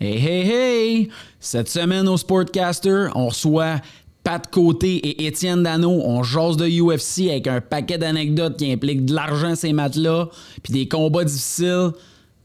Hey, 0.00 0.16
hey, 0.16 0.48
hey! 0.48 1.08
Cette 1.40 1.68
semaine 1.68 2.06
au 2.06 2.16
Sportcaster, 2.16 3.08
on 3.16 3.30
reçoit 3.30 3.80
Pat 4.22 4.48
Côté 4.48 4.94
et 4.94 5.26
Étienne 5.26 5.64
Dano. 5.64 5.90
On 5.90 6.22
jase 6.22 6.56
de 6.56 6.68
UFC 6.68 7.28
avec 7.30 7.48
un 7.48 7.60
paquet 7.60 7.98
d'anecdotes 7.98 8.56
qui 8.58 8.70
impliquent 8.70 9.06
de 9.06 9.14
l'argent 9.14 9.56
ces 9.56 9.72
maths-là, 9.72 10.28
puis 10.62 10.72
des 10.72 10.86
combats 10.86 11.24
difficiles. 11.24 11.90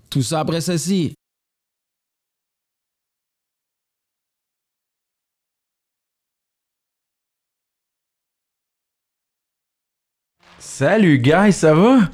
Tout 0.09 0.23
ça 0.23 0.39
après 0.39 0.61
ceci. 0.61 1.13
Salut, 10.57 11.19
guys, 11.19 11.53
ça 11.53 11.75
va? 11.75 12.09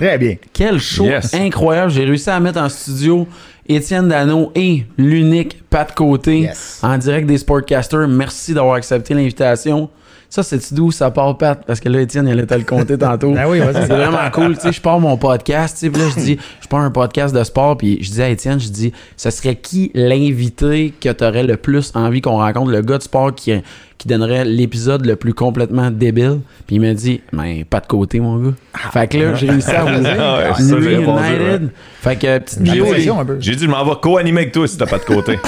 Très 0.00 0.16
bien. 0.18 0.36
Quel 0.52 0.78
show 0.78 1.04
Yes. 1.04 1.34
incroyable. 1.34 1.90
J'ai 1.92 2.04
réussi 2.04 2.30
à 2.30 2.40
mettre 2.40 2.58
en 2.60 2.68
studio 2.68 3.26
Étienne 3.68 4.08
Dano 4.08 4.50
et 4.54 4.84
l'unique 4.96 5.62
Pat 5.68 5.94
Côté 5.94 6.40
Yes. 6.40 6.80
en 6.82 6.96
direct 6.96 7.26
des 7.26 7.36
Sportcasters. 7.38 8.08
Merci 8.08 8.54
d'avoir 8.54 8.76
accepté 8.76 9.12
l'invitation. 9.14 9.90
Ça, 10.30 10.44
c'est 10.44 10.72
d'où 10.72 10.92
ça 10.92 11.10
part, 11.10 11.36
Pat? 11.36 11.60
Parce 11.66 11.80
que 11.80 11.88
là, 11.88 12.00
Étienne, 12.00 12.28
il 12.28 12.32
allait 12.32 12.46
te 12.46 12.54
le 12.54 12.62
compter 12.62 12.96
tantôt. 12.96 13.32
Ben 13.34 13.46
oui, 13.48 13.58
vas-y. 13.58 13.74
C'est 13.74 13.86
vraiment 13.88 14.30
cool. 14.32 14.54
Tu 14.56 14.60
sais, 14.62 14.72
je 14.72 14.80
pars 14.80 15.00
mon 15.00 15.16
podcast. 15.16 15.74
Tu 15.76 15.86
sais, 15.86 15.90
puis 15.90 16.00
là, 16.00 16.08
je 16.16 16.20
dis, 16.20 16.38
je 16.62 16.68
pars 16.68 16.80
un 16.80 16.90
podcast 16.92 17.34
de 17.34 17.42
sport. 17.42 17.76
Puis 17.76 17.98
je 18.00 18.10
dis 18.12 18.22
à 18.22 18.28
Étienne, 18.28 18.60
je 18.60 18.68
dis, 18.68 18.92
ce 19.16 19.28
serait 19.30 19.56
qui 19.56 19.90
l'invité 19.92 20.94
que 21.00 21.08
tu 21.10 21.24
aurais 21.24 21.42
le 21.42 21.56
plus 21.56 21.90
envie 21.96 22.20
qu'on 22.20 22.36
rencontre? 22.38 22.70
Le 22.70 22.80
gars 22.80 22.98
de 22.98 23.02
sport 23.02 23.34
qui, 23.34 23.52
qui 24.00 24.08
donnerait 24.08 24.46
l'épisode 24.46 25.04
le 25.04 25.14
plus 25.14 25.34
complètement 25.34 25.90
débile. 25.90 26.38
Puis 26.66 26.76
il 26.76 26.80
m'a 26.80 26.94
dit, 26.94 27.20
mais 27.32 27.64
pas 27.68 27.80
de 27.80 27.86
côté, 27.86 28.18
mon 28.18 28.38
gars. 28.38 28.54
Fait 28.92 29.06
que 29.06 29.18
là, 29.18 29.34
j'ai 29.34 29.50
réussi 29.50 29.70
à 29.70 29.84
vous 29.84 30.06
Ah 30.06 30.52
ouais, 30.54 30.62
United. 30.62 31.62
ouais. 31.64 31.68
Fait 32.00 32.16
que, 32.16 32.38
petite 32.38 32.58
J'ai 32.64 32.72
vidéo. 32.72 32.86
pression 32.86 33.20
un 33.20 33.24
peu. 33.26 33.36
J'ai 33.40 33.54
dit, 33.56 33.64
je 33.66 33.70
m'en 33.70 33.84
vais 33.84 33.90
co-animer 34.00 34.40
avec 34.40 34.52
toi 34.52 34.66
si 34.66 34.78
t'as 34.78 34.86
pas 34.86 34.96
de 34.96 35.04
côté. 35.04 35.38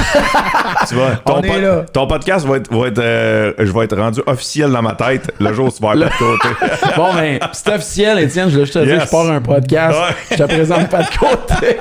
tu 0.89 0.95
vois, 0.97 1.17
ton, 1.25 1.37
On 1.39 1.43
est 1.43 1.61
là. 1.63 1.87
ton 1.95 2.07
podcast 2.07 2.47
va 2.47 2.59
être, 2.59 2.71
va 2.71 2.89
être 2.89 2.99
euh, 2.99 3.53
je 3.59 3.73
vais 3.73 3.85
être 3.85 3.97
rendu 3.97 4.21
officiel 4.27 4.71
dans 4.71 4.83
ma 4.83 4.93
tête 4.97 5.33
le 5.41 5.51
jour 5.55 5.69
où 5.69 5.71
tu 5.71 5.83
vas 5.83 5.93
avoir 5.93 6.11
pas 6.11 6.15
de 6.15 6.19
côté. 6.19 6.49
Bon, 6.97 7.15
ben, 7.15 7.39
c'est 7.55 7.69
officiel, 7.75 8.19
Étienne. 8.19 8.51
Je 8.51 8.59
juste 8.61 8.75
te 8.75 8.81
dire, 8.81 8.97
Yes. 8.97 9.05
je 9.07 9.11
pars 9.11 9.31
un 9.31 9.41
podcast. 9.41 9.97
Ouais. 9.99 10.15
Je 10.33 10.37
te 10.37 10.43
présente 10.43 10.89
pas 10.91 11.03
de 11.05 11.09
côté. 11.19 11.77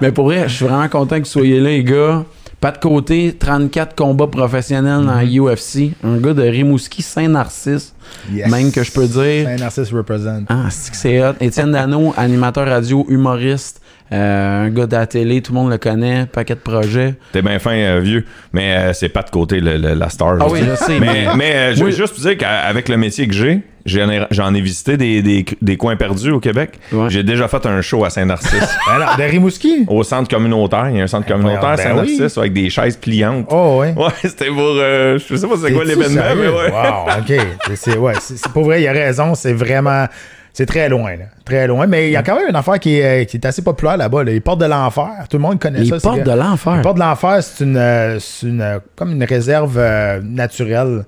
Mais 0.00 0.12
pour 0.12 0.26
vrai, 0.26 0.44
je 0.46 0.54
suis 0.54 0.66
vraiment 0.66 0.86
content 0.88 1.16
que 1.16 1.22
vous 1.24 1.30
soyez 1.30 1.58
là, 1.58 1.70
les 1.70 1.82
gars. 1.82 2.22
Pas 2.60 2.72
de 2.72 2.78
côté, 2.78 3.36
34 3.38 3.94
combats 3.94 4.26
professionnels 4.26 5.04
dans 5.04 5.20
Mm-hmm. 5.20 5.52
UFC. 5.52 5.92
Un 6.02 6.16
gars 6.16 6.32
de 6.34 6.42
Rimouski, 6.42 7.02
Saint-Narcisse. 7.02 7.94
Yes. 8.32 8.50
Même 8.50 8.72
que 8.72 8.82
je 8.82 8.90
peux 8.92 9.06
dire. 9.06 9.46
Saint-Narcisse 9.46 9.92
represent. 9.92 10.42
Ah, 10.48 10.66
c'est 10.70 10.90
que 10.90 10.96
c'est 10.96 11.22
hot. 11.22 11.34
Étienne 11.40 11.72
Dano, 11.72 12.14
animateur 12.16 12.66
radio, 12.66 13.04
humoriste. 13.08 13.80
euh, 14.12 14.66
un 14.66 14.70
gars 14.70 14.86
de 14.86 14.96
la 14.96 15.06
télé, 15.06 15.42
tout 15.42 15.52
le 15.52 15.58
monde 15.58 15.70
le 15.70 15.78
connaît. 15.78 16.26
Paquet 16.26 16.54
de 16.54 16.60
projets. 16.60 17.14
T'es 17.32 17.42
bien 17.42 17.58
fin, 17.58 17.72
euh, 17.74 18.00
vieux, 18.00 18.24
mais 18.52 18.76
euh, 18.76 18.92
c'est 18.92 19.08
pas 19.10 19.22
de 19.22 19.30
côté 19.30 19.60
le- 19.60 19.76
le- 19.76 19.94
la 19.94 20.08
star. 20.08 20.36
Ah 20.40 20.44
je 20.48 20.52
oui, 20.52 20.60
je 20.64 20.74
sais, 20.76 20.98
Mais, 21.00 21.06
mais- 21.26 21.36
mais 21.36 21.54
euh, 21.54 21.74
je 21.74 21.80
veux 21.80 21.86
Oui. 21.90 21.92
juste 21.96 22.14
vous 22.16 22.22
dire 22.22 22.38
qu'avec 22.38 22.88
le 22.88 22.96
métier 22.96 23.26
que 23.28 23.34
j'ai, 23.34 23.62
j'en 23.86 24.10
ai, 24.10 24.26
j'en 24.30 24.52
ai 24.54 24.60
visité 24.60 24.96
des, 24.96 25.22
des, 25.22 25.46
des 25.62 25.76
coins 25.78 25.96
perdus 25.96 26.30
au 26.30 26.40
Québec. 26.40 26.78
Ouais. 26.92 27.08
J'ai 27.08 27.22
déjà 27.22 27.48
fait 27.48 27.64
un 27.66 27.80
show 27.80 28.04
à 28.04 28.10
Saint-Narcisse. 28.10 28.76
Alors, 28.90 29.16
de 29.16 29.22
Rimouski? 29.22 29.84
au 29.88 30.02
centre 30.02 30.28
communautaire. 30.28 30.90
Il 30.90 30.96
y 30.96 31.00
a 31.00 31.04
un 31.04 31.06
centre 31.06 31.26
communautaire 31.26 31.64
à 31.70 31.76
Ben 31.76 31.82
Saint-Narcisse 31.82 32.36
avec 32.38 32.52
des 32.52 32.68
chaises 32.68 32.96
pliantes. 32.96 33.46
Oh, 33.50 33.78
ouais. 33.80 33.94
Ouais, 33.96 34.10
c'était 34.22 34.48
pour. 34.48 34.58
euh, 34.60 35.18
je 35.18 35.36
sais 35.36 35.46
pas 35.46 35.54
c'est 35.62 35.72
quoi 35.72 35.84
l'événement, 35.84 36.22
mais 36.36 36.42
sérieux? 36.44 36.54
ouais. 36.54 36.70
Wow, 36.70 37.06
OK. 37.20 37.46
C'est- 37.76 37.96
ouais, 37.96 38.14
c'est- 38.20 38.48
pour 38.48 38.64
vrai, 38.64 38.82
il 38.82 38.88
a 38.88 38.92
raison. 38.92 39.34
C'est 39.34 39.52
vraiment... 39.54 40.06
C'est 40.52 40.64
très 40.64 40.88
loin, 40.88 41.10
là. 41.16 41.24
Très 41.44 41.66
loin. 41.66 41.86
Mais 41.86 42.08
il 42.08 42.12
y 42.12 42.16
a 42.16 42.22
quand 42.22 42.34
même 42.36 42.48
une 42.48 42.56
affaire 42.56 42.78
qui 42.80 42.98
est, 42.98 43.26
qui 43.28 43.36
est 43.36 43.44
assez 43.44 43.60
populaire 43.60 43.98
là-bas. 43.98 44.24
là. 44.24 44.32
Les 44.32 44.40
portes 44.40 44.60
de 44.60 44.64
l'enfer. 44.64 45.10
Tout 45.28 45.36
le 45.36 45.42
monde 45.42 45.58
connaît 45.60 45.80
Les 45.80 45.86
ça. 45.90 45.98
portes 46.00 46.20
que- 46.20 46.24
de 46.30 46.34
l'enfer? 46.34 46.76
Les 46.76 46.82
portes 46.82 46.96
de 46.96 47.02
l'enfer, 47.02 47.42
c'est 47.42 47.62
une, 47.64 47.76
euh, 47.76 48.18
c'est 48.18 48.46
une, 48.46 48.62
euh, 48.62 48.78
comme 48.96 49.12
une 49.12 49.24
réserve 49.24 49.76
euh, 49.76 50.18
naturelle 50.24 51.04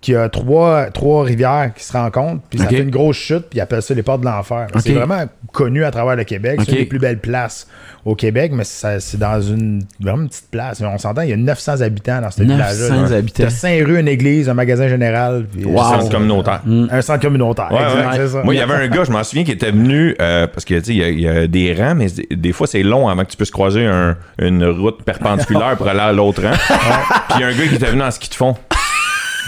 qui 0.00 0.14
a 0.14 0.28
trois, 0.30 0.86
trois 0.86 1.24
rivières 1.24 1.72
qui 1.76 1.84
se 1.84 1.92
rencontrent, 1.92 2.40
puis 2.48 2.58
ça 2.58 2.66
fait 2.68 2.78
une 2.80 2.90
grosse 2.90 3.16
chute, 3.16 3.46
puis 3.50 3.58
ils 3.58 3.60
appellent 3.60 3.82
ça 3.82 3.92
les 3.92 4.02
portes 4.02 4.20
de 4.22 4.26
l'enfer. 4.26 4.66
C'est 4.78 4.92
vraiment 4.94 5.24
connu 5.52 5.84
à 5.84 5.90
travers 5.90 6.16
le 6.16 6.24
Québec. 6.24 6.58
C'est 6.64 6.72
une 6.72 6.78
des 6.78 6.84
plus 6.86 6.98
belles 6.98 7.18
places 7.18 7.66
au 8.06 8.14
Québec, 8.14 8.52
mais 8.54 8.64
ça- 8.64 8.98
c'est 8.98 9.18
dans 9.18 9.42
une 9.42 9.82
vraiment 10.00 10.22
une 10.22 10.28
petite 10.30 10.50
place. 10.50 10.80
On 10.80 10.96
s'entend, 10.96 11.20
il 11.20 11.28
y 11.30 11.32
a 11.34 11.36
900 11.36 11.82
habitants 11.82 12.22
dans 12.22 12.30
ce 12.30 12.42
900 12.42 12.54
village-là. 12.94 13.16
habitants. 13.18 13.42
T'as 13.44 13.50
Saint-Rue, 13.50 14.00
une 14.00 14.08
église, 14.08 14.48
un 14.48 14.54
magasin 14.54 14.88
général, 14.88 15.44
puis 15.52 15.66
Wow. 15.66 15.82
Centre 15.82 16.08
communautaire. 16.10 16.62
un 16.90 17.02
centre 17.02 17.20
communautaire. 17.20 17.68
Ouais, 17.70 17.82
exact, 17.82 18.18
ouais. 18.22 18.28
ça. 18.28 18.42
Moi, 18.42 18.54
il 18.54 18.58
y 18.58 18.62
avait 18.62 18.74
un 18.74 18.88
gars, 18.88 19.04
je 19.04 19.10
m'en 19.12 19.22
souviens, 19.22 19.44
qui 19.44 19.52
était 19.52 19.70
venu 19.70 20.16
euh, 20.18 20.46
parce 20.46 20.64
que 20.64 20.74
tu 20.76 20.84
sais, 20.84 20.92
il 20.94 20.98
y, 20.98 21.04
a- 21.04 21.08
il 21.10 21.20
y 21.20 21.28
a 21.28 21.46
des 21.46 21.74
rangs, 21.74 21.94
mais 21.94 22.06
des- 22.06 22.36
des 22.36 22.52
fois 22.52 22.66
c'est 22.66 22.82
long 22.82 23.06
avant 23.08 23.22
que 23.24 23.30
tu 23.30 23.36
puisses 23.36 23.50
croiser 23.50 23.84
un- 23.84 24.16
une 24.38 24.64
route 24.64 25.02
perpendiculaire 25.02 25.76
pour 25.76 25.88
aller 25.88 26.00
à 26.00 26.12
l'autre 26.12 26.42
rang. 26.42 26.52
Puis 27.28 27.36
il 27.36 27.40
y 27.42 27.44
a 27.44 27.48
un 27.48 27.52
gars 27.52 27.66
qui 27.68 27.74
était 27.74 27.90
venu 27.90 28.02
en 28.02 28.10
ski 28.10 28.30
de 28.30 28.34
fond 28.34 28.56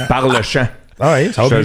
par 0.09 0.29
le 0.29 0.43
champ. 0.43 0.67
Ah 1.01 1.15
oui, 1.17 1.33
ça 1.33 1.43
va 1.43 1.49
plus 1.49 1.63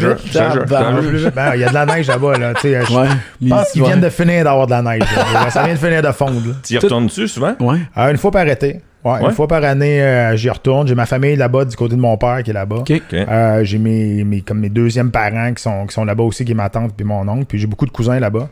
vite. 1.18 1.36
Ben, 1.36 1.52
Il 1.56 1.62
y 1.62 1.64
a 1.64 1.70
de 1.70 1.74
la 1.74 1.86
neige 1.86 2.08
là-bas. 2.08 2.38
Là, 2.38 2.54
tu 2.56 2.62
sais, 2.62 2.80
je 2.90 2.94
Ouais. 2.94 3.08
pense 3.50 3.72
qu'ils 3.72 3.82
Ouais. 3.84 3.88
viennent 3.90 4.02
de 4.02 4.10
finir 4.10 4.44
d'avoir 4.46 4.66
de 4.66 4.72
la 4.72 4.82
neige. 4.82 5.04
là. 5.34 5.50
Ça 5.52 5.64
vient 5.64 5.74
de 5.74 5.80
finir 5.80 6.02
de 6.02 6.12
fondre. 6.12 6.42
Tu 6.64 6.74
y 6.74 6.78
retournes-tu 6.78 7.28
souvent? 7.28 7.54
Ouais. 7.60 7.78
Euh, 7.98 8.10
une 8.12 8.18
fois 8.18 8.32
par 8.32 8.48
été. 8.48 8.82
Ouais, 9.04 9.12
Ouais. 9.12 9.26
Une 9.26 9.32
fois 9.32 9.48
par 9.48 9.64
année, 9.64 10.02
euh, 10.02 10.36
j'y 10.36 10.50
retourne. 10.50 10.88
J'ai 10.88 10.96
ma 10.96 11.06
famille 11.06 11.36
là-bas, 11.36 11.66
du 11.66 11.76
côté 11.76 11.96
de 11.96 12.00
mon 12.02 12.18
père 12.18 12.42
qui 12.44 12.50
est 12.50 12.54
là-bas. 12.54 12.78
OK. 12.78 12.92
Ok. 12.92 13.14
Euh, 13.14 13.64
j'ai 13.64 13.78
mes, 13.78 14.24
mes, 14.24 14.42
comme 14.42 14.60
mes 14.60 14.70
deuxièmes 14.70 15.12
parents 15.12 15.54
qui 15.54 15.62
sont, 15.62 15.86
qui 15.86 15.94
sont 15.94 16.04
là-bas 16.06 16.24
aussi, 16.24 16.44
qui 16.44 16.54
est 16.54 16.56
ma 16.56 16.70
tante 16.70 16.94
puis 16.96 17.06
mon 17.06 17.28
oncle. 17.28 17.46
Puis 17.46 17.60
j'ai 17.60 17.68
beaucoup 17.68 17.86
de 17.86 17.92
cousins 17.92 18.20
là-bas. 18.20 18.50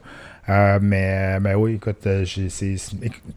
Euh, 0.50 0.78
mais, 0.82 1.40
mais 1.40 1.56
oui, 1.56 1.76
écoute, 1.76 1.98
c'est, 2.04 2.24
tu 2.26 2.50
sais, 2.50 2.78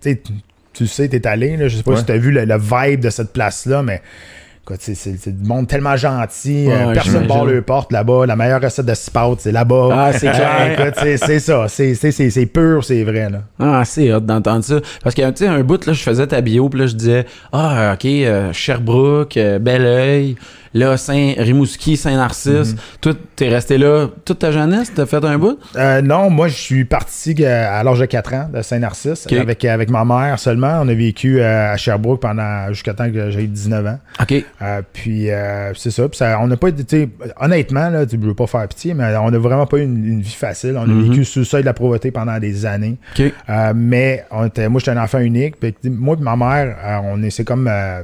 tu- 0.00 0.32
tu 0.75 0.87
sais, 0.87 1.09
t'es 1.09 1.26
allé. 1.26 1.56
Là, 1.56 1.69
je 1.69 1.78
sais 1.78 1.82
pas 1.82 1.93
Ouais. 1.93 1.97
si 1.97 2.05
t'as 2.05 2.19
vu 2.19 2.31
le, 2.31 2.44
le 2.44 2.59
vibe 2.59 3.00
de 3.00 3.10
cette 3.10 3.32
place-là, 3.32 3.82
mais 3.82 4.03
c'est, 4.78 5.28
du 5.40 5.48
monde 5.48 5.66
tellement 5.66 5.96
gentil. 5.96 6.66
euh, 6.68 6.86
Ouais, 6.88 6.92
personne 6.94 7.12
j'imagine. 7.22 7.28
barre 7.28 7.44
le 7.44 7.62
porte 7.62 7.92
là-bas. 7.92 8.26
La 8.26 8.36
meilleure 8.36 8.60
recette 8.60 8.86
de 8.86 8.94
spout, 8.94 9.36
c'est 9.38 9.52
là-bas. 9.52 9.88
Ah, 9.92 10.12
c'est 10.12 10.30
clair. 10.32 10.92
c'est, 11.16 11.38
ça. 11.40 11.66
C'est, 11.68 12.46
pur, 12.46 12.84
c'est 12.84 13.04
vrai. 13.04 13.30
Là. 13.30 13.42
Ah, 13.58 13.82
c'est 13.84 14.12
hot 14.12 14.20
d'entendre 14.20 14.64
ça. 14.64 14.76
Parce 15.02 15.14
que, 15.14 15.28
tu 15.30 15.36
sais, 15.44 15.46
un 15.46 15.62
bout, 15.62 15.84
là, 15.86 15.92
je 15.92 16.02
faisais 16.02 16.26
ta 16.26 16.40
bio, 16.40 16.68
puis 16.68 16.80
là, 16.80 16.86
je 16.86 16.94
disais, 16.94 17.26
ah, 17.52 17.92
OK, 17.94 18.04
euh, 18.06 18.52
Sherbrooke, 18.52 19.36
euh, 19.36 19.58
Belleuil, 19.58 20.36
là, 20.78 20.96
Saint-Rimouski, 20.96 21.96
Saint-Narcisse. 21.96 22.74
Toi, 23.00 23.12
t'es 23.36 23.48
resté 23.48 23.78
là 23.78 24.08
toute 24.24 24.38
ta 24.38 24.50
jeunesse? 24.50 24.92
T'as 24.94 25.06
fait 25.06 25.24
un 25.24 25.38
bout? 25.38 25.58
Euh, 25.76 26.00
non, 26.02 26.30
moi, 26.30 26.48
je 26.48 26.54
suis 26.56 26.84
parti 26.84 27.34
euh, 27.40 27.66
à 27.70 27.82
l'âge 27.82 27.98
de 28.00 28.06
4 28.06 28.34
ans 28.34 28.48
de 28.52 28.62
Saint-Narcisse 28.62 29.26
avec, 29.30 29.64
avec 29.64 29.90
ma 29.90 30.04
mère 30.04 30.38
seulement. 30.38 30.80
On 30.82 30.88
a 30.88 30.94
vécu 30.94 31.40
euh, 31.40 31.72
à 31.72 31.76
Sherbrooke 31.76 32.20
pendant 32.20 32.72
jusqu'à 32.72 32.94
temps 32.94 33.10
que 33.10 33.30
j'ai 33.30 33.46
19 33.46 33.86
ans. 33.86 33.98
OK. 34.22 34.44
Euh, 34.62 34.82
puis 34.92 35.30
euh, 35.30 35.72
c'est 35.74 35.90
ça. 35.90 36.04
On 36.40 36.46
n'a 36.46 36.56
pas 36.56 36.68
été, 36.68 37.08
honnêtement, 37.40 37.90
là, 37.90 38.06
tu 38.06 38.16
veux 38.16 38.34
pas 38.34 38.46
faire 38.46 38.66
pitié, 38.68 38.94
mais 38.94 39.16
on 39.16 39.30
n'a 39.30 39.38
vraiment 39.38 39.66
pas 39.66 39.78
eu 39.78 39.82
une, 39.82 40.04
une 40.04 40.20
vie 40.22 40.30
facile. 40.34 40.74
On 40.76 40.82
a 40.82 40.86
Mhm. 40.86 41.10
vécu 41.10 41.24
sous 41.24 41.40
le 41.40 41.44
seuil 41.44 41.62
de 41.62 41.66
la 41.66 41.74
pauvreté 41.74 42.10
pendant 42.10 42.38
des 42.38 42.64
années. 42.66 42.96
OK. 43.18 43.32
Euh, 43.48 43.72
mais 43.74 44.24
on 44.30 44.46
était, 44.46 44.68
moi, 44.68 44.78
j'étais 44.80 44.90
un 44.96 45.02
enfant 45.02 45.18
unique. 45.18 45.56
Puis, 45.60 45.74
moi 45.90 46.16
et 46.18 46.22
ma 46.22 46.36
mère, 46.36 46.76
euh, 46.84 46.98
on 47.12 47.22
est, 47.22 47.30
c'est 47.30 47.44
comme, 47.44 47.68
euh, 47.68 48.02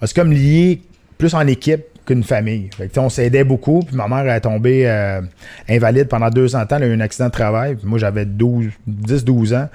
on 0.00 0.06
s'est 0.06 0.14
comme 0.14 0.32
lié 0.32 0.80
plus 1.18 1.34
en 1.34 1.46
équipe 1.46 1.82
qu'une 2.06 2.22
famille. 2.24 2.70
Fait 2.76 2.88
que, 2.88 3.00
on 3.00 3.08
s'aidait 3.08 3.44
beaucoup. 3.44 3.80
Puis 3.86 3.96
ma 3.96 4.08
mère 4.08 4.32
est 4.32 4.40
tombée 4.40 4.84
euh, 4.86 5.20
invalide 5.68 6.08
pendant 6.08 6.30
deux 6.30 6.54
ans 6.56 6.62
de 6.62 6.66
temps. 6.68 6.76
Elle 6.76 6.84
a 6.84 6.86
eu 6.86 6.94
un 6.94 7.00
accident 7.00 7.26
de 7.26 7.32
travail. 7.32 7.74
Puis 7.76 7.86
moi, 7.86 7.98
j'avais 7.98 8.24
12, 8.24 8.66
10-12 9.06 9.56
ans. 9.56 9.68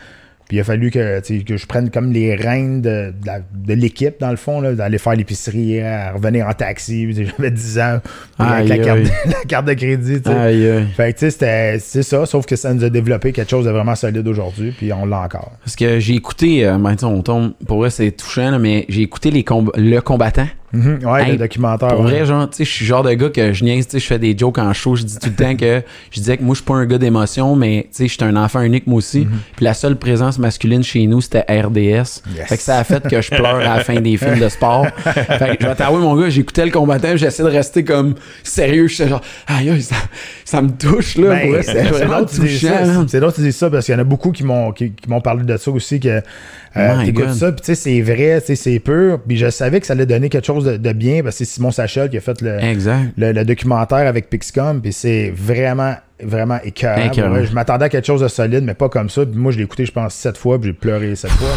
Puis 0.48 0.58
il 0.58 0.62
a 0.62 0.64
fallu 0.64 0.90
que, 0.90 1.22
je 1.24 1.66
prenne 1.68 1.92
comme 1.92 2.12
les 2.12 2.34
rênes 2.34 2.82
de, 2.82 3.14
de 3.24 3.32
de 3.68 3.74
l'équipe, 3.76 4.16
dans 4.20 4.32
le 4.32 4.36
fond, 4.36 4.64
d'aller 4.74 4.98
faire 4.98 5.14
l'épicerie, 5.14 5.80
à 5.80 6.14
revenir 6.14 6.48
en 6.48 6.54
taxi. 6.54 7.14
J'avais 7.38 7.52
10 7.52 7.78
ans. 7.80 8.00
Avec 8.40 8.68
la 8.68 8.78
carte, 8.80 8.98
aïe. 8.98 9.12
la 9.28 9.44
carte 9.48 9.66
de 9.68 9.74
crédit. 9.76 10.22
Aïe. 10.28 10.88
Fait 10.98 11.14
que, 11.14 11.30
c'était- 11.30 11.78
c'est 11.78 12.02
ça, 12.02 12.26
sauf 12.26 12.48
que 12.48 12.56
ça 12.56 12.74
nous 12.74 12.84
a 12.84 12.90
développé 12.90 13.32
quelque 13.32 13.48
chose 13.52 13.66
de 13.66 13.70
vraiment 13.70 13.94
solide 13.94 14.28
aujourd'hui, 14.28 14.72
puis 14.76 14.92
on 14.92 15.06
l'a 15.06 15.20
encore. 15.22 15.52
Parce 15.64 15.76
que 15.76 16.00
j'ai 16.00 16.16
écouté, 16.16 16.66
euh, 16.66 16.80
sais, 16.98 17.04
on 17.04 17.22
tombe, 17.22 17.54
pour 17.68 17.78
vrai, 17.78 17.92
c'est 17.92 18.10
touchant, 18.10 18.50
là, 18.50 18.58
mais 18.58 18.86
j'ai 18.90 19.04
écouté 19.04 19.30
les 19.30 19.44
comb- 19.44 19.70
le 19.78 20.00
combattant. 20.00 20.48
Mhm, 20.72 21.00
Ouais, 21.04 21.24
Hey, 21.24 21.32
le 21.32 21.38
documentaire. 21.38 21.90
Pour 21.90 22.02
ouais. 22.02 22.12
vrai, 22.12 22.26
genre, 22.26 22.50
tu 22.50 22.58
sais, 22.58 22.66
je 22.66 22.70
suis 22.70 22.86
le 22.86 22.90
genre 22.90 23.04
de 23.04 23.14
gars 23.14 23.30
que 23.30 23.54
je 23.54 23.64
niaise, 23.64 23.86
tu 23.88 23.92
sais, 23.94 24.00
je 24.00 24.06
fais 24.06 24.20
des 24.20 24.38
jokes 24.38 24.58
en 24.58 24.72
show, 24.74 24.96
je 24.96 25.04
dis 25.04 25.18
tout 25.18 25.30
le 25.30 25.36
temps 25.36 25.56
que 25.56 25.82
je 26.12 26.20
disais 26.20 26.38
que 26.38 26.44
moi, 26.44 26.54
je 26.54 26.60
suis 26.60 26.66
pas 26.66 26.76
un 26.76 26.86
gars 26.86 26.98
d'émotion, 26.98 27.56
mais 27.56 27.84
tu 27.92 27.98
sais, 27.98 28.08
je 28.08 28.14
suis 28.14 28.24
un 28.24 28.36
enfant 28.36 28.62
unique, 28.62 28.86
moi 28.88 28.98
aussi. 28.98 29.28
Puis 29.56 29.66
la 29.66 29.74
seule 29.74 29.96
présence 29.98 30.38
masculine 30.40 30.84
chez 30.84 31.06
nous, 31.08 31.22
c'était 31.22 31.46
RDS. 31.50 31.78
Yes. 31.78 32.22
Fait 32.48 32.58
que 32.58 32.64
ça 32.64 32.78
a 32.78 32.84
fait 32.84 33.08
que 33.08 33.22
je 33.22 33.30
pleure 33.30 33.56
à 33.58 33.78
la 33.78 33.84
fin 33.84 34.00
des 34.00 34.18
films 34.18 34.40
de 34.40 34.50
sport. 34.50 34.86
fait 35.04 35.58
que 35.58 35.64
je 35.64 35.68
vais 35.68 35.76
t'avouer, 35.76 36.00
mon 36.02 36.16
gars, 36.20 36.30
j'écoutais 36.30 36.66
le 36.66 36.72
combattant, 36.72 37.16
j'essaie 37.16 37.44
de 37.44 37.50
rester 37.50 37.84
comme 37.84 38.16
sérieux. 38.44 38.88
J'étais 38.88 39.10
genre, 39.10 39.22
aïe, 39.48 39.82
ça, 39.82 39.96
ça 40.46 40.62
me 40.62 40.70
touche, 40.70 41.18
là. 41.18 41.30
Ben, 41.30 41.62
c'est 41.64 41.84
vraiment 41.84 42.26
touchant. 42.26 43.06
C'est 43.08 43.20
drôle 43.20 43.32
que 43.32 43.38
tu 43.38 43.42
dises 43.42 43.56
ça 43.56 43.70
parce 43.70 43.86
qu'il 43.86 43.94
y 43.94 43.98
en 43.98 44.02
a 44.02 44.04
beaucoup 44.04 44.32
qui 44.32 44.44
m'ont 44.44 44.72
qui, 44.72 44.94
parlé 45.24 45.44
de 45.44 45.58
ça 45.58 45.72
aussi 45.72 46.00
que 46.00 46.22
euh, 46.78 47.04
t'écoutes 47.06 47.34
ça 47.34 47.52
puis 47.52 47.62
tu 47.62 47.66
sais 47.66 47.76
c'est 47.76 48.02
vrai, 48.02 48.40
tu 48.42 48.48
sais 48.48 48.56
c'est 48.56 48.80
pur 48.80 49.20
puis 49.28 49.38
je 49.38 49.50
savais 49.50 49.80
que 49.80 49.88
ça 49.88 49.94
allait 49.94 50.06
donner 50.06 50.30
quelque 50.30 50.46
chose 50.46 50.59
de, 50.66 50.78
de 50.78 50.92
bien 50.94 51.24
parce 51.24 51.38
que 51.38 51.46
c'est 51.46 51.54
Simon 51.56 51.72
Sachel 51.72 52.10
qui 52.10 52.18
a 52.18 52.22
fait 52.22 52.42
le, 52.42 52.60
Exact. 52.64 53.12
le, 53.18 53.32
le 53.32 53.46
documentaire 53.46 54.08
avec 54.08 54.30
Pixcom 54.30 54.82
puis 54.82 54.94
c'est 54.94 55.32
vraiment 55.36 55.96
vraiment 56.24 56.58
écœurant. 56.64 57.32
Ouais, 57.32 57.46
je 57.46 57.54
m'attendais 57.54 57.86
à 57.86 57.90
quelque 57.90 58.06
chose 58.06 58.22
de 58.22 58.28
solide, 58.28 58.64
mais 58.64 58.74
pas 58.74 58.90
comme 58.90 59.10
ça. 59.10 59.26
Puis 59.26 59.38
moi, 59.40 59.52
je 59.52 59.58
l'ai 59.58 59.64
écouté, 59.64 59.86
je 59.86 59.92
pense, 59.92 60.14
sept 60.14 60.38
fois, 60.38 60.60
puis 60.60 60.70
j'ai 60.70 60.74
pleuré 60.74 61.16
sept 61.16 61.32
fois. 61.32 61.48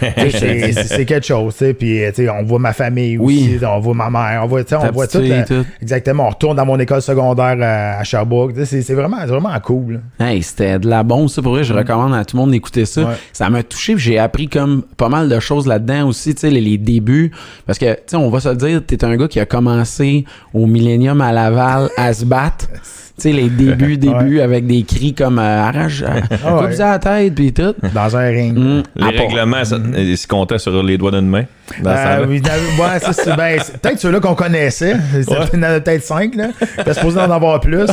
c'est- 0.30 1.04
quelque 1.06 1.26
chose, 1.26 1.54
tu 1.54 1.58
sais. 1.66 1.74
Puis, 1.74 2.00
tu 2.08 2.14
sais, 2.24 2.28
on 2.30 2.42
voit 2.44 2.58
ma 2.58 2.72
famille 2.72 3.16
Oui. 3.18 3.54
aussi, 3.56 3.64
on 3.64 3.78
voit 3.80 3.94
ma 3.94 4.10
mère, 4.10 4.40
on 4.44 4.46
voit, 4.46 4.60
on 4.72 4.90
voit 4.92 5.06
tout, 5.06 5.18
euh. 5.18 5.62
Exactement. 5.80 6.26
On 6.26 6.30
retourne 6.30 6.56
dans 6.56 6.66
mon 6.66 6.78
école 6.78 7.02
secondaire 7.02 7.56
à, 7.60 7.98
à 8.00 8.04
Sherbrooke. 8.04 8.52
C'est 8.64 8.94
vraiment, 8.94 9.16
c'est 9.20 9.26
vraiment 9.26 9.58
cool. 9.60 10.00
Hey, 10.18 10.42
c'était 10.42 10.78
de 10.78 10.88
la 10.88 11.02
bombe, 11.02 11.28
ça. 11.28 11.40
Pour 11.42 11.52
vrai, 11.52 11.64
je 11.64 11.72
recommande 11.72 12.14
à 12.14 12.24
tout 12.24 12.36
le 12.36 12.42
monde 12.42 12.50
d'écouter 12.50 12.84
ça. 12.84 13.02
Ouais. 13.02 13.14
Ça 13.32 13.48
m'a 13.50 13.62
touché, 13.62 13.94
puis 13.94 14.02
j'ai 14.04 14.18
appris 14.18 14.48
comme 14.48 14.82
pas 14.96 15.08
mal 15.08 15.28
de 15.28 15.40
choses 15.40 15.66
là-dedans 15.66 16.08
aussi, 16.08 16.34
tu 16.34 16.40
sais, 16.42 16.50
les, 16.50 16.60
les 16.60 16.78
débuts. 16.78 17.30
Parce 17.66 17.78
que, 17.78 17.92
tu 17.94 18.00
sais, 18.08 18.16
on 18.16 18.30
va 18.30 18.40
se 18.40 18.48
le 18.48 18.56
dire, 18.56 18.82
t'es 18.86 19.04
un 19.04 19.16
gars 19.16 19.28
qui 19.28 19.40
a 19.40 19.46
commencé 19.46 20.24
au 20.52 20.66
Millennium 20.66 21.20
à 21.20 21.32
Laval 21.32 21.88
à 21.96 22.12
se 22.12 22.24
battre. 22.24 22.66
Tu 23.18 23.22
sais, 23.30 23.32
les 23.32 23.48
débuts, 23.48 23.96
débuts, 23.98 24.40
avec 24.40 24.66
des 24.66 24.82
cris 24.84 25.12
comme 25.12 25.38
euh, 25.38 25.62
arrache, 25.62 26.02
euh, 26.02 26.20
Ah 26.46 26.54
ouais. 26.56 26.62
coupe-y 26.68 26.82
à 26.82 26.90
la 26.92 26.98
tête, 26.98 27.34
puis 27.34 27.52
tout. 27.52 27.74
Dans 27.92 28.16
un 28.16 28.28
ring. 28.28 28.56
Mm. 28.56 28.82
Les 28.96 29.02
À 29.06 29.12
part- 29.12 29.20
règlements, 29.28 29.64
ça, 29.64 29.76
ils 29.96 30.16
se 30.16 30.26
comptaient 30.28 30.58
sur 30.58 30.82
les 30.82 30.96
doigts 30.98 31.10
d'une 31.10 31.28
main. 31.28 31.44
Dans 31.82 31.90
Euh, 31.90 31.94
temps-là. 31.94 32.26
oui, 32.28 32.40
dans- 32.40 32.50
ouais, 32.84 32.98
ça, 33.00 33.12
c'est 33.12 33.36
ben, 33.36 33.58
peut-être 33.82 33.98
ceux-là 34.00 34.20
qu'on 34.20 34.34
connaissait. 34.34 34.94
Il 35.14 35.22
y 35.22 35.58
en 35.58 35.62
avait 35.62 35.80
peut-être 35.80 36.04
cinq. 36.04 36.34
Là. 36.34 36.48
T'es 36.84 36.94
supposé 36.94 37.18
en 37.20 37.30
avoir 37.30 37.60
plus, 37.60 37.86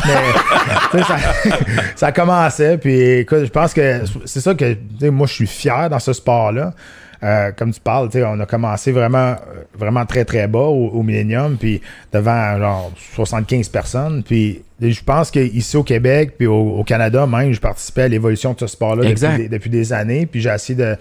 mais 0.94 1.02
ça, 1.04 1.18
ça 1.96 2.12
commençait. 2.12 2.78
Puis 2.78 3.00
écoute, 3.20 3.46
je 3.46 3.50
pense 3.50 3.74
que 3.74 4.02
c'est 4.26 4.42
ça 4.42 4.54
que 4.54 4.76
moi, 5.10 5.28
je 5.28 5.34
suis 5.34 5.48
fier 5.48 5.90
dans 5.90 6.00
ce 6.00 6.14
sport-là. 6.14 6.74
Euh, 7.24 7.52
comme 7.52 7.72
tu 7.72 7.80
parles, 7.80 8.10
tu 8.10 8.18
sais, 8.20 8.24
on 8.26 8.40
a 8.40 8.46
commencé 8.46 8.92
vraiment, 8.92 9.32
euh, 9.32 9.36
vraiment 9.78 10.06
très 10.06 10.26
très 10.26 10.48
bas 10.48 10.60
au, 10.60 10.88
au 10.90 11.04
Millennium, 11.04 11.58
puis 11.58 11.82
devant 12.14 12.58
genre 12.58 12.92
75 13.14 13.70
personnes. 13.70 14.24
Puis 14.24 14.62
je 14.82 15.02
pense 15.04 15.32
qu'ici 15.32 15.78
au 15.78 15.84
Québec, 15.84 16.34
puis 16.38 16.48
au, 16.48 16.78
au 16.78 16.84
Canada 16.84 17.26
même, 17.26 17.52
je 17.54 17.62
participais 17.62 18.04
à 18.04 18.08
l'évolution 18.08 18.54
de 18.54 18.60
ce 18.60 18.68
sport-là 18.68 19.04
depuis, 19.10 19.38
des- 19.38 19.50
depuis 19.50 19.70
des 19.70 19.94
années. 19.94 20.26
Puis 20.26 20.42
j'ai 20.42 20.50
essayé 20.54 20.78
de, 20.78 20.96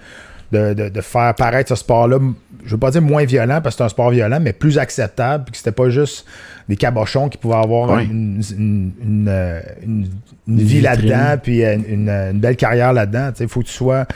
de, 0.52 0.74
de- 0.74 0.88
de 0.88 1.00
faire 1.00 1.34
paraître 1.34 1.68
ce 1.70 1.74
sport-là, 1.74 2.18
je 2.64 2.70
veux 2.70 2.78
pas 2.78 2.90
dire 2.92 3.02
moins 3.02 3.24
violent 3.24 3.60
parce 3.62 3.74
que 3.74 3.78
c'est 3.78 3.84
un 3.84 3.88
sport 3.88 4.10
violent, 4.10 4.38
mais 4.40 4.52
plus 4.52 4.78
acceptable, 4.78 5.44
puis 5.44 5.52
que 5.52 5.58
c'était 5.58 5.72
pas 5.72 5.90
juste 5.90 6.24
des 6.68 6.76
cabochons 6.76 7.28
qui 7.28 7.36
pouvaient 7.36 7.56
avoir 7.56 7.90
une, 8.04 8.40
une- 8.56 8.92
une, 9.02 9.26
euh, 9.28 9.60
une- 9.82 10.08
vie 10.46 10.80
là-dedans, 10.80 11.36
puis 11.42 11.62
une, 11.64 12.08
une 12.08 12.38
belle 12.40 12.56
carrière 12.56 12.92
là-dedans. 12.92 13.30
Il 13.40 13.48
faut 13.48 13.60
que 13.60 13.66
tu 13.66 13.72
sois 13.72 14.06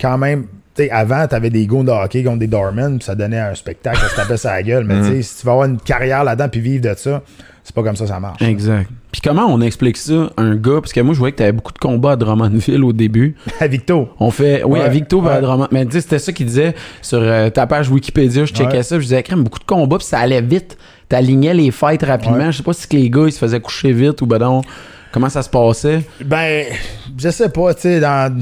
quand 0.00 0.18
même. 0.18 0.44
Sais, 0.84 0.90
avant, 0.90 1.26
tu 1.26 1.34
avais 1.34 1.50
des 1.50 1.66
gars 1.66 1.82
de 1.82 1.90
hockey 1.90 2.22
contre 2.22 2.38
des 2.38 2.46
Dorman, 2.46 2.98
puis 2.98 3.04
ça 3.04 3.14
donnait 3.14 3.40
un 3.40 3.54
spectacle, 3.54 3.98
ça 3.98 4.08
se 4.08 4.16
tapait 4.16 4.36
sa 4.36 4.62
gueule. 4.62 4.84
Mais 4.84 5.00
tu 5.02 5.06
sais, 5.08 5.22
si 5.22 5.40
tu 5.40 5.46
vas 5.46 5.52
avoir 5.52 5.66
une 5.68 5.78
carrière 5.78 6.24
là-dedans 6.24 6.48
puis 6.48 6.60
vivre 6.60 6.82
de 6.88 6.94
ça, 6.96 7.22
c'est 7.64 7.74
pas 7.74 7.82
comme 7.82 7.96
ça 7.96 8.04
que 8.04 8.10
ça 8.10 8.20
marche. 8.20 8.40
Exact. 8.42 8.88
Puis 9.10 9.20
comment 9.22 9.46
on 9.46 9.60
explique 9.60 9.96
ça 9.96 10.30
à 10.36 10.42
un 10.42 10.54
gars? 10.54 10.80
Parce 10.80 10.92
que 10.92 11.00
moi, 11.00 11.14
je 11.14 11.18
voyais 11.18 11.32
que 11.32 11.38
t'avais 11.38 11.52
beaucoup 11.52 11.72
de 11.72 11.78
combats 11.78 12.12
à 12.12 12.16
Drummondville 12.16 12.84
au 12.84 12.92
début. 12.92 13.34
À 13.60 13.66
Victo. 13.66 14.08
On 14.20 14.30
fait, 14.30 14.62
oui, 14.62 14.78
Ouais, 14.78 14.84
à 14.84 14.88
Victo, 14.88 15.20
puis 15.20 15.30
à 15.30 15.34
ouais. 15.36 15.40
Drummond. 15.40 15.68
Mais 15.72 15.84
tu 15.86 15.92
sais, 15.92 16.00
c'était 16.02 16.18
ça 16.18 16.32
qu'il 16.32 16.46
disait 16.46 16.74
sur 17.02 17.18
euh, 17.20 17.50
ta 17.50 17.66
page 17.66 17.90
Wikipédia. 17.90 18.44
Je 18.44 18.52
checkais 18.52 18.76
Ouais. 18.76 18.82
ça, 18.82 18.96
je 18.98 19.04
disais, 19.04 19.22
crème, 19.22 19.42
beaucoup 19.42 19.58
de 19.58 19.64
combats, 19.64 19.98
puis 19.98 20.06
ça 20.06 20.18
allait 20.18 20.42
vite. 20.42 20.76
T'alignais 21.08 21.54
les 21.54 21.70
fights 21.70 22.02
rapidement. 22.04 22.36
Ouais. 22.38 22.52
Je 22.52 22.58
sais 22.58 22.62
pas 22.62 22.72
si 22.72 22.86
les 22.94 23.08
gars, 23.10 23.24
ils 23.26 23.32
se 23.32 23.38
faisaient 23.38 23.60
coucher 23.60 23.92
vite 23.92 24.20
ou 24.22 24.26
ben 24.26 24.38
non. 24.38 24.60
Comment 25.12 25.28
ça 25.30 25.42
se 25.42 25.48
passait? 25.48 26.02
Ben, 26.24 26.66
je 27.18 27.30
sais 27.30 27.48
pas, 27.48 27.74
tu 27.74 27.80
sais, 27.82 28.00
dans. 28.00 28.36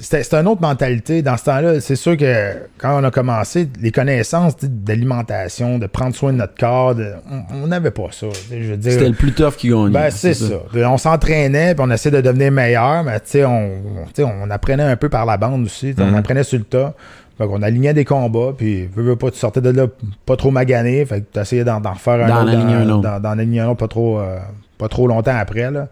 C'était 0.00 0.40
une 0.40 0.48
autre 0.48 0.62
mentalité. 0.62 1.20
Dans 1.22 1.36
ce 1.36 1.44
temps-là, 1.44 1.80
c'est 1.80 1.94
sûr 1.94 2.16
que 2.16 2.52
quand 2.78 2.98
on 3.00 3.04
a 3.04 3.10
commencé, 3.10 3.68
les 3.80 3.92
connaissances 3.92 4.54
d'alimentation, 4.60 5.78
de 5.78 5.86
prendre 5.86 6.14
soin 6.14 6.32
de 6.32 6.38
notre 6.38 6.54
corps, 6.56 6.94
de- 6.94 7.12
on- 7.52 7.66
n'avait 7.66 7.90
pas 7.90 8.08
ça. 8.10 8.26
C'était 8.32 9.08
le 9.08 9.12
plus 9.14 9.32
tough 9.32 9.56
qui 9.56 9.68
gagnait. 9.68 9.90
ben, 9.90 10.10
c'est 10.10 10.34
ça. 10.34 10.54
On 10.74 10.96
s'entraînait, 10.98 11.74
puis 11.74 11.84
on 11.86 11.90
essayait 11.90 12.16
de 12.16 12.20
devenir 12.22 12.50
meilleur, 12.50 13.04
mais 13.04 13.20
on, 13.44 13.70
on 14.24 14.50
apprenait 14.50 14.82
un 14.84 14.96
peu 14.96 15.08
par 15.08 15.26
la 15.26 15.36
bande 15.36 15.64
aussi. 15.66 15.94
On 15.98 16.06
Mhm. 16.06 16.14
apprenait 16.16 16.42
sur 16.44 16.58
le 16.58 16.64
tas. 16.64 16.94
Fait 17.38 17.46
qu'on 17.46 17.62
alignait 17.62 17.94
des 17.94 18.04
combats, 18.04 18.52
puis 18.56 18.86
veux, 18.94 19.02
veux 19.02 19.16
pas, 19.16 19.30
tu 19.30 19.38
sortais 19.38 19.60
de 19.62 19.70
là 19.70 19.86
pas 20.26 20.36
trop 20.36 20.50
magané. 20.50 21.04
Fait 21.06 21.20
que 21.22 21.26
tu 21.32 21.38
essayais 21.40 21.64
d'en 21.64 21.80
refaire 21.80 22.24
un 22.24 22.28
D'en 22.28 22.42
autre. 22.42 22.52
aligner 22.52 22.74
un 22.74 22.88
autre. 22.90 23.20
D'en 23.20 23.30
aligner 23.38 23.60
un 23.60 23.68
autre 23.68 23.78
pas 23.78 23.88
trop, 23.88 24.18
euh, 24.20 24.36
pas 24.76 24.88
trop 24.88 25.06
longtemps 25.06 25.36
après. 25.38 25.70
Là. 25.70 25.88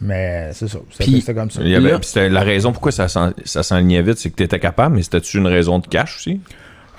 Mais 0.00 0.50
c'est 0.52 0.68
ça. 0.68 0.78
C'était 0.98 1.34
comme 1.34 1.50
ça. 1.50 1.60
Il 1.62 1.68
y 1.70 1.74
avait- 1.74 1.90
Là- 1.90 1.98
puis 1.98 2.06
c'était 2.08 2.28
la 2.28 2.42
raison 2.42 2.72
pourquoi 2.72 2.92
ça 2.92 3.08
ça 3.08 3.62
s'enlignait 3.62 4.02
vite, 4.02 4.18
c'est 4.18 4.30
que 4.30 4.36
tu 4.36 4.42
étais 4.44 4.58
capable, 4.60 4.94
mais 4.96 5.02
c'était-tu 5.02 5.38
une 5.38 5.46
raison 5.48 5.78
de 5.80 5.86
cash 5.86 6.16
aussi? 6.18 6.40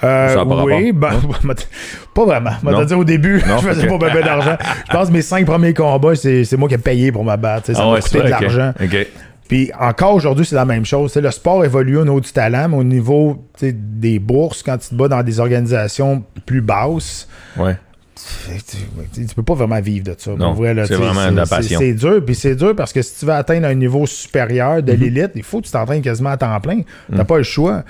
Euh, 0.03 0.33
Ça 0.33 0.41
a 0.41 0.45
pas 0.45 0.63
oui, 0.63 0.91
ben, 0.93 1.09
pas 2.15 2.25
vraiment. 2.25 2.51
Te 2.63 2.85
dire, 2.85 2.99
au 2.99 3.03
début, 3.03 3.41
Non, 3.47 3.57
je 3.61 3.67
faisais 3.67 3.87
pas 3.87 3.97
bien 3.97 4.21
d'argent. 4.21 4.57
Je 4.87 4.91
pense 4.93 5.07
que 5.09 5.13
mes 5.13 5.21
cinq 5.21 5.45
premiers 5.45 5.73
combats, 5.73 6.15
c'est 6.15 6.43
c'est 6.45 6.55
moi 6.57 6.69
qui 6.69 6.75
ai 6.75 6.77
payé 6.77 7.11
pour 7.11 7.23
ma 7.25 7.35
battre. 7.37 7.73
Ça 7.73 7.85
m'a 7.85 7.95
coûté 7.97 8.09
c'est 8.09 8.23
de 8.23 8.29
l'argent. 8.29 8.73
Ok. 8.81 9.07
Puis 9.49 9.71
encore 9.79 10.13
aujourd'hui, 10.13 10.45
c'est 10.45 10.55
la 10.55 10.63
même 10.65 10.85
chose. 10.85 11.15
Le 11.15 11.31
sport 11.31 11.65
évolue 11.65 11.97
au 11.97 12.03
niveau 12.05 12.21
du 12.21 12.31
talent, 12.31 12.69
mais 12.69 12.77
au 12.77 12.83
niveau 12.83 13.43
des 13.61 14.19
bourses, 14.19 14.61
quand 14.63 14.77
tu 14.77 14.89
te 14.89 14.95
bats 14.95 15.07
dans 15.07 15.23
des 15.23 15.39
organisations 15.39 16.23
plus 16.45 16.61
basses, 16.61 17.27
Ouais. 17.57 17.75
Tu, 19.27 19.35
peux 19.35 19.43
pas 19.43 19.53
vraiment 19.53 19.79
vivre 19.79 20.05
de 20.05 20.15
ça. 20.17 20.31
Non, 20.31 20.53
Pour 20.53 20.63
vrai, 20.63 20.73
là, 20.73 20.85
c'est 20.85 20.95
vraiment 20.95 21.31
de 21.31 21.35
la 21.37 21.45
passion. 21.45 21.79
C'est 21.79 21.93
dur, 21.93 22.23
puis 22.25 22.35
c'est 22.35 22.55
dur 22.55 22.75
parce 22.75 22.91
que 22.93 23.01
si 23.01 23.19
tu 23.19 23.25
veux 23.25 23.33
atteindre 23.33 23.67
un 23.67 23.73
niveau 23.73 24.05
supérieur 24.05 24.75
Mhm. 24.77 24.81
de 24.81 24.91
l'élite, 24.93 25.31
il 25.35 25.43
faut 25.43 25.61
que 25.61 25.65
tu 25.65 25.71
t'entraînes 25.71 26.01
quasiment 26.01 26.29
à 26.31 26.37
temps 26.37 26.59
plein. 26.59 26.81
T'as 27.15 27.23
pas 27.25 27.37
le 27.37 27.43
choix. 27.43 27.83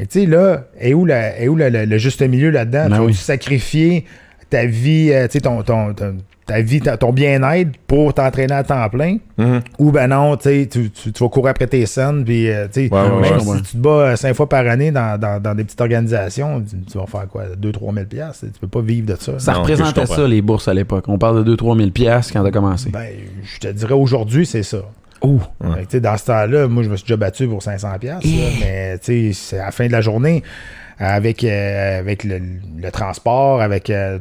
Et 0.00 0.06
Tu 0.06 0.20
sais, 0.20 0.26
là, 0.26 0.64
est 0.78 0.94
où, 0.94 1.04
la, 1.04 1.38
est 1.40 1.48
où 1.48 1.56
le, 1.56 1.68
le- 1.70 1.84
le 1.84 1.98
juste 1.98 2.22
milieu 2.22 2.50
là-dedans? 2.50 2.84
Ben 2.88 2.96
tu 2.96 3.00
vas 3.00 3.06
oui. 3.06 3.14
sacrifier 3.14 4.04
ta 4.48 4.64
vie, 4.64 5.10
euh, 5.12 5.26
tu 5.26 5.32
sais, 5.32 5.40
ton, 5.40 5.62
ton, 5.62 5.92
ton- 5.92 6.16
ta 6.48 6.60
vie, 6.62 6.80
ta- 6.80 6.96
ton 6.96 7.12
bien-être 7.12 7.70
pour 7.86 8.12
t'entraîner 8.14 8.54
à 8.54 8.64
temps 8.64 8.88
plein? 8.88 9.18
Mhm. 9.36 9.60
Ou 9.78 9.92
ben 9.92 10.08
non, 10.08 10.36
tu, 10.36 10.66
tu, 10.66 10.90
tu, 10.90 11.10
vas 11.20 11.28
courir 11.28 11.50
après 11.50 11.68
tes 11.68 11.86
scènes, 11.86 12.24
puis 12.24 12.50
euh, 12.50 12.66
Ouais, 12.76 12.88
ouais, 12.90 13.20
même 13.20 13.46
ouais. 13.46 13.56
si 13.58 13.62
tu 13.62 13.72
te 13.72 13.76
bats 13.76 13.90
euh, 13.90 14.16
cinq 14.16 14.34
fois 14.34 14.48
par 14.48 14.66
année 14.66 14.90
dans, 14.90 15.20
dans, 15.20 15.40
dans 15.40 15.54
des 15.54 15.62
petites 15.62 15.80
organisations, 15.80 16.60
tu, 16.60 16.76
tu 16.90 16.98
vas 16.98 17.06
faire 17.06 17.28
quoi? 17.28 17.44
2-3 17.60 17.94
000 17.94 18.06
piastres, 18.06 18.46
Tu 18.52 18.58
peux 18.60 18.66
pas 18.66 18.80
vivre 18.80 19.06
de 19.06 19.16
ça. 19.20 19.38
Ça 19.38 19.52
Non, 19.52 19.58
représentait 19.60 20.06
ça, 20.06 20.26
les 20.26 20.42
bourses 20.42 20.66
à 20.68 20.74
l'époque. 20.74 21.04
On 21.08 21.18
parle 21.18 21.44
de 21.44 21.54
2-3 21.54 21.76
000 21.78 21.90
piastres 21.90 22.32
quand 22.32 22.42
t'as 22.42 22.50
commencé. 22.50 22.90
Ben, 22.90 23.06
je 23.44 23.58
te 23.60 23.68
dirais 23.68 23.94
aujourd'hui, 23.94 24.44
c'est 24.46 24.62
ça. 24.64 24.78
Oh! 25.20 25.38
Fait 25.76 25.84
que, 25.86 25.96
dans 25.98 26.16
ce 26.16 26.24
temps-là, 26.26 26.68
moi, 26.68 26.82
je 26.82 26.88
me 26.88 26.96
suis 26.96 27.04
déjà 27.04 27.16
battu 27.16 27.46
pour 27.46 27.62
500 27.62 27.88
piastres, 28.00 28.26
mais 28.60 28.96
c'est 29.02 29.58
à 29.58 29.66
la 29.66 29.70
fin 29.70 29.86
de 29.86 29.92
la 29.92 30.00
journée, 30.00 30.42
avec, 30.98 31.44
euh, 31.44 31.98
avec 32.00 32.24
le, 32.24 32.40
le 32.80 32.90
transport, 32.90 33.60
avec 33.60 33.88
euh, 33.90 34.18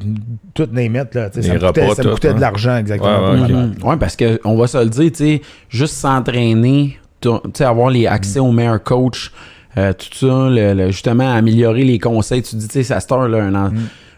tout 0.54 0.68
les 0.74 0.90
mettre, 0.90 1.18
là, 1.18 1.30
ça, 1.32 1.40
me 1.42 1.60
coûtait, 1.60 1.90
ça 1.96 2.04
me 2.04 2.14
coûtait 2.14 2.30
hein. 2.30 2.34
de 2.36 2.42
l'argent, 2.42 2.78
exactement. 2.78 3.32
Ouais, 3.32 3.32
ouais, 3.32 3.38
pour 3.38 3.46
ok. 3.46 3.52
ma 3.52 3.58
Mhm. 3.66 3.76
Ouais, 3.84 3.98
parce 3.98 4.16
que 4.16 4.40
on 4.44 4.56
va 4.56 4.68
se 4.68 4.78
le 4.78 4.90
dire, 4.90 5.12
tu 5.12 5.18
sais, 5.18 5.42
juste 5.70 5.96
s'entraîner, 5.96 7.00
tu 7.22 7.30
tu 7.30 7.50
sais, 7.56 7.64
avoir 7.66 7.90
les 7.90 8.06
accès 8.08 8.40
aux 8.40 8.52
meilleurs 8.52 8.84
coachs, 8.84 9.32
euh, 9.78 9.94
tout 9.94 10.08
ça, 10.28 10.50
le- 10.50 10.74
le- 10.74 10.88
justement, 10.92 11.34
améliorer 11.34 11.84
les 11.84 12.00
conseils. 12.00 12.42
Tu 12.44 12.56
dis, 12.56 12.68
tu 12.68 12.74
sais, 12.74 12.84
ça 12.84 13.00
se 13.00 13.08
là, 13.28 13.38
un, 13.44 13.56
en- 13.56 13.72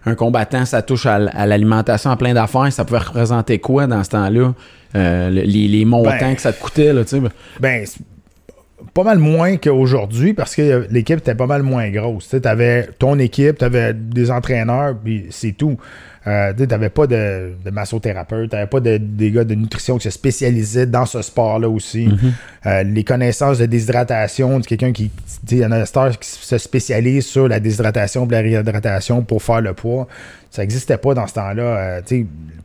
un 0.05 0.15
combattant, 0.15 0.65
ça 0.65 0.81
touche 0.81 1.05
à, 1.05 1.19
l'alimentation, 1.19 2.11
à 2.11 2.15
plein 2.17 2.33
d'affaires. 2.33 2.71
Ça 2.71 2.85
pouvait 2.85 2.99
représenter 2.99 3.59
quoi 3.59 3.85
dans 3.87 4.03
ce 4.03 4.09
temps-là? 4.11 4.53
Euh, 4.95 5.29
le- 5.29 5.41
les, 5.41 5.67
les 5.67 5.85
montants 5.85 6.09
Ben. 6.19 6.35
que 6.35 6.41
ça 6.41 6.51
te 6.53 6.61
coûtait, 6.61 6.93
là, 6.93 7.03
tu 7.03 7.09
sais? 7.09 7.21
Ben, 7.59 7.85
c'est 7.85 7.99
pas 8.93 9.03
mal 9.03 9.19
moins 9.19 9.57
qu'aujourd'hui 9.57 10.33
parce 10.33 10.55
que 10.55 10.87
l'équipe 10.89 11.19
était 11.19 11.35
pas 11.35 11.47
mal 11.47 11.63
moins 11.63 11.89
grosse. 11.89 12.29
Tu 12.29 12.47
avais 12.47 12.89
ton 12.99 13.19
équipe, 13.19 13.57
tu 13.57 13.65
avais 13.65 13.93
des 13.93 14.31
entraîneurs, 14.31 14.95
puis 15.03 15.27
c'est 15.29 15.51
tout. 15.53 15.77
Euh, 16.27 16.53
tu 16.55 16.67
n'avais 16.67 16.89
pas 16.89 17.07
de, 17.07 17.53
de 17.63 17.71
massothérapeute, 17.71 18.49
tu 18.49 18.55
n'avais 18.55 18.67
pas 18.67 18.81
de, 18.81 18.97
des 18.97 19.31
gars 19.31 19.45
de 19.45 19.55
nutrition 19.55 19.97
qui 19.97 20.03
se 20.03 20.09
spécialisaient 20.09 20.85
dans 20.85 21.05
ce 21.05 21.21
sport-là 21.21 21.69
aussi. 21.69 22.09
Euh, 22.65 22.83
les 22.83 23.03
connaissances 23.03 23.57
de 23.57 23.65
déshydratation, 23.65 24.59
de 24.59 24.65
quelqu'un 24.65 24.91
qui. 24.91 25.11
Il 25.49 25.57
y 25.57 25.65
en 25.65 25.71
a 25.71 25.77
un 25.77 26.11
qui 26.11 26.29
se 26.29 26.57
spécialise 26.57 27.25
sur 27.25 27.47
la 27.47 27.59
déshydratation 27.59 28.27
et 28.27 28.31
la 28.31 28.41
réhydratation 28.41 29.23
pour 29.23 29.41
faire 29.41 29.61
le 29.61 29.73
poids. 29.73 30.07
Ça 30.51 30.61
n'existait 30.61 30.97
pas 30.97 31.13
dans 31.13 31.27
ce 31.27 31.35
temps-là. 31.35 31.63
Euh, 31.63 32.01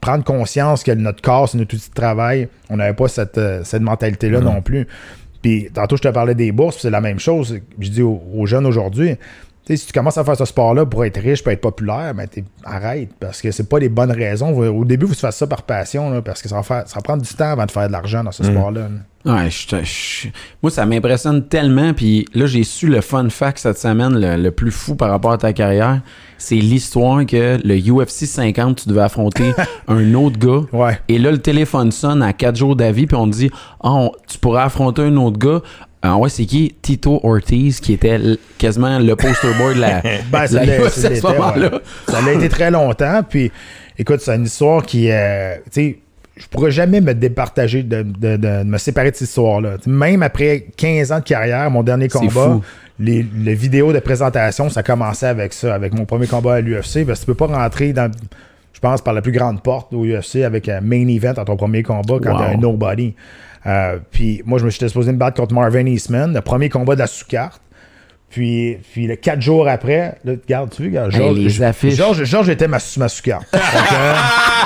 prendre 0.00 0.24
conscience 0.24 0.82
que 0.82 0.92
notre 0.92 1.22
corps, 1.22 1.48
c'est 1.48 1.58
notre 1.58 1.74
outil 1.74 1.88
de 1.88 1.94
travail, 1.94 2.48
on 2.68 2.76
n'avait 2.76 2.92
pas 2.92 3.08
cette, 3.08 3.38
euh, 3.38 3.62
cette 3.64 3.82
mentalité-là 3.82 4.40
non 4.40 4.60
plus. 4.60 4.86
Puis 5.44 5.68
tantôt, 5.74 5.96
je 5.98 6.02
te 6.02 6.08
parlais 6.08 6.34
des 6.34 6.52
bourses, 6.52 6.76
puis 6.76 6.82
c'est 6.82 6.90
la 6.90 7.02
même 7.02 7.18
chose. 7.18 7.60
Je 7.78 7.88
dis 7.90 8.00
aux, 8.02 8.18
aux 8.34 8.46
jeunes 8.46 8.64
aujourd'hui, 8.64 9.10
tu 9.16 9.18
sais, 9.66 9.76
si 9.76 9.86
tu 9.88 9.92
commences 9.92 10.16
à 10.16 10.24
faire 10.24 10.36
ce 10.38 10.46
sport-là 10.46 10.86
pour 10.86 11.04
être 11.04 11.20
riche, 11.20 11.42
pour 11.42 11.52
être 11.52 11.60
populaire, 11.60 12.14
ben 12.14 12.26
arrête, 12.64 13.10
parce 13.20 13.42
que 13.42 13.50
c'est 13.50 13.68
pas 13.68 13.78
les 13.78 13.90
bonnes 13.90 14.10
raisons. 14.12 14.56
Au 14.58 14.84
début, 14.86 15.04
vous 15.04 15.12
faites 15.14 15.32
ça 15.32 15.46
par 15.46 15.62
passion, 15.64 16.08
là, 16.10 16.22
parce 16.22 16.40
que 16.40 16.48
ça 16.48 16.56
va, 16.56 16.62
faire- 16.62 16.88
ça 16.88 16.94
va 16.96 17.02
prendre 17.02 17.22
du 17.22 17.34
temps 17.34 17.50
avant 17.52 17.66
de 17.66 17.70
faire 17.70 17.86
de 17.88 17.92
l'argent 17.92 18.24
dans 18.24 18.32
ce 18.32 18.42
sport-là. 18.52 18.80
là. 18.82 18.88
Ouais, 19.24 19.48
je 19.50 19.76
je- 19.84 20.28
moi, 20.62 20.70
ça 20.70 20.84
m'impressionne 20.84 21.46
tellement. 21.48 21.94
Puis 21.94 22.26
là, 22.34 22.44
j'ai 22.46 22.62
su 22.62 22.88
le 22.88 23.00
fun 23.00 23.28
fact 23.30 23.58
cette 23.58 23.78
semaine, 23.78 24.18
le, 24.20 24.36
le 24.42 24.50
plus 24.50 24.70
fou 24.70 24.96
par 24.96 25.08
rapport 25.10 25.32
à 25.32 25.38
ta 25.38 25.52
carrière. 25.54 26.02
C'est 26.36 26.56
l'histoire 26.56 27.24
que 27.24 27.56
le 27.64 27.74
UFC 27.78 28.26
50, 28.26 28.82
tu 28.82 28.88
devais 28.90 29.00
affronter 29.00 29.52
un 29.88 30.12
autre 30.14 30.38
gars. 30.38 30.66
Ouais. 30.78 30.98
Et 31.08 31.18
là, 31.18 31.30
le 31.30 31.38
téléphone 31.38 31.90
sonne 31.90 32.22
à 32.22 32.34
4 32.34 32.56
jours 32.56 32.76
d'avis, 32.76 33.06
puis 33.06 33.16
on 33.16 33.26
te 33.26 33.34
dit 33.34 33.50
on- 33.82 34.10
tu 34.28 34.36
pourrais 34.38 34.62
affronter 34.62 35.02
un 35.02 35.16
autre 35.16 35.38
gars. 35.38 35.62
Ah 36.02 36.18
ouais, 36.18 36.28
c'est 36.28 36.44
qui? 36.44 36.74
Tito 36.82 37.18
Ortiz, 37.22 37.80
qui 37.80 37.94
était 37.94 38.20
quasiment 38.58 38.98
le 38.98 39.16
poster 39.16 39.48
boy 39.56 39.74
de 39.74 39.80
la, 39.80 40.02
Ben, 40.30 40.42
de 40.42 40.46
ça 40.48 40.64
la 40.66 40.78
UFC 40.80 40.90
ça 40.90 41.06
à 41.06 41.10
ce 41.10 41.14
l'était, 41.14 41.28
moment-là. 41.28 41.72
ouais. 41.72 41.80
Ça 42.08 42.20
l'a 42.20 42.32
été 42.34 42.50
très 42.50 42.70
longtemps. 42.70 43.22
Puis, 43.26 43.50
écoute, 43.98 44.20
c'est 44.20 44.36
une 44.36 44.44
histoire 44.44 44.82
qui, 44.82 45.10
euh, 45.10 45.54
tu 45.64 45.70
sais, 45.72 45.98
je 46.36 46.46
pourrais 46.48 46.70
jamais 46.70 47.00
me 47.00 47.14
départager 47.14 47.82
de, 47.82 48.02
de- 48.02 48.36
de 48.36 48.62
me 48.64 48.78
séparer 48.78 49.10
de 49.10 49.16
cette 49.16 49.28
histoire-là. 49.28 49.76
Même 49.86 50.22
après 50.22 50.66
15 50.76 51.12
ans 51.12 51.18
de 51.20 51.24
carrière, 51.24 51.70
mon 51.70 51.82
dernier 51.82 52.08
combat, 52.08 52.60
les, 52.98 53.24
les 53.36 53.54
vidéos 53.54 53.92
de 53.92 53.98
présentation, 54.00 54.68
ça 54.68 54.82
commençait 54.82 55.26
avec 55.26 55.52
ça, 55.52 55.74
avec 55.74 55.94
mon 55.94 56.04
premier 56.04 56.26
combat 56.26 56.54
à 56.54 56.60
l'UFC. 56.60 57.04
Parce 57.06 57.20
que 57.20 57.24
tu 57.24 57.26
peux 57.26 57.34
pas 57.34 57.46
rentrer 57.46 57.92
dans, 57.92 58.10
je 58.72 58.80
pense, 58.80 59.00
par 59.00 59.14
la 59.14 59.22
plus 59.22 59.32
grande 59.32 59.62
porte 59.62 59.92
au 59.92 60.04
UFC 60.04 60.42
avec 60.44 60.68
un 60.68 60.80
main 60.80 61.06
event 61.08 61.34
à 61.36 61.44
ton 61.44 61.56
premier 61.56 61.82
combat 61.82 62.16
quand 62.22 62.32
Wow. 62.32 62.38
t'es 62.38 62.54
un 62.54 62.56
nobody. 62.56 63.14
Euh, 63.66 63.98
puis 64.10 64.42
moi, 64.44 64.58
je 64.58 64.64
me 64.66 64.70
suis 64.70 64.86
supposé 64.88 65.10
me 65.12 65.16
battre 65.16 65.36
contre 65.40 65.54
Marvin 65.54 65.86
Eastman, 65.86 66.34
le 66.34 66.40
premier 66.40 66.68
combat 66.68 66.94
de 66.94 67.00
la 67.00 67.06
sous-carte. 67.06 67.62
Puis, 68.34 68.78
puis 68.92 69.06
le 69.06 69.14
quatre 69.14 69.40
jours 69.40 69.68
après, 69.68 70.16
là, 70.24 70.32
regarde, 70.32 70.68
tu 70.74 70.88
vois, 70.90 71.04
regarde, 71.04 71.38
Hey, 71.38 71.48
Georges. 71.92 72.24
Georges, 72.24 72.48
était 72.48 72.66
ma, 72.66 72.78
ma 72.96 73.04
euh, 73.04 73.08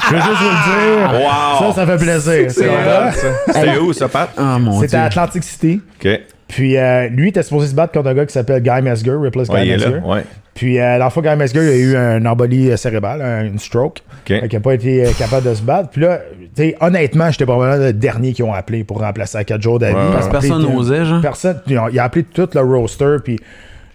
je 0.09 0.15
veux 0.15 0.21
juste 0.23 0.41
vous 0.41 0.49
le 0.49 1.11
dire. 1.11 1.21
Wow. 1.21 1.59
Ça, 1.59 1.73
ça 1.75 1.87
fait 1.87 2.03
plaisir. 2.03 2.51
C'était 2.51 3.79
où, 3.79 3.93
ça, 3.93 4.09
Pat? 4.09 4.31
Ah, 4.39 4.59
mon 4.59 4.81
C'était 4.81 4.97
à 4.97 5.05
Atlantic 5.05 5.45
City. 5.45 5.83
OK. 6.03 6.09
Puis 6.49 6.79
euh, 6.79 7.09
lui, 7.09 7.27
il 7.27 7.29
était 7.29 7.43
supposé 7.43 7.69
se 7.69 7.75
battre 7.75 7.93
contre 7.93 8.09
un 8.09 8.15
gars 8.15 8.25
qui 8.25 8.33
s'appelle 8.33 8.63
Guy 8.63 8.81
Mesger, 8.81 9.13
Ripley's 9.21 9.51
Ouais, 9.51 9.65
Guy 9.67 9.73
Mesger. 9.73 10.01
Ouais. 10.03 10.25
Puis 10.59 10.81
euh, 10.81 10.99
dans 10.99 11.05
le 11.05 11.11
fond, 11.13 11.21
Guy 11.21 11.37
Mesger, 11.37 11.61
il 11.63 11.69
a 11.69 11.77
eu 11.77 11.97
un 11.97 12.27
embolie 12.27 12.73
euh, 12.73 12.77
cérébrale, 12.77 13.23
un- 13.23 13.45
une 13.45 13.61
stroke. 13.61 14.01
OK. 14.11 14.27
Fait 14.41 14.49
qu'il 14.49 14.59
n'a 14.59 14.61
pas 14.61 14.75
été 14.75 15.07
euh, 15.07 15.11
capable 15.17 15.49
de 15.49 15.55
se 15.55 15.63
battre. 15.63 15.89
Puis 15.91 16.01
là, 16.01 16.19
tu 16.43 16.49
sais, 16.65 16.77
honnêtement, 16.81 17.31
j'étais 17.31 17.45
probablement 17.47 17.85
le 17.87 17.93
dernier 17.93 18.33
qui 18.33 18.43
ont 18.43 18.53
appelé 18.53 18.83
pour 18.83 18.99
remplacer 19.01 19.39
à 19.39 19.45
4 19.45 19.63
jours 19.63 19.79
d'avis. 19.79 19.95
Ouais. 19.95 20.13
Parce 20.13 20.27
que 20.27 20.33
personne 20.33 20.65
euh, 20.65 20.69
n'osait, 20.73 21.05
genre. 21.05 21.21
Personne. 21.23 21.61
Ils 21.69 21.79
ont- 21.79 21.87
Il 21.89 21.99
a 22.01 22.03
appelé 22.03 22.25
tout 22.25 22.49
le 22.53 22.61
roster. 22.61 23.19
Puis, 23.23 23.37
tu 23.37 23.45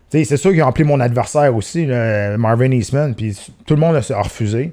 sais, 0.09 0.23
c'est 0.23 0.37
sûr 0.37 0.51
qu'ils 0.51 0.63
ont 0.63 0.67
appelé 0.67 0.85
mon 0.85 1.01
adversaire 1.01 1.53
aussi, 1.53 1.85
là, 1.85 2.37
Marvin 2.37 2.71
Eastman. 2.71 3.13
Puis 3.13 3.37
tout 3.65 3.73
le 3.73 3.81
monde 3.81 3.97
a, 3.97 4.21
refusé. 4.21 4.71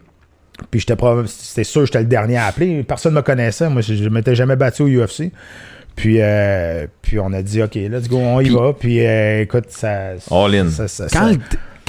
Puis 0.71 0.79
j'étais 0.79 0.95
c'était 1.27 1.65
sûr 1.65 1.81
que 1.81 1.87
j'étais 1.87 2.01
le 2.01 2.05
dernier 2.07 2.37
à 2.37 2.47
appeler. 2.47 2.85
Personne 2.85 3.15
ne 3.15 3.19
me 3.19 3.23
connaissait. 3.23 3.69
Moi, 3.69 3.83
je, 3.83 3.95
je 3.95 4.09
m'étais 4.09 4.37
jamais 4.37 4.55
battu 4.55 4.83
au 4.83 4.87
UFC. 4.87 5.33
Puis, 5.97 6.19
euh, 6.21 6.87
puis 7.03 7.19
on 7.19 7.33
a 7.33 7.43
dit, 7.43 7.61
OK, 7.63 7.75
let's 7.75 8.09
go, 8.09 8.19
on 8.19 8.41
y 8.41 8.45
Puis- 8.45 8.55
va. 8.55 8.73
Puis 8.79 9.05
euh, 9.05 9.43
écoute, 9.43 9.65
ça. 9.71 10.11
All 10.31 10.55
in. 10.55 10.69
ça- 10.71 10.87
ça- 10.87 11.07
Quand 11.13 11.33
ça- 11.33 11.39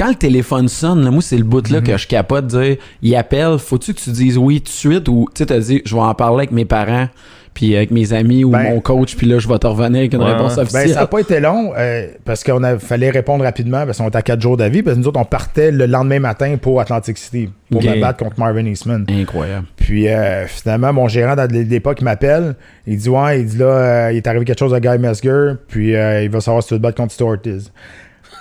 quand 0.02 0.10
le 0.10 0.16
téléphone 0.16 0.68
sonne, 0.68 1.04
là, 1.04 1.12
moi, 1.12 1.22
c'est 1.22 1.38
le 1.38 1.44
bout 1.44 1.68
Mhm. 1.68 1.76
là 1.76 1.82
que 1.82 1.96
je 1.98 2.08
capote 2.08 2.48
de 2.48 2.62
dire 2.64 2.78
il 3.04 3.16
appelle, 3.16 3.58
faut-tu 3.60 3.94
que 3.94 4.00
tu 4.00 4.10
dises 4.10 4.38
oui 4.38 4.60
tout 4.60 4.66
de 4.66 4.70
suite 4.70 5.08
ou 5.08 5.28
tu 5.34 5.40
sais, 5.40 5.46
t'as 5.46 5.60
dit 5.60 5.82
je 5.86 5.94
vais 5.94 6.02
en 6.02 6.14
parler 6.16 6.38
avec 6.38 6.52
mes 6.52 6.66
parents, 6.66 7.08
puis 7.54 7.76
avec 7.76 7.92
mes 7.92 8.14
amis 8.14 8.44
ou 8.46 8.50
Ben- 8.52 8.64
mon 8.64 8.80
coach, 8.80 9.16
puis 9.18 9.28
là, 9.28 9.38
je 9.38 9.48
vais 9.48 9.60
te 9.60 9.68
revenir 9.68 10.00
avec 10.00 10.14
une 10.14 10.24
Ouais, 10.24 10.32
réponse 10.32 10.56
ouais. 10.56 10.62
officielle. 10.64 10.88
Ben, 10.88 10.94
ça 10.94 11.00
n'a 11.02 11.08
pas 11.08 11.20
été 11.20 11.40
long 11.42 11.74
euh, 11.78 12.08
parce 12.24 12.44
qu'on 12.46 12.62
fallait 12.80 13.10
répondre 13.10 13.44
rapidement 13.44 13.86
parce 13.86 13.98
qu'on 13.98 14.08
était 14.08 14.18
à 14.18 14.22
4 14.22 14.40
jours 14.42 14.56
d'avis. 14.58 14.82
Parce 14.84 14.96
que 14.96 15.02
nous 15.02 15.08
autres, 15.10 15.20
on 15.20 15.26
partait 15.26 15.70
le 15.70 15.86
lendemain 15.86 16.20
matin 16.20 16.56
pour 16.60 16.80
Atlantic 16.80 17.18
City 17.18 17.50
pour 17.70 17.82
Ok. 17.84 17.90
me 17.90 18.00
battre 18.00 18.24
contre 18.24 18.40
Marvin 18.40 18.66
Eastman. 18.66 19.06
Incroyable. 19.10 19.66
Puis 19.76 20.08
euh, 20.08 20.48
finalement, 20.48 20.94
mon 20.94 21.08
gérant 21.10 21.36
de 21.36 21.54
l'époque 21.70 22.02
m'appelle. 22.02 22.56
Il 22.88 22.98
dit 22.98 23.10
Ouais, 23.10 23.42
il 23.42 23.46
dit 23.46 23.58
là, 23.58 23.66
euh, 23.66 24.10
il 24.14 24.18
est 24.18 24.28
arrivé 24.28 24.46
quelque 24.46 24.60
chose 24.60 24.74
à 24.74 24.80
Guy 24.80 24.98
Mesger, 24.98 25.52
puis 25.68 25.92
il 25.92 26.30
va 26.30 26.40
savoir 26.40 26.64
si 26.64 26.70
tu 26.70 26.74
veux 26.76 26.80
te 26.80 26.84
battre 26.84 26.98
contre 26.98 27.14
Stu 27.14 27.24
Ortiz. 27.24 27.72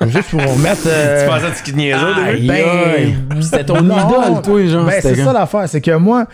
Juste 0.08 0.30
pour 0.30 0.40
vous 0.40 0.62
mettre. 0.62 0.82
euh, 0.86 1.24
Tu 1.24 1.30
pensais 1.30 1.60
que 1.60 1.64
tu 1.70 1.74
niaisais 1.76 1.96
au 2.04 2.14
début? 2.14 2.50
Aïe, 2.52 3.16
ben. 3.28 3.42
C'était 3.42 3.64
ton 3.64 3.82
non. 3.82 3.96
idole, 3.96 4.42
toi, 4.42 4.66
genre. 4.66 4.84
Ben, 4.86 5.00
c'est 5.00 5.14
ça 5.14 5.32
l'affaire, 5.32 5.68
c'est 5.68 5.80
que 5.80 5.90
moi, 5.96 6.24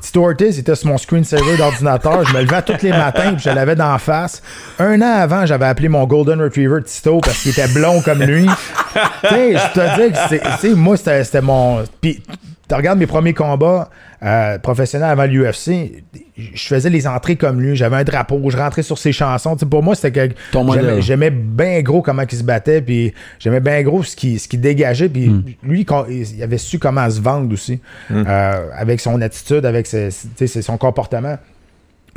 Tito 0.00 0.24
Ortiz 0.24 0.58
était 0.58 0.74
sur 0.76 0.88
mon 0.88 0.98
screensaver 0.98 1.56
d'ordinateur. 1.56 2.24
Je 2.24 2.34
me 2.36 2.42
levais 2.42 2.62
tous 2.62 2.82
les 2.82 2.90
matins 2.90 3.32
puis 3.34 3.42
je 3.44 3.50
l'avais 3.50 3.74
d'en 3.74 3.98
face. 3.98 4.42
Un 4.78 5.00
an 5.02 5.12
avant, 5.20 5.44
j'avais 5.46 5.64
appelé 5.66 5.88
mon 5.88 6.04
Golden 6.04 6.40
Retriever 6.40 6.82
Tito 6.84 7.18
parce 7.20 7.38
qu'il 7.42 7.50
était 7.50 7.68
blond 7.68 8.00
comme 8.02 8.22
lui. 8.22 8.46
tu 9.22 9.28
sais, 9.28 9.54
je 9.54 9.72
te 9.80 10.00
dis 10.06 10.12
que 10.12 10.18
c'est, 10.28 10.40
tu 10.40 10.68
sais, 10.68 10.74
moi, 10.74 10.96
c'était, 10.96 11.24
c'était 11.24 11.40
mon. 11.40 11.82
Puis, 12.00 12.22
tu 12.68 12.74
regardes 12.74 12.98
mes 12.98 13.06
premiers 13.06 13.32
combats 13.34 13.90
euh, 14.22 14.58
professionnels 14.58 15.10
avant 15.10 15.24
l'UFC, 15.24 16.02
je 16.36 16.66
faisais 16.66 16.90
les 16.90 17.06
entrées 17.06 17.36
comme 17.36 17.60
lui. 17.60 17.76
J'avais 17.76 17.96
un 17.96 18.02
drapeau, 18.04 18.40
je 18.50 18.56
rentrais 18.56 18.82
sur 18.82 18.98
ses 18.98 19.12
chansons. 19.12 19.56
Pour 19.56 19.82
moi, 19.82 19.94
c'était 19.94 20.28
que. 20.30 20.34
Ton 20.52 20.64
modèle. 20.64 21.00
j'aimais- 21.00 21.30
bien 21.30 21.80
gros 21.82 22.02
comment 22.02 22.22
il 22.30 22.36
se 22.38 22.42
battait, 22.42 22.80
puis 22.82 23.12
j'aimais 23.38 23.60
bien 23.60 23.82
gros 23.82 24.02
ce 24.02 24.16
qu'il 24.16 24.40
ce 24.40 24.48
qu'il 24.48 24.60
dégageait, 24.60 25.08
puis 25.08 25.28
Hmm. 25.28 25.42
lui, 25.62 25.84
quand- 25.84 26.06
il 26.08 26.42
avait 26.42 26.58
su 26.58 26.78
comment 26.78 27.08
se 27.08 27.20
vendre 27.20 27.52
aussi, 27.52 27.80
euh, 28.10 28.68
avec 28.74 29.00
son 29.00 29.20
attitude, 29.20 29.64
avec 29.64 29.86
ses- 29.86 30.08
tu 30.08 30.28
sais, 30.36 30.46
c'est 30.46 30.62
son 30.62 30.76
comportement. 30.76 31.36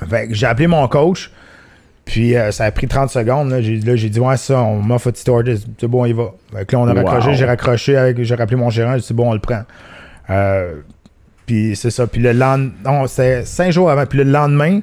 Fait 0.09 0.29
j'ai 0.31 0.47
appelé 0.47 0.67
mon 0.67 0.87
coach, 0.87 1.29
puis 2.05 2.35
euh, 2.35 2.51
ça 2.51 2.65
a 2.65 2.71
pris 2.71 2.87
30 2.87 3.09
secondes. 3.11 3.51
Là, 3.51 3.61
j'ai, 3.61 3.75
là, 3.81 3.95
j'ai 3.95 4.09
dit, 4.09 4.19
ouais, 4.19 4.37
ça, 4.37 4.61
on 4.63 4.77
m'offre 4.81 5.11
Tito 5.11 5.35
Ortiz. 5.35 5.65
C'est 5.79 5.87
bon, 5.87 6.03
on 6.03 6.05
y 6.05 6.13
va. 6.13 6.31
Fait 6.55 6.65
que 6.65 6.75
là, 6.75 6.81
on 6.81 6.87
a 6.87 6.93
Wow. 6.95 7.05
raccroché, 7.05 7.35
j'ai 7.35 7.45
raccroché, 7.45 7.97
avec, 7.97 8.23
j'ai 8.23 8.35
rappelé 8.35 8.55
mon 8.57 8.69
gérant, 8.69 8.93
j'ai 8.93 9.01
dit, 9.01 9.05
c'est 9.05 9.13
bon, 9.13 9.29
on 9.29 9.33
le 9.33 9.39
prend. 9.39 9.61
Euh, 10.29 10.75
puis 11.45 11.75
c'est 11.75 11.91
ça. 11.91 12.05
Puis 12.07 12.21
le 12.21 12.31
lendemain, 12.33 13.07
c'était 13.07 13.43
cinq 13.45 13.71
jours 13.71 13.89
avant. 13.89 14.05
Puis 14.05 14.19
le 14.19 14.25
lendemain, 14.25 14.81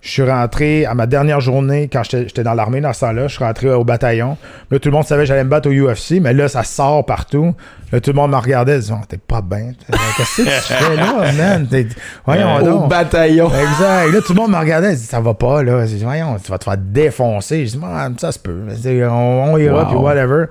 je 0.00 0.10
suis 0.10 0.22
rentré 0.22 0.86
à 0.86 0.94
ma 0.94 1.06
dernière 1.06 1.40
journée 1.40 1.88
quand 1.92 2.02
j'étais 2.08 2.44
dans 2.44 2.54
l'armée 2.54 2.80
dans 2.80 2.92
ce 2.92 3.00
temps-là. 3.00 3.26
Je 3.28 3.34
suis 3.34 3.44
rentré 3.44 3.70
au 3.70 3.82
bataillon. 3.84 4.36
Là, 4.70 4.78
tout 4.78 4.88
le 4.88 4.94
monde 4.94 5.04
savait 5.04 5.22
que 5.22 5.26
j'allais 5.28 5.42
me 5.44 5.50
battre 5.50 5.68
au 5.68 5.72
UFC, 5.72 6.20
mais 6.20 6.32
là, 6.32 6.48
ça 6.48 6.62
sort 6.62 7.04
partout. 7.04 7.54
Là, 7.92 8.00
tout 8.00 8.10
le 8.10 8.16
monde 8.16 8.30
me 8.30 8.36
regardait. 8.36 8.78
Oh, 8.90 8.94
t'es 9.08 9.16
pas 9.18 9.40
bien. 9.42 9.72
Qu'est-ce 10.16 10.42
que 10.42 10.42
tu 10.42 10.72
fais 10.72 10.96
là, 10.96 11.32
man? 11.36 11.66
Voyons 12.24 12.56
Au 12.56 12.62
donc. 12.62 12.88
bataillon. 12.90 13.48
Exact. 13.48 14.12
Là, 14.12 14.20
tout 14.24 14.32
le 14.32 14.40
monde 14.40 14.52
me 14.52 14.58
regardait. 14.58 14.90
Disaient, 14.90 15.06
ça 15.10 15.20
va 15.20 15.34
pas, 15.34 15.62
là. 15.62 15.84
Dit, 15.84 16.02
voyons, 16.04 16.36
tu 16.42 16.50
vas 16.50 16.58
te 16.58 16.64
faire 16.64 16.76
défoncer. 16.78 17.66
Je 17.66 17.72
dis, 17.72 17.78
Man, 17.78 18.14
ça 18.18 18.30
se 18.32 18.38
peut. 18.38 18.62
On, 19.08 19.52
on 19.52 19.58
ira, 19.58 19.82
Wow. 19.82 19.86
puis 19.88 19.96
whatever. 19.96 20.44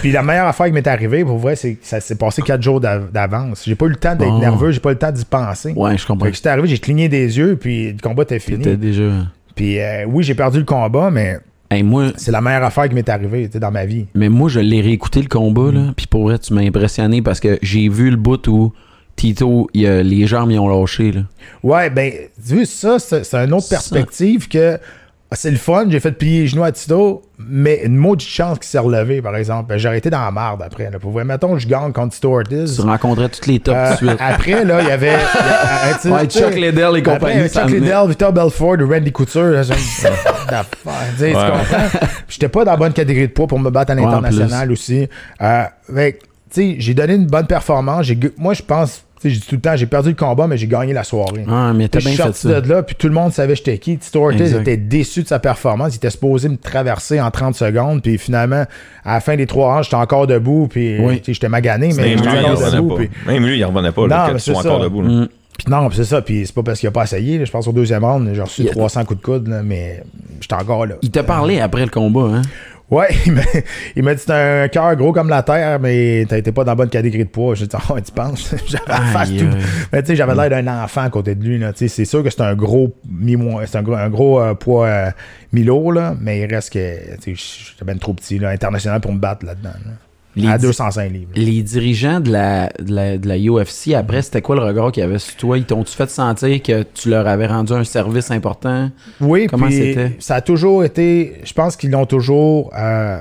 Puis 0.00 0.12
la 0.12 0.22
meilleure 0.22 0.46
affaire 0.46 0.66
qui 0.66 0.72
m'est 0.72 0.86
arrivée, 0.86 1.24
pour 1.24 1.38
vrai, 1.38 1.56
c'est 1.56 1.74
que 1.74 1.86
ça 1.86 2.00
s'est 2.00 2.16
passé 2.16 2.42
quatre 2.42 2.62
jours 2.62 2.80
d'av- 2.80 3.10
d'avance. 3.12 3.62
J'ai 3.66 3.74
pas 3.74 3.86
eu 3.86 3.90
le 3.90 3.96
temps 3.96 4.14
d'être 4.14 4.28
Bon. 4.30 4.38
nerveux, 4.38 4.70
j'ai 4.70 4.80
pas 4.80 4.90
eu 4.90 4.94
le 4.94 4.98
temps 4.98 5.10
d'y 5.12 5.24
penser. 5.24 5.72
Ouais, 5.76 5.96
je 5.98 6.06
comprends. 6.06 6.26
Fait 6.26 6.30
que 6.30 6.36
j'étais 6.36 6.48
arrivé, 6.48 6.68
j'ai 6.68 6.78
cligné 6.78 7.08
des 7.08 7.36
yeux, 7.38 7.56
puis 7.56 7.92
le 7.92 7.98
combat 8.02 8.22
était 8.22 8.38
T'étais 8.38 8.62
fini. 8.62 8.76
déjà. 8.76 9.10
Puis 9.54 9.80
euh, 9.80 10.04
oui, 10.06 10.22
j'ai 10.24 10.34
perdu 10.34 10.58
le 10.58 10.64
combat, 10.64 11.10
mais 11.10 11.38
Hey, 11.70 11.82
moi, 11.82 12.08
c'est 12.16 12.30
la 12.32 12.42
meilleure 12.42 12.64
affaire 12.64 12.86
qui 12.88 12.94
m'est 12.94 13.08
arrivée 13.08 13.48
dans 13.48 13.70
ma 13.70 13.86
vie. 13.86 14.04
Mais 14.14 14.28
moi, 14.28 14.50
je 14.50 14.60
l'ai 14.60 14.82
réécouté 14.82 15.22
le 15.22 15.28
combat, 15.28 15.72
là. 15.72 15.92
Puis 15.96 16.06
pour 16.06 16.24
vrai, 16.24 16.38
tu 16.38 16.52
m'as 16.52 16.60
impressionné 16.60 17.22
parce 17.22 17.40
que 17.40 17.58
j'ai 17.62 17.88
vu 17.88 18.10
le 18.10 18.16
bout 18.16 18.46
où 18.48 18.72
Tito, 19.16 19.68
a- 19.74 20.02
les 20.02 20.26
jambes, 20.26 20.50
ils 20.50 20.58
ont 20.58 20.68
lâché, 20.68 21.12
là. 21.12 21.22
Ouais, 21.62 21.88
ben, 21.88 22.12
tu 22.46 22.56
vois, 22.56 22.64
ça, 22.66 22.98
c'est 22.98 23.24
c'est 23.24 23.36
une 23.38 23.54
autre 23.54 23.64
Ça. 23.64 23.76
perspective 23.76 24.48
que 24.48 24.78
c'est 25.34 25.50
le 25.50 25.56
fun, 25.56 25.86
j'ai 25.88 26.00
fait 26.00 26.12
plier 26.12 26.40
les 26.42 26.46
genoux 26.46 26.64
à 26.64 26.72
Tito, 26.72 27.22
mais 27.38 27.82
une 27.84 27.96
maudite 27.96 28.28
chance 28.28 28.58
qu'il 28.58 28.68
s'est 28.68 28.78
relevé, 28.78 29.20
par 29.22 29.36
exemple. 29.36 29.68
Ben, 29.68 29.78
J'ai 29.78 29.88
arrêté 29.88 30.10
dans 30.10 30.20
la 30.24 30.30
marde 30.30 30.62
après. 30.62 30.90
Là. 30.90 30.98
Pour 30.98 31.12
mettons, 31.24 31.58
je 31.58 31.66
gagne 31.66 31.92
contre 31.92 32.14
Tito 32.14 32.34
Ortiz. 32.34 32.76
Tu 32.76 32.82
rencontrais 32.82 33.28
toutes 33.28 33.46
les 33.46 33.60
tops 33.60 33.76
Euh, 33.76 33.96
tout 33.96 34.04
de 34.04 34.10
suite. 34.10 34.20
après, 34.20 34.64
là, 34.64 34.80
il 34.82 34.88
y 34.88 34.90
avait. 34.90 35.06
y 35.12 35.14
a- 35.14 36.12
Ouais, 36.12 36.28
sais, 36.28 36.40
Chuck 36.40 36.54
Liddell 36.54 36.96
et 36.96 37.02
compagnie, 37.02 37.32
il 37.34 37.36
y 37.36 37.40
avait 37.40 37.48
ça 37.48 37.62
Chuck. 37.62 37.70
Liddell, 37.70 38.08
Victor 38.08 38.32
Belfort, 38.32 38.76
Randy 38.80 39.12
Couture. 39.12 39.42
Là? 39.50 39.62
Tu 39.64 39.72
Ouais. 41.24 41.32
comprends? 41.34 41.98
J'étais 42.28 42.48
pas 42.48 42.64
dans 42.64 42.72
la 42.72 42.76
bonne 42.76 42.92
catégorie 42.92 43.28
de 43.28 43.32
poids 43.32 43.46
pour 43.46 43.58
me 43.58 43.70
battre 43.70 43.92
à 43.92 43.94
Ouais, 43.94 44.02
l'international 44.02 44.70
aussi. 44.72 45.08
Euh, 45.40 45.64
j'ai 46.78 46.94
donné 46.94 47.14
une 47.14 47.26
bonne 47.26 47.46
performance. 47.46 48.06
Moi, 48.36 48.54
je 48.54 48.62
pense, 48.62 49.04
sais, 49.22 49.34
dis 49.40 49.40
tout 49.40 49.54
le 49.56 49.60
temps, 49.60 49.76
j'ai 49.76 49.86
perdu 49.86 50.10
le 50.10 50.14
combat, 50.14 50.46
mais 50.46 50.56
j'ai 50.56 50.66
gagné 50.66 50.92
la 50.92 51.04
soirée. 51.04 51.44
Ah, 51.48 51.72
mais 51.74 51.88
t'as 51.88 51.98
bien 52.00 52.08
suis 52.08 52.16
fait 52.16 52.22
sorti 52.24 52.48
ça. 52.48 52.60
de 52.60 52.68
là, 52.68 52.82
puis 52.82 52.94
tout 52.96 53.08
le 53.08 53.14
monde 53.14 53.32
savait 53.32 53.54
j'étais 53.54 53.78
qui. 53.78 53.96
Tito 53.98 54.22
Ortiz 54.24 54.54
était 54.54 54.76
déçu 54.76 55.22
de 55.22 55.28
sa 55.28 55.38
performance. 55.38 55.94
Il 55.94 55.96
était 55.96 56.10
supposé 56.10 56.48
me 56.48 56.56
traverser 56.56 57.20
en 57.20 57.30
30 57.30 57.54
secondes, 57.54 58.02
puis 58.02 58.18
finalement, 58.18 58.64
à 59.04 59.14
la 59.14 59.20
fin 59.20 59.36
des 59.36 59.46
trois 59.46 59.74
rangs, 59.74 59.82
j'étais 59.82 59.96
encore 59.96 60.26
debout, 60.26 60.68
puis 60.70 60.98
Oui. 61.00 61.22
j'étais 61.26 61.48
magané, 61.48 61.90
mais 61.96 62.02
Même 62.02 62.18
j'étais 62.18 62.30
lui, 62.30 62.38
il 62.38 62.46
encore 62.50 62.70
debout. 62.72 62.98
Même 63.26 63.46
lui, 63.46 63.58
il 63.58 63.64
revenait 63.64 63.92
pas. 63.92 64.06
Là, 64.06 64.30
que 64.30 64.34
tu 64.38 64.40
sois 64.52 64.58
encore 64.60 64.80
debout. 64.80 65.02
Puis 65.58 65.70
non, 65.70 65.88
c'est 65.90 66.04
ça, 66.04 66.22
puis 66.22 66.46
c'est 66.46 66.54
pas 66.54 66.62
parce 66.62 66.80
qu'il 66.80 66.88
a 66.88 66.92
pas 66.92 67.04
essayé. 67.04 67.44
Je 67.44 67.50
pense 67.50 67.66
au 67.68 67.72
deuxième 67.72 68.04
round, 68.04 68.28
j'ai 68.32 68.40
reçu 68.42 68.62
Il 68.62 68.68
a- 68.68 68.72
300 68.72 69.04
coups 69.04 69.20
de 69.20 69.24
coude, 69.24 69.48
là, 69.48 69.62
mais 69.62 70.02
j'étais 70.40 70.54
encore 70.54 70.86
là. 70.86 70.94
Il 71.02 71.10
t'a 71.10 71.22
parlé 71.22 71.60
après 71.60 71.82
le 71.84 71.90
combat, 71.90 72.36
hein? 72.38 72.42
Ouais, 72.90 73.08
il 73.96 74.02
m'a- 74.02 74.14
dit 74.14 74.22
t'as 74.26 74.64
un 74.64 74.68
cœur 74.68 74.94
gros 74.96 75.12
comme 75.14 75.30
la 75.30 75.42
terre, 75.42 75.80
mais 75.80 76.26
t'as 76.28 76.36
été 76.36 76.52
pas 76.52 76.62
dans 76.62 76.72
la 76.72 76.76
bonne 76.76 76.90
catégorie 76.90 77.24
de 77.24 77.28
poids. 77.30 77.54
J'ai 77.54 77.66
dit, 77.66 77.76
oh, 77.88 77.98
tu 78.00 78.12
penses? 78.12 78.54
j'avais 78.66 78.84
la 78.86 79.00
face 79.00 79.30
tout. 79.30 79.46
Mais 79.92 80.02
tu 80.02 80.08
sais, 80.08 80.16
j'avais 80.16 80.34
l'air 80.34 80.50
d'un 80.62 80.82
enfant 80.82 81.00
à 81.02 81.08
côté 81.08 81.34
de 81.34 81.42
lui. 81.42 81.62
C'est 81.74 82.04
sûr 82.04 82.22
que 82.22 82.28
c'est 82.28 82.42
un 82.42 82.54
gros 82.54 82.94
c'est 83.66 83.76
un 83.76 83.82
gros, 83.82 83.94
un 83.94 84.10
gros 84.10 84.40
euh, 84.42 84.52
poids 84.54 84.86
euh, 84.86 85.10
milo, 85.52 85.90
là, 85.90 86.14
mais 86.20 86.40
il 86.40 86.54
reste 86.54 86.70
que 86.74 86.96
j'étais 87.24 87.84
ben 87.86 87.98
trop 87.98 88.12
petit, 88.12 88.38
là, 88.38 88.50
international 88.50 89.00
pour 89.00 89.12
me 89.14 89.18
battre 89.18 89.46
là-dedans. 89.46 89.70
là. 89.70 89.92
Les 90.34 90.48
à 90.48 90.56
di- 90.58 90.64
205 90.66 91.12
livres. 91.12 91.30
Les 91.34 91.62
dirigeants 91.62 92.20
de 92.20 92.30
la, 92.32 92.68
de 92.80 92.94
la, 92.94 93.18
de 93.18 93.28
la 93.28 93.36
UFC, 93.38 93.92
après, 93.94 94.22
c'était 94.22 94.40
quoi 94.40 94.56
le 94.56 94.62
regard 94.62 94.90
qu'ils 94.92 95.02
avaient 95.02 95.18
sur 95.18 95.36
toi? 95.36 95.58
Ils 95.58 95.64
t'ont-tu 95.64 95.92
fait 95.94 96.08
sentir 96.08 96.62
que 96.62 96.84
tu 96.94 97.10
leur 97.10 97.26
avais 97.26 97.46
rendu 97.46 97.72
un 97.74 97.84
service 97.84 98.30
important? 98.30 98.90
Oui, 99.20 99.46
Comment 99.48 99.70
c'était? 99.70 100.12
ça 100.20 100.36
a 100.36 100.40
toujours 100.40 100.84
été. 100.84 101.34
Je 101.44 101.52
pense 101.52 101.76
qu'ils 101.76 101.90
l'ont 101.90 102.06
toujours 102.06 102.70
euh, 102.78 103.20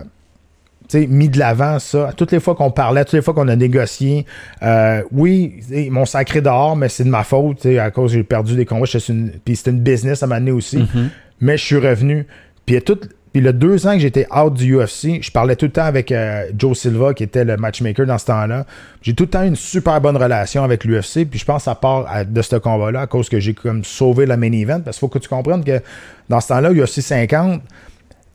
mis 0.93 1.29
de 1.29 1.39
l'avant, 1.39 1.79
ça. 1.79 2.11
Toutes 2.15 2.31
les 2.31 2.39
fois 2.39 2.55
qu'on 2.55 2.71
parlait, 2.71 3.03
toutes 3.05 3.13
les 3.15 3.21
fois 3.21 3.33
qu'on 3.33 3.47
a 3.47 3.55
négocié, 3.55 4.25
euh, 4.63 5.01
oui, 5.11 5.55
ils 5.69 5.91
m'ont 5.91 6.05
sacré 6.05 6.41
dehors, 6.41 6.75
mais 6.75 6.89
c'est 6.89 7.03
de 7.05 7.09
ma 7.09 7.23
faute, 7.23 7.65
à 7.65 7.91
cause 7.91 8.11
j'ai 8.13 8.23
perdu 8.23 8.55
des 8.55 8.65
combats. 8.65 8.85
Puis 8.85 9.55
c'était 9.55 9.71
une 9.71 9.79
business 9.79 10.23
à 10.23 10.27
m'amener 10.27 10.51
aussi. 10.51 10.77
Mhm. 10.77 11.09
Mais 11.41 11.57
je 11.57 11.63
suis 11.65 11.77
revenu. 11.77 12.25
Puis 12.65 12.81
tout, 12.81 12.99
Puis 13.33 13.41
le 13.41 13.53
deux 13.53 13.87
ans 13.87 13.93
que 13.93 13.99
j'étais 13.99 14.27
out 14.35 14.53
du 14.53 14.75
UFC, 14.75 15.21
je 15.21 15.31
parlais 15.31 15.55
tout 15.55 15.65
le 15.65 15.71
temps 15.71 15.85
avec 15.85 16.11
euh, 16.11 16.47
Joe 16.57 16.77
Silva, 16.77 17.13
qui 17.13 17.23
était 17.23 17.45
le 17.45 17.55
matchmaker 17.55 18.05
dans 18.05 18.17
ce 18.17 18.25
temps-là. 18.25 18.65
J'ai 19.01 19.13
tout 19.13 19.23
le 19.23 19.29
temps 19.29 19.43
eu 19.43 19.47
une 19.47 19.55
super 19.55 20.01
bonne 20.01 20.17
relation 20.17 20.63
avec 20.65 20.83
l'UFC. 20.83 21.25
Puis 21.29 21.39
je 21.39 21.45
pense 21.45 21.63
ça 21.63 21.75
part 21.75 22.05
à- 22.09 22.25
de 22.25 22.41
ce 22.41 22.57
combat-là 22.57 23.01
à 23.01 23.07
cause 23.07 23.29
que 23.29 23.39
j'ai 23.39 23.53
comme 23.53 23.85
sauvé 23.85 24.25
la 24.25 24.35
main 24.35 24.51
event. 24.51 24.81
Parce 24.83 24.97
qu'il 24.97 25.01
faut 25.01 25.07
que 25.07 25.19
tu 25.19 25.29
comprennes 25.29 25.63
que 25.63 25.79
dans 26.27 26.41
ce 26.41 26.49
temps-là, 26.49 26.71
UFC 26.73 26.99
50, 27.01 27.61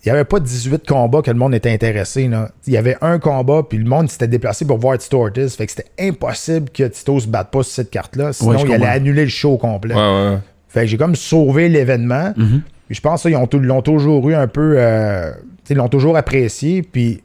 il 0.05 0.09
n'y 0.09 0.13
avait 0.13 0.25
pas 0.25 0.41
18 0.41 0.87
combats 0.89 1.21
que 1.21 1.31
le 1.31 1.37
monde 1.37 1.55
était 1.55 1.71
intéressé. 1.73 2.27
là. 2.29 2.49
Il 2.67 2.73
y 2.73 2.77
avait 2.79 2.97
un 3.03 3.19
combat, 3.19 3.65
puis 3.69 3.77
le 3.77 3.85
monde 3.85 4.09
s'était 4.09 4.29
déplacé 4.29 4.65
pour 4.65 4.79
voir 4.79 4.97
Tito 4.97 5.21
Ortiz. 5.21 5.57
Fait 5.57 5.67
que 5.67 5.73
c'était 5.73 5.91
impossible 6.01 6.71
que 6.71 6.85
Tito 6.85 7.21
se 7.21 7.27
batte 7.27 7.51
pas 7.51 7.63
sur 7.65 7.75
cette 7.75 7.91
carte-là. 7.91 8.33
Sinon, 8.33 8.53
Ouais, 8.53 8.63
il 8.65 8.73
allait 8.73 8.87
annuler 8.87 9.25
le 9.25 9.31
show 9.31 9.53
au 9.55 9.59
complet. 9.59 9.95
Ouais, 9.95 10.01
ouais. 10.31 10.39
Fait 10.69 10.81
que 10.83 10.87
j'ai 10.87 10.97
comme 10.97 11.17
sauvé 11.17 11.69
l'événement. 11.69 12.33
Mhm. 12.37 12.63
Je 12.91 13.01
pense 13.01 13.23
qu'ils 13.23 13.37
ont 13.37 13.49
l'ont 13.53 13.83
toujours 13.83 14.29
eu 14.29 14.35
un 14.35 14.47
peu. 14.47 14.75
euh, 14.79 15.33
ils 15.69 15.77
l'ont 15.77 15.89
toujours 15.89 16.17
apprécié. 16.17 16.83
Puis 16.83 17.23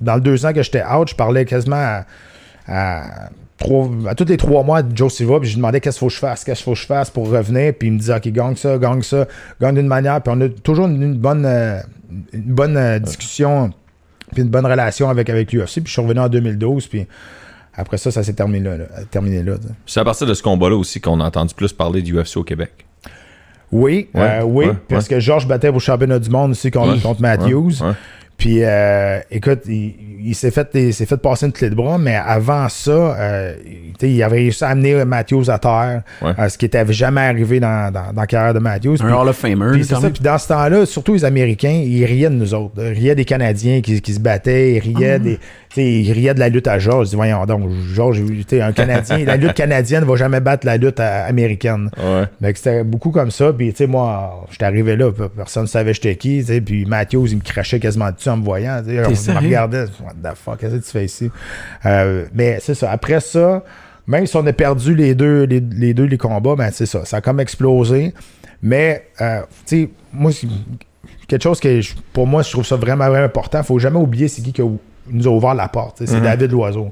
dans 0.00 0.14
le 0.14 0.20
deux 0.20 0.46
ans 0.46 0.52
que 0.52 0.62
j'étais 0.62 0.84
out, 0.84 1.08
je 1.08 1.14
parlais 1.14 1.44
quasiment 1.44 2.02
à, 2.66 3.30
tous 3.58 4.24
les 4.26 4.36
trois 4.36 4.62
mois 4.62 4.82
de 4.82 4.96
Joe 4.96 5.12
Silva. 5.12 5.40
Puis 5.40 5.48
je 5.48 5.54
lui 5.54 5.58
demandais 5.58 5.80
qu'est-ce 5.80 5.98
qu'il 5.98 6.06
faut 6.06 6.08
que 6.08 6.14
je 6.14 6.18
fasse, 6.18 6.44
qu'est-ce 6.44 6.60
qu'il 6.60 6.64
faut 6.64 6.72
que 6.72 6.78
je 6.78 6.86
fasse 6.86 7.10
pour 7.10 7.28
revenir? 7.28 7.74
Puis 7.74 7.88
il 7.88 7.92
me 7.92 7.98
disait, 7.98 8.16
OK, 8.16 8.28
gagne 8.28 8.56
ça, 8.56 8.78
gagne 8.78 9.02
ça, 9.02 9.26
gagne 9.60 9.74
d'une 9.74 9.86
manière. 9.86 10.20
Puis 10.22 10.32
on 10.34 10.40
a 10.40 10.48
toujours 10.48 10.86
une, 10.86 11.14
bonne, 11.14 11.44
euh, 11.44 11.80
bonne 12.34 12.76
euh, 12.76 12.98
discussion. 12.98 13.72
Puis 14.32 14.42
une 14.42 14.48
bonne 14.48 14.66
relation 14.66 15.08
avec, 15.10 15.28
l'UFC. 15.28 15.74
Puis 15.74 15.86
je 15.86 15.92
suis 15.92 16.02
revenu 16.02 16.20
en 16.20 16.28
2012. 16.28 16.86
Puis 16.86 17.06
après 17.74 17.98
ça, 17.98 18.10
ça 18.10 18.22
s'est 18.22 18.32
terminé 18.32 18.60
là. 18.60 18.84
terminé 19.10 19.42
là. 19.42 19.54
C'est 19.86 20.00
à 20.00 20.04
partir 20.04 20.26
de 20.26 20.34
ce 20.34 20.42
combat-là 20.42 20.76
aussi 20.76 21.00
qu'on 21.00 21.20
a 21.20 21.24
entendu 21.24 21.54
plus 21.54 21.72
parler 21.72 22.02
du 22.02 22.18
UFC 22.18 22.36
au 22.36 22.44
Québec. 22.44 22.86
Oui, 23.74 24.08
Ouais, 24.14 24.20
euh, 24.20 24.42
oui, 24.44 24.66
ouais, 24.66 24.72
parce 24.88 25.08
que 25.08 25.18
Georges 25.20 25.46
battait 25.48 25.68
au 25.68 25.78
championnat 25.80 26.18
du 26.18 26.30
monde 26.30 26.52
aussi 26.52 26.70
contre, 26.70 27.20
Matthews. 27.20 27.72
Ouais, 27.82 27.88
ouais. 27.88 27.92
Puis, 28.36 28.58
euh, 28.64 29.20
écoute, 29.30 29.60
il, 29.66 29.94
il 30.24 30.34
s'est 30.34 30.50
fait, 30.50 30.68
il 30.74 30.92
s'est 30.92 31.06
fait 31.06 31.16
passer 31.16 31.46
une 31.46 31.52
clé 31.52 31.70
de 31.70 31.74
bras, 31.76 31.98
mais 31.98 32.16
avant 32.16 32.68
ça, 32.68 32.90
euh, 32.90 33.54
il- 34.02 34.22
avait 34.24 34.36
réussi 34.38 34.64
à 34.64 34.68
amener 34.70 35.04
Matthews 35.04 35.48
à 35.50 35.58
terre, 35.60 36.02
Ouais. 36.20 36.32
euh, 36.38 36.48
ce 36.48 36.58
qui 36.58 36.64
n'était 36.64 36.84
jamais 36.92 37.20
arrivé 37.20 37.60
dans, 37.60 37.92
dans, 37.92 38.12
dans 38.12 38.20
la 38.22 38.26
carrière 38.26 38.52
de 38.54 38.58
Matthews. 38.58 38.96
Un 39.00 39.04
Puis- 39.06 39.14
Hall 39.14 39.28
of 39.28 39.36
Famer. 39.36 39.70
puis 39.72 40.20
dans 40.20 40.38
ce 40.38 40.48
temps-là, 40.48 40.84
surtout 40.86 41.14
les 41.14 41.24
Américains, 41.24 41.80
ils 41.84 42.04
riaient 42.04 42.28
de 42.30 42.34
nous 42.34 42.54
autres. 42.54 42.74
Ils 42.78 42.92
riaient 42.98 43.14
des 43.14 43.24
Canadiens 43.24 43.80
qui, 43.80 44.00
qui 44.00 44.12
se 44.14 44.20
battaient. 44.20 44.74
Ils 44.74 44.80
riaient, 44.96 45.14
Ah. 45.14 45.18
des, 45.20 45.38
ils 45.82 46.12
riaient 46.12 46.34
de 46.34 46.40
la 46.40 46.48
lutte 46.48 46.68
à 46.68 46.78
Georges. 46.78 47.06
Ils 47.06 47.10
disaient, 47.10 47.16
voyons 47.16 47.44
donc, 47.46 47.70
Georges, 47.92 48.22
tu 48.24 48.44
sais, 48.48 48.60
un 48.60 48.72
Canadien, 48.72 49.18
la 49.26 49.36
lutte 49.36 49.54
canadienne 49.54 50.02
ne 50.04 50.08
va 50.08 50.16
jamais 50.16 50.40
battre 50.40 50.66
la 50.66 50.76
lutte 50.76 51.00
euh, 51.00 51.28
américaine. 51.28 51.90
Ouais. 51.98 52.52
C'était 52.54 52.84
beaucoup 52.84 53.10
comme 53.10 53.30
ça. 53.30 53.52
Puis, 53.52 53.70
tu 53.72 53.78
sais, 53.78 53.86
moi, 53.86 54.44
j'étais 54.50 54.64
arrivé 54.66 54.96
là, 54.96 55.10
pe- 55.10 55.28
personne 55.28 55.62
ne 55.64 55.68
savait 55.68 55.94
j'étais 55.94 56.16
qui. 56.16 56.42
Puis 56.64 56.84
Matthews, 56.84 57.26
il 57.28 57.36
me 57.38 57.42
crachait 57.42 57.80
quasiment 57.80 58.10
dessus 58.10 58.28
en 58.28 58.36
me 58.36 58.44
voyant. 58.44 58.82
On 58.86 59.10
me 59.10 59.38
regardait. 59.40 59.84
What 60.04 60.12
the 60.22 60.34
fuck, 60.36 60.58
qu'est-ce 60.58 60.76
que 60.76 60.84
tu 60.84 60.90
fais 60.90 61.04
ici? 61.04 61.30
Euh, 61.86 62.26
mais 62.34 62.58
c'est 62.60 62.74
ça. 62.74 62.90
Après 62.90 63.20
ça, 63.20 63.62
même 64.06 64.26
si 64.26 64.36
on 64.36 64.46
a 64.46 64.52
perdu 64.52 64.94
les 64.94 65.14
deux 65.14 65.44
les, 65.44 65.60
les 65.60 65.94
deux 65.94 66.04
les 66.04 66.18
combats, 66.18 66.54
ben 66.56 66.70
c'est 66.72 66.86
ça. 66.86 67.04
Ça 67.04 67.16
a 67.16 67.20
comme 67.20 67.40
explosé. 67.40 68.12
Mais, 68.62 69.06
euh, 69.20 69.40
tu 69.66 69.82
sais, 69.84 69.90
moi, 70.12 70.30
quelque 71.28 71.42
chose 71.42 71.60
que, 71.60 71.80
je- 71.80 71.94
pour 72.12 72.26
moi, 72.26 72.42
je 72.42 72.50
trouve 72.50 72.64
ça 72.64 72.76
vraiment, 72.76 73.08
vraiment 73.08 73.24
important. 73.26 73.62
faut 73.62 73.78
jamais 73.78 73.98
oublier 73.98 74.28
c'est 74.28 74.42
qui 74.42 74.52
qui 74.52 74.62
a- 74.62 74.66
nous 75.10 75.26
a 75.26 75.30
ouvert 75.30 75.54
la 75.54 75.68
porte. 75.68 76.02
C'est 76.04 76.16
Mhm. 76.16 76.22
David 76.24 76.52
Loiseau. 76.52 76.90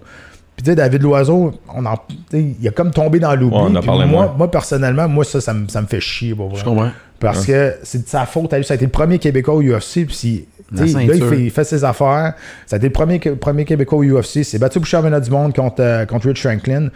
Puis, 0.56 0.64
tu 0.64 0.70
sais, 0.70 0.74
David 0.76 1.02
Loiseau, 1.02 1.52
on 1.74 1.86
en, 1.86 1.94
il 2.32 2.68
a 2.68 2.70
comme 2.70 2.90
tombé 2.90 3.18
dans 3.18 3.34
l'oubli. 3.34 3.56
Ouais, 3.56 4.06
moi, 4.06 4.34
moi, 4.36 4.50
personnellement, 4.50 5.08
moi, 5.08 5.24
ça, 5.24 5.40
ça 5.40 5.54
me, 5.54 5.66
ça 5.68 5.80
me 5.80 5.86
fait 5.86 6.00
chier. 6.00 6.34
pour 6.34 6.48
vrai. 6.50 6.58
Je 6.58 6.64
comprends. 6.64 6.90
Parce 7.18 7.46
que 7.46 7.74
c'est 7.84 8.02
de 8.04 8.08
sa 8.08 8.26
faute. 8.26 8.52
à 8.52 8.58
lui. 8.58 8.64
Ça 8.64 8.74
a 8.74 8.76
été 8.76 8.84
le 8.84 8.90
premier 8.90 9.18
Québécois 9.18 9.54
au 9.54 9.62
UFC. 9.62 10.04
Puis 10.06 10.46
là, 10.72 10.84
il 10.84 11.22
fait, 11.28 11.40
il 11.44 11.50
fait 11.50 11.64
ses 11.64 11.84
affaires. 11.84 12.34
Ça 12.66 12.76
a 12.76 12.78
été 12.78 12.88
le 12.88 12.92
premier, 12.92 13.18
premier 13.18 13.64
Québécois 13.64 13.98
au 13.98 14.02
UFC. 14.04 14.36
Il 14.40 14.44
s'est 14.44 14.58
battu 14.58 14.74
pour 14.80 14.84
le 14.84 14.88
championnat 14.88 15.20
du 15.20 15.30
monde 15.30 15.54
contre, 15.54 15.76
euh, 15.80 16.04
contre 16.04 16.26
Rich 16.28 16.42
Franklin. 16.42 16.88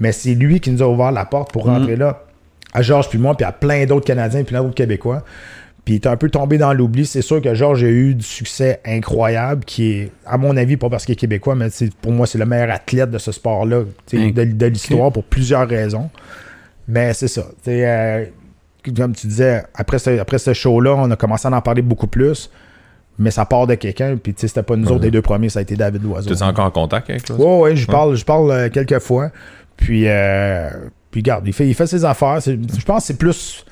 Mais 0.00 0.12
c'est 0.12 0.34
lui 0.34 0.60
qui 0.60 0.70
nous 0.70 0.82
a 0.82 0.86
ouvert 0.88 1.12
la 1.12 1.24
porte 1.24 1.52
pour 1.52 1.64
rentrer 1.66 1.96
là. 1.96 2.22
À 2.72 2.82
Georges 2.82 3.08
puis 3.08 3.18
moi, 3.18 3.36
puis 3.36 3.44
à 3.44 3.52
plein 3.52 3.84
d'autres 3.86 4.06
Canadiens, 4.06 4.42
puis 4.42 4.52
plein 4.52 4.62
d'autres 4.62 4.74
Québécois. 4.74 5.22
Puis 5.84 5.94
il 5.94 5.96
est 5.96 6.06
un 6.06 6.16
peu 6.16 6.30
tombé 6.30 6.56
dans 6.56 6.72
l'oubli. 6.72 7.04
C'est 7.04 7.20
sûr 7.20 7.42
que 7.42 7.54
Georges 7.54 7.84
a 7.84 7.88
eu 7.88 8.14
du 8.14 8.24
succès 8.24 8.80
incroyable, 8.86 9.64
qui 9.64 9.90
est, 9.92 10.12
à 10.24 10.38
mon 10.38 10.56
avis, 10.56 10.76
pas 10.78 10.88
parce 10.88 11.04
qu'il 11.04 11.12
est 11.12 11.16
québécois, 11.16 11.54
mais 11.54 11.68
pour 12.00 12.12
moi, 12.12 12.26
c'est 12.26 12.38
le 12.38 12.46
meilleur 12.46 12.70
athlète 12.70 13.10
de 13.10 13.18
ce 13.18 13.32
sport-là, 13.32 13.82
de, 14.12 14.44
de 14.44 14.66
l'histoire, 14.66 15.12
pour 15.12 15.24
plusieurs 15.24 15.68
raisons. 15.68 16.08
Mais 16.88 17.12
c'est 17.12 17.28
ça. 17.28 17.44
euh, 17.68 18.24
comme 18.96 19.14
tu 19.14 19.26
disais, 19.26 19.62
après 19.74 19.98
ce, 19.98 20.18
après 20.18 20.38
ce 20.38 20.54
show-là, 20.54 20.94
on 20.96 21.10
a 21.10 21.16
commencé 21.16 21.48
à 21.48 21.50
en 21.50 21.60
parler 21.60 21.82
beaucoup 21.82 22.06
plus. 22.06 22.50
Mais 23.18 23.30
ça 23.30 23.44
part 23.44 23.66
de 23.66 23.74
quelqu'un, 23.76 24.16
puis 24.16 24.34
tu 24.34 24.40
sais, 24.40 24.48
c'était 24.48 24.64
pas 24.64 24.74
nous 24.74 24.88
autres 24.90 25.04
les 25.04 25.10
deux 25.12 25.22
premiers, 25.22 25.48
ça 25.48 25.60
a 25.60 25.62
été 25.62 25.76
David 25.76 26.02
Loiseau. 26.02 26.30
Tu 26.30 26.36
es 26.36 26.42
encore 26.42 26.64
en 26.64 26.70
contact 26.72 27.08
avec 27.10 27.28
lui? 27.28 27.36
Ouais, 27.36 27.58
ouais, 27.60 27.76
je 27.76 27.86
parle, 27.86 28.16
je 28.16 28.24
parle 28.24 28.50
euh, 28.50 28.68
quelques 28.70 28.98
fois. 28.98 29.30
Puis, 29.76 30.08
euh, 30.08 30.68
puis 31.12 31.20
regarde, 31.20 31.46
il 31.46 31.52
fait, 31.52 31.68
il 31.68 31.74
fait 31.74 31.86
ses 31.86 32.04
affaires. 32.04 32.40
Je 32.40 32.84
pense 32.84 33.02
que 33.02 33.06
c'est 33.06 33.18
plus. 33.18 33.64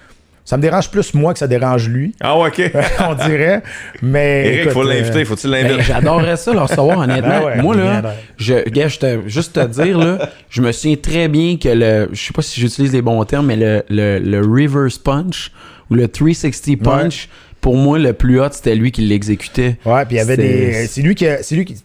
Ça 0.44 0.56
me 0.56 0.62
dérange 0.62 0.90
plus 0.90 1.14
moi 1.14 1.32
que 1.32 1.38
ça 1.38 1.46
dérange 1.46 1.88
lui, 1.88 2.14
Ah, 2.20 2.36
ouais, 2.38 2.48
ok. 2.48 2.72
on 3.08 3.14
dirait. 3.26 3.62
Mais. 4.02 4.46
Eric, 4.46 4.60
écoute, 4.60 4.72
faut 4.72 4.82
l'inviter, 4.82 5.20
euh, 5.20 5.24
Ben, 5.44 5.50
l'inviter? 5.50 5.82
J'adorerais 5.84 6.36
ça, 6.36 6.52
leur 6.52 6.68
savoir, 6.68 6.98
honnêtement. 7.04 7.28
Ben 7.40 7.44
ouais, 7.44 7.62
Moi, 7.62 7.76
là, 7.76 8.14
je, 8.38 8.68
gars, 8.68 8.88
je 8.88 8.98
te- 8.98 9.20
juste 9.28 9.52
te 9.54 9.64
dire, 9.66 9.96
là, 9.98 10.30
je 10.50 10.60
me 10.60 10.72
souviens 10.72 10.96
très 10.96 11.28
bien 11.28 11.56
que 11.58 11.68
le, 11.68 12.08
je 12.12 12.20
sais 12.20 12.32
pas 12.32 12.42
si 12.42 12.60
j'utilise 12.60 12.92
les 12.92 13.02
bons 13.02 13.22
termes, 13.24 13.46
mais 13.46 13.56
le, 13.56 13.84
le, 13.88 14.18
le 14.18 14.40
reverse 14.40 14.98
punch 14.98 15.52
ou 15.90 15.94
le 15.94 16.08
360 16.08 16.76
punch, 16.82 17.28
pour 17.60 17.76
moi, 17.76 17.98
le 18.00 18.12
plus 18.12 18.40
hot, 18.40 18.48
c'était 18.50 18.74
lui 18.74 18.90
qui 18.90 19.02
l'exécutait. 19.02 19.76
Ouais, 19.84 20.04
puis 20.06 20.16
il 20.16 20.18
y 20.18 20.20
avait 20.20 20.36
des. 20.36 20.86
C'est 20.88 21.02
lui 21.02 21.14
qui. 21.14 21.26
a- 21.28 21.42
C'est 21.44 21.54
lui 21.54 21.64
qui. 21.64 21.76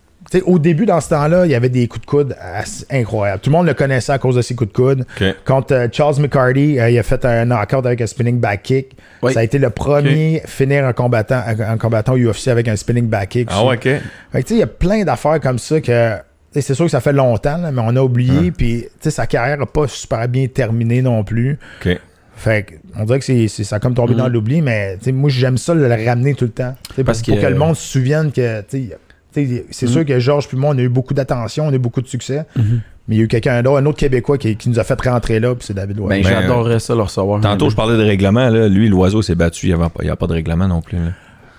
Au 0.45 0.59
début, 0.59 0.85
dans 0.85 0.99
ce 0.99 1.09
temps-là, 1.09 1.45
il 1.45 1.51
y 1.51 1.55
avait 1.55 1.69
des 1.69 1.87
coups 1.87 2.01
de 2.05 2.09
coude 2.09 2.35
incroyables. 2.89 3.39
Tout 3.41 3.49
le 3.49 3.55
monde 3.55 3.65
le 3.67 3.73
connaissait 3.73 4.11
à 4.11 4.17
cause 4.19 4.35
de 4.35 4.41
ses 4.41 4.55
coups 4.55 4.71
de 4.71 4.75
coude. 4.75 5.05
Contre 5.45 5.73
euh, 5.73 5.87
Charles 5.91 6.19
McCarty, 6.19 6.79
euh, 6.79 6.89
il 6.89 6.99
a 6.99 7.03
fait 7.03 7.23
un 7.25 7.45
knockout 7.45 7.85
avec 7.85 8.01
un 8.01 8.07
spinning 8.07 8.39
back 8.39 8.63
kick. 8.63 8.97
Oui. 9.21 9.33
Ça 9.33 9.39
a 9.39 9.43
été 9.43 9.57
le 9.57 9.69
premier 9.69 10.41
finir 10.45 10.85
un 10.85 10.93
combattant, 10.93 11.41
un 11.47 11.77
combattant 11.77 12.13
au 12.13 12.17
UFC 12.17 12.49
avec 12.49 12.67
un 12.67 12.75
spinning 12.75 13.07
back 13.07 13.29
kick. 13.29 13.47
Ah, 13.51 13.65
ouais, 13.65 13.75
ok. 13.75 14.43
Il 14.49 14.57
y 14.57 14.63
a 14.63 14.67
plein 14.67 15.03
d'affaires 15.03 15.39
comme 15.39 15.59
ça 15.59 15.79
que. 15.81 16.13
C'est 16.53 16.73
sûr 16.73 16.85
que 16.85 16.91
ça 16.91 17.01
fait 17.01 17.13
longtemps, 17.13 17.57
là, 17.57 17.71
mais 17.71 17.81
on 17.85 17.95
a 17.95 18.01
oublié. 18.01 18.51
Puis, 18.51 18.85
sa 19.01 19.27
carrière 19.27 19.57
n'a 19.59 19.65
pas 19.67 19.87
super 19.87 20.27
bien 20.27 20.47
terminé 20.47 21.01
non 21.03 21.23
plus. 21.23 21.59
Fait 22.35 22.63
que, 22.63 22.73
on 22.99 23.03
dirait 23.03 23.19
que 23.19 23.25
c'est, 23.25 23.47
ça 23.47 23.75
a 23.75 23.79
comme 23.79 23.93
tombé 23.95 24.13
Mhm. 24.13 24.19
dans 24.19 24.27
l'oubli, 24.27 24.61
mais 24.61 24.97
moi, 25.13 25.29
j'aime 25.29 25.57
ça 25.57 25.73
le 25.73 25.87
ramener 25.87 26.33
tout 26.35 26.45
le 26.45 26.51
temps. 26.51 26.75
Parce 27.05 27.21
pour, 27.21 27.33
pour 27.35 27.43
que- 27.43 27.47
le 27.49 27.55
monde 27.57 27.75
se 27.75 27.87
souvienne 27.87 28.31
que. 28.31 28.63
C'est 29.31 29.65
Mhm. 29.83 29.87
sûr 29.87 30.05
que 30.05 30.19
Georges 30.19 30.47
puis 30.47 30.57
moi, 30.57 30.71
on 30.73 30.77
a 30.77 30.81
eu 30.81 30.89
beaucoup 30.89 31.13
d'attention, 31.13 31.65
on 31.67 31.69
a 31.71 31.75
eu 31.75 31.79
beaucoup 31.79 32.01
de 32.01 32.07
succès. 32.07 32.45
Mhm. 32.55 32.81
Mais 33.07 33.15
il 33.15 33.17
y 33.19 33.21
a 33.21 33.23
eu 33.25 33.27
quelqu'un 33.27 33.61
d'autre, 33.61 33.77
un 33.77 33.85
autre 33.85 33.97
Québécois 33.97 34.37
qui, 34.37 34.55
qui 34.57 34.69
nous 34.69 34.79
a 34.79 34.83
fait 34.83 34.99
rentrer 35.01 35.39
là, 35.39 35.55
puis 35.55 35.65
c'est 35.65 35.73
David 35.73 35.97
Loiseau. 35.97 36.09
Ben, 36.09 36.23
Ben, 36.23 36.29
j'adorerais 36.41 36.79
ça, 36.79 36.93
leur 36.95 37.09
savoir. 37.09 37.39
Tantôt, 37.39 37.69
je 37.69 37.75
parlais 37.75 37.97
de 37.97 38.03
règlement. 38.03 38.49
Là. 38.49 38.67
Lui, 38.67 38.89
l'oiseau 38.89 39.21
s'est 39.21 39.35
battu. 39.35 39.67
Il 39.67 39.75
n'y 40.03 40.09
a, 40.09 40.15
pas 40.15 40.27
de 40.27 40.33
règlement 40.33 40.67
non 40.67 40.81
plus. 40.81 40.97
là. 40.97 41.11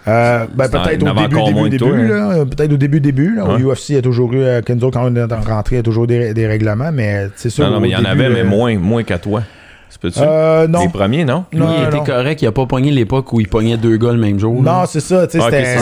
Euh, 0.08 0.46
ben, 0.54 0.68
peut-être 0.68 1.02
au 1.02 1.12
début, 1.14 1.44
début, 1.44 1.68
début, 1.70 2.12
hein. 2.12 2.46
Peut-être 2.46 2.72
au 2.72 2.76
début, 2.76 3.00
début. 3.00 3.34
Là, 3.36 3.44
Au. 3.44 3.58
UFC, 3.58 3.90
il 3.90 3.94
y 3.96 3.98
a 3.98 4.02
toujours 4.02 4.32
eu, 4.32 4.40
euh, 4.42 4.62
Kenzo, 4.62 4.90
quand 4.90 5.04
on 5.10 5.14
est 5.14 5.22
rentré, 5.22 5.76
il 5.76 5.78
y 5.78 5.80
a 5.80 5.82
toujours 5.82 6.06
des, 6.06 6.32
des 6.34 6.46
règlements, 6.46 6.90
mais 6.92 7.28
c'est 7.36 7.50
sûr. 7.50 7.64
Non, 7.66 7.72
non, 7.74 7.80
mais 7.80 7.88
il 7.88 7.92
y 7.92 7.96
en 7.96 8.04
avait, 8.04 8.28
mais 8.30 8.40
euh, 8.40 8.44
moins, 8.44 8.78
moins 8.78 9.02
qu'à 9.02 9.18
toi. 9.18 9.42
C'est 9.90 10.00
peux-tu? 10.00 10.18
Euh, 10.20 10.66
non. 10.68 10.82
Les 10.82 10.88
premiers, 10.88 11.24
non? 11.24 11.44
Lui, 11.52 11.60
Non, 11.60 11.74
il 11.78 11.84
était 11.84 11.96
non. 11.96 12.04
correct, 12.04 12.42
il 12.42 12.46
a 12.46 12.52
pas 12.52 12.66
pogné 12.66 12.90
l'époque 12.90 13.32
où 13.32 13.40
il 13.40 13.48
pognait 13.48 13.76
deux 13.76 13.96
gars 13.96 14.12
le 14.12 14.18
même 14.18 14.38
jour. 14.38 14.62
Non, 14.62 14.84
c'est 14.86 15.00
ça, 15.00 15.26
tu 15.26 15.38
sais, 15.40 15.44
c'était. 15.44 15.78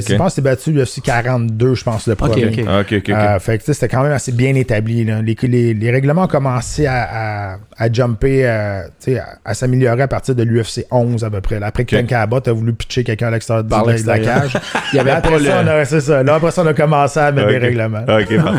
je 0.00 0.16
pense 0.16 0.28
que 0.28 0.34
c'est 0.34 0.42
battu 0.42 0.72
l'UFC 0.72 1.00
42, 1.02 1.74
je 1.74 1.84
pense, 1.84 2.06
le 2.06 2.14
premier. 2.14 2.46
ok. 2.46 2.60
Ah, 2.66 2.80
ok, 2.80 2.86
ok. 2.92 3.02
ok. 3.08 3.10
Euh, 3.10 3.38
fait 3.38 3.58
que 3.58 3.72
c'était 3.72 3.88
quand 3.88 4.02
même 4.02 4.12
assez 4.12 4.32
bien 4.32 4.54
établi. 4.54 5.04
là. 5.04 5.20
Les, 5.22 5.36
les, 5.42 5.74
les 5.74 5.90
règlements 5.90 6.24
ont 6.24 6.28
commencé 6.28 6.86
à, 6.86 7.52
à, 7.52 7.56
à 7.76 7.92
jumper, 7.92 8.42
euh, 8.46 8.82
tu 9.02 9.12
sais, 9.12 9.18
à, 9.18 9.26
à 9.44 9.54
s'améliorer 9.54 10.02
à 10.02 10.08
partir 10.08 10.34
de 10.34 10.42
l'UFC 10.42 10.86
11 10.90 11.24
à 11.24 11.30
peu 11.30 11.40
près. 11.40 11.60
là. 11.60 11.66
Après 11.66 11.84
que. 11.84 11.96
Ken 11.96 12.06
Cabot 12.06 12.40
a 12.46 12.52
voulu 12.52 12.72
pitcher 12.72 13.04
quelqu'un 13.04 13.28
à 13.28 13.30
l'extérieur 13.32 13.64
de, 13.64 13.68
de 13.70 14.06
la 14.06 14.18
cage. 14.18 14.56
Il 14.92 14.96
y 14.96 14.98
avait 14.98 15.10
après 15.10 15.32
pas 15.32 15.38
ça, 15.38 15.62
le- 15.62 15.68
on 15.68 15.72
a- 15.72 15.84
c'est 15.84 16.00
ça. 16.00 16.22
Là, 16.22 16.34
après 16.36 16.50
ça, 16.50 16.62
on 16.62 16.66
a 16.66 16.74
commencé 16.74 17.20
à 17.20 17.32
mettre 17.32 17.48
des 17.48 17.58
règlements. 17.58 18.04
Ah, 18.08 18.18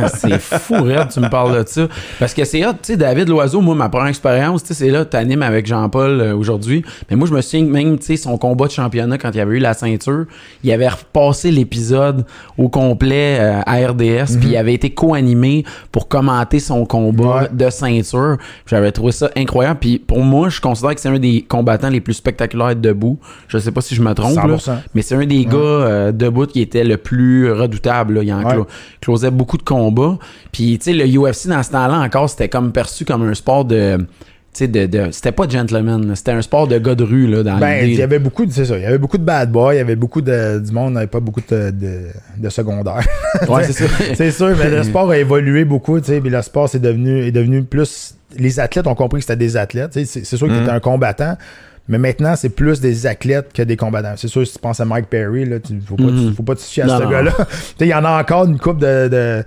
c'est 0.09 0.39
fou, 0.39 0.75
Red, 0.83 1.09
tu 1.09 1.19
me 1.19 1.29
parles 1.29 1.63
de 1.63 1.67
ça. 1.67 1.87
Parce 2.19 2.33
que 2.33 2.43
c'est 2.45 2.65
hot, 2.65 2.73
tu 2.73 2.77
sais, 2.93 2.97
David 2.97 3.29
Loiseau, 3.29 3.61
moi, 3.61 3.75
ma 3.87 3.89
première 3.89 4.07
expérience, 4.09 4.63
tu 4.63 4.69
sais, 4.69 4.73
c'est 4.85 4.89
là, 4.91 5.05
tu 5.05 5.15
animes 5.15 5.41
avec 5.43 5.65
Jean-Paul 5.65 6.19
euh, 6.21 6.35
aujourd'hui. 6.35 6.83
Mais 7.09 7.15
moi, 7.15 7.27
je 7.27 7.33
me 7.33 7.39
souviens 7.41 7.65
que 7.65 7.71
même, 7.71 7.97
tu 7.97 8.05
sais, 8.07 8.17
son 8.17 8.37
combat 8.37 8.65
de 8.67 8.71
championnat, 8.71 9.17
quand 9.17 9.31
il 9.33 9.39
avait 9.39 9.55
eu 9.55 9.59
la 9.59 9.73
ceinture, 9.73 10.25
il 10.63 10.71
avait 10.71 10.89
repassé 10.89 11.51
l'épisode 11.51 12.25
au 12.57 12.67
complet 12.69 13.37
euh, 13.39 13.61
à 13.65 13.75
RDS, 13.87 14.37
puis 14.39 14.49
il 14.49 14.57
avait 14.57 14.73
été 14.73 14.89
co-animé 14.89 15.63
pour 15.91 16.07
commenter 16.07 16.59
son 16.59 16.85
combat 16.85 17.07
Ouais. 17.27 17.49
de 17.51 17.69
ceinture. 17.69 18.37
J'avais 18.65 18.91
trouvé 18.91 19.11
ça 19.11 19.29
incroyable. 19.35 19.79
Puis 19.79 19.99
pour 19.99 20.19
moi, 20.19 20.49
je 20.49 20.59
considère 20.61 20.93
que 20.95 21.01
c'est 21.01 21.09
un 21.09 21.19
des 21.19 21.45
combattants 21.47 21.89
les 21.89 22.01
plus 22.01 22.13
spectaculaires 22.13 22.75
debout. 22.75 23.19
Je 23.47 23.57
sais 23.57 23.71
pas 23.71 23.81
si 23.81 23.95
je 23.95 24.01
me 24.01 24.13
trompe, 24.13 24.35
là, 24.35 24.57
100%. 24.57 24.71
mais 24.93 25.01
c'est 25.01 25.15
un 25.15 25.25
des 25.25 25.45
gars 25.45 25.55
euh, 25.57 26.11
debout 26.11 26.45
qui 26.45 26.61
était 26.61 26.83
le 26.83 26.97
plus 26.97 27.51
redoutable. 27.51 28.15
là. 28.15 28.23
Il 28.23 28.33
en 28.33 28.43
Ouais. 28.43 28.53
clo- 28.53 28.67
closait 29.01 29.31
beaucoup 29.31 29.57
de 29.57 29.63
combats. 29.63 30.17
Puis, 30.51 30.77
tu 30.79 30.85
sais, 30.85 30.93
le 30.93 31.05
UFC 31.05 31.47
dans 31.47 31.61
ce 31.63 31.71
temps-là 31.71 31.99
encore, 31.99 32.29
c'était 32.29 32.49
comme 32.49 32.71
perçu 32.71 33.05
comme 33.05 33.23
un 33.27 33.33
sport 33.33 33.65
de. 33.65 33.75
Tu 34.53 34.67
de, 34.67 34.87
de- 34.87 35.11
c'était 35.11 35.31
pas 35.33 35.47
gentleman, 35.47 36.15
c'était 36.15 36.31
un 36.31 36.41
sport 36.41 36.67
de 36.67 36.79
gars 36.79 36.95
de 36.95 37.03
rue, 37.03 37.27
là, 37.27 37.43
dans 37.43 37.59
Ben, 37.59 37.87
il 37.87 37.93
y 37.93 38.01
avait 38.01 38.17
beaucoup 38.17 38.43
de, 38.43 38.51
c'est 38.51 38.65
ça, 38.65 38.75
il 38.75 38.81
y 38.81 38.85
avait 38.87 38.97
beaucoup 38.97 39.19
de 39.19 39.23
bad 39.23 39.51
boys, 39.51 39.75
il 39.75 39.77
y 39.77 39.81
avait 39.81 39.95
beaucoup 39.95 40.21
de, 40.21 40.57
du 40.59 40.71
monde, 40.71 40.93
n'avait 40.93 41.05
pas 41.05 41.19
beaucoup 41.19 41.41
de, 41.47 41.71
de, 42.37 42.49
secondaire. 42.49 43.05
Ouais, 43.47 43.63
c'est 43.69 43.73
ça. 43.73 43.85
c'est 44.15 44.31
sûr, 44.31 44.55
mais 44.57 44.71
le 44.71 44.81
sport 44.89 45.11
a 45.11 45.17
évolué 45.19 45.63
beaucoup, 45.63 45.99
tu 45.99 46.07
sais, 46.07 46.19
puis 46.21 46.31
le 46.31 46.41
sport 46.41 46.67
c'est 46.69 46.79
devenu, 46.79 47.23
est 47.23 47.31
devenu 47.31 47.61
plus, 47.61 48.15
les 48.35 48.59
athlètes 48.59 48.87
ont 48.87 48.95
compris 48.95 49.19
que 49.19 49.25
c'était 49.25 49.35
des 49.35 49.57
athlètes, 49.57 49.91
tu 49.91 50.05
c'est, 50.07 50.25
c'est 50.25 50.37
sûr 50.37 50.47
que 50.47 50.53
Mhm. 50.53 50.59
t'étais 50.61 50.71
un 50.71 50.79
combattant, 50.79 51.37
mais 51.87 51.99
maintenant 51.99 52.35
c'est 52.35 52.49
plus 52.49 52.81
des 52.81 53.05
athlètes 53.05 53.53
que 53.53 53.61
des 53.61 53.77
combattants. 53.77 54.13
C'est 54.15 54.27
sûr, 54.27 54.47
si 54.47 54.53
tu 54.53 54.59
penses 54.59 54.79
à 54.79 54.85
Mike 54.85 55.05
Perry, 55.07 55.45
là, 55.45 55.59
tu, 55.59 55.79
faut 55.87 55.97
pas, 55.97 56.03
Mhm. 56.05 56.29
tu- 56.29 56.33
faut 56.35 56.41
pas 56.43 56.55
te 56.55 56.61
fier 56.61 56.85
à 56.85 56.87
Non, 56.87 56.97
ce 56.97 57.03
non. 57.03 57.11
gars-là. 57.11 57.31
Tu 57.77 57.85
il 57.85 57.89
y 57.89 57.93
en 57.93 58.03
a 58.05 58.19
encore 58.19 58.45
une 58.45 58.57
coupe 58.57 58.79
de, 58.79 59.07
de, 59.07 59.43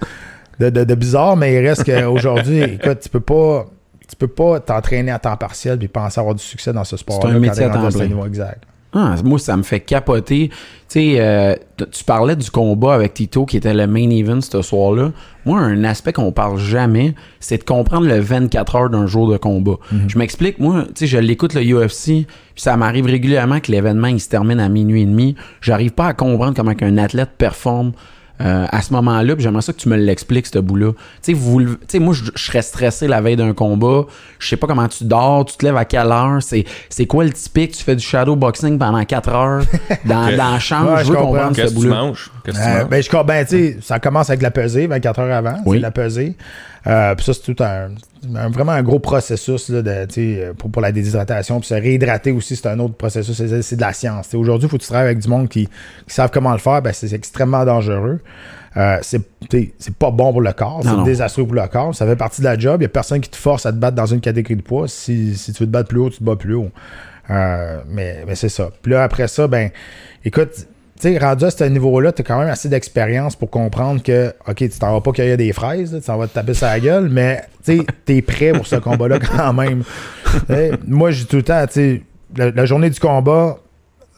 de, 0.61 0.71
de, 0.71 0.85
de 0.85 0.95
bizarre, 0.95 1.37
mais 1.37 1.53
il 1.53 1.67
reste 1.67 1.83
qu'aujourd'hui, 1.83 2.63
écoute, 2.63 3.01
tu 3.01 3.09
peux 3.09 3.19
pas. 3.19 3.67
Tu 4.11 4.17
peux 4.17 4.29
pas 4.29 4.59
t'entraîner 4.59 5.13
à 5.13 5.19
temps 5.19 5.37
partiel 5.37 5.79
puis 5.79 5.89
penser 5.89 6.19
avoir 6.19 6.35
du 6.35 6.43
succès 6.43 6.73
dans 6.73 6.85
ce 6.85 6.97
sport-là. 6.97 7.31
un 7.31 7.35
quand 7.35 7.41
métier 7.41 7.65
à 7.65 7.71
temps 7.71 7.89
plein. 7.89 8.27
exact. 8.27 8.65
Ah, 8.93 9.15
moi, 9.25 9.39
ça 9.39 9.57
me 9.57 9.63
fait 9.63 9.79
capoter. 9.79 10.49
Tu 10.49 10.57
sais, 10.89 11.15
euh, 11.21 11.55
tu 11.93 12.03
parlais 12.03 12.35
du 12.35 12.51
combat 12.51 12.95
avec 12.95 13.15
Tito 13.15 13.47
qui 13.47 13.57
était 13.57 13.73
le 13.73 13.87
main 13.87 14.11
event 14.11 14.41
ce 14.41 14.63
soir-là. 14.63 15.13
Moi, 15.45 15.61
un 15.61 15.85
aspect 15.85 16.13
qu'on 16.13 16.33
parle 16.33 16.59
jamais, 16.59 17.15
c'est 17.39 17.59
de 17.59 17.63
comprendre 17.63 18.09
le 18.09 18.19
24 18.19 18.77
heures 18.77 18.91
d'un 18.91 19.07
jour 19.07 19.31
de 19.31 19.37
combat. 19.37 19.77
Je 20.09 20.19
m'explique, 20.19 20.59
moi, 20.59 20.87
tu 20.89 20.93
sais, 20.97 21.07
je 21.07 21.19
l'écoute 21.19 21.55
le 21.55 21.63
UFC, 21.63 22.27
puis 22.27 22.27
ça 22.57 22.77
m'arrive 22.77 23.07
régulièrement 23.07 23.61
que 23.61 23.71
l'événement 23.71 24.09
il 24.09 24.21
se 24.21 24.29
termine 24.29 24.59
à 24.59 24.69
minuit 24.69 25.03
et 25.03 25.07
demi. 25.07 25.37
J'arrive 25.61 25.93
pas 25.93 26.09
à 26.09 26.13
comprendre 26.13 26.55
comment 26.57 26.75
un 26.81 26.99
athlète 26.99 27.31
performe. 27.39 27.93
Euh, 28.41 28.67
à 28.71 28.83
ce 28.83 28.93
moment-là, 28.95 29.35
puis 29.35 29.43
j'aimerais 29.43 29.63
ça 29.63 29.73
que 29.73 29.79
tu 29.79 29.89
me 29.89 29.97
l'expliques, 29.97 30.47
ce 30.47 30.59
bout-là. 30.59 30.93
Tu 31.23 31.37
sais, 31.89 31.99
moi, 31.99 32.15
je 32.15 32.31
serais 32.37 32.63
stressé 32.63 33.07
la 33.07 33.21
veille 33.21 33.37
d'un 33.37 33.53
combat. 33.53 34.05
Je 34.39 34.49
sais 34.49 34.57
pas 34.57 34.67
comment 34.67 34.89
tu 34.89 35.05
dors, 35.05 35.45
tu 35.45 35.57
te 35.57 35.65
lèves 35.67 35.77
à 35.77 35.85
quelle 35.85 36.07
heure. 36.11 36.39
C'est, 36.41 37.07
quoi 37.07 37.25
le 37.25 37.31
typique? 37.33 37.73
Tu 37.73 37.85
fais 37.85 37.97
du 37.97 38.03
shadow 38.05 38.37
boxing 38.37 38.79
pendant 38.79 39.05
4 39.05 39.29
heures 39.31 39.63
dans, 40.07 40.29
la 40.35 40.59
chambre. 40.59 40.93
Ouais, 40.93 40.99
je 41.01 41.05
je 41.05 41.09
veux 41.11 41.17
comprends. 41.17 41.33
comprendre 41.33 41.57
ce 41.57 41.61
Qu'est-ce 41.63 41.75
que 41.75 41.81
tu 41.81 41.87
bout-là. 41.87 42.03
manges? 42.03 42.31
Qu'est-ce 42.45 42.57
que 42.59 42.63
tu 42.63 42.69
Euh, 42.69 42.79
manges? 42.81 42.89
ben, 42.89 43.03
je 43.03 43.23
ben, 43.25 43.45
tu 43.45 43.51
sais, 43.51 43.79
ça 43.83 43.99
commence 43.99 44.31
avec 44.31 44.43
la 44.43 44.51
pesée 44.51 44.87
24 44.87 45.19
heures 45.21 45.37
avant. 45.37 45.57
Oui. 45.67 45.77
C'est 45.79 45.83
la 45.83 45.91
pesée. 45.91 46.37
Euh, 46.87 47.15
puis 47.15 47.25
ça, 47.27 47.33
c'est 47.35 47.55
tout 47.55 47.63
un, 47.63 47.91
un- 48.35 48.49
vraiment 48.49 48.73
un 48.73 48.83
gros 48.83 48.99
processus 48.99 49.69
là, 49.69 49.83
de, 49.83 50.07
sais, 50.11 50.53
pour, 50.57 50.71
pour 50.71 50.81
la 50.83 50.93
déshydratation. 50.93 51.61
Puis 51.61 51.69
se 51.69 51.75
réhydrater 51.75 52.31
aussi, 52.33 52.57
c'est 52.57 52.69
un 52.69 52.79
autre 52.79 52.95
processus. 52.95 53.37
C'est, 53.37 53.63
c'est 53.63 53.77
de 53.77 53.81
la 53.81 53.93
science. 53.93 54.35
Aujourd'hui, 54.35 54.67
il 54.67 54.71
faut 54.71 54.79
que 54.79 54.83
tu 54.83 54.89
travailles 54.89 55.09
avec 55.09 55.19
du 55.19 55.29
monde 55.29 55.49
qui, 55.49 55.67
qui 55.67 56.15
savent 56.15 56.31
comment 56.33 56.53
le 56.53 56.59
faire. 56.59 56.81
Ben, 56.83 56.93
c'est 56.93 57.13
extrêmement 57.13 57.65
dangereux. 57.65 58.21
Euh, 58.77 58.99
c'est, 59.03 59.21
pas 59.99 60.11
bon 60.11 60.31
pour 60.33 60.41
le 60.41 60.53
corps. 60.53 60.83
C'est 60.85 61.05
désastreux 61.05 61.45
pour 61.45 61.55
le 61.57 61.67
corps. 61.67 61.95
Ça 61.95 62.07
fait 62.07 62.17
partie 62.17 62.41
de 62.41 62.47
la 62.47 62.57
job. 62.59 62.77
Il 62.77 62.85
n'y 62.85 62.87
a 62.87 62.89
personne 62.89 63.21
qui 63.21 63.29
te 63.29 63.37
force 63.37 63.67
à 63.67 63.73
te 63.73 63.77
battre 63.77 63.97
dans 63.97 64.07
une 64.07 64.21
catégorie 64.21 64.57
de 64.57 64.63
poids. 64.63 64.87
Si, 64.89 65.37
si 65.37 65.53
tu 65.53 65.65
veux 65.65 65.67
te 65.67 65.73
battre 65.73 65.89
plus 65.89 65.99
haut, 65.99 66.09
tu 66.11 66.19
te 66.19 66.25
bats 66.25 66.37
plus 66.37 66.55
haut. 66.55 66.71
Euh, 67.31 67.81
mais, 67.89 68.25
mais 68.27 68.35
c'est 68.37 68.49
ça. 68.49 68.71
Puis 68.81 68.93
là, 68.93 69.03
après 69.03 69.29
ça, 69.29 69.49
ben, 69.49 69.71
écoute, 70.25 70.67
tu 71.01 71.13
sais, 71.13 71.19
rendu 71.19 71.45
à 71.45 71.51
ce 71.51 71.65
niveau-là, 71.65 72.13
tu 72.13 72.23
as 72.23 72.25
quand 72.25 72.39
même 72.39 72.49
assez 72.49 72.69
d'expérience 72.69 73.35
pour 73.35 73.51
comprendre 73.51 74.03
que, 74.03 74.35
OK, 74.47 74.57
tu 74.57 74.69
t'en 74.71 74.93
vas 74.93 75.01
pas 75.01 75.13
cueillir 75.13 75.37
des 75.37 75.53
fraises, 75.53 75.93
là, 75.93 76.01
tu 76.01 76.07
t'en 76.07 76.19
vas 76.19 76.27
te 76.27 76.35
taper 76.35 76.55
sur 76.55 76.67
la 76.67 76.79
gueule, 76.79 77.09
mais 77.09 77.43
tu 77.65 77.79
sais, 77.79 77.87
t'es 78.05 78.23
prêt 78.23 78.53
pour 78.53 78.67
ce 78.67 78.77
combat-là 78.77 79.19
quand 79.19 79.53
même. 79.53 79.83
Tu 80.25 80.55
sais, 80.55 80.73
moi, 80.87 81.11
j'ai 81.11 81.25
tout 81.25 81.37
le 81.37 81.43
temps, 81.43 81.67
tu 81.67 81.73
sais, 81.73 82.03
la, 82.37 82.51
la 82.51 82.65
journée 82.67 82.91
du 82.91 83.01
combat, 83.01 83.59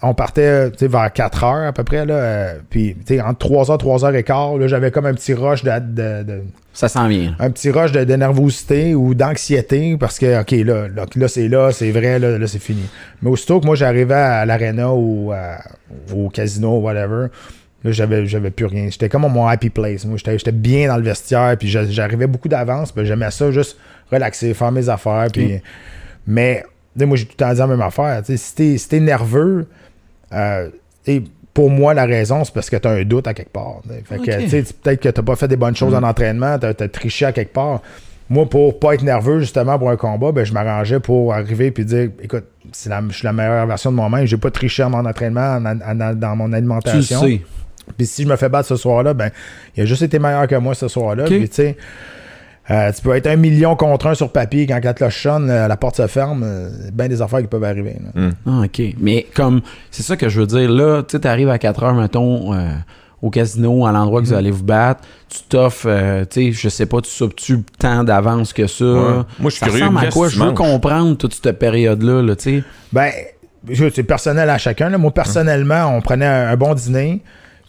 on 0.03 0.15
partait 0.15 0.71
sais, 0.77 0.89
vers 0.89 1.13
4 1.13 1.45
heures 1.45 1.69
à 1.69 1.73
peu 1.73 1.85
près. 1.85 2.05
Là, 2.05 2.15
euh, 2.15 2.55
puis, 2.71 2.97
tu 3.07 3.15
sais, 3.17 3.21
entre 3.21 3.47
3h, 3.49 3.79
3h15, 3.79 4.59
là, 4.59 4.67
j'avais 4.67 4.91
comme 4.91 5.07
un 5.07 5.15
petit 5.15 5.33
rush 5.35 5.63
de, 5.63 5.71
de- 5.79 6.23
de- 6.25 6.43
Ça 6.73 6.89
s'en 6.89 7.07
vient. 7.09 7.35
un 7.39 7.51
petit 7.51 7.71
rush 7.71 7.93
de, 7.93 8.03
de 8.05 8.15
nervosité 8.17 8.95
ou 8.95 9.15
d'anxiété 9.15 9.97
parce 9.99 10.19
que, 10.19 10.41
OK, 10.41 10.51
là, 10.51 10.89
là, 10.89 11.07
là, 11.15 11.29
c'est 11.29 11.47
là, 11.49 11.71
c'est 11.73 11.91
vrai, 11.93 12.19
là, 12.19 12.39
là, 12.39 12.47
c'est 12.47 12.59
fini. 12.59 12.83
Mais 13.23 13.31
aussitôt 13.31 13.61
que 13.61 13.67
moi, 13.67 13.77
j'arrivais 13.77 14.15
à 14.15 14.45
l'arena 14.45 14.93
ou 14.93 15.31
à- 15.33 15.59
au 16.15 16.29
casino, 16.31 16.79
whatever, 16.79 17.27
là, 17.85 17.91
j'avais, 17.93 18.27
j'avais 18.27 18.51
plus 18.51 18.67
rien. 18.67 18.89
J'étais 18.91 19.09
comme 19.09 19.25
à 19.25 19.29
mon 19.29 19.47
happy 19.47 19.71
place. 19.71 20.05
Moi, 20.05 20.17
j'étais, 20.17 20.37
j'étais 20.39 20.53
bien 20.53 20.89
dans 20.89 20.97
le 20.97 21.03
vestiaire, 21.03 21.57
puis 21.59 21.69
j'a- 21.69 21.85
j'arrivais 21.87 22.27
beaucoup 22.27 22.49
d'avance, 22.49 22.91
puis 22.93 23.07
j'aimais 23.07 23.31
ça, 23.31 23.51
juste 23.53 23.77
relaxer, 24.11 24.53
faire 24.55 24.73
mes 24.73 24.89
affaires, 24.89 25.29
puis... 25.33 25.61
Mais, 26.27 26.65
tu 26.95 27.01
sais, 27.01 27.07
moi, 27.07 27.17
j'ai 27.17 27.25
tout 27.25 27.33
le 27.39 27.45
temps 27.45 27.53
dit 27.53 27.59
la 27.59 27.67
même 27.67 27.81
affaire. 27.81 28.23
Si 28.25 28.55
t'es, 28.55 28.79
si 28.79 28.89
t'es 28.89 29.01
nerveux, 29.01 29.67
euh, 30.35 30.69
tu 31.05 31.13
sais, 31.17 31.23
pour 31.55 31.69
moi, 31.71 31.93
la 31.93 32.07
raison, 32.07 32.45
c'est 32.45 32.55
parce 32.55 32.71
que 32.71 32.77
tu 32.77 32.89
as 32.89 32.93
un 32.93 33.05
doute 33.05 33.27
à 33.27 33.35
quelque 33.35 33.53
part. 33.53 33.83
tu. 33.83 33.91
Fait 34.05 34.19
que, 34.19 34.43
tu 34.49 34.65
tu- 34.65 34.73
peut-être 34.75 35.01
que 35.01 35.09
tu 35.11 35.23
pas 35.23 35.37
fait 35.37 35.49
des 35.49 35.57
bonnes 35.57 35.77
choses 35.77 35.95
en 35.95 36.03
entraînement, 36.03 36.59
tu 36.59 36.67
as, 36.67 36.75
triché 36.89 37.27
à 37.27 37.33
quelque 37.33 37.53
part. 37.53 37.83
Moi, 38.31 38.49
pour 38.49 38.79
pas 38.79 38.95
être 38.95 39.03
nerveux, 39.03 39.41
justement, 39.41 39.79
pour 39.79 39.91
un 39.91 39.97
combat, 39.97 40.33
ben, 40.33 40.45
je 40.45 40.53
m'arrangeais 40.55 41.01
pour 41.01 41.35
arriver 41.35 41.73
et 41.77 41.85
dire 41.85 42.09
écoute, 42.23 42.45
la- 42.87 43.03
je 43.09 43.15
suis 43.15 43.25
la 43.27 43.33
meilleure 43.35 43.67
version 43.67 43.91
de 43.91 43.97
moi-même. 43.97 44.25
J'ai 44.25 44.39
pas 44.39 44.51
triché 44.51 44.83
à 44.83 44.89
mon 44.89 45.05
entraînement, 45.05 45.57
en- 45.59 45.67
en- 46.01 46.15
dans 46.15 46.37
mon 46.37 46.49
Tu 46.49 46.55
alimentation. 46.57 47.21
sais. 47.21 47.43
Puis 47.99 48.07
si 48.07 48.23
je 48.23 48.29
me 48.29 48.37
fais 48.37 48.49
battre 48.49 48.69
ce 48.69 48.77
soir-là, 48.77 49.13
ben, 49.13 49.31
il 49.77 49.83
a 49.83 49.87
juste 49.87 50.03
été 50.03 50.19
meilleur 50.19 50.47
que 50.47 50.55
moi 50.55 50.75
ce 50.75 50.89
soir-là. 50.89 51.25
Puis 51.41 51.49
tu 51.51 51.57
sais, 51.57 51.77
euh, 52.71 52.93
tu 52.93 53.03
peux 53.03 53.15
être 53.17 53.27
un 53.27 53.37
million 53.37 53.75
contre 53.77 54.07
un 54.07 54.15
sur 54.15 54.31
papier 54.31 54.67
quand 54.67 54.79
la 54.83 54.95
cloche 54.95 55.23
sonne, 55.23 55.51
euh, 55.51 55.67
la 55.69 55.77
porte 55.77 55.97
se 55.97 56.07
ferme, 56.07 56.43
euh, 56.45 56.71
bien 56.93 57.09
des 57.09 57.21
affaires 57.21 57.41
qui 57.41 57.49
peuvent 57.49 57.65
arriver. 57.65 57.97
là. 58.15 58.31
Ah, 58.47 58.63
OK. 58.65 58.81
Mais 59.01 59.27
comme, 59.35 59.63
c'est 59.91 60.03
ça 60.05 60.17
que 60.17 60.29
je 60.29 60.41
veux 60.41 60.47
dire. 60.47 60.71
Là, 60.71 61.03
tu 61.03 61.13
sais, 61.13 61.21
t'arrives 61.21 61.49
à 61.51 61.59
4 61.59 61.83
heures, 61.83 61.95
mettons, 61.95 62.55
euh, 62.55 62.69
au 63.21 63.31
casino, 63.31 63.85
à 63.87 63.93
l'endroit 63.93 64.21
que 64.21 64.27
vous 64.27 64.33
allez 64.33 64.51
vous 64.51 64.65
battre. 64.65 65.01
Tu 65.29 65.39
t'offres, 65.49 65.87
euh, 65.89 66.25
tu 66.25 66.47
sais, 66.47 66.53
je 66.53 66.69
sais 66.69 66.87
pas, 66.87 67.01
tu 67.01 67.11
soupes-tu 67.11 67.63
tant 67.79 68.05
d'avance 68.05 68.53
que 68.53 68.67
ça? 68.67 68.85
Ouais. 68.85 69.01
Moi, 69.41 69.51
je 69.51 69.57
suis 69.57 69.61
curieux, 69.67 69.85
à 69.99 70.07
quoi? 70.11 70.29
Je 70.29 70.39
veux 70.41 70.53
comprendre 70.53 71.17
toute 71.17 71.35
cette 71.35 71.59
période-là, 71.59 72.23
là, 72.23 72.37
tu 72.37 72.59
sais. 72.61 72.65
Ben, 72.93 73.11
c'est 73.95 74.03
personnel 74.03 74.51
à 74.51 74.59
chacun. 74.59 74.89
là. 74.89 74.99
Moi, 74.99 75.11
personnellement, 75.13 75.87
on 75.97 76.01
prenait 76.01 76.27
un, 76.27 76.49
un 76.51 76.57
bon 76.57 76.75
dîner. 76.75 77.23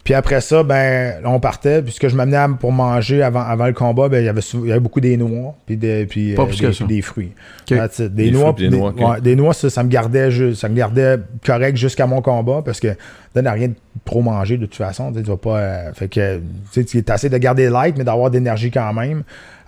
Puis 0.04 0.12
après 0.12 0.42
ça, 0.42 0.62
ben, 0.62 1.14
on 1.24 1.40
partait. 1.40 1.80
Puis 1.80 1.92
ce 1.92 2.00
que 2.00 2.10
je 2.10 2.14
m'amenais 2.16 2.36
pour 2.60 2.72
manger 2.72 3.22
avant, 3.22 3.40
avant 3.40 3.66
le 3.66 3.72
combat, 3.72 4.08
ben, 4.10 4.18
il 4.22 4.26
y 4.26 4.28
avait 4.28 4.42
il 4.42 4.66
y 4.68 4.70
avait 4.70 4.80
beaucoup 4.80 5.00
des 5.00 5.16
noix. 5.16 5.54
Puis 5.64 5.78
des, 5.78 6.04
puis, 6.04 6.34
Pas 6.34 6.42
euh, 6.42 6.46
plus 6.46 6.60
des, 6.60 6.66
que 6.66 6.72
ça. 6.72 6.84
puis 6.84 6.94
des 6.96 7.02
fruits. 7.02 7.32
Des, 7.66 7.76
Des 8.10 8.30
noix, 8.30 8.52
fruits 8.52 8.64
des 8.68 8.70
des, 8.70 8.76
noix, 8.76 8.90
ok. 8.90 9.00
ouais, 9.00 9.20
des 9.22 9.34
noix, 9.34 9.54
ça, 9.54 9.70
ça 9.70 9.82
me 9.82 9.88
gardait 9.88 10.30
ça 10.54 10.68
me 10.68 10.74
gardait 10.76 11.16
correct 11.44 11.76
jusqu'à 11.78 12.06
mon 12.06 12.20
combat 12.20 12.60
parce 12.62 12.80
que 12.80 12.88
là, 13.34 13.42
n'a 13.42 13.52
rien 13.52 13.68
de 13.68 13.74
trop 14.04 14.20
manger 14.20 14.58
de 14.58 14.66
toute 14.66 14.74
façon. 14.76 15.10
Tu 15.10 15.18
sais, 15.18 15.24
tu 15.24 15.30
vas 15.30 15.36
pas. 15.38 15.58
euh, 15.58 15.92
fait 15.94 16.08
que 16.08 16.36
tu 16.72 16.84
sais, 16.86 17.02
tu 17.02 17.12
essaies 17.12 17.30
de 17.30 17.38
garder 17.38 17.70
light, 17.70 17.96
mais 17.96 18.04
d'avoir 18.04 18.30
de 18.30 18.36
l'énergie 18.36 18.70
quand 18.70 18.92
même. 18.92 19.22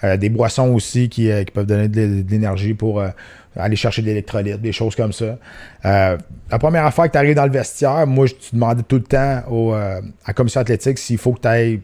Euh, 0.04 0.18
des 0.18 0.28
boissons 0.28 0.68
aussi 0.74 1.08
qui, 1.08 1.30
euh, 1.30 1.44
qui 1.44 1.52
peuvent 1.52 1.64
donner 1.64 1.88
de, 1.88 1.98
l'é- 1.98 2.22
de 2.22 2.30
l'énergie 2.30 2.74
pour 2.74 3.00
euh, 3.00 3.08
aller 3.56 3.76
chercher 3.76 4.02
de 4.02 4.06
l'électrolyte, 4.06 4.60
des 4.60 4.72
choses 4.72 4.94
comme 4.94 5.12
ça. 5.12 5.38
Euh, 5.84 6.16
la 6.50 6.58
première 6.58 6.86
affaire 6.86 7.06
que 7.06 7.12
tu 7.12 7.18
arrives 7.18 7.34
dans 7.34 7.46
le 7.46 7.52
vestiaire, 7.52 8.06
moi, 8.06 8.26
je 8.26 8.34
tu 8.34 8.54
demandais 8.54 8.82
tout 8.82 8.96
le 8.96 9.02
temps 9.02 9.42
au, 9.50 9.74
euh, 9.74 10.00
à 10.00 10.28
la 10.28 10.34
commission 10.34 10.60
athlétique 10.60 10.98
s'il 10.98 11.18
faut 11.18 11.32
que 11.32 11.40
tu 11.40 11.48
ailles 11.48 11.80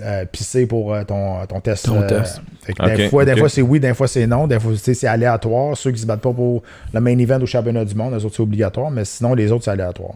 euh, 0.00 0.24
pisser 0.24 0.66
pour 0.66 0.94
euh, 0.94 1.04
ton, 1.04 1.44
ton 1.46 1.60
test. 1.60 1.86
Ton 1.86 2.06
test. 2.06 2.40
fait 2.62 2.72
que 2.72 2.82
Ok, 2.82 2.96
des 2.96 3.08
fois, 3.08 3.36
fois 3.36 3.48
c'est 3.48 3.62
oui, 3.62 3.80
des 3.80 3.94
fois 3.94 4.08
c'est 4.08 4.26
non. 4.26 4.46
Des 4.46 4.58
fois, 4.58 4.72
c'est 4.76 5.06
aléatoire. 5.06 5.76
Ceux 5.76 5.90
qui 5.90 6.00
se 6.00 6.06
battent 6.06 6.20
pas 6.20 6.32
pour 6.32 6.62
le 6.92 7.00
main 7.00 7.18
event 7.18 7.40
au 7.40 7.46
championnat 7.46 7.84
du 7.84 7.94
monde, 7.94 8.14
les 8.14 8.24
autres, 8.24 8.36
c'est 8.36 8.42
obligatoire. 8.42 8.90
Mais 8.90 9.04
sinon, 9.04 9.34
les 9.34 9.52
autres, 9.52 9.64
c'est 9.64 9.70
aléatoire. 9.70 10.14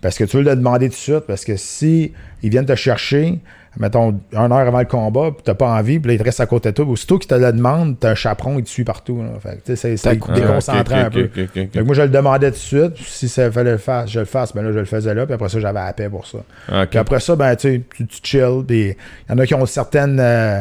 Parce 0.00 0.18
que 0.18 0.24
tu 0.24 0.36
veux 0.36 0.42
le 0.42 0.56
demander 0.56 0.88
tout 0.88 0.94
de 0.94 0.98
suite. 0.98 1.20
Parce 1.26 1.44
que 1.44 1.56
si 1.56 2.12
ils 2.42 2.50
viennent 2.50 2.66
te 2.66 2.74
chercher, 2.74 3.40
mettons, 3.78 4.18
une 4.32 4.38
heure 4.38 4.52
avant 4.52 4.78
le 4.78 4.84
combat, 4.86 5.30
puis 5.32 5.42
t'as 5.44 5.54
pas 5.54 5.68
envie, 5.70 5.98
puis 5.98 6.08
là, 6.08 6.14
ils 6.14 6.18
te 6.18 6.24
restent 6.24 6.40
à 6.40 6.46
côté 6.46 6.70
de 6.70 6.74
toi. 6.74 6.84
Aussitôt 6.86 7.18
qu'ils 7.18 7.28
te 7.28 7.34
le 7.34 7.52
demandent, 7.52 7.98
t'as 7.98 8.10
un 8.10 8.14
chaperon, 8.14 8.58
il 8.58 8.64
te 8.64 8.68
suit 8.68 8.84
partout. 8.84 9.22
là. 9.22 9.38
Fait 9.40 9.50
que, 9.50 9.54
tu 9.56 9.60
sais, 9.66 9.76
c'est- 9.76 9.96
c'est 9.96 10.18
T'as- 10.18 10.32
déconcentrant 10.34 10.96
Ah, 10.96 11.06
un 11.06 11.10
peu. 11.10 11.24
ok, 11.24 11.30
ok, 11.36 11.38
ok, 11.44 11.48
ok. 11.48 11.54
Fait 11.72 11.78
que 11.78 11.80
moi, 11.84 11.94
je 11.94 12.02
le 12.02 12.08
demandais 12.08 12.50
tout 12.50 12.56
de 12.56 12.60
suite. 12.60 12.96
Si 12.98 13.28
ça 13.28 13.50
fallait 13.50 13.72
le 13.72 13.78
faire, 13.78 14.06
je 14.06 14.20
le 14.20 14.24
fasse, 14.26 14.54
ben 14.54 14.62
là, 14.62 14.72
je 14.72 14.78
le 14.78 14.84
faisais 14.84 15.14
là. 15.14 15.24
Puis 15.26 15.34
après 15.34 15.48
ça, 15.48 15.60
j'avais 15.60 15.78
la 15.84 15.92
paix 15.92 16.08
pour 16.08 16.26
ça. 16.26 16.38
Ok. 16.72 16.88
Puis 16.90 16.98
après 16.98 17.20
ça, 17.20 17.36
ben, 17.36 17.54
tu 17.56 17.82
tu, 17.96 18.06
chill. 18.22 18.64
Puis 18.66 18.88
il 18.88 18.96
y 19.30 19.32
en 19.32 19.38
a 19.38 19.46
qui 19.46 19.54
ont 19.54 19.66
certaines, 19.66 20.18
euh, 20.20 20.60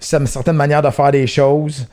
cer- 0.00 0.26
certaines 0.26 0.56
manières 0.56 0.82
de 0.82 0.90
faire 0.90 1.10
des 1.10 1.26
choses. 1.26 1.86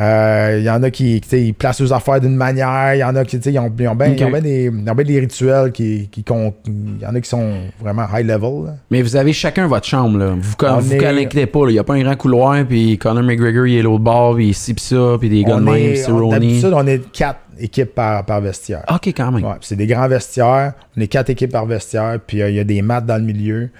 Euh, 0.00 0.56
Il 0.58 0.64
y 0.64 0.70
en 0.70 0.82
a 0.82 0.90
qui, 0.90 1.18
ils 1.18 1.54
placent 1.54 1.80
leurs 1.80 1.92
affaires 1.92 2.20
d'une 2.20 2.34
manière. 2.34 2.94
Il 2.94 2.98
y 2.98 3.04
en 3.04 3.14
a 3.14 3.24
qui, 3.24 3.36
ils 3.36 3.58
ont, 3.58 3.72
ils 3.78 3.88
ont 3.88 3.94
bien 3.94 4.10
des, 4.40 5.20
rituels 5.20 5.70
qui, 5.72 6.08
qui 6.10 6.24
comptent. 6.24 6.56
Il 6.66 7.00
y 7.02 7.06
en 7.06 7.14
a 7.14 7.20
qui 7.20 7.28
sont 7.28 7.52
vraiment 7.80 8.04
high 8.12 8.26
level. 8.26 8.66
là. 8.66 8.74
Mais 8.90 9.02
vous 9.02 9.14
avez 9.14 9.32
chacun 9.32 9.66
votre 9.68 9.86
chambre, 9.86 10.18
là. 10.18 10.34
Vous 10.36 10.54
On 10.62 10.78
vous 10.78 10.94
est- 10.94 10.98
connectez 10.98 11.46
pas. 11.46 11.60
Il 11.68 11.74
y 11.74 11.78
a 11.78 11.84
pas 11.84 11.94
un 11.94 12.02
grand 12.02 12.16
couloir, 12.16 12.64
puis 12.66 12.98
Conor 12.98 13.22
McGregor, 13.22 13.66
il 13.66 13.76
est 13.78 13.82
l'autre 13.82 14.02
bord, 14.02 14.34
puis 14.34 14.48
ici, 14.48 14.74
puis 14.74 14.84
ça, 14.84 15.16
puis 15.20 15.28
des 15.28 15.44
gars 15.44 15.56
de 15.56 15.62
On 15.62 15.72
même, 15.72 15.74
est, 15.76 15.96
c'est 15.96 16.10
on- 16.10 16.16
Ronnie. 16.18 16.30
d'habitude, 16.30 16.72
on 16.74 16.86
est 16.88 17.12
quatre 17.12 17.40
équipes 17.60 17.94
par, 17.94 18.24
par 18.24 18.40
vestiaire. 18.40 18.82
OK, 18.92 19.06
quand 19.08 19.30
même. 19.30 19.44
Ouais, 19.44 19.54
c'est 19.60 19.76
des 19.76 19.86
grands 19.86 20.08
vestiaires. 20.08 20.72
On 20.96 21.00
est 21.00 21.06
quatre 21.06 21.30
équipes 21.30 21.52
par 21.52 21.66
vestiaire. 21.66 22.18
Puis 22.26 22.42
euh, 22.42 22.50
il 22.50 22.56
y 22.56 22.60
a 22.60 22.64
des 22.64 22.82
maths 22.82 23.06
dans 23.06 23.16
le 23.16 23.22
milieu. 23.22 23.70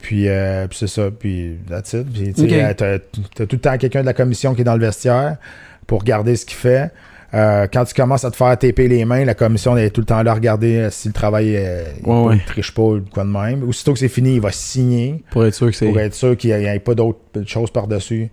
Puis, 0.00 0.28
euh, 0.28 0.66
puis 0.66 0.78
c'est 0.78 0.86
ça. 0.86 1.10
Puis 1.10 1.56
that's 1.68 1.92
it. 1.92 2.10
Puis 2.12 2.32
tu 2.34 2.40
sais, 2.42 2.46
Ok. 2.46 2.52
euh, 2.52 2.74
t'as, 2.74 2.98
t'as 3.34 3.46
tout 3.46 3.56
le 3.56 3.60
temps 3.60 3.76
quelqu'un 3.78 4.00
de 4.00 4.06
la 4.06 4.14
commission 4.14 4.54
qui 4.54 4.62
est 4.62 4.64
dans 4.64 4.76
le 4.76 4.84
vestiaire 4.86 5.36
pour 5.86 6.00
regarder 6.00 6.36
ce 6.36 6.46
qu'il 6.46 6.56
fait. 6.56 6.90
Euh, 7.32 7.68
quand 7.72 7.84
tu 7.84 7.94
commences 7.94 8.24
à 8.24 8.30
te 8.32 8.36
faire 8.36 8.58
taper 8.58 8.88
les 8.88 9.04
mains, 9.04 9.24
la 9.24 9.34
commission 9.34 9.76
est 9.76 9.90
tout 9.90 10.00
le 10.00 10.04
temps 10.06 10.20
là 10.22 10.32
à 10.32 10.34
regarder 10.34 10.76
euh, 10.78 10.90
si 10.90 11.06
le 11.06 11.14
travail 11.14 11.54
euh, 11.56 11.84
il 12.02 12.08
Ouais, 12.10 12.24
ouais. 12.24 12.40
triche 12.44 12.74
pas 12.74 12.82
ou 12.82 13.02
quoi 13.12 13.22
de 13.22 13.28
même. 13.28 13.62
Aussitôt 13.68 13.92
que 13.92 14.00
c'est 14.00 14.08
fini, 14.08 14.34
il 14.34 14.40
va 14.40 14.50
signer 14.50 15.22
Pour 15.30 15.44
être 15.44 15.54
sûr 15.54 15.68
que 15.68 15.72
c'est. 15.76 15.86
pour 15.86 16.00
être 16.00 16.14
sûr 16.14 16.36
qu'il 16.36 16.56
n'y 16.56 16.64
ait 16.64 16.78
pas 16.80 16.94
d'autres 16.96 17.20
choses 17.46 17.70
par-dessus. 17.70 18.30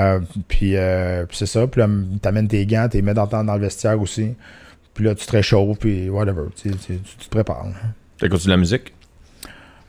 Euh, 0.00 0.18
puis 0.48 0.72
euh, 0.76 1.26
puis 1.26 1.36
c'est 1.36 1.46
ça. 1.46 1.66
Puis 1.68 1.80
là, 1.80 1.88
t'amènes 2.20 2.48
tes 2.48 2.66
gants, 2.66 2.88
tu 2.90 2.96
les 2.96 3.02
mets 3.02 3.14
dans, 3.14 3.26
dans 3.26 3.54
le 3.54 3.60
vestiaire 3.60 4.00
aussi. 4.00 4.34
Puis 4.94 5.04
là, 5.04 5.14
tu 5.14 5.24
te 5.26 5.30
réchauffes, 5.32 5.78
puis 5.78 6.08
whatever. 6.10 6.46
Tu, 6.56 6.70
tu- 6.70 6.76
tu- 6.78 6.98
tu 7.18 7.26
te 7.26 7.30
prépares. 7.30 7.66
T'écoutes 8.18 8.44
de 8.44 8.50
la 8.50 8.56
musique? 8.56 8.92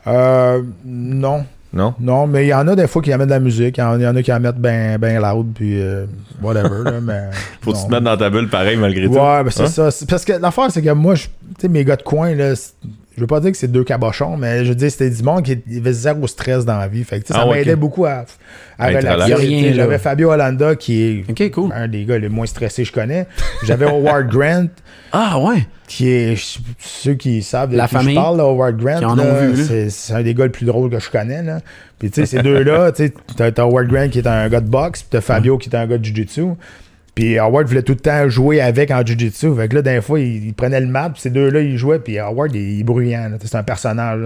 Euh, 0.08 0.62
non. 0.86 1.46
Non? 1.74 1.94
Non, 2.02 2.28
mais 2.28 2.46
il 2.46 2.50
y 2.50 2.54
en 2.54 2.68
a 2.68 2.76
des 2.76 2.86
fois 2.88 3.02
qui 3.02 3.14
amènent 3.14 3.30
de 3.30 3.34
la 3.34 3.40
musique. 3.40 3.78
Il 3.78 3.82
y 3.82 3.84
en, 3.84 3.98
y 4.00 4.06
en 4.06 4.14
a 4.16 4.22
qui 4.22 4.30
la 4.30 4.40
mettent 4.40 4.58
bien 4.58 4.98
ben 5.00 5.22
loud, 5.22 5.54
puis 5.56 5.82
euh, 5.82 6.06
whatever. 6.42 6.84
là, 6.84 7.00
mais, 7.02 7.30
Faut 7.62 7.72
que 7.72 7.78
tu 7.78 7.86
te 7.86 7.90
mettre 7.92 8.04
dans 8.04 8.18
ta 8.18 8.30
bulle 8.30 8.50
pareil 8.50 8.76
malgré 8.76 9.06
tout. 9.06 9.14
Ouais, 9.14 9.44
ben 9.44 9.50
c'est 9.50 9.64
Hein? 9.80 9.90
ça. 9.90 10.06
Parce 10.10 10.26
que 10.26 10.34
l'affaire, 10.34 10.70
c'est 10.70 10.82
que 10.82 10.90
moi, 10.92 11.14
tu 11.16 11.30
sais, 11.62 11.68
mes 11.70 11.86
gars 11.86 11.96
de 11.96 12.04
coin, 12.04 12.36
là, 12.36 12.54
je 13.16 13.22
veux 13.22 13.28
pas 13.28 13.40
dire 13.42 13.52
que 13.52 13.58
c'est 13.58 13.68
deux 13.72 13.84
cabochons, 13.84 14.38
mais 14.38 14.64
je 14.64 14.70
veux 14.70 14.76
dire, 14.76 14.90
c'était 14.90 15.10
du 15.10 15.22
monde 15.22 15.44
qui 15.44 15.58
avait 15.78 15.92
zéro 15.94 16.26
stress 16.28 16.64
dans 16.66 16.78
la 16.78 16.88
vie. 16.88 17.04
Fait 17.04 17.20
que, 17.20 17.26
tu 17.26 17.34
sais, 17.34 17.40
Ah 17.40 17.42
ça 17.44 17.48
ouais, 17.50 17.58
m'aidait 17.60 17.76
beaucoup 17.76 18.06
à, 18.06 18.26
à 18.80 18.88
relaxer. 18.88 19.36
Tu. 19.48 19.74
J'avais 19.74 19.98
Fabio 19.98 20.32
Hollanda, 20.32 20.76
qui 20.76 21.24
est 21.38 21.52
cool. 21.52 21.72
un 21.76 21.88
des 21.88 22.06
gars 22.06 22.18
les 22.18 22.30
moins 22.30 22.46
stressés 22.46 22.84
que 22.84 22.88
je 22.88 22.94
connais. 22.94 23.28
J'avais 23.64 23.86
Howard 23.86 24.28
Grant, 24.32 24.68
Ah, 25.12 25.40
ouais. 25.40 25.68
qui 25.88 26.08
est, 26.10 26.36
ceux 26.80 27.16
qui 27.16 27.44
savent 27.44 27.72
de 27.72 27.78
La 27.78 27.88
qui 27.88 27.96
famille, 27.96 28.16
je 28.16 28.20
parle, 28.20 28.38
là, 28.38 28.44
Howard 28.44 28.78
Grant, 28.78 29.16
c'est 29.90 30.14
un 30.14 30.24
des 30.24 30.34
gars 30.34 30.46
les 30.46 30.50
plus 30.50 30.66
drôles 30.66 30.90
que 30.90 31.00
je 31.00 31.10
connais. 31.10 31.44
Là. 31.44 31.60
Puis 32.00 32.10
tu 32.12 32.22
sais, 32.22 32.26
ces 32.38 32.42
deux-là, 32.42 32.92
tu 32.96 33.08
sais, 33.08 33.14
t'as 33.36 33.52
t'as 33.52 33.64
Howard 33.64 33.88
Grant 33.88 34.08
qui 34.10 34.20
est 34.20 34.28
un 34.28 34.48
gars 34.48 34.62
de 34.62 34.70
boxe, 34.70 35.02
puis 35.02 35.10
t'as 35.12 35.22
Fabio 35.22 35.58
qui 35.58 35.70
est 35.70 35.76
un 35.76 35.86
gars 35.86 35.98
de 35.98 36.06
jiu-jitsu. 36.06 36.56
Puis 37.14 37.38
Howard 37.38 37.68
voulait 37.68 37.84
tout 37.84 37.92
le 37.92 38.00
temps 38.00 38.30
jouer 38.30 38.62
avec 38.62 38.90
en 38.90 39.06
jiu-jitsu. 39.06 39.54
Fait 39.56 39.68
que 39.68 39.76
là, 39.76 39.82
des 39.82 40.00
fois, 40.02 40.20
il, 40.20 40.46
il 40.48 40.54
prenait 40.54 40.80
le 40.80 40.88
mat, 40.88 41.10
puis 41.10 41.22
ces 41.22 41.30
deux-là, 41.30 41.60
ils 41.60 41.78
jouaient, 41.78 42.00
puis 42.00 42.18
Howard, 42.18 42.56
il, 42.56 42.62
il 42.76 42.80
est 42.80 42.84
bruyant. 42.84 43.30
C'est 43.44 43.58
un 43.58 43.64
personnage. 43.64 44.22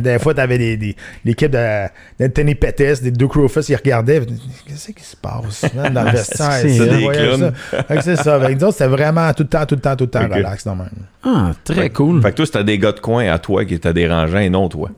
des 0.00 0.18
fois, 0.20 0.34
t'avais 0.34 0.58
des, 0.58 0.76
des, 0.76 0.96
l'équipe 1.24 1.50
de- 1.52 1.86
d'Anthony 2.18 2.56
Pettis, 2.56 3.02
des 3.02 3.12
deux 3.12 3.28
Crowfus, 3.28 3.60
ils 3.68 3.76
regardaient. 3.76 4.20
Qu'est-ce 4.66 4.90
qui 4.92 5.04
se 5.04 5.14
passe 5.16 5.64
man, 5.74 5.94
dans 5.94 6.02
le 6.02 6.10
vestiaire? 6.12 6.50
c'est 6.60 6.68
ça, 6.76 6.84
ça. 6.86 7.82
Fait 7.84 7.96
que 7.96 8.02
c'est 8.02 8.16
ça. 8.16 8.40
Fait 8.40 8.46
que 8.48 8.58
nous 8.58 8.64
autres, 8.64 8.72
c'était 8.78 8.88
vraiment 8.90 9.32
tout 9.32 9.44
le 9.44 9.48
temps, 9.48 9.64
tout 9.64 9.76
le 9.76 9.80
temps, 9.80 9.94
tout 9.94 10.04
le 10.04 10.10
temps 10.10 10.28
relax, 10.28 10.66
non 10.66 10.74
même. 10.74 10.88
Ah, 11.24 11.52
très 11.62 11.90
cool. 11.90 12.20
Fait 12.20 12.30
que 12.32 12.36
toi, 12.36 12.46
c'était 12.46 12.64
des 12.64 12.78
gars 12.78 12.92
de 12.92 13.00
coin 13.00 13.28
à 13.32 13.38
toi 13.38 13.64
qui 13.64 13.74
étaient 13.74 13.92
dérangeants 13.94 14.38
et 14.40 14.50
non 14.50 14.68
toi. 14.68 14.90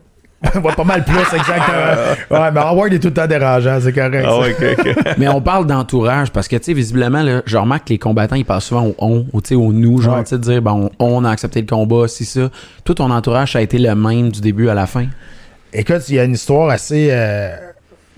Ouais, 0.55 0.73
pas 0.75 0.83
mal 0.83 1.03
plus, 1.05 1.17
exactement. 1.19 2.15
Ouais, 2.31 2.51
mais 2.51 2.59
Howard 2.61 2.91
est 2.93 2.99
tout 2.99 3.09
le 3.09 3.13
temps 3.13 3.27
dérangeant, 3.27 3.79
c'est 3.79 3.93
correct. 3.93 4.25
Ah. 4.27 5.13
Mais 5.19 5.27
on 5.27 5.39
parle 5.39 5.67
d'entourage 5.67 6.31
parce 6.31 6.47
que, 6.47 6.55
tu 6.55 6.63
sais, 6.63 6.73
visiblement, 6.73 7.21
là, 7.21 7.43
je 7.45 7.57
remarque 7.57 7.85
que 7.87 7.93
les 7.93 7.99
combattants, 7.99 8.35
ils 8.35 8.43
passent 8.45 8.65
souvent 8.65 8.87
au 8.87 8.95
on, 8.97 9.25
ou 9.33 9.41
tu 9.41 9.49
sais, 9.49 9.55
au 9.55 9.71
nous, 9.71 10.01
genre, 10.01 10.17
Ouais. 10.17 10.23
tu 10.23 10.29
sais, 10.29 10.37
de 10.37 10.41
dire, 10.43 10.61
bon, 10.61 10.89
on 10.97 11.23
a 11.25 11.29
accepté 11.29 11.61
le 11.61 11.67
combat, 11.67 12.07
si 12.07 12.25
ça. 12.25 12.49
Tout 12.83 12.95
ton 12.95 13.11
entourage, 13.11 13.51
ça 13.53 13.59
a 13.59 13.61
été 13.61 13.77
le 13.77 13.93
même 13.93 14.31
du 14.31 14.41
début 14.41 14.67
à 14.69 14.73
la 14.73 14.87
fin? 14.87 15.05
Écoute, 15.73 16.09
il 16.09 16.15
y 16.15 16.19
a 16.19 16.23
une 16.23 16.33
histoire 16.33 16.69
assez 16.71 17.09
euh, 17.11 17.55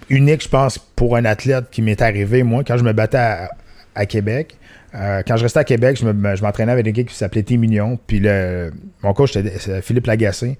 unique, 0.09 0.43
je 0.43 0.49
pense, 0.49 0.77
pour 0.77 1.17
un 1.17 1.25
athlète 1.25 1.65
qui 1.71 1.81
m'est 1.81 2.01
arrivé, 2.01 2.43
moi, 2.43 2.63
quand 2.65 2.77
je 2.77 2.83
me 2.83 2.93
battais 2.93 3.17
à, 3.17 3.49
à 3.95 4.05
Québec. 4.05 4.57
Euh, 4.95 5.23
quand 5.27 5.35
je 5.37 5.43
restais 5.43 5.59
à 5.59 5.63
Québec, 5.65 5.97
je 5.99 6.05
me- 6.05 6.35
je 6.35 6.41
m'entraînais 6.41 6.71
avec 6.71 6.85
une 6.85 6.91
équipe 6.91 7.09
qui 7.09 7.15
s'appelait 7.15 7.43
Team 7.43 7.63
Union. 7.63 7.99
Puis 8.07 8.19
le, 8.19 8.71
mon 9.01 9.11
coach, 9.13 9.33
c'était 9.33 9.57
c'est 9.59 9.81
Philippe 9.81 10.05
Lagacé. 10.07 10.57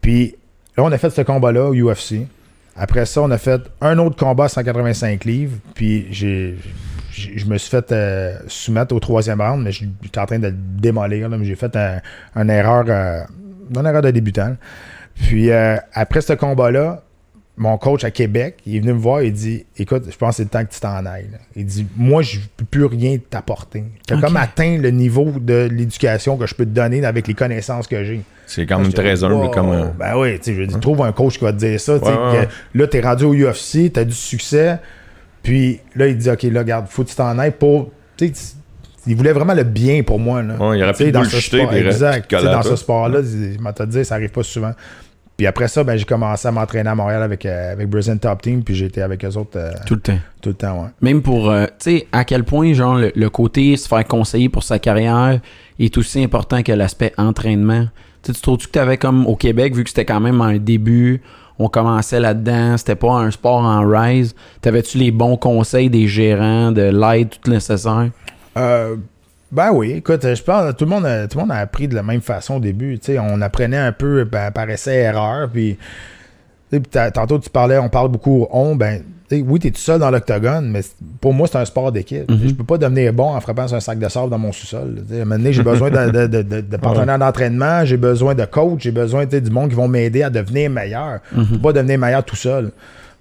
Puis 0.00 0.36
là, 0.76 0.82
on 0.84 0.92
a 0.92 0.98
fait 0.98 1.10
ce 1.10 1.22
combat-là 1.22 1.66
au 1.70 1.74
UFC. 1.74 2.26
Après 2.76 3.06
ça, 3.06 3.22
on 3.22 3.30
a 3.30 3.38
fait 3.38 3.60
un 3.80 3.98
autre 3.98 4.16
combat 4.16 4.44
à 4.44 4.48
185 4.48 5.24
livres. 5.24 5.56
Puis 5.74 6.06
j'ai, 6.10 6.56
je 7.12 7.44
me 7.46 7.56
suis 7.58 7.70
fait 7.70 7.92
euh, 7.92 8.36
soumettre 8.48 8.94
au 8.94 9.00
troisième 9.00 9.40
round, 9.40 9.62
mais 9.62 9.70
je- 9.72 9.84
j'étais 10.02 10.18
en 10.18 10.26
train 10.26 10.38
de 10.40 10.48
le 10.48 10.54
démolir. 10.56 11.28
là, 11.28 11.38
mais 11.38 11.44
j'ai 11.44 11.54
fait 11.54 11.74
un, 11.76 12.00
une 12.34 12.50
erreur, 12.50 12.84
euh, 12.88 13.20
une 13.74 13.86
erreur 13.86 14.02
de 14.02 14.10
débutant. 14.10 14.56
Puis 15.14 15.50
euh, 15.52 15.76
après 15.92 16.20
ce 16.20 16.32
combat-là, 16.32 17.02
mon 17.56 17.78
coach 17.78 18.02
à 18.02 18.10
Québec, 18.10 18.56
il 18.66 18.76
est 18.76 18.80
venu 18.80 18.94
me 18.94 18.98
voir 18.98 19.20
et 19.20 19.26
il 19.26 19.32
dit 19.32 19.64
Écoute, 19.78 20.04
je 20.10 20.16
pense 20.16 20.30
que 20.30 20.36
c'est 20.38 20.42
le 20.42 20.48
temps 20.48 20.64
que 20.64 20.72
tu 20.72 20.80
t'en 20.80 21.06
ailles. 21.06 21.28
là. 21.30 21.38
Il 21.54 21.64
dit 21.64 21.86
Moi, 21.96 22.22
je 22.22 22.38
ne 22.38 22.42
peux 22.56 22.64
plus 22.64 22.84
rien 22.86 23.16
t'apporter. 23.30 23.84
Tu 24.08 24.14
as 24.14 24.16
comme 24.20 24.36
atteint 24.36 24.76
le 24.78 24.90
niveau 24.90 25.30
de 25.40 25.68
l'éducation 25.70 26.36
que 26.36 26.46
je 26.46 26.54
peux 26.54 26.64
te 26.64 26.70
donner 26.70 27.04
avec 27.04 27.28
les 27.28 27.34
connaissances 27.34 27.86
que 27.86 28.02
j'ai. 28.02 28.22
C'est 28.46 28.66
quand 28.66 28.78
même 28.80 28.92
très 28.92 29.22
humble 29.22 29.34
wow. 29.36 29.50
comme. 29.50 29.70
euh, 29.70 29.84
Ben 29.98 30.16
oui, 30.18 30.36
tu 30.38 30.44
sais, 30.46 30.54
je 30.54 30.60
veux 30.60 30.66
dire, 30.66 30.80
trouve 30.80 31.00
un 31.02 31.12
coach 31.12 31.38
qui 31.38 31.44
va 31.44 31.52
te 31.52 31.58
dire 31.58 31.80
ça. 31.80 31.96
Ouais, 31.96 32.00
ouais, 32.08 32.48
que 32.74 32.78
Là, 32.78 32.86
tu 32.88 32.96
es 32.96 33.00
rendu 33.00 33.24
au 33.24 33.32
UFC, 33.34 33.92
tu 33.92 34.00
as 34.00 34.04
du 34.04 34.12
succès. 34.12 34.78
Puis 35.42 35.80
là, 35.94 36.08
il 36.08 36.18
dit 36.18 36.28
Ok, 36.30 36.42
là, 36.44 36.60
regarde, 36.60 36.86
faut 36.88 37.04
que 37.04 37.10
tu 37.10 37.14
t'en 37.16 37.38
ailles 37.38 37.52
pour. 37.58 37.90
tu 38.16 38.26
sais, 38.26 38.32
tu- 38.32 38.40
il 39.06 39.14
voulait 39.16 39.32
vraiment 39.32 39.54
le 39.54 39.64
bien 39.64 40.02
pour 40.02 40.18
moi. 40.18 40.42
Là. 40.42 40.56
Ouais, 40.56 40.78
il 40.78 40.82
aurait 40.82 40.92
Tu 40.92 40.98
sais, 40.98 41.04
pu 41.04 41.12
dans 41.12 41.20
bullshiter, 41.20 41.58
sport, 41.60 41.74
exact. 41.74 42.30
Dans 42.34 42.62
ce 42.62 42.74
sport-là, 42.76 43.20
je 43.22 43.60
m'en 43.60 43.72
te 43.72 43.82
dire, 43.82 44.04
ça 44.04 44.14
arrive 44.14 44.30
pas 44.30 44.42
souvent. 44.42 44.72
Puis 45.36 45.46
après 45.46 45.66
ça, 45.66 45.82
ben, 45.82 45.96
j'ai 45.96 46.04
commencé 46.04 46.46
à 46.46 46.52
m'entraîner 46.52 46.88
à 46.88 46.94
Montréal 46.94 47.22
avec, 47.22 47.44
euh, 47.44 47.72
avec 47.72 47.88
Brazilian 47.88 48.18
Top 48.18 48.40
Team, 48.40 48.62
puis 48.62 48.74
j'étais 48.74 49.02
avec 49.02 49.24
eux 49.24 49.36
autres 49.36 49.56
euh, 49.58 49.72
Tout 49.84 49.94
le 49.94 50.00
temps. 50.00 50.18
tout 50.40 50.50
le 50.50 50.54
temps. 50.54 50.82
Ouais. 50.82 50.88
Même 51.00 51.22
pour, 51.22 51.50
euh, 51.50 51.66
tu 51.66 51.90
sais, 51.98 52.06
à 52.12 52.24
quel 52.24 52.44
point, 52.44 52.72
genre, 52.72 52.94
le, 52.94 53.10
le 53.14 53.30
côté 53.30 53.76
se 53.76 53.88
faire 53.88 54.04
conseiller 54.06 54.48
pour 54.48 54.62
sa 54.62 54.78
carrière 54.78 55.40
est 55.80 55.98
aussi 55.98 56.22
important 56.22 56.62
que 56.62 56.70
l'aspect 56.70 57.12
entraînement. 57.18 57.86
Tu 58.22 58.28
sais, 58.28 58.32
tu 58.34 58.40
trouves-tu 58.42 58.68
que 58.68 58.72
tu 58.72 58.78
avais 58.78 58.96
comme 58.96 59.26
au 59.26 59.34
Québec, 59.34 59.74
vu 59.74 59.82
que 59.82 59.90
c'était 59.90 60.04
quand 60.04 60.20
même 60.20 60.40
un 60.40 60.58
début, 60.58 61.20
on 61.58 61.68
commençait 61.68 62.20
là-dedans, 62.20 62.76
c'était 62.76 62.94
pas 62.94 63.12
un 63.14 63.30
sport 63.32 63.58
en 63.58 63.86
rise, 63.88 64.34
t'avais-tu 64.60 64.98
les 64.98 65.10
bons 65.10 65.36
conseils 65.36 65.90
des 65.90 66.06
gérants, 66.06 66.70
de 66.70 66.82
l'aide, 66.82 67.30
tout 67.30 67.38
le 67.50 67.54
nécessaire? 67.54 68.08
Ben 69.54 69.70
oui, 69.72 69.92
écoute, 69.92 70.22
je 70.34 70.42
pense 70.42 70.72
que 70.72 70.76
tout 70.76 70.84
le 70.84 70.90
monde 70.90 71.06
a, 71.06 71.28
tout 71.28 71.38
le 71.38 71.44
monde 71.44 71.52
a 71.52 71.58
appris 71.58 71.86
de 71.88 71.94
la 71.94 72.02
même 72.02 72.20
façon 72.20 72.56
au 72.56 72.60
début. 72.60 72.98
On 73.20 73.40
apprenait 73.40 73.76
un 73.78 73.92
peu 73.92 74.24
ben, 74.24 74.50
par 74.50 74.68
essai-erreur. 74.68 75.48
Puis, 75.52 75.78
tantôt, 77.12 77.38
tu 77.38 77.50
parlais, 77.50 77.78
on 77.78 77.88
parle 77.88 78.08
beaucoup 78.08 78.46
on. 78.50 78.74
Ben, 78.74 79.02
oui, 79.30 79.58
tu 79.58 79.68
es 79.68 79.70
tout 79.70 79.80
seul 79.80 79.98
dans 79.98 80.10
l'octogone, 80.10 80.70
mais 80.70 80.80
pour 81.20 81.32
moi, 81.34 81.48
c'est 81.50 81.58
un 81.58 81.64
sport 81.64 81.90
d'équipe. 81.90 82.30
Mhm. 82.30 82.40
Je 82.48 82.54
peux 82.54 82.64
pas 82.64 82.78
devenir 82.78 83.12
bon 83.12 83.30
en 83.34 83.40
frappant 83.40 83.66
sur 83.66 83.76
un 83.76 83.80
sac 83.80 83.98
de 83.98 84.08
sable 84.08 84.30
dans 84.30 84.38
mon 84.38 84.52
sous-sol. 84.52 85.02
À 85.10 85.14
un 85.14 85.18
moment 85.20 85.36
donné, 85.36 85.52
j'ai 85.52 85.62
besoin 85.62 85.90
de, 85.90 86.10
de, 86.10 86.26
de, 86.26 86.42
de- 86.42 86.60
de 86.60 86.76
partenaires 86.78 87.18
d'entraînement, 87.18 87.84
j'ai 87.84 87.96
besoin 87.96 88.34
de 88.34 88.44
coach, 88.44 88.82
j'ai 88.82 88.92
besoin 88.92 89.24
du 89.26 89.50
monde 89.50 89.70
qui 89.70 89.74
vont 89.76 89.88
m'aider 89.88 90.22
à 90.22 90.30
devenir 90.30 90.70
meilleur. 90.70 91.20
Je 91.36 91.42
peux 91.54 91.58
pas 91.58 91.72
devenir 91.72 91.98
meilleur 91.98 92.22
tout 92.24 92.36
seul. 92.36 92.70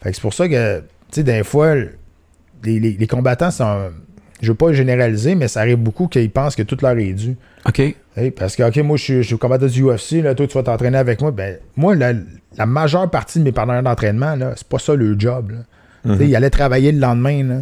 C'est 0.04 0.19
pour 0.19 0.34
ça 0.34 0.48
que, 0.50 0.80
tu 0.80 0.86
sais, 1.12 1.24
des 1.24 1.43
fois, 1.43 1.76
les, 1.76 2.80
les- 2.80 2.98
les 3.00 3.08
combattants 3.08 3.52
sont. 3.52 3.89
Je 4.41 4.50
veux 4.50 4.56
pas 4.56 4.74
généraliser, 4.74 5.36
mais 5.36 5.48
ça 5.48 5.62
arrive 5.62 5.78
beaucoup 5.78 6.08
qu'ils 6.08 6.30
pensent 6.30 6.56
que 6.56 6.63
tout 6.63 6.78
leur 6.82 6.98
est 6.98 7.13
dû. 7.13 7.36
OK. 7.67 7.82
Parce 8.36 8.56
que, 8.56 8.63
OK, 8.63 8.78
moi, 8.78 8.98
je 8.98 9.22
suis, 9.22 9.38
combattant 9.38 9.65
du 9.67 9.84
UFC, 9.84 10.22
là, 10.22 10.36
toi, 10.36 10.46
tu 10.48 10.54
vas 10.54 10.63
t'entraîner 10.63 10.98
avec 10.98 11.22
moi. 11.22 11.32
Ben, 11.32 11.58
moi, 11.78 11.96
la, 11.96 12.13
la 12.58 12.65
majeure 12.65 13.10
partie 13.10 13.39
de 13.39 13.43
mes 13.43 13.52
partenaires 13.52 13.84
d'entraînement, 13.84 14.36
là, 14.36 14.54
c'est 14.56 14.67
pas 14.67 14.80
ça 14.80 14.96
le 14.96 15.15
job. 15.17 15.52
là. 15.52 16.17
Sais, 16.17 16.28
Ils 16.28 16.36
allaient 16.36 16.50
travailler 16.50 16.91
le 16.91 17.00
lendemain. 17.00 17.43
Là. 17.43 17.56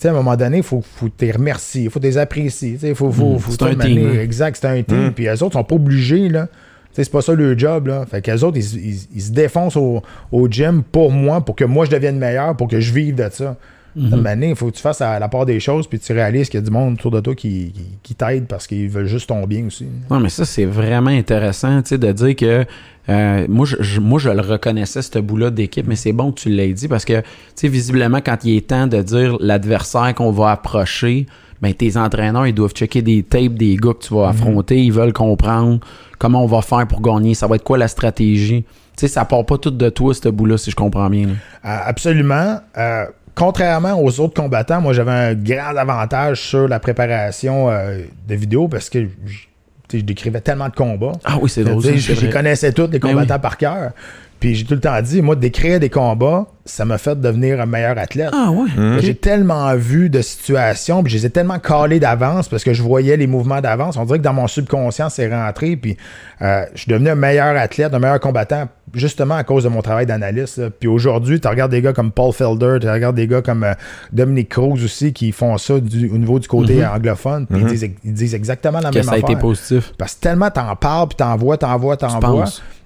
Que, 0.00 0.06
à 0.06 0.10
un 0.10 0.14
moment 0.14 0.36
donné, 0.36 0.58
il 0.58 0.62
faut, 0.62 0.82
faut 0.82 1.08
les 1.20 1.32
remercier, 1.32 1.84
il 1.84 1.90
faut 1.90 1.98
les 1.98 2.18
apprécier. 2.18 2.78
Il 2.82 2.94
faut, 2.94 3.10
faut, 3.10 3.32
Mhm. 3.32 3.38
faut 3.38 3.50
C'est 3.52 3.62
un 3.62 3.74
t'amener- 3.74 3.94
team, 4.00 4.10
hein. 4.10 4.20
Exact, 4.20 4.58
c'est 4.60 4.66
un 4.68 4.82
team. 4.82 5.04
Mhm. 5.06 5.12
Puis 5.14 5.26
eux 5.26 5.42
autres 5.42 5.54
sont 5.54 5.64
pas 5.64 5.74
obligés. 5.76 6.28
Là. 6.28 6.48
C'est 6.92 7.10
pas 7.10 7.22
ça 7.22 7.32
le 7.34 7.56
job. 7.58 7.86
Là. 7.88 8.04
Fait 8.08 8.20
qu'eux 8.20 8.40
autres, 8.44 8.58
ils, 8.58 8.76
ils- 8.90 9.08
ils 9.14 9.22
se 9.22 9.32
défoncent 9.32 9.76
au, 9.76 10.02
au 10.30 10.48
gym 10.48 10.82
pour 10.82 11.10
moi, 11.10 11.40
pour 11.44 11.56
que 11.56 11.64
moi 11.64 11.86
je 11.86 11.90
devienne 11.90 12.18
meilleur, 12.18 12.54
pour 12.56 12.68
que 12.68 12.78
je 12.80 12.92
vive 12.92 13.14
de 13.16 13.28
ça. 13.32 13.56
Moment 13.96 14.22
donné, 14.22 14.50
il 14.50 14.56
faut 14.56 14.70
que 14.70 14.76
tu 14.76 14.82
fasses 14.82 15.00
à 15.00 15.18
la 15.18 15.28
part 15.28 15.46
des 15.46 15.60
choses, 15.60 15.86
puis 15.86 15.98
tu 15.98 16.12
réalises 16.12 16.48
qu'il 16.48 16.60
y 16.60 16.62
a 16.62 16.64
du 16.64 16.70
monde 16.70 16.94
autour 16.94 17.10
de 17.10 17.20
toi 17.20 17.34
qui, 17.34 17.72
qui, 17.72 17.84
qui 18.02 18.14
t'aide 18.14 18.46
parce 18.46 18.66
qu'ils 18.66 18.88
veulent 18.88 19.06
juste 19.06 19.28
ton 19.28 19.46
bien 19.46 19.66
aussi. 19.66 19.86
Non, 20.10 20.20
mais 20.20 20.28
ça, 20.28 20.44
c'est 20.44 20.64
vraiment 20.64 21.10
intéressant, 21.10 21.82
tu 21.82 21.90
sais, 21.90 21.98
de 21.98 22.12
dire 22.12 22.36
que 22.36 22.64
euh, 23.08 23.46
moi, 23.48 23.66
je, 23.66 24.00
moi, 24.00 24.18
je 24.20 24.30
le 24.30 24.40
reconnaissais, 24.40 25.02
ce 25.02 25.18
bout-là 25.18 25.50
d'équipe, 25.50 25.86
mais 25.86 25.96
c'est 25.96 26.12
bon 26.12 26.30
que 26.32 26.40
tu 26.40 26.48
l'aies 26.50 26.72
dit 26.72 26.86
parce 26.86 27.04
que, 27.04 27.20
tu 27.20 27.26
sais, 27.56 27.68
visiblement, 27.68 28.20
quand 28.24 28.44
il 28.44 28.56
est 28.56 28.68
temps 28.68 28.86
de 28.86 29.02
dire 29.02 29.36
l'adversaire 29.40 30.14
qu'on 30.14 30.30
va 30.30 30.52
approcher, 30.52 31.26
ben, 31.60 31.74
tes 31.74 31.96
entraîneurs, 31.96 32.46
ils 32.46 32.54
doivent 32.54 32.72
checker 32.72 33.02
des 33.02 33.22
tapes 33.22 33.54
des 33.54 33.76
gars 33.76 33.92
que 33.92 34.06
tu 34.06 34.14
vas 34.14 34.28
affronter, 34.28 34.82
ils 34.82 34.92
veulent 34.92 35.12
comprendre 35.12 35.80
comment 36.18 36.42
on 36.42 36.46
va 36.46 36.62
faire 36.62 36.86
pour 36.86 37.00
gagner, 37.00 37.34
ça 37.34 37.46
va 37.46 37.56
être 37.56 37.64
quoi 37.64 37.78
la 37.78 37.88
stratégie. 37.88 38.64
Tu 38.96 39.06
sais, 39.06 39.08
ça 39.08 39.24
part 39.24 39.44
pas 39.44 39.58
tout 39.58 39.70
de 39.70 39.88
toi, 39.88 40.14
ce 40.14 40.28
bout-là, 40.28 40.58
si 40.58 40.70
je 40.70 40.76
comprends 40.76 41.08
bien. 41.08 41.28
Euh, 41.28 41.32
absolument. 41.62 42.60
Euh, 42.76 43.06
contrairement 43.40 43.98
aux 43.98 44.20
autres 44.20 44.34
combattants, 44.34 44.82
moi 44.82 44.92
j'avais 44.92 45.10
un 45.10 45.34
grand 45.34 45.74
avantage 45.74 46.42
sur 46.42 46.68
la 46.68 46.78
préparation 46.78 47.70
euh, 47.70 48.02
de 48.28 48.34
vidéos 48.34 48.68
parce 48.68 48.90
que 48.90 49.08
je, 49.24 49.98
décrivais 49.98 50.42
tellement 50.42 50.68
de 50.68 50.74
combats. 50.74 51.12
Ah 51.24 51.38
oui, 51.40 51.48
c'est 51.48 51.64
drôle. 51.64 51.82
Je 51.82 52.20
les 52.20 52.30
connaissais 52.30 52.72
tous, 52.72 52.82
les 52.82 52.98
Ben 52.98 53.10
combattants 53.10 53.34
oui. 53.36 53.40
par 53.40 53.56
cœur. 53.56 53.92
Puis 54.40 54.54
j'ai 54.54 54.64
tout 54.64 54.74
le 54.74 54.80
temps 54.80 55.00
dit, 55.02 55.20
moi, 55.22 55.36
d'écrire 55.36 55.78
des 55.78 55.90
combats, 55.90 56.46
ça 56.64 56.84
m'a 56.86 56.98
fait 56.98 57.20
devenir 57.20 57.60
un 57.60 57.66
meilleur 57.66 57.98
athlète. 57.98 58.30
Ah 58.32 58.50
ouais. 58.50 59.00
J'ai 59.00 59.14
tellement 59.14 59.74
vu 59.76 60.08
de 60.08 60.22
situations, 60.22 61.02
puis 61.02 61.12
je 61.12 61.18
les 61.18 61.26
ai 61.26 61.30
tellement 61.30 61.58
calées 61.58 62.00
d'avance 62.00 62.48
parce 62.48 62.64
que 62.64 62.72
je 62.72 62.82
voyais 62.82 63.16
les 63.16 63.26
mouvements 63.26 63.60
d'avance. 63.60 63.96
On 63.96 64.04
dirait 64.04 64.18
que 64.18 64.24
dans 64.24 64.32
mon 64.32 64.46
subconscient, 64.46 65.08
c'est 65.10 65.28
rentré, 65.34 65.76
puis 65.76 65.96
euh, 66.42 66.64
je 66.74 66.82
suis 66.82 66.90
devenu 66.90 67.10
un 67.10 67.14
meilleur 67.16 67.56
athlète, 67.56 67.92
un 67.92 67.98
meilleur 67.98 68.20
combattant 68.20 68.68
justement 68.94 69.36
à 69.36 69.44
cause 69.44 69.64
de 69.64 69.68
mon 69.68 69.82
travail 69.82 70.06
d'analyste. 70.06 70.68
Puis 70.80 70.88
aujourd'hui, 70.88 71.40
tu 71.40 71.46
regardes 71.48 71.70
des 71.70 71.82
gars 71.82 71.92
comme 71.92 72.10
Paul 72.10 72.32
Felder, 72.32 72.78
tu 72.80 72.88
regardes 72.88 73.16
des 73.16 73.26
gars 73.26 73.42
comme 73.42 73.62
euh, 73.64 73.74
Dominic 74.12 74.48
Cruz 74.48 74.82
aussi 74.84 75.12
qui 75.12 75.32
font 75.32 75.58
ça 75.58 75.78
du- 75.78 76.08
au 76.08 76.18
niveau 76.18 76.38
du 76.38 76.48
côté 76.48 76.84
anglophone. 76.86 77.46
Puis 77.46 77.60
ils, 77.60 77.66
disent, 77.66 77.90
ils 78.04 78.12
disent 78.14 78.34
exactement 78.34 78.80
la 78.80 78.88
Mhm. 78.88 78.94
Que 78.94 78.98
même 78.98 79.04
ça 79.06 79.12
a 79.12 79.18
été 79.18 79.26
affaire. 79.26 79.38
positif. 79.38 79.92
Parce 79.98 80.14
que 80.14 80.20
tellement 80.20 80.50
t'en 80.50 80.74
parles, 80.76 81.08
puis 81.08 81.16
t'en 81.16 81.36
vois, 81.36 81.56
t'en 81.58 81.76
vois, 81.78 81.96
t'en 81.96 82.18
vois. 82.20 82.44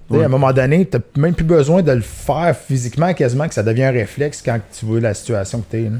Tu 0.09 0.15
Ouais. 0.17 0.23
À 0.23 0.25
un 0.25 0.29
moment 0.29 0.53
donné, 0.53 0.85
t'as 0.85 0.99
même 1.17 1.33
plus 1.33 1.45
besoin 1.45 1.81
de 1.81 1.91
le 1.91 2.01
faire 2.01 2.55
physiquement, 2.55 3.13
quasiment 3.13 3.47
que 3.47 3.53
ça 3.55 3.63
devient 3.63 3.85
un 3.85 3.91
réflexe 3.91 4.41
quand 4.45 4.59
tu 4.77 4.85
vois 4.85 4.99
la 4.99 5.13
situation 5.13 5.61
que 5.61 5.71
t'es. 5.71 5.81
là. 5.83 5.97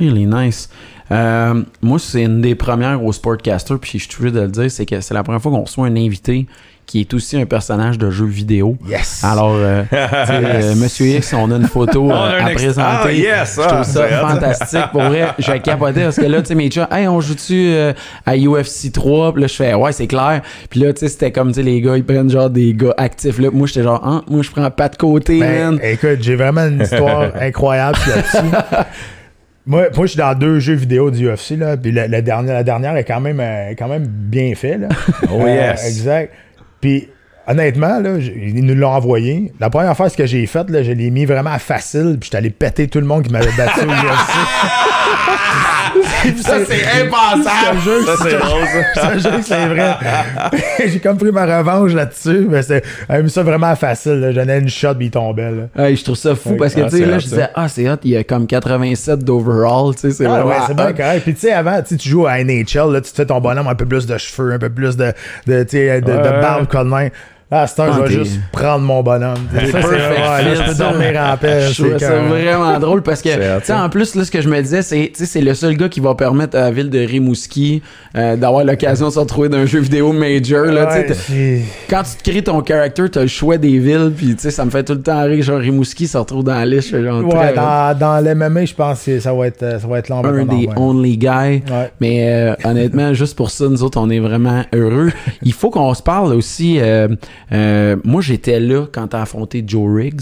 Really 0.00 0.26
nice. 0.26 0.68
Euh, 1.10 1.62
moi, 1.80 1.98
c'est 1.98 2.22
une 2.22 2.40
des 2.40 2.54
premières 2.54 3.04
au 3.04 3.12
Sportcaster, 3.12 3.74
puis 3.80 3.92
je 3.98 4.04
suis 4.04 4.08
toujours 4.08 4.32
de 4.32 4.40
le 4.40 4.48
dire, 4.48 4.70
c'est 4.70 4.86
que 4.86 5.00
c'est 5.00 5.14
la 5.14 5.22
première 5.22 5.40
fois 5.40 5.52
qu'on 5.52 5.62
reçoit 5.62 5.86
un 5.86 5.96
invité 5.96 6.46
qui 6.88 7.00
est 7.02 7.12
aussi 7.12 7.36
un 7.36 7.44
personnage 7.44 7.98
de 7.98 8.08
jeu 8.08 8.24
vidéo. 8.24 8.78
Yes! 8.88 9.22
Alors, 9.22 9.54
euh, 9.54 9.82
euh, 9.92 10.74
Monsieur 10.74 11.06
X, 11.06 11.34
on 11.34 11.50
a 11.52 11.56
une 11.56 11.66
photo 11.66 12.10
euh, 12.10 12.14
a 12.14 12.36
un 12.38 12.46
à 12.46 12.50
présenter. 12.54 13.08
Ah, 13.08 13.12
yes, 13.12 13.56
je 13.56 13.60
ah, 13.62 13.66
trouve 13.66 13.82
ça 13.82 14.08
c'est 14.08 14.16
hot. 14.16 14.26
fantastique. 14.26 14.86
Pour 14.90 15.02
vrai, 15.02 15.28
je 15.38 15.52
capotais 15.58 16.04
parce 16.04 16.16
que 16.16 16.24
là, 16.24 16.40
tu 16.40 16.48
sais, 16.48 16.54
mes 16.54 16.70
chats, 16.70 16.88
hey, 16.90 17.06
on 17.06 17.20
joue-tu 17.20 17.72
euh, 17.74 17.92
à 18.24 18.36
UFC 18.38 18.90
3? 18.90 19.34
Puis 19.34 19.42
là, 19.42 19.48
je 19.48 19.54
fais, 19.54 19.74
ouais, 19.74 19.92
c'est 19.92 20.06
clair. 20.06 20.40
Puis 20.70 20.80
là, 20.80 20.94
tu 20.94 21.00
sais, 21.00 21.08
c'était 21.08 21.30
comme, 21.30 21.48
tu 21.48 21.56
sais, 21.56 21.62
les 21.62 21.82
gars, 21.82 21.94
ils 21.94 22.04
prennent 22.04 22.30
genre 22.30 22.48
des 22.48 22.72
gars 22.72 22.94
actifs. 22.96 23.38
Là, 23.38 23.50
moi, 23.52 23.66
j'étais 23.66 23.82
genre, 23.82 24.02
hein, 24.06 24.24
moi, 24.30 24.40
je 24.40 24.50
prends 24.50 24.70
pas 24.70 24.88
de 24.88 24.96
côté, 24.96 25.40
Ben, 25.40 25.72
man. 25.72 25.80
écoute, 25.82 26.22
j'ai 26.22 26.36
vraiment 26.36 26.66
une 26.68 26.80
histoire 26.80 27.32
incroyable 27.38 27.98
là-dessus. 28.08 28.56
Moi, 29.66 29.88
moi, 29.94 30.06
je 30.06 30.12
suis 30.12 30.18
dans 30.18 30.34
deux 30.34 30.58
jeux 30.58 30.72
vidéo 30.72 31.10
du 31.10 31.28
UFC, 31.28 31.50
là, 31.50 31.76
puis 31.76 31.92
la, 31.92 32.08
la 32.08 32.22
dernière, 32.22 32.54
la 32.54 32.64
dernière 32.64 32.96
est 32.96 33.04
quand 33.04 33.20
même, 33.20 33.40
euh, 33.40 33.74
quand 33.78 33.88
même 33.88 34.06
bien 34.06 34.54
fait, 34.54 34.78
là. 34.78 34.88
Oh, 35.30 35.46
yes. 35.46 35.86
Exact. 35.86 36.32
Puis, 36.80 37.08
honnêtement, 37.48 37.98
là, 38.00 38.10
ils 38.18 38.64
nous 38.64 38.74
l'ont 38.74 38.90
envoyé. 38.92 39.52
La 39.60 39.70
première 39.70 39.96
fois, 39.96 40.08
ce 40.08 40.16
que 40.16 40.26
j'ai 40.26 40.46
fait, 40.46 40.68
là, 40.70 40.82
je 40.82 40.92
l'ai 40.92 41.10
mis 41.10 41.24
vraiment 41.24 41.50
à 41.50 41.58
facile, 41.58 42.16
puis 42.20 42.26
j'étais 42.26 42.36
allé 42.38 42.50
péter 42.50 42.88
tout 42.88 43.00
le 43.00 43.06
monde 43.06 43.22
qui 43.24 43.32
m'avait 43.32 43.50
battu 43.56 43.80
au 43.80 43.90
UFC. 43.90 44.32
Ça, 46.42 46.56
c'est 46.66 47.02
impensable. 47.02 47.78
Je 47.84 48.04
Ça, 48.04 48.12
c'est 48.22 48.38
drôle, 48.38 48.66
ça. 49.22 49.30
que 49.38 49.42
c'est 49.42 49.66
vrai. 49.66 49.94
j'ai 50.88 50.98
comme 50.98 51.16
pris 51.16 51.32
ma 51.32 51.46
revanche 51.58 51.92
là-dessus, 51.92 52.46
mais 52.48 52.62
c'est 52.62 52.84
j'avais 53.08 53.22
mis 53.22 53.30
ça 53.30 53.42
vraiment 53.42 53.68
à 53.68 53.76
facile. 53.76 54.20
là. 54.20 54.32
J'en 54.32 54.48
ai 54.48 54.58
une 54.58 54.68
shot, 54.68 54.94
puis 54.94 55.06
il 55.06 55.10
tombait. 55.10 55.50
Là. 55.50 55.94
Je 55.94 56.04
trouve 56.04 56.16
ça 56.16 56.34
fou 56.34 56.56
parce 56.58 56.74
que, 56.74 56.82
Ah, 56.82 56.90
tu 56.90 56.98
sais, 56.98 57.06
là, 57.06 57.18
je 57.18 57.24
disais, 57.26 57.48
ah, 57.54 57.68
c'est 57.68 57.88
hot, 57.88 57.96
il 58.04 58.10
y 58.10 58.16
a 58.16 58.24
comme 58.24 58.46
87 58.46 59.20
d'overall, 59.24 59.94
tu 59.94 60.00
sais, 60.02 60.10
c'est 60.10 60.26
Ah 60.26 60.30
vraiment 60.42 60.50
ouais, 60.50 60.56
c'est 60.66 60.74
bien 60.76 60.92
correct. 60.92 61.22
Puis 61.22 61.34
tu 61.34 61.40
sais, 61.40 61.52
avant, 61.52 61.80
tu 61.82 61.96
joues 62.08 62.26
à 62.26 62.42
NHL, 62.44 62.92
là, 62.92 63.00
tu 63.00 63.10
te 63.10 63.16
fais 63.16 63.26
ton 63.26 63.40
bonhomme 63.40 63.68
un 63.68 63.74
peu 63.74 63.86
plus 63.86 64.06
de 64.06 64.18
cheveux, 64.18 64.52
un 64.52 64.58
peu 64.58 64.70
plus 64.70 64.96
de, 64.96 65.12
de, 65.46 65.62
de, 65.62 66.00
de 66.00 66.10
Ouais. 66.10 66.40
barbe 66.40 66.66
comme. 66.66 66.94
Là, 67.50 67.62
à 67.62 67.66
cette 67.66 67.78
heure, 67.78 67.94
Ah, 67.94 68.00
je 68.06 68.18
vais 68.18 68.24
juste 68.24 68.40
prendre 68.52 68.80
mon 68.84 69.02
bonhomme. 69.02 69.38
C'est 69.54 69.66
c'est- 69.70 69.76
ouais, 69.78 70.54
je 70.54 70.68
peux 70.70 70.74
dormir 70.76 71.18
en 71.18 71.36
paix. 71.38 71.62
C'est 71.72 72.04
vraiment 72.28 72.78
drôle 72.78 73.02
parce 73.02 73.22
que, 73.22 73.30
C'est 73.30 73.60
tu 73.60 73.66
sais, 73.66 73.72
en 73.72 73.88
plus, 73.88 74.14
là, 74.16 74.24
ce 74.26 74.30
que 74.30 74.42
je 74.42 74.50
me 74.50 74.60
disais, 74.60 74.82
c'est, 74.82 75.10
tu 75.14 75.20
sais, 75.20 75.24
c'est 75.24 75.40
le 75.40 75.54
seul 75.54 75.74
gars 75.74 75.88
qui 75.88 76.00
va 76.00 76.14
permettre 76.14 76.58
à 76.58 76.62
la 76.62 76.70
ville 76.70 76.90
de 76.90 76.98
Rimouski 76.98 77.82
euh, 78.16 78.36
d'avoir 78.36 78.64
l'occasion 78.64 79.08
de 79.08 79.12
se 79.14 79.18
retrouver 79.18 79.48
dans 79.48 79.56
un 79.56 79.64
jeu 79.64 79.78
vidéo 79.80 80.12
major, 80.12 80.66
là, 80.66 80.88
Ouais, 80.88 81.06
c'est- 81.14 81.62
Quand 81.88 82.02
tu 82.02 82.22
te 82.22 82.30
crées 82.30 82.42
ton 82.42 82.62
character, 82.62 83.08
t'as 83.10 83.22
le 83.22 83.26
choix 83.28 83.56
des 83.56 83.78
villes, 83.78 84.12
puis 84.14 84.34
tu 84.34 84.42
sais, 84.42 84.50
ça 84.50 84.66
me 84.66 84.70
fait 84.70 84.84
tout 84.84 84.92
le 84.94 85.00
temps 85.02 85.22
rire, 85.24 85.42
genre 85.42 85.58
Rimouski 85.60 86.06
se 86.06 86.18
retrouve 86.18 86.44
dans 86.44 86.54
la 86.54 86.66
liste, 86.66 86.90
genre 87.02 87.24
Ouais, 87.24 87.30
très- 87.34 87.54
dans, 87.54 87.98
dans 87.98 88.20
l'MMA, 88.22 88.66
je 88.66 88.74
pense 88.74 89.02
que 89.04 89.20
ça 89.20 89.32
va 89.32 89.46
être, 89.46 89.62
euh, 89.62 89.78
ça 89.78 89.86
va 89.86 89.98
être 90.00 90.12
un 90.12 90.44
des 90.44 90.68
only 90.76 91.16
guys. 91.16 91.62
Ouais. 91.70 91.90
Mais 91.98 92.26
euh, 92.30 92.54
honnêtement, 92.64 93.14
juste 93.14 93.36
pour 93.38 93.48
ça, 93.50 93.64
nous 93.70 93.82
autres, 93.82 93.98
on 93.98 94.10
est 94.10 94.18
vraiment 94.20 94.64
heureux. 94.74 95.10
Il 95.42 95.54
faut 95.54 95.70
qu'on 95.70 95.94
se 95.94 96.02
parle 96.02 96.34
aussi. 96.34 96.78
euh, 96.78 97.08
euh, 97.52 97.96
moi, 98.04 98.20
j'étais 98.22 98.60
là 98.60 98.86
quand 98.92 99.08
t'as 99.08 99.22
affronté 99.22 99.62
Joe 99.66 99.88
Riggs, 99.94 100.20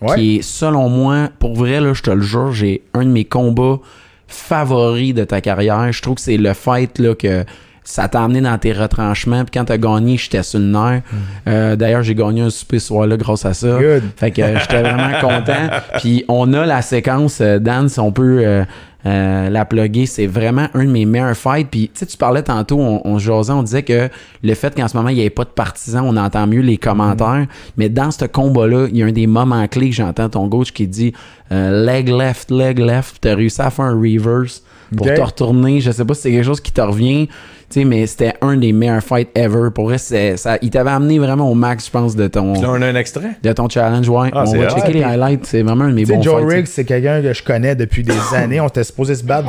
Ouais. 0.00 0.14
qui 0.14 0.36
est, 0.36 0.42
selon 0.42 0.88
moi, 0.88 1.28
pour 1.40 1.56
vrai, 1.56 1.80
là, 1.80 1.92
je 1.92 2.02
te 2.02 2.10
le 2.12 2.20
jure, 2.22 2.52
j'ai 2.52 2.82
un 2.94 3.04
de 3.04 3.10
mes 3.10 3.24
combats 3.24 3.80
favoris 4.28 5.12
de 5.14 5.24
ta 5.24 5.40
carrière. 5.40 5.90
Je 5.90 6.00
trouve 6.02 6.14
que 6.16 6.20
c'est 6.20 6.36
le 6.36 6.52
fait 6.52 6.98
là, 6.98 7.14
que 7.16 7.44
ça 7.82 8.06
t'a 8.06 8.22
amené 8.22 8.40
dans 8.42 8.56
tes 8.58 8.72
retranchements. 8.72 9.44
Puis 9.44 9.58
quand 9.58 9.64
t'as 9.64 9.78
gagné, 9.78 10.16
j'étais 10.16 10.42
sur 10.42 10.58
le 10.60 10.66
nerf. 10.66 11.02
Euh, 11.48 11.74
D'ailleurs, 11.74 12.02
j'ai 12.02 12.14
gagné 12.14 12.42
un 12.42 12.50
souper 12.50 12.78
ce 12.78 12.88
soir-là 12.88 13.16
grâce 13.16 13.44
à 13.46 13.54
ça. 13.54 13.78
Good. 13.80 14.02
Fait 14.16 14.30
que 14.30 14.42
euh, 14.42 14.58
j'étais 14.60 14.82
vraiment 14.82 15.10
content. 15.20 15.68
Puis 15.98 16.24
on 16.28 16.52
a 16.52 16.66
la 16.66 16.82
séquence, 16.82 17.38
euh, 17.40 17.58
Dan, 17.58 17.88
si 17.88 17.98
on 17.98 18.12
peut 18.12 18.62
euh, 19.06 19.48
la 19.48 19.64
plugger, 19.64 20.06
c'est 20.06 20.26
vraiment 20.26 20.68
un 20.74 20.84
de 20.84 20.90
mes 20.90 21.04
meilleurs 21.04 21.36
fights. 21.36 21.68
Puis 21.70 21.90
tu 21.92 22.00
sais, 22.00 22.06
tu 22.06 22.16
parlais 22.16 22.42
tantôt, 22.42 22.78
on, 22.78 23.00
on 23.04 23.18
jasait, 23.18 23.52
on 23.52 23.62
disait 23.62 23.84
que 23.84 24.08
le 24.42 24.54
fait 24.54 24.74
qu'en 24.74 24.88
ce 24.88 24.96
moment, 24.96 25.10
il 25.10 25.16
n'y 25.16 25.24
ait 25.24 25.30
pas 25.30 25.44
de 25.44 25.50
partisans, 25.50 26.04
on 26.04 26.16
entend 26.16 26.46
mieux 26.46 26.62
les 26.62 26.78
commentaires. 26.78 27.46
Mais 27.76 27.88
dans 27.88 28.10
ce 28.10 28.24
combat-là, 28.24 28.86
il 28.90 28.96
y 28.96 29.02
a 29.02 29.06
un 29.06 29.12
des 29.12 29.26
moments 29.26 29.66
clés 29.68 29.90
que 29.90 29.94
j'entends 29.94 30.28
ton 30.28 30.48
coach 30.48 30.72
qui 30.72 30.88
dit 30.88 31.12
euh, 31.52 31.84
leg 31.84 32.08
left, 32.08 32.50
leg 32.50 32.78
left. 32.78 33.18
Tu 33.22 33.28
as 33.28 33.34
réussi 33.34 33.62
à 33.62 33.70
faire 33.70 33.86
un 33.86 33.94
reverse 33.94 34.62
pour 34.96 35.06
te 35.06 35.20
retourner. 35.20 35.80
Je 35.80 35.90
sais 35.90 36.04
pas 36.04 36.14
si 36.14 36.22
c'est 36.22 36.30
quelque 36.32 36.44
chose 36.44 36.60
qui 36.60 36.72
te 36.72 36.80
revient. 36.80 37.28
Tu 37.70 37.80
sais, 37.80 37.84
mais 37.84 38.06
c'était 38.06 38.32
un 38.40 38.56
des 38.56 38.72
meilleurs 38.72 39.02
fights 39.02 39.28
ever. 39.34 39.68
Pour 39.74 39.84
vrai, 39.84 39.98
c'est- 39.98 40.38
ça, 40.38 40.56
il 40.62 40.70
t'avait 40.70 40.88
amené 40.90 41.18
vraiment 41.18 41.50
au 41.50 41.54
max, 41.54 41.84
je 41.86 41.90
pense, 41.90 42.16
de 42.16 42.26
ton, 42.26 42.54
Puis 42.54 42.62
là, 42.62 42.70
on 42.70 42.80
a 42.80 42.86
un 42.86 42.94
extrait. 42.94 43.32
de 43.42 43.52
ton 43.52 43.68
challenge. 43.68 44.08
Ouais, 44.08 44.30
Ah, 44.32 44.44
on 44.44 44.46
c'est 44.46 44.56
va 44.56 44.70
checker 44.70 44.92
les 44.94 45.02
highlights. 45.02 45.44
C'est 45.44 45.60
vraiment 45.62 45.84
un 45.84 45.90
de 45.90 45.94
mes 45.94 46.02
Tu 46.04 46.06
sais, 46.08 46.14
bons 46.16 46.22
Joe 46.22 46.40
fights. 46.40 46.50
Riggs, 46.50 46.66
c'est 46.66 46.84
quelqu'un 46.84 47.20
que 47.20 47.32
je 47.34 47.42
connais 47.42 47.74
depuis 47.76 48.02
des 48.02 48.14
années. 48.34 48.58
On 48.60 48.68
était 48.68 48.84
supposé 48.84 49.14
se 49.14 49.22
battre 49.24 49.48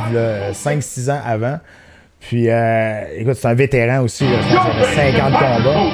5-6 0.52 1.08
ans 1.10 1.20
avant. 1.24 1.58
Puis, 2.20 2.44
euh, 2.48 3.00
écoute, 3.18 3.34
c'est 3.40 3.48
un 3.48 3.54
vétéran 3.54 4.02
aussi. 4.02 4.22
là. 4.24 4.36
Je 4.48 4.54
pense 4.54 4.66
qu'il 4.66 5.00
avait 5.00 5.12
50 5.18 5.32
combats. 5.32 5.90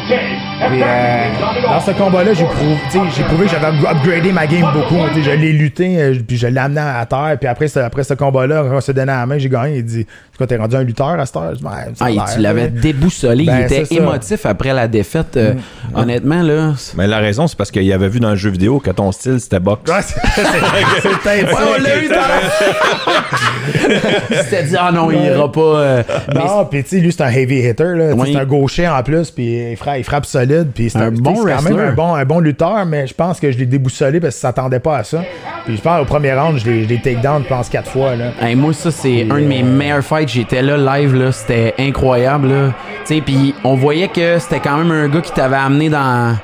Puis, 0.69 0.83
euh, 0.83 1.25
dans 1.63 1.81
ce 1.81 1.91
combat-là, 1.93 2.33
j'ai 2.35 2.45
prouvé, 2.45 2.77
tu 2.91 2.99
sais, 2.99 3.05
j'ai 3.17 3.23
prouvé 3.23 3.47
que 3.47 3.53
j'avais 3.53 3.67
upgradé 3.69 4.33
ma 4.33 4.47
game 4.47 4.67
beaucoup. 4.75 4.97
Tu 5.15 5.23
sais, 5.23 5.31
Je 5.31 5.37
l'ai 5.37 5.53
lutté, 5.53 5.97
euh, 5.99 6.15
puis 6.27 6.37
je 6.37 6.49
l'ai 6.49 6.59
amené 6.61 6.81
à 6.81 7.07
terre. 7.07 7.37
Puis 7.39 7.49
après, 7.49 7.69
ce- 7.69 7.79
après 7.79 8.03
ce 8.03 8.15
combat-là, 8.15 8.65
quand 8.69 8.77
on 8.77 8.81
s'est 8.81 8.93
donné 8.93 9.07
la 9.13 9.25
main, 9.25 9.39
j'ai 9.39 9.49
gagné. 9.49 9.77
Il 9.79 9.85
dit 9.85 10.07
quoi, 10.37 10.47
t'es 10.47 10.57
rendu 10.57 10.77
un 10.77 10.83
lutteur 10.83 11.19
à 11.19 11.25
cette 11.27 11.37
heure 11.37 11.53
Je 11.55 11.59
dis, 11.59 11.65
Ouais, 11.65 11.71
ça 11.95 12.07
a 12.07 12.09
Ah, 12.19 12.25
tu 12.35 12.41
l'avais 12.41 12.67
tu 12.71 12.81
déboussolé. 12.81 13.45
Ben, 13.45 13.59
il 13.61 13.65
était 13.65 13.85
c'est 13.85 13.95
ça. 13.95 14.01
émotif 14.03 14.47
après 14.47 14.73
la 14.75 14.89
défaite. 14.89 15.37
Euh, 15.37 15.55
Honnêtement, 15.95 16.43
là. 16.43 16.73
Mais 16.97 17.07
la 17.07 17.19
raison, 17.19 17.47
c'est 17.47 17.57
parce 17.57 17.71
qu'il 17.71 17.91
avait 17.93 18.09
vu 18.09 18.19
dans 18.21 18.31
le 18.31 18.37
jeu 18.37 18.51
vidéo 18.51 18.81
que 18.81 18.91
ton 18.91 19.13
style, 19.13 19.39
c'était 19.41 19.61
boxe. 19.61 19.91
Ouais, 19.91 20.01
peut-être 21.03 21.51
ça. 21.51 21.59
on 21.79 21.83
l'a 21.83 22.03
eu 22.03 22.09
dans 22.09 22.17
C'était 24.43 24.65
dit, 24.65 24.77
ah 24.79 24.91
non, 24.93 25.11
il 25.11 25.23
ira 25.25 25.51
pas. 25.53 26.03
Euh, 26.17 26.33
Non, 26.35 26.65
puis 26.67 26.83
tu 26.83 26.91
sais, 26.91 26.97
lui, 26.99 27.13
c'est 27.13 27.23
un 27.23 27.29
heavy 27.31 27.59
hitter. 27.69 27.95
là. 27.95 28.13
Oui. 28.15 28.31
C'est 28.33 28.39
un 28.39 28.45
gaucher 28.45 28.89
en 28.89 29.03
plus, 29.03 29.31
puis 29.31 29.71
il 29.73 29.77
frappe, 29.77 29.99
il 29.99 30.05
frappe 30.05 30.27
solide. 30.27 30.69
Puis 30.75 30.91
c'est 30.91 30.99
Un 30.99 31.09
un, 31.09 31.11
bon 31.11 31.35
c'est 31.37 31.53
quand 31.55 31.63
même 31.63 31.79
un 31.79 31.93
bon, 31.93 32.15
un 32.15 32.25
bon 32.25 32.41
lutteur, 32.41 32.85
mais 32.87 33.07
je 33.07 33.15
pense 33.15 33.41
que 33.41 33.51
je 33.51 33.59
l'ai 33.59 33.67
déboussolé 33.67 34.21
parce 34.21 34.35
qu'il 34.35 34.41
s'attendait 34.41 34.81
pas 34.81 34.99
à 34.99 35.05
ça. 35.05 35.23
Puis 35.65 35.77
je 35.77 35.83
pense 35.83 36.01
au 36.01 36.05
premier 36.05 36.33
round, 36.33 36.59
je 36.59 36.69
l'ai 36.71 36.85
je 36.85 36.89
l'ai 36.89 36.99
take 37.01 37.17
down, 37.23 37.43
je 37.43 37.49
pense, 37.49 37.69
quatre 37.69 37.91
fois. 37.91 38.15
Là. 38.17 38.27
Hey, 38.41 38.55
moi, 38.55 38.73
ça, 38.73 38.91
c'est 38.91 39.27
un 39.31 39.41
de 39.41 39.47
mes 39.47 39.63
meilleurs 39.63 40.03
fights. 40.05 40.29
J'étais 40.29 40.63
là 40.63 40.77
live, 40.99 41.15
là. 41.15 41.33
C'était 41.33 41.75
incroyable, 41.79 42.49
là. 42.49 42.75
Tu 43.07 43.15
sais, 43.17 43.21
puis 43.21 43.55
on 43.65 43.75
voyait 43.77 44.09
que 44.09 44.39
c'était 44.39 44.61
quand 44.61 44.79
même 44.79 44.91
un 44.91 45.09
gars 45.09 45.21
qui 45.21 45.33
t'avait 45.33 45.57
amené 45.57 45.89
dans. 45.89 46.37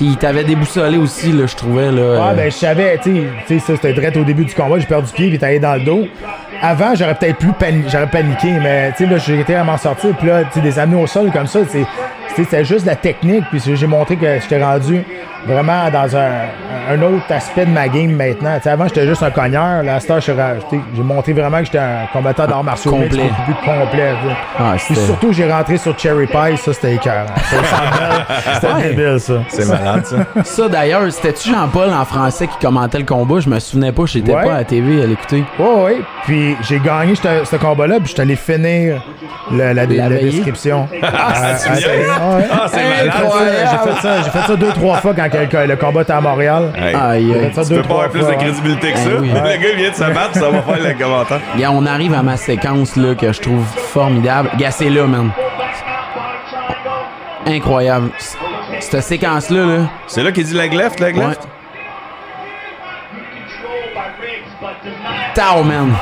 Il 0.00 0.16
t'avait 0.16 0.44
déboussolé 0.44 0.96
aussi, 0.96 1.30
là, 1.32 1.46
je 1.46 1.54
trouvais, 1.56 1.90
là. 1.92 2.02
Ouais, 2.02 2.18
euh, 2.30 2.34
ben 2.34 2.50
je 2.50 2.56
savais, 2.56 2.98
tu 3.02 3.14
sais, 3.14 3.22
tu 3.46 3.58
sais, 3.58 3.66
ça 3.66 3.74
c'était 3.76 3.92
direct 3.92 4.16
au 4.16 4.24
début 4.24 4.44
du 4.46 4.54
combat, 4.54 4.78
j'ai 4.78 4.86
perdu 4.86 5.12
pied, 5.12 5.26
puis 5.26 5.34
est 5.36 5.42
allé 5.44 5.58
dans 5.58 5.74
le 5.74 5.80
dos. 5.84 6.06
Avant, 6.62 6.94
j'aurais 6.94 7.14
peut-être 7.14 7.36
plus 7.38 7.52
pani- 7.52 7.84
j'aurais 7.88 8.06
paniqué, 8.06 8.52
mais 8.62 8.92
tu 8.96 9.04
sais, 9.04 9.10
là, 9.10 9.18
j'ai 9.18 9.40
été 9.40 9.54
à 9.54 9.62
m'en 9.64 9.76
sortir, 9.76 10.16
puis 10.16 10.28
là, 10.28 10.44
tu 10.44 10.52
sais, 10.54 10.60
des 10.60 10.78
amener 10.78 11.02
au 11.02 11.06
sol 11.06 11.30
comme 11.30 11.46
ça, 11.46 11.60
c'était 12.34 12.64
juste 12.64 12.86
la 12.86 12.96
technique, 12.96 13.44
puis 13.50 13.60
j'ai 13.74 13.86
montré 13.86 14.16
que 14.16 14.38
j'étais 14.40 14.62
rendu 14.62 15.02
vraiment 15.46 15.88
dans 15.90 16.16
un, 16.16 16.30
un 16.92 17.02
autre 17.02 17.24
aspect 17.30 17.64
de 17.66 17.70
ma 17.70 17.88
game 17.88 18.12
maintenant. 18.12 18.56
Tu 18.56 18.62
sais, 18.64 18.70
avant, 18.70 18.84
j'étais 18.88 19.06
juste 19.06 19.22
un 19.22 19.30
cogneur, 19.30 19.82
là, 19.82 19.94
à 19.96 20.00
cette 20.00 20.10
heure, 20.10 20.20
j'étais- 20.20 20.80
j'ai 20.94 21.02
montré 21.02 21.32
vraiment 21.32 21.58
que 21.58 21.64
j'étais 21.66 21.78
un 21.78 22.06
combattant 22.12 22.46
d'arts 22.46 22.64
martiaux 22.64 22.90
Complet. 22.92 23.30
plus 23.44 23.54
complet. 23.54 24.12
Ah, 24.58 24.74
puis 24.76 24.94
surtout, 24.96 25.32
j'ai 25.32 25.50
rentré 25.50 25.76
sur 25.78 25.98
Cherry 25.98 26.26
Pie, 26.26 26.56
ça, 26.56 26.72
c'était 26.72 26.94
écœurant. 26.94 27.26
C'était 28.54 28.66
Ouais. 28.72 28.82
débile, 28.90 29.20
ça. 29.20 29.34
C'est 29.48 29.66
malade, 29.68 30.04
ça. 30.06 30.16
Ça, 30.44 30.68
d'ailleurs, 30.68 31.10
c'était-tu 31.12 31.50
Jean-Paul 31.50 31.90
en 31.92 32.04
français 32.04 32.46
qui 32.46 32.58
commentait 32.64 32.98
le 32.98 33.04
combat? 33.04 33.40
Je 33.40 33.48
me 33.48 33.58
souvenais 33.58 33.92
pas, 33.92 34.02
j'étais 34.06 34.32
Ouais. 34.34 34.44
pas 34.44 34.52
à 34.54 34.58
la 34.58 34.64
TV 34.64 35.02
à 35.02 35.06
l'écouter. 35.06 35.44
Oui, 35.58 35.66
oui. 35.84 35.92
Puis 36.24 36.56
j'ai 36.62 36.78
gagné 36.78 37.14
ce 37.16 37.56
combat-là, 37.56 37.96
puis 37.96 38.08
je 38.08 38.12
suis 38.12 38.20
allé 38.20 38.36
finir 38.36 39.02
le- 39.50 39.58
la, 39.58 39.74
la, 39.74 39.86
La 39.86 40.08
veillée? 40.08 40.30
description. 40.30 40.88
Ah, 41.02 41.54
c'est. 41.56 41.70
Ah, 41.70 42.66
c'est 42.68 42.76
malade, 42.82 43.10
Incroyable. 43.16 43.50
ça. 43.56 43.70
J'ai 43.70 43.78
fait 43.92 44.00
ça, 44.00 44.22
j'ai 44.22 44.30
fait 44.30 44.46
ça 44.46 44.56
deux, 44.56 44.72
trois 44.72 44.96
fois 44.98 45.12
quand 45.14 45.28
le, 45.38 45.66
le 45.66 45.76
combat 45.76 46.02
était 46.02 46.12
à 46.12 46.20
Montréal. 46.20 46.72
Hey, 46.76 46.94
Aïe, 46.94 47.34
aïe. 47.34 47.50
Tu 47.54 47.68
deux, 47.68 47.76
peux 47.76 47.88
pas 47.88 47.94
avoir 47.94 48.08
plus 48.10 48.20
fois, 48.20 48.30
de 48.30 48.34
hein. 48.34 48.38
crédibilité 48.38 48.92
que 48.92 48.98
ça. 48.98 49.10
Eh 49.14 49.18
oui. 49.18 49.28
Le 49.34 49.62
gars 49.62 49.76
vient 49.76 49.90
de 49.90 49.94
se 49.94 50.04
battre, 50.14 50.34
ça 50.34 50.50
va 50.50 50.62
faire 50.62 50.78
le 50.88 50.94
commentaire. 50.98 51.40
Gars, 51.58 51.70
on 51.72 51.86
arrive 51.86 52.14
à 52.14 52.22
ma 52.22 52.36
séquence 52.36 52.96
là, 52.96 53.14
que 53.14 53.32
je 53.32 53.40
trouve 53.40 53.64
formidable. 53.64 54.50
Gars, 54.58 54.70
c'est 54.70 54.90
là, 54.90 55.06
man. 55.06 55.30
Incroyable. 57.46 58.10
Cette 58.80 59.02
séquence-là, 59.02 59.64
là, 59.66 59.78
C'est 60.06 60.22
là 60.22 60.32
qu'il 60.32 60.44
dit 60.44 60.54
leg 60.54 60.72
left, 60.72 61.00
leg 61.00 61.16
ouais. 61.16 61.26
left. 61.28 61.46
Tao, 65.34 65.62
man. 65.62 65.92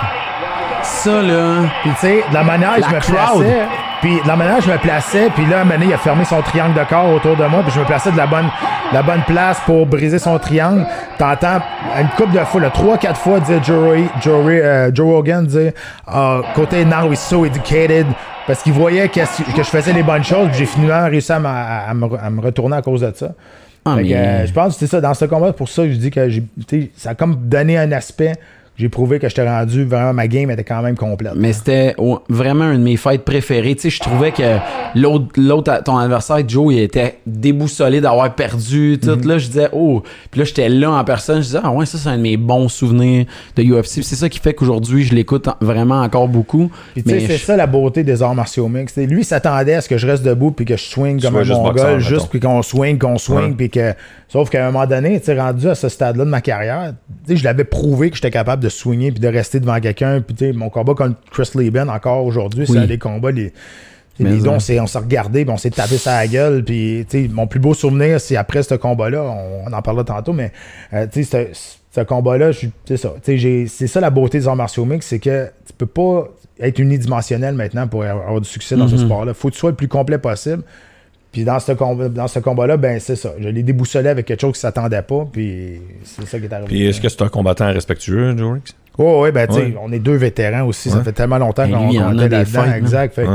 Ça, 0.82 1.22
là. 1.22 1.68
Puis 1.82 1.90
tu 1.90 1.96
sais, 2.00 2.24
de 2.28 2.34
la 2.34 2.42
manière 2.42 2.76
que 2.76 2.80
La 2.80 2.88
je 2.88 2.94
me 2.94 3.00
crowd. 3.00 3.42
plaçais, 3.42 3.68
Puis 4.00 4.20
de 4.22 4.28
la 4.28 4.36
manière 4.36 4.60
je 4.60 4.70
me 4.70 4.78
plaçais, 4.78 5.28
puis 5.34 5.44
là, 5.46 5.64
donné, 5.64 5.86
il 5.86 5.92
a 5.92 5.98
fermé 5.98 6.24
son 6.24 6.40
triangle 6.40 6.78
de 6.78 6.84
corps 6.84 7.10
autour 7.12 7.36
de 7.36 7.44
moi, 7.46 7.62
puis 7.64 7.72
je 7.74 7.80
me 7.80 7.84
plaçais 7.84 8.12
de 8.12 8.16
la 8.16 8.26
bonne, 8.26 8.46
la 8.92 9.02
bonne 9.02 9.22
place 9.26 9.58
pour 9.66 9.86
briser 9.86 10.18
son 10.20 10.38
triangle. 10.38 10.86
T'entends 11.18 11.60
une 12.00 12.08
couple 12.16 12.32
de 12.38 12.44
fois, 12.44 12.60
là, 12.60 12.70
trois, 12.70 12.96
quatre 12.96 13.18
fois, 13.20 13.40
dire 13.40 13.62
Joe, 13.62 13.98
Joe, 14.20 14.44
euh, 14.48 14.90
Joe 14.94 15.06
Rogan, 15.12 15.44
dire 15.46 15.72
Ah, 16.06 16.40
côté 16.54 16.84
now 16.84 17.12
is 17.12 17.16
so 17.16 17.44
educated. 17.44 18.06
Parce 18.46 18.62
qu'il 18.62 18.72
voyait 18.72 19.08
que, 19.08 19.20
que 19.20 19.62
je 19.62 19.68
faisais 19.68 19.92
les 19.92 20.02
bonnes 20.02 20.24
choses, 20.24 20.48
puis 20.50 20.60
j'ai 20.60 20.66
finalement 20.66 21.10
réussi 21.10 21.32
à, 21.32 21.38
me- 21.38 21.46
à 21.48 21.92
me, 21.92 22.06
à 22.24 22.30
me 22.30 22.40
retourner 22.40 22.76
à 22.76 22.82
cause 22.82 23.02
de 23.02 23.12
ça. 23.14 23.32
Ah, 23.84 23.96
que, 23.96 24.02
mais- 24.02 24.14
euh, 24.16 24.46
je 24.46 24.52
pense 24.52 24.74
que 24.74 24.78
c'est 24.80 24.86
ça, 24.86 25.00
dans 25.02 25.12
ce 25.12 25.24
combat, 25.26 25.52
pour 25.52 25.68
ça 25.68 25.82
je 25.86 25.92
dis 25.96 26.10
que 26.10 26.28
j'ai, 26.30 26.42
tu 26.66 26.82
sais, 26.82 26.90
ça 26.96 27.10
a 27.10 27.14
comme 27.14 27.34
donné 27.36 27.76
un 27.76 27.92
aspect. 27.92 28.32
J'ai 28.78 28.88
prouvé 28.88 29.18
que 29.18 29.28
j'étais 29.28 29.46
rendu, 29.48 29.84
vraiment, 29.84 30.12
ma 30.14 30.28
game 30.28 30.50
était 30.52 30.62
quand 30.64 30.82
même 30.82 30.96
complète. 30.96 31.32
Mais 31.36 31.52
c'était 31.52 31.94
oh, 31.98 32.20
vraiment 32.28 32.70
une 32.70 32.78
de 32.78 32.84
mes 32.84 32.96
fêtes 32.96 33.24
préférées. 33.24 33.74
Tu 33.74 33.82
sais, 33.82 33.90
je 33.90 33.98
trouvais 34.00 34.30
que 34.30 34.56
l'autre, 34.94 35.26
l'autre, 35.36 35.82
ton 35.84 35.96
adversaire, 35.98 36.38
Joe, 36.48 36.72
il 36.74 36.78
était 36.80 37.18
déboussolé 37.26 38.00
d'avoir 38.00 38.32
perdu. 38.34 38.98
Tout 39.02 39.10
Mhm. 39.16 39.26
là, 39.28 39.38
je 39.38 39.46
disais, 39.48 39.68
oh. 39.72 40.02
Puis 40.30 40.38
là, 40.40 40.44
j'étais 40.44 40.68
là 40.68 40.92
en 40.92 41.04
personne. 41.04 41.38
Je 41.38 41.46
disais, 41.46 41.58
ah 41.62 41.70
ouais, 41.72 41.86
ça, 41.86 41.98
c'est 41.98 42.08
un 42.08 42.16
de 42.16 42.22
mes 42.22 42.36
bons 42.36 42.68
souvenirs 42.68 43.26
de 43.56 43.62
UFC. 43.64 44.02
C'est 44.02 44.14
ça 44.16 44.28
qui 44.28 44.38
fait 44.38 44.54
qu'aujourd'hui, 44.54 45.02
je 45.04 45.14
l'écoute 45.14 45.48
en- 45.48 45.56
vraiment 45.60 46.00
encore 46.02 46.28
beaucoup. 46.28 46.70
Puis 46.94 47.02
tu 47.02 47.10
sais, 47.10 47.20
c'est 47.26 47.36
je- 47.36 47.44
ça 47.44 47.56
la 47.56 47.66
beauté 47.66 48.04
des 48.04 48.22
arts 48.22 48.34
martiaux. 48.34 48.70
T'sais, 48.86 49.06
Lui, 49.06 49.22
il 49.22 49.24
s'attendait 49.24 49.74
à 49.74 49.80
ce 49.80 49.88
que 49.88 49.98
je 49.98 50.06
reste 50.06 50.22
debout 50.22 50.52
puis 50.52 50.64
que 50.64 50.76
je 50.76 50.84
swing 50.84 51.20
comme 51.20 51.36
un 51.36 51.42
juste 51.42 51.58
mongol, 51.58 51.72
boxeur, 51.74 51.98
juste 52.00 52.12
mettons. 52.12 52.26
puis 52.28 52.40
qu'on 52.40 52.62
swing, 52.62 52.98
qu'on 52.98 53.18
swing, 53.18 53.38
Ouais. 53.38 53.54
puis 53.56 53.70
que. 53.70 53.92
Sauf 54.28 54.50
qu'à 54.50 54.66
un 54.66 54.70
moment 54.70 54.86
donné, 54.86 55.18
tu 55.20 55.26
sais, 55.26 55.40
rendu 55.40 55.68
à 55.68 55.74
ce 55.74 55.88
stade-là 55.88 56.24
de 56.24 56.30
ma 56.30 56.42
carrière, 56.42 56.92
tu 57.26 57.32
sais, 57.32 57.36
je 57.38 57.44
l'avais 57.44 57.64
prouvé 57.64 58.10
que 58.10 58.16
j'étais 58.16 58.30
capable 58.30 58.62
de 58.62 58.67
swinger 58.68 59.10
puis 59.12 59.20
de 59.20 59.28
rester 59.28 59.60
devant 59.60 59.78
quelqu'un. 59.80 60.20
Puis 60.20 60.34
tu 60.34 60.46
sais, 60.46 60.52
mon 60.52 60.70
combat 60.70 60.94
contre 60.94 61.16
Chris 61.30 61.50
Lieben 61.54 61.88
encore 61.88 62.24
aujourd'hui, 62.24 62.64
Oui. 62.68 62.78
c'est 62.80 62.86
des 62.86 62.98
combats 62.98 63.30
les. 63.30 63.52
Les 64.20 64.38
deux, 64.38 64.46
ça. 64.46 64.50
on 64.82 64.86
s'est, 64.88 64.98
regardé, 64.98 65.44
puis 65.44 65.54
on 65.54 65.58
s'est 65.58 65.70
tapé 65.70 65.96
sa 65.96 66.26
gueule. 66.26 66.64
Puis, 66.64 67.06
mon 67.30 67.46
plus 67.46 67.60
beau 67.60 67.72
souvenir, 67.72 68.20
c'est 68.20 68.34
après 68.34 68.64
ce 68.64 68.74
combat-là. 68.74 69.22
On, 69.22 69.68
on 69.70 69.72
en 69.72 69.80
parlera 69.80 70.02
tantôt, 70.02 70.32
mais 70.32 70.50
euh, 70.92 71.06
tu 71.06 71.22
sais, 71.22 71.52
ce, 71.52 72.00
ce 72.00 72.04
combat-là, 72.04 72.50
je 72.50 72.58
suis- 72.58 72.72
c'est 72.84 72.96
ça. 72.96 73.10
Tu 73.16 73.20
sais, 73.22 73.38
j'ai- 73.38 73.66
c'est 73.68 73.86
ça 73.86 74.00
la 74.00 74.10
beauté 74.10 74.38
des 74.40 74.48
arts 74.48 74.56
martiaux 74.56 74.84
mixtes, 74.84 75.08
c'est 75.10 75.20
que 75.20 75.46
tu 75.64 75.72
peux 75.72 75.86
pas 75.86 76.26
être 76.58 76.80
unidimensionnel 76.80 77.54
maintenant 77.54 77.86
pour 77.86 78.02
avoir 78.02 78.40
du 78.40 78.48
succès 78.48 78.74
dans 78.74 78.88
ce 78.88 78.96
Mhm. 78.96 79.04
sport-là. 79.04 79.34
Faut 79.34 79.50
que 79.50 79.54
tu 79.54 79.60
sois 79.60 79.70
le 79.70 79.76
plus 79.76 79.86
complet 79.86 80.18
possible. 80.18 80.64
Puis 81.32 81.44
dans 81.44 81.58
ce, 81.60 81.72
dans 82.08 82.28
ce 82.28 82.38
combat-là, 82.38 82.76
ben 82.78 82.98
c'est 83.00 83.16
ça. 83.16 83.30
Je 83.38 83.48
l'ai 83.48 83.62
déboussolé 83.62 84.08
avec 84.08 84.26
quelque 84.26 84.40
chose 84.40 84.54
qui 84.54 84.60
s'attendait 84.60 85.02
pas, 85.02 85.26
puis 85.30 85.80
c'est 86.04 86.26
ça 86.26 86.38
qui 86.38 86.46
est 86.46 86.52
arrivé. 86.52 86.68
Puis 86.68 86.86
est-ce 86.86 87.00
que 87.00 87.08
c'est 87.08 87.22
un 87.22 87.28
combattant 87.28 87.66
respectueux, 87.72 88.36
Joe 88.36 88.54
Riggs? 88.54 88.72
Oh, 88.96 89.20
ouais, 89.22 89.30
ben, 89.30 89.46
tu 89.46 89.54
sais, 89.54 89.60
Ouais. 89.60 89.76
on 89.80 89.92
est 89.92 89.98
deux 90.00 90.16
vétérans 90.16 90.66
aussi. 90.66 90.90
Ça 90.90 91.02
fait 91.04 91.12
tellement 91.12 91.38
longtemps 91.38 91.68
Ben, 91.68 91.76
qu'on 91.76 91.86
lui, 91.88 91.94
il 91.96 92.00
qu'on 92.00 92.06
en 92.06 92.18
a 92.18 92.26
était 92.26 92.28
des 92.44 92.52
là-dedans. 92.52 92.74
exact. 92.74 93.14
Fait, 93.14 93.26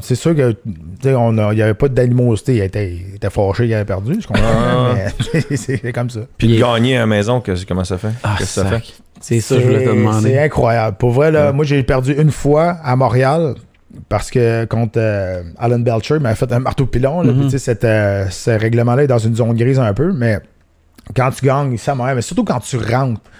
c'est 0.00 0.14
sûr 0.16 0.34
que, 0.34 0.50
tu 0.52 0.58
sais, 1.04 1.14
on 1.14 1.38
a- 1.38 1.52
il 1.52 1.56
n'y 1.56 1.62
avait 1.62 1.74
pas 1.74 1.88
d'animosité. 1.88 2.56
Il 2.56 2.62
était, 2.62 2.90
il 2.92 3.14
était 3.14 3.30
fâché, 3.30 3.66
il 3.66 3.74
avait 3.74 3.84
perdu, 3.84 4.16
je 4.20 4.26
comprends. 4.26 4.42
Ah. 4.44 4.94
c'est 5.54 5.92
comme 5.92 6.10
ça. 6.10 6.20
Puis 6.36 6.48
de 6.48 6.60
gagner 6.60 6.96
à 6.96 7.00
la 7.00 7.06
maison, 7.06 7.40
que- 7.40 7.52
comment 7.66 7.84
ça 7.84 7.98
fait? 7.98 8.08
Ah, 8.24 8.34
que 8.38 8.44
ça 8.44 8.64
fait? 8.64 8.82
C'est 9.20 9.38
ça, 9.40 9.54
je 9.60 9.64
voulais 9.64 9.74
te 9.78 9.84
C'est- 9.84 9.90
C'est 9.90 9.96
demander. 9.96 10.38
incroyable. 10.38 10.96
Pour 10.96 11.10
vrai, 11.12 11.30
là, 11.30 11.46
Ouais. 11.48 11.52
moi, 11.52 11.64
j'ai 11.64 11.80
perdu 11.84 12.12
une 12.20 12.32
fois 12.32 12.76
à 12.82 12.96
Montréal 12.96 13.54
parce 14.08 14.30
que 14.30 14.64
contre 14.64 14.98
euh, 14.98 15.42
Alan 15.58 15.78
Belcher, 15.78 16.16
il 16.16 16.20
m'avait 16.20 16.34
fait 16.34 16.50
un 16.52 16.60
marteau 16.60 16.86
pilon. 16.86 17.22
là, 17.22 17.32
puis, 17.32 17.42
tu 17.44 17.50
sais, 17.50 17.58
cette, 17.58 17.84
euh, 17.84 18.26
ce 18.30 18.50
règlement-là 18.50 19.04
est 19.04 19.08
dans 19.08 19.18
une 19.18 19.36
zone 19.36 19.54
grise 19.54 19.78
un 19.78 19.92
peu, 19.92 20.12
mais 20.12 20.38
quand 21.14 21.30
tu 21.30 21.44
gagnes 21.44 21.76
à 21.86 21.94
Montréal, 21.94 22.16
mais 22.16 22.22
surtout 22.22 22.44
quand 22.44 22.60
tu 22.60 22.76
rentres. 22.76 23.20
Tu 23.22 23.30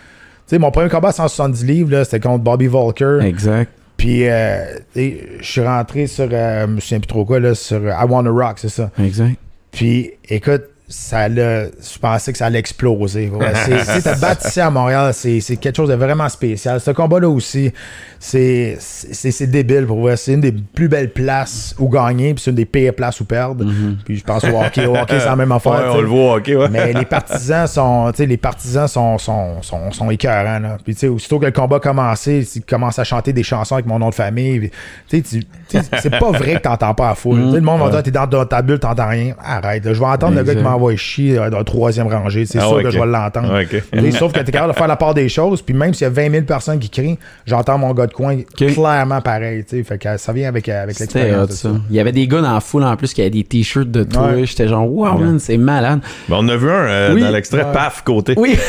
sais, 0.57 0.59
mon 0.59 0.71
premier 0.71 0.89
combat 0.89 1.09
à 1.09 1.13
170 1.13 1.65
livres, 1.65 2.05
c'était 2.05 2.21
contre 2.21 2.43
Bobby 2.45 2.67
Volker. 2.67 3.21
Exact. 3.23 3.71
Puis, 3.97 4.29
euh, 4.29 4.65
je 4.97 5.13
suis 5.41 5.61
rentré 5.65 6.09
sur, 6.09 6.29
euh, 6.33 6.67
je 6.67 6.73
me 6.73 6.81
souviens 6.81 6.99
plus 6.99 7.07
trop 7.07 7.25
quoi, 7.25 7.39
là, 7.39 7.55
sur 7.55 7.81
I 7.81 8.05
Wanna 8.09 8.31
Rock, 8.31 8.59
c'est 8.59 8.69
ça. 8.69 8.91
Exact. 8.99 9.37
Puis, 9.71 10.11
écoute, 10.29 10.63
ça 10.93 11.29
je 11.29 11.99
pensais 11.99 12.33
que 12.33 12.39
ça 12.39 12.47
allait 12.47 12.59
exploser. 12.59 13.31
Ouais, 13.31 13.53
c'est, 13.85 14.03
te 14.03 14.21
battre 14.21 14.47
ici 14.47 14.61
à 14.61 14.71
Montréal, 14.71 15.13
c'est, 15.15 15.41
c'est 15.41 15.57
quelque 15.57 15.77
chose 15.77 15.89
de 15.89 15.95
vraiment 15.95 16.29
spécial. 16.29 16.81
Ce 16.81 16.91
combat-là 16.91 17.29
aussi, 17.31 17.73
c'est, 18.19 18.77
c'est, 18.79 19.31
c'est 19.31 19.47
débile 19.47 19.87
pour 19.87 20.01
vrai. 20.01 20.17
C'est 20.17 20.35
une 20.35 20.43
des 20.43 20.53
plus 20.53 20.89
belles 20.89 21.11
places 21.11 21.75
où 21.79 21.89
gagner, 21.89 22.35
puis 22.35 22.43
c'est 22.45 22.51
une 22.51 22.57
des 22.57 22.67
pires 22.67 22.95
places 22.95 23.21
où 23.21 23.25
perdre. 23.25 23.65
Puis 24.05 24.19
je 24.19 24.25
pense 24.25 24.45
au 24.45 24.61
hockey. 24.61 24.85
Au 24.87 24.95
hockey, 24.97 25.19
c'est 25.19 25.27
la 25.27 25.37
même 25.37 25.53
affaire. 25.53 25.73
Ouais, 25.73 25.97
on 25.97 26.01
le 26.03 26.07
voit, 26.07 26.37
ok, 26.37 26.47
ouais. 26.47 26.69
Mais 26.71 26.93
les 26.93 27.07
partisans 27.07 27.67
sont, 27.67 28.11
tu 28.13 28.19
sais, 28.19 28.27
les 28.27 28.37
partisans 28.37 28.87
sont, 28.87 29.17
sont, 29.17 29.63
sont, 29.63 29.91
sont 29.93 30.11
écœurants, 30.11 30.59
là. 30.59 30.77
Puis, 30.85 30.95
tu 30.95 31.01
sais, 31.01 31.09
aussitôt 31.09 31.39
que 31.39 31.47
le 31.47 31.53
combat 31.53 31.77
a 31.77 31.81
commencé, 31.81 32.47
ils 32.55 32.63
commencent 32.63 32.99
à 32.99 33.05
chanter 33.05 33.33
des 33.33 33.43
chansons 33.43 33.77
avec 33.77 33.87
mon 33.87 33.99
nom 33.99 34.11
de 34.11 34.15
famille. 34.15 34.71
puis, 35.09 35.23
Tu 35.23 35.41
sais, 35.67 35.81
c'est 36.01 36.19
pas 36.19 36.31
vrai 36.33 36.57
que 36.57 36.61
t'entends 36.61 36.95
pas 36.95 37.11
à 37.11 37.15
foule. 37.15 37.41
Sais, 37.53 37.57
le 37.57 37.63
monde 37.63 37.81
va 37.81 37.91
dire, 37.91 38.03
t'es 38.03 38.11
dans, 38.11 38.27
dans 38.27 38.45
ta 38.45 38.61
bulle, 38.61 38.79
t'entends 38.79 39.09
rien. 39.09 39.35
Arrête, 39.43 39.85
là, 39.85 39.95
je 39.95 39.99
vais 39.99 40.07
entendre 40.07 40.37
le 40.37 40.43
gars 40.43 40.55
qui 40.55 40.63
M'envoie 40.83 40.97
chier 40.97 41.37
dans 41.37 41.49
la 41.59 41.65
troisième 41.65 42.09
rangée. 42.09 42.45
C'est 42.47 42.59
Ah 42.59 42.63
sûr 42.67 42.73
ouais, 42.77 42.83
que 42.83 42.91
je 42.91 42.99
vais 42.99 43.07
l'entendre. 43.07 43.53
Ouais, 43.53 43.65
ok. 43.65 43.83
Tu 43.93 44.01
sais, 44.01 44.19
Sauf 44.19 44.33
que 44.33 44.41
t'es 44.41 44.51
capable 44.53 44.73
de 44.73 44.77
faire 44.79 44.89
la 44.89 44.97
part 44.97 45.15
des 45.15 45.29
choses. 45.29 45.63
Puis 45.63 45.75
même 45.75 45.95
s'il 45.95 46.05
y 46.05 46.07
a 46.07 46.11
20 46.11 46.31
000 46.31 46.43
personnes 46.45 46.79
qui 46.79 46.91
crient, 46.91 47.19
j'entends 47.47 47.79
mon 47.79 47.93
gars 47.95 48.07
de 48.07 48.13
coin 48.13 48.39
clairement 48.57 49.21
pareil. 49.21 49.65
tu 49.65 49.77
sais. 49.79 49.83
Fait 49.85 49.99
que 49.99 50.17
ça 50.17 50.33
vient 50.33 50.49
avec, 50.49 50.69
avec 50.69 50.99
l'expérience. 50.99 51.67
Il 51.91 51.97
y 51.97 52.01
avait 52.01 52.13
des 52.13 52.27
gars 52.27 52.41
dans 52.41 52.53
la 52.55 52.61
foule 52.61 52.85
en 52.85 52.97
plus 52.97 53.13
qui 53.15 53.21
avaient 53.21 53.31
des 53.31 53.45
t-shirts 53.45 53.91
de 53.91 54.03
toi. 54.05 54.29
Ouais. 54.33 54.45
J'étais 54.47 54.67
genre, 54.69 54.91
wow, 54.91 55.19
man, 55.19 55.39
c'est 55.39 55.57
malade. 55.57 56.01
Ben, 56.29 56.37
on 56.41 56.49
a 56.49 56.57
vu 56.57 56.69
un 56.69 56.73
euh, 56.75 57.15
Oui. 57.15 57.21
dans 57.23 57.31
l'extrait, 57.31 57.65
Ouais. 57.65 57.73
paf, 57.73 58.03
côté. 58.03 58.35
Oui. 58.37 58.57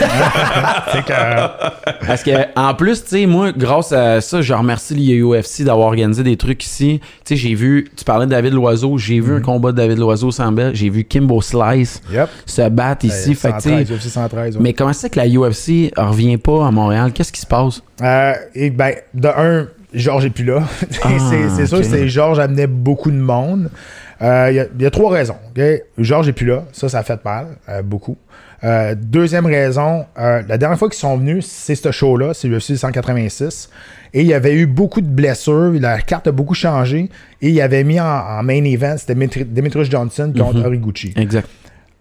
Que, 0.93 2.05
Parce 2.05 2.22
que 2.24 2.32
en 2.55 2.74
plus, 2.76 3.03
tu 3.03 3.09
sais, 3.09 3.26
moi, 3.26 3.51
grâce 3.51 3.91
à 3.91 4.22
ça, 4.22 4.41
je 4.41 4.53
remercie 4.53 4.93
l'UFC 4.93 5.64
d'avoir 5.64 5.88
organisé 5.88 6.22
des 6.24 6.38
trucs 6.38 6.64
ici. 6.64 6.99
Tu 7.01 7.09
sais, 7.26 7.36
j'ai 7.36 7.55
vu, 7.55 7.89
tu 7.97 8.03
parlais 8.05 8.26
de 8.28 8.32
David 8.32 8.53
Loiseau, 8.53 8.97
j'ai 8.99 9.20
vu 9.20 9.34
un 9.36 9.41
combat 9.41 9.72
de 9.72 9.78
David 9.78 9.97
Loiseau 9.97 10.30
sans 10.32 10.51
belle, 10.51 10.76
j'ai 10.76 10.89
vu 10.89 11.03
Kimbo 11.03 11.41
Slice 11.41 12.01
yep. 12.12 12.30
se 12.45 12.62
ici. 13.06 13.36
Fait 13.36 13.51
que, 13.51 13.58
tu 13.58 13.62
sais, 13.64 13.70
113, 13.86 13.91
UFC 13.91 14.10
113, 14.10 14.56
ouais. 14.58 14.62
mais 14.64 14.74
comment 14.74 14.93
c'est 14.93 15.10
que 15.10 15.20
la 15.20 15.28
UFC 15.28 15.91
revient 15.97 16.38
pas 16.38 16.68
à 16.68 16.72
Montréal? 16.72 17.12
Qu'est-ce 17.14 17.32
qui 17.32 17.41
se 17.41 17.47
passe? 17.47 17.82
Euh, 18.01 18.34
et 18.56 18.70
ben, 18.70 18.93
de 19.14 19.28
un, 19.28 19.68
Georges 19.93 20.26
est 20.26 20.30
plus 20.32 20.45
là. 20.45 20.64
Ah, 21.04 21.10
c'est 21.30 21.49
c'est 21.56 21.66
sûr 21.68 21.78
ok. 21.78 21.84
que 21.84 21.89
c'est- 21.89 22.08
Georges 22.08 22.39
amenait 22.39 22.68
beaucoup 22.68 23.12
de 23.12 23.18
monde. 23.18 23.70
Euh, 24.22 24.47
Il 24.51 24.56
y, 24.56 24.60
a- 24.60 24.68
il 24.78 24.82
y 24.82 24.86
a 24.86 24.91
trois 24.91 25.12
raisons. 25.12 25.36
ok? 25.56 25.62
Georges 25.97 26.30
est 26.30 26.34
plus 26.34 26.45
là. 26.47 26.64
Ça, 26.72 26.88
ça 26.89 26.99
a 26.99 27.04
fait 27.04 27.24
mal. 27.26 27.47
euh, 27.70 27.82
beaucoup. 27.82 28.18
Euh, 28.64 28.95
deuxième 28.97 29.45
raison, 29.45 30.06
la 30.16 30.58
dernière 30.58 30.80
fois 30.80 30.88
qu'ils 30.88 30.97
sont 30.99 31.18
venus, 31.18 31.45
c'est 31.45 31.76
ce 31.76 31.91
show-là, 31.91 32.34
c'est 32.34 32.47
l'UFC 32.47 32.78
186. 32.78 33.70
Et 34.14 34.22
il 34.22 34.28
y 34.28 34.34
avait 34.34 34.54
eu 34.54 34.66
beaucoup 34.68 35.01
de 35.01 35.08
blessures. 35.08 35.74
La 35.82 35.99
carte 36.01 36.28
a 36.28 36.32
beaucoup 36.32 36.54
changé. 36.54 37.10
Et 37.41 37.49
il 37.49 37.60
avait 37.62 37.84
mis 37.84 37.99
en, 37.99 38.06
en 38.06 38.41
main 38.43 38.64
event, 38.64 38.95
c'était 38.97 39.16
Demetri- 39.16 39.43
Demetrius 39.51 39.91
Johnson 39.91 40.32
contre 40.38 40.60
Mhm. 40.60 40.66
Horiguchi 40.66 41.14
Exact. 41.18 41.49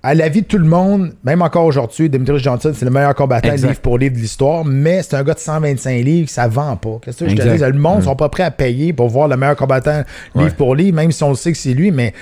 À 0.03 0.15
la 0.15 0.29
vie 0.29 0.43
de 0.43 0.47
tout 0.47 0.59
le 0.59 0.65
monde, 0.67 1.13
même 1.25 1.43
encore 1.43 1.65
aujourd'hui, 1.65 2.11
Demetrius 2.11 2.43
Johnson, 2.43 2.73
c'est 2.75 2.85
le 2.85 2.91
meilleur 2.91 3.15
combattant 3.15 3.53
Exact. 3.53 3.69
livre 3.69 3.81
pour 3.81 3.99
livre 3.99 4.17
de 4.17 4.21
l'histoire, 4.21 4.65
mais 4.65 5.03
c'est 5.03 5.15
un 5.15 5.23
gars 5.23 5.35
de 5.35 5.39
125 5.39 5.91
livres, 6.05 6.29
ça 6.29 6.49
vend 6.49 6.77
pas. 6.77 6.99
Qu'est-ce 7.03 7.25
que 7.25 7.31
je 7.31 7.37
te 7.37 7.43
dis? 7.43 7.59
Le 7.59 7.73
monde 7.75 7.99
ne 7.99 8.03
sont 8.05 8.17
pas 8.17 8.29
prêts 8.29 8.43
à 8.43 8.51
payer 8.51 8.93
pour 8.93 9.09
voir 9.09 9.29
le 9.29 9.37
meilleur 9.37 9.57
combattant 9.57 10.03
livre 10.35 10.47
Ouais. 10.49 10.51
pour 10.57 10.75
livre, 10.75 10.97
même 10.97 11.13
si 11.13 11.23
on 11.23 11.29
le 11.31 11.35
sait 11.37 11.53
que 11.53 11.59
c'est 11.59 11.75
lui, 11.75 11.91
mais 11.93 12.13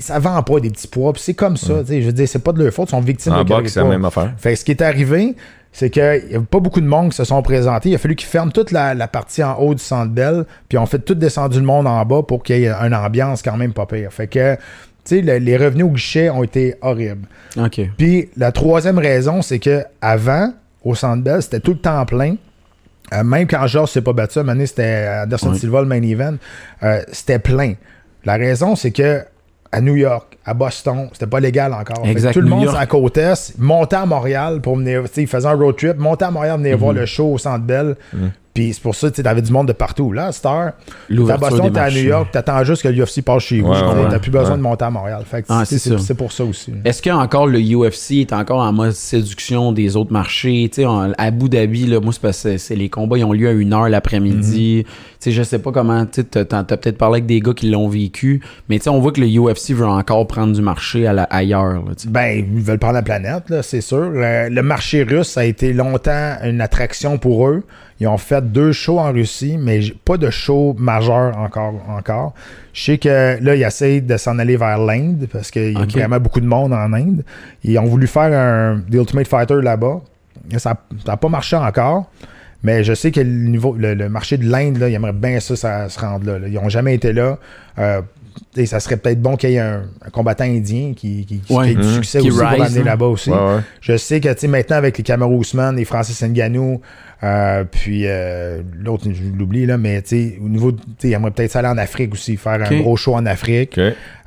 ça 0.00 0.18
vend 0.18 0.42
pas 0.42 0.60
des 0.60 0.70
petits 0.70 0.86
poids. 0.88 1.12
C'est 1.16 1.34
comme 1.34 1.56
ça. 1.56 1.80
tu 1.80 1.86
sais, 1.86 2.00
Je 2.02 2.06
veux 2.06 2.12
dire, 2.12 2.28
c'est 2.28 2.38
pas 2.44 2.52
de 2.52 2.62
leur 2.62 2.72
faute, 2.72 2.88
ils 2.88 2.92
sont 2.92 3.00
victimes 3.00 3.32
En 3.32 3.42
de 3.44 3.48
boxe, 3.48 3.72
c'est 3.72 3.80
la 3.80 3.86
même 3.88 4.04
affaire. 4.04 4.32
Fait 4.36 4.54
ce 4.54 4.64
qui 4.64 4.70
est 4.72 4.82
arrivé, 4.82 5.34
c'est 5.72 5.88
qu'il 5.88 6.22
n'y 6.28 6.36
a 6.36 6.40
pas 6.40 6.60
beaucoup 6.60 6.82
de 6.82 6.86
monde 6.86 7.10
qui 7.10 7.16
se 7.16 7.24
sont 7.24 7.40
présentés. 7.40 7.88
Il 7.88 7.94
a 7.94 7.98
fallu 7.98 8.14
qu'ils 8.14 8.28
ferment 8.28 8.50
toute 8.52 8.70
la, 8.70 8.92
la 8.94 9.08
partie 9.08 9.42
en 9.42 9.54
haut 9.54 9.74
du 9.74 9.82
centre 9.82 10.10
Bell, 10.12 10.44
puis 10.68 10.76
on 10.76 10.84
fait 10.86 10.98
tout 10.98 11.14
descendu 11.14 11.58
le 11.58 11.64
monde 11.64 11.86
en 11.86 12.04
bas 12.04 12.22
pour 12.22 12.42
qu'il 12.42 12.58
y 12.58 12.64
ait 12.66 12.70
une 12.70 12.94
ambiance 12.94 13.40
quand 13.42 13.56
même 13.56 13.72
pas 13.72 13.86
pire. 13.86 14.12
Fait 14.12 14.26
que, 14.26 14.56
le- 15.10 15.38
les 15.38 15.56
revenus 15.56 15.84
au 15.86 15.90
guichet 15.90 16.30
ont 16.30 16.42
été 16.42 16.74
horribles. 16.80 17.26
Puis 17.98 18.28
la 18.36 18.52
troisième 18.52 18.98
raison, 18.98 19.42
c'est 19.42 19.58
que 19.58 19.82
avant, 20.00 20.52
au 20.84 20.94
Centre 20.94 21.22
Bell, 21.22 21.42
c'était 21.42 21.60
tout 21.60 21.72
le 21.72 21.78
temps 21.78 22.04
plein. 22.06 22.36
Euh, 23.12 23.22
même 23.24 23.46
quand 23.46 23.66
Georges 23.66 23.90
s'est 23.90 24.00
pas 24.00 24.12
battu, 24.14 24.38
à 24.38 24.42
c'était 24.66 25.06
Anderson 25.24 25.50
Ouais. 25.52 25.58
Silva, 25.58 25.80
le 25.80 25.86
main 25.86 26.02
event, 26.02 26.36
euh, 26.82 27.02
c'était 27.12 27.38
plein. 27.38 27.74
La 28.24 28.36
raison, 28.36 28.74
c'est 28.76 28.90
que 28.92 29.20
à 29.70 29.80
New 29.80 29.96
York, 29.96 30.38
à 30.44 30.54
Boston, 30.54 31.08
c'était 31.12 31.26
pas 31.26 31.40
légal 31.40 31.72
encore. 31.74 32.06
Exact, 32.06 32.32
tout 32.32 32.40
le 32.40 32.48
New 32.48 32.56
monde 32.56 32.66
la 32.74 32.86
côte 32.86 33.16
Est 33.18 33.58
montait 33.58 33.96
à 33.96 34.06
Montréal 34.06 34.60
pour 34.60 34.76
venir, 34.76 35.04
ils 35.16 35.26
faisaient 35.26 35.48
un 35.48 35.52
road 35.54 35.76
trip, 35.76 35.96
montaient 35.98 36.24
à 36.26 36.30
Montréal, 36.30 36.58
venir 36.58 36.76
voir 36.78 36.92
le 36.92 37.06
show 37.06 37.32
au 37.34 37.38
Centre 37.38 37.64
Bell. 37.64 37.96
Puis 38.54 38.74
c'est 38.74 38.82
pour 38.82 38.94
ça, 38.94 39.10
tu 39.10 39.16
sais, 39.16 39.22
t'avais 39.22 39.40
du 39.40 39.50
monde 39.50 39.68
de 39.68 39.72
partout. 39.72 40.12
Là, 40.12 40.30
Star, 40.30 40.72
t'es 40.76 40.82
à 40.92 40.94
L'ouverture 41.16 41.48
Boston, 41.50 41.72
t'es 41.72 41.80
à 41.80 41.90
New. 41.90 42.02
York, 42.02 42.28
t'attends 42.32 42.62
juste 42.64 42.82
que 42.82 42.88
l'UFC 42.88 43.22
passe 43.22 43.44
chez 43.44 43.60
vous. 43.62 43.68
Ouais, 43.72 43.78
ouais, 43.80 44.08
T'as 44.10 44.18
plus 44.18 44.30
besoin 44.30 44.50
ouais. 44.52 44.56
de 44.58 44.62
monter 44.62 44.84
à 44.84 44.90
Montréal. 44.90 45.22
Fait 45.24 45.42
Ah, 45.48 45.64
c'est- 45.64 46.14
pour 46.14 46.32
ça 46.32 46.44
aussi. 46.44 46.70
Est-ce 46.84 47.00
que 47.00 47.08
encore 47.08 47.46
le 47.46 47.58
UFC 47.60 48.20
est 48.20 48.32
encore 48.34 48.60
en 48.60 48.72
mode 48.72 48.92
séduction 48.92 49.72
des 49.72 49.96
autres 49.96 50.12
marchés? 50.12 50.68
Tu 50.70 50.82
sais, 50.82 50.84
à 50.86 51.12
Abu 51.16 51.48
Dhabi, 51.48 51.86
là, 51.86 52.00
moi, 52.00 52.12
c'est 52.12 52.20
parce 52.20 52.42
que 52.42 52.58
c'est 52.58 52.76
les 52.76 52.90
combats, 52.90 53.16
ils 53.16 53.24
ont 53.24 53.32
lieu 53.32 53.48
à 53.48 53.52
une 53.52 53.72
heure 53.72 53.88
l'après-midi. 53.88 54.84
Tu 54.84 54.90
sais, 55.18 55.32
je 55.32 55.42
sais 55.42 55.58
pas 55.58 55.72
comment, 55.72 56.04
tu 56.04 56.20
sais, 56.20 56.24
t'as 56.24 56.44
t'as 56.44 56.76
peut-être 56.76 56.98
parlé 56.98 57.14
avec 57.16 57.26
des 57.26 57.40
gars 57.40 57.54
qui 57.54 57.70
l'ont 57.70 57.88
vécu, 57.88 58.42
mais 58.68 58.78
tu 58.78 58.84
sais, 58.84 58.90
on 58.90 59.00
voit 59.00 59.12
que 59.12 59.20
le 59.20 59.28
UFC 59.28 59.72
veut 59.72 59.86
encore 59.86 60.26
prendre 60.26 60.52
du 60.52 60.60
marché 60.62 61.06
à 61.06 61.12
la- 61.14 61.22
ailleurs. 61.24 61.72
là. 61.72 61.80
Ben, 62.08 62.44
ils 62.54 62.60
veulent 62.62 62.78
prendre 62.78 62.94
la 62.94 63.02
planète, 63.02 63.48
là, 63.48 63.62
c'est 63.62 63.80
sûr. 63.80 64.10
Le, 64.10 64.48
le 64.50 64.62
marché 64.62 65.04
russe 65.04 65.38
a 65.38 65.44
été 65.46 65.72
longtemps 65.72 66.36
une 66.44 66.60
attraction 66.60 67.16
pour 67.18 67.48
eux. 67.48 67.62
Ils 68.02 68.08
ont 68.08 68.18
fait 68.18 68.42
deux 68.52 68.72
shows 68.72 68.98
en 68.98 69.12
Russie, 69.12 69.56
mais 69.60 69.80
pas 70.04 70.16
de 70.16 70.28
show 70.28 70.74
majeur 70.78 71.38
encore. 71.38 71.74
encore. 71.88 72.34
Je 72.72 72.82
sais 72.84 72.98
que 72.98 73.38
là, 73.40 73.54
ils 73.54 73.62
essayent 73.62 74.02
de 74.02 74.16
s'en 74.16 74.38
aller 74.40 74.56
vers 74.56 74.78
l'Inde 74.78 75.28
parce 75.32 75.50
qu'il 75.52 75.72
y 75.72 75.76
a 75.76 75.84
vraiment 75.86 76.18
beaucoup 76.18 76.40
de 76.40 76.46
monde 76.46 76.72
en 76.72 76.92
Inde. 76.92 77.22
Ils 77.62 77.78
ont 77.78 77.84
voulu 77.86 78.06
faire 78.08 78.32
un 78.32 78.80
The 78.90 78.94
Ultimate 78.94 79.28
Fighter 79.28 79.60
là-bas. 79.62 80.00
Ça 80.58 80.74
n'a 81.06 81.16
pas 81.16 81.28
marché 81.28 81.54
encore. 81.56 82.10
Mais 82.64 82.82
je 82.84 82.92
sais 82.94 83.10
que 83.12 83.20
le 83.20 83.26
niveau, 83.48 83.74
le, 83.76 83.94
le 83.94 84.08
marché 84.08 84.36
de 84.36 84.44
l'Inde, 84.50 84.78
là, 84.78 84.88
ils 84.88 84.94
aimeraient 84.94 85.12
bien 85.12 85.38
ça, 85.40 85.54
ça 85.56 85.88
se 85.88 85.98
rendre 86.00 86.26
là, 86.26 86.38
là. 86.38 86.48
Ils 86.48 86.54
n'ont 86.54 86.68
jamais 86.68 86.94
été 86.94 87.12
là. 87.12 87.38
Euh, 87.78 88.00
et 88.56 88.64
ça 88.66 88.80
serait 88.80 88.96
peut-être 88.96 89.20
bon 89.20 89.36
qu'il 89.36 89.50
y 89.50 89.54
ait 89.56 89.60
un, 89.60 89.82
un 90.04 90.10
combattant 90.10 90.44
indien 90.44 90.92
qui, 90.96 91.26
qui, 91.26 91.40
qui 91.40 91.52
Ouais. 91.52 91.72
ait 91.72 91.74
du 91.74 91.82
Mhm. 91.82 91.94
succès 91.94 92.20
Qui 92.20 92.30
aussi 92.30 92.38
pour 92.38 92.48
l'amener 92.48 92.80
hein. 92.80 92.84
là-bas 92.84 93.06
aussi. 93.06 93.30
Ouais, 93.30 93.36
ouais. 93.36 93.60
Je 93.80 93.96
sais 93.96 94.20
que 94.20 94.46
maintenant 94.46 94.76
avec 94.76 94.96
les 94.96 95.04
Cameron 95.04 95.36
Ousmane, 95.36 95.76
les 95.76 95.84
Francis 95.84 96.22
Ngannou, 96.22 96.80
euh, 97.24 97.62
puis 97.70 98.02
euh, 98.06 98.62
l'autre, 98.78 99.04
je 99.12 99.22
l'oublie 99.38 99.64
là, 99.66 99.78
mais 99.78 100.02
tu 100.02 100.08
sais, 100.08 100.38
au 100.44 100.48
niveau, 100.48 100.72
de- 100.72 100.78
tu 100.78 100.84
sais, 100.98 101.08
il 101.08 101.12
aimerait 101.12 101.30
peut-être 101.30 101.54
aller 101.56 101.68
en 101.68 101.78
Afrique 101.78 102.12
aussi, 102.14 102.36
faire 102.36 102.54
un 102.54 102.64
gros 102.80 102.96
show 102.96 103.14
en 103.14 103.26
Afrique. 103.26 103.76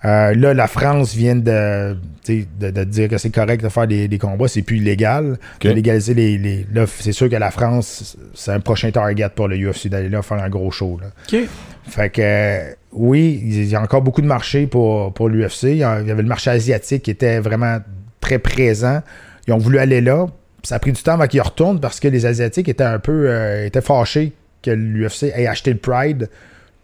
Euh, 0.05 0.33
là, 0.35 0.53
la 0.53 0.67
France 0.67 1.13
vient 1.15 1.35
de, 1.35 1.97
de, 2.27 2.69
de 2.71 2.83
dire 2.85 3.09
que 3.09 3.17
c'est 3.17 3.31
correct 3.31 3.63
de 3.63 3.69
faire 3.69 3.87
des, 3.87 4.07
des 4.07 4.17
combats, 4.17 4.47
c'est 4.47 4.61
plus 4.61 4.77
illégal. 4.77 5.37
De 5.69 5.73
légaliser 5.75 6.13
les, 6.13 6.37
les- 6.37 6.65
Là, 6.73 6.85
c'est 6.87 7.11
sûr 7.11 7.29
que 7.29 7.35
la 7.35 7.51
France, 7.51 8.15
c'est 8.33 8.51
un 8.51 8.59
prochain 8.59 8.91
target 8.91 9.27
pour 9.35 9.47
le 9.47 9.57
UFC 9.57 9.87
d'aller 9.87 10.09
là 10.09 10.21
faire 10.21 10.41
un 10.41 10.49
gros 10.49 10.71
show. 10.71 10.99
Là. 11.01 11.07
OK. 11.41 11.47
Fait 11.87 12.09
que 12.09 12.75
oui, 12.93 13.41
il 13.43 13.65
y 13.65 13.75
a 13.75 13.81
encore 13.81 14.01
beaucoup 14.01 14.21
de 14.21 14.27
marché 14.27 14.67
pour, 14.67 15.13
pour 15.13 15.27
l'UFC. 15.29 15.63
Il 15.63 15.77
y 15.77 15.83
avait 15.83 16.13
le 16.15 16.23
marché 16.23 16.49
asiatique 16.49 17.03
qui 17.03 17.11
était 17.11 17.39
vraiment 17.39 17.79
très 18.21 18.39
présent. 18.39 19.01
Ils 19.47 19.53
ont 19.53 19.57
voulu 19.57 19.79
aller 19.79 20.01
là. 20.01 20.27
Ça 20.65 20.75
a 20.75 20.79
pris 20.79 20.91
du 20.91 21.01
temps 21.01 21.13
avant 21.13 21.27
qu'ils 21.27 21.41
retournent 21.41 21.79
parce 21.79 21.99
que 21.99 22.07
les 22.07 22.25
Asiatiques 22.25 22.67
étaient 22.69 22.83
un 22.83 22.99
peu 22.99 23.25
euh, 23.29 23.65
étaient 23.65 23.81
fâchés 23.81 24.33
que 24.61 24.71
l'UFC 24.71 25.23
ait 25.35 25.47
acheté 25.47 25.71
le 25.71 25.79
Pride. 25.79 26.29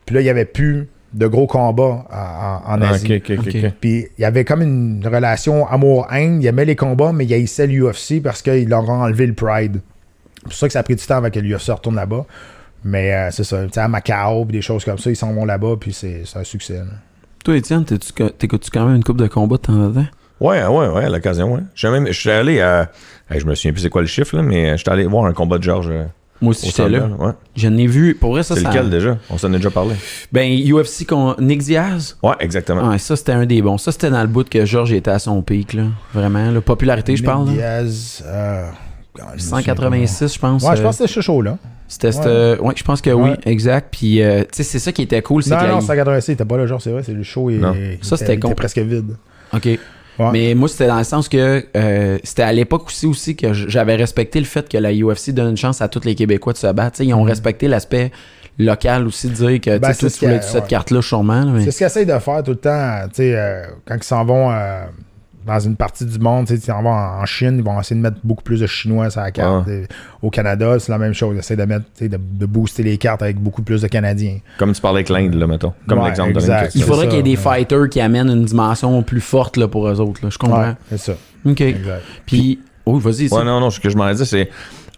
Puis 0.06 0.16
là, 0.16 0.22
il 0.22 0.26
n'y 0.26 0.30
avait 0.30 0.46
plus 0.46 0.88
de 1.14 1.28
gros 1.28 1.48
combats 1.48 2.06
en, 2.12 2.82
Ah, 2.84 2.90
Asie. 2.92 3.08
Puis 3.82 4.08
il 4.18 4.22
y 4.22 4.26
avait 4.26 4.46
comme 4.46 4.62
une 4.62 5.06
relation 5.06 5.68
amour-haine. 5.68 6.42
Il 6.42 6.46
aimait 6.48 6.66
les 6.66 6.76
combats, 6.76 7.12
mais 7.12 7.26
il 7.26 7.34
haïssait 7.34 7.68
l'UFC 7.68 8.22
parce 8.24 8.42
qu'ils 8.42 8.70
leur 8.70 8.88
ont 8.88 9.02
enlevé 9.02 9.26
le 9.28 9.34
Pride. 9.34 9.82
C'est 10.38 10.44
pour 10.44 10.54
ça 10.54 10.68
que 10.68 10.74
ça 10.74 10.80
a 10.80 10.84
pris 10.84 10.96
du 10.96 11.06
temps 11.06 11.18
avant 11.18 11.30
que 11.30 11.40
l'UFC 11.40 11.70
retourne 11.72 11.96
là-bas. 11.96 12.26
Mais 12.84 13.14
euh, 13.14 13.30
c'est 13.32 13.44
ça. 13.44 13.64
Tu 13.66 13.74
sais, 13.74 13.80
à 13.80 13.88
Macao, 13.88 14.46
puis 14.46 14.54
des 14.58 14.62
choses 14.62 14.84
comme 14.86 14.98
ça, 14.98 15.10
ils 15.12 15.16
s'en 15.16 15.34
vont 15.34 15.46
là-bas, 15.46 15.76
puis 15.80 15.94
c'est 15.94 16.24
un 16.36 16.44
succès. 16.44 16.78
là. 16.78 16.86
Toi, 17.44 17.58
Étienne, 17.58 17.84
t'es-tu 17.86 18.14
co- 18.14 18.30
t'écoutes-tu 18.30 18.70
quand 18.72 18.86
même 18.86 18.96
une 18.96 19.04
coupe 19.04 19.18
de 19.18 19.28
combat 19.28 19.58
de 19.58 19.62
temps 19.62 19.74
en 19.86 19.92
temps? 19.92 20.06
Ouais, 20.42 20.66
ouais, 20.66 20.88
ouais, 20.88 21.06
à 21.06 21.10
l'occasion, 21.10 21.54
ouais. 21.54 21.62
J'ai 21.76 21.90
même- 21.90 22.08
Je 22.08 22.20
suis 22.20 22.30
allé 22.32 22.60
à. 22.60 22.90
hey, 23.30 23.40
je 23.40 23.46
me 23.46 23.56
souviens 23.56 23.72
plus 23.72 23.82
c'est 23.82 23.90
quoi 23.90 24.02
le 24.02 24.08
chiffre, 24.08 24.36
là, 24.36 24.42
mais 24.42 24.72
je 24.72 24.78
suis 24.78 24.90
allé 24.90 25.06
voir 25.06 25.26
un 25.26 25.34
combat 25.34 25.58
de 25.58 25.64
Georges. 25.64 25.90
euh, 25.90 26.04
Moi 26.42 26.50
au 26.50 26.52
aussi, 26.52 26.66
j'étais 26.68 26.90
là. 26.90 27.08
Ouais. 27.20 27.32
Je 27.56 27.68
n'ai 27.68 27.86
vu. 27.86 28.16
Pour 28.16 28.32
vrai, 28.32 28.42
ça, 28.42 28.56
C'est 28.56 28.64
lequel 28.64 28.90
déjà? 28.90 29.18
On 29.30 29.38
s'en 29.38 29.54
a 29.54 29.58
déjà 29.58 29.70
parlé. 29.70 29.94
Ben, 30.32 30.50
UFC 30.52 31.06
contre 31.08 31.40
Nick 31.42 31.60
Diaz. 31.62 32.18
Ouais, 32.24 32.34
exactement. 32.40 32.90
Ouais, 32.90 32.98
ça, 32.98 33.16
c'était 33.16 33.34
un 33.34 33.46
des 33.46 33.62
bons. 33.62 33.78
Ça, 33.78 33.92
c'était 33.92 34.10
dans 34.10 34.22
le 34.22 34.28
bout 34.28 34.50
que 34.50 34.66
Georges 34.66 34.92
était 34.94 35.12
à 35.12 35.20
son 35.20 35.42
pic, 35.44 35.74
là. 35.74 35.84
Vraiment, 36.14 36.50
la 36.50 36.62
popularité, 36.62 37.16
je 37.16 37.22
Nick 37.22 37.32
parle. 37.32 37.46
là. 37.50 37.54
Diaz, 37.54 38.24
euh, 38.26 38.66
je 39.18 39.22
me 39.22 39.38
souviens 39.38 39.58
186, 39.60 40.34
je 40.34 40.40
pense. 40.40 40.64
Ouais, 40.64 40.76
je 40.76 40.82
euh, 40.82 40.84
pense 40.84 40.98
que 40.98 41.04
c'était 41.04 41.14
ce 41.14 41.22
show-là. 41.22 41.58
C'était, 41.88 42.08
Ouais. 42.18 42.24
euh, 42.26 42.58
ouais, 42.58 42.74
je 42.76 42.84
pense 42.84 43.02
que 43.02 43.10
oui, 43.12 43.30
Ouais. 43.32 43.38
exact. 43.46 43.90
Puis, 43.92 44.24
euh, 44.24 44.42
tu 44.42 44.48
sais, 44.54 44.64
c'est 44.64 44.80
ça 44.80 44.92
qui 44.92 45.04
était 45.04 45.22
cool, 45.22 45.44
c'est 45.44 45.52
Non, 45.52 45.58
que 45.58 45.64
la- 45.66 45.72
non, 45.74 45.82
186, 45.82 46.32
il 46.32 46.34
était 46.34 46.46
pas 46.46 46.58
là, 46.58 46.66
genre, 46.66 46.82
c'est 46.82 46.90
vrai, 46.92 47.04
c'est 47.04 47.14
le 47.14 47.22
show. 47.22 47.52
Non. 47.52 47.74
il 47.76 47.98
Ça, 48.04 48.16
était- 48.16 48.26
c'était 48.26 48.40
con. 48.40 48.52
presque 48.56 48.80
vide. 48.80 49.16
OK. 49.54 49.68
Ouais. 50.22 50.32
Mais 50.32 50.54
moi, 50.56 50.68
c'était 50.70 50.88
dans 50.88 50.98
le 50.98 51.04
sens 51.04 51.28
que 51.30 51.66
euh, 51.76 52.18
c'était 52.24 52.44
à 52.44 52.54
l'époque 52.54 52.88
aussi, 52.88 53.06
aussi 53.08 53.36
que 53.36 53.54
j'avais 53.54 53.96
respecté 53.96 54.40
le 54.40 54.46
fait 54.46 54.68
que 54.70 54.78
la 54.78 54.92
UFC 54.94 55.32
donne 55.32 55.52
une 55.52 55.58
chance 55.58 55.82
à 55.82 55.88
tous 55.88 56.06
les 56.06 56.16
Québécois 56.16 56.54
de 56.54 56.58
se 56.58 56.72
battre. 56.72 57.02
Ils 57.02 57.14
ont 57.14 57.24
respecté 57.24 57.68
l'aspect 57.68 58.12
local 58.60 59.08
aussi, 59.08 59.30
de 59.30 59.34
dire 59.34 59.62
que 59.62 59.74
tu. 59.76 59.80
Ben, 59.80 59.94
ce 59.94 60.08
tu 60.08 60.26
voulais 60.26 60.42
cette 60.42 60.64
ouais. 60.64 60.68
carte-là, 60.70 61.02
sûrement. 61.02 61.46
mais- 61.46 61.64
C'est 61.64 61.72
ce 61.72 61.78
qu'ils 61.78 61.88
essayent 61.88 62.06
de 62.06 62.20
faire 62.20 62.44
tout 62.44 62.52
le 62.52 62.58
temps, 62.58 63.00
euh, 63.20 63.64
quand 63.86 63.96
ils 63.96 64.04
s'en 64.04 64.24
vont 64.26 64.52
euh, 64.52 64.84
dans 65.46 65.60
une 65.60 65.76
partie 65.76 66.06
du 66.06 66.20
monde, 66.20 66.46
tu 66.48 66.54
sais, 66.54 66.60
ils 66.60 66.66
s'en 66.66 66.82
vont 66.84 66.90
en 66.92 67.22
en 67.22 67.26
Chine, 67.26 67.56
ils 67.58 67.64
vont 67.64 67.80
essayer 67.80 67.96
de 67.96 68.02
mettre 68.02 68.18
beaucoup 68.24 68.44
plus 68.44 68.60
de 68.60 68.68
Chinois 68.68 69.10
sur 69.10 69.22
la 69.22 69.32
carte. 69.32 69.68
Ouais. 69.68 69.88
Au 70.22 70.30
Canada, 70.30 70.78
c'est 70.80 70.92
la 70.92 70.98
même 70.98 71.14
chose. 71.14 71.36
Ils 71.36 71.40
essaient 71.40 71.56
de 71.56 71.64
mettre, 71.66 71.86
de, 72.00 72.08
de 72.08 72.46
booster 72.46 72.84
les 72.84 72.98
cartes 72.98 73.22
avec 73.22 73.38
beaucoup 73.40 73.62
plus 73.62 73.82
de 73.82 73.88
Canadiens. 73.88 74.38
Comme 74.58 74.74
tu 74.74 74.82
parlais 74.82 74.98
avec 75.00 75.10
l'Inde, 75.10 75.34
là, 75.34 75.48
mettons. 75.48 75.74
Comme 75.88 76.00
Ouais, 76.00 76.06
l'exemple 76.08 76.34
de 76.34 76.42
Il 76.76 76.84
faudrait 76.84 77.06
ça, 77.06 77.08
qu'il 77.08 77.18
y 77.18 77.20
ait 77.20 77.36
des 77.36 77.42
ouais. 77.44 77.56
fighters 77.58 77.90
qui 77.90 78.00
amènent 78.02 78.30
une 78.30 78.46
dimension 78.46 79.02
plus 79.04 79.22
forte 79.22 79.58
là, 79.58 79.68
pour 79.68 79.88
eux 79.88 80.00
autres. 80.00 80.20
là. 80.24 80.30
Je 80.32 80.38
comprends. 80.38 80.62
Ouais, 80.70 80.74
c'est 80.90 80.98
ça. 81.00 81.14
OK. 81.46 81.62
Exact. 81.62 82.02
Puis, 82.26 82.60
oh, 82.86 82.98
vas-y. 82.98 83.28
Ouais, 83.34 83.44
non, 83.44 83.60
non, 83.60 83.70
ce 83.70 83.80
que 83.80 83.90
je 83.90 83.98
m'en 83.98 84.08
ai 84.10 84.16
dit, 84.16 84.26
c'est. 84.26 84.50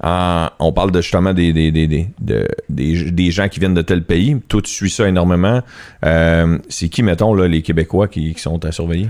euh, 0.04 0.46
on 0.60 0.74
parle 0.74 0.92
de 0.92 1.00
justement 1.02 1.34
des, 1.34 1.54
des, 1.54 1.72
des, 1.72 1.88
des, 1.88 2.10
de- 2.20 2.48
des, 2.68 3.12
des 3.12 3.32
gens 3.32 3.48
qui 3.48 3.60
viennent 3.62 3.74
de 3.74 3.82
tel 3.82 4.04
pays. 4.04 4.38
Toi, 4.50 4.62
tu 4.62 4.72
suis 4.72 4.90
ça 4.90 5.08
énormément. 5.08 5.62
Euh, 6.06 6.58
c'est 6.68 6.90
qui, 6.90 7.04
mettons, 7.04 7.34
là, 7.34 7.48
les 7.48 7.62
Québécois 7.62 8.08
qui, 8.10 8.34
qui 8.34 8.42
sont 8.42 8.64
à 8.66 8.72
surveiller? 8.74 9.10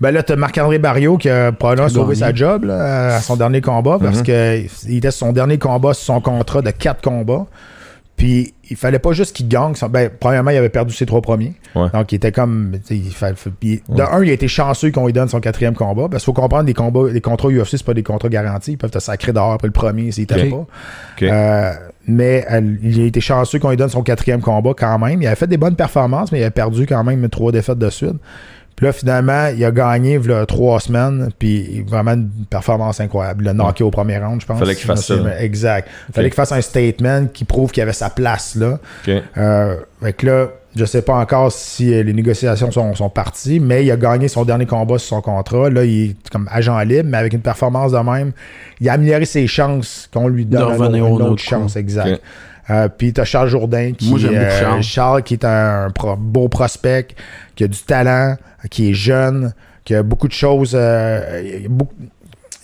Ben 0.00 0.10
là, 0.10 0.22
t'as 0.22 0.36
Marc-André 0.36 0.78
Barrio 0.78 1.16
qui 1.18 1.28
a 1.30 1.52
probablement 1.52 1.88
sauvé 1.88 2.14
sa 2.16 2.34
job 2.34 2.64
là, 2.64 3.16
à 3.16 3.20
son 3.20 3.36
dernier 3.36 3.60
combat 3.60 3.98
parce 4.00 4.18
Mhm. 4.18 4.22
que 4.24 4.60
il 4.88 4.96
était 4.96 5.10
son 5.10 5.32
dernier 5.32 5.58
combat 5.58 5.94
sur 5.94 6.04
son 6.14 6.20
contrat 6.20 6.62
de 6.62 6.70
quatre 6.70 7.00
combats. 7.02 7.46
Puis 8.16 8.54
il 8.70 8.76
fallait 8.76 9.00
pas 9.00 9.12
juste 9.12 9.34
qu'il 9.34 9.48
gagne. 9.48 9.74
son- 9.74 9.88
Ben, 9.88 10.08
premièrement, 10.20 10.50
il 10.52 10.56
avait 10.56 10.68
perdu 10.68 10.94
ses 10.94 11.04
trois 11.04 11.20
premiers. 11.20 11.54
Ouais. 11.74 11.88
Donc 11.92 12.12
il 12.12 12.14
était 12.14 12.30
comme. 12.30 12.76
Il 12.88 13.10
fa- 13.10 13.32
De 13.32 13.36
Ouais. 13.66 13.80
un, 14.08 14.22
il 14.22 14.30
a 14.30 14.32
été 14.32 14.46
chanceux 14.46 14.92
qu'on 14.92 15.06
lui 15.06 15.12
donne 15.12 15.28
son 15.28 15.40
quatrième 15.40 15.74
combat. 15.74 16.08
Parce 16.08 16.22
qu'il 16.22 16.32
faut 16.32 16.40
comprendre 16.40 16.64
les 16.66 16.74
combats, 16.74 17.10
les 17.12 17.20
contrats 17.20 17.48
UFC, 17.48 17.76
c'est 17.76 17.84
pas 17.84 17.92
des 17.94 18.04
contrats 18.04 18.28
garantis. 18.28 18.72
Ils 18.72 18.78
peuvent 18.78 18.90
te 18.92 19.00
sacrer 19.00 19.32
dehors 19.32 19.52
après 19.52 19.66
le 19.66 19.72
premier 19.72 20.12
s'il 20.12 20.26
t'aime 20.26 20.52
Ok. 20.52 20.66
pas. 21.20 21.24
Euh, 21.26 21.72
mais 22.06 22.44
elle- 22.48 22.78
il 22.84 23.00
a 23.02 23.04
été 23.06 23.20
chanceux 23.20 23.58
qu'on 23.58 23.70
lui 23.70 23.76
donne 23.76 23.88
son 23.88 24.02
quatrième 24.02 24.40
combat 24.40 24.74
quand 24.76 24.96
même. 25.00 25.20
Il 25.20 25.26
avait 25.26 25.34
fait 25.36 25.48
des 25.48 25.56
bonnes 25.56 25.76
performances, 25.76 26.30
mais 26.30 26.38
il 26.40 26.44
a 26.44 26.52
perdu 26.52 26.86
quand 26.86 27.02
même 27.02 27.28
trois 27.28 27.50
défaites 27.50 27.78
de 27.78 27.90
suite. 27.90 28.14
Puis 28.76 28.86
là, 28.86 28.92
finalement, 28.92 29.48
il 29.56 29.64
a 29.64 29.70
gagné 29.70 30.20
trois 30.48 30.80
semaines, 30.80 31.30
puis 31.38 31.82
vraiment 31.82 32.12
une 32.12 32.30
performance 32.50 33.00
incroyable. 33.00 33.44
Il 33.44 33.48
a 33.48 33.52
knocké 33.52 33.84
au 33.84 33.90
premier 33.90 34.18
round, 34.18 34.40
je 34.40 34.46
pense. 34.46 34.58
Fallait 34.58 34.74
qu'il 34.74 34.86
fasse 34.86 35.06
ça. 35.06 35.16
Exact. 35.40 35.88
Fallait 36.12 36.28
qu'il 36.28 36.36
fasse 36.36 36.52
un 36.52 36.60
statement 36.60 37.26
qui 37.26 37.44
prouve 37.44 37.70
qu'il 37.70 37.82
avait 37.82 37.92
sa 37.92 38.10
place 38.10 38.56
là. 38.56 38.78
OK. 39.06 39.14
Euh, 39.36 39.76
fait 40.02 40.12
que 40.12 40.26
là, 40.26 40.48
je 40.76 40.84
sais 40.84 41.02
pas 41.02 41.14
encore 41.14 41.52
si 41.52 41.94
euh, 41.94 42.02
les 42.02 42.12
négociations 42.12 42.70
sont, 42.70 42.94
sont 42.94 43.08
parties, 43.08 43.60
mais 43.60 43.84
il 43.84 43.90
a 43.90 43.96
gagné 43.96 44.26
son 44.28 44.44
dernier 44.44 44.66
combat 44.66 44.98
sur 44.98 45.08
son 45.16 45.20
contrat. 45.20 45.70
Là, 45.70 45.84
il 45.84 46.10
est 46.10 46.28
comme 46.30 46.48
agent 46.50 46.78
libre, 46.80 47.08
mais 47.10 47.18
avec 47.18 47.32
une 47.32 47.40
performance 47.40 47.92
de 47.92 47.98
même, 47.98 48.32
il 48.80 48.88
a 48.88 48.94
amélioré 48.94 49.24
ses 49.24 49.46
chances 49.46 50.08
qu'on 50.12 50.26
lui 50.26 50.44
donne 50.44 50.74
une 50.94 51.00
au 51.00 51.14
autre, 51.14 51.30
autre 51.30 51.42
chance. 51.42 51.76
Exact. 51.76 52.20
Euh, 52.70 52.88
puis 52.88 53.12
t'as 53.12 53.24
Charles 53.24 53.48
Jourdain 53.48 53.92
qui 53.92 54.10
Moi, 54.10 54.18
euh, 54.24 54.80
Charles. 54.82 55.22
qui 55.22 55.34
est 55.34 55.44
un 55.44 55.90
pro- 55.94 56.16
beau 56.16 56.48
prospect, 56.48 57.08
qui 57.56 57.64
a 57.64 57.68
du 57.68 57.78
talent, 57.78 58.36
qui 58.70 58.90
est 58.90 58.94
jeune, 58.94 59.52
qui 59.84 59.94
a 59.94 60.02
beaucoup 60.02 60.28
de 60.28 60.32
choses. 60.32 60.72
euh, 60.74 61.42
il, 61.44 61.62
y 61.62 61.66
a 61.66 61.68
beaucoup, 61.68 61.94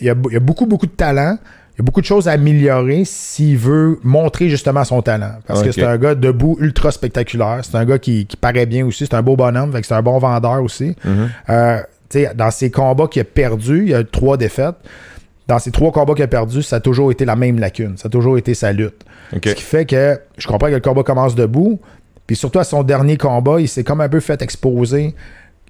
il, 0.01 0.07
y 0.07 0.11
a, 0.11 0.15
il 0.29 0.33
y 0.33 0.37
a 0.37 0.41
beaucoup, 0.41 0.67
beaucoup 0.67 0.87
de 0.87 0.93
talent. 0.93 1.37
Il 1.75 1.79
y 1.79 1.83
a 1.83 1.85
beaucoup 1.85 2.01
de 2.03 2.07
choses 2.07 2.29
à 2.29 2.33
améliorer 2.33 3.05
s'il 3.07 3.57
veut 3.57 3.99
montrer 4.03 4.49
justement 4.51 4.85
son 4.85 5.01
talent. 5.03 5.33
Parce 5.47 5.63
que 5.63 5.73
c'est 5.73 5.85
un 5.85 5.97
gars 5.99 6.15
debout 6.15 6.57
ultra 6.61 6.91
spectaculaire. 6.91 7.61
C'est 7.63 7.75
un 7.77 7.85
gars 7.87 7.99
qui, 7.99 8.27
qui 8.27 8.37
paraît 8.37 8.67
bien 8.67 8.85
aussi. 8.87 9.05
C'est 9.07 9.15
un 9.15 9.23
beau 9.23 9.35
bonhomme. 9.37 9.73
C'est 9.83 9.95
un 9.95 10.03
bon 10.03 10.19
vendeur 10.19 10.63
aussi. 10.63 10.95
Mhm. 11.05 11.29
Dans 12.35 12.51
ses 12.51 12.71
combats 12.71 13.07
qu'il 13.07 13.23
a 13.23 13.25
perdus, 13.25 13.83
il 13.85 13.91
y 13.91 13.95
a 13.95 14.03
trois 14.03 14.37
défaites. 14.37 14.75
Dans 15.51 15.59
ces 15.59 15.73
trois 15.73 15.91
combats 15.91 16.15
qu'il 16.15 16.23
a 16.23 16.29
perdus, 16.29 16.63
ça 16.63 16.77
a 16.77 16.81
toujours 16.81 17.11
été 17.11 17.25
la 17.25 17.35
même 17.35 17.59
lacune. 17.59 17.97
Ça 17.97 18.07
a 18.07 18.09
toujours 18.09 18.39
été 18.39 18.55
sa 18.55 18.73
lutte. 18.73 19.03
Ce 19.33 19.39
qui 19.39 19.63
fait 19.63 19.85
que 19.85 20.17
je 20.39 20.47
comprends 20.47 20.69
que 20.69 20.75
le 20.75 20.81
combat 20.81 21.03
commence 21.03 21.35
debout. 21.35 21.81
Puis 22.29 22.37
surtout 22.37 22.61
à 22.61 22.65
son 22.65 22.85
dernier 22.85 23.17
combat, 23.17 23.61
il 23.61 23.67
s'est 23.67 23.83
comme 23.83 24.01
un 24.01 24.09
peu 24.09 24.21
fait 24.21 24.41
exposer. 24.43 25.13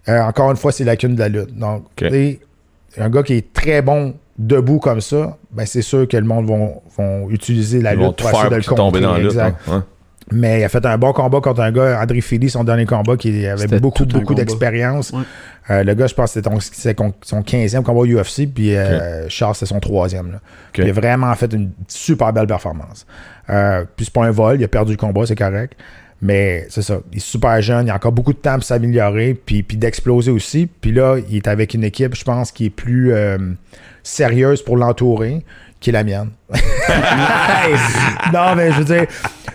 euh, 0.07 0.21
encore 0.21 0.51
une 0.51 0.59
fois, 0.59 0.71
c'est 0.71 0.85
lacunes 0.85 1.15
de 1.15 1.21
la 1.21 1.29
lutte. 1.31 1.57
Donc, 1.57 1.85
un 2.99 3.09
gars 3.09 3.23
qui 3.23 3.33
est 3.33 3.55
très 3.55 3.81
bon 3.81 4.17
debout 4.39 4.81
comme 4.81 5.01
ça, 5.01 5.39
ben 5.51 5.65
c'est 5.65 5.81
sûr 5.81 6.07
que 6.07 6.17
le 6.19 6.25
monde 6.25 6.45
vont, 6.45 6.83
vont 6.99 7.31
utiliser 7.31 7.81
la 7.81 7.95
Ils 7.95 8.01
lutte 8.01 8.17
pour 8.17 8.29
essayer 8.29 8.51
de 8.51 8.57
le 8.57 8.63
contrer. 8.63 9.01
dans 9.01 9.13
la 9.15 9.19
lutte. 9.19 9.31
exact. 9.31 9.57
hein? 9.69 9.85
Mais 10.33 10.61
il 10.61 10.65
a 10.65 10.69
fait 10.69 10.85
un 10.87 10.97
bon 10.97 11.13
combat 11.13 11.41
contre 11.41 11.61
un 11.61 11.73
gars, 11.73 12.01
André 12.01 12.21
Philly, 12.21 12.51
son 12.51 12.65
dernier 12.65 12.87
combat, 12.87 13.17
qui 13.17 13.47
avait 13.47 13.81
beaucoup, 13.81 14.05
beaucoup 14.05 14.35
d'expérience. 14.35 15.11
Ouais. 15.11 15.23
Euh, 15.71 15.85
le 15.85 15.95
gars, 15.95 16.07
je 16.07 16.15
pense 16.15 16.35
que 16.35 16.41
c'était 16.41 16.95
son, 16.97 17.13
son 17.23 17.41
15e 17.43 17.83
combat 17.83 18.03
UFC, 18.03 18.47
puis 18.53 18.77
euh, 18.77 19.29
Charles, 19.29 19.55
c'était 19.55 19.67
son 19.67 19.81
troisième. 19.81 20.33
là. 20.33 20.41
Ok. 20.71 20.79
Il 20.79 20.89
a 20.89 20.93
vraiment 20.93 21.35
fait 21.35 21.53
une 21.53 21.71
super 21.89 22.33
belle 22.33 22.47
performance. 22.47 23.07
Euh, 23.51 23.85
puis 23.97 24.07
c'est 24.07 24.15
pas 24.15 24.25
un 24.25 24.31
vol, 24.31 24.61
il 24.61 24.65
a 24.65 24.69
perdu 24.69 24.93
le 24.93 24.97
combat, 24.97 25.27
c'est 25.27 25.37
correct. 25.37 25.75
Mais 26.23 26.67
c'est 26.69 26.83
ça, 26.83 27.01
il 27.13 27.17
est 27.17 27.21
super 27.21 27.61
jeune, 27.63 27.87
il 27.87 27.91
a 27.91 27.95
encore 27.95 28.13
beaucoup 28.13 28.35
de 28.35 28.39
temps 28.39 28.55
pour 28.55 28.65
s'améliorer, 28.65 29.35
puis, 29.35 29.63
puis 29.63 29.77
d'exploser 29.77 30.31
aussi. 30.31 30.67
Puis 30.67 30.93
là, 30.93 31.17
il 31.29 31.37
est 31.37 31.49
avec 31.49 31.73
une 31.73 31.85
équipe, 31.85 32.15
je 32.15 32.25
pense, 32.25 32.53
qui 32.53 32.67
est 32.67 32.71
plus 32.71 33.13
euh, 33.13 33.39
sérieuse 34.03 34.63
pour 34.63 34.77
l'entourer, 34.77 35.45
qui 35.81 35.91
est 35.91 35.93
la 35.93 36.05
mienne. 36.05 36.31
non, 38.33 38.55
mais 38.57 38.73
je 38.73 38.79
veux 38.79 38.85
dire, 38.85 39.07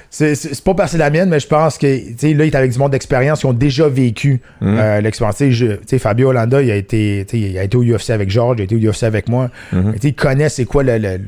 c'est, 0.10 0.64
pas 0.64 0.74
parce 0.74 0.92
que 0.92 0.98
c'est 0.98 1.04
la 1.04 1.10
mienne, 1.10 1.30
mais 1.30 1.40
je 1.40 1.48
pense 1.48 1.78
que, 1.78 1.98
tu 1.98 2.16
sais, 2.18 2.34
là, 2.34 2.46
il 2.46 2.48
est 2.54 2.56
avec 2.56 2.72
du 2.72 2.80
monde 2.80 2.92
d'expérience 2.92 3.40
qui 3.42 3.46
ont 3.46 3.54
déjà 3.54 3.88
vécu 3.88 4.42
Mhm. 4.62 4.78
euh, 4.80 5.02
l'expérience. 5.02 5.38
Tu 5.38 5.54
sais, 5.86 6.00
Fabio 6.00 6.30
Hollanda, 6.30 6.62
il 6.62 6.72
a, 6.72 6.76
été, 6.76 7.26
il 7.34 7.58
a 7.58 7.64
été 7.64 7.78
au 7.78 7.84
UFC 7.84 8.10
avec 8.12 8.30
George, 8.30 8.58
il 8.60 8.62
a 8.62 8.64
été 8.66 8.76
au 8.76 8.80
UFC 8.92 9.04
avec 9.04 9.28
moi. 9.30 9.50
Tu 9.72 9.78
sais, 10.02 10.08
Il 10.10 10.16
connaît 10.16 10.50
c'est 10.50 10.66
quoi 10.66 10.84
le, 10.84 10.98
le- 10.98 11.18
tu 11.20 11.24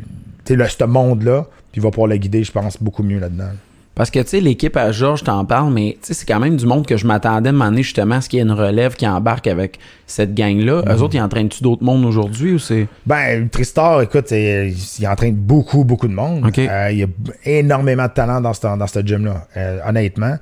sais, 0.45 0.55
le- 0.55 0.67
ce 0.67 0.83
monde-là, 0.83 1.45
puis 1.71 1.79
il 1.79 1.83
va 1.83 1.91
pouvoir 1.91 2.07
le 2.07 2.17
guider, 2.17 2.43
je 2.43 2.51
pense, 2.51 2.81
beaucoup 2.81 3.03
mieux 3.03 3.19
là-dedans. 3.19 3.49
Parce 3.97 4.11
que, 4.11 4.19
tu 4.19 4.27
sais, 4.27 4.39
l'équipe 4.39 4.77
à 4.77 4.91
Georges, 4.91 5.23
t'en 5.23 5.43
parles, 5.43 5.73
mais 5.73 5.97
tu 5.99 6.07
sais, 6.07 6.13
c'est 6.13 6.25
quand 6.27 6.39
même 6.39 6.55
du 6.55 6.67
monde 6.67 6.85
que 6.85 6.97
je 6.97 7.07
m'attendais 7.07 7.51
de 7.51 7.57
m'amener 7.57 7.81
justement 7.81 8.15
à 8.15 8.21
ce 8.21 8.29
qu'il 8.29 8.37
y 8.37 8.39
ait 8.39 8.45
une 8.45 8.51
relève 8.51 8.95
qui 8.95 9.07
embarque 9.07 9.47
avec 9.47 9.79
cette 10.05 10.35
gang-là. 10.35 10.83
Mhm. 10.85 10.91
Eux 10.95 11.01
autres, 11.01 11.15
ils 11.15 11.21
entraînent-tu 11.21 11.63
d'autres 11.63 11.83
mondes 11.83 12.05
aujourd'hui 12.05 12.53
ou 12.53 12.59
c'est? 12.59 12.87
Ben, 13.07 13.49
Tristar, 13.49 14.03
écoute, 14.03 14.25
c'est- 14.27 14.71
il 14.99 15.07
entraîne 15.07 15.33
beaucoup, 15.33 15.83
beaucoup 15.83 16.07
de 16.07 16.13
monde. 16.13 16.45
Euh, 16.59 16.91
il 16.91 16.99
y 16.99 17.03
a 17.03 17.07
énormément 17.43 18.05
de 18.05 18.11
talent 18.13 18.39
dans 18.39 18.53
ce, 18.53 18.61
dans 18.61 18.85
ce 18.87 18.99
gym-là, 18.99 19.47
euh, 19.57 19.79
honnêtement. 19.87 20.35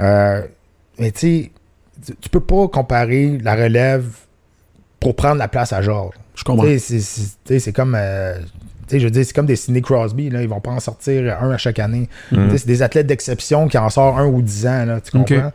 Euh, 0.00 0.40
mais 0.98 1.10
tu 1.10 1.18
sais, 1.20 1.50
tu- 2.22 2.28
peux 2.30 2.40
pas 2.40 2.68
comparer 2.68 3.38
la 3.42 3.54
relève 3.54 4.06
pour 4.98 5.14
prendre 5.14 5.36
la 5.36 5.48
place 5.48 5.74
à 5.74 5.82
Georges. 5.82 6.14
Je 6.34 6.42
comprends. 6.42 6.64
Tu 6.66 6.78
sais, 6.78 6.98
c'est- 7.58 7.72
comme. 7.72 7.94
euh, 7.98 8.38
sais, 8.88 9.00
je 9.00 9.04
veux 9.04 9.10
dire, 9.10 9.24
c'est 9.24 9.34
comme 9.34 9.46
des 9.46 9.56
Sidney 9.56 9.80
Crosby, 9.82 10.30
là, 10.30 10.42
ils 10.42 10.48
vont 10.48 10.60
pas 10.60 10.70
en 10.72 10.80
sortir 10.80 11.36
un 11.40 11.50
à 11.50 11.56
chaque 11.58 11.78
année. 11.78 12.08
Sais, 12.50 12.58
C'est 12.58 12.66
des 12.66 12.82
athlètes 12.82 13.06
d'exception 13.06 13.68
qui 13.68 13.78
en 13.78 13.88
sortent 13.90 14.18
un 14.18 14.26
ou 14.26 14.42
dix 14.42 14.66
ans, 14.66 14.84
là, 14.84 15.00
tu 15.00 15.10
comprends? 15.34 15.52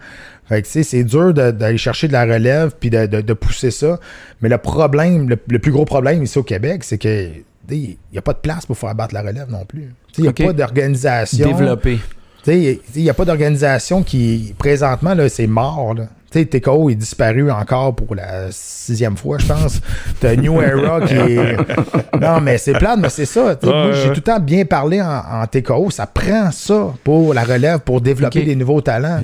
Fait 0.47 0.61
que, 0.63 0.67
c'est 0.67 1.03
dur 1.03 1.33
d'aller 1.33 1.77
chercher 1.77 2.07
de 2.07 2.13
la 2.13 2.23
relève 2.25 2.71
puis 2.79 2.89
de, 2.89 3.05
de- 3.05 3.21
de 3.21 3.33
pousser 3.33 3.69
ça. 3.71 3.99
Mais 4.41 4.49
le 4.49 4.57
problème, 4.57 5.29
le, 5.29 5.37
le 5.47 5.59
plus 5.59 5.71
gros 5.71 5.85
problème 5.85 6.23
ici 6.23 6.39
au 6.39 6.43
Québec, 6.43 6.83
c'est 6.83 6.97
que 6.97 7.27
il 7.71 7.97
n'y 8.11 8.17
a 8.17 8.21
pas 8.23 8.33
de 8.33 8.39
place 8.39 8.65
pour 8.65 8.75
faire 8.75 8.95
battre 8.95 9.13
la 9.13 9.21
relève 9.21 9.47
non 9.49 9.63
plus. 9.63 9.93
Il 10.17 10.23
n'y 10.23 10.27
a 10.27 10.33
pas 10.47 10.53
d'organisation. 10.53 11.45
Développer. 11.47 11.99
Il 12.47 12.79
n'y 12.95 13.09
a 13.11 13.13
pas 13.13 13.25
d'organisation 13.25 14.01
qui, 14.01 14.55
présentement, 14.57 15.13
là, 15.13 15.29
c'est 15.29 15.45
mort. 15.45 15.93
Là. 15.93 16.07
Tu 16.31 16.39
sais, 16.39 16.45
TKO 16.45 16.89
est 16.91 16.95
disparu 16.95 17.49
encore 17.51 17.95
pour 17.95 18.13
la 18.13 18.51
sixième 18.51 19.17
fois, 19.17 19.37
je 19.39 19.47
pense. 19.47 19.81
T'as 20.19 20.35
New 20.35 20.61
Era 20.61 21.01
qui 21.01 21.15
est. 21.15 21.57
Non, 22.21 22.41
mais 22.41 22.57
c'est 22.57 22.73
plate, 22.73 22.99
mais 22.99 23.09
c'est 23.09 23.25
ça. 23.25 23.45
Ouais, 23.45 23.57
moi, 23.63 23.91
j'ai 23.93 24.09
tout 24.09 24.15
le 24.15 24.21
temps 24.21 24.39
bien 24.39 24.65
parlé 24.65 25.01
en, 25.01 25.07
en 25.41 25.47
TKO. 25.47 25.89
Ça 25.89 26.05
prend 26.05 26.51
ça 26.51 26.93
pour 27.03 27.33
la 27.33 27.43
relève, 27.43 27.79
pour 27.79 28.01
développer 28.01 28.43
des 28.43 28.55
nouveaux 28.55 28.81
talents. 28.81 29.21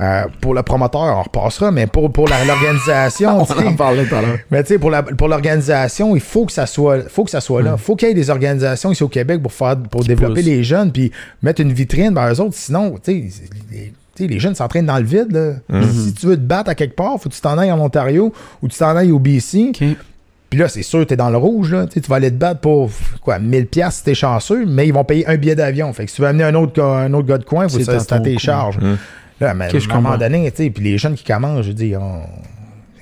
Euh, 0.00 0.22
pour 0.40 0.54
le 0.54 0.62
promoteur, 0.62 1.00
on 1.02 1.22
repassera, 1.22 1.70
mais 1.72 1.86
pour, 1.88 2.12
pour 2.12 2.28
l'organisation. 2.28 3.38
On 3.58 3.66
en 3.66 3.74
parlait 3.74 4.04
tout 4.06 4.14
à 4.14 4.22
l'heure. 4.22 4.38
mais 4.50 4.62
tu 4.62 4.68
sais, 4.74 4.78
pour, 4.78 4.90
la- 4.90 5.02
pour 5.02 5.26
l'organisation, 5.28 6.14
il 6.14 6.22
faut 6.22 6.46
que 6.46 6.52
ça 6.52 6.66
soit, 6.66 7.08
faut 7.08 7.24
que 7.24 7.30
ça 7.30 7.40
soit 7.40 7.62
là. 7.62 7.76
faut 7.76 7.96
qu'il 7.96 8.08
y 8.08 8.10
ait 8.12 8.14
des 8.14 8.30
organisations 8.30 8.92
ici 8.92 9.02
au 9.02 9.08
Québec 9.08 9.42
pour, 9.42 9.52
faire, 9.52 9.76
pour 9.76 10.04
développer 10.04 10.42
les 10.42 10.62
jeunes, 10.62 10.92
puis 10.92 11.10
mettre 11.42 11.60
une 11.60 11.72
vitrine 11.72 12.14
vers 12.14 12.32
eux 12.32 12.40
autres. 12.40 12.54
Sinon, 12.54 12.94
tu 13.02 13.28
sais, 13.30 13.92
les, 14.26 14.34
tu 14.34 14.40
jeunes 14.40 14.54
s'entraînent 14.54 14.86
dans 14.86 14.98
le 14.98 15.04
vide. 15.04 15.32
là. 15.32 15.82
Si 15.84 16.14
tu 16.14 16.26
veux 16.26 16.36
te 16.36 16.40
battre 16.42 16.70
à 16.70 16.74
quelque 16.74 16.96
part, 16.96 17.20
faut 17.20 17.28
que 17.28 17.34
tu 17.34 17.40
t'en 17.40 17.56
ailles 17.58 17.70
en 17.72 17.78
Ontario 17.80 18.32
ou 18.62 18.68
tu 18.68 18.76
t'en 18.78 18.96
ailles 18.96 19.12
au 19.12 19.18
BC. 19.18 19.72
Puis 20.50 20.58
là, 20.58 20.66
c'est 20.68 20.82
sûr, 20.82 21.06
tu 21.06 21.12
es 21.12 21.16
dans 21.16 21.28
le 21.30 21.36
rouge. 21.36 21.72
Là. 21.74 21.86
Tu 21.86 22.00
tu 22.00 22.08
vas 22.08 22.16
aller 22.16 22.30
te 22.30 22.36
battre 22.36 22.60
pour 22.60 22.90
quoi, 23.22 23.38
1000$ 23.38 23.66
piastres 23.66 23.98
si 23.98 24.04
t'es 24.04 24.14
chanceux, 24.14 24.64
mais 24.66 24.86
ils 24.88 24.94
vont 24.94 25.04
payer 25.04 25.26
un 25.28 25.36
billet 25.36 25.54
d'avion. 25.54 25.92
Fait 25.92 26.04
que 26.06 26.10
si 26.10 26.16
tu 26.16 26.22
veux 26.22 26.28
amener 26.28 26.44
un 26.44 26.54
autre, 26.54 26.72
gars- 26.72 26.84
un 27.04 27.12
autre 27.12 27.28
gars 27.28 27.38
de 27.38 27.44
coin, 27.44 27.68
faut 27.68 27.76
que 27.78 27.84
ton 28.16 28.22
tes 28.22 28.38
charges. 28.38 28.78
Là, 29.40 29.54
mais 29.54 29.66
Ok, 29.66 29.78
je 29.78 29.88
à 29.90 29.92
un 29.92 30.00
moment 30.00 30.16
donné, 30.18 30.50
tu 30.50 30.70
puis 30.70 30.82
les 30.82 30.98
jeunes 30.98 31.14
qui 31.14 31.22
commencent, 31.24 31.64
je 31.66 31.72
dis, 31.72 31.94
on- 31.96 32.22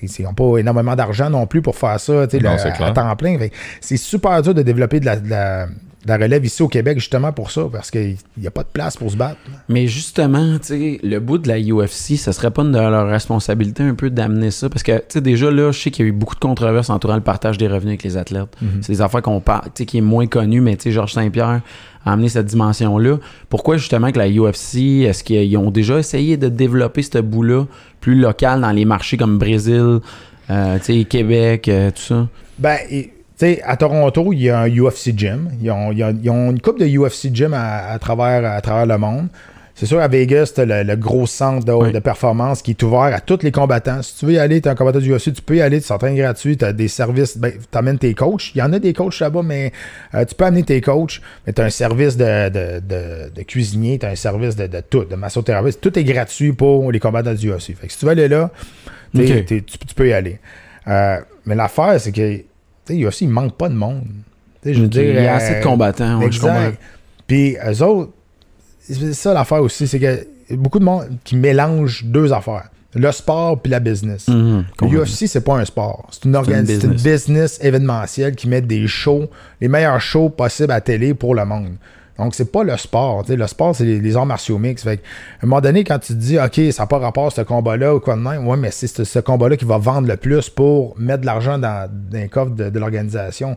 ils 0.02 0.22
n'ont 0.24 0.34
pas 0.34 0.58
énormément 0.58 0.94
d'argent 0.94 1.30
non 1.30 1.46
plus 1.46 1.62
pour 1.62 1.76
faire 1.76 1.98
ça 1.98 2.26
tu 2.26 2.36
Non, 2.38 2.50
le- 2.54 2.58
à 2.84 2.90
temps 2.92 3.16
plein. 3.16 3.38
C'est 3.80 3.96
super 3.96 4.42
dur 4.42 4.52
de 4.52 4.62
développer 4.62 5.00
de 5.00 5.06
la, 5.06 5.16
de 5.16 5.30
la- 5.30 5.66
la 6.06 6.16
relève 6.16 6.44
ici 6.44 6.62
au 6.62 6.68
Québec 6.68 6.98
justement 6.98 7.32
pour 7.32 7.50
ça, 7.50 7.66
parce 7.70 7.90
qu'il 7.90 8.16
n'y 8.38 8.46
a 8.46 8.50
pas 8.50 8.62
de 8.62 8.68
place 8.72 8.96
pour 8.96 9.10
se 9.10 9.16
battre. 9.16 9.38
Mais 9.68 9.86
justement, 9.86 10.56
le 10.70 11.18
bout 11.18 11.38
de 11.38 11.48
la 11.48 11.58
UFC, 11.58 12.16
ça 12.16 12.32
serait 12.32 12.50
pas 12.50 12.62
de 12.64 12.70
leur 12.70 13.08
responsabilité 13.08 13.82
un 13.82 13.94
peu 13.94 14.10
d'amener 14.10 14.50
ça? 14.50 14.68
Parce 14.68 14.82
que, 14.82 14.92
tu 14.98 15.04
sais, 15.08 15.20
déjà 15.20 15.50
là, 15.50 15.72
je 15.72 15.78
sais 15.80 15.90
qu'il 15.90 16.04
y 16.04 16.06
a 16.06 16.10
eu 16.10 16.12
beaucoup 16.12 16.34
de 16.34 16.40
controverses 16.40 16.90
entourant 16.90 17.16
le 17.16 17.22
partage 17.22 17.58
des 17.58 17.66
revenus 17.66 17.90
avec 17.92 18.02
les 18.04 18.16
athlètes. 18.16 18.56
C'est 18.82 18.92
des 18.92 19.02
affaires 19.02 19.22
qu'on 19.22 19.40
parle, 19.40 19.64
tu 19.66 19.70
sais, 19.78 19.86
qui 19.86 19.98
est 19.98 20.02
moins 20.02 20.26
connu, 20.26 20.60
mais 20.60 20.76
tu 20.76 20.84
sais, 20.84 20.92
Georges 20.92 21.12
Saint-Pierre 21.12 21.60
a 22.04 22.12
amené 22.12 22.28
cette 22.28 22.46
dimension-là. 22.46 23.18
Pourquoi 23.48 23.76
justement 23.76 24.12
que 24.12 24.18
la 24.18 24.28
UFC, 24.30 25.02
est-ce 25.04 25.24
qu'ils 25.24 25.56
ont 25.56 25.70
déjà 25.72 25.98
essayé 25.98 26.36
de 26.36 26.48
développer 26.48 27.02
ce 27.02 27.18
bout-là 27.18 27.64
plus 28.00 28.14
local 28.14 28.60
dans 28.60 28.70
les 28.70 28.84
marchés 28.84 29.16
comme 29.16 29.38
Brésil, 29.38 29.98
euh, 30.50 30.78
tu 30.78 30.84
sais, 31.00 31.04
Québec, 31.04 31.68
euh, 31.68 31.90
tout 31.90 32.02
ça? 32.02 32.28
Ben, 32.58 32.78
et- 32.90 33.10
sais, 33.36 33.62
à 33.64 33.76
Toronto, 33.76 34.32
il 34.32 34.42
y 34.42 34.50
a 34.50 34.60
un 34.60 34.68
UFC 34.68 35.12
gym. 35.16 35.50
Ils 35.60 35.70
ont, 35.70 35.92
ils 35.92 36.02
ont- 36.04 36.18
ils 36.22 36.30
ont 36.30 36.50
une 36.50 36.60
coupe 36.60 36.78
de 36.78 36.86
UFC 36.86 37.30
gym 37.34 37.52
à, 37.54 37.88
à 37.90 37.98
travers, 37.98 38.50
à 38.50 38.60
travers 38.60 38.86
le 38.86 38.98
monde. 38.98 39.28
C'est 39.78 39.84
sûr, 39.84 40.00
à 40.00 40.08
Vegas, 40.08 40.52
t'as 40.56 40.64
le, 40.64 40.84
le 40.84 40.96
gros 40.96 41.26
centre 41.26 41.66
de, 41.66 41.72
Oui. 41.72 41.92
de 41.92 41.98
performance 41.98 42.62
qui 42.62 42.70
est 42.70 42.82
ouvert 42.82 43.14
à 43.14 43.20
tous 43.20 43.40
les 43.42 43.52
combattants. 43.52 44.00
Si 44.00 44.16
tu 44.16 44.24
veux 44.24 44.32
y 44.32 44.38
aller, 44.38 44.62
t'es 44.62 44.70
un 44.70 44.74
combattant 44.74 45.00
du 45.00 45.12
UFC, 45.14 45.34
tu 45.34 45.42
peux 45.42 45.56
y 45.56 45.60
aller, 45.60 45.82
tu 45.82 45.86
s'entraînes 45.86 46.16
gratuit, 46.16 46.56
t'as 46.56 46.72
des 46.72 46.88
services, 46.88 47.36
ben, 47.36 47.52
t'amènes 47.70 47.98
tes 47.98 48.14
coachs. 48.14 48.52
Il 48.54 48.58
y 48.60 48.62
en 48.62 48.72
a 48.72 48.78
des 48.78 48.94
coachs 48.94 49.20
là-bas, 49.20 49.42
mais 49.44 49.72
euh, 50.14 50.24
tu 50.24 50.34
peux 50.34 50.46
amener 50.46 50.62
tes 50.62 50.80
coachs, 50.80 51.20
mais 51.46 51.52
t'as 51.52 51.64
un 51.66 51.68
service 51.70 52.16
de, 52.16 52.48
de, 52.48 52.80
de, 52.80 53.30
de 53.36 53.42
cuisinier, 53.42 53.98
t'as 53.98 54.12
un 54.12 54.16
service 54.16 54.56
de, 54.56 54.66
de 54.66 54.80
tout, 54.80 55.04
de 55.04 55.14
massothérapeute. 55.14 55.78
Tout 55.78 55.98
est 55.98 56.04
gratuit 56.04 56.54
pour 56.54 56.90
les 56.90 56.98
combattants 56.98 57.34
du 57.34 57.50
UFC. 57.52 57.74
Fait 57.78 57.86
que 57.86 57.92
si 57.92 57.98
tu 57.98 58.06
veux 58.06 58.12
aller 58.12 58.28
là, 58.28 58.50
t'es- 59.14 59.40
Ok. 59.40 59.44
t'es- 59.44 59.60
tu, 59.60 59.76
tu 59.76 59.94
peux 59.94 60.08
y 60.08 60.14
aller. 60.14 60.38
Euh, 60.88 61.18
mais 61.44 61.54
l'affaire, 61.54 62.00
c'est 62.00 62.12
que, 62.12 62.40
sais, 62.94 63.04
UFC, 63.04 63.22
il 63.22 63.28
manque 63.30 63.56
pas 63.56 63.68
de 63.68 63.74
monde. 63.74 64.02
Je 64.64 64.72
veux 64.80 64.86
Ok, 64.86 64.90
dire, 64.90 65.02
il 65.04 65.14
y 65.14 65.18
a 65.26 65.34
euh, 65.34 65.36
assez 65.36 65.58
de 65.60 65.62
combattants, 65.62 66.18
ouais, 66.18 66.30
je 66.32 66.40
comprends. 66.40 66.56
exact. 66.56 66.80
Puis 67.26 67.56
eux 67.64 67.82
autres, 67.82 68.10
c'est 68.80 69.12
ça 69.14 69.32
l'affaire 69.34 69.62
aussi, 69.62 69.86
c'est 69.86 69.98
que 69.98 70.04
y 70.50 70.52
a 70.54 70.56
beaucoup 70.56 70.78
de 70.78 70.84
monde 70.84 71.04
qui 71.24 71.36
mélange 71.36 72.04
deux 72.04 72.32
affaires. 72.32 72.68
Le 72.94 73.12
sport 73.12 73.60
puis 73.60 73.70
la 73.70 73.78
business. 73.80 74.26
Mhm, 74.28 74.64
Le. 74.78 74.88
UFC, 74.88 75.26
c'est 75.26 75.42
pas 75.44 75.56
un 75.58 75.64
sport. 75.64 76.08
C'est 76.10 76.24
une, 76.24 76.34
organi- 76.34 76.60
une 76.60 76.66
c'est 76.66 76.72
une 76.86 76.92
business. 76.92 77.02
business 77.26 77.58
événementielle 77.62 78.34
qui 78.34 78.48
met 78.48 78.62
des 78.62 78.86
shows, 78.86 79.28
les 79.60 79.68
meilleurs 79.68 80.00
shows 80.00 80.30
possibles 80.30 80.72
à 80.72 80.80
télé 80.80 81.12
pour 81.14 81.34
le 81.34 81.44
monde. 81.44 81.72
Donc, 82.18 82.34
c'est 82.34 82.50
pas 82.50 82.62
le 82.62 82.76
sport. 82.76 83.22
tu 83.24 83.32
sais. 83.32 83.36
Le 83.36 83.46
sport, 83.46 83.74
c'est 83.74 83.84
les, 83.84 84.16
arts 84.16 84.26
martiaux 84.26 84.58
mix. 84.58 84.82
Fait 84.82 85.00
à 85.40 85.44
un 85.44 85.46
moment 85.46 85.60
donné, 85.60 85.84
quand 85.84 85.98
tu 85.98 86.14
te 86.14 86.18
dis, 86.18 86.38
OK, 86.38 86.60
ça 86.72 86.82
n'a 86.82 86.86
pas 86.86 86.98
rapport 86.98 87.26
à 87.26 87.30
ce 87.30 87.42
combat-là 87.42 87.94
ou 87.94 88.00
quoi 88.00 88.16
de 88.16 88.20
même, 88.20 88.46
ouais, 88.46 88.56
mais 88.56 88.70
c'est 88.70 88.86
ce, 88.86 89.04
ce 89.04 89.18
combat-là 89.18 89.56
qui 89.56 89.64
va 89.64 89.78
vendre 89.78 90.08
le 90.08 90.16
plus 90.16 90.48
pour 90.48 90.98
mettre 90.98 91.22
de 91.22 91.26
l'argent 91.26 91.58
dans, 91.58 91.90
dans 91.90 92.18
les 92.18 92.28
coffres 92.28 92.54
de, 92.54 92.70
de 92.70 92.78
l'organisation. 92.78 93.56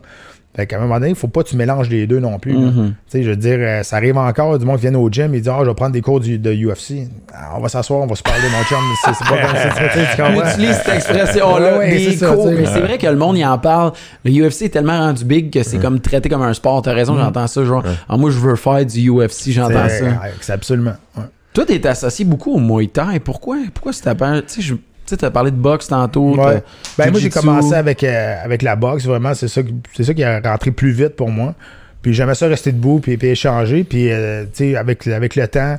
Fait 0.56 0.66
qu'à 0.66 0.78
un 0.78 0.80
moment 0.80 0.94
donné, 0.98 1.10
il 1.10 1.14
faut 1.14 1.28
pas 1.28 1.44
que 1.44 1.48
tu 1.48 1.56
mélanges 1.56 1.88
les 1.88 2.08
deux 2.08 2.18
non 2.18 2.40
plus. 2.40 2.52
Mhm. 2.52 2.88
Tu 2.88 2.94
sais, 3.06 3.22
je 3.22 3.30
veux 3.30 3.36
dire, 3.36 3.58
euh, 3.60 3.82
ça 3.84 3.96
arrive 3.96 4.16
encore 4.18 4.58
du 4.58 4.64
monde 4.66 4.80
qui 4.80 4.88
vient 4.88 4.94
au 4.98 5.08
gym 5.08 5.32
et 5.32 5.40
dit, 5.40 5.48
ah, 5.48 5.58
je 5.62 5.66
vais 5.68 5.74
prendre 5.74 5.92
des 5.92 6.00
cours 6.00 6.18
du- 6.18 6.38
de 6.40 6.52
UFC. 6.52 7.06
Ah, 7.32 7.52
on 7.56 7.60
va 7.60 7.68
s'asseoir, 7.68 8.00
on 8.00 8.06
va 8.08 8.16
se 8.16 8.22
parler, 8.24 8.42
mon 8.50 8.62
chum. 8.64 8.78
C'est 9.04 9.14
c'est 9.14 9.28
pas 9.28 9.46
comme 9.46 9.56
ça. 9.56 9.68
tu 9.68 9.98
sais, 10.00 10.06
tu 10.16 10.22
comprends? 10.22 10.50
utilise 10.50 10.74
cette 10.76 10.94
expression-là, 10.96 11.78
Ouais, 11.78 11.90
des 11.90 12.16
ça, 12.16 12.32
cours. 12.32 12.46
Mais 12.50 12.66
c'est 12.66 12.80
vrai 12.80 12.98
que 12.98 13.06
le 13.06 13.16
monde 13.16 13.38
y 13.38 13.44
en 13.46 13.58
parle. 13.58 13.92
Le 14.24 14.32
UFC 14.32 14.62
est 14.64 14.68
tellement 14.70 14.98
rendu 14.98 15.24
big 15.24 15.52
que 15.52 15.62
c'est 15.62 15.78
comme 15.78 16.00
traité 16.00 16.28
comme 16.28 16.42
un 16.42 16.52
sport. 16.54 16.82
T'as 16.82 16.94
raison, 16.94 17.16
j'entends 17.16 17.46
ça. 17.46 17.64
Genre, 17.64 17.84
ah, 18.08 18.16
moi, 18.16 18.30
je 18.30 18.38
veux 18.38 18.56
faire 18.56 18.84
du 18.84 19.08
UFC, 19.08 19.52
j'entends 19.52 19.88
C'est- 19.88 20.00
ça. 20.00 20.06
c'est 20.40 20.52
absolument. 20.52 20.94
ouais. 21.16 21.24
Toi, 21.52 21.64
t'es 21.66 21.84
associé 21.86 22.24
beaucoup 22.24 22.52
au 22.54 22.58
Muay 22.60 22.86
Thai. 22.88 23.18
Pourquoi? 23.24 23.56
Pourquoi 23.74 23.92
c'est 23.92 24.02
ta 24.02 24.14
peur? 24.14 24.36
Tu 24.46 24.54
sais, 24.54 24.62
je- 24.62 24.74
tu 25.10 25.16
sais, 25.16 25.26
t'as 25.26 25.30
parlé 25.30 25.50
de 25.50 25.56
boxe 25.56 25.88
tantôt. 25.88 26.36
Ouais. 26.36 26.62
Ben, 26.96 27.10
moi, 27.10 27.18
j'ai 27.18 27.30
commencé 27.30 27.74
avec, 27.74 28.04
euh, 28.04 28.36
avec 28.44 28.62
la 28.62 28.76
boxe, 28.76 29.04
vraiment. 29.04 29.34
C'est 29.34 29.48
ça, 29.48 29.60
ça 30.00 30.14
qui 30.14 30.22
a 30.22 30.40
rentré 30.40 30.70
plus 30.70 30.92
vite 30.92 31.16
pour 31.16 31.30
moi. 31.30 31.54
Puis 32.00 32.14
j'aimais 32.14 32.36
ça 32.36 32.46
rester 32.46 32.70
debout 32.70 33.00
puis, 33.00 33.16
puis 33.16 33.28
échanger. 33.28 33.82
Puis, 33.82 34.10
euh, 34.10 34.44
tu 34.44 34.70
sais, 34.70 34.76
avec, 34.76 35.04
avec 35.08 35.34
le 35.34 35.48
temps, 35.48 35.76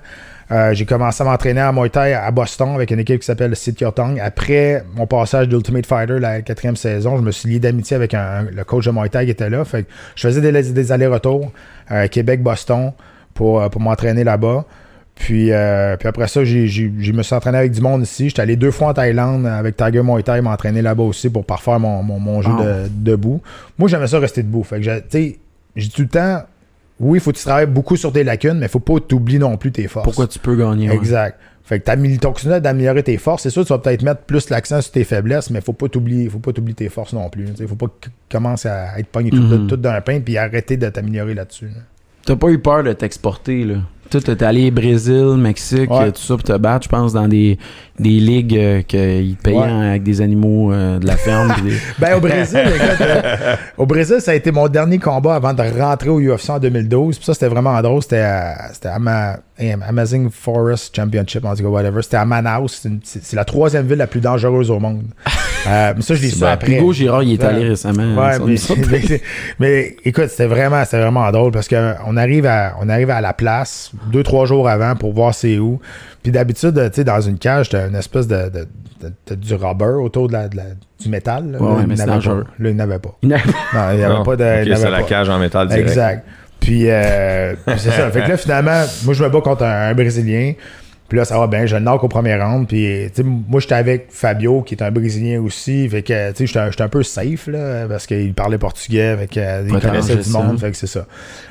euh, 0.52 0.74
j'ai 0.74 0.86
commencé 0.86 1.24
à 1.24 1.26
m'entraîner 1.26 1.62
à 1.62 1.72
Muay 1.72 1.90
Thai 1.90 2.14
à 2.14 2.30
Boston 2.30 2.76
avec 2.76 2.92
une 2.92 3.00
équipe 3.00 3.22
qui 3.22 3.26
s'appelle 3.26 3.56
Sit 3.56 3.80
Your 3.80 3.94
Tongue. 3.94 4.20
Après 4.20 4.84
mon 4.96 5.08
passage 5.08 5.48
d'Ultimate 5.48 5.86
Fighter, 5.86 6.20
la 6.20 6.42
quatrième 6.42 6.76
saison, 6.76 7.16
je 7.16 7.22
me 7.22 7.32
suis 7.32 7.50
lié 7.50 7.60
d'amitié 7.60 7.96
avec 7.96 8.14
un, 8.14 8.48
le 8.54 8.64
coach 8.66 8.86
de 8.86 8.92
Muay 8.92 9.08
Thai 9.08 9.24
qui 9.24 9.32
était 9.32 9.50
là. 9.50 9.64
Fait 9.64 9.84
que 9.84 9.90
je 10.16 10.28
faisais 10.28 10.42
des, 10.42 10.52
des 10.74 10.92
allers-retours 10.92 11.54
Québec-Boston 12.12 12.92
pour, 13.34 13.70
pour 13.70 13.82
m'entraîner 13.82 14.26
là-bas. 14.26 14.66
Puis, 15.22 15.52
euh, 15.52 15.98
puis 15.98 16.08
après 16.08 16.28
ça, 16.28 16.44
je 16.44 17.12
me 17.12 17.22
suis 17.22 17.36
entraîné 17.36 17.60
avec 17.60 17.72
du 17.72 17.80
monde 17.80 18.02
ici. 18.02 18.30
J'étais 18.30 18.42
allé 18.42 18.56
deux 18.56 18.72
fois 18.72 18.88
en 18.90 18.94
Thaïlande 18.96 19.46
avec 19.46 19.78
Tiger 19.78 20.02
Muay 20.02 20.24
Thai 20.24 20.42
m'entraîner 20.42 20.82
là-bas 20.82 21.04
aussi 21.04 21.30
pour 21.30 21.46
parfaire 21.46 21.80
mon, 21.80 22.02
mon, 22.02 22.20
mon 22.20 22.42
jeu 22.42 22.50
de, 22.50 22.90
debout. 22.90 23.40
Moi, 23.78 23.88
j'aimais 23.88 24.08
ça 24.08 24.18
rester 24.18 24.42
debout. 24.42 24.64
Fait 24.64 24.78
que, 24.78 24.82
j'ai- 24.82 25.02
tu 25.02 25.06
sais, 25.10 25.40
j'ai 25.76 25.90
tout 25.90 26.02
le 26.02 26.08
temps, 26.08 26.42
oui, 27.00 27.20
il 27.20 27.22
faut 27.22 27.32
que 27.32 27.38
tu 27.38 27.44
travailles 27.44 27.68
beaucoup 27.68 27.96
sur 27.98 28.12
tes 28.12 28.24
lacunes, 28.24 28.58
mais 28.58 28.66
il 28.66 28.70
faut 28.70 28.80
pas 28.80 29.00
t'oublier 29.00 29.38
non 29.38 29.58
plus 29.58 29.72
tes 29.72 29.88
forces. 29.88 30.06
Pourquoi 30.06 30.26
tu 30.26 30.40
peux 30.40 30.56
gagner? 30.56 30.90
ouais. 30.90 30.96
Exact. 30.96 31.38
Fait 31.64 31.80
que 31.80 32.18
ton 32.18 32.60
d'améliorer 32.60 33.04
tes 33.04 33.18
forces. 33.18 33.44
C'est 33.44 33.52
sûr, 33.52 33.64
tu 33.64 33.70
vas 33.72 33.78
peut-être 33.78 34.02
mettre 34.02 34.22
plus 34.22 34.50
l'accent 34.50 34.82
sur 34.82 34.92
tes 34.92 35.04
faiblesses, 35.04 35.52
mais 35.52 35.62
faut 35.62 35.72
pas 35.74 35.88
t'oublier, 35.88 36.28
faut 36.30 36.40
pas 36.40 36.52
t'oublier 36.52 36.74
tes 36.76 36.90
forces 36.90 37.14
non 37.14 37.30
plus. 37.30 37.46
Il 37.60 37.68
faut 37.68 37.76
pas 37.76 37.86
que 37.86 37.94
tu 38.06 38.10
commences 38.32 38.66
à 38.66 38.98
être 39.00 39.08
pogné 39.08 39.30
tout, 39.30 39.38
Mhm. 39.38 39.68
tout 39.68 39.78
d'un 39.78 40.02
pain 40.02 40.20
puis 40.20 40.36
arrêter 40.38 40.78
de 40.78 40.90
t'améliorer 40.90 41.36
là-dessus. 41.36 41.68
là. 41.68 41.82
T'as 42.26 42.36
pas 42.36 42.50
eu 42.50 42.58
peur 42.60 42.84
de 42.84 42.92
t'exporter, 42.94 43.64
là? 43.64 43.76
Toi, 44.12 44.20
t'es 44.22 44.44
allé 44.44 44.72
Brésil, 44.72 45.36
Mexique, 45.38 45.90
Ouais. 45.90 46.12
tout 46.12 46.20
ça 46.22 46.36
pour 46.36 46.44
te 46.44 46.58
battre, 46.58 46.84
je 46.84 46.90
pense, 46.90 47.14
dans 47.14 47.28
des, 47.30 47.58
des 48.02 48.10
ligues 48.20 48.58
euh, 48.58 48.82
qu'ils 48.82 49.36
payaient 49.42 49.58
Ouais. 49.58 49.88
avec 49.90 50.04
des 50.04 50.22
animaux 50.22 50.72
euh, 50.74 51.00
de 51.00 51.06
la 51.08 51.16
ferme. 51.18 51.54
des- 51.64 51.74
Ben, 52.00 52.16
au 52.16 52.20
Brésil, 52.20 52.60
écoute, 52.76 53.02
euh, 53.02 53.56
au 53.78 53.86
Brésil, 53.86 54.18
ça 54.20 54.32
a 54.32 54.34
été 54.34 54.52
mon 54.52 54.68
dernier 54.68 54.98
combat 55.00 55.36
avant 55.36 55.54
de 55.54 55.62
rentrer 55.80 56.10
au 56.10 56.20
UFC 56.20 56.50
en 56.50 56.60
2012. 56.60 57.18
Puis 57.18 57.26
ça, 57.26 57.34
c'était 57.34 57.48
vraiment 57.48 57.80
drôle. 57.82 58.02
C'était 58.02 58.18
à- 58.20 58.70
c'était 58.74 58.90
à 58.90 59.00
Ma- 59.00 59.38
Amazing 59.88 60.30
Forest 60.32 60.96
Championship, 60.96 61.46
en 61.46 61.56
tout 61.56 61.62
cas, 61.64 61.70
whatever. 61.70 62.02
C'était 62.02 62.18
à 62.18 62.26
Manaus. 62.26 62.88
C'est 63.04 63.36
la 63.36 63.46
troisième 63.46 63.86
ville 63.86 64.00
la 64.00 64.08
plus 64.08 64.20
dangereuse 64.22 64.70
au 64.72 64.80
monde. 64.80 65.04
Euh, 65.68 65.94
mais 65.96 66.02
ça, 66.02 66.16
je 66.16 66.24
l'ai 66.24 66.30
su 66.30 66.44
après. 66.44 66.72
Hugo 66.80 66.92
Girard, 66.92 67.22
il 67.22 67.34
est 67.34 67.44
allé 67.44 67.64
récemment. 67.70 68.20
Ouais, 68.20 68.40
mais, 69.60 69.96
écoute, 70.04 70.28
c'était 70.30 70.48
vraiment, 70.48 70.84
c'était 70.86 71.02
vraiment 71.02 71.32
drôle 71.32 71.52
parce 71.52 71.68
qu'on 71.68 72.18
arrive 72.18 72.48
à, 72.48 72.74
on 72.82 72.90
arrive 72.90 73.12
à 73.12 73.22
la 73.22 73.34
place 73.34 73.92
deux, 74.12 74.24
trois 74.24 74.46
jours 74.48 74.68
avant 74.68 74.96
pour 74.96 75.14
voir 75.14 75.34
c'est 75.36 75.60
où. 75.60 75.80
Puis 76.24 76.32
d'habitude, 76.32 76.74
tu 76.76 76.96
sais, 76.96 77.04
dans 77.04 77.20
une 77.22 77.38
cage, 77.40 77.70
t'as 77.70 77.88
une 77.88 77.96
espèce 77.96 78.28
de, 78.28 78.50
de- 78.50 78.68
de- 79.02 79.14
de- 79.28 79.36
du 79.36 79.56
rubber 79.56 79.86
autour 80.02 80.28
de 80.28 80.34
la, 80.34 80.48
de 80.48 80.58
la- 80.58 80.64
du 81.00 81.10
métal. 81.10 81.52
Là, 81.52 81.60
Ouais, 81.60 81.68
Là, 81.68 81.74
ouais, 81.76 81.82
il 81.82 81.88
mais 81.88 81.96
c'est 81.96 82.06
n'avait 82.06 82.12
pas. 82.12 82.16
dangereux. 82.28 82.46
Là, 82.60 82.70
il 82.70 82.76
n'avait 82.76 83.00
pas. 83.00 83.18
Il 83.24 83.30
n'a- 83.30 83.38
Non, 83.38 83.92
il 83.94 83.98
n'y 83.98 84.04
avait 84.04 84.14
Non. 84.14 84.24
pas 84.24 84.36
de. 84.36 84.44
Ok, 84.44 84.50
il 84.66 84.70
n'avait 84.70 84.76
c'est 84.76 84.92
la 84.92 84.98
pas. 85.00 85.04
cage 85.04 85.30
en 85.30 85.40
métal 85.40 85.68
direct. 85.68 85.88
Exact. 85.90 86.26
Puis, 86.60 86.84
euh, 86.92 87.56
puis 87.66 87.76
c'est 87.80 87.90
ça. 87.90 88.12
Fait 88.12 88.22
que 88.22 88.30
là, 88.30 88.38
finalement, 88.38 88.84
moi, 89.04 89.14
je 89.16 89.24
me 89.24 89.30
bats 89.30 89.42
contre 89.42 89.64
un, 89.64 89.90
un 89.90 89.94
Brésilien. 89.96 90.54
Puis 91.12 91.18
là, 91.18 91.26
ça 91.26 91.38
va 91.38 91.48
bien. 91.48 91.66
Je 91.66 91.76
le 91.76 91.82
knock 91.82 92.06
au 92.06 92.08
premier 92.08 92.42
round. 92.42 92.70
Puis, 92.70 92.88
tu 93.14 93.22
sais, 93.22 93.28
moi, 93.28 93.60
j'étais 93.60 93.76
avec 93.76 94.08
Fabio, 94.12 94.62
qui 94.62 94.76
est 94.76 94.82
un 94.82 94.92
Brésilien 94.92 95.42
aussi. 95.42 95.90
Fait 95.90 96.04
que, 96.04 96.30
tu 96.32 96.38
sais, 96.38 96.46
j'étais 96.46 96.60
un- 96.60 96.86
un 96.86 96.88
peu 96.88 97.04
safe, 97.04 97.48
là, 97.48 97.86
parce 97.90 98.08
qu'il 98.08 98.34
parlait 98.34 98.58
portugais. 98.58 99.18
Fait 99.18 99.28
que, 99.28 99.40
euh, 99.42 99.64
il 99.66 99.72
connaissait 99.74 99.90
t'arrangeais 99.90 100.16
du 100.24 100.30
monde. 100.30 100.58
Fait 100.62 100.72
que 100.72 100.78
c'est 100.78 100.88
ça. 100.88 101.06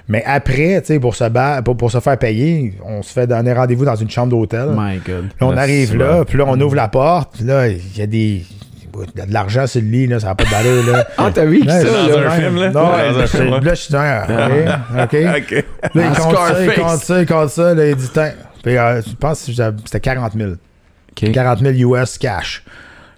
Mais 0.09 0.23
après, 0.25 0.81
tu 0.81 0.95
sais, 0.95 0.99
pour 0.99 1.15
se 1.15 1.25
pour, 1.61 1.77
pour 1.77 1.91
se 1.91 2.01
faire 2.01 2.17
payer, 2.17 2.73
on 2.87 3.03
se 3.03 3.13
fait 3.13 3.27
donner 3.27 3.53
rendez-vous 3.53 3.85
dans 3.85 3.97
une 3.97 4.09
chambre 4.09 4.31
d'hôtel. 4.31 4.69
My 4.75 4.97
God. 5.07 5.25
Là, 5.25 5.47
on 5.47 5.55
arrive 5.59 5.91
c'est 5.91 5.97
là, 5.99 6.25
puis 6.25 6.39
là, 6.39 6.45
on 6.47 6.59
ouvre 6.59 6.75
la 6.75 6.89
porte, 6.89 7.35
puis 7.37 7.45
là, 7.45 7.69
il 7.69 7.99
y 7.99 8.01
a 8.01 8.07
des. 8.07 8.43
Il 8.93 9.19
y 9.19 9.23
a 9.23 9.27
de 9.27 9.33
l'argent 9.35 9.67
sur 9.67 9.83
le 9.83 9.89
lit, 9.89 10.07
là, 10.07 10.19
ça 10.21 10.29
n'a 10.29 10.35
pas 10.37 10.45
d'allure, 10.51 10.91
là. 10.91 11.07
Ah, 11.19 11.31
t'as 11.33 11.45
vu 11.45 11.61
Ouais, 11.61 11.69
ça, 11.69 11.85
dans 11.85 12.19
un 12.19 12.31
film, 12.31 12.57
là? 12.57 12.71
Non, 12.71 12.91
c'est- 13.27 13.45
là, 13.45 13.61
je 13.75 13.75
suis 13.75 13.93
dans. 13.93 14.23
OK. 15.03 15.15
OK. 15.37 15.65
Là, 15.95 16.03
il 16.07 16.19
compte 16.19 16.37
ça, 16.37 16.65
il 16.65 16.81
compte 16.81 16.99
ça, 17.01 17.21
il 17.21 17.27
compte 17.27 17.49
ça. 17.51 17.75
Là, 17.75 17.87
il 17.89 17.95
dit, 17.97 18.09
Tiens. 18.13 18.33
Puis, 18.63 18.77
euh, 18.77 19.01
je 19.03 19.15
pense 19.15 19.45
que 19.47 19.53
c'était 19.53 20.01
40 20.01 20.33
000. 20.37 20.51
Ok. 20.53 21.33
40 21.33 21.59
000 21.61 21.95
US 21.97 22.19
cash. 22.19 22.63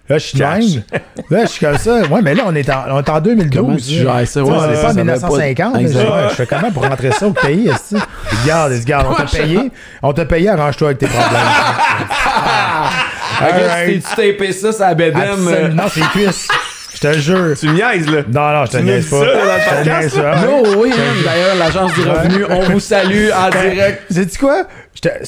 Là, 0.08 0.18
je 0.18 0.26
suis 0.26 0.38
dingue. 0.38 0.82
Là, 1.30 1.44
je 1.44 1.50
suis 1.50 1.64
comme 1.64 1.78
ça. 1.78 2.02
Ouais, 2.06 2.20
mais 2.22 2.34
là, 2.34 2.42
on 2.46 2.54
est 2.54 2.68
en, 2.68 2.84
on 2.90 2.98
est 3.00 3.08
en 3.08 3.20
2012. 3.20 3.56
Comment 3.56 3.76
tu 3.76 4.04
là. 4.04 4.18
gères 4.18 4.28
ça? 4.28 4.40
Tu 4.40 4.46
sais, 4.46 4.52
Ouais, 4.52 4.58
on 4.60 4.66
n'est 4.66 4.74
ça 4.76 4.82
pas 4.82 4.90
en 4.90 4.94
va 4.94 5.02
1950. 5.04 5.72
pas- 5.72 5.78
là. 5.78 5.82
Exact. 5.82 6.08
Ouais, 6.10 6.28
Je 6.30 6.34
fais 6.34 6.46
comment 6.46 6.70
pour 6.72 6.82
rentrer 6.82 7.12
ça 7.12 7.28
au 7.28 7.32
pays? 7.32 7.68
est-ce 7.68 7.94
que- 7.94 8.00
Regarde, 8.42 8.72
regarde, 8.72 9.06
on 9.10 9.14
t'a 9.14 9.24
payé. 9.26 9.70
On 10.02 10.12
t'a 10.12 10.24
payé, 10.24 10.48
arrange-toi 10.50 10.88
avec 10.88 10.98
tes 10.98 11.06
problèmes. 11.06 11.30
Ok, 13.40 13.54
tu 13.86 14.00
t'es 14.14 14.32
tapé 14.32 14.52
ça, 14.52 14.70
ça 14.72 14.94
bédème. 14.94 15.20
Absolument. 15.20 15.74
Non, 15.82 15.88
c'est 15.88 16.00
les 16.00 16.06
cuisses. 16.06 16.48
Je 17.02 17.08
te 17.08 17.18
jure. 17.18 17.56
Tu 17.58 17.68
niaises, 17.68 18.08
là. 18.10 18.22
Non, 18.28 18.58
non, 18.60 18.64
je 18.66 18.70
te 18.72 18.76
niaise 18.78 19.10
nous 19.12 19.18
pas. 19.20 19.26
ça, 19.26 19.32
dans 19.32 19.42
le 19.42 19.76
podcast. 19.76 20.16
Non, 20.16 20.80
oui, 20.80 20.90
hein, 20.92 21.22
d'ailleurs, 21.24 21.56
l'agence 21.58 21.94
du 21.94 22.00
revenu, 22.02 22.44
on 22.48 22.60
vous 22.72 22.80
salue 22.80 23.28
en 23.30 23.50
direct. 23.50 24.02
Sais-tu 24.10 24.38
quoi? 24.38 24.64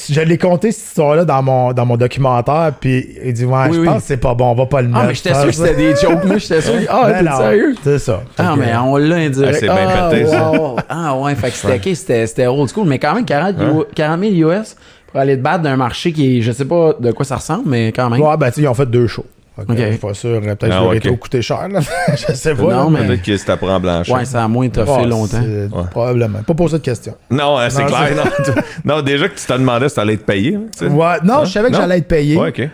Je, 0.09 0.21
l'ai 0.21 0.37
compté 0.37 0.71
cette 0.71 0.85
histoire-là 0.85 1.25
dans 1.25 1.41
mon, 1.43 1.73
dans 1.73 1.85
mon 1.85 1.97
documentaire, 1.97 2.71
puis 2.79 3.07
il 3.25 3.33
dit 3.33 3.43
Ouais, 3.45 3.63
Oui, 3.69 3.75
je 3.75 3.79
oui. 3.81 3.85
pense 3.87 4.03
que 4.03 4.07
c'est 4.07 4.17
pas 4.17 4.33
bon, 4.33 4.51
on 4.51 4.55
va 4.55 4.67
pas 4.67 4.81
le 4.81 4.87
mettre. 4.87 4.99
Ah, 5.03 5.07
mais 5.07 5.15
j'étais 5.15 5.33
sûr 5.33 5.45
que 5.47 5.51
c'était 5.51 5.75
des 5.75 5.95
jokes. 5.95 6.23
Moi, 6.23 6.37
j'étais 6.37 6.61
sûr. 6.61 6.73
Ah, 6.87 7.07
Ben 7.09 7.25
t'es 7.25 7.35
sérieux? 7.35 7.75
C'est 7.83 7.99
ça. 7.99 8.21
Ah, 8.37 8.53
mais 8.57 8.73
on 8.77 8.95
l'a 8.95 9.15
indirect. 9.15 9.55
Ah, 9.55 9.59
c'est 9.59 9.65
bien 9.67 10.09
pété, 10.09 10.27
ça. 10.27 10.51
wow. 10.51 10.75
Ah, 10.87 11.17
ouais, 11.17 11.35
fait 11.35 11.49
que 11.49 11.55
c'était 11.57 11.75
ok, 11.89 11.95
c'était 11.95 12.27
c'était 12.27 12.47
old 12.47 12.69
school, 12.69 12.87
mais 12.87 12.99
quand 12.99 13.15
même 13.15 13.25
40, 13.25 13.55
Hein? 13.59 13.73
U- 13.81 13.93
40 13.95 14.19
000 14.21 14.49
US 14.51 14.75
pour 15.11 15.19
aller 15.19 15.35
te 15.35 15.41
battre 15.41 15.63
d'un 15.63 15.75
marché 15.75 16.13
qui 16.13 16.37
est, 16.37 16.41
je 16.41 16.51
sais 16.51 16.65
pas 16.65 16.93
de 16.99 17.11
quoi 17.11 17.25
ça 17.25 17.35
ressemble, 17.37 17.63
mais 17.65 17.91
quand 17.91 18.09
même. 18.09 18.21
Ouais, 18.21 18.37
ben, 18.37 18.47
tu 18.47 18.53
sais, 18.55 18.61
ils 18.61 18.67
ont 18.67 18.73
fait 18.73 18.85
deux 18.85 19.07
shows. 19.07 19.25
Fait 19.55 19.65
que, 19.65 19.71
Ok. 19.71 19.77
Je 19.77 19.89
suis 19.89 19.97
pas 19.97 20.13
sûr. 20.13 20.41
Peut-être 20.41 20.59
que 20.59 20.65
Ah, 20.65 20.71
je 20.71 20.79
l'aurais 20.83 20.97
ok. 20.97 21.03
trop 21.03 21.15
coûté 21.15 21.41
cher. 21.41 21.67
Là. 21.69 21.79
je 22.09 22.33
sais 22.33 22.53
pas. 22.55 22.61
Non, 22.61 22.89
là, 22.91 22.99
mais- 23.01 23.07
Peut-être 23.07 23.21
que 23.23 23.37
c'était 23.37 23.53
en 23.53 23.79
blanchir. 23.79 24.13
Ouais, 24.15 24.25
ça 24.25 24.43
a 24.43 24.47
moins 24.47 24.67
toffé 24.69 24.91
Ouais, 24.91 25.07
longtemps. 25.07 25.41
c'est- 25.41 25.69
Probablement. 25.91 26.43
Pas 26.43 26.53
poser 26.53 26.77
de 26.79 26.83
questions. 26.83 27.15
Non, 27.31 27.57
euh, 27.59 27.67
c'est 27.69 27.81
Non, 27.83 27.87
clair. 27.87 28.09
c'est- 28.43 28.55
Non, 28.55 28.61
non, 28.97 29.01
déjà 29.01 29.29
que 29.29 29.35
tu 29.35 29.45
te 29.45 29.53
demandais 29.53 29.87
si 29.89 29.95
t'allais 29.95 30.13
être 30.15 30.25
payé. 30.25 30.55
hein. 30.55 30.87
Ouais, 30.87 31.15
non, 31.23 31.39
Hein? 31.39 31.45
je 31.45 31.51
savais 31.51 31.69
que 31.69 31.73
Non? 31.73 31.79
j'allais 31.81 31.97
être 31.99 32.07
payé, 32.07 32.35
Ouais, 32.37 32.49
ok. 32.49 32.69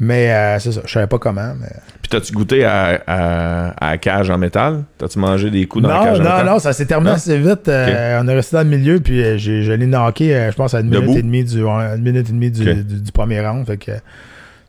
mais 0.00 0.32
euh, 0.32 0.58
c'est 0.58 0.72
ça. 0.72 0.80
Je 0.86 0.90
savais 0.92 1.06
pas 1.06 1.18
comment. 1.18 1.52
Mais... 1.60 1.68
Puis 2.00 2.08
t'as-tu 2.10 2.32
goûté 2.32 2.64
à, 2.64 3.00
à, 3.06 3.68
à 3.86 3.90
la 3.92 3.98
cage 3.98 4.30
en 4.30 4.38
métal? 4.38 4.84
T'as-tu 4.98 5.18
mangé 5.18 5.50
des 5.50 5.66
coups 5.66 5.82
dans 5.84 5.90
la 5.90 5.98
Non, 5.98 6.04
cage 6.04 6.20
en 6.20 6.22
non, 6.24 6.30
métal? 6.30 6.46
non, 6.46 6.58
ça 6.58 6.72
s'est 6.72 6.86
terminé 6.86 7.12
assez 7.12 7.36
vite. 7.38 7.68
Euh, 7.68 8.20
On 8.22 8.26
est 8.28 8.34
resté 8.34 8.56
dans 8.56 8.62
le 8.62 8.68
milieu, 8.76 9.00
puis 9.00 9.22
euh, 9.22 9.36
j'ai, 9.38 9.62
je 9.62 9.72
l'ai 9.72 9.86
knocké, 9.86 10.34
euh, 10.34 10.50
je 10.50 10.56
pense, 10.56 10.72
à 10.74 10.80
une 10.80 10.86
minute 10.86 11.02
Debout? 11.02 11.18
et 11.18 11.22
demie 11.22 11.44
du, 11.44 11.62
ouais, 11.62 11.70
une 11.96 12.02
minute 12.02 12.28
et 12.28 12.32
demie 12.32 12.50
du, 12.50 12.62
Ok. 12.68 12.76
du, 12.78 13.00
du 13.02 13.12
premier 13.12 13.40
round. 13.46 13.66
Fait 13.66 13.76
que, 13.76 13.92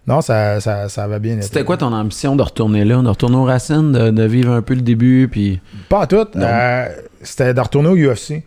non, 0.08 0.22
ça, 0.22 0.60
ça, 0.60 0.89
ça 0.89 1.08
va 1.08 1.20
bien. 1.20 1.39
C'était 1.41 1.64
quoi 1.64 1.78
ton 1.78 1.93
ambition 1.93 2.36
de 2.36 2.41
retourner 2.43 2.84
là, 2.84 3.01
de 3.01 3.08
retourner 3.08 3.38
aux 3.38 3.45
racines, 3.45 3.91
de, 3.93 4.10
de 4.12 4.24
vivre 4.24 4.51
un 4.51 4.62
peu 4.62 4.74
le 4.74 4.82
début, 4.82 5.28
puis. 5.32 5.62
Pas 5.89 6.01
à 6.01 6.08
tout. 6.08 6.28
Euh, 6.36 6.86
c'était 7.22 7.54
de 7.54 7.60
retourner 7.62 7.89
au 7.89 7.95
UFC. 7.95 8.43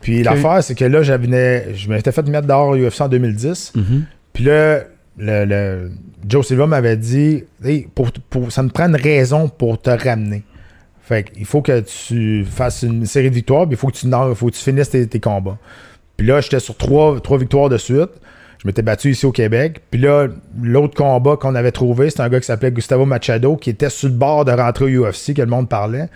Puis 0.00 0.22
l'affaire, 0.22 0.62
c'est 0.64 0.74
que 0.74 0.84
là, 0.84 1.02
j'avais, 1.02 1.74
je 1.74 1.88
m'étais 1.90 2.12
fait 2.12 2.26
mettre 2.28 2.46
dehors 2.46 2.68
au 2.68 2.76
UFC 2.76 3.00
en 3.02 3.08
2010. 3.08 3.72
Mhm. 3.76 4.04
Puis 4.32 4.44
là, 4.44 4.80
le, 5.18 5.44
le- 5.44 5.90
Joe 6.26 6.46
Silva 6.46 6.66
m'avait 6.66 6.96
dit 6.96 7.44
Hey, 7.64 7.86
pour, 7.94 8.10
pour- 8.30 8.52
ça 8.52 8.62
me 8.62 8.68
prend 8.70 8.86
une 8.88 8.96
raison 8.96 9.48
pour 9.48 9.80
te 9.80 9.90
ramener. 9.90 10.42
Fait 11.02 11.24
qu'il 11.24 11.44
faut 11.44 11.60
que 11.60 11.80
tu 11.80 12.44
fasses 12.44 12.82
une 12.82 13.04
série 13.04 13.30
de 13.30 13.34
victoires, 13.34 13.66
puis 13.66 13.74
il 13.74 13.76
faut 13.78 13.88
que 13.88 13.92
tu, 13.96 14.08
faut 14.36 14.46
que 14.46 14.54
tu 14.54 14.62
finisses 14.62 14.90
tes, 14.90 15.06
tes 15.06 15.18
combats. 15.20 15.58
Puis 16.16 16.26
là, 16.26 16.40
j'étais 16.40 16.60
sur 16.60 16.76
trois, 16.76 17.18
trois 17.20 17.38
victoires 17.38 17.68
de 17.68 17.76
suite. 17.78 18.10
Je 18.62 18.68
m'étais 18.68 18.82
battu 18.82 19.10
ici 19.10 19.24
au 19.24 19.32
Québec. 19.32 19.80
Puis 19.90 20.00
là, 20.00 20.28
l'autre 20.62 20.94
combat 20.94 21.36
qu'on 21.36 21.54
avait 21.54 21.72
trouvé, 21.72 22.10
c'était 22.10 22.22
un 22.22 22.28
gars 22.28 22.40
qui 22.40 22.46
s'appelait 22.46 22.70
Gustavo 22.70 23.06
Machado, 23.06 23.56
qui 23.56 23.70
était 23.70 23.88
sur 23.88 24.08
le 24.08 24.14
bord 24.14 24.44
de 24.44 24.52
rentrer 24.52 24.84
au 24.96 25.06
UFC, 25.06 25.32
que 25.34 25.40
le 25.40 25.48
monde 25.48 25.68
parlait. 25.68 26.08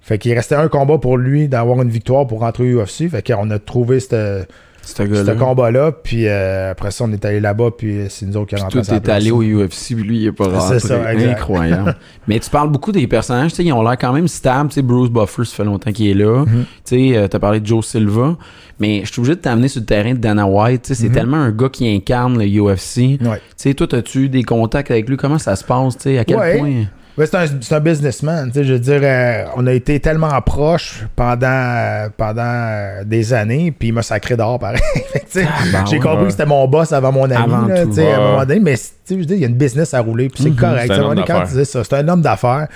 Fait 0.00 0.18
qu'il 0.18 0.34
restait 0.34 0.56
un 0.56 0.66
combat 0.66 0.98
pour 0.98 1.16
lui 1.16 1.46
d'avoir 1.46 1.80
une 1.80 1.90
victoire 1.90 2.26
pour 2.26 2.40
rentrer 2.40 2.74
au 2.74 2.80
UFC. 2.82 3.08
Fait 3.08 3.24
qu'on 3.24 3.48
a 3.50 3.58
trouvé 3.60 4.00
cette- 4.00 4.48
Ce 4.84 5.30
combat-là. 5.32 5.92
Puis 5.92 6.26
euh, 6.26 6.72
après 6.72 6.90
ça, 6.90 7.04
on 7.04 7.12
est 7.12 7.24
allé 7.24 7.40
là-bas, 7.40 7.70
puis 7.76 7.98
euh, 8.00 8.06
c'est 8.08 8.26
nous 8.26 8.36
autres 8.36 8.48
qui 8.54 8.56
rentrés 8.62 8.82
tout 8.82 8.92
est 8.92 9.08
allé 9.08 9.30
au 9.30 9.42
UFC, 9.42 9.94
puis 9.94 10.02
lui, 10.02 10.16
il 10.18 10.26
est 10.26 10.32
pas 10.32 10.48
rentré. 10.48 10.80
C'est 10.80 10.88
ça, 10.88 11.12
exact. 11.12 11.30
Incroyable. 11.40 11.96
Mais 12.28 12.38
tu 12.38 12.50
parles 12.50 12.70
beaucoup 12.70 12.92
des 12.92 13.06
personnages, 13.06 13.50
tu 13.50 13.56
sais, 13.58 13.64
ils 13.64 13.72
ont 13.72 13.82
l'air 13.82 13.96
quand 13.98 14.12
même 14.12 14.28
stables. 14.28 14.68
Tu 14.70 14.74
sais, 14.76 14.82
Bruce 14.82 15.10
Buffer, 15.10 15.44
ça 15.44 15.56
fait 15.56 15.64
longtemps 15.64 15.92
qu'il 15.92 16.08
est 16.08 16.14
là. 16.14 16.44
Mhm. 16.44 16.64
Tu 16.84 17.10
sais, 17.10 17.16
euh, 17.16 17.28
t'as 17.28 17.38
parlé 17.38 17.60
de 17.60 17.66
Joe 17.66 17.86
Silva. 17.86 18.36
Mais 18.80 19.02
je 19.04 19.12
suis 19.12 19.20
obligé 19.20 19.36
de 19.36 19.40
t'amener 19.40 19.68
sur 19.68 19.80
le 19.80 19.86
terrain 19.86 20.12
de 20.12 20.18
Dana 20.18 20.46
White. 20.46 20.82
Tu 20.82 20.88
sais, 20.88 21.02
c'est 21.02 21.08
Mhm. 21.08 21.14
tellement 21.14 21.36
un 21.36 21.50
gars 21.52 21.68
qui 21.68 21.88
incarne 21.88 22.38
le 22.38 22.46
UFC. 22.46 23.18
Tu 23.20 23.26
Ouais. 23.28 23.40
sais, 23.56 23.74
toi, 23.74 23.86
as-tu 23.94 24.24
eu 24.24 24.28
des 24.28 24.42
contacts 24.42 24.90
avec 24.90 25.08
lui? 25.08 25.16
Comment 25.16 25.38
ça 25.38 25.54
se 25.56 25.62
passe? 25.64 25.96
Tu 25.96 26.02
sais, 26.04 26.18
à 26.18 26.24
quel 26.24 26.36
Ouais. 26.38 26.58
point? 26.58 26.72
Ouais, 27.18 27.26
c'est 27.26 27.72
un, 27.74 27.80
businessman. 27.80 28.50
Je 28.54 28.60
veux 28.72 28.78
dire, 28.78 29.00
euh, 29.02 29.44
on 29.56 29.66
a 29.66 29.72
été 29.72 30.00
tellement 30.00 30.40
proches 30.40 31.04
pendant, 31.14 31.46
euh, 31.46 32.08
pendant 32.16 32.40
euh, 32.42 33.04
des 33.04 33.34
années, 33.34 33.70
puis 33.70 33.88
il 33.88 33.92
m'a 33.92 34.02
sacré 34.02 34.34
dehors 34.34 34.58
pareil. 34.58 34.80
Sais, 35.28 35.46
ben 35.72 35.84
J'ai 35.84 35.96
ouais. 35.96 36.02
compris 36.02 36.24
que 36.26 36.30
c'était 36.30 36.46
mon 36.46 36.66
boss 36.68 36.90
avant 36.92 37.12
mon 37.12 37.24
ami. 37.24 37.34
Avant 37.36 37.66
là, 37.66 37.82
tout. 37.82 37.90
tu 37.90 37.96
sais, 37.96 38.10
à 38.12 38.16
un 38.16 38.20
moment 38.32 38.46
donné, 38.46 38.60
mais 38.60 38.76
tu 38.76 38.82
sais, 38.82 38.94
je 39.10 39.14
veux 39.16 39.24
dire, 39.26 39.36
il 39.36 39.42
y 39.42 39.44
a 39.44 39.48
une 39.48 39.56
business 39.56 39.92
à 39.92 40.00
rouler, 40.00 40.30
puis 40.30 40.42
c'est 40.42 40.50
Mhm. 40.50 40.56
correct. 40.56 40.86
C'est 40.94 41.00
un 41.00 41.16
est 41.16 41.26
quand 41.26 41.44
tu 41.46 41.54
dis 41.54 41.64
ça, 41.66 41.84
c'est 41.84 41.94
un 41.96 42.08
homme 42.08 42.22
d'affaires. 42.22 42.68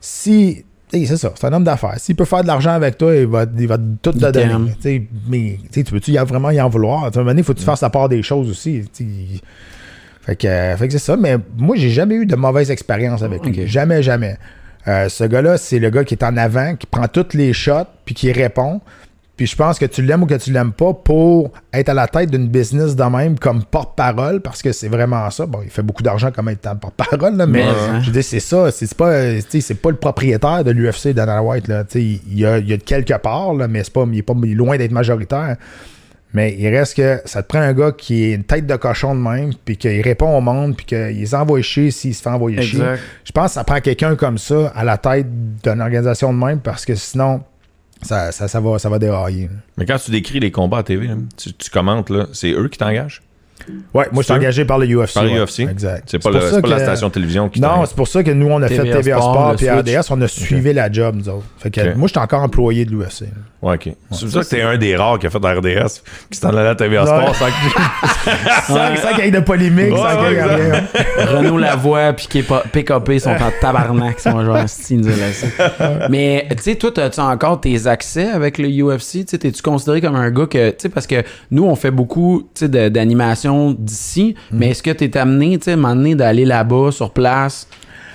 Si. 0.00 0.64
C'est 0.90 1.16
ça, 1.16 1.32
c'est 1.34 1.46
un 1.48 1.52
homme 1.52 1.64
d'affaires. 1.64 1.94
S'il 1.98 2.14
peut 2.14 2.24
faire 2.24 2.42
de 2.42 2.46
l'argent 2.46 2.70
avec 2.70 2.96
toi, 2.96 3.12
il 3.16 3.26
va, 3.26 3.46
il 3.58 3.66
va 3.66 3.76
tout 4.00 4.12
te 4.12 4.30
donner. 4.30 4.54
Mais 5.28 5.58
tu 5.72 5.82
peux-tu 5.82 6.16
vraiment 6.18 6.50
y 6.50 6.60
en 6.60 6.68
vouloir? 6.68 7.04
À 7.04 7.06
un 7.08 7.10
moment 7.16 7.26
donné, 7.30 7.40
il 7.40 7.44
faut 7.44 7.52
que 7.52 7.58
tu 7.58 7.64
fasses 7.64 7.80
la 7.80 7.90
part 7.90 8.08
des 8.08 8.22
choses 8.22 8.48
aussi. 8.48 8.84
Fait 10.24 10.36
que, 10.36 10.46
euh, 10.46 10.76
fait 10.76 10.86
que 10.88 10.92
c'est 10.92 10.98
ça, 10.98 11.16
mais 11.16 11.36
moi, 11.56 11.76
j'ai 11.76 11.90
jamais 11.90 12.14
eu 12.14 12.26
de 12.26 12.34
mauvaise 12.34 12.70
expérience 12.70 13.22
avec 13.22 13.44
lui. 13.44 13.66
Jamais, 13.66 14.02
jamais. 14.02 14.36
Euh, 14.88 15.08
ce 15.08 15.24
gars-là, 15.24 15.58
c'est 15.58 15.78
le 15.78 15.90
gars 15.90 16.04
qui 16.04 16.14
est 16.14 16.24
en 16.24 16.36
avant, 16.36 16.76
qui 16.76 16.86
prend 16.86 17.08
toutes 17.08 17.34
les 17.34 17.52
shots, 17.52 17.86
puis 18.04 18.14
qui 18.14 18.32
répond. 18.32 18.80
Puis 19.36 19.48
je 19.48 19.56
pense 19.56 19.80
que 19.80 19.86
tu 19.86 20.00
l'aimes 20.00 20.22
ou 20.22 20.26
que 20.26 20.34
tu 20.34 20.52
l'aimes 20.52 20.72
pas 20.72 20.94
pour 20.94 21.50
être 21.72 21.88
à 21.88 21.94
la 21.94 22.06
tête 22.06 22.30
d'une 22.30 22.46
business 22.46 22.94
de 22.94 23.02
même 23.02 23.36
comme 23.36 23.64
porte-parole, 23.64 24.40
parce 24.40 24.62
que 24.62 24.70
c'est 24.70 24.88
vraiment 24.88 25.28
ça. 25.30 25.44
Bon, 25.44 25.58
il 25.64 25.70
fait 25.70 25.82
beaucoup 25.82 26.04
d'argent 26.04 26.30
comme 26.30 26.48
étant 26.48 26.76
porte-parole, 26.76 27.36
là, 27.36 27.46
mais 27.46 27.64
Mais, 27.64 27.68
hein. 27.68 28.00
je 28.00 28.10
dis 28.10 28.22
c'est 28.22 28.40
ça. 28.40 28.70
C'est 28.70 28.94
pas, 28.94 29.08
euh, 29.08 29.40
c'est 29.48 29.74
pas 29.74 29.90
le 29.90 29.96
propriétaire 29.96 30.62
de 30.62 30.70
l'UFC, 30.70 31.08
Dana 31.08 31.42
White. 31.42 31.66
Là. 31.66 31.84
Il, 31.96 32.20
il 32.28 32.38
y 32.38 32.46
a, 32.46 32.58
il 32.58 32.68
y 32.68 32.72
a 32.72 32.76
de 32.76 32.82
quelque 32.82 33.14
part, 33.14 33.54
là, 33.54 33.66
mais 33.66 33.82
c'est 33.82 33.92
pas, 33.92 34.04
il 34.10 34.18
est 34.18 34.22
pas 34.22 34.34
il 34.44 34.52
est 34.52 34.54
loin 34.54 34.78
d'être 34.78 34.92
majoritaire. 34.92 35.56
Mais 36.34 36.54
il 36.58 36.68
reste 36.68 36.96
que 36.96 37.20
ça 37.24 37.42
te 37.42 37.48
prend 37.48 37.60
un 37.60 37.72
gars 37.72 37.92
qui 37.92 38.24
est 38.24 38.32
une 38.34 38.42
tête 38.42 38.66
de 38.66 38.76
cochon 38.76 39.14
de 39.14 39.20
même, 39.20 39.52
puis 39.64 39.76
qu'il 39.76 40.02
répond 40.02 40.36
au 40.36 40.40
monde, 40.40 40.76
puis 40.76 40.84
qu'il 40.84 40.98
les 40.98 41.34
envoie 41.34 41.62
chier 41.62 41.92
s'il 41.92 42.14
se 42.14 42.20
fait 42.22 42.28
envoyer 42.28 42.60
chier. 42.60 42.80
Je 43.24 43.32
pense 43.32 43.46
que 43.46 43.52
ça 43.54 43.64
prend 43.64 43.80
quelqu'un 43.80 44.16
comme 44.16 44.36
ça 44.36 44.72
à 44.74 44.82
la 44.84 44.98
tête 44.98 45.28
d'une 45.62 45.80
organisation 45.80 46.34
de 46.34 46.44
même, 46.44 46.58
parce 46.58 46.84
que 46.84 46.96
sinon, 46.96 47.42
ça, 48.02 48.32
ça, 48.32 48.48
ça 48.48 48.60
va, 48.60 48.78
ça 48.80 48.88
va 48.88 48.98
dérailler. 48.98 49.48
Mais 49.78 49.86
quand 49.86 49.96
tu 49.96 50.10
décris 50.10 50.40
les 50.40 50.50
combats 50.50 50.78
à 50.78 50.82
TV, 50.82 51.06
là, 51.06 51.14
tu, 51.36 51.52
tu 51.52 51.70
commentes, 51.70 52.10
là, 52.10 52.26
c'est 52.32 52.50
eux 52.50 52.68
qui 52.68 52.78
t'engagent? 52.78 53.22
Ouais, 53.94 54.06
moi, 54.12 54.22
je 54.22 54.24
suis 54.24 54.32
engagé 54.32 54.64
par 54.64 54.78
le 54.78 54.86
UFC. 54.86 55.14
Par 55.14 55.24
le 55.24 55.30
ouais. 55.30 55.40
UFC? 55.44 55.60
Exact. 55.60 56.04
C'est 56.06 56.22
pas, 56.22 56.30
le- 56.30 56.40
c'est 56.40 56.66
la 56.66 56.78
station 56.78 57.08
de 57.08 57.12
télévision 57.12 57.48
qui 57.48 57.60
Non, 57.60 57.84
c'est 57.86 57.96
pour 57.96 58.08
ça 58.08 58.22
que 58.22 58.30
nous, 58.30 58.48
on 58.48 58.60
a 58.62 58.68
fait 58.68 58.76
TVA 58.78 59.16
Sport, 59.18 59.34
Sport, 59.34 59.50
le 59.52 59.56
puis 59.56 59.66
Switch. 59.66 59.96
RDS, 59.98 60.06
on 60.10 60.20
a 60.22 60.28
suivi 60.28 60.72
la 60.72 60.90
job, 60.92 61.16
nous 61.16 61.28
autres. 61.28 61.44
Fait 61.58 61.70
que 61.70 61.94
moi, 61.94 62.06
j'étais 62.08 62.20
encore 62.20 62.42
employé 62.42 62.84
de 62.84 62.90
l'UFC. 62.90 63.24
Ouais, 63.62 63.74
ok. 63.76 63.88
c'est 64.10 64.20
pour 64.20 64.30
ça 64.30 64.40
que 64.40 64.46
t'es 64.46 64.60
un 64.62 64.76
des 64.76 64.94
rares 64.94 65.18
qui 65.18 65.26
a 65.26 65.30
fait 65.30 65.38
RDS, 65.38 66.02
qui 66.30 66.38
s'en 66.38 66.50
allait 66.50 66.68
à 66.68 66.74
TVA 66.74 67.06
Sport 67.06 67.34
Ouais. 68.70 68.96
sans 68.96 69.14
qu'il 69.14 69.24
y 69.24 69.28
ait 69.28 69.30
de 69.30 69.40
polémique, 69.40 69.92
Ouais, 69.92 69.98
sans 69.98 70.22
qu'il 70.24 70.32
y 70.32 70.36
ait 70.36 70.42
rien. 70.44 70.84
Renaud 71.26 71.58
Lavoie 71.58 72.12
puis 72.12 72.28
PKP 72.72 73.18
sont 73.18 73.30
en 73.30 73.50
tabarnak, 73.60 74.16
ils 74.18 74.22
sont 74.22 74.44
genre 74.44 74.56
laissé. 74.56 74.98
Mais 76.10 76.46
tu 76.50 76.62
sais, 76.62 76.74
toi, 76.76 76.90
as-tu 76.98 77.20
encore 77.20 77.60
tes 77.60 77.86
accès 77.86 78.28
avec 78.30 78.58
le 78.58 78.68
UFC? 78.68 79.24
Tu 79.24 79.24
sais, 79.28 79.38
T'es-tu 79.38 79.62
considéré 79.62 80.00
comme 80.00 80.16
un 80.16 80.30
gars 80.30 80.46
que, 80.46 80.70
tu 80.70 80.76
sais, 80.78 80.88
parce 80.88 81.06
que 81.06 81.22
nous, 81.50 81.64
on 81.64 81.74
fait 81.76 81.90
beaucoup 81.90 82.42
tu 82.54 82.60
sais, 82.60 82.68
de- 82.68 82.88
d'ici, 83.78 84.34
mais 84.50 84.70
est-ce 84.70 84.82
que 84.82 84.90
t'es 84.90 85.16
amené, 85.16 85.58
tu 85.58 85.64
sais, 85.64 85.76
donné, 85.76 86.14
d'aller 86.14 86.44
là-bas, 86.44 86.90
sur 86.90 87.12
place? 87.12 87.66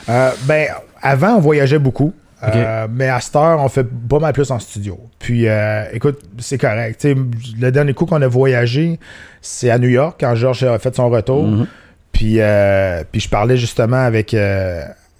Euh, 0.09 0.31
ben, 0.43 0.67
avant, 1.01 1.35
on 1.35 1.39
voyageait 1.39 1.79
beaucoup. 1.79 2.13
Euh, 2.41 2.87
mais 2.89 3.09
à 3.09 3.19
cette 3.19 3.35
heure, 3.35 3.59
on 3.59 3.67
fait 3.67 3.83
pas 3.83 4.19
mal 4.19 4.33
plus 4.33 4.49
en 4.51 4.59
studio. 4.59 4.97
Puis, 5.19 5.47
euh, 5.47 5.83
écoute, 5.91 6.19
c'est 6.37 6.57
correct. 6.57 6.99
Tu 7.01 7.15
le 7.59 7.71
dernier 7.71 7.93
coup 7.93 8.05
qu'on 8.05 8.21
a 8.21 8.27
voyagé, 8.27 8.99
c'est 9.41 9.69
à 9.69 9.77
New 9.77 9.89
York, 9.89 10.17
quand 10.19 10.35
Georges 10.35 10.63
a 10.63 10.79
fait 10.79 10.95
son 10.95 11.09
retour. 11.09 11.47
Mhm. 11.47 11.67
Puis, 12.13 12.35
euh, 12.39 13.03
puis 13.11 13.21
je 13.21 13.29
parlais 13.29 13.57
justement 13.57 14.03
avec. 14.03 14.35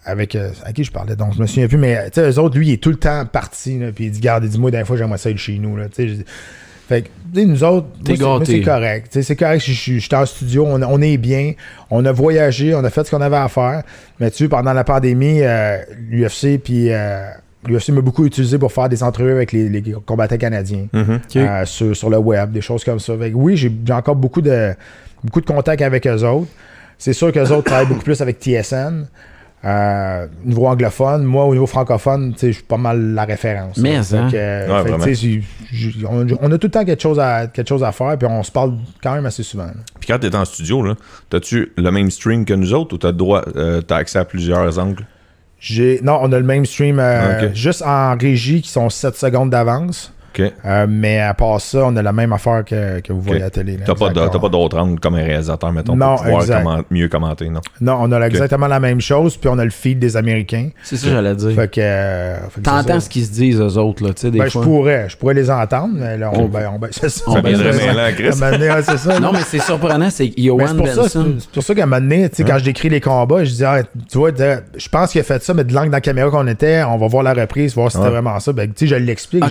avec 0.06 0.36
à 0.36 0.74
qui 0.74 0.84
je 0.84 0.92
parlais 0.92 1.16
donc? 1.16 1.34
Je 1.36 1.42
me 1.42 1.46
souviens 1.46 1.68
plus 1.68 1.78
mais 1.78 2.10
tu 2.10 2.20
sais 2.20 2.32
eux 2.32 2.40
autres 2.40 2.58
lui 2.58 2.70
il 2.70 2.74
est 2.74 2.82
tout 2.82 2.90
le 2.90 2.96
temps 2.96 3.26
parti 3.28 3.78
là, 3.78 3.92
puis 3.92 4.06
il 4.06 4.12
dit 4.12 4.20
garde 4.20 4.44
dis-moi 4.44 4.72
dernière 4.72 4.88
fois 4.88 4.98
j'aimerais 4.98 5.20
ça 5.20 5.30
être 5.30 5.38
chez 5.38 5.60
nous 5.60 5.78
là 5.78 5.86
fait 6.90 7.04
que 7.04 7.40
nous 7.46 7.64
autres 7.64 7.86
c'est- 8.46 8.62
correct 8.62 9.08
c'est 9.22 9.36
correct 9.36 9.62
je 9.66 9.72
suis 10.00 10.10
en 10.14 10.26
studio 10.26 10.66
on, 10.68 10.82
on 10.82 11.02
est 11.02 11.18
bien 11.18 11.54
on 11.92 12.04
a 12.04 12.12
voyagé 12.12 12.74
on 12.76 12.84
a 12.84 12.90
fait 12.90 13.06
ce 13.06 13.12
qu'on 13.12 13.22
avait 13.22 13.38
à 13.38 13.48
faire 13.48 13.84
mais 14.20 14.30
tu 14.32 14.38
sais 14.44 14.50
pendant 14.50 14.74
la 14.74 14.84
pandémie 14.84 15.42
euh, 15.44 15.78
l'UFC 16.10 16.58
puis 16.62 16.92
euh, 16.92 17.30
l'UFC 17.68 17.90
m'a 17.90 18.02
beaucoup 18.02 18.26
utilisé 18.26 18.58
pour 18.58 18.72
faire 18.74 18.90
des 18.90 19.04
entrevues 19.04 19.32
avec 19.34 19.52
les, 19.52 19.70
les 19.70 19.84
combattants 20.06 20.38
canadiens 20.38 20.88
Mhm. 20.92 21.20
Euh, 21.36 21.66
sur, 21.66 21.96
sur 21.96 22.10
le 22.10 22.18
web, 22.18 22.52
des 22.52 22.62
choses 22.62 22.84
comme 22.84 23.00
ça. 23.00 23.14
Fait 23.18 23.30
que 23.32 23.36
oui, 23.36 23.56
j'ai 23.58 23.72
j'ai 23.86 23.94
encore 23.94 24.16
beaucoup 24.16 24.42
de, 24.42 24.74
beaucoup 25.24 25.42
de 25.42 25.46
contacts 25.46 25.82
avec 25.84 26.08
eux 26.08 26.24
autres. 26.26 26.48
C'est 26.98 27.14
sûr 27.14 27.32
qu'eux 27.32 27.50
autres 27.52 27.66
travaillent 27.66 27.86
beaucoup 27.88 28.04
plus 28.04 28.20
avec 28.22 28.40
TSN. 28.40 29.06
Euh, 29.66 30.28
niveau 30.46 30.68
anglophone, 30.68 31.24
moi 31.24 31.44
au 31.44 31.52
niveau 31.54 31.66
francophone, 31.68 32.32
tu 32.32 32.40
sais, 32.40 32.48
je 32.48 32.54
suis 32.54 32.64
pas 32.64 32.78
mal 32.78 33.14
la 33.14 33.26
référence. 33.26 33.76
Mais, 33.78 33.98
hein? 33.98 34.30
euh, 34.34 34.84
Ouais, 34.84 35.00
fait 35.00 35.14
tu 35.14 35.44
on, 36.10 36.26
on 36.42 36.52
a 36.54 36.58
tout 36.58 36.68
le 36.68 36.72
temps 36.72 36.86
quelque 36.86 37.02
chose 37.02 37.20
à, 37.20 37.48
quelque 37.48 37.68
chose 37.68 37.84
à 37.84 37.92
faire, 37.92 38.18
puis 38.18 38.26
on 38.32 38.42
se 38.42 38.52
parle 38.52 38.76
quand 39.04 39.14
même 39.16 39.26
assez 39.26 39.44
souvent. 39.44 39.68
Puis 40.00 40.08
quand 40.08 40.18
t'es 40.20 40.34
en 40.34 40.46
studio, 40.46 40.82
là, 40.82 40.96
t'as-tu 41.30 41.74
le 41.76 41.92
même 41.92 42.10
stream 42.10 42.46
que 42.46 42.54
nous 42.54 42.74
autres 42.74 42.96
ou 42.96 42.98
t'as 42.98 43.12
droit, 43.12 43.44
euh, 43.58 43.82
t'as 43.82 43.98
accès 43.98 44.20
à 44.20 44.24
plusieurs 44.24 44.80
angles? 44.80 45.06
J'ai, 45.60 46.00
non, 46.02 46.20
on 46.22 46.32
a 46.32 46.40
le 46.40 46.46
même 46.46 46.66
stream 46.66 46.98
euh, 47.00 47.48
Ok. 47.48 47.54
juste 47.54 47.82
en 47.82 48.16
régie 48.16 48.62
qui 48.62 48.70
sont 48.70 48.90
7 48.90 49.16
secondes 49.18 49.50
d'avance. 49.50 50.14
Euh, 50.66 50.86
mais 50.90 51.20
à 51.20 51.34
part 51.34 51.60
ça, 51.62 51.80
on 51.86 51.96
a 51.96 52.02
la 52.02 52.12
même 52.14 52.34
affaire 52.34 52.64
que, 52.66 53.00
que 53.00 53.14
vous 53.14 53.22
voyez 53.22 53.42
à 53.42 53.46
la 53.46 53.50
télé. 53.50 53.78
T'as 53.86 53.96
pas, 53.96 54.50
d'autres 54.50 54.78
angles 54.78 55.00
comme 55.00 55.16
un 55.16 55.24
réalisateur, 55.24 55.72
mettons, 55.72 55.96
Non, 55.96 56.16
pour 56.16 56.24
pouvoir 56.26 56.46
comment- 56.48 56.82
mieux 56.92 57.08
commenter, 57.08 57.50
non? 57.50 57.62
Non, 57.82 57.98
on 58.02 58.12
a 58.12 58.20
exactement 58.26 58.68
la 58.68 58.80
même 58.80 59.02
chose, 59.02 59.38
puis 59.38 59.50
on 59.52 59.58
a 59.60 59.64
le 59.64 59.70
feed 59.72 60.00
des 60.00 60.18
Américains. 60.18 60.70
C'est 60.84 60.98
ça 60.98 61.08
que 61.08 61.14
j'allais 61.14 61.36
dire. 61.36 61.52
Fait 61.56 61.70
que. 61.72 61.80
euh, 61.82 62.38
que 62.56 62.62
T'entends 62.62 63.00
ce 63.00 63.10
qu'ils 63.10 63.26
se 63.26 63.32
disent, 63.32 63.60
eux 63.60 63.78
autres, 63.78 64.04
là, 64.04 64.14
tu 64.14 64.22
sais, 64.22 64.32
des 64.32 64.40
Ben, 64.40 64.46
je 64.50 64.60
pourrais, 64.60 65.10
je 65.10 65.18
pourrais 65.18 65.34
les 65.34 65.50
entendre, 65.50 65.90
mais 65.94 66.18
là, 66.18 66.32
on, 66.34 66.44
On- 66.44 66.48
ben, 66.48 66.72
on, 66.76 66.80
ben, 66.80 66.90
c'est 66.92 67.10
ça. 67.10 67.24
on 67.28 67.34
ça. 68.98 69.20
Non, 69.20 69.32
mais 69.32 69.40
c'est 69.48 69.60
surprenant, 69.60 70.10
c'est 70.10 70.32
Johan 70.38 70.58
Benson. 70.76 71.26
c'est 71.40 71.50
pour 71.52 71.64
ça 71.64 71.76
qu'à 71.76 71.84
un 71.84 71.86
moment 71.86 72.02
donné, 72.02 72.30
tu 72.30 72.38
sais, 72.38 72.44
quand 72.44 72.58
je 72.58 72.64
décris 72.66 72.90
les 72.90 73.02
combats, 73.02 73.44
je 73.44 73.52
dis, 73.54 73.66
ah, 73.66 73.82
tu 74.12 74.18
vois, 74.18 74.32
je 74.76 74.90
pense 74.90 75.12
qu'il 75.12 75.22
a 75.22 75.24
fait 75.24 75.42
ça, 75.44 75.54
mais 75.54 75.64
de 75.64 75.74
l'angle 75.74 75.90
dans 75.90 75.98
la 75.98 76.02
caméra 76.02 76.30
qu'on 76.30 76.48
était, 76.48 76.84
on 76.84 76.98
va 76.98 77.08
voir 77.08 77.24
la 77.24 77.34
reprise, 77.34 77.76
voir 77.76 77.92
si 77.92 77.98
c'était 77.98 78.10
vraiment 78.10 78.40
ça. 78.40 78.54
Ben, 78.54 78.68
tu 78.72 78.88
sais, 78.88 78.88
je 78.88 78.96
l'explique. 78.96 79.44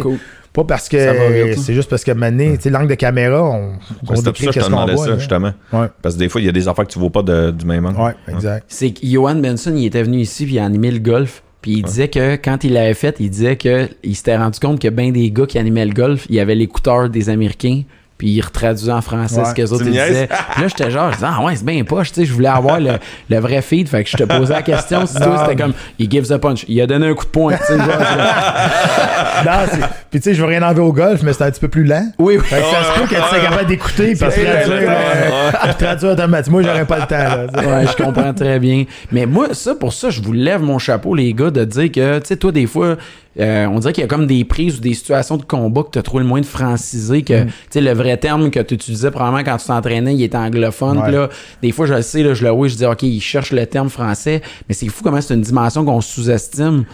Cool. 0.00 0.18
Pas 0.56 0.64
parce 0.64 0.88
que 0.88 0.96
hein. 0.96 1.54
c'est 1.58 1.74
juste 1.74 1.90
parce 1.90 2.08
un 2.08 2.14
moment 2.14 2.30
donné, 2.30 2.56
tu 2.56 2.62
sais, 2.62 2.70
l'angle 2.70 2.88
de 2.88 2.94
caméra, 2.94 3.42
on, 3.44 3.74
on 4.08 4.22
décrit 4.22 4.22
ça 4.22 4.30
que 4.32 4.36
je 4.38 4.44
te 4.46 4.50
qu'est-ce 4.52 4.64
qu'on 4.64 4.70
demandais 4.70 4.94
voit. 4.94 5.04
ça, 5.04 5.10
là. 5.10 5.18
justement. 5.18 5.52
Ouais, 5.70 5.88
Parce 6.00 6.14
que 6.14 6.20
des 6.20 6.30
fois, 6.30 6.40
il 6.40 6.46
y 6.46 6.48
a 6.48 6.52
des 6.52 6.66
affaires 6.66 6.86
que 6.86 6.92
tu 6.92 6.98
vois 6.98 7.10
pas 7.10 7.22
de- 7.22 7.50
du 7.50 7.66
même 7.66 7.84
angle. 7.84 8.00
ouais, 8.00 8.14
exact. 8.32 8.64
C'est 8.66 8.92
que 8.92 9.06
Johan 9.06 9.34
Benson, 9.34 9.74
il 9.76 9.84
était 9.84 10.02
venu 10.02 10.16
ici, 10.16 10.46
puis 10.46 10.54
il 10.54 10.58
a 10.58 10.64
animé 10.64 10.90
le 10.90 10.98
golf. 11.00 11.42
Puis 11.60 11.72
il 11.72 11.82
disait 11.82 12.08
que 12.08 12.36
quand 12.36 12.64
il 12.64 12.72
l'avait 12.72 12.94
fait, 12.94 13.16
il 13.20 13.28
disait 13.28 13.56
que 13.56 13.88
il 14.02 14.16
s'était 14.16 14.36
rendu 14.36 14.58
compte 14.58 14.80
que 14.80 14.88
ben 14.88 15.12
des 15.12 15.30
gars 15.30 15.44
qui 15.44 15.58
animaient 15.58 15.84
le 15.84 15.92
golf, 15.92 16.24
il 16.30 16.36
y 16.36 16.40
avait 16.40 16.54
l'écouteur 16.54 17.10
des 17.10 17.28
Américains, 17.28 17.82
puis 18.18 18.28
il 18.28 18.40
retraduisait 18.40 18.92
en 18.92 19.02
français 19.02 19.40
Ouais. 19.40 19.44
ce 19.44 19.54
que 19.54 19.60
les 19.62 19.72
autres 19.72 19.84
ils 19.86 19.90
disaient. 19.92 20.28
Puis 20.52 20.62
là, 20.62 20.68
j'étais 20.68 20.90
genre, 20.90 21.10
je 21.10 21.16
disais, 21.16 21.26
ah 21.30 21.42
ouais, 21.44 21.54
c'est 21.56 21.64
bien 21.64 21.82
poche, 21.84 22.12
tu 22.12 22.20
sais, 22.20 22.26
je 22.26 22.32
voulais 22.32 22.48
avoir 22.48 22.80
le, 22.80 22.92
le 23.28 23.38
vrai 23.38 23.60
feed, 23.62 23.88
fait 23.88 24.04
que 24.04 24.10
je 24.10 24.16
te 24.16 24.22
posais 24.24 24.54
la 24.54 24.62
question, 24.62 25.04
si 25.06 25.14
toi, 25.16 25.44
c'était 25.46 25.60
comme, 25.62 25.74
il 25.98 26.10
gives 26.10 26.32
a 26.32 26.38
punch, 26.38 26.64
il 26.68 26.80
a 26.80 26.86
donné 26.86 27.08
un 27.08 27.14
coup 27.14 27.24
de 27.24 27.30
poing, 27.30 27.54
tu 27.56 27.64
sais, 27.64 27.76
genre, 27.76 27.86
Non, 29.44 29.52
c'est- 29.70 29.80
Puis 30.10 30.20
tu 30.20 30.30
sais, 30.30 30.34
je 30.34 30.40
veux 30.40 30.48
rien 30.48 30.62
enlever 30.62 30.80
au 30.80 30.92
golf, 30.92 31.22
mais 31.22 31.32
c'est 31.32 31.44
un 31.44 31.50
petit 31.50 31.60
peu 31.60 31.68
plus 31.68 31.84
lent. 31.84 32.06
oui, 32.18 32.36
oui. 32.38 32.44
Fait 32.44 32.56
que 32.56 32.62
ça 32.62 32.84
se 32.94 32.98
peut 33.00 33.06
que 33.06 33.14
tu 33.14 33.28
sois 33.28 33.38
capable 33.40 33.66
d'écouter 33.66 34.06
puis 34.14 34.18
traduire, 34.18 34.46
euh, 34.88 35.72
traduire 35.78 36.12
automatiquement. 36.12 36.60
Moi, 36.60 36.62
j'aurais 36.68 36.84
pas 36.86 36.98
le 37.00 37.06
temps. 37.06 37.16
Là. 37.16 37.46
Ouais, 37.80 37.86
je 37.86 38.02
comprends 38.02 38.32
très 38.32 38.58
bien. 38.58 38.84
Mais 39.12 39.26
moi, 39.26 39.48
ça, 39.52 39.74
pour 39.74 39.92
ça, 39.92 40.10
je 40.10 40.22
vous 40.22 40.32
lève 40.32 40.62
mon 40.62 40.78
chapeau, 40.78 41.14
les 41.14 41.32
gars, 41.34 41.50
de 41.50 41.64
dire 41.64 41.90
que, 41.92 42.18
tu 42.20 42.26
sais, 42.28 42.36
toi, 42.36 42.52
des 42.52 42.66
fois, 42.66 42.96
euh, 43.38 43.66
on 43.66 43.78
dirait 43.78 43.92
qu'il 43.92 44.02
y 44.02 44.04
a 44.04 44.08
comme 44.08 44.26
des 44.26 44.44
prises 44.44 44.78
ou 44.78 44.80
des 44.80 44.94
situations 44.94 45.36
de 45.36 45.44
combat 45.44 45.82
que 45.82 45.90
tu 45.90 45.98
as 45.98 46.02
trouvé 46.02 46.22
le 46.22 46.28
moins 46.28 46.40
de 46.40 46.46
franciser, 46.46 47.22
que, 47.22 47.42
Mm. 47.44 47.46
tu 47.46 47.52
sais, 47.70 47.80
le 47.80 47.92
vrai 47.92 48.16
terme 48.16 48.50
que 48.50 48.60
tu 48.60 48.74
utilisais 48.74 49.10
probablement 49.10 49.44
quand 49.44 49.56
tu 49.58 49.66
t'entraînais, 49.66 50.14
il 50.14 50.22
était 50.22 50.36
anglophone. 50.36 50.98
Ouais. 50.98 51.10
Là, 51.10 51.28
des 51.62 51.72
fois, 51.72 51.86
je 51.86 51.94
le 51.94 52.02
sais, 52.02 52.22
là, 52.22 52.34
je 52.34 52.44
le 52.44 52.50
vois, 52.50 52.68
je 52.68 52.76
dis, 52.76 52.86
OK, 52.86 53.02
il 53.02 53.20
cherche 53.20 53.52
le 53.52 53.66
terme 53.66 53.90
français, 53.90 54.40
mais 54.68 54.74
c'est 54.74 54.88
fou 54.88 55.02
comment 55.04 55.20
c'est 55.20 55.34
une 55.34 55.42
dimension 55.42 55.84
qu'on 55.84 56.00
sous-estime. 56.00 56.84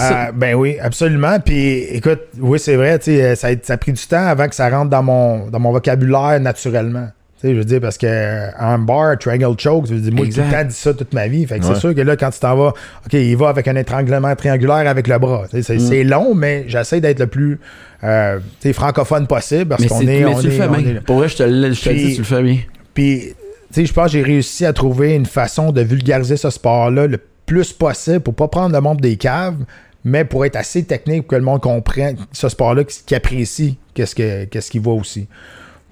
Ah, 0.00 0.32
ben 0.32 0.54
oui, 0.56 0.76
absolument. 0.80 1.38
Puis 1.38 1.78
écoute, 1.92 2.18
oui, 2.40 2.58
c'est 2.58 2.74
vrai, 2.74 2.98
euh, 3.08 3.34
ça, 3.36 3.48
a- 3.48 3.62
ça 3.62 3.74
a 3.74 3.76
pris 3.76 3.92
du 3.92 4.02
temps 4.04 4.26
avant 4.26 4.48
que 4.48 4.54
ça 4.56 4.68
rentre 4.68 4.90
dans 4.90 5.02
mon, 5.04 5.48
dans 5.48 5.60
mon 5.60 5.70
vocabulaire 5.70 6.40
naturellement. 6.40 7.08
Tu 7.40 7.48
sais, 7.48 7.52
je 7.54 7.58
veux 7.58 7.64
dire, 7.66 7.80
parce 7.82 7.98
que 7.98 8.06
euh, 8.06 8.48
un 8.58 8.78
bar, 8.78 9.18
triangle 9.18 9.58
choke, 9.60 9.86
je 9.88 9.94
veux 9.94 10.00
dire, 10.00 10.12
moi, 10.14 10.24
j'ai 10.24 10.32
tout 10.32 10.38
le 10.40 10.44
Exact. 10.46 10.62
temps 10.62 10.68
dit 10.68 10.74
ça 10.74 10.94
toute 10.94 11.12
ma 11.12 11.28
vie. 11.28 11.44
Fait 11.46 11.58
que 11.58 11.66
Ouais. 11.66 11.74
c'est 11.74 11.80
sûr 11.80 11.94
que 11.94 12.00
là, 12.00 12.16
quand 12.16 12.30
tu 12.30 12.40
t'en 12.40 12.56
vas, 12.56 12.68
OK, 12.68 13.12
il 13.12 13.36
va 13.36 13.50
avec 13.50 13.68
un 13.68 13.76
étranglement 13.76 14.34
triangulaire 14.34 14.88
avec 14.88 15.06
le 15.06 15.18
bras. 15.18 15.44
Tu 15.50 15.62
sais, 15.62 15.76
Mm. 15.76 15.80
C'est 15.80 16.04
long, 16.04 16.34
mais 16.34 16.64
j'essaie 16.66 17.00
d'être 17.02 17.18
le 17.20 17.26
plus 17.26 17.58
euh, 18.04 18.38
tu 18.60 18.68
sais, 18.68 18.72
francophone 18.72 19.26
possible 19.26 19.66
parce 19.66 19.84
qu'on 19.86 20.00
est. 20.00 20.04
mais 20.04 20.24
on 20.26 20.38
tu 20.40 20.46
le 20.46 20.52
fais 20.52 20.68
bien. 20.68 20.78
est- 20.78 21.00
Pour 21.00 21.16
vrai, 21.18 21.28
je 21.28 21.36
te 21.36 21.42
le 21.42 21.72
je 21.72 21.82
te 21.82 21.88
le 21.90 21.94
Puis- 21.94 22.04
dis, 22.06 22.12
tu 22.14 22.20
le 22.20 22.24
fais 22.26 22.42
bien. 22.42 22.58
puis, 22.94 23.20
tu 23.20 23.34
sais, 23.80 23.86
je 23.86 23.92
pense 23.92 24.06
que 24.06 24.12
j'ai 24.12 24.22
réussi 24.22 24.64
à 24.64 24.72
trouver 24.72 25.14
une 25.14 25.26
façon 25.26 25.72
de 25.72 25.80
vulgariser 25.82 26.36
ce 26.38 26.48
sport-là 26.50 27.06
le 27.06 27.18
plus 27.46 27.72
possible 27.72 28.20
pour 28.20 28.34
pas 28.34 28.48
prendre 28.48 28.74
le 28.74 28.80
monde 28.80 29.00
des 29.00 29.16
caves, 29.16 29.56
mais 30.04 30.24
pour 30.24 30.44
être 30.46 30.56
assez 30.56 30.84
technique 30.84 31.22
pour 31.22 31.28
que 31.32 31.36
le 31.36 31.42
monde 31.42 31.60
comprenne 31.60 32.16
ce 32.32 32.48
sport-là, 32.48 32.84
qui 32.84 33.14
apprécie 33.14 33.76
qu'est-ce 33.94 34.14
que- 34.14 34.44
qu'est-ce 34.44 34.70
qu'il 34.70 34.80
voit 34.80 34.94
aussi. 34.94 35.26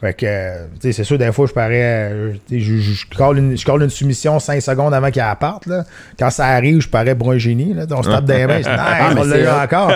Fait 0.05 0.13
que, 0.13 0.65
tu 0.75 0.81
sais, 0.81 0.93
c'est 0.93 1.05
sûr, 1.05 1.17
des 1.17 1.33
fois, 1.33 1.47
je 1.47 1.55
parais. 1.55 2.11
euh, 2.13 2.33
je, 2.51 2.59
je, 2.59 3.07
colle 3.17 3.39
une, 3.39 3.57
je 3.57 3.65
colle 3.65 3.83
une 3.85 3.89
soumission 3.89 4.39
5 4.39 4.61
secondes 4.61 4.93
avant 4.93 5.11
qu'elle 5.11 5.25
parte. 5.41 5.65
Là. 5.65 5.85
Quand 6.19 6.29
ça 6.29 6.45
arrive, 6.49 6.83
je 6.83 6.89
parais 6.91 7.15
pour 7.15 7.31
un 7.31 7.39
génie. 7.39 7.73
Là. 7.73 7.87
On 7.91 8.03
se 8.03 8.11
tape 8.11 8.27
des 8.27 8.47
mains. 8.47 8.59
je 8.59 8.65
dis, 8.65 8.69
Ah, 8.69 9.09
Nice, 9.15 9.19
on 9.19 9.25
l'a 9.25 9.39
eu 9.39 9.49
encore. 9.65 9.93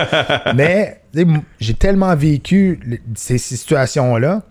mais, 0.55 0.99
j'ai 1.59 1.75
tellement 1.75 2.15
vécu 2.15 2.79
ces, 3.13 3.37
ces 3.37 3.55
situations-là. 3.55 4.41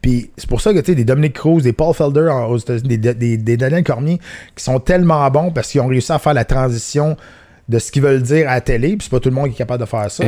Puis 0.00 0.30
c'est 0.38 0.48
pour 0.48 0.62
ça 0.62 0.72
que 0.72 0.78
tu 0.78 0.86
sais, 0.92 0.94
des 0.94 1.04
Dominic 1.04 1.34
Cruz, 1.34 1.60
des 1.62 1.74
Paul 1.74 1.92
Felder 1.94 2.30
aux 2.48 2.56
États-Unis, 2.56 2.96
des, 2.96 3.14
des, 3.14 3.36
des 3.36 3.56
Daniel 3.58 3.84
Cormier 3.84 4.18
qui 4.56 4.64
sont 4.64 4.80
tellement 4.80 5.30
bons 5.30 5.50
parce 5.50 5.68
qu'ils 5.68 5.82
ont 5.82 5.88
réussi 5.88 6.10
à 6.12 6.18
faire 6.18 6.32
la 6.32 6.44
transition 6.46 7.18
de 7.68 7.78
ce 7.78 7.92
qu'ils 7.92 8.02
veulent 8.02 8.22
dire 8.22 8.48
à 8.48 8.54
la 8.54 8.60
télé. 8.62 8.88
Puis 8.96 9.00
c'est 9.02 9.10
pas 9.10 9.20
tout 9.20 9.28
le 9.28 9.34
monde 9.34 9.48
qui 9.48 9.54
est 9.54 9.58
capable 9.58 9.82
de 9.82 9.88
faire 9.88 10.10
ça. 10.10 10.24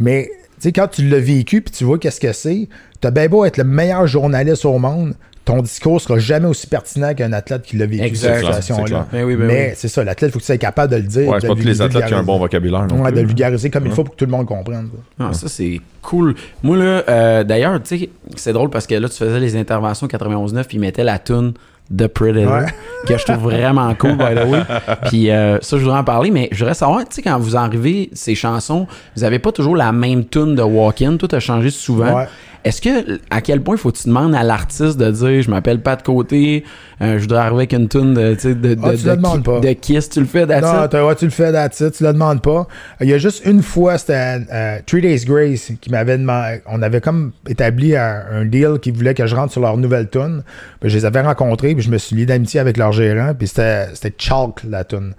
Mais 0.00 0.28
sais, 0.60 0.72
quand 0.72 0.88
tu 0.88 1.06
l'as 1.08 1.20
vécu 1.20 1.62
puis 1.62 1.72
tu 1.72 1.84
vois 1.84 1.98
qu'est-ce 1.98 2.20
que 2.20 2.32
c'est, 2.32 2.68
t'as 3.00 3.10
bien 3.10 3.28
beau 3.28 3.44
être 3.44 3.56
le 3.58 3.64
meilleur 3.64 4.06
journaliste 4.06 4.64
au 4.64 4.78
monde, 4.78 5.14
ton 5.44 5.62
discours 5.62 6.00
sera 6.00 6.18
jamais 6.18 6.48
aussi 6.48 6.66
pertinent 6.66 7.14
qu'un 7.14 7.32
athlète 7.32 7.62
qui 7.62 7.76
l'a 7.76 7.86
vécu 7.86 8.02
Exact, 8.02 8.40
cette 8.44 8.54
situation-là. 8.62 9.06
Ben 9.12 9.22
oui, 9.24 9.36
ben 9.36 9.46
Mais 9.46 9.66
oui. 9.68 9.74
c'est 9.76 9.86
ça, 9.86 10.02
l'athlète, 10.02 10.30
il 10.30 10.32
faut 10.32 10.38
que 10.40 10.42
tu 10.42 10.46
sois 10.46 10.58
capable 10.58 10.90
de 10.90 10.96
le 10.96 11.04
dire. 11.04 11.28
Ouais, 11.28 11.36
de 11.36 11.40
c'est 11.42 11.46
pas 11.46 11.54
le 11.54 11.60
tous 11.60 11.66
les 11.68 11.80
athlètes 11.82 12.06
qui 12.06 12.14
ont 12.14 12.16
un 12.16 12.20
vulgariser. 12.22 12.26
bon 12.26 12.38
vocabulaire 12.40 12.86
non 12.88 13.02
Ouais, 13.02 13.10
de 13.10 13.14
plus. 13.14 13.22
le 13.22 13.26
vulgariser 13.28 13.70
comme 13.70 13.86
il 13.86 13.92
faut 13.92 14.02
pour 14.02 14.14
que 14.14 14.18
tout 14.18 14.24
le 14.24 14.32
monde 14.32 14.46
comprenne. 14.46 14.88
Ah, 15.20 15.32
ça, 15.32 15.46
c'est 15.48 15.80
cool. 16.02 16.34
Moi, 16.64 16.76
là, 16.78 17.04
euh, 17.08 17.44
d'ailleurs, 17.44 17.80
tu 17.80 17.96
sais, 17.96 18.10
c'est 18.34 18.52
drôle 18.52 18.70
parce 18.70 18.88
que 18.88 18.96
là, 18.96 19.08
tu 19.08 19.16
faisais 19.16 19.38
les 19.38 19.54
interventions 19.56 20.08
91.9 20.08 20.64
puis 20.64 20.78
ils 20.78 20.80
mettaient 20.80 21.04
la 21.04 21.20
tune 21.20 21.52
de 21.90 22.06
Predator, 22.06 22.52
Ouais. 22.52 22.66
que 23.06 23.16
je 23.16 23.24
trouve 23.24 23.44
vraiment 23.52 23.94
cool, 23.94 24.16
by 24.16 24.34
the 24.34 24.44
way. 24.48 24.60
Puis 25.06 25.30
euh, 25.30 25.58
ça, 25.60 25.76
je 25.76 25.82
voudrais 25.84 25.98
en 26.00 26.04
parler, 26.04 26.30
mais 26.30 26.48
je 26.52 26.58
voudrais 26.58 26.74
savoir, 26.74 27.00
tu 27.00 27.06
sais, 27.16 27.22
quand 27.22 27.38
vous 27.38 27.56
arrivez 27.56 28.10
ces 28.12 28.34
chansons, 28.34 28.86
vous 29.16 29.24
avez 29.24 29.38
pas 29.38 29.52
toujours 29.52 29.76
la 29.76 29.92
même 29.92 30.24
tune 30.26 30.54
de 30.56 30.62
Walk-In, 30.62 31.16
tout 31.16 31.28
a 31.32 31.40
changé 31.40 31.70
souvent. 31.70 32.14
Ouais. 32.16 32.24
Est-ce 32.64 32.80
que, 32.82 33.20
à 33.30 33.42
quel 33.42 33.60
point 33.60 33.76
faut 33.76 33.92
que 33.92 33.96
tu 33.98 34.08
demandes 34.08 34.34
à 34.34 34.42
l'artiste 34.42 34.96
de 34.98 35.08
dire, 35.12 35.40
je 35.40 35.48
m'appelle 35.48 35.80
Pat 35.80 36.02
Côté, 36.02 36.64
euh, 37.00 37.14
je 37.16 37.20
voudrais 37.22 37.38
arriver 37.38 37.58
avec 37.58 37.72
une 37.74 37.88
tune 37.88 38.12
de, 38.12 38.34
de, 38.34 38.52
de, 38.54 38.76
Ah, 38.82 38.90
tu 38.96 39.04
de, 39.04 39.42
pas. 39.42 39.60
de 39.60 39.72
Kiss, 39.74 40.08
tu 40.10 40.18
le 40.18 40.26
fais, 40.26 40.48
that's 40.48 40.64
Non, 40.92 41.06
ouais, 41.06 41.14
tu 41.14 41.26
le 41.26 41.30
fais 41.30 41.52
that's 41.52 41.78
it, 41.78 41.92
tu 41.92 42.02
le 42.02 42.12
demandes 42.12 42.42
pas. 42.42 42.66
Il 43.00 43.08
y 43.08 43.12
a 43.12 43.18
juste 43.18 43.44
une 43.46 43.62
fois, 43.62 43.98
c'était 43.98 44.38
euh, 44.52 44.78
Three 44.84 45.00
Days 45.00 45.24
Grace 45.24 45.70
qui 45.80 45.90
m'avait 45.92 46.18
demandé. 46.18 46.60
On 46.66 46.82
avait 46.82 47.00
comme 47.00 47.30
établi 47.48 47.94
un, 47.94 48.22
un 48.32 48.44
deal 48.44 48.80
qui 48.82 48.90
voulait 48.90 49.14
que 49.14 49.28
je 49.28 49.36
rentre 49.36 49.52
sur 49.52 49.60
leur 49.60 49.76
nouvelle 49.76 50.08
tune. 50.10 50.42
Puis 50.80 50.90
je 50.90 50.96
les 50.96 51.04
avais 51.04 51.20
rencontrés, 51.20 51.75
puis 51.76 51.84
je 51.84 51.90
me 51.90 51.98
suis 51.98 52.16
lié 52.16 52.26
d'amitié 52.26 52.58
avec 52.60 52.76
leur 52.76 52.92
gérant, 52.92 53.32
puis 53.34 53.46
c'était 53.48 53.86
c'était 53.94 54.14
Chalk 54.18 54.62
la 54.68 54.84
tune. 54.84 55.14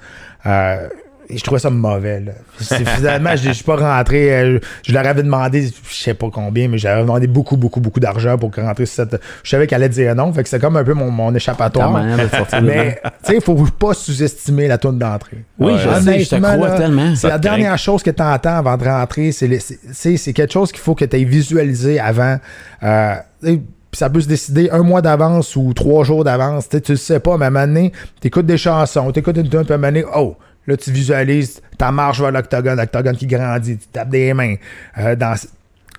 Euh, 0.45 0.88
et 1.30 1.38
je 1.38 1.43
trouvais 1.43 1.60
ça 1.60 1.70
mauvais. 1.70 2.22
Là. 2.22 2.32
Finalement, 2.95 3.32
je 3.36 3.49
je 3.49 3.51
suis 3.51 3.64
pas 3.66 3.76
rentré. 3.76 4.32
euh, 4.34 4.60
je, 4.82 4.91
je 4.91 4.93
leur 4.93 5.05
avais 5.05 5.24
demandé, 5.24 5.68
je 5.89 5.93
sais 5.93 6.14
pas 6.14 6.30
combien, 6.32 6.70
mais 6.70 6.78
j'avais 6.78 7.01
demandé 7.01 7.28
beaucoup, 7.28 7.58
beaucoup, 7.58 7.82
beaucoup 7.82 7.99
d'argent 7.99 8.38
pour 8.38 8.55
rentrer 8.55 8.86
sur 8.86 8.95
cette. 9.03 9.22
Je 9.43 9.49
savais 9.49 9.68
qu'elle 9.68 9.84
allait 9.84 9.89
dire 9.89 10.16
non. 10.16 10.32
Fait 10.32 10.43
que 10.43 10.47
c'est 10.47 10.58
comme 10.62 10.78
un 10.78 10.86
peu 10.86 10.93
mon, 10.93 11.12
mon 11.12 11.36
échappatoire. 11.36 11.91
de. 12.01 12.62
Mais, 12.62 13.01
tu 13.03 13.10
sais, 13.24 13.36
il 13.36 13.41
faut 13.41 13.55
pas 13.78 13.93
sous-estimer 13.93 14.70
la 14.70 14.78
tourne 14.78 14.99
d'entrée. 14.99 15.43
Oui, 15.60 15.74
Ouais. 15.74 15.78
je 15.80 16.01
sais, 16.01 16.20
je 16.22 16.30
te 16.30 16.36
crois 16.38 16.55
là, 16.55 16.78
tellement. 16.78 17.14
C'est 17.14 17.28
la 17.28 17.39
dernière 17.39 17.78
chose 17.78 18.03
que 18.03 18.12
tu 18.12 18.24
entends 18.24 18.55
avant 18.60 18.78
de 18.78 18.86
rentrer. 18.86 19.34
C'est 19.34 20.34
quelque 20.34 20.53
chose 20.53 20.72
qu'il 20.72 20.80
faut 20.82 20.95
que 20.95 21.03
tu 21.03 21.18
aies 21.20 21.26
visualisé 21.26 21.99
avant. 21.99 22.38
Euh, 22.84 23.16
tu 23.43 23.47
sais, 23.49 23.62
Puis 23.98 24.06
ça 24.06 24.12
peut 24.12 24.22
se 24.22 24.28
décider 24.28 24.70
un 24.70 24.84
mois 24.84 25.02
d'avance 25.02 25.56
ou 25.56 25.74
trois 25.74 26.04
jours 26.04 26.24
d'avance. 26.24 26.70
Tu 26.70 26.80
le 26.88 26.98
sais 26.98 27.20
pas, 27.20 27.36
mais 27.36 27.45
à 27.45 27.48
un 27.48 27.50
moment 27.50 27.66
donné, 27.66 27.91
t'écoutes 28.22 28.45
des 28.45 28.56
chansons, 28.56 29.12
t'écoutes 29.12 29.38
une 29.38 29.50
tune, 29.50 29.64
puis 29.64 29.72
à 29.72 29.74
un 29.74 29.78
moment 29.80 29.88
donné, 29.88 30.06
oh, 30.16 30.36
là, 30.68 30.78
tu 30.78 30.91
visualises 30.91 31.64
ta 31.80 31.91
marche 31.91 32.22
vers 32.22 32.32
l'octogone, 32.32 32.78
l'octogone 32.78 33.18
qui 33.18 33.26
grandit, 33.26 33.76
tu 33.76 33.88
tapes 33.88 34.10
des 34.10 34.36
mains. 34.36 34.54
Euh, 35.00 35.16
dans 35.16 35.36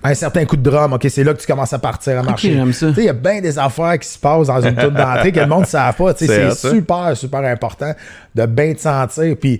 un 0.01 0.13
certain 0.13 0.45
coup 0.45 0.55
de 0.55 0.61
drum, 0.61 0.93
ok, 0.93 1.07
c'est 1.09 1.25
là 1.25 1.33
que 1.33 1.41
tu 1.41 1.47
commences 1.47 1.73
à 1.73 1.79
partir 1.79 2.17
à 2.17 2.23
marcher. 2.23 2.57
sais, 2.71 2.93
il 2.95 3.03
y 3.03 3.09
a 3.09 3.13
bien 3.13 3.41
des 3.41 3.59
affaires 3.59 3.99
qui 3.99 4.07
se 4.07 4.17
passent 4.17 4.47
dans 4.47 4.61
une 4.61 4.77
tune 4.77 4.91
d'entrée 4.91 5.33
que 5.33 5.41
le 5.41 5.47
monde 5.47 5.63
ne 5.63 5.65
savent 5.65 5.93
pas. 5.93 6.13
C'est 6.17 6.51
super, 6.55 7.17
super 7.17 7.41
important 7.41 7.93
de 8.33 8.45
bien 8.45 8.75
te 8.75 8.79
sentir. 8.79 9.35
Puis 9.35 9.59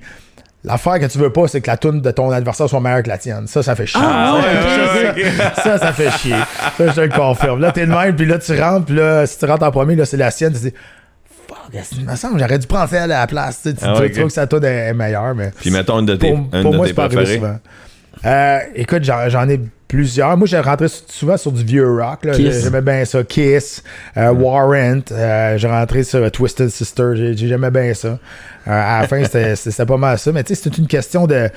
l'affaire 0.64 1.00
que 1.00 1.06
tu 1.06 1.18
veux 1.18 1.32
pas, 1.32 1.48
c'est 1.48 1.62
que 1.62 1.68
la 1.70 1.78
tune 1.78 2.02
de 2.02 2.12
ton 2.12 2.32
adversaire 2.32 2.68
soit 2.70 2.80
meilleure 2.80 3.04
que 3.04 3.10
la 3.10 3.18
tienne. 3.18 3.48
Ça, 3.48 3.64
ça 3.64 3.76
fait 3.76 3.86
chier. 3.86 4.02
Ah, 4.04 4.40
ça, 4.44 5.14
ouais, 5.14 5.24
ça, 5.56 5.62
ça, 5.64 5.78
ça 5.78 5.94
fait 5.94 6.12
chier. 6.12 6.36
Ça, 6.78 6.88
je 6.88 6.94
te 6.94 7.02
le 7.02 7.10
confirme. 7.10 7.60
Là, 7.62 7.72
t'es 7.72 7.86
de 7.86 7.92
même, 7.92 8.16
puis 8.16 8.26
là, 8.26 8.38
tu 8.40 8.60
rentres, 8.60 8.86
puis 8.86 8.96
là, 8.96 9.26
si 9.26 9.38
tu 9.38 9.46
rentres 9.46 9.64
en 9.66 9.72
premier, 9.72 9.96
là, 9.96 10.06
c'est 10.06 10.18
la 10.18 10.32
sienne. 10.32 10.54
Tu 10.54 10.60
te 10.60 10.64
dis, 10.68 10.74
fuck, 11.48 11.58
il 11.98 12.06
me 12.06 12.16
semble, 12.16 12.40
j'aurais 12.40 12.60
dû 12.60 12.68
prendre 12.68 12.90
celle 12.90 13.04
à 13.12 13.20
la 13.22 13.28
place. 13.28 13.62
Tu, 13.64 13.70
sais, 13.70 13.76
tu, 13.76 13.84
Ah, 13.86 13.94
tu 14.02 14.12
trouves 14.12 14.26
que 14.28 14.34
sa 14.34 14.48
tune 14.48 14.64
est 14.64 14.94
meilleure, 14.94 15.34
mais. 15.36 15.52
Puis 15.60 15.72
mettons 15.72 16.00
une 16.00 16.06
de 16.06 16.16
tes, 16.16 16.30
Pour, 16.32 16.38
une 16.54 16.62
pour 16.64 16.72
de 16.72 16.78
moi, 16.78 16.86
tes 16.86 16.90
c'est 16.92 16.96
pas 16.96 17.04
arrivé 17.06 17.16
préférées. 17.24 17.38
souvent. 17.40 17.60
Euh, 18.26 18.60
écoute, 18.76 19.04
j'en 19.04 19.48
ai 19.50 19.60
plusieurs. 19.90 20.38
Moi, 20.38 20.48
j'ai 20.48 20.60
rentré 20.60 20.86
souvent 20.88 21.36
sur 21.36 21.52
du 21.52 21.66
vieux 21.66 21.86
rock. 21.86 22.20
J'aimais 22.64 22.82
bien 22.82 23.04
ça. 23.04 23.22
Kiss, 23.26 23.84
euh, 24.16 24.32
Warrant. 24.32 25.02
euh, 25.12 25.58
j'ai 25.58 25.68
rentré 25.68 26.04
sur 26.04 26.20
euh, 26.20 26.30
Twisted 26.30 26.70
Sister. 26.70 27.12
J'ai- 27.16 27.36
j'ai- 27.36 27.48
J'aimais 27.50 27.72
bien 27.72 27.94
ça. 27.94 28.08
Euh, 28.08 28.18
à 28.68 29.02
la 29.02 29.08
fin, 29.08 29.22
c'était, 29.56 29.86
pas 29.86 29.98
mal 29.98 30.18
ça. 30.18 30.32
Mais 30.32 30.44
tu 30.44 30.56
sais, 30.56 30.62
c'est 30.64 30.78
une 30.78 30.88
question 30.88 31.28
de 31.28 31.50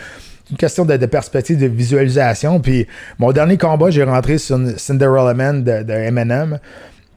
une 0.50 0.56
question 0.56 0.84
de, 0.84 0.96
de 0.96 1.06
perspective, 1.06 1.58
de 1.58 1.66
visualisation. 1.66 2.58
Puis 2.58 2.86
mon 3.18 3.30
dernier 3.32 3.56
combat, 3.56 3.90
j'ai 3.90 4.02
rentré 4.02 4.38
sur 4.38 4.56
une 4.56 4.76
Cinderella 4.76 5.34
Man 5.34 5.62
de, 5.62 5.82
de 5.84 5.92
Eminem. 5.92 6.58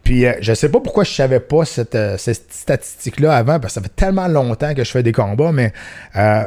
Puis 0.04 0.26
euh, 0.28 0.34
je 0.42 0.54
sais 0.54 0.70
pas 0.70 0.80
pourquoi 0.80 1.04
je 1.04 1.12
savais 1.12 1.40
pas 1.40 1.66
cette, 1.66 1.96
euh, 1.96 2.16
cette 2.20 2.54
statistique-là 2.54 3.36
avant, 3.36 3.60
parce 3.60 3.74
que 3.74 3.80
ça 3.80 3.82
fait 3.82 3.96
tellement 3.96 4.28
longtemps 4.28 4.74
que 4.76 4.84
je 4.84 4.92
fais 4.92 5.02
des 5.02 5.12
combats, 5.12 5.52
mais 5.52 5.74
euh, 6.16 6.44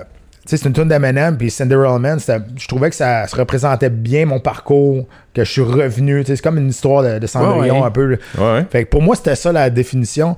c'est 0.56 0.66
une 0.66 0.72
tune 0.72 0.88
d'Eminem, 0.88 1.36
puis 1.36 1.50
Cinderella 1.50 1.98
Man, 1.98 2.18
je 2.56 2.66
trouvais 2.68 2.90
que 2.90 2.96
ça 2.96 3.26
se 3.26 3.36
représentait 3.36 3.90
bien 3.90 4.24
mon 4.26 4.40
parcours, 4.40 5.06
que 5.34 5.44
je 5.44 5.50
suis 5.50 5.60
revenu. 5.62 6.22
C'est 6.26 6.40
comme 6.40 6.58
une 6.58 6.68
histoire 6.68 7.02
de, 7.02 7.18
de 7.18 7.26
Cendrillon 7.26 7.74
Ouais, 7.74 7.80
ouais. 7.80 7.86
un 7.86 7.90
peu. 7.90 8.18
Ouais. 8.38 8.66
Fait 8.70 8.84
que 8.84 8.90
pour 8.90 9.02
moi, 9.02 9.14
c'était 9.16 9.34
ça 9.36 9.52
la 9.52 9.68
définition. 9.70 10.36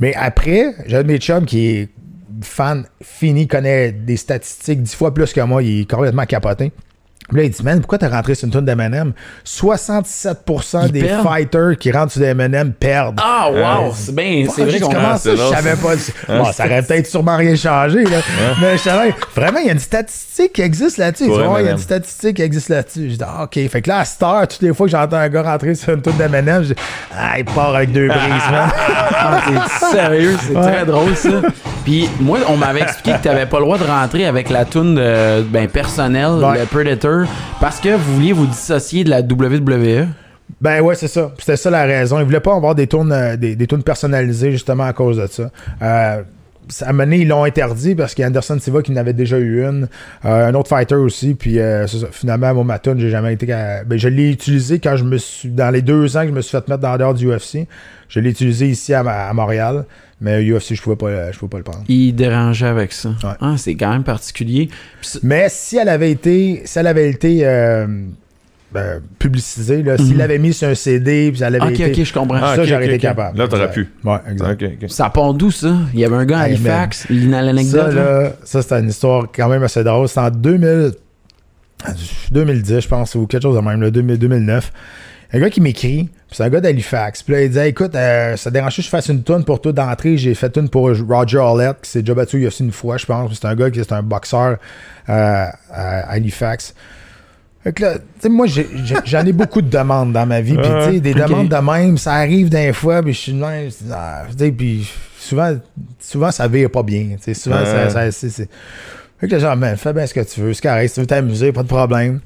Mais 0.00 0.14
après, 0.14 0.74
j'ai 0.86 1.04
mes 1.04 1.18
chums 1.18 1.44
qui 1.44 1.66
est 1.68 1.88
fan 2.40 2.84
fini, 3.02 3.46
connaît 3.46 3.92
des 3.92 4.16
statistiques 4.16 4.82
dix 4.82 4.94
fois 4.94 5.12
plus 5.12 5.32
que 5.32 5.40
moi, 5.42 5.62
il 5.62 5.82
est 5.82 5.90
complètement 5.90 6.24
capoté. 6.24 6.72
Puis 7.28 7.38
là, 7.38 7.44
il 7.44 7.50
dit, 7.50 7.62
man, 7.62 7.78
pourquoi 7.80 7.98
t'as 7.98 8.08
rentré 8.10 8.34
sur 8.34 8.46
une 8.46 8.52
tune 8.52 8.64
d'Eminem? 8.64 9.12
67% 9.46 10.86
Ils 10.86 10.92
des 10.92 11.02
perdent. 11.04 11.26
fighters 11.28 11.76
qui 11.78 11.90
rentrent 11.92 12.12
sur 12.12 12.20
des 12.20 12.26
Eminem 12.28 12.72
perdent. 12.72 13.18
Ah, 13.22 13.48
wow! 13.50 13.92
C'est 13.94 14.14
bien. 14.14 14.46
C'est 14.54 14.64
vrai 14.64 14.80
qu'on 14.80 14.88
comment 14.90 15.08
Ah, 15.12 15.16
ça, 15.18 15.30
c'est 15.30 15.36
je 15.36 15.42
savais 15.42 15.76
pas. 15.76 15.94
Bon, 16.28 16.52
ça 16.52 16.66
aurait 16.66 16.82
peut-être 16.82 17.06
sûrement 17.06 17.36
rien 17.36 17.54
changé, 17.56 18.04
là. 18.04 18.18
Mais 18.60 18.72
je 18.76 18.82
savais, 18.82 19.14
vraiment, 19.34 19.58
il 19.60 19.66
y 19.66 19.70
a 19.70 19.72
une 19.72 19.78
statistique 19.78 20.52
qui 20.54 20.62
existe 20.62 20.98
là-dessus. 20.98 21.24
Tu 21.24 21.30
Pour 21.30 21.42
vois, 21.42 21.60
il 21.60 21.66
y 21.66 21.68
a 21.68 21.72
une 21.72 21.78
statistique 21.78 22.36
qui 22.36 22.42
existe 22.42 22.68
là-dessus. 22.68 23.10
Je 23.10 23.16
dis, 23.16 23.24
ah, 23.26 23.44
OK. 23.44 23.54
Fait 23.68 23.82
que 23.82 23.88
là, 23.88 23.98
à 24.00 24.04
cette 24.04 24.22
heure, 24.22 24.46
toutes 24.48 24.62
les 24.62 24.74
fois 24.74 24.86
que 24.86 24.92
j'entends 24.92 25.16
un 25.16 25.28
gars 25.28 25.42
rentrer 25.42 25.74
sur 25.74 25.94
une 25.94 26.02
tune 26.02 26.16
d'Eminem, 26.18 26.62
je 26.64 26.74
dis, 26.74 26.80
ah, 27.16 27.38
il 27.38 27.44
part 27.44 27.74
avec 27.74 27.92
deux 27.92 28.08
brises, 28.08 28.20
man. 28.50 28.68
Ah, 29.24 29.40
t'es 29.46 29.96
sérieux, 29.96 30.36
c'est 30.40 30.56
Ouais. 30.56 30.62
très 30.72 30.84
drôle 30.84 31.14
ça. 31.14 31.28
Puis 31.84 32.08
moi, 32.20 32.38
on 32.48 32.56
m'avait 32.56 32.80
expliqué 32.82 33.16
que 33.18 33.22
t'avais 33.24 33.46
pas 33.46 33.58
le 33.58 33.64
droit 33.64 33.78
de 33.78 33.84
rentrer 33.84 34.26
avec 34.26 34.50
la 34.50 34.64
toune 34.64 34.96
de, 34.96 35.42
ben, 35.42 35.68
personnelle, 35.68 36.32
Ouais. 36.42 36.58
le 36.60 36.66
Predator, 36.66 37.11
parce 37.60 37.80
que 37.80 37.94
vous 37.94 38.14
vouliez 38.14 38.32
vous 38.32 38.46
dissocier 38.46 39.04
de 39.04 39.10
la 39.10 39.20
WWE. 39.20 40.06
Ben 40.60 40.80
ouais, 40.80 40.94
c'est 40.94 41.08
ça. 41.08 41.32
C'était 41.38 41.56
ça 41.56 41.70
la 41.70 41.84
raison. 41.84 42.18
Ils 42.18 42.24
voulaient 42.24 42.40
pas 42.40 42.54
avoir 42.54 42.74
des 42.74 42.86
tournes, 42.86 43.12
euh, 43.12 43.36
des, 43.36 43.56
personnalisées 43.84 44.52
justement 44.52 44.84
à 44.84 44.92
cause 44.92 45.16
de 45.16 45.26
ça. 45.26 45.50
Euh, 45.82 46.22
ça- 46.68 46.86
à 46.86 46.88
un 46.90 46.92
moment 46.92 47.04
donné, 47.04 47.18
ils 47.18 47.28
l'ont 47.28 47.44
interdit 47.44 47.94
parce 47.94 48.14
qu'il 48.14 48.22
y 48.22 48.24
a 48.24 48.28
Anderson 48.28 48.58
Silva 48.60 48.82
qui 48.82 48.92
en 48.92 48.96
avait 48.96 49.12
déjà 49.12 49.38
eu 49.38 49.64
une. 49.64 49.88
Euh, 50.24 50.48
un 50.48 50.54
autre 50.54 50.68
fighter 50.68 50.94
aussi. 50.94 51.34
Puis 51.34 51.58
euh, 51.58 51.86
ça. 51.86 52.06
finalement, 52.10 52.54
moi, 52.54 52.64
ma 52.64 52.80
j'ai 52.96 53.10
jamais 53.10 53.32
été. 53.32 53.46
Ben, 53.46 53.98
je 53.98 54.08
l'ai 54.08 54.30
utilisé 54.30 54.78
quand 54.78 54.96
je 54.96 55.04
me 55.04 55.18
suis. 55.18 55.48
Dans 55.48 55.70
les 55.70 55.82
deux 55.82 56.16
ans 56.16 56.22
que 56.22 56.28
je 56.28 56.32
me 56.34 56.40
suis 56.40 56.52
fait 56.52 56.68
mettre 56.68 56.82
dans 56.82 56.96
dehors 56.96 57.14
du 57.14 57.28
UFC. 57.28 57.66
Je 58.08 58.20
l'ai 58.20 58.30
utilisé 58.30 58.68
ici 58.68 58.92
à 58.94 59.32
Montréal. 59.32 59.84
Mais 60.22 60.40
UFC, 60.42 60.74
je 60.76 60.80
pouvais 60.82 60.94
pas, 60.96 61.32
je 61.32 61.38
pouvais 61.38 61.50
pas 61.50 61.58
le 61.58 61.64
prendre. 61.64 61.84
Il 61.88 62.12
dérangeait 62.14 62.66
avec 62.68 62.92
ça. 62.92 63.08
Ouais. 63.24 63.30
Ah, 63.40 63.54
c'est 63.58 63.74
quand 63.74 63.90
même 63.90 64.04
particulier. 64.04 64.68
C'est- 65.02 65.22
Mais 65.24 65.48
si 65.50 65.76
elle 65.76 65.88
avait 65.88 66.12
été, 66.12 66.62
si 66.64 66.78
elle 66.78 66.86
avait 66.86 67.10
été 67.10 67.40
euh, 67.42 67.86
ben, 68.72 69.02
publicisée, 69.18 69.82
là, 69.82 69.96
s'il 69.98 70.12
Mhm. 70.12 70.18
l'avait 70.18 70.38
mis 70.38 70.52
sur 70.52 70.68
un 70.68 70.74
CD, 70.76 71.30
puis 71.30 71.40
ça 71.40 71.48
avait 71.48 71.60
Ok, 71.60 71.72
été. 71.80 71.86
ok, 72.00 72.06
je 72.06 72.12
comprends. 72.14 72.38
Ah, 72.40 72.54
ça, 72.54 72.62
ok, 72.62 72.68
j'aurais 72.68 72.86
été 72.86 72.98
capable. 72.98 73.36
Là, 73.36 73.48
t'aurais 73.48 73.70
pu. 73.72 73.88
Ouais, 74.04 74.16
exact. 74.30 74.64
Ça 74.88 75.10
part 75.10 75.34
d'où 75.34 75.50
ça? 75.50 75.74
Il 75.92 75.98
y 76.00 76.04
avait 76.04 76.14
un 76.16 76.24
gars 76.24 76.38
à 76.38 76.46
Hey, 76.48 76.54
Halifax, 76.54 77.06
il 77.10 77.34
a 77.34 77.42
l'anecdote. 77.42 77.90
Ça, 77.90 77.92
là. 77.92 78.22
là, 78.22 78.32
ça 78.44 78.62
c'était 78.62 78.78
une 78.80 78.88
histoire 78.90 79.26
quand 79.34 79.48
même 79.48 79.64
assez 79.64 79.82
drôle. 79.82 80.06
C'était 80.06 80.20
en 80.20 80.30
2000, 80.30 80.92
2010, 82.30 82.80
je 82.80 82.88
pense, 82.88 83.14
ou 83.14 83.26
quelque 83.26 83.42
chose 83.42 83.56
de 83.56 83.60
même, 83.60 83.82
là, 83.82 83.90
2000, 83.90 84.18
2009. 84.18 84.72
Un 85.34 85.40
gars 85.40 85.48
qui 85.48 85.62
m'écrit, 85.62 86.10
c'est 86.30 86.42
un 86.42 86.50
gars 86.50 86.60
d'Halifax. 86.60 87.22
Puis 87.22 87.32
là, 87.32 87.42
il 87.42 87.50
dit 87.50 87.58
Écoute, 87.58 87.94
euh, 87.94 88.36
ça 88.36 88.50
dérange 88.50 88.76
que 88.76 88.82
je 88.82 88.88
fasse 88.88 89.08
une 89.08 89.22
tonne 89.22 89.44
pour 89.44 89.60
toi 89.62 89.72
d'entrée? 89.72 90.18
J'ai 90.18 90.34
fait 90.34 90.54
une 90.58 90.68
pour 90.68 90.90
Roger 91.08 91.38
Hallett, 91.38 91.76
qui 91.82 91.90
s'est 91.90 92.02
déjà 92.02 92.14
battu 92.14 92.36
il 92.36 92.42
y 92.42 92.44
a 92.44 92.48
aussi 92.48 92.62
une 92.62 92.72
fois, 92.72 92.98
je 92.98 93.06
pense. 93.06 93.32
C'est 93.32 93.46
un 93.46 93.54
gars 93.54 93.70
qui 93.70 93.80
est 93.80 93.92
un 93.92 94.02
boxeur 94.02 94.58
euh, 95.08 95.46
à 95.70 96.10
Halifax. 96.10 96.74
Fait 97.64 97.72
que 97.72 97.82
là, 97.82 97.94
tu 97.94 98.00
sais, 98.20 98.28
moi, 98.28 98.46
j'en 99.04 99.24
ai 99.24 99.32
beaucoup 99.32 99.62
de 99.62 99.70
demandes 99.70 100.12
dans 100.12 100.26
ma 100.26 100.40
vie. 100.40 100.56
Puis, 100.56 100.66
tu 100.86 100.92
sais, 100.92 101.00
des 101.00 101.14
demandes 101.14 101.48
de 101.48 101.56
même, 101.56 101.96
ça 101.96 102.14
arrive 102.14 102.50
d'un 102.50 102.72
fois, 102.72 103.02
puis 103.02 103.14
je 103.14 103.18
suis 103.18 103.34
même. 103.34 103.70
ah, 103.90 104.24
puis 104.36 104.90
souvent, 105.18 105.56
souvent, 105.98 106.30
ça 106.30 106.46
vire 106.48 106.70
pas 106.70 106.82
bien. 106.82 107.16
Souvent, 107.32 107.64
ça, 107.64 108.10
Fait 108.10 108.48
que 109.20 109.26
là, 109.26 109.38
genre, 109.38 109.56
man, 109.56 109.76
fais 109.76 109.92
bien 109.92 110.06
ce 110.06 110.12
que 110.12 110.20
tu 110.20 110.40
veux, 110.40 110.52
c'est 110.52 110.62
correct, 110.62 110.88
si 110.88 110.94
tu 110.94 111.00
veux 111.00 111.06
t'amuser, 111.06 111.52
pas 111.52 111.62
de 111.62 111.68
problème. 111.68 112.20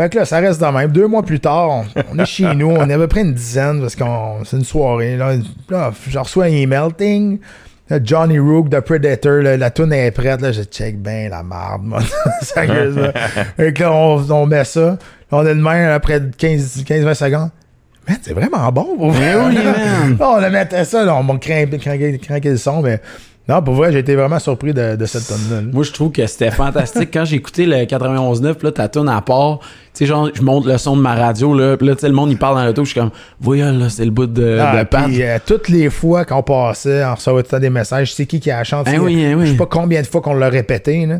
Fait 0.00 0.08
que 0.08 0.16
là, 0.18 0.24
ça 0.24 0.38
reste 0.38 0.62
de 0.62 0.66
même. 0.66 0.90
Deux 0.92 1.06
mois 1.06 1.22
plus 1.22 1.40
tard, 1.40 1.68
on, 1.68 1.84
on 2.14 2.18
est 2.18 2.24
chez 2.24 2.54
nous, 2.54 2.70
on 2.70 2.88
est 2.88 2.94
à 2.94 2.96
peu 2.96 3.06
près 3.06 3.20
une 3.20 3.34
dizaine 3.34 3.82
parce 3.82 3.94
qu'on 3.94 4.42
c'est 4.44 4.56
une 4.56 4.64
soirée. 4.64 5.18
Là, 5.18 5.32
Là, 5.68 5.92
je 6.08 6.18
reçois 6.18 6.44
un 6.46 6.48
email, 6.48 6.90
ting. 6.96 7.38
Johnny 8.02 8.38
Rook 8.38 8.70
de 8.70 8.80
Predator, 8.80 9.42
là, 9.42 9.58
la 9.58 9.70
tune 9.70 9.92
est 9.92 10.10
prête. 10.12 10.40
Là, 10.40 10.52
je 10.52 10.62
check 10.62 10.96
bien 11.02 11.28
la 11.28 11.42
marde, 11.42 11.82
man. 11.84 12.02
Sérieusement. 12.40 13.10
Fait 13.58 13.74
que 13.74 13.82
là, 13.82 13.92
on, 13.92 14.30
on 14.30 14.46
met 14.46 14.64
ça. 14.64 14.80
Là, 14.80 14.96
on 15.32 15.44
est 15.44 15.54
de 15.54 15.60
même 15.60 15.90
après 15.90 16.18
15-20 16.18 17.12
secondes. 17.14 17.50
Man, 18.08 18.16
c'est 18.22 18.32
vraiment 18.32 18.72
bon 18.72 18.96
pour 18.96 19.10
vrai. 19.10 19.34
oui. 19.48 19.54
Là, 19.54 20.30
on 20.30 20.40
le 20.40 20.48
mettait 20.48 20.86
ça, 20.86 21.04
là, 21.04 21.14
on 21.14 21.22
m'a 21.24 21.36
craqué, 21.36 21.76
craqué, 21.78 22.16
craqué 22.18 22.48
le 22.48 22.56
son, 22.56 22.80
mais 22.80 23.02
non, 23.50 23.62
pour 23.62 23.74
vrai, 23.74 23.90
j'ai 23.90 23.98
été 23.98 24.14
vraiment 24.14 24.38
surpris 24.38 24.72
de, 24.72 24.94
de 24.94 25.06
cette 25.06 25.26
tonne-là. 25.26 25.60
là. 25.60 25.66
Moi, 25.72 25.82
je 25.82 25.90
trouve 25.90 26.12
que 26.12 26.24
c'était 26.26 26.52
fantastique. 26.52 27.10
Quand 27.12 27.24
j'ai 27.24 27.34
écouté 27.36 27.66
le 27.66 27.78
91.9, 27.78 28.54
puis 28.54 28.66
là, 28.66 28.72
ta 28.72 28.88
tune 28.88 29.08
à 29.08 29.20
part, 29.20 29.58
tu 29.58 29.66
sais, 29.94 30.06
genre, 30.06 30.30
je 30.32 30.40
monte 30.42 30.66
le 30.66 30.78
son 30.78 30.96
de 30.96 31.02
ma 31.02 31.16
radio, 31.16 31.52
là, 31.52 31.76
puis 31.76 31.86
là, 31.88 31.94
tu 31.96 32.02
sais, 32.02 32.08
le 32.08 32.14
monde, 32.14 32.30
il 32.30 32.38
parle 32.38 32.54
dans 32.54 32.64
l'auto, 32.64 32.84
je 32.84 32.90
suis 32.92 33.00
comme, 33.00 33.10
voyons, 33.40 33.76
là, 33.76 33.88
c'est 33.88 34.04
le 34.04 34.12
bout 34.12 34.26
de, 34.26 34.58
Ah, 34.60 34.84
de 34.84 34.88
puis, 34.88 35.22
euh, 35.24 35.38
toutes 35.44 35.68
les 35.68 35.90
fois 35.90 36.24
qu'on 36.24 36.42
passait, 36.44 37.04
on 37.04 37.14
recevait 37.16 37.42
tout 37.42 37.46
le 37.46 37.50
temps 37.50 37.58
des 37.58 37.70
messages. 37.70 38.14
C'est 38.14 38.26
qui 38.26 38.38
qui 38.38 38.52
a 38.52 38.58
la 38.58 38.64
chance? 38.64 38.86
Eh 38.92 38.98
oui, 38.98 39.20
eh 39.20 39.34
oui. 39.34 39.46
Je 39.46 39.50
sais 39.52 39.56
pas 39.56 39.66
combien 39.66 40.00
de 40.00 40.06
fois 40.06 40.20
qu'on 40.20 40.34
l'a 40.34 40.48
répété, 40.48 41.04
là. 41.06 41.18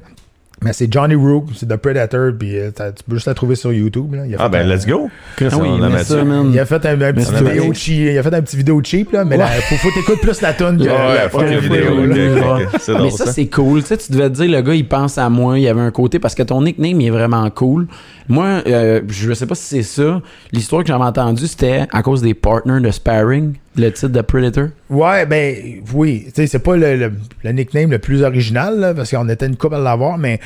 Mais 0.63 0.75
c'est 0.75 0.93
Johnny 0.93 1.15
Rook, 1.15 1.47
c'est 1.57 1.67
The 1.67 1.77
Predator, 1.77 2.33
puis 2.39 2.59
euh, 2.59 2.71
tu 2.71 3.03
peux 3.09 3.15
juste 3.17 3.27
la 3.29 3.33
trouver 3.33 3.55
sur 3.55 3.73
YouTube. 3.73 4.15
Là. 4.15 4.27
Il 4.27 4.35
a 4.35 4.39
Ah, 4.41 4.45
fait 4.45 4.51
ben, 4.51 4.71
un- 4.71 4.75
let's 4.75 4.87
go. 4.87 5.09
Chris, 5.37 5.47
Ah 5.51 5.57
oui, 5.59 5.69
on 5.71 5.99
ça, 6.05 6.23
man. 6.23 6.51
Il 6.53 6.59
a 6.59 6.67
fait 6.67 6.85
un, 6.85 7.01
un 7.01 7.13
petit 7.15 7.33
vidéo 7.33 7.73
cheap. 7.73 7.97
Il 8.13 8.19
a 8.19 8.23
fait 8.23 8.35
un 8.35 8.43
petit 8.43 8.57
vidéo 8.59 8.81
cheap, 8.85 9.13
là, 9.13 9.25
mais 9.25 9.39
là, 9.39 9.47
faut, 9.47 9.77
faut 9.77 9.89
t'écouter 9.91 10.19
plus 10.21 10.41
la 10.43 10.53
tonne 10.53 10.77
que 10.77 10.83
Ouais, 10.83 10.89
la 10.91 11.15
la 11.51 11.59
vidéo, 11.61 11.95
Mais 13.03 13.11
ça, 13.11 13.25
ça. 13.25 13.33
c'est 13.33 13.47
cool. 13.47 13.81
Tu 13.81 13.87
sais, 13.87 13.97
tu 13.97 14.13
devais 14.13 14.29
te 14.29 14.35
dire, 14.35 14.51
le 14.51 14.61
gars, 14.61 14.75
il 14.75 14.87
pense 14.87 15.17
à 15.17 15.31
moi. 15.31 15.59
Il 15.59 15.63
y 15.63 15.69
avait 15.69 15.81
un 15.81 15.91
côté 15.91 16.19
parce 16.19 16.35
que 16.35 16.43
ton 16.43 16.61
nickname, 16.63 17.01
il 17.01 17.07
est 17.07 17.11
vraiment 17.11 17.49
cool. 17.51 17.87
Moi, 18.31 18.63
euh, 18.67 19.01
je 19.09 19.33
sais 19.35 19.45
pas 19.47 19.55
si 19.55 19.65
c'est 19.65 19.83
ça. 19.83 20.23
L'histoire 20.53 20.83
que 20.83 20.89
j'avais 20.89 21.05
entendue, 21.05 21.47
c'était 21.47 21.87
à 21.93 22.03
cause 22.03 22.23
des 22.23 22.33
partners 22.33 22.81
de 22.81 22.91
sparring, 22.91 23.55
le 23.77 23.91
titre 23.91 24.09
de 24.09 24.21
Predator. 24.23 24.69
Ouais, 24.89 25.27
ben 25.27 25.55
oui. 25.93 26.23
Tu 26.27 26.33
sais, 26.35 26.47
c'est 26.47 26.61
pas 26.61 26.77
le, 26.77 26.97
le- 26.97 27.13
le 27.45 27.51
nickname 27.53 27.91
le 27.91 27.99
plus 27.99 28.23
original, 28.23 28.79
là, 28.81 28.95
parce 28.95 29.11
qu'on 29.11 29.29
était 29.29 29.47
une 29.47 29.57
couple 29.57 29.75
à 29.75 29.79
l'avoir, 29.81 30.17
mais 30.17 30.41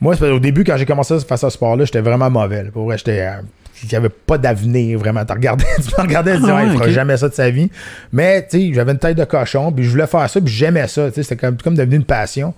moi, 0.00 0.16
qu'au 0.16 0.38
début, 0.38 0.64
quand 0.64 0.76
j'ai 0.76 0.86
commencé 0.86 1.12
à 1.14 1.18
faire 1.20 1.38
ce 1.38 1.50
sport-là, 1.50 1.84
j'étais 1.84 2.00
vraiment 2.00 2.30
mauvais. 2.30 2.62
là. 2.64 2.70
Pour 2.72 2.84
vrai, 2.86 2.96
j'étais. 2.98 3.20
euh, 3.20 3.42
il 3.82 3.88
n'y 3.88 3.96
avait 3.96 4.08
pas 4.08 4.38
d'avenir 4.38 4.98
vraiment. 4.98 5.24
Tu 5.26 5.32
regardais, 5.32 5.64
tu 5.76 5.90
me 5.98 6.02
regardais 6.02 6.30
et 6.30 6.34
tu 6.36 6.40
disais, 6.42 6.52
Ah 6.52 6.56
Ouais, 6.56 6.66
il 6.66 6.70
ouais, 6.70 6.76
fera 6.76 6.88
jamais 6.90 7.16
ça 7.16 7.28
de 7.28 7.34
sa 7.34 7.50
vie. 7.50 7.68
Mais, 8.12 8.46
tu 8.48 8.58
sais, 8.68 8.72
j'avais 8.72 8.92
une 8.92 8.98
tête 8.98 9.16
de 9.18 9.24
cochon, 9.24 9.72
puis 9.72 9.84
je 9.84 9.90
voulais 9.90 10.06
faire 10.06 10.30
ça, 10.30 10.40
puis 10.40 10.52
j'aimais 10.54 10.86
ça. 10.86 11.08
Tu 11.08 11.14
sais, 11.16 11.22
c'était 11.24 11.36
comme, 11.36 11.56
comme 11.56 11.74
devenu 11.74 11.96
une 11.96 12.04
passion. 12.04 12.54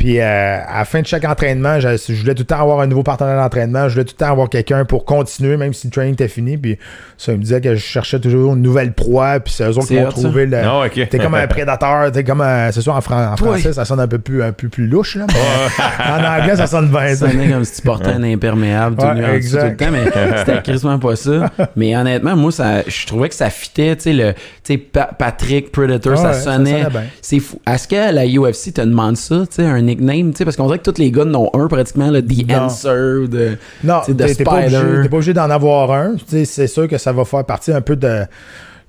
Puis 0.00 0.18
euh, 0.18 0.24
à 0.66 0.78
la 0.78 0.84
fin 0.86 1.02
de 1.02 1.06
chaque 1.06 1.26
entraînement, 1.26 1.78
je, 1.78 1.88
je 2.08 2.14
voulais 2.22 2.32
tout 2.34 2.40
le 2.40 2.46
temps 2.46 2.62
avoir 2.62 2.80
un 2.80 2.86
nouveau 2.86 3.02
partenaire 3.02 3.36
d'entraînement. 3.36 3.86
Je 3.86 3.92
voulais 3.92 4.06
tout 4.06 4.14
le 4.18 4.24
temps 4.24 4.32
avoir 4.32 4.48
quelqu'un 4.48 4.86
pour 4.86 5.04
continuer, 5.04 5.58
même 5.58 5.74
si 5.74 5.88
le 5.88 5.90
training 5.90 6.14
était 6.14 6.26
fini. 6.26 6.56
Puis 6.56 6.78
ça, 7.18 7.32
il 7.32 7.38
me 7.38 7.42
disait 7.42 7.60
que 7.60 7.74
je 7.74 7.80
cherchais 7.84 8.18
toujours 8.18 8.54
une 8.54 8.62
nouvelle 8.62 8.94
proie. 8.94 9.40
Puis 9.40 9.52
c'est 9.52 9.64
eux 9.64 9.76
autres 9.76 9.88
qui 9.88 9.96
ça. 9.96 10.04
trouvé 10.06 10.46
le. 10.46 10.56
Ah, 10.56 10.86
ok. 10.86 11.06
T'es 11.10 11.18
comme 11.18 11.34
un 11.34 11.46
prédateur. 11.46 12.10
T'es 12.12 12.24
comme 12.24 12.40
un- 12.40 12.72
C'est 12.72 12.80
sûr, 12.80 12.94
en, 12.94 13.00
fran- 13.02 13.32
en 13.32 13.34
Toi. 13.34 13.48
français, 13.58 13.74
ça 13.74 13.84
sonne 13.84 14.00
un 14.00 14.08
peu 14.08 14.18
plus, 14.18 14.42
un 14.42 14.52
peu 14.52 14.70
plus 14.70 14.86
louche. 14.86 15.16
Là, 15.16 15.26
mais 15.28 16.04
en 16.10 16.40
anglais, 16.40 16.56
ça 16.56 16.66
sonne 16.66 16.88
bien. 16.88 17.08
Ça 17.14 17.26
ça. 17.26 17.30
sonnait 17.32 17.50
comme 17.50 17.64
si 17.64 17.76
tu 17.76 17.82
portais 17.82 18.08
un 18.12 18.22
imperméable 18.22 18.96
tout 18.96 19.04
Ouais, 19.04 19.40
tout 19.40 19.56
le 19.56 19.76
temps, 19.76 19.86
mais 19.92 20.04
c'était 20.38 20.62
quasiment 20.62 20.98
pas 20.98 21.14
ça. 21.14 21.50
Mais 21.76 21.94
honnêtement, 21.94 22.36
moi, 22.36 22.52
ça, 22.52 22.82
je 22.86 23.06
trouvais 23.06 23.28
que 23.28 23.34
ça 23.34 23.50
fitait, 23.50 23.96
tu 23.96 24.02
sais, 24.04 24.12
le, 24.14 24.32
tu 24.32 24.40
sais, 24.64 24.78
Pa- 24.78 25.10
Patrick 25.18 25.70
Predator, 25.72 26.12
Ouais, 26.12 26.18
ça 26.18 26.28
ouais, 26.28 26.32
ça 26.32 26.56
sonnait. 26.56 26.84
c'est 27.20 27.38
fou. 27.38 27.60
Est-ce 27.70 27.86
que 27.86 28.14
la 28.14 28.24
UFC 28.26 28.72
te 28.72 28.80
demande 28.80 29.18
ça, 29.18 29.40
tu 29.40 29.56
sais, 29.56 29.66
un 29.66 29.86
nickname, 29.90 30.30
tu 30.32 30.38
sais, 30.38 30.44
parce 30.44 30.56
qu'on 30.56 30.66
dirait 30.66 30.78
que 30.78 30.90
tous 30.90 30.98
les 30.98 31.10
gars 31.10 31.24
en 31.24 31.34
ont 31.34 31.50
un 31.54 31.66
pratiquement, 31.68 32.10
le 32.10 32.22
The 32.22 32.48
Non. 32.48 32.56
Answer, 32.64 33.28
de, 33.28 33.56
Non, 33.84 34.00
de 34.08 34.12
t'es 34.14 34.34
t'es 34.34 34.44
pas 34.44 34.58
obligé, 34.60 34.76
Spider. 34.76 35.02
t'es 35.02 35.08
pas 35.08 35.16
obligé 35.16 35.34
d'en 35.34 35.50
avoir 35.50 35.90
un. 35.92 36.14
C'est 36.26 36.66
sûr 36.66 36.88
que 36.88 36.98
ça 36.98 37.12
va 37.12 37.24
faire 37.24 37.44
partie 37.44 37.72
un 37.72 37.80
peu 37.80 37.96
de. 37.96 38.22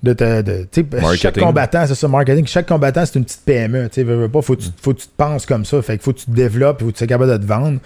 De, 0.04 0.14
de, 0.14 0.68
chaque 1.16 1.38
combattant, 1.38 1.86
c'est 1.86 1.94
ça, 1.94 2.08
marketing. 2.08 2.48
Chaque 2.48 2.68
combattant, 2.68 3.04
c'est 3.06 3.20
une 3.20 3.24
petite 3.24 3.42
PME. 3.46 3.88
Tu 3.90 4.02
veux, 4.02 4.16
veux 4.16 4.30
pas, 4.30 4.42
faut, 4.42 4.56
que 4.56 4.62
tu, 4.62 4.70
faut 4.82 4.94
que 4.96 5.00
tu 5.02 5.06
te 5.06 5.14
penses 5.16 5.46
comme 5.46 5.64
ça. 5.64 5.80
Fait 5.84 5.96
que 6.00 6.04
faut 6.04 6.12
que 6.12 6.18
tu 6.18 6.26
te 6.26 6.32
développes, 6.32 6.80
faut 6.80 6.88
que 6.88 6.94
tu 6.94 6.98
sois 6.98 7.06
capable 7.08 7.32
de 7.32 7.38
te 7.38 7.46
vendre. 7.46 7.78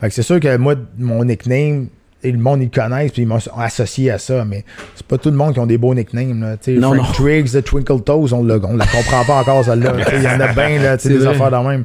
Fait 0.00 0.08
que 0.08 0.14
c'est 0.14 0.22
sûr 0.22 0.40
que 0.40 0.56
moi, 0.56 0.76
mon 0.98 1.24
nickname, 1.26 1.88
et 2.24 2.32
le 2.32 2.38
monde, 2.38 2.62
ils 2.62 2.70
le 2.74 2.82
connaissent, 2.82 3.12
puis 3.12 3.22
ils 3.22 3.28
m'ont 3.28 3.38
associé 3.58 4.10
à 4.10 4.16
ça. 4.18 4.46
Mais 4.46 4.64
c'est 4.96 5.06
pas 5.06 5.18
tout 5.18 5.30
le 5.30 5.36
monde 5.36 5.52
qui 5.52 5.60
ont 5.60 5.66
des 5.66 5.76
beaux 5.76 5.94
nicknames. 5.94 6.40
Là. 6.40 6.56
Non, 6.72 6.94
Frank 6.94 7.06
non. 7.06 7.12
Triggs, 7.12 7.50
The 7.52 7.62
Twinkle 7.62 8.00
Toes, 8.02 8.32
on, 8.32 8.44
l'a- 8.44 8.58
on 8.64 8.76
la 8.76 8.86
comprend 8.86 9.24
pas 9.26 9.34
encore, 9.40 9.62
celle-là. 9.62 9.92
Il 10.16 10.22
y 10.22 10.26
en 10.26 10.40
a 10.40 10.48
bien, 10.54 10.80
là, 10.82 10.96
des 10.96 11.18
vrai. 11.18 11.28
affaires 11.28 11.50
de 11.50 11.68
même. 11.68 11.84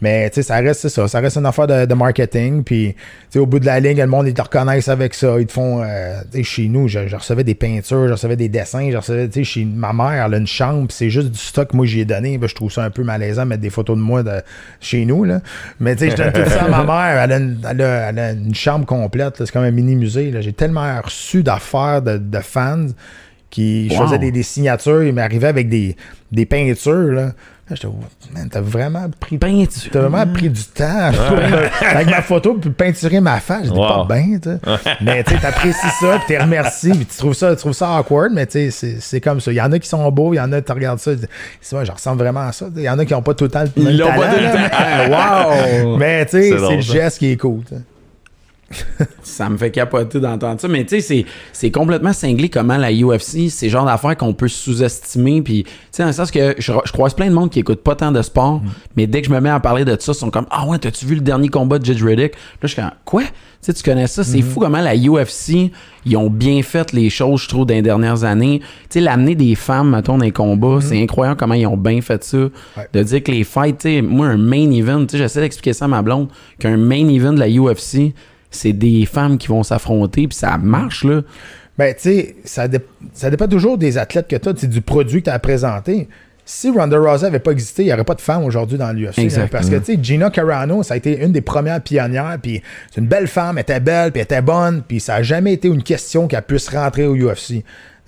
Mais 0.00 0.30
tu 0.30 0.36
sais, 0.36 0.42
ça 0.42 0.56
reste 0.58 0.88
ça, 0.88 1.08
ça 1.08 1.18
reste 1.20 1.36
une 1.38 1.46
affaire 1.46 1.66
de, 1.66 1.84
de 1.84 1.94
marketing. 1.94 2.62
Puis 2.62 2.94
tu 2.94 3.00
sais, 3.30 3.38
au 3.40 3.46
bout 3.46 3.58
de 3.58 3.66
la 3.66 3.80
ligne, 3.80 3.98
le 3.98 4.06
monde 4.06 4.28
ils 4.28 4.34
te 4.34 4.40
reconnaissent 4.42 4.88
avec 4.88 5.12
ça. 5.14 5.36
Ils 5.40 5.46
te 5.46 5.52
font, 5.52 5.82
euh, 5.82 6.20
tu 6.30 6.38
sais, 6.38 6.42
chez 6.44 6.68
nous, 6.68 6.86
je, 6.86 7.08
je 7.08 7.16
recevais 7.16 7.42
des 7.44 7.54
peintures, 7.56 8.06
je 8.06 8.12
recevais 8.12 8.36
des 8.36 8.48
dessins, 8.48 8.90
je 8.92 8.96
recevais, 8.96 9.26
tu 9.28 9.40
sais, 9.40 9.44
chez 9.44 9.64
ma 9.64 9.92
mère, 9.92 10.24
elle 10.26 10.34
a 10.34 10.36
une 10.38 10.46
chambre, 10.46 10.86
c'est 10.90 11.10
juste 11.10 11.30
du 11.32 11.38
stock 11.38 11.70
que 11.70 11.76
moi 11.76 11.84
j'y 11.86 12.00
ai 12.00 12.04
donné. 12.04 12.38
Ben, 12.38 12.48
je 12.48 12.54
trouve 12.54 12.70
ça 12.70 12.84
un 12.84 12.90
peu 12.90 13.02
malaisant 13.02 13.42
de 13.42 13.48
mettre 13.48 13.62
des 13.62 13.70
photos 13.70 13.96
de 13.96 14.02
moi 14.02 14.22
de 14.22 14.40
chez 14.80 15.04
nous 15.04 15.24
là. 15.24 15.40
Mais 15.80 15.96
tu 15.96 16.04
sais, 16.04 16.10
je 16.10 16.16
donne 16.16 16.32
tout 16.32 16.48
ça 16.50 16.64
à 16.64 16.68
ma 16.68 16.84
mère. 16.84 17.22
Elle 17.22 17.32
a 17.32 17.36
une, 17.38 17.58
elle 17.68 17.82
a- 17.82 18.08
elle 18.10 18.18
a 18.18 18.30
une 18.32 18.54
chambre 18.54 18.86
complète. 18.86 19.34
C'est 19.38 19.50
comme 19.50 19.64
un 19.64 19.70
mini 19.70 19.96
musée. 19.96 20.30
là. 20.30 20.40
J'ai 20.40 20.52
tellement 20.52 21.00
reçu 21.02 21.42
d'affaires 21.42 22.02
de, 22.02 22.18
de 22.18 22.38
fans 22.38 22.86
qui 23.50 23.88
je 23.88 23.94
Wow. 23.94 24.04
faisais 24.06 24.18
des, 24.18 24.30
des 24.30 24.42
signatures, 24.42 25.02
ils 25.02 25.12
m'arrivaient 25.14 25.48
avec 25.48 25.68
des, 25.70 25.96
des 26.30 26.44
peintures. 26.44 26.92
Là. 27.12 27.32
Man, 28.32 28.48
t'as 28.50 28.60
vraiment 28.60 29.06
pris 29.20 29.38
Peinture. 29.38 29.90
T'as 29.92 30.00
vraiment 30.00 30.32
pris 30.32 30.48
du 30.50 30.62
temps 30.64 31.10
pour, 31.12 31.38
avec 31.88 32.08
ma 32.08 32.22
photo 32.22 32.54
pour 32.54 32.72
peinturer 32.72 33.20
ma 33.20 33.40
face. 33.40 33.64
J'étais 33.64 33.76
Wow. 33.78 34.06
pas 34.06 34.14
bien, 34.14 34.38
tu 34.42 34.48
sais. 34.50 34.94
Mais 35.00 35.22
tu 35.24 35.36
t'apprécies 35.38 35.78
ça, 36.00 36.16
puis 36.18 36.24
t'es 36.28 36.38
remercié, 36.38 36.92
puis 36.92 37.06
tu 37.06 37.16
trouves 37.16 37.34
ça, 37.34 37.50
tu 37.50 37.56
trouves 37.58 37.72
ça 37.72 37.98
awkward, 37.98 38.32
mais 38.32 38.46
tu 38.46 38.70
sais, 38.70 38.96
c'est- 39.00 39.20
comme 39.20 39.40
ça. 39.40 39.52
Il 39.52 39.56
y 39.56 39.60
en 39.60 39.70
a 39.72 39.78
qui 39.78 39.88
sont 39.88 40.10
beaux, 40.10 40.32
il 40.32 40.36
y 40.36 40.40
en 40.40 40.52
a, 40.52 40.60
tu 40.62 40.72
regardes 40.72 40.98
ça, 40.98 41.12
c'est 41.60 41.76
vrai, 41.76 41.84
je 41.84 41.92
ressemble 41.92 42.18
vraiment 42.22 42.40
à 42.48 42.52
ça. 42.52 42.66
Il 42.76 42.82
y 42.82 42.88
en 42.90 42.98
a 42.98 43.04
qui 43.04 43.14
ont 43.14 43.22
pas 43.22 43.34
tout 43.34 43.44
le 43.44 43.50
temps 43.50 43.62
le 43.64 43.70
Ils 43.76 43.98
l'ont 43.98 44.06
pas 44.08 44.28
tout 44.28 44.40
le 44.40 44.52
temps. 44.52 44.68
Ah, 44.72 45.48
wow! 45.84 45.96
Mais 45.96 46.24
tu 46.26 46.32
sais, 46.42 46.50
C'est 46.58 46.76
le 46.76 46.80
geste 46.80 47.18
qui 47.18 47.32
est 47.32 47.36
cool. 47.36 47.62
Ça 49.22 49.48
me 49.48 49.56
fait 49.56 49.70
capoter 49.70 50.20
d'entendre 50.20 50.60
ça. 50.60 50.68
Mais 50.68 50.84
tu 50.84 51.00
sais, 51.00 51.24
c'est- 51.52 51.70
complètement 51.70 52.12
cinglé 52.12 52.48
comment 52.48 52.76
la 52.76 52.90
UFC, 52.92 53.48
c'est 53.50 53.66
le 53.66 53.72
genre 53.72 53.86
d'affaires 53.86 54.16
qu'on 54.16 54.34
peut 54.34 54.48
sous-estimer. 54.48 55.42
Puis, 55.42 55.64
tu 55.64 55.70
sais, 55.90 56.02
dans 56.02 56.08
le 56.08 56.12
sens 56.12 56.30
que 56.30 56.54
je, 56.58 56.72
je 56.84 56.92
croise 56.92 57.14
plein 57.14 57.26
de 57.28 57.32
monde 57.34 57.50
qui 57.50 57.60
écoute 57.60 57.82
pas 57.82 57.94
tant 57.94 58.12
de 58.12 58.20
sport, 58.22 58.60
mais 58.96 59.06
dès 59.06 59.22
que 59.22 59.28
je 59.28 59.32
me 59.32 59.40
mets 59.40 59.48
à 59.50 59.60
parler 59.60 59.84
de 59.84 59.96
ça, 59.98 60.12
ils 60.12 60.14
sont 60.14 60.30
comme 60.30 60.46
Ah 60.50 60.66
ouais, 60.66 60.78
t'as-tu 60.78 61.06
vu 61.06 61.14
le 61.14 61.20
dernier 61.20 61.48
combat 61.48 61.78
de 61.78 61.84
Judge 61.84 62.02
Riddick? 62.02 62.32
Là, 62.34 62.38
je 62.62 62.66
suis 62.68 62.76
comme 62.82 62.90
Quoi? 63.04 63.22
Tu 63.22 63.28
sais, 63.60 63.72
tu 63.72 63.82
connais 63.82 64.06
ça? 64.06 64.22
C'est 64.22 64.42
fou 64.42 64.60
comment 64.60 64.80
la 64.80 64.94
UFC, 64.96 65.72
ils 66.06 66.16
ont 66.16 66.30
bien 66.30 66.62
fait 66.62 66.92
les 66.92 67.10
choses, 67.10 67.42
je 67.42 67.48
trouve, 67.48 67.66
dans 67.66 67.74
les 67.74 67.82
dernières 67.82 68.22
années. 68.24 68.60
Tu 68.60 68.66
sais, 68.90 69.00
l'amener 69.00 69.34
des 69.34 69.54
femmes, 69.54 69.90
mettons, 69.90 70.16
dans 70.18 70.24
les 70.24 70.30
combats, 70.32 70.78
c'est 70.80 71.00
incroyable 71.02 71.36
comment 71.38 71.54
ils 71.54 71.66
ont 71.66 71.76
bien 71.76 72.00
fait 72.00 72.22
ça. 72.22 72.38
De 72.92 73.02
dire 73.02 73.22
que 73.22 73.32
les 73.32 73.44
fights, 73.44 73.78
tu 73.78 73.88
sais, 73.96 74.02
moi, 74.02 74.26
un 74.28 74.36
main 74.36 74.70
event, 74.70 75.00
tu 75.06 75.12
sais, 75.12 75.18
j'essaie 75.18 75.40
d'expliquer 75.40 75.72
ça 75.72 75.86
à 75.86 75.88
ma 75.88 76.02
blonde, 76.02 76.28
qu'un 76.60 76.76
main 76.76 77.08
event 77.08 77.32
de 77.32 77.40
la 77.40 77.48
UFC, 77.48 78.14
c'est 78.50 78.72
des 78.72 79.04
femmes 79.06 79.38
qui 79.38 79.48
vont 79.48 79.62
s'affronter, 79.62 80.28
puis 80.28 80.36
ça 80.36 80.56
marche, 80.58 81.04
là. 81.04 81.22
Ben, 81.76 81.94
tu 81.94 82.00
sais, 82.02 82.36
ça, 82.44 82.66
dé- 82.66 82.80
ça 83.12 83.30
dépend 83.30 83.46
toujours 83.46 83.78
des 83.78 83.98
athlètes 83.98 84.26
que 84.26 84.34
tu 84.36 84.48
as, 84.48 84.52
du 84.52 84.80
produit 84.80 85.20
que 85.20 85.26
tu 85.26 85.30
as 85.30 85.38
présenté. 85.38 86.08
Si 86.44 86.70
Ronda 86.70 86.98
Rousey 86.98 87.26
n'avait 87.26 87.38
pas 87.40 87.50
existé, 87.52 87.82
il 87.82 87.86
n'y 87.86 87.92
aurait 87.92 88.04
pas 88.04 88.14
de 88.14 88.20
femmes 88.22 88.42
aujourd'hui 88.44 88.78
dans 88.78 88.90
l'UFC. 88.90 89.18
Hein, 89.42 89.48
Parce 89.52 89.68
que, 89.68 89.76
tu 89.76 89.92
sais, 89.94 89.98
Gina 90.02 90.30
Carano, 90.30 90.82
ça 90.82 90.94
a 90.94 90.96
été 90.96 91.22
une 91.22 91.30
des 91.30 91.42
premières 91.42 91.80
pionnières. 91.82 92.38
Puis 92.42 92.62
c'est 92.90 93.00
une 93.02 93.06
belle 93.06 93.28
femme, 93.28 93.58
elle 93.58 93.62
était 93.62 93.80
belle, 93.80 94.10
puis 94.12 94.20
elle 94.20 94.24
était 94.24 94.40
bonne. 94.42 94.82
Puis 94.88 94.98
ça 94.98 95.16
n'a 95.16 95.22
jamais 95.22 95.52
été 95.52 95.68
une 95.68 95.82
question 95.82 96.26
qu'elle 96.26 96.42
puisse 96.42 96.68
rentrer 96.70 97.06
au 97.06 97.14
UFC. 97.14 97.62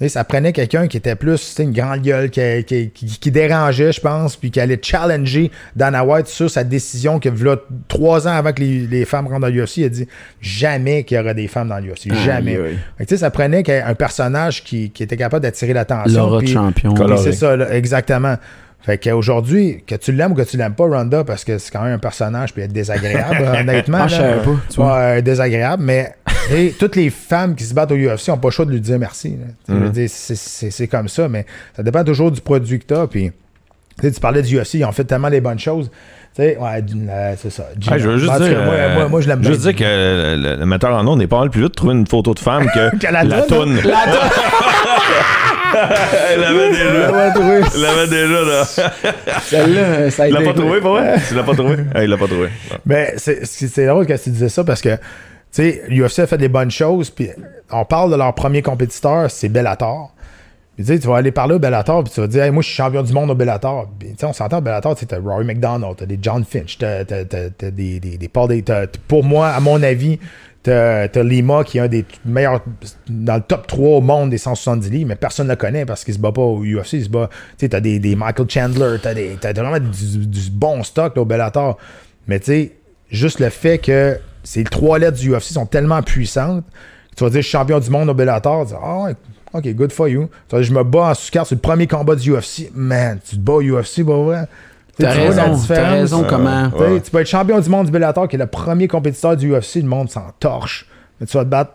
Ça 0.09 0.25
prenait 0.25 0.53
quelqu'un 0.53 0.87
qui 0.89 0.97
était 0.97 1.15
plus, 1.15 1.37
tu 1.39 1.45
sais, 1.47 1.63
une 1.63 1.73
grande 1.73 2.01
gueule, 2.01 2.31
qui, 2.31 2.41
qui, 2.65 2.91
qui- 2.91 3.19
qui 3.19 3.31
dérangeait, 3.31 3.93
je 3.93 4.01
pense, 4.01 4.37
puis 4.37 4.51
qui 4.51 4.59
allait 4.59 4.79
challenger 4.83 5.51
Dana 5.77 6.05
White 6.05 6.27
sur 6.27 6.49
sa 6.51 6.65
décision 6.65 7.19
que, 7.21 7.29
voilà, 7.29 7.61
trois 7.89 8.27
ans 8.27 8.33
avant 8.33 8.53
que 8.53 8.61
les, 8.61 8.87
les 8.87 9.05
femmes 9.05 9.27
rentrent 9.27 9.41
dans 9.41 9.49
l'UFC, 9.49 9.79
il 9.79 9.85
a 9.85 9.89
dit 9.91 10.09
jamais 10.41 11.05
qu'il 11.05 11.17
y 11.17 11.21
aura 11.21 11.35
des 11.35 11.49
femmes 11.49 11.69
dans 11.69 11.79
l'UFC. 11.79 12.13
Jamais. 12.25 12.55
Fait 12.57 13.05
que, 13.05 13.05
tu 13.05 13.09
sais, 13.11 13.17
ça 13.19 13.31
prenait 13.31 13.63
un 13.83 13.95
personnage 13.95 14.65
qui, 14.65 14.91
qui 14.91 15.03
était 15.03 15.17
capable 15.17 15.43
d'attirer 15.43 15.73
l'attention. 15.75 16.19
L'aura 16.23 16.39
de 16.41 16.45
puis- 16.45 16.53
champion. 16.55 16.95
C'est 17.19 17.33
ça, 17.33 17.57
là, 17.57 17.75
exactement. 17.75 18.37
Fait 18.83 18.97
qu'aujourd'hui, 18.97 19.85
que 19.87 19.95
tu 19.95 20.11
l'aimes 20.11 20.33
ou 20.33 20.35
que 20.35 20.41
tu 20.41 20.57
l'aimes 20.57 20.73
pas, 20.73 20.85
Ronda, 20.87 21.23
parce 21.23 21.45
que 21.45 21.59
c'est 21.59 21.71
quand 21.71 21.83
même 21.83 21.93
un 21.93 21.99
personnage 21.99 22.55
puis 22.55 22.63
être 22.63 22.73
désagréable, 22.73 23.47
honnêtement. 23.61 23.99
Ah, 24.01 24.09
je 24.09 24.17
là. 24.17 24.21
savais 24.23 24.43
pas, 24.43 24.57
tu 24.71 24.77
vois. 24.77 24.97
Ouais, 24.99 25.21
désagréable, 25.23 25.83
mais 25.85 26.15
et 26.55 26.70
toutes 26.78 26.97
les 26.97 27.11
femmes 27.11 27.55
qui 27.55 27.64
se 27.64 27.74
battent 27.74 27.93
au 27.93 27.97
UFC 27.97 28.28
n'ont 28.28 28.38
pas 28.38 28.49
le 28.49 28.53
choix 28.53 28.64
de 28.64 28.70
lui 28.70 28.80
dire 28.80 28.99
merci. 28.99 29.36
dire, 29.68 30.09
c'est- 30.11 30.88
comme 30.88 31.09
ça, 31.09 31.28
mais 31.28 31.47
ça 31.76 31.82
dépend 31.82 32.05
toujours 32.05 32.30
du 32.30 32.41
produit 32.41 32.78
que 32.78 32.86
tu 32.86 32.95
as. 32.95 33.07
Puis, 33.07 33.30
tu 34.01 34.11
parlais 34.20 34.43
du 34.43 34.57
UFC, 34.59 34.74
ils 34.74 34.84
ont 34.84 34.93
fait 34.93 35.05
tellement 35.05 35.30
des 35.30 35.41
bonnes 35.41 35.59
choses. 35.59 35.91
Ouais, 36.38 36.57
euh, 36.59 37.34
c'est 37.36 37.51
ça. 37.51 37.68
Ah, 37.91 37.99
je 37.99 38.09
veux 38.09 38.16
juste 38.16 38.32
dire, 38.41 38.62
moi, 38.64 38.72
euh, 38.74 38.95
moi, 38.95 39.09
moi, 39.09 39.20
je 39.20 39.28
l'aime 39.28 39.45
juste 39.45 39.61
dire 39.61 39.74
que 39.76 39.84
le, 39.84 40.57
le- 40.59 40.64
metteur 40.66 40.95
en 40.95 41.07
ondes 41.07 41.18
n'est 41.18 41.26
pas 41.26 41.41
mal 41.41 41.51
plus 41.51 41.61
vite 41.61 41.70
de 41.72 41.74
trouver 41.74 41.93
une 41.95 42.07
photo 42.07 42.32
de 42.32 42.38
femme 42.38 42.66
que, 42.72 42.97
Que 43.07 43.12
la 43.12 43.24
la 43.24 43.43
toune, 43.43 43.76
toune. 43.78 43.80
Elle 46.32 46.41
l'avait 46.41 46.70
déjà. 46.70 47.11
Il 47.74 47.82
l'avait 47.82 48.07
déjà, 48.09 48.41
là. 48.43 48.64
Celle-là, 49.45 50.11
ça 50.11 50.22
a 50.24 50.28
Il 50.28 50.34
l'a 50.34 50.41
été- 50.41 50.53
pas 50.53 50.59
trouvé, 50.59 50.80
pas 50.80 50.88
vrai? 50.91 51.14
Tu 51.28 51.34
l'as 51.34 51.43
pas 51.43 51.55
trouvé? 51.55 51.76
Ah, 51.95 52.03
il 52.05 52.11
l'a 52.11 52.16
pas 52.16 52.26
trouvé. 52.26 52.49
Mais 52.86 53.14
c'est 53.16 53.86
drôle 53.86 54.07
que 54.07 54.14
tu 54.14 54.30
disais 54.30 54.49
ça 54.49 54.64
parce 54.64 54.80
que, 54.80 54.97
sais, 55.51 55.83
l'UFC 55.89 56.21
a 56.21 56.27
fait 56.27 56.39
des 56.39 56.49
bonnes 56.49 56.71
choses, 56.71 57.11
puis 57.11 57.29
on 57.71 57.85
parle 57.85 58.11
de 58.11 58.17
leur 58.17 58.35
premier 58.35 58.63
compétiteur, 58.63 59.31
c'est 59.31 59.49
Bellator. 59.49 60.13
Puis, 60.77 60.85
tu 60.87 60.99
tu 60.99 61.07
vas 61.09 61.17
aller 61.17 61.33
parler 61.33 61.57
au 61.57 61.59
Bellator, 61.59 62.03
puis 62.05 62.13
tu 62.13 62.21
vas 62.21 62.27
dire, 62.27 62.51
moi, 62.53 62.63
je 62.63 62.69
suis 62.69 62.77
champion 62.77 63.03
du 63.03 63.13
monde 63.13 63.31
au 63.31 63.35
Bellator. 63.35 63.89
Puis, 63.99 64.11
tu 64.11 64.17
sais, 64.19 64.25
on 64.27 64.33
s'entend 64.33 64.63
Bellator, 64.63 64.95
tu 64.97 65.07
t'as 65.07 65.19
Rory 65.21 65.45
McDonald, 65.45 65.95
t'as 65.97 66.07
des 66.07 66.19
John 66.23 66.45
Finch, 66.45 66.79
t'as- 66.79 67.05
t'as 67.05 67.25
des, 67.71 68.31
Paul 68.33 68.49
Pour 69.07 69.25
moi, 69.25 69.49
à 69.49 69.61
mon 69.61 69.83
avis, 69.83 70.19
t'as 70.63 71.09
t'as 71.09 71.23
Lima 71.23 71.65
qui 71.65 71.79
est 71.79 71.81
un 71.81 71.89
des 71.89 72.05
meilleurs, 72.25 72.61
dans 73.09 73.37
le 73.37 73.41
top 73.43 73.67
3 73.67 73.97
au 73.99 74.01
monde 74.01 74.31
des 74.31 74.39
170 74.39 74.91
livres, 74.91 75.09
mais 75.09 75.17
personne 75.17 75.47
ne 75.47 75.53
le 75.53 75.57
connaît 75.57 75.85
parce 75.87 76.05
qu'il 76.05 76.15
se 76.15 76.19
bat 76.19 76.33
pas 76.33 76.43
au 76.43 76.63
UFC, 76.65 76.95
il 76.95 77.05
se 77.05 77.09
bat. 77.09 77.29
Tu 77.59 77.69
t'as 77.69 77.81
des, 77.81 77.99
des 77.99 78.15
Michael 78.17 78.49
Chandler, 78.49 78.97
t'as 79.03 79.15
des- 79.15 79.37
t'as 79.41 79.53
vraiment 79.53 79.79
du, 79.79 80.27
du 80.27 80.51
bon 80.51 80.83
stock 80.83 81.17
au 81.17 81.25
Bellator. 81.25 81.77
Mais 82.27 82.39
tu 82.41 82.47
sais, 82.47 82.73
juste 83.11 83.41
le 83.41 83.49
fait 83.51 83.79
que 83.79 84.19
ces 84.43 84.64
trois 84.64 84.99
lettres 84.99 85.18
du 85.18 85.30
UFC 85.34 85.53
sont 85.53 85.66
tellement 85.66 86.03
puissantes 86.03 86.64
que 87.11 87.16
tu 87.16 87.24
vas 87.24 87.30
dire 87.30 87.41
je 87.43 87.47
suis 87.47 87.53
champion 87.53 87.78
du 87.80 87.91
monde 87.91 88.09
au 88.09 88.14
Bellator, 88.14 88.66
tu 88.66 88.74
ah 88.80 89.05
ouais, 89.05 89.14
ok, 89.53 89.68
good 89.74 89.93
for 89.93 90.09
you. 90.09 90.28
Tu 90.49 90.57
vas 90.57 90.62
dire 90.62 90.68
je 90.68 90.74
me 90.78 90.82
bats 90.84 91.11
en 91.11 91.14
sous-carte 91.14 91.49
sur 91.49 91.57
le 91.57 91.61
premier 91.61 91.86
combat 91.86 92.14
du 92.14 92.32
UFC, 92.32 92.70
man, 92.74 93.18
tu 93.28 93.36
te 93.36 93.41
bats 93.41 93.55
au 93.55 93.62
UFC, 93.62 94.05
pas 94.05 94.16
vrai? 94.16 94.45
T'as 94.97 95.12
tu 95.14 95.20
vois 95.20 95.34
la 95.34 95.45
raison, 95.45 95.66
t'as 95.66 95.74
différence? 95.74 95.93
raison 95.93 96.24
comment? 96.28 96.70
Tu 96.70 96.78
sais, 96.78 97.01
Tu 97.01 97.11
peux 97.11 97.20
être 97.20 97.26
champion 97.26 97.59
du 97.61 97.68
monde 97.70 97.86
du 97.86 97.93
Bellator, 97.93 98.28
qui 98.28 98.36
est 98.36 98.38
le 98.38 98.47
premier 98.47 98.86
compétiteur 98.88 99.36
du 99.36 99.51
UFC, 99.55 99.76
le 99.76 99.82
monde 99.88 100.11
s'en 100.11 100.26
torche. 100.38 100.86
Mais 101.20 101.26
tu 101.26 101.36
vas 101.36 101.45
te 101.45 101.49
battre 101.51 101.72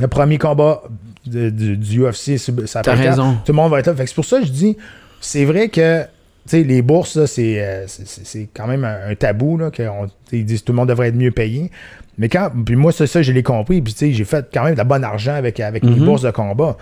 le 0.00 0.08
premier 0.08 0.38
combat 0.38 0.82
de- 1.26 1.50
du, 1.50 1.76
du 1.76 2.00
UFC, 2.02 2.38
ça 2.66 2.82
T'as 2.82 2.96
fait 2.96 3.08
raison. 3.10 3.34
Tout 3.44 3.52
le 3.52 3.56
monde 3.56 3.70
va 3.70 3.80
être 3.80 3.86
là. 3.88 3.94
Fait 3.94 4.04
que 4.04 4.08
c'est 4.08 4.14
pour 4.14 4.24
ça 4.24 4.40
que 4.40 4.46
je 4.46 4.52
dis, 4.52 4.76
c'est 5.20 5.44
vrai 5.44 5.68
que 5.68 6.02
tu 6.02 6.08
sais, 6.46 6.62
les 6.64 6.82
bourses, 6.82 7.14
là, 7.16 7.26
c'est, 7.26 7.62
euh, 7.62 7.86
c'est- 7.86 8.06
c'est 8.06 8.26
c'est 8.26 8.48
quand 8.54 8.66
même 8.66 8.84
un, 8.84 9.10
un 9.10 9.14
tabou. 9.14 9.58
Là, 9.58 9.70
que 9.70 9.82
on- 9.82 10.08
ils 10.32 10.44
disent 10.44 10.62
que 10.62 10.66
tout 10.66 10.72
le 10.72 10.76
monde 10.78 10.88
devrait 10.88 11.08
être 11.08 11.14
mieux 11.14 11.30
payé. 11.30 11.70
Mais 12.18 12.28
quand. 12.28 12.50
Puis 12.64 12.76
moi, 12.76 12.92
c'est 12.92 13.06
ça, 13.06 13.22
je 13.22 13.32
l'ai 13.32 13.42
compris. 13.42 13.80
Puis 13.80 13.92
tu 13.92 13.98
sais, 14.00 14.12
j'ai 14.12 14.24
fait 14.24 14.46
quand 14.52 14.64
même 14.64 14.74
de 14.74 14.78
la 14.78 14.84
bonne 14.84 15.04
argent 15.04 15.34
avec, 15.34 15.58
avec 15.60 15.82
les 15.84 15.90
Mhm. 15.90 16.04
bourses 16.04 16.22
de 16.22 16.30
combat. 16.30 16.76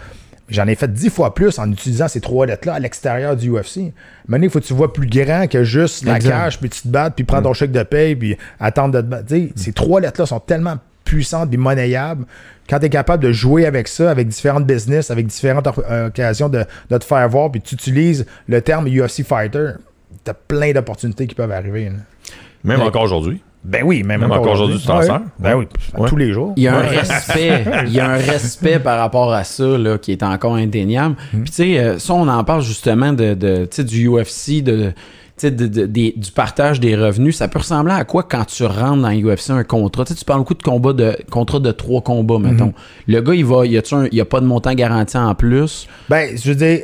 J'en 0.49 0.67
ai 0.67 0.75
fait 0.75 0.93
dix 0.93 1.11
fois 1.11 1.33
plus 1.33 1.61
en 1.61 1.71
utilisant 1.71 2.09
ces 2.09 2.21
trois 2.21 2.45
lettres-là 2.45 2.75
à 2.75 2.79
l'extérieur 2.81 3.37
du 3.37 3.51
UFC. 3.51 3.93
Maintenant, 4.27 4.47
il 4.47 4.51
faut 4.51 4.59
que 4.59 4.65
tu 4.65 4.75
vois 4.75 4.93
plus 4.93 5.07
grand 5.07 5.47
que 5.47 5.63
juste 5.63 6.05
la 6.05 6.17
Exact. 6.17 6.31
cage, 6.31 6.59
puis 6.59 6.69
tu 6.69 6.83
te 6.83 6.89
battes, 6.89 7.15
puis 7.15 7.25
prends 7.25 7.41
ton 7.41 7.53
chèque 7.53 7.71
de 7.71 7.85
paye, 7.85 8.17
puis 8.17 8.37
attendre 8.59 8.95
de 8.95 9.01
te 9.01 9.07
battre. 9.07 9.33
Ces 9.55 9.73
trois 9.73 10.01
lettres-là 10.01 10.27
sont 10.27 10.41
tellement 10.41 10.79
puissantes 11.05 11.55
et 11.55 11.57
monnayables. 11.57 12.25
Quand 12.69 12.81
tu 12.81 12.87
es 12.87 12.91
capable 12.91 13.23
de 13.23 13.31
jouer 13.31 13.65
avec 13.67 13.87
ça, 13.87 14.11
avec 14.11 14.27
différentes 14.27 14.67
business, 14.67 15.13
avec 15.13 15.27
différentes 15.29 15.69
or- 15.69 15.83
euh, 15.89 16.09
occasions 16.09 16.49
de, 16.49 16.65
de 16.91 16.99
te 16.99 17.05
faire 17.05 17.29
voir, 17.29 17.51
puis 17.53 17.61
tu 17.61 17.77
utilises 17.77 18.27
le 18.49 18.61
terme 18.61 18.87
UFC 18.89 19.23
Fighter, 19.23 19.71
tu 20.25 20.31
as 20.31 20.35
plein 20.35 20.73
d'opportunités 20.73 21.29
qui 21.29 21.35
peuvent 21.37 21.53
arriver. 21.53 21.85
là. 21.87 21.97
Même 22.65 22.81
Ouais. 22.81 22.87
encore 22.87 23.03
aujourd'hui. 23.03 23.41
Ben 23.63 23.83
oui, 23.85 24.03
même, 24.03 24.23
Même 24.23 24.33
encore 24.33 24.53
aujourd'hui, 24.53 24.79
tu 24.79 24.87
t'en 24.87 24.99
Ouais. 25.01 25.05
sers? 25.07 25.21
Ben 25.39 25.55
oui, 25.55 25.67
Ouais. 25.99 26.09
tous 26.09 26.17
les 26.17 26.33
jours. 26.33 26.55
Il 26.57 26.63
y 26.63 26.69
a 26.69 26.77
un 26.77 26.81
respect, 26.83 27.65
il 27.87 27.93
y 27.93 28.01
a 28.01 28.09
un 28.11 28.17
respect 28.17 28.79
par 28.79 28.99
rapport 28.99 29.33
à 29.35 29.45
ça 29.45 29.77
là, 29.77 29.99
qui 29.99 30.13
est 30.13 30.23
encore 30.23 30.55
indéniable. 30.55 31.17
Puis 31.31 31.43
tu 31.43 31.53
sais, 31.53 31.79
euh, 31.79 31.99
ça 31.99 32.15
on 32.15 32.27
en 32.27 32.43
parle 32.43 32.63
justement 32.63 33.13
de, 33.13 33.35
de 33.35 33.67
tu 33.67 33.77
sais, 33.77 33.85
du 33.85 34.09
UFC, 34.09 34.63
de, 34.63 34.87
tu 34.89 34.93
sais, 35.37 35.51
de- 35.51 35.67
de- 35.67 35.85
des- 35.85 36.15
du 36.17 36.33
partage 36.33 36.81
des 36.81 36.97
revenus. 36.97 37.37
Ça 37.37 37.49
peut 37.49 37.59
ressembler 37.59 37.93
à 37.93 38.05
quoi 38.05 38.23
quand 38.23 38.47
tu 38.47 38.65
rentres 38.65 39.03
dans 39.03 39.11
UFC 39.13 39.51
un 39.51 39.63
contrat? 39.65 40.05
Tu 40.07 40.15
sais, 40.15 40.19
tu 40.19 40.25
parles 40.25 40.41
beaucoup 40.41 40.55
de 40.55 40.63
combats 40.63 40.95
de 40.95 41.17
contrat 41.31 41.59
de 41.61 41.71
trois 41.71 42.01
combats, 42.01 42.39
mettons. 42.39 42.73
Le 43.07 43.21
gars, 43.21 43.35
il 43.35 43.45
va, 43.45 43.67
il 43.67 43.73
y 43.73 43.79
a, 43.79 43.83
il 44.11 44.17
y 44.17 44.21
a 44.23 44.25
pas 44.25 44.41
de 44.41 44.47
montant 44.47 44.73
garanti 44.73 45.19
en 45.19 45.35
plus? 45.35 45.87
Ben, 46.09 46.31
je 46.35 46.49
veux 46.49 46.57
dire, 46.57 46.81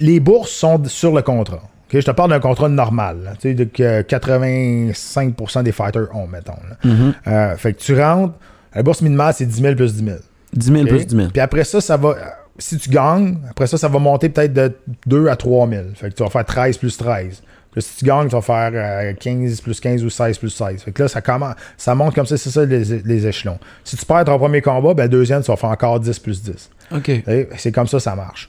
les 0.00 0.20
bourses 0.20 0.52
sont 0.52 0.80
sur 0.86 1.14
le 1.14 1.20
contrat. 1.20 1.60
Je 1.92 1.98
te 2.00 2.10
parle 2.10 2.30
d'un 2.30 2.40
contrat 2.40 2.68
normal, 2.68 3.34
tu 3.40 3.48
sais, 3.50 3.54
de 3.54 3.64
que 3.64 4.02
85% 4.02 5.62
des 5.62 5.72
fighters 5.72 6.14
ont, 6.14 6.26
mettons. 6.26 6.52
là. 6.68 6.90
Euh, 7.26 7.56
fait 7.56 7.72
que 7.74 7.78
tu 7.80 7.98
rentres, 8.00 8.34
la 8.74 8.82
bourse 8.82 9.02
minimale, 9.02 9.32
c'est 9.36 9.46
10 9.46 9.60
000 9.62 9.74
plus 9.76 9.94
10 9.94 10.04
000. 10.04 10.16
10 10.54 10.66
000 10.66 10.80
ok? 10.82 10.88
plus 10.88 11.06
10 11.06 11.16
000. 11.16 11.28
Puis 11.30 11.40
après 11.40 11.64
ça, 11.64 11.80
ça 11.80 11.96
va. 11.96 12.08
euh, 12.10 12.14
Si 12.58 12.78
tu 12.78 12.90
gagnes, 12.90 13.38
après 13.50 13.66
ça, 13.66 13.78
ça 13.78 13.88
va 13.88 13.98
monter 13.98 14.28
peut-être 14.28 14.52
de 14.52 14.72
2 15.06 15.28
à 15.28 15.36
3 15.36 15.68
000. 15.68 15.82
Fait 15.94 16.10
que 16.10 16.14
tu 16.14 16.22
vas 16.22 16.30
faire 16.30 16.44
13 16.44 16.78
plus 16.78 16.96
13. 16.96 17.42
Puis 17.72 17.82
si 17.82 17.96
tu 17.98 18.04
gagnes, 18.04 18.28
tu 18.28 18.34
vas 18.36 18.40
faire 18.42 18.70
euh, 18.72 19.12
15 19.14 19.60
plus 19.60 19.80
15 19.80 20.04
ou 20.04 20.10
16 20.10 20.38
plus 20.38 20.50
16. 20.50 20.82
Fait 20.82 20.92
que 20.92 21.02
là, 21.02 21.08
ça, 21.08 21.20
commence, 21.20 21.54
ça 21.76 21.94
monte 21.96 22.14
comme 22.14 22.26
ça, 22.26 22.36
c'est 22.36 22.50
ça 22.50 22.64
les, 22.64 22.84
les 22.84 23.26
échelons. 23.26 23.58
Si 23.82 23.96
tu 23.96 24.06
perds 24.06 24.24
ton 24.24 24.38
premier 24.38 24.62
combat, 24.62 24.94
ben 24.94 25.08
deuxième, 25.08 25.42
tu 25.42 25.50
vas 25.50 25.56
faire 25.56 25.70
encore 25.70 25.98
10 26.00 26.18
plus 26.20 26.42
10. 26.42 26.70
OK. 26.92 27.10
C'est 27.56 27.72
comme 27.72 27.88
ça 27.88 27.98
ça 27.98 28.14
marche. 28.14 28.48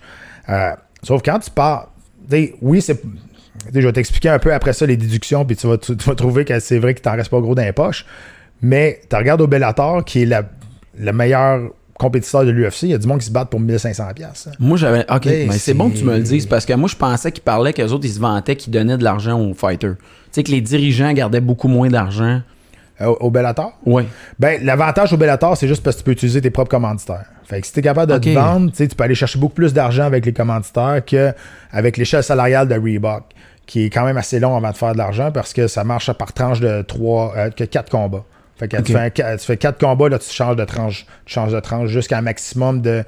Euh, 0.49 0.72
sauf 1.02 1.22
quand 1.26 1.40
tu 1.40 1.49
pars, 1.49 1.90
oui, 2.61 2.81
c'est. 2.81 3.02
Je 3.73 3.80
vais 3.80 3.91
t'expliquer 3.93 4.30
un 4.30 4.39
peu 4.39 4.53
après 4.53 4.73
ça 4.73 4.85
les 4.85 4.97
déductions, 4.97 5.45
puis 5.45 5.56
tu 5.56 5.65
vas, 5.68 5.77
tu, 5.77 5.95
tu 5.95 6.06
vas 6.10 6.15
trouver 6.15 6.45
que 6.45 6.60
c'est 6.60 6.77
vrai 6.77 6.93
qu'il 6.93 7.02
t'en 7.02 7.14
reste 7.15 7.30
pas 7.30 7.39
gros 7.39 7.56
dans 7.56 7.64
les 7.64 7.72
poches. 7.72 8.06
Mais 8.61 9.02
tu 9.10 9.15
regardes 9.15 9.41
au 9.41 9.47
Bellator, 9.47 10.03
qui 10.06 10.23
est 10.23 10.26
la, 10.26 10.43
le 10.99 11.11
meilleur 11.14 11.72
compétiteur 11.97 12.43
de 12.45 12.52
l'UFC, 12.52 12.84
il 12.84 12.89
y 12.89 12.93
a 12.93 12.97
du 12.97 13.07
monde 13.07 13.19
qui 13.19 13.27
se 13.27 13.31
bat 13.31 13.45
pour 13.45 13.61
1500$. 13.61 14.14
piastres, 14.14 14.49
hein. 14.49 14.52
Moi, 14.60 14.77
j'avais. 14.77 15.06
OK, 15.10 15.26
mais 15.26 15.47
c'est 15.52 15.60
c'est- 15.60 15.73
bon 15.73 15.89
que 15.89 15.97
tu 15.97 16.03
me 16.03 16.15
le 16.18 16.22
dises 16.23 16.45
parce 16.45 16.65
que 16.65 16.73
moi, 16.73 16.89
je 16.89 16.95
pensais 16.97 17.31
qu'ils 17.31 17.43
parlaient 17.43 17.73
qu'eux 17.73 17.88
autres, 17.88 18.06
ils 18.06 18.11
se 18.14 18.19
vantaient 18.19 18.56
qu'ils 18.57 18.73
donnaient 18.73 18.97
de 18.97 19.03
l'argent 19.03 19.39
aux 19.39 19.53
fighters. 19.53 19.95
Tu 19.95 20.03
sais, 20.34 20.43
que 20.43 20.52
les 20.52 20.61
dirigeants 20.61 21.14
gardaient 21.14 21.41
beaucoup 21.41 21.69
moins 21.69 21.88
d'argent. 21.89 22.41
Euh, 23.01 23.07
Au, 23.19 23.30
Bellator? 23.30 23.73
Ouais. 23.85 24.05
Ben, 24.39 24.63
l'avantage 24.63 25.11
au 25.11 25.17
Bellator, 25.17 25.57
c'est 25.57 25.67
juste 25.67 25.84
parce 25.84 25.95
que 25.97 26.01
tu 26.01 26.05
peux 26.05 26.11
utiliser 26.11 26.41
tes 26.41 26.49
propres 26.49 26.72
commanditaires. 26.72 27.26
Fait 27.43 27.59
que 27.61 27.67
si 27.67 27.73
tu 27.73 27.80
es 27.80 27.84
capable 27.84 28.11
de 28.13 28.17
te 28.17 28.30
vendre, 28.34 28.72
tu 28.72 28.88
peux 28.88 29.03
aller 29.03 29.15
chercher 29.15 29.38
beaucoup 29.38 29.53
plus 29.55 29.73
d'argent 29.73 30.03
avec 30.05 30.26
les 30.26 30.34
commanditaires 30.34 31.01
qu'avec 31.05 31.97
l'échelle 31.97 32.23
salariale 32.23 32.67
de 32.67 32.76
Reebok, 32.76 33.23
qui 33.65 33.85
est 33.85 33.89
quand 33.89 34.05
même 34.05 34.17
assez 34.17 34.39
long 34.39 34.55
avant 34.55 34.72
de 34.72 34.77
faire 34.77 34.93
de 34.93 34.97
l'argent 34.97 35.31
parce 35.31 35.51
que 35.53 35.67
ça 35.67 35.84
marche 35.84 36.11
par 36.13 36.31
tranche 36.34 36.59
de 36.59 36.81
3, 36.84 37.49
que 37.51 37.63
4 37.65 37.89
combats. 37.91 38.23
Fait 38.57 38.69
que 38.69 38.77
tu, 38.77 38.93
fais 38.93 38.99
un 38.99 39.09
qua- 39.09 39.35
tu 39.38 39.45
fais 39.45 39.57
4 39.57 39.77
combats, 39.77 40.07
là, 40.07 40.17
tu 40.17 40.31
changes 40.31 40.55
de 40.55 40.63
tranche, 40.63 41.05
tu 41.26 41.34
changes 41.34 41.51
de 41.51 41.59
tranche 41.59 41.89
jusqu'à 41.89 42.17
un 42.17 42.22
maximum 42.22 42.81
de 42.81 43.03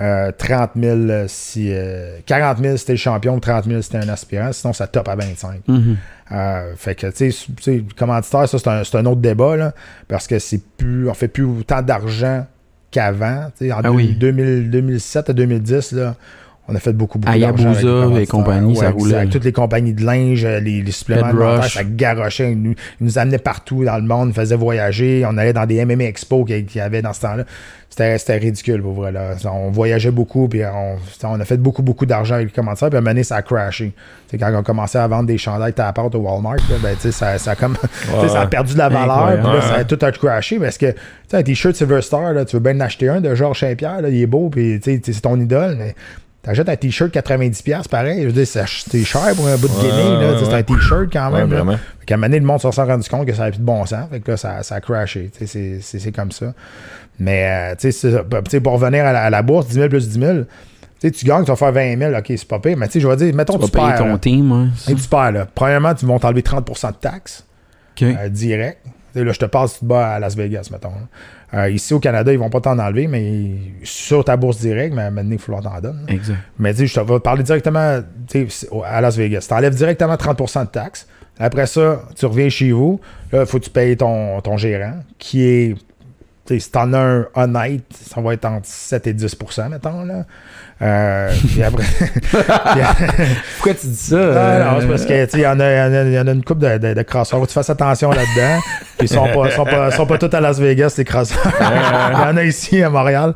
euh, 0.00 0.32
30 0.36 0.70
000 0.76 0.96
euh, 0.96 1.24
si. 1.28 1.68
euh, 1.72 2.18
40 2.26 2.58
000 2.58 2.76
si 2.76 2.86
t'es 2.86 2.92
le 2.92 2.98
champion, 2.98 3.38
30 3.40 3.64
000 3.66 3.82
si 3.82 3.90
t'es 3.90 3.98
un 3.98 4.08
aspirant, 4.08 4.52
sinon 4.52 4.72
ça 4.72 4.86
top 4.86 5.08
à 5.08 5.14
25. 5.16 5.60
Mhm. 5.68 5.96
Euh, 6.32 6.72
fait 6.76 6.94
que, 6.94 7.08
tu 7.08 7.30
sais, 7.30 7.84
commanditaire, 7.96 8.48
ça, 8.48 8.58
c'est 8.58 8.68
un, 8.96 9.00
un 9.00 9.06
autre 9.06 9.20
débat, 9.20 9.56
là, 9.56 9.74
parce 10.08 10.26
que 10.26 10.38
c'est 10.38 10.62
plus, 10.78 11.08
on 11.10 11.14
fait 11.14 11.28
plus 11.28 11.44
autant 11.44 11.82
d'argent 11.82 12.46
qu'avant. 12.90 13.50
En 13.62 13.70
Ah 13.72 13.82
deux- 13.82 13.88
oui. 13.90 14.14
2000 14.14 14.70
2007 14.70 15.30
à 15.30 15.32
2010, 15.34 15.92
là, 15.92 16.14
on 16.72 16.76
a 16.76 16.80
fait 16.80 16.92
beaucoup, 16.92 17.18
beaucoup 17.18 17.38
d'argent. 17.38 18.10
Avec 18.10 18.24
et 18.24 18.26
compagnie, 18.26 18.76
ça 18.76 18.90
roulait. 18.90 19.26
Toutes 19.26 19.44
les 19.44 19.52
compagnies 19.52 19.92
de 19.92 20.04
linge, 20.04 20.44
euh, 20.44 20.60
les, 20.60 20.82
les 20.82 20.92
suppléments 20.92 21.26
alimentaires, 21.26 21.70
ça 21.70 21.84
garochait. 21.84 22.52
Ils 22.52 22.60
nous, 22.60 22.74
ils 23.00 23.04
nous 23.04 23.18
amenaient 23.18 23.38
partout 23.38 23.84
dans 23.84 23.96
le 23.96 24.02
monde, 24.02 24.26
ils 24.26 24.28
nous 24.28 24.34
faisaient 24.34 24.56
voyager. 24.56 25.24
On 25.28 25.36
allait 25.36 25.52
dans 25.52 25.66
des 25.66 25.84
MMA 25.84 26.04
Expo 26.04 26.44
qu'il 26.44 26.66
y 26.74 26.80
avait 26.80 27.02
dans 27.02 27.12
ce 27.12 27.20
temps-là. 27.20 27.44
C'était 27.92 28.16
c'était 28.16 28.38
ridicule, 28.38 28.80
pour 28.80 28.94
vrai. 28.94 29.12
Là. 29.12 29.34
On 29.44 29.70
voyageait 29.70 30.10
beaucoup, 30.10 30.48
puis 30.48 30.62
on, 30.64 30.96
on 31.24 31.40
a 31.40 31.44
fait 31.44 31.58
beaucoup, 31.58 31.82
beaucoup 31.82 32.06
d'argent 32.06 32.36
avec 32.36 32.46
les 32.46 32.52
commanditaires, 32.54 32.88
puis 32.88 32.96
à 32.96 33.00
un 33.00 33.02
moment 33.02 33.10
donné, 33.10 33.22
ça 33.22 33.36
a 33.36 33.42
crashé. 33.42 33.92
C'est 34.30 34.38
quand 34.38 34.50
on 34.54 34.62
commençait 34.62 34.96
à 34.96 35.06
vendre 35.06 35.26
des 35.26 35.36
chandails 35.36 35.74
taparte 35.74 36.14
au 36.14 36.20
Walmart, 36.20 36.56
là, 36.56 36.76
ben, 36.82 36.94
tu 36.94 37.02
sais, 37.02 37.12
ça, 37.12 37.36
ça, 37.36 37.50
a 37.50 37.54
comme, 37.54 37.76
tu 37.82 38.20
sais, 38.22 38.28
ça 38.28 38.40
a 38.40 38.46
perdu 38.46 38.72
de 38.72 38.78
la 38.78 38.88
valeur, 38.88 39.42
puis 39.42 39.52
là, 39.52 39.60
ça 39.60 39.74
a 39.74 39.84
tout 39.84 39.98
a 40.00 40.10
crashé, 40.10 40.58
parce 40.58 40.78
que, 40.78 40.90
tu 40.90 40.98
sais, 41.28 41.36
un 41.36 41.42
t-shirt 41.42 41.76
Silver 41.76 42.00
Star, 42.00 42.32
là, 42.32 42.46
tu 42.46 42.56
veux 42.56 42.62
bien 42.62 42.76
en 42.76 42.80
acheter 42.80 43.10
un 43.10 43.20
de 43.20 43.34
Georges 43.34 43.60
Saint-Pierre, 43.60 44.00
là, 44.00 44.08
il 44.08 44.22
est 44.22 44.26
beau, 44.26 44.48
puis 44.48 44.80
tu 44.80 44.90
sais, 44.90 45.02
c'est 45.04 45.20
ton 45.20 45.38
idole, 45.38 45.76
mais 45.78 45.94
t'achètes 46.42 46.68
un 46.68 46.76
t-shirt 46.76 47.10
90$, 47.12 47.88
pareil, 47.88 48.22
je 48.22 48.26
veux 48.26 48.32
dire, 48.32 48.46
c'est 48.46 49.04
cher 49.04 49.34
pour 49.36 49.46
un 49.46 49.56
bout 49.56 49.68
de 49.68 49.72
Ouais, 49.74 49.80
guinée, 49.82 50.20
là, 50.20 50.32
ouais, 50.32 50.38
c'est 50.40 50.48
un 50.52 50.56
ouais. 50.56 50.62
t-shirt 50.64 51.12
quand 51.12 51.32
Ouais, 51.32 51.40
même. 51.40 51.50
là. 51.50 51.56
vraiment. 51.62 51.78
Fait 52.00 52.06
qu'à 52.06 52.14
un 52.14 52.16
moment 52.18 52.26
donné, 52.28 52.40
le 52.40 52.46
monde 52.46 52.60
s'en 52.60 52.72
s'est 52.72 52.82
rendu 52.82 53.08
compte 53.08 53.26
que 53.26 53.32
ça 53.32 53.40
n'avait 53.40 53.52
plus 53.52 53.60
de 53.60 53.64
bon 53.64 53.86
sens. 53.86 54.08
Fait 54.10 54.20
que 54.20 54.30
là, 54.32 54.36
ça, 54.36 54.62
ça 54.62 54.74
a 54.76 54.80
crashé. 54.80 55.30
C'est 55.38 55.46
c'est- 55.46 55.80
c'est 55.98 56.12
comme 56.12 56.32
ça. 56.32 56.52
Mais, 57.20 57.72
euh, 57.72 57.74
tu 57.78 57.92
sais, 57.92 58.60
pour 58.60 58.72
revenir 58.72 59.04
à 59.04 59.12
la, 59.12 59.22
à 59.24 59.30
la 59.30 59.42
bourse, 59.42 59.66
10 59.68 59.74
000 59.74 59.88
plus 59.88 60.08
10 60.08 60.18
000, 60.18 60.38
tu 61.00 61.10
gagnes, 61.26 61.44
tu 61.44 61.50
vas 61.50 61.56
faire 61.56 61.72
20 61.72 61.96
000, 61.98 62.14
OK, 62.14 62.24
c'est 62.28 62.44
pas 62.48 62.58
pire. 62.58 62.76
Mais 62.76 62.86
tu 62.86 62.94
sais, 62.94 63.00
je 63.00 63.06
vais 63.08 63.16
dire, 63.16 63.34
mettons, 63.34 63.58
Tu 63.58 63.60
tu, 63.60 63.64
vas 63.66 63.72
payer 63.72 63.88
perds. 63.96 63.98
ton 63.98 64.12
là. 64.12 64.18
team, 64.18 64.52
hein. 64.52 64.68
Et 64.88 64.94
tu 64.94 65.08
perds, 65.08 65.32
là. 65.32 65.46
Premièrement, 65.54 65.94
tu 65.94 66.06
vont 66.06 66.18
t'enlever 66.18 66.42
30 66.42 66.66
de 66.66 66.96
taxes 67.00 67.44
OK. 67.96 68.02
euh, 68.02 68.28
direct. 68.28 68.78
Là, 69.14 69.30
je 69.32 69.38
te 69.38 69.44
passe, 69.44 69.74
tu 69.74 69.80
te 69.80 69.84
bats 69.84 70.14
à 70.14 70.18
Las 70.18 70.34
Vegas, 70.36 70.68
mettons. 70.72 70.88
là. 70.88 71.06
Euh, 71.54 71.68
ici, 71.68 71.92
au 71.92 72.00
Canada, 72.00 72.32
ils 72.32 72.38
vont 72.38 72.48
pas 72.48 72.60
t'en 72.60 72.78
enlever, 72.78 73.06
mais 73.06 73.50
sur 73.82 74.24
ta 74.24 74.36
bourse 74.36 74.58
directe, 74.58 74.94
mais 74.94 75.10
maintenant, 75.10 75.32
il 75.32 75.38
faut 75.38 75.52
leur 75.52 75.60
t'en 75.62 75.80
donner. 75.80 76.00
là. 76.08 76.12
Exact. 76.14 76.38
Mais 76.58 76.72
dis, 76.72 76.86
je 76.86 76.94
te 76.94 77.00
vais 77.00 77.20
parler 77.20 77.42
directement 77.42 78.00
à 78.86 79.00
Las 79.00 79.16
Vegas. 79.16 79.44
Tu 79.48 79.54
enlèves 79.54 79.74
directement 79.74 80.14
30% 80.14 80.64
de 80.64 80.70
taxes. 80.70 81.06
Après 81.38 81.66
ça, 81.66 82.02
tu 82.16 82.24
reviens 82.26 82.48
chez 82.48 82.72
vous. 82.72 83.00
Là, 83.32 83.40
il 83.40 83.46
faut 83.46 83.58
que 83.58 83.64
tu 83.64 83.70
payes 83.70 83.96
ton, 83.96 84.40
ton 84.40 84.56
gérant, 84.56 84.94
qui 85.18 85.42
est. 85.42 85.76
Si 86.48 86.70
t'en 86.70 86.92
as 86.92 86.98
un 86.98 87.26
honnête, 87.34 87.84
ça 87.92 88.20
va 88.20 88.34
être 88.34 88.44
entre 88.44 88.66
7 88.66 89.06
et 89.06 89.14
10% 89.14 89.68
mettons. 89.70 90.04
Là. 90.04 90.26
Euh, 90.82 91.32
puis 91.48 91.62
après. 91.62 91.84
puis- 91.84 92.08
Pourquoi 93.56 93.74
tu 93.74 93.86
dis 93.86 93.96
ça? 93.96 94.16
non, 94.16 94.80
c'est 94.80 94.88
parce 94.88 95.04
que, 95.06 95.24
tu 95.26 95.40
y, 95.40 95.46
en 95.46 95.60
a- 95.60 95.88
y 95.88 96.18
en 96.18 96.26
a- 96.26 96.32
une 96.32 96.42
couple 96.44 96.62
de, 96.62 96.78
de, 96.78 96.94
de 96.94 97.02
crosseurs. 97.02 97.38
Faut 97.38 97.44
que 97.44 97.50
tu 97.50 97.54
fasses 97.54 97.70
attention 97.70 98.10
là-dedans. 98.10 98.58
Puis 98.98 99.06
ils 99.06 99.08
sont 99.08 99.28
pas, 99.28 99.50
sont 99.50 99.64
pas, 99.64 99.90
sont 99.92 100.06
pas 100.06 100.18
tous 100.18 100.34
à 100.34 100.40
Las 100.40 100.58
Vegas, 100.58 100.94
les 100.98 101.04
crosseurs. 101.04 101.38
il 101.60 102.18
y 102.18 102.22
en 102.32 102.36
a 102.36 102.44
ici 102.44 102.82
à 102.82 102.90
Montréal. 102.90 103.34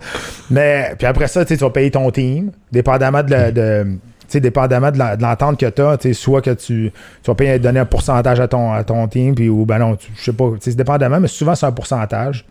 Mais, 0.50 0.94
puis 0.98 1.06
après 1.06 1.28
ça, 1.28 1.44
tu 1.44 1.54
vas 1.56 1.70
payer 1.70 1.90
ton 1.90 2.10
team, 2.10 2.50
dépendamment 2.72 3.22
de, 3.22 3.30
la- 3.30 3.50
de 3.52 3.86
dépendamment 4.34 4.90
de 4.90 4.98
l'entente 5.22 5.58
que 5.60 5.66
tu 5.66 5.82
as, 5.82 6.12
soit 6.14 6.42
que 6.42 6.50
tu, 6.50 6.90
tu 7.22 7.30
vas 7.30 7.34
payer, 7.36 7.58
donner 7.60 7.80
un 7.80 7.84
pourcentage 7.86 8.40
à 8.40 8.48
ton, 8.48 8.72
à 8.72 8.82
ton 8.82 9.06
team, 9.06 9.34
puis 9.36 9.48
ou 9.48 9.64
ben 9.64 9.78
non, 9.78 9.96
je 10.16 10.22
sais 10.24 10.32
pas, 10.32 10.46
dépendamment, 10.74 11.20
mais 11.20 11.28
souvent 11.28 11.54
c'est 11.54 11.66
un 11.66 11.72
pourcentage. 11.72 12.44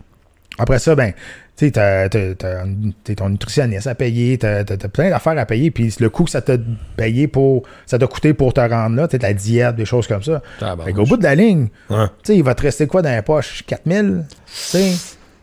Après 0.57 0.79
ça, 0.79 0.95
ben, 0.95 1.11
tu 1.57 1.69
sais, 1.73 3.15
ton 3.15 3.29
nutritionniste 3.29 3.87
à 3.87 3.95
payer, 3.95 4.37
t'as, 4.37 4.63
t'as 4.63 4.87
plein 4.87 5.09
d'affaires 5.09 5.37
à 5.37 5.45
payer, 5.45 5.71
puis 5.71 5.93
le 5.99 6.09
coût 6.09 6.23
que 6.23 6.29
ça 6.31 6.41
t'a 6.41 6.53
payé 6.95 7.27
pour, 7.27 7.63
ça 7.85 7.97
t'a 7.99 8.07
coûté 8.07 8.33
pour 8.33 8.53
te 8.53 8.61
rendre 8.61 8.95
là, 8.95 9.07
tu 9.07 9.17
sais, 9.17 9.23
la 9.23 9.33
diète, 9.33 9.75
des 9.75 9.85
choses 9.85 10.07
comme 10.07 10.23
ça. 10.23 10.41
Fait 10.83 10.93
qu'au 10.93 11.03
bout 11.05 11.17
de 11.17 11.23
la 11.23 11.35
ligne, 11.35 11.67
Ouais. 11.89 12.05
tu 12.23 12.33
sais, 12.33 12.37
il 12.37 12.43
va 12.43 12.55
te 12.55 12.61
rester 12.61 12.87
quoi 12.87 13.01
dans 13.01 13.13
les 13.13 13.21
poches? 13.21 13.63
4000? 13.67 14.23
Tu 14.29 14.33
sais? 14.53 14.93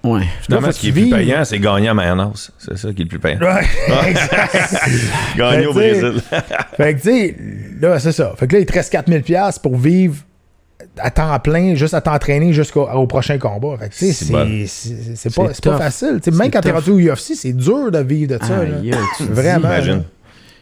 Ouais. 0.04 0.22
Finalement, 0.40 0.72
ce 0.72 0.80
qui 0.80 0.88
est 0.88 0.92
plus 0.92 1.10
payant, 1.10 1.44
c'est 1.44 1.60
gagner 1.60 1.88
à 1.88 1.94
mayonnaise. 1.94 2.50
C'est 2.58 2.76
ça 2.76 2.92
qui 2.92 3.02
est 3.02 3.04
le 3.04 3.08
plus 3.08 3.20
payant. 3.20 3.38
Ouais, 3.40 3.62
exact. 4.08 4.56
Gagner 5.36 5.66
au 5.66 5.72
Brésil. 5.72 6.14
Fait 6.76 6.94
que, 6.94 7.00
tu 7.00 7.08
sais, 7.08 7.36
là, 7.80 7.98
c'est 8.00 8.10
ça. 8.12 8.32
Fait 8.36 8.48
que 8.48 8.54
là, 8.54 8.60
il 8.60 8.66
te 8.66 8.72
reste 8.72 8.92
4000$ 8.92 9.22
piastres 9.22 9.60
pour 9.62 9.76
vivre 9.76 10.16
à 10.98 11.10
temps 11.10 11.38
plein, 11.40 11.74
juste 11.74 11.94
à 11.94 12.00
t'entraîner 12.00 12.52
jusqu'au 12.52 12.88
au 12.88 13.06
prochain 13.06 13.38
combat. 13.38 13.76
C'est 13.90 14.30
bon. 14.30 14.64
pas, 15.34 15.48
pas 15.62 15.78
facile. 15.78 16.20
Tu 16.22 16.30
sais, 16.30 16.36
même 16.36 16.50
quand 16.50 16.60
t'es 16.60 16.70
rendu 16.70 16.90
au 16.90 16.98
UFC, 16.98 17.34
c'est 17.34 17.52
dur 17.52 17.90
de 17.90 17.98
vivre 17.98 18.36
de 18.38 18.44
ça. 18.44 18.60
te 18.60 18.80
dis. 18.80 18.90
Vraiment. 19.30 19.68
Imagine. 19.68 19.96
là. 19.96 20.02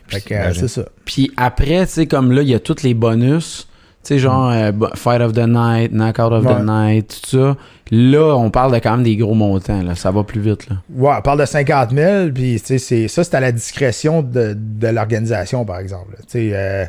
Fait 0.08 0.20
que, 0.20 0.34
euh, 0.34 0.38
Imagine. 0.44 0.60
c'est 0.62 0.68
ça. 0.80 0.88
Puis 1.04 1.30
après, 1.36 1.86
tu 1.86 1.92
sais, 1.92 2.06
comme 2.06 2.32
là, 2.32 2.42
il 2.42 2.48
y 2.48 2.54
a 2.54 2.58
tous 2.60 2.82
les 2.82 2.94
bonus. 2.94 3.66
Tu 4.02 4.14
sais, 4.14 4.18
genre 4.18 4.50
euh, 4.50 4.72
bo- 4.72 4.88
Fight 4.94 5.20
of 5.20 5.34
the 5.34 5.46
Night, 5.46 5.92
Knockout 5.92 6.32
of 6.32 6.44
Ouais. 6.46 6.54
the 6.54 6.64
Night, 6.64 7.20
tout 7.22 7.36
ça. 7.38 7.56
Là, 7.90 8.34
on 8.36 8.50
parle 8.50 8.72
de 8.72 8.78
quand 8.78 8.92
même 8.92 9.02
des 9.02 9.14
gros 9.16 9.34
montants. 9.34 9.82
Là. 9.82 9.94
Ça 9.94 10.10
va 10.10 10.24
plus 10.24 10.40
vite. 10.40 10.68
Là. 10.70 10.76
Ouais, 10.96 11.12
on 11.18 11.20
parle 11.22 11.40
de 11.40 11.44
50 11.44 11.90
000, 11.90 12.30
puis 12.34 12.58
tu 12.60 12.66
sais, 12.66 12.78
c'est- 12.78 13.08
ça, 13.08 13.22
c'est 13.24 13.34
à 13.34 13.40
la 13.40 13.52
discrétion 13.52 14.22
de, 14.22 14.56
de 14.56 14.88
l'organisation, 14.88 15.64
par 15.66 15.78
exemple. 15.80 16.16
Tu 16.22 16.24
sais, 16.28 16.50
euh, 16.54 16.86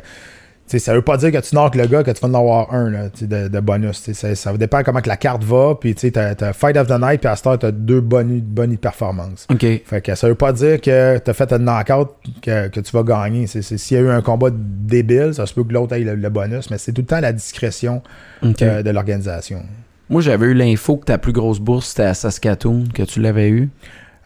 tu 0.72 0.78
sais, 0.78 0.84
ça 0.86 0.94
veut 0.94 1.02
pas 1.02 1.18
dire 1.18 1.30
que 1.30 1.38
tu 1.38 1.54
knockes 1.54 1.74
le 1.74 1.86
gars 1.86 2.02
que 2.02 2.10
tu 2.10 2.20
vas 2.22 2.28
en 2.28 2.34
avoir 2.34 2.72
un 2.72 2.88
là, 2.88 3.10
tu 3.10 3.26
de, 3.26 3.48
de 3.48 3.60
bonus. 3.60 4.02
tu 4.02 4.14
Ça, 4.14 4.34
ça 4.34 4.56
dépend 4.56 4.82
comment 4.82 5.02
que 5.02 5.08
la 5.08 5.18
carte 5.18 5.44
va, 5.44 5.74
puis 5.78 5.94
tu 5.94 6.10
t'as 6.10 6.54
Fight 6.54 6.78
of 6.78 6.86
the 6.86 6.98
Night, 6.98 7.20
puis 7.20 7.28
à 7.28 7.36
ce 7.36 7.42
temps, 7.42 7.58
t'as 7.58 7.72
deux 7.72 8.00
bonus, 8.00 8.40
bonus 8.42 8.76
de 8.76 8.80
performance. 8.80 9.46
OK. 9.50 9.66
Fait 9.84 10.00
que 10.00 10.14
ça 10.14 10.28
veut 10.28 10.34
pas 10.34 10.54
dire 10.54 10.80
que 10.80 11.18
t'as 11.18 11.32
fait 11.34 11.52
un 11.52 11.58
knockout 11.58 12.08
que, 12.40 12.68
que 12.68 12.80
tu 12.80 12.90
vas 12.92 13.02
gagner. 13.02 13.46
S'il 13.46 13.96
y 13.98 14.00
a 14.00 14.02
eu 14.02 14.08
un 14.08 14.22
combat 14.22 14.48
débile, 14.50 15.34
ça 15.34 15.44
se 15.44 15.52
peut 15.52 15.62
que 15.62 15.74
l'autre 15.74 15.94
ait 15.94 16.00
le, 16.00 16.14
le 16.14 16.30
bonus, 16.30 16.70
mais 16.70 16.78
c'est 16.78 16.92
tout 16.92 17.02
le 17.02 17.06
temps 17.06 17.20
la 17.20 17.34
discrétion 17.34 18.02
euh, 18.42 18.82
de 18.82 18.90
l'organisation. 18.90 19.62
Moi, 20.08 20.22
j'avais 20.22 20.46
eu 20.46 20.54
l'info 20.54 20.96
que 20.96 21.04
ta 21.04 21.18
plus 21.18 21.32
grosse 21.32 21.60
bourse, 21.60 21.88
c'était 21.88 22.04
à 22.04 22.14
Saskatoon, 22.14 22.84
que 22.94 23.02
tu 23.02 23.20
l'avais 23.20 23.50
eu. 23.50 23.68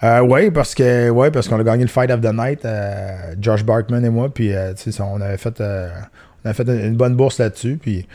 Euh, 0.02 0.20
oui, 0.20 0.50
parce 0.50 0.74
que 0.74 1.08
ouais, 1.08 1.30
parce 1.30 1.48
qu'on 1.48 1.58
a 1.58 1.64
gagné 1.64 1.82
le 1.82 1.88
Fight 1.88 2.10
of 2.10 2.20
the 2.20 2.32
Night, 2.32 2.64
euh, 2.64 3.34
Josh 3.40 3.64
Barkman 3.64 4.04
et 4.04 4.10
moi, 4.10 4.28
puis 4.32 4.54
euh, 4.54 4.74
tu 4.74 4.90
on 5.00 5.20
avait 5.20 5.38
fait 5.38 5.62
On 6.46 6.50
a 6.50 6.54
fait 6.54 6.68
une, 6.68 6.94
bonne 6.94 7.16
bourse 7.16 7.38
là-dessus. 7.38 7.78
Puis 7.80 8.06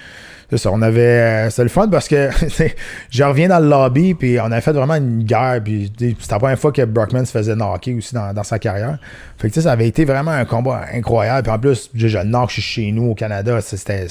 c'est 0.50 0.58
ça, 0.58 0.72
on 0.72 0.82
avait. 0.82 1.02
euh, 1.02 1.50
C'était 1.50 1.64
le 1.64 1.70
fun 1.70 1.90
parce 1.90 2.08
que 2.08 2.30
je 3.10 3.24
reviens 3.24 3.50
dans 3.50 3.60
le 3.60 3.68
lobby, 3.68 4.14
puis 4.14 4.40
on 4.40 4.52
a 4.52 4.62
fait 4.62 4.72
vraiment 4.72 4.96
une 4.96 5.24
guerre. 5.24 5.60
Puis 5.64 5.92
c'était 6.00 6.16
la 6.32 6.40
première 6.40 6.60
fois 6.60 6.72
que 6.72 6.84
Brockman 6.84 7.26
se 7.26 7.32
faisait 7.32 7.56
knocker 7.56 7.96
aussi 7.96 8.16
dans, 8.16 8.44
sa 8.44 8.58
carrière. 8.58 8.98
Fait 9.38 9.50
que 9.50 9.60
ça 9.60 9.72
avait 9.72 9.88
été 9.88 10.06
vraiment 10.06 10.32
un 10.32 10.46
combat 10.46 10.86
incroyable. 10.94 11.44
Puis 11.44 11.52
en 11.52 11.60
plus, 11.60 11.90
je, 11.94 12.08
je 12.08 12.20
knock, 12.20 12.50
chez 12.52 12.92
nous 12.92 13.12
au 13.12 13.16
Canada. 13.16 13.60
C'était 13.60 14.08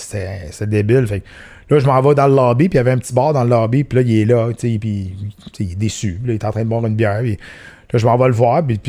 débile. 0.67 1.07
Fait 1.07 1.21
que 1.21 1.27
là, 1.75 1.79
je 1.79 1.87
m'en 1.87 2.01
vais 2.03 2.15
dans 2.15 2.29
le 2.29 2.35
lobby, 2.35 2.69
puis 2.69 2.77
il 2.77 2.79
y 2.79 2.81
avait 2.81 2.93
un 2.93 2.99
petit 2.99 3.15
bar 3.15 3.33
dans 3.33 3.45
le 3.45 3.51
lobby, 3.51 3.85
puis 3.85 3.97
là, 3.97 4.03
il 4.07 4.21
est 4.21 4.25
là, 4.27 4.51
tu 4.57 4.69
il 4.69 5.73
est 5.73 5.75
déçu. 5.77 6.21
Il 6.25 6.31
est 6.31 6.45
en 6.45 6.51
train 6.51 6.65
de 6.65 6.69
boire 6.69 6.85
une 6.85 6.95
bière. 6.95 7.23
Là, 7.93 7.99
je 7.99 8.07
m'en 8.07 8.17
vais 8.17 8.27
le 8.29 8.33
voir, 8.35 8.63
puis, 8.65 8.81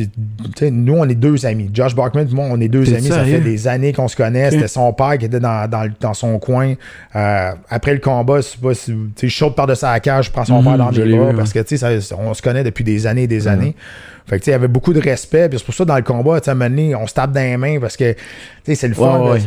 nous, 0.72 0.94
on 0.96 1.08
est 1.10 1.16
deux 1.16 1.46
amis. 1.46 1.70
Josh 1.74 1.96
puis 1.96 2.26
moi, 2.34 2.46
on 2.50 2.60
est 2.62 2.68
deux 2.68 2.94
amis. 2.94 3.08
Ça 3.08 3.24
fait 3.24 3.40
des 3.42 3.68
années 3.68 3.94
qu'on 3.94 4.08
se 4.08 4.16
connaît. 4.16 4.52
C'était 4.52 4.68
son 4.68 4.94
père 4.94 5.18
qui 5.18 5.26
était 5.26 5.40
dans, 5.40 5.70
dans, 6.00 6.14
son 6.14 6.40
coin. 6.40 6.74
Euh, 7.16 7.52
après 7.70 7.94
le 7.94 8.00
combat, 8.00 8.38
je 8.38 8.42
sais 8.42 8.58
pas 8.62 8.72
je 8.74 9.28
saute 9.36 9.56
par-dessus 9.56 9.86
la 9.86 10.00
cage, 10.00 10.26
je 10.26 10.32
prends 10.32 10.46
son 10.46 10.60
Mhm, 10.62 10.64
père 10.66 10.78
dans 10.78 10.90
les 10.92 11.18
bras 11.18 11.34
parce 11.34 11.54
que, 11.54 11.60
tu 11.60 11.78
sais, 11.78 12.02
ça- 12.02 12.16
on 12.18 12.34
se 12.34 12.42
connaît 12.42 12.64
depuis 12.64 12.84
des 12.84 13.08
années 13.08 13.24
et 13.24 13.28
des 13.28 13.48
années. 13.48 13.76
Fait 14.28 14.38
que, 14.38 14.44
tu 14.44 14.46
sais, 14.46 14.52
il 14.52 14.54
y 14.54 14.56
avait 14.56 14.68
beaucoup 14.68 14.94
de 14.94 15.00
respect. 15.02 15.50
Puis 15.50 15.60
c'est 15.60 15.66
pour 15.66 15.74
ça, 15.74 15.84
dans 15.86 15.96
le 15.96 16.04
combat, 16.04 16.40
tu 16.40 16.46
sais, 16.46 16.52
à 16.52 16.54
un 16.54 16.56
moment 16.56 16.70
donné, 16.70 16.96
on 16.96 17.08
se 17.08 17.14
tape 17.14 17.32
dans 17.32 17.42
les 17.42 17.58
mains 17.58 17.80
parce 17.80 17.98
que, 17.98 18.16
c'est 18.66 18.88
le 18.88 18.94
fun. 18.94 19.20
Ouais, 19.20 19.26
là. 19.26 19.32
ouais. 19.34 19.42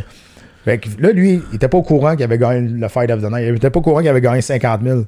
Fait 0.65 0.77
que 0.79 0.89
là, 0.99 1.11
lui, 1.11 1.41
il 1.51 1.55
était 1.55 1.67
pas 1.67 1.77
au 1.77 1.83
courant 1.83 2.15
qu'il 2.15 2.23
avait 2.23 2.39
gagné 2.39 2.67
le 2.67 2.87
Fight 2.87 3.11
of 3.11 3.21
the 3.21 3.31
Night. 3.31 3.45
Il 3.47 3.55
était 3.55 3.69
pas 3.69 3.79
au 3.79 3.83
courant 3.83 3.99
qu'il 3.99 4.09
avait 4.09 4.21
gagné 4.21 4.41
50 4.41 4.81
000. 4.83 5.03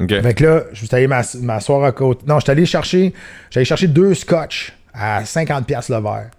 OK. 0.00 0.08
Fait 0.22 0.34
que 0.34 0.44
là, 0.44 0.62
je 0.72 0.84
suis 0.86 0.94
allé 0.94 1.06
m'ass- 1.06 1.36
m'asseoir 1.40 1.84
à 1.84 1.92
côté. 1.92 2.24
Non, 2.26 2.36
je 2.38 2.44
suis 2.44 2.50
allé 2.52 2.66
chercher. 2.66 3.12
J'allais 3.50 3.64
chercher 3.64 3.88
deux 3.88 4.14
scotch 4.14 4.72
à 4.94 5.22
50$ 5.24 5.64
piastres 5.64 5.92
le 5.92 6.00
verre. 6.02 6.30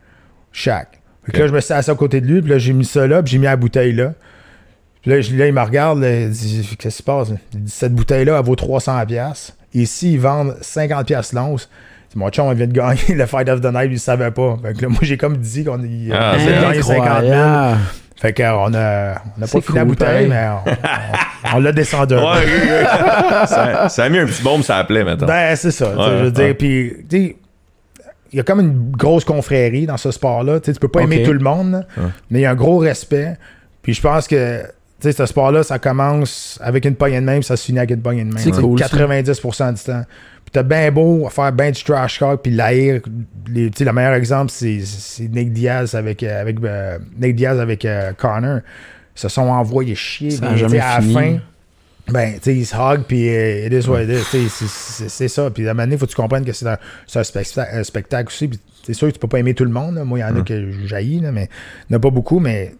Chaque. 0.51 0.99
Fait 1.25 1.31
que 1.33 1.39
là, 1.39 1.47
je 1.47 1.53
me 1.53 1.59
suis 1.59 1.73
assis 1.73 1.91
à 1.91 1.95
côté 1.95 2.21
de 2.21 2.25
lui, 2.27 2.41
puis 2.41 2.51
là, 2.51 2.57
j'ai 2.57 2.73
mis 2.73 2.85
ça 2.85 3.05
là, 3.05 3.21
puis 3.21 3.31
j'ai 3.33 3.37
mis 3.37 3.45
la 3.45 3.55
bouteille 3.57 3.93
là. 3.93 4.13
Puis 5.01 5.11
là, 5.11 5.21
je- 5.21 5.35
là, 5.35 5.47
il 5.47 5.53
me 5.53 5.61
regarde, 5.61 5.99
là, 5.99 6.21
il 6.21 6.29
dit 6.29 6.67
Qu'est-ce 6.79 6.95
qui 6.97 6.97
se 6.97 7.03
passe 7.03 7.29
Il 7.53 7.63
dit 7.63 7.71
Cette 7.71 7.93
bouteille-là, 7.93 8.37
elle 8.39 8.45
vaut 8.45 8.55
300$. 8.55 9.05
piastres. 9.05 9.53
Ici, 9.73 10.13
ils 10.13 10.19
vendent 10.19 10.55
50$ 10.61 11.03
piastres 11.03 11.35
l'once. 11.35 11.69
Il 12.09 12.13
dit, 12.13 12.19
Mon 12.19 12.29
chum, 12.29 12.45
on 12.45 12.53
vient 12.53 12.67
de 12.67 12.71
gagner 12.73 12.99
le 13.15 13.25
Fight 13.25 13.49
of 13.49 13.61
the 13.61 13.65
Night, 13.65 13.87
il 13.87 13.93
ne 13.93 13.97
savait 13.97 14.31
pas. 14.31 14.57
Fait 14.61 14.73
que 14.73 14.81
là, 14.83 14.87
moi, 14.89 14.99
j'ai 15.01 15.17
comme 15.17 15.37
dit 15.37 15.63
qu'on 15.65 15.79
Ah, 16.13 16.33
on 16.35 16.39
c'est 16.39 16.53
a 16.55 16.61
gagné 16.61 16.81
50 16.81 17.21
000. 17.21 17.33
Fait 18.19 18.33
qu'on 18.33 18.73
a, 18.73 19.13
on 19.37 19.43
a 19.43 19.47
pas 19.47 19.61
fini 19.61 19.77
la 19.77 19.85
bouteille, 19.85 20.07
pareil. 20.07 20.27
mais 20.27 20.47
on, 20.49 20.69
on- 21.53 21.57
on 21.57 21.59
l'a 21.59 21.71
descendu. 21.71 22.15
Ouais, 22.15 22.21
ça, 23.47 23.89
ça 23.89 24.03
a 24.03 24.09
mis 24.09 24.17
un 24.17 24.25
petit 24.25 24.41
bombe, 24.41 24.63
ça 24.63 24.77
appelait 24.77 25.03
maintenant. 25.03 25.27
Ben, 25.27 25.55
c'est 25.55 25.71
ça. 25.71 25.91
je 25.95 26.23
veux 26.23 26.31
dire, 26.31 26.55
puis, 26.57 26.93
tu 27.09 27.17
sais, 27.17 27.35
il 28.33 28.37
y 28.37 28.39
a 28.39 28.43
comme 28.43 28.59
une 28.59 28.91
grosse 28.91 29.23
confrérie 29.23 29.85
dans 29.85 29.97
ce 29.97 30.11
sport-là. 30.11 30.59
Tu 30.59 30.73
peux 30.73 30.87
pas 30.87 31.01
aimer 31.01 31.17
tout 31.23 31.33
le 31.33 31.39
monde, 31.39 31.85
mais 32.29 32.39
il 32.39 32.41
y 32.41 32.45
a 32.45 32.51
un 32.51 32.55
gros 32.55 32.77
respect. 32.79 33.37
Puis 33.83 33.93
je 33.93 34.01
pense 34.01 34.27
que, 34.27 34.61
tu 34.63 34.67
sais, 34.99 35.11
ce 35.13 35.25
sport-là, 35.25 35.63
ça 35.63 35.79
commence 35.79 36.59
avec 36.61 36.83
une 36.85 36.95
poignée 36.95 37.21
de 37.21 37.25
main, 37.25 37.35
puis 37.35 37.43
ça 37.45 37.55
se 37.55 37.65
finit 37.65 37.77
avec 37.77 37.91
une 37.91 38.01
poignée 38.01 38.23
de 38.25 38.33
main. 38.33 38.39
C'est 38.39 38.51
cool, 38.51 38.79
ça. 38.79 38.87
90% 38.87 39.73
du 39.75 39.83
temps. 39.83 40.03
Puis 40.47 40.51
t'as 40.53 40.63
bien 40.63 40.89
beau 40.91 41.27
faire 41.29 41.51
ben 41.51 41.71
du 41.71 41.83
trash 41.83 42.19
talk, 42.19 42.41
puis 42.41 42.53
l'haïr. 42.53 43.01
Les- 43.53 43.69
Tu 43.69 43.79
sais, 43.79 43.83
le 43.83 43.91
meilleur 43.91 44.13
exemple, 44.13 44.49
c'est 44.49 44.79
c'est 44.85 45.27
Nick 45.27 45.51
Diaz 45.51 45.93
avec, 45.93 46.23
euh, 46.23 46.39
avec, 46.41 46.55
euh, 46.63 46.97
Nick 47.19 47.35
Diaz 47.35 47.59
avec 47.59 47.83
euh, 47.83 48.13
Connor. 48.13 48.59
Ils 49.15 49.19
se 49.19 49.27
sont 49.27 49.41
envoyés 49.41 49.95
chier. 49.95 50.31
Ça 50.31 50.55
jamais 50.55 50.79
à 50.79 50.95
la 50.95 51.01
fin, 51.13 51.39
ben, 52.09 52.33
tu 52.35 52.39
sais, 52.43 52.55
ils 52.55 52.65
se 52.65 52.75
hug, 52.75 53.01
puis 53.05 53.27
euh, 53.27 53.65
it 53.67 53.73
is 53.73 53.89
what 53.89 54.03
it 54.03 54.09
is. 54.09 54.23
Tu 54.31 54.47
sais, 54.47 54.47
c'est- 54.49 54.67
c'est 54.69 55.09
c'est 55.09 55.27
ça. 55.27 55.49
Puis 55.51 55.67
à 55.67 55.71
un 55.71 55.73
moment 55.73 55.83
donné, 55.85 55.97
faut 55.97 56.05
que 56.05 56.11
tu 56.11 56.15
comprennes 56.15 56.45
que 56.45 56.53
c'est 56.53 56.67
un, 56.67 56.77
c'est 57.05 57.19
un 57.19 57.23
spectacle, 57.23 57.69
un 57.75 57.83
spectacle 57.83 58.27
aussi. 58.29 58.47
Puis 58.47 58.59
c'est 58.85 58.93
sûr 58.93 59.09
que 59.09 59.13
tu 59.13 59.19
peux 59.19 59.27
pas 59.27 59.39
aimer 59.39 59.53
tout 59.53 59.65
le 59.65 59.71
monde. 59.71 59.95
là. 59.95 60.05
Moi, 60.05 60.19
il 60.19 60.21
y 60.21 60.25
en 60.25 60.35
a 60.37 60.43
que 60.43 60.71
j'haïs, 60.85 61.19
là, 61.19 61.33
mais 61.33 61.49
il 61.89 61.91
n'y 61.91 61.95
en 61.95 61.99
a 61.99 62.01
pas 62.01 62.09
beaucoup. 62.09 62.39
Mais 62.39 62.73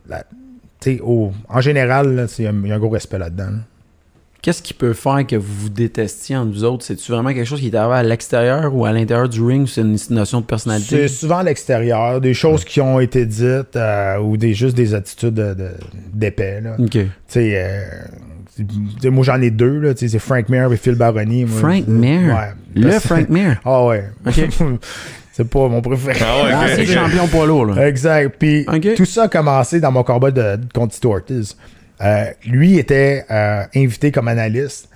sais, 0.80 1.02
au- 1.04 1.34
en 1.50 1.60
général, 1.60 2.16
là, 2.16 2.26
il 2.40 2.44
y, 2.46 2.48
a 2.48 2.52
un- 2.52 2.62
il 2.64 2.70
y 2.70 2.72
a 2.72 2.76
un 2.76 2.80
gros 2.80 2.90
respect 2.90 3.18
là-dedans. 3.18 3.50
là. 3.52 3.58
Qu'est-ce 4.48 4.62
qui 4.62 4.74
peut 4.74 4.94
faire 4.94 5.28
que 5.28 5.36
vous 5.36 5.54
vous 5.64 5.68
détestiez 5.70 6.38
entre 6.38 6.54
vous 6.54 6.64
autres? 6.64 6.86
C'est-tu 6.86 7.12
vraiment 7.12 7.34
quelque 7.34 7.44
chose 7.44 7.60
qui 7.60 7.68
est 7.68 7.76
arrivé 7.76 7.96
à 7.96 8.04
l'extérieur 8.04 8.74
ou 8.74 8.86
à 8.86 8.94
l'intérieur 8.94 9.28
du 9.28 9.44
ring 9.44 9.64
ou 9.64 9.68
c'est 9.68 9.82
une 9.82 9.98
notion 10.12 10.40
de 10.40 10.46
personnalité? 10.46 11.00
C'est 11.02 11.08
souvent 11.10 11.40
à 11.40 11.44
l'extérieur, 11.44 12.22
des 12.22 12.34
choses 12.34 12.64
qui 12.64 12.80
ont 12.80 13.02
été 13.02 13.26
dites 13.26 13.76
euh, 13.76 14.20
ou 14.20 14.38
des, 14.38 14.54
juste 14.54 14.78
des 14.78 14.94
attitudes 14.94 15.34
de- 15.34 15.54
de- 15.54 15.72
d'épais. 16.14 16.62
là. 16.62 16.78
Ok. 16.80 16.92
Tu 16.92 17.08
sais, 17.28 17.52
euh, 17.58 17.82
tu 18.56 18.66
sais, 19.02 19.10
moi 19.10 19.26
j'en 19.26 19.42
ai 19.42 19.52
deux, 19.52 19.80
là, 19.82 19.94
tu 19.94 20.00
sais, 20.08 20.14
c'est 20.14 20.20
Frank 20.20 20.48
Mir 20.48 20.72
et 20.72 20.78
Phil 20.78 20.96
Baroni. 20.96 21.44
moi. 21.44 21.60
Frank 21.60 21.86
Mir? 21.90 22.34
Ouais. 22.34 22.54
Le 22.82 23.00
Frank 23.02 23.28
Mir? 23.30 23.60
Ah 23.66 23.84
ouais. 23.86 24.06
Ok. 24.26 24.48
c'est 25.34 25.50
pas 25.50 25.68
mon 25.68 25.82
préféré. 25.82 26.20
Ah 26.26 26.44
ouais, 26.46 26.54
ok. 26.74 26.80
Ancien 26.82 27.04
champion 27.04 27.28
poids 27.28 27.46
lourd, 27.48 27.66
là. 27.66 27.86
Exact. 27.86 28.34
Puis 28.40 28.66
tout 28.96 29.04
ça 29.04 29.24
a 29.24 29.28
commencé 29.28 29.82
dans 29.82 29.92
mon 29.92 30.04
combat 30.04 30.32
de, 30.32 30.58
contre 30.74 30.94
Tito 30.94 31.12
Ortiz. 31.14 31.58
Euh, 32.02 32.26
lui 32.46 32.78
était 32.78 33.26
euh, 33.32 33.64
invité 33.76 34.12
comme 34.12 34.28
analyste. 34.28 34.90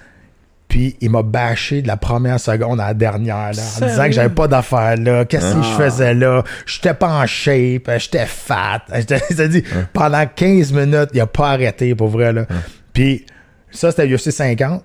Puis 0.68 0.96
il 1.02 1.10
m'a 1.10 1.22
bâché 1.22 1.82
de 1.82 1.88
la 1.88 1.98
première 1.98 2.40
seconde 2.40 2.80
à 2.80 2.88
la 2.88 2.94
dernière 2.94 3.52
là, 3.54 3.62
en 3.82 3.86
disant 3.88 4.06
que 4.06 4.12
j'avais 4.14 4.30
pas 4.34 4.48
d'affaires 4.48 4.96
là, 4.96 5.26
qu'est-ce 5.26 5.54
que 5.54 5.60
Ah. 5.60 5.64
je 5.78 5.84
faisais 5.84 6.14
là, 6.14 6.44
j'étais 6.66 6.94
pas 6.94 7.22
en 7.22 7.26
shape, 7.28 7.90
j'étais 7.98 8.26
fat. 8.26 8.82
J'étais- 8.96 9.20
C'est-à-dire, 9.28 9.64
pendant 9.92 10.26
15 10.26 10.72
minutes, 10.72 11.10
il 11.14 11.20
a 11.20 11.28
pas 11.28 11.50
arrêté 11.50 11.94
pour 11.94 12.08
vrai 12.08 12.32
là. 12.32 12.46
Puis 12.94 13.26
ça 13.72 13.92
c'était 13.92 14.08
UFC 14.08 14.32
50. 14.32 14.82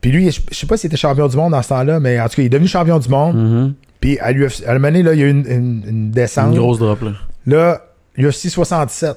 Puis 0.00 0.10
lui, 0.12 0.30
je, 0.30 0.40
je 0.50 0.56
sais 0.56 0.66
pas 0.66 0.76
s'il 0.78 0.88
était 0.88 0.96
champion 0.96 1.28
du 1.28 1.36
monde 1.36 1.52
dans 1.52 1.62
ce 1.62 1.68
temps-là, 1.68 2.00
mais 2.00 2.18
en 2.18 2.24
tout 2.28 2.36
cas, 2.36 2.42
il 2.42 2.46
est 2.46 2.48
devenu 2.48 2.66
champion 2.68 2.98
du 2.98 3.08
monde. 3.10 3.36
Mhm. 3.36 3.74
Puis 4.00 4.18
à 4.18 4.32
l'UFC, 4.32 4.64
à 4.66 4.70
un 4.70 4.74
moment 4.74 4.88
donné, 4.88 5.02
là, 5.02 5.12
il 5.12 5.20
y 5.20 5.22
a 5.22 5.26
eu 5.26 5.30
une, 5.30 5.46
une- 5.46 5.84
une 5.88 6.10
descente. 6.10 6.54
Une 6.54 6.58
grosse 6.58 6.78
drop, 6.78 7.02
là. 7.02 7.12
Là, 7.46 7.82
UFC 8.18 8.48
67. 8.48 9.14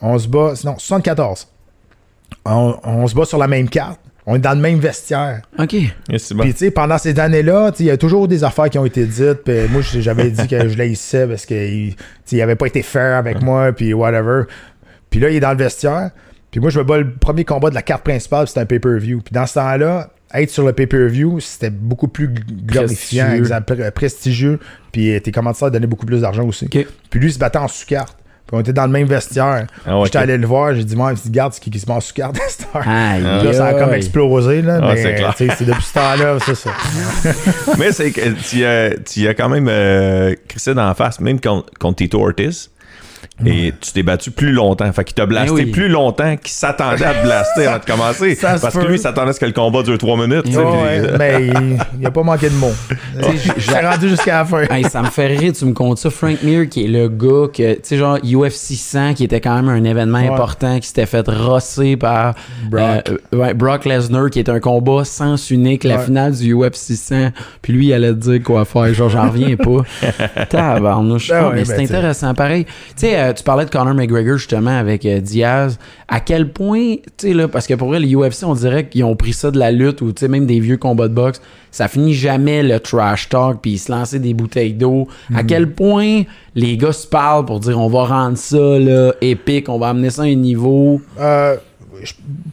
On 0.00 0.18
se 0.18 0.28
bat. 0.28 0.54
Non, 0.64 0.78
74. 0.78 1.48
On, 2.44 2.76
on 2.84 3.06
se 3.06 3.14
bat 3.14 3.24
sur 3.24 3.38
la 3.38 3.46
même 3.48 3.68
carte. 3.68 4.00
On 4.30 4.34
est 4.36 4.40
dans 4.40 4.52
le 4.52 4.60
même 4.60 4.78
vestiaire. 4.78 5.40
Ok. 5.58 5.72
Et 5.74 6.18
c'est 6.18 6.34
bon. 6.34 6.42
Puis, 6.42 6.52
tu 6.52 6.58
sais, 6.66 6.70
pendant 6.70 6.98
ces 6.98 7.18
années-là, 7.18 7.72
il 7.78 7.86
y 7.86 7.90
a 7.90 7.96
toujours 7.96 8.28
des 8.28 8.44
affaires 8.44 8.68
qui 8.68 8.78
ont 8.78 8.84
été 8.84 9.06
dites. 9.06 9.42
Puis, 9.44 9.54
moi, 9.70 9.80
j'avais 9.80 10.30
dit 10.30 10.46
que 10.46 10.68
je 10.68 10.76
l'haïssais 10.76 11.26
parce 11.26 11.46
qu'il 11.46 11.94
il 12.30 12.42
avait 12.42 12.54
pas 12.56 12.66
été 12.66 12.82
fair 12.82 13.16
avec 13.16 13.40
moi, 13.40 13.72
puis 13.72 13.94
whatever. 13.94 14.42
Puis 15.08 15.18
là, 15.18 15.30
il 15.30 15.36
est 15.36 15.40
dans 15.40 15.52
le 15.52 15.56
vestiaire. 15.56 16.10
Puis 16.50 16.60
moi, 16.60 16.68
je 16.68 16.78
me 16.78 16.84
bats 16.84 16.98
le 16.98 17.10
premier 17.14 17.44
combat 17.46 17.70
de 17.70 17.74
la 17.74 17.80
carte 17.82 18.04
principale, 18.04 18.44
puis 18.44 18.48
c'était 18.48 18.60
un 18.60 18.66
pay-per-view. 18.66 19.22
Puis 19.22 19.32
dans 19.32 19.46
ce 19.46 19.54
temps-là, 19.54 20.10
être 20.34 20.50
sur 20.50 20.64
le 20.66 20.74
pay-per-view, 20.74 21.40
c'était 21.40 21.70
beaucoup 21.70 22.08
plus 22.08 22.28
glorifiant, 22.28 23.28
Prestigieux. 23.66 23.90
prestigieux. 23.92 24.60
Puis 24.92 25.20
tes 25.22 25.32
commanditaires 25.32 25.70
donnaient 25.70 25.86
beaucoup 25.86 26.06
plus 26.06 26.20
d'argent 26.20 26.44
aussi. 26.46 26.68
Puis 26.68 26.86
lui, 27.20 27.28
il 27.28 27.32
se 27.32 27.38
battait 27.38 27.58
en 27.58 27.68
sous-carte. 27.68 28.16
Puis 28.48 28.56
on 28.56 28.60
était 28.60 28.72
dans 28.72 28.86
le 28.86 28.92
même 28.92 29.06
vestiaire. 29.06 29.66
Ah 29.86 29.98
ouais, 29.98 30.06
J'étais 30.06 30.16
allé 30.18 30.38
le 30.38 30.46
voir, 30.46 30.74
j'ai 30.74 30.82
dit, 30.82 30.96
moi, 30.96 31.12
il 31.12 31.18
dit, 31.20 31.30
garde, 31.30 31.52
c'est 31.52 31.60
qui 31.60 31.70
qui 31.70 31.78
se 31.78 31.84
met 31.86 31.92
en 31.92 32.00
sous-carte 32.00 32.34
à 32.38 32.40
cette 32.48 32.66
heure. 32.74 32.88
Aïe. 32.88 33.22
Là, 33.22 33.52
ça 33.52 33.66
a 33.66 33.74
comme 33.74 33.92
explosé, 33.92 34.62
là. 34.62 34.80
Ah, 34.82 34.94
mais 34.94 35.02
c'est 35.02 35.64
depuis 35.66 35.82
ce 35.82 35.92
temps-là, 35.92 36.38
c'est 36.46 36.54
ça. 36.54 36.70
Mais 37.78 37.92
c'est 37.92 38.10
que 38.10 38.22
tu 38.48 38.64
as, 38.64 38.96
tu 39.04 39.28
as 39.28 39.34
quand 39.34 39.50
même 39.50 39.68
euh, 39.68 40.34
crissé 40.48 40.72
dans 40.72 40.86
la 40.86 40.94
face, 40.94 41.20
même 41.20 41.38
contre, 41.40 41.70
contre 41.78 41.96
Tito 41.96 42.20
Ortiz. 42.24 42.70
Et 43.46 43.72
tu 43.80 43.92
t'es 43.92 44.02
battu 44.02 44.30
plus 44.32 44.50
longtemps. 44.52 44.90
Fait 44.92 45.04
qu'il 45.04 45.14
t'a 45.14 45.24
blasté 45.26 45.52
oui. 45.52 45.66
plus 45.66 45.88
longtemps 45.88 46.36
qu'il 46.36 46.50
s'attendait 46.50 47.04
à 47.04 47.14
te 47.14 47.22
blaster 47.24 47.66
avant 47.66 47.78
de 47.78 47.84
commencer. 47.86 48.34
Ça 48.34 48.56
Parce 48.60 48.74
que 48.74 48.80
peut. 48.80 48.88
lui, 48.88 48.96
il 48.96 48.98
s'attendait 48.98 49.30
à 49.30 49.32
ce 49.32 49.40
que 49.40 49.46
le 49.46 49.52
combat 49.52 49.82
dure 49.84 49.96
3 49.96 50.16
minutes. 50.26 50.44
tu 50.44 50.52
sais, 50.52 50.58
Ouais, 50.58 51.00
puis- 51.00 51.10
ouais, 51.10 51.18
mais 51.18 51.46
il- 51.46 51.78
il 52.00 52.06
a 52.06 52.10
pas 52.10 52.22
manqué 52.24 52.48
de 52.50 52.54
mots. 52.56 52.72
J'ai 53.58 53.78
rendu 53.86 54.08
jusqu'à 54.08 54.38
la 54.38 54.44
fin. 54.44 54.62
Hey, 54.70 54.84
ça 54.84 55.02
me 55.02 55.06
fait 55.08 55.28
rire, 55.28 55.52
tu 55.56 55.64
me 55.66 55.72
comptes 55.72 55.98
ça. 55.98 56.10
Frank 56.10 56.42
Mir, 56.42 56.68
qui 56.68 56.84
est 56.84 56.88
le 56.88 57.08
gars 57.08 57.46
que, 57.52 57.74
tu 57.74 57.80
sais, 57.84 57.96
genre 57.96 58.18
UFC 58.24 58.74
100, 58.74 59.14
qui 59.14 59.24
était 59.24 59.40
quand 59.40 59.54
même 59.54 59.68
un 59.68 59.84
événement 59.84 60.18
Ouais. 60.18 60.28
important, 60.28 60.78
qui 60.80 60.88
s'était 60.88 61.06
fait 61.06 61.26
rosser 61.28 61.96
par 61.96 62.34
Brock. 62.70 62.82
euh, 63.32 63.36
ouais, 63.36 63.54
Brock 63.54 63.84
Lesnar, 63.84 64.30
qui 64.30 64.40
est 64.40 64.48
un 64.48 64.58
combat 64.60 65.04
sens 65.04 65.50
unique, 65.50 65.84
la 65.84 65.98
finale 65.98 66.34
du 66.34 66.54
UFC 66.54 66.96
100. 66.96 67.30
Puis 67.62 67.72
lui, 67.72 67.86
il 67.86 67.92
allait 67.92 68.08
te 68.10 68.14
dire 68.30 68.42
quoi 68.42 68.64
faire. 68.64 68.92
Genre, 68.92 69.08
j'en 69.08 69.28
reviens 69.30 69.56
pas. 69.56 69.82
Tabarnouche. 70.50 71.28
Ben 71.28 71.36
Ah, 71.40 71.48
ouais, 71.48 71.54
mais 71.56 71.64
ben, 71.64 71.66
c'est 71.66 71.82
intéressant. 71.82 72.34
Pareil, 72.34 72.64
tu 72.64 72.72
sais, 72.96 73.27
euh, 73.28 73.32
tu 73.32 73.44
parlais 73.44 73.64
de 73.64 73.70
Conor 73.70 73.94
McGregor 73.94 74.38
justement 74.38 74.76
avec 74.76 75.04
euh, 75.06 75.20
Diaz. 75.20 75.78
À 76.08 76.20
quel 76.20 76.52
point, 76.52 76.96
tu 77.16 77.28
sais, 77.28 77.34
là, 77.34 77.48
parce 77.48 77.66
que 77.66 77.74
pour 77.74 77.88
vrai, 77.88 78.00
les 78.00 78.14
UFC, 78.14 78.44
on 78.44 78.54
dirait 78.54 78.88
qu'ils 78.88 79.04
ont 79.04 79.16
pris 79.16 79.32
ça 79.32 79.50
de 79.50 79.58
la 79.58 79.70
lutte 79.70 80.00
ou, 80.00 80.12
tu 80.12 80.20
sais, 80.20 80.28
même 80.28 80.46
des 80.46 80.60
vieux 80.60 80.76
combats 80.76 81.08
de 81.08 81.14
boxe. 81.14 81.40
Ça 81.70 81.86
finit 81.88 82.14
jamais 82.14 82.62
le 82.62 82.80
trash 82.80 83.28
talk 83.28 83.58
puis 83.60 83.72
ils 83.72 83.78
se 83.78 83.92
lancer 83.92 84.18
des 84.18 84.34
bouteilles 84.34 84.72
d'eau. 84.72 85.06
À 85.34 85.42
quel 85.42 85.70
point 85.70 86.22
les 86.54 86.76
gars 86.76 86.92
se 86.92 87.06
parlent 87.06 87.44
pour 87.44 87.60
dire 87.60 87.78
on 87.78 87.88
va 87.88 88.04
rendre 88.04 88.38
ça, 88.38 88.56
là, 88.56 89.12
épique, 89.20 89.68
on 89.68 89.78
va 89.78 89.88
amener 89.88 90.10
ça 90.10 90.22
à 90.22 90.24
un 90.24 90.34
niveau? 90.34 91.00
Euh, 91.20 91.56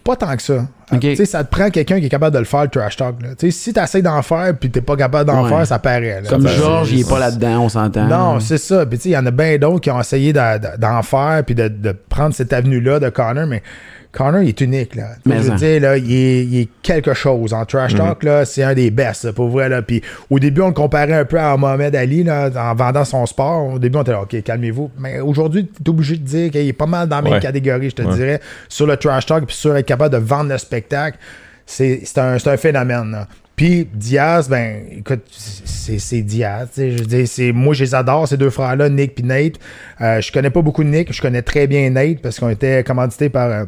pas 0.04 0.16
tant 0.16 0.36
que 0.36 0.42
ça. 0.42 0.66
Ok. 0.92 1.00
Tu 1.00 1.16
sais, 1.16 1.26
ça 1.26 1.44
te 1.44 1.50
prend 1.50 1.70
quelqu'un 1.70 2.00
qui 2.00 2.06
est 2.06 2.10
capable 2.10 2.34
de 2.34 2.40
le 2.40 2.46
faire, 2.46 2.64
le 2.64 2.68
trash 2.70 2.96
talk. 2.98 3.16
là. 3.22 3.30
Tu 3.38 3.52
sais, 3.52 3.52
si 3.52 3.74
tu 3.74 3.80
essaies 3.80 4.02
d'en 4.02 4.22
faire 4.22 4.54
puis 4.60 4.70
t'es 4.70 4.82
pas 4.82 4.96
capable 4.96 5.30
d'en 5.30 5.44
Ouais. 5.44 5.50
faire, 5.50 5.66
ça 5.68 5.80
paraît. 5.80 6.22
là. 6.22 6.30
Comme 6.30 6.48
Georges, 6.48 6.92
il 6.92 7.02
est 7.02 7.10
pas 7.10 7.20
là-dedans, 7.20 7.62
on 7.64 7.70
s'entend. 7.70 8.06
Non, 8.08 8.40
c'est 8.40 8.58
ça. 8.60 8.86
Puis 8.86 8.98
tu 8.98 9.04
sais, 9.04 9.10
il 9.10 9.14
y 9.14 9.18
en 9.18 9.26
a 9.26 9.32
bien 9.32 9.58
d'autres 9.58 9.82
qui 9.82 9.90
ont 9.92 10.00
essayé 10.00 10.32
d'en 10.34 11.02
faire 11.02 11.44
puis 11.46 11.56
de, 11.56 11.68
de 11.68 11.92
prendre 11.92 12.34
cette 12.36 12.54
avenue-là 12.54 13.00
de 13.00 13.10
Connor, 13.10 13.48
mais 13.48 13.64
Connor, 14.16 14.42
il 14.42 14.50
est 14.50 14.62
unique, 14.62 14.96
là. 14.96 15.10
Mais 15.26 15.38
je 15.38 15.42
veux 15.44 15.50
ça. 15.50 15.56
dire, 15.56 15.82
là, 15.82 15.98
il 15.98 16.12
est, 16.12 16.44
il 16.46 16.60
est 16.62 16.70
quelque 16.82 17.14
chose. 17.14 17.54
En 17.54 17.66
trash 17.66 17.94
talk, 17.96 18.24
là, 18.24 18.46
c'est 18.46 18.64
un 18.64 18.74
des 18.74 18.90
best, 18.92 19.26
là, 19.26 19.34
pour 19.34 19.50
vrai, 19.50 19.68
là. 19.70 19.82
Puis 19.82 20.02
au 20.30 20.40
début, 20.40 20.62
on 20.62 20.68
le 20.68 20.74
comparait 20.74 21.14
un 21.14 21.26
peu 21.26 21.40
à 21.40 21.56
Mohamed 21.58 21.96
Ali, 21.96 22.24
là, 22.24 22.50
en 22.56 22.74
vendant 22.76 23.04
son 23.06 23.26
sport. 23.26 23.74
Au 23.74 23.80
début, 23.80 23.98
on 23.98 24.02
était 24.04 24.12
là, 24.12 24.22
OK, 24.22 24.42
calmez-vous. 24.42 24.92
Mais 24.98 25.20
aujourd'hui, 25.20 25.68
tu 25.68 25.84
es 25.84 25.90
obligé 25.90 26.16
de 26.18 26.24
dire 26.24 26.52
qu'il 26.52 26.68
est 26.68 26.74
pas 26.74 26.86
mal 26.86 27.08
dans 27.10 27.18
la 27.18 27.22
même 27.22 27.34
Ouais. 27.34 27.40
catégorie, 27.40 27.90
je 27.90 27.96
te 27.96 28.02
Ouais. 28.04 28.16
dirais, 28.16 28.40
sur 28.70 28.88
le 28.88 28.96
trash 28.98 29.26
talk, 29.26 29.46
puis 29.46 29.56
sur 29.56 29.76
être 29.76 29.86
capable 29.86 30.14
de 30.14 30.20
vendre 30.20 30.50
le 30.52 30.58
spectacle. 30.58 31.18
C'est 31.66 32.02
un, 32.18 32.38
un 32.46 32.58
phénomène, 32.58 33.12
là. 33.12 33.28
Puis 33.56 33.88
Diaz, 33.94 34.50
ben, 34.50 34.82
écoute, 34.98 35.22
c'est 35.32 36.22
Diaz. 36.22 36.68
Je 36.76 37.52
moi, 37.54 37.74
je 37.74 37.86
les 37.86 37.96
adore, 37.96 38.28
ces 38.28 38.36
deux 38.36 38.50
frères-là, 38.50 38.90
Nick 38.90 39.18
et 39.20 39.24
Nate. 39.24 39.54
Euh, 40.02 40.20
je 40.20 40.30
connais 40.32 40.50
pas 40.50 40.62
beaucoup 40.62 40.84
de 40.84 40.90
Nick, 40.90 41.14
je 41.14 41.22
connais 41.22 41.42
très 41.42 41.66
bien 41.66 41.90
Nate 41.90 42.20
parce 42.22 42.38
qu'on 42.38 42.50
était 42.50 42.84
commandités 42.84 43.30
par 43.30 43.50
euh, 43.50 43.64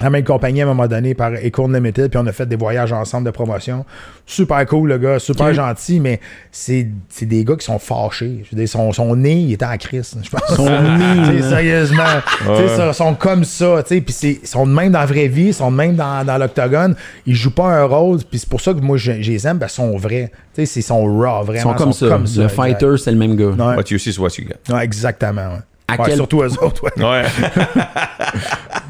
la 0.00 0.10
même 0.10 0.24
compagnie 0.24 0.60
à 0.62 0.64
un 0.64 0.68
moment 0.68 0.86
donné, 0.86 1.14
par 1.14 1.32
Acorn 1.32 1.72
Limited, 1.74 2.10
puis 2.10 2.18
on 2.22 2.26
a 2.26 2.32
fait 2.32 2.46
des 2.46 2.56
voyages 2.56 2.92
ensemble 2.92 3.26
de 3.26 3.30
promotion. 3.30 3.84
Super 4.26 4.64
cool, 4.66 4.88
le 4.88 4.98
gars, 4.98 5.18
super 5.18 5.52
gentil, 5.52 6.00
mais 6.00 6.20
c'est 6.50 6.86
c'est 7.08 7.26
des 7.26 7.44
gars 7.44 7.56
qui 7.56 7.64
sont 7.66 7.78
fâchés. 7.78 8.42
Je 8.44 8.50
veux 8.54 8.60
dire, 8.60 8.68
son, 8.68 8.92
son 8.92 9.14
nez, 9.16 9.34
il 9.40 9.52
était 9.52 9.64
en 9.64 9.76
crise, 9.76 10.16
je 10.22 10.30
pense. 10.30 10.42
Son 10.56 10.64
nez, 11.30 11.42
sérieusement. 11.42 12.02
Ouais. 12.48 12.66
ils 12.88 12.94
sont 12.94 13.14
comme 13.14 13.44
ça, 13.44 13.82
tu 13.82 13.94
sais, 13.96 14.00
puis 14.00 14.12
c'est- 14.14 14.38
ils 14.42 14.46
sont 14.48 14.66
de 14.66 14.72
même 14.72 14.92
dans 14.92 15.00
la 15.00 15.06
vraie 15.06 15.28
vie, 15.28 15.46
ils 15.48 15.54
sont 15.54 15.70
de 15.70 15.76
même 15.76 15.94
dans, 15.96 16.24
dans 16.24 16.38
l'octogone. 16.38 16.94
Ils 17.26 17.34
jouent 17.34 17.54
pas 17.54 17.66
un 17.80 17.84
rôle, 17.84 18.18
puis 18.28 18.38
c'est 18.38 18.48
pour 18.48 18.60
ça 18.60 18.72
que 18.72 18.80
moi, 18.80 18.96
je, 18.96 19.20
je 19.20 19.30
les 19.32 19.46
aime, 19.46 19.58
parce 19.58 19.74
qu'ils 19.74 19.84
sont 19.84 19.96
vrais. 19.96 20.30
Tu 20.54 20.60
sais, 20.62 20.66
c'est- 20.66 20.80
ils 20.80 20.82
sont 20.84 21.02
raw, 21.04 21.42
vraiment. 21.44 21.52
Ils 21.54 21.60
sont 21.60 21.74
comme 21.74 21.92
ça. 21.92 22.06
le 22.06 22.20
exact. 22.22 22.48
fighter, 22.50 22.96
c'est 22.98 23.10
le 23.12 23.18
même 23.18 23.36
gars. 23.36 23.46
Ouais. 23.48 23.76
What 23.76 23.84
you 23.90 23.98
see 23.98 24.10
is 24.10 24.18
what 24.18 24.30
you 24.38 24.44
get. 24.46 24.72
Ouais, 24.72 24.84
exactement, 24.84 25.42
ouais. 25.54 25.60
À 25.90 26.00
Ouais, 26.00 26.06
quel- 26.06 26.16
Surtout 26.16 26.42
eux 26.42 26.52
autres, 26.62 26.84
ouais. 26.84 27.02
Ouais. 27.04 27.22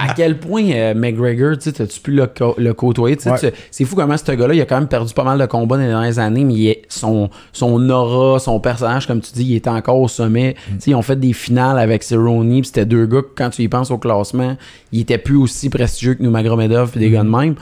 À 0.02 0.14
quel 0.14 0.38
point 0.38 0.64
euh, 0.72 0.94
McGregor, 0.94 1.56
tu 1.58 1.64
sais, 1.64 1.72
t'as-tu 1.72 2.00
pu 2.00 2.12
le, 2.12 2.26
co- 2.26 2.54
le 2.58 2.72
côtoyer? 2.72 3.16
Ouais. 3.26 3.52
C'est 3.70 3.84
fou 3.84 3.96
comment 3.96 4.16
ce 4.16 4.32
gars-là, 4.32 4.54
il 4.54 4.60
a 4.60 4.64
quand 4.64 4.78
même 4.78 4.88
perdu 4.88 5.12
pas 5.12 5.24
mal 5.24 5.38
de 5.38 5.44
combats 5.46 5.76
dans 5.76 5.82
les 5.82 5.88
dernières 5.88 6.18
années, 6.18 6.42
mais 6.44 6.54
il 6.54 6.68
est- 6.68 6.82
son, 6.88 7.28
son 7.52 7.88
aura, 7.90 8.38
son 8.38 8.58
personnage, 8.60 9.06
comme 9.06 9.20
tu 9.20 9.32
dis, 9.34 9.44
il 9.44 9.56
était 9.56 9.68
encore 9.70 9.98
au 10.00 10.08
sommet. 10.08 10.56
Mm. 10.70 10.74
Ils 10.86 10.94
ont 10.94 11.02
fait 11.02 11.16
des 11.20 11.32
finales 11.34 11.78
avec 11.78 12.02
Cerrone, 12.02 12.48
puis 12.48 12.64
c'était 12.64 12.86
deux 12.86 13.04
gars 13.06 13.20
que, 13.20 13.28
quand 13.36 13.50
tu 13.50 13.62
y 13.62 13.68
penses 13.68 13.90
au 13.90 13.98
classement, 13.98 14.56
ils 14.92 15.00
étaient 15.02 15.18
plus 15.18 15.36
aussi 15.36 15.68
prestigieux 15.68 16.14
que 16.14 16.22
nous, 16.22 16.30
Magomedov, 16.30 16.90
puis 16.90 17.00
des 17.00 17.10
Mm. 17.10 17.12
gars 17.12 17.22
de 17.24 17.28
même. 17.28 17.54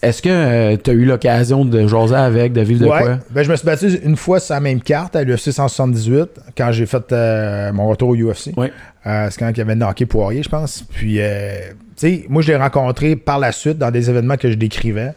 Est-ce 0.00 0.22
que 0.22 0.76
tu 0.76 0.90
as 0.90 0.92
eu 0.94 1.04
l'occasion 1.04 1.64
de 1.64 1.86
jaser 1.86 2.14
avec, 2.14 2.54
de 2.54 2.62
vivre 2.62 2.80
de 2.80 2.86
quoi? 2.86 3.18
Ben, 3.30 3.42
je 3.42 3.50
me 3.50 3.56
suis 3.56 3.66
battu 3.66 3.88
une 4.02 4.16
fois 4.16 4.40
sur 4.40 4.54
la 4.54 4.60
même 4.60 4.80
carte 4.80 5.14
à 5.14 5.22
l'UFC 5.24 5.50
178 5.52 6.40
quand 6.56 6.72
j'ai 6.72 6.86
fait 6.86 7.12
euh, 7.12 7.72
mon 7.72 7.88
retour 7.88 8.10
au 8.10 8.16
UFC. 8.16 8.56
Ouais. 8.56 8.72
Euh, 9.06 9.28
c'est 9.30 9.38
quand 9.38 9.50
il 9.50 9.58
y 9.58 9.60
avait 9.60 9.74
knocké 9.74 10.06
Poirier, 10.06 10.42
je 10.42 10.48
pense. 10.48 10.82
Puis, 10.90 11.16
euh, 11.20 11.56
tu 11.68 11.74
sais, 11.96 12.24
moi, 12.28 12.40
je 12.40 12.48
l'ai 12.48 12.56
rencontré 12.56 13.16
par 13.16 13.38
la 13.38 13.52
suite 13.52 13.76
dans 13.76 13.90
des 13.90 14.08
événements 14.08 14.36
que 14.36 14.50
je 14.50 14.54
décrivais. 14.54 15.12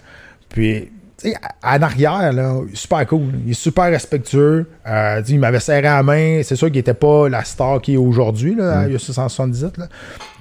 Puis, 0.49 0.89
tu 1.17 1.29
sais, 1.29 1.35
en 1.63 1.81
arrière, 1.81 2.33
là, 2.33 2.59
super 2.73 3.07
cool. 3.07 3.31
Il 3.45 3.51
est 3.51 3.53
super 3.53 3.85
respectueux. 3.85 4.67
Euh, 4.85 5.21
il 5.29 5.39
m'avait 5.39 5.61
serré 5.61 5.83
la 5.83 6.03
main. 6.03 6.41
C'est 6.43 6.57
sûr 6.57 6.67
qu'il 6.67 6.75
n'était 6.75 6.93
pas 6.93 7.29
la 7.29 7.45
star 7.45 7.81
qu'il 7.81 7.93
est 7.93 7.97
aujourd'hui, 7.97 8.53
là, 8.55 8.81
à 8.81 8.87
UFC 8.89 9.13
178. 9.13 9.77
là. 9.77 9.87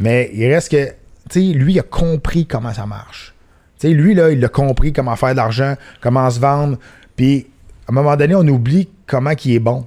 Mais 0.01 0.31
il 0.35 0.53
reste 0.53 0.73
que, 0.73 0.87
tu 0.87 0.93
sais, 1.31 1.41
lui, 1.41 1.75
il 1.75 1.79
a 1.79 1.85
compris 1.85 2.47
comment 2.47 2.73
ça 2.73 2.87
marche. 2.87 3.36
Lui, 3.83 4.15
là, 4.15 4.31
il 4.31 4.45
a 4.45 4.49
compris 4.49 4.93
comment 4.93 5.17
faire 5.17 5.33
de 5.33 5.37
l'argent, 5.37 5.75
comment 6.01 6.29
se 6.31 6.41
vendre. 6.41 6.79
Puis, 7.17 7.47
à 7.89 7.93
un 7.93 7.95
moment 7.95 8.17
donné, 8.17 8.35
on 8.35 8.47
oublie 8.49 8.89
comment 9.07 9.33
il 9.45 9.53
est 9.55 9.59
bon. 9.59 9.87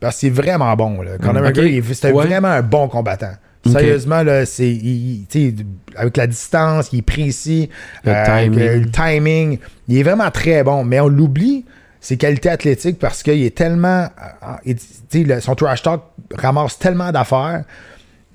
Parce 0.00 0.18
qu'il 0.18 0.28
est 0.28 0.32
vraiment 0.32 0.74
bon. 0.76 1.02
Là. 1.02 1.18
Conor 1.18 1.42
Mm. 1.42 1.46
McGregor, 1.46 1.84
c'était 1.94 2.12
Ouais. 2.12 2.26
vraiment 2.26 2.48
un 2.48 2.62
bon 2.62 2.88
combattant. 2.88 3.32
Sérieusement, 3.66 4.22
là, 4.22 4.46
c'est, 4.46 4.70
il- 4.70 5.26
avec 5.96 6.16
la 6.16 6.26
distance, 6.26 6.88
il 6.92 7.00
est 7.00 7.02
précis, 7.02 7.68
Le 8.04 8.12
avec, 8.12 8.52
timing. 8.52 8.60
euh, 8.66 8.76
le 8.80 8.90
timing, 8.90 9.58
il 9.88 9.98
est 9.98 10.02
vraiment 10.04 10.30
très 10.30 10.62
bon. 10.62 10.84
Mais 10.84 11.00
on 11.00 11.08
l'oublie, 11.08 11.66
ses 12.00 12.16
qualités 12.16 12.48
athlétiques, 12.48 12.98
parce 12.98 13.22
qu'il 13.22 13.42
est 13.42 13.54
tellement. 13.54 14.04
euh, 14.64 14.74
il- 15.12 15.26
le- 15.26 15.40
son 15.40 15.54
trash 15.54 15.82
talk 15.82 16.00
ramasse 16.36 16.78
tellement 16.78 17.10
d'affaires, 17.12 17.64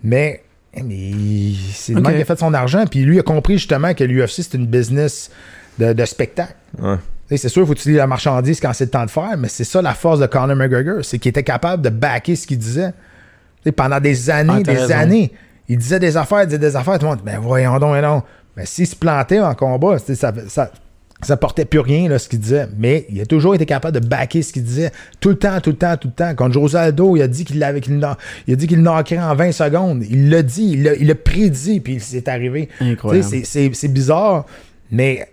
mais, 0.04 0.43
mais 0.82 0.96
il- 0.96 1.58
c'est 1.74 1.94
le 1.94 2.02
mec 2.02 2.16
qui 2.16 2.22
a 2.22 2.26
fait 2.26 2.40
son 2.40 2.54
argent. 2.54 2.86
Puis 2.90 3.02
lui 3.04 3.20
a 3.20 3.24
compris 3.24 3.54
justement 3.58 3.94
que 3.94 4.04
l'UFC, 4.04 4.42
c'est 4.44 4.54
une 4.56 4.66
business 4.68 5.30
de, 5.78 5.94
de 5.94 6.06
spectacle. 6.06 6.56
Ouais. 6.82 6.96
C'est 7.36 7.50
sûr, 7.50 7.64
il 7.64 7.66
faut 7.66 7.74
utiliser 7.74 7.98
la 8.00 8.08
marchandise 8.08 8.60
quand 8.60 8.74
c'est 8.74 8.86
le 8.86 8.90
temps 8.92 9.06
de 9.06 9.10
faire, 9.10 9.36
mais 9.38 9.48
c'est 9.48 9.64
ça 9.64 9.82
la 9.82 9.94
force 9.94 10.20
de 10.20 10.28
Conor 10.28 10.56
McGregor, 10.56 11.04
c'est 11.04 11.18
qu'il 11.18 11.30
était 11.30 11.42
capable 11.44 11.82
de 11.82 11.90
backer 11.90 12.36
ce 12.36 12.46
qu'il 12.46 12.60
disait. 12.60 12.94
Pendant 13.76 14.00
des 14.00 14.30
années, 14.30 14.54
Ah, 14.58 14.62
des 14.64 14.72
raison. 14.78 14.94
années. 14.94 15.32
Il 15.70 15.78
disait 15.78 16.00
des 16.00 16.18
affaires, 16.18 16.42
il 16.44 16.48
disait 16.48 16.60
des 16.60 16.76
affaires, 16.76 17.00
tout 17.00 17.06
le 17.06 17.12
monde 17.12 17.22
ben 17.26 17.40
voyons 17.40 17.80
donc, 17.80 17.96
non. 18.04 18.22
Mais 18.58 18.66
s'il 18.66 18.86
se 18.86 18.96
plantait 18.96 19.40
en 19.40 19.56
combat, 19.56 19.98
ça, 20.00 20.32
ça, 20.48 20.72
ça 21.24 21.38
portait 21.38 21.66
plus 21.66 21.80
rien, 21.80 22.10
là, 22.10 22.20
ce 22.20 22.30
qu'il 22.30 22.40
disait. 22.40 22.68
Mais 22.78 23.06
il 23.10 23.20
a 23.22 23.26
toujours 23.26 23.56
été 23.56 23.66
capable 23.66 24.00
de 24.00 24.06
backer 24.06 24.42
ce 24.42 24.54
qu'il 24.54 24.64
disait. 24.64 24.92
Tout 25.20 25.30
le 25.30 25.36
temps, 25.38 25.60
tout 25.62 25.72
le 25.72 25.76
temps, 25.76 25.96
tout 25.98 26.08
le 26.10 26.14
temps. 26.14 26.34
Quand 26.36 26.52
José 26.52 26.78
Aldo, 26.78 27.16
il 27.16 27.22
a 27.22 27.28
dit 27.28 27.46
qu'il 27.46 27.60
l'avait, 27.60 27.82
qu'il 27.82 28.00
il 28.48 28.54
a 28.54 28.56
dit 28.56 28.68
qu'il 28.68 28.82
knockerait 28.82 29.20
en 29.22 29.36
20 29.36 29.52
secondes. 29.52 30.04
Il 30.10 30.30
l'a 30.30 30.42
dit, 30.44 30.72
il 30.74 30.84
l'a, 30.84 30.96
il 30.96 31.08
l'a 31.08 31.16
prédit, 31.16 31.80
puis 31.80 32.00
c'est 32.00 32.28
arrivé. 32.28 32.70
Incroyable. 32.80 33.28
C'est, 33.30 33.44
c'est, 33.46 33.72
c'est 33.74 33.88
bizarre, 33.88 34.46
mais 34.92 35.28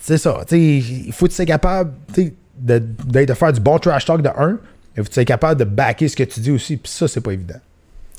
c'est 0.00 0.18
ça. 0.18 0.40
tu 0.48 0.56
sais, 0.56 0.60
Il 1.06 1.12
faut 1.12 1.26
que 1.26 1.30
tu 1.30 1.36
sois 1.36 1.44
capable 1.44 1.92
de, 2.16 2.32
de, 2.58 3.24
de 3.24 3.34
faire 3.34 3.52
du 3.52 3.60
bon 3.60 3.78
trash 3.78 4.04
talk 4.04 4.22
de 4.22 4.28
un. 4.28 4.58
Il 4.96 4.98
faut 4.98 5.04
que 5.04 5.08
tu 5.08 5.14
sois 5.14 5.24
capable 5.24 5.60
de 5.60 5.64
backer 5.64 6.08
ce 6.08 6.16
que 6.16 6.24
tu 6.24 6.40
dis 6.40 6.50
aussi. 6.50 6.76
Puis 6.76 6.90
ça, 6.92 7.06
c'est 7.08 7.20
pas 7.20 7.32
évident. 7.32 7.58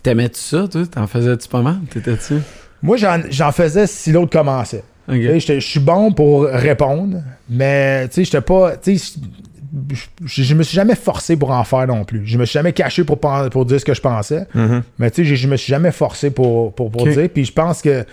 T'aimais-tu 0.03 0.39
ça, 0.39 0.67
toi? 0.67 0.85
T'en 0.85 1.07
faisais-tu 1.07 1.49
pas 1.49 1.61
mal? 1.61 1.79
T'étais-tu? 1.89 2.35
Moi, 2.81 2.95
j'en, 2.95 3.19
j'en 3.29 3.51
faisais 3.51 3.85
si 3.87 4.11
l'autre 4.13 4.31
commençait. 4.31 4.83
Je 5.09 5.59
suis 5.59 5.79
bon 5.79 6.11
pour 6.11 6.43
répondre, 6.43 7.17
mais 7.49 8.07
tu 8.09 8.15
sais, 8.15 8.23
j'étais 8.25 8.41
pas. 8.41 8.73
Je 10.25 10.43
je 10.43 10.53
me 10.55 10.63
suis 10.63 10.75
jamais 10.75 10.95
forcé 10.95 11.35
pour 11.37 11.51
en 11.51 11.63
faire 11.63 11.85
non 11.87 12.03
plus. 12.03 12.23
Je 12.25 12.37
me 12.37 12.45
suis 12.45 12.53
jamais 12.53 12.73
caché 12.73 13.03
pour, 13.03 13.19
pour 13.19 13.65
dire 13.65 13.79
ce 13.79 13.85
que 13.85 13.93
je 13.93 14.01
pensais. 14.01 14.45
Mhm. 14.55 14.81
Mais 14.97 15.11
tu 15.11 15.17
sais, 15.23 15.25
je- 15.29 15.35
je 15.35 15.47
me 15.47 15.57
suis 15.57 15.69
jamais 15.69 15.91
forcé 15.91 16.31
pour, 16.31 16.73
pour, 16.73 16.89
pour 16.91 17.05
dire. 17.13 17.29
Puis 17.33 17.45
je 17.45 17.51
pense 17.53 17.81
que. 17.81 18.01
Tu 18.01 18.07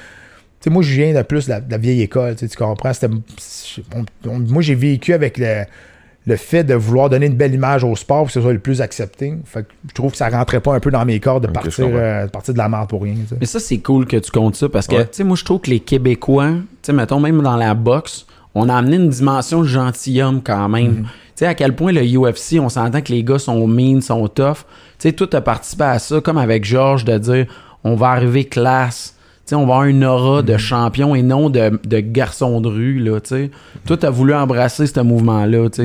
sais, 0.61 0.71
moi, 0.71 0.83
je 0.83 0.93
viens 0.95 1.15
de 1.15 1.23
plus 1.23 1.47
de 1.47 1.51
la, 1.51 1.61
de 1.61 1.71
la 1.71 1.79
vieille 1.79 2.03
école. 2.03 2.35
Tu 2.37 2.47
comprends? 2.57 2.93
On- 4.27 4.39
moi, 4.39 4.63
j'ai 4.63 4.75
vécu 4.75 5.13
avec 5.15 5.39
le, 5.39 5.65
le 6.27 6.37
fait 6.37 6.65
de 6.65 6.75
vouloir 6.75 7.09
donner 7.09 7.27
une 7.27 7.35
belle 7.37 7.55
image 7.55 7.85
au 7.85 7.95
sport 7.95 8.19
pour 8.19 8.27
que 8.27 8.33
ce 8.33 8.41
soit 8.41 8.53
le 8.53 8.59
plus 8.59 8.81
accepté. 8.81 9.35
Fait 9.45 9.63
que 9.63 9.69
je 9.89 9.95
trouve 9.95 10.11
que 10.11 10.17
ça 10.17 10.29
rentrait 10.29 10.59
pas 10.61 10.75
un 10.75 10.81
peu 10.81 10.91
dans 10.91 11.05
mes 11.05 11.21
corps 11.21 11.41
de 11.41 11.47
partir, 11.47 11.87
euh, 11.89 12.27
de 12.27 12.31
partir 12.31 12.53
de 12.53 12.59
la 12.59 12.69
merde 12.69 12.89
pour 12.89 13.03
rien. 13.03 13.15
Mais 13.39 13.47
ça, 13.47 13.61
c'est 13.61 13.79
cool 13.79 14.07
que 14.07 14.17
tu 14.17 14.31
comptes 14.33 14.57
ça 14.57 14.69
parce 14.69 14.89
que, 14.89 14.97
Ouais. 14.97 15.05
tu 15.05 15.11
sais, 15.13 15.25
moi, 15.25 15.37
je 15.37 15.45
trouve 15.45 15.61
que 15.61 15.71
les 15.71 15.79
Québécois, 15.81 16.49
tu 16.51 16.67
sais, 16.83 16.93
mettons, 16.93 17.21
même 17.21 17.41
dans 17.43 17.57
la 17.57 17.75
boxe, 17.75 18.27
on 18.57 18.69
a 18.69 18.75
amené 18.75 18.97
une 18.97 19.09
dimension 19.09 19.63
de 19.63 19.69
gentilhomme 19.69 20.43
quand 20.43 20.69
même. 20.69 20.91
Mhm. 20.91 21.03
Tu 21.03 21.09
sais, 21.37 21.47
à 21.47 21.55
quel 21.55 21.77
point 21.77 21.93
le 21.93 22.03
UFC, 22.03 22.59
on 22.59 22.69
s'entend 22.71 23.03
que 23.03 23.13
les 23.13 23.23
gars 23.23 23.39
sont 23.39 23.67
mean, 23.69 24.01
sont 24.01 24.27
tough. 24.27 24.65
Tu 24.99 25.09
sais, 25.09 25.13
tout 25.13 25.29
a 25.33 25.41
participé 25.41 25.85
à 25.85 25.99
ça, 25.99 26.21
comme 26.21 26.39
avec 26.39 26.65
Georges, 26.65 27.05
de 27.05 27.19
dire 27.19 27.47
on 27.85 27.95
va 27.95 28.09
arriver 28.09 28.45
classe. 28.47 29.16
Tu 29.47 29.55
on 29.55 29.61
va 29.67 29.75
avoir 29.75 29.85
une 29.85 30.05
aura 30.05 30.41
Mhm. 30.41 30.47
de 30.47 30.57
champion 30.57 31.15
et 31.15 31.23
non 31.23 31.51
de, 31.51 31.79
de 31.87 32.01
garçon 32.01 32.61
de 32.61 32.69
rue, 32.69 32.99
là, 32.99 33.21
tu 33.21 33.29
sais. 33.29 33.51
Toi, 33.87 33.97
t'as 33.97 34.11
voulu 34.11 34.35
embrasser 34.35 34.87
ce 34.87 34.99
mouvement-là, 35.01 35.69
tu. 35.71 35.83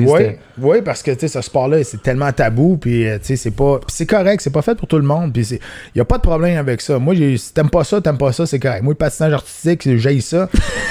Oui, 0.58 0.78
parce 0.84 1.02
que 1.02 1.12
tu 1.12 1.28
ce 1.28 1.40
sport-là, 1.40 1.82
c'est 1.84 2.02
tellement 2.02 2.32
tabou, 2.32 2.76
puis 2.76 3.06
euh, 3.08 3.18
tu 3.24 3.36
c'est 3.36 3.50
pas. 3.52 3.78
c'est 3.86 4.06
correct, 4.06 4.40
c'est 4.42 4.52
pas 4.52 4.62
fait 4.62 4.74
pour 4.74 4.88
tout 4.88 4.96
le 4.98 5.04
monde, 5.04 5.32
puis 5.32 5.42
il 5.52 5.58
n'y 5.94 6.00
a 6.00 6.04
pas 6.04 6.16
de 6.18 6.22
problème 6.22 6.58
avec 6.58 6.80
ça. 6.80 6.98
Moi, 6.98 7.14
si 7.14 7.54
t'aimes 7.54 7.70
pas 7.70 7.84
ça, 7.84 8.00
t'aimes 8.00 8.18
pas 8.18 8.32
ça, 8.32 8.46
c'est 8.46 8.58
correct. 8.58 8.82
Moi, 8.82 8.92
le 8.92 8.96
patinage 8.98 9.32
artistique, 9.32 9.88
j'ai 9.96 10.20
ça. 10.20 10.48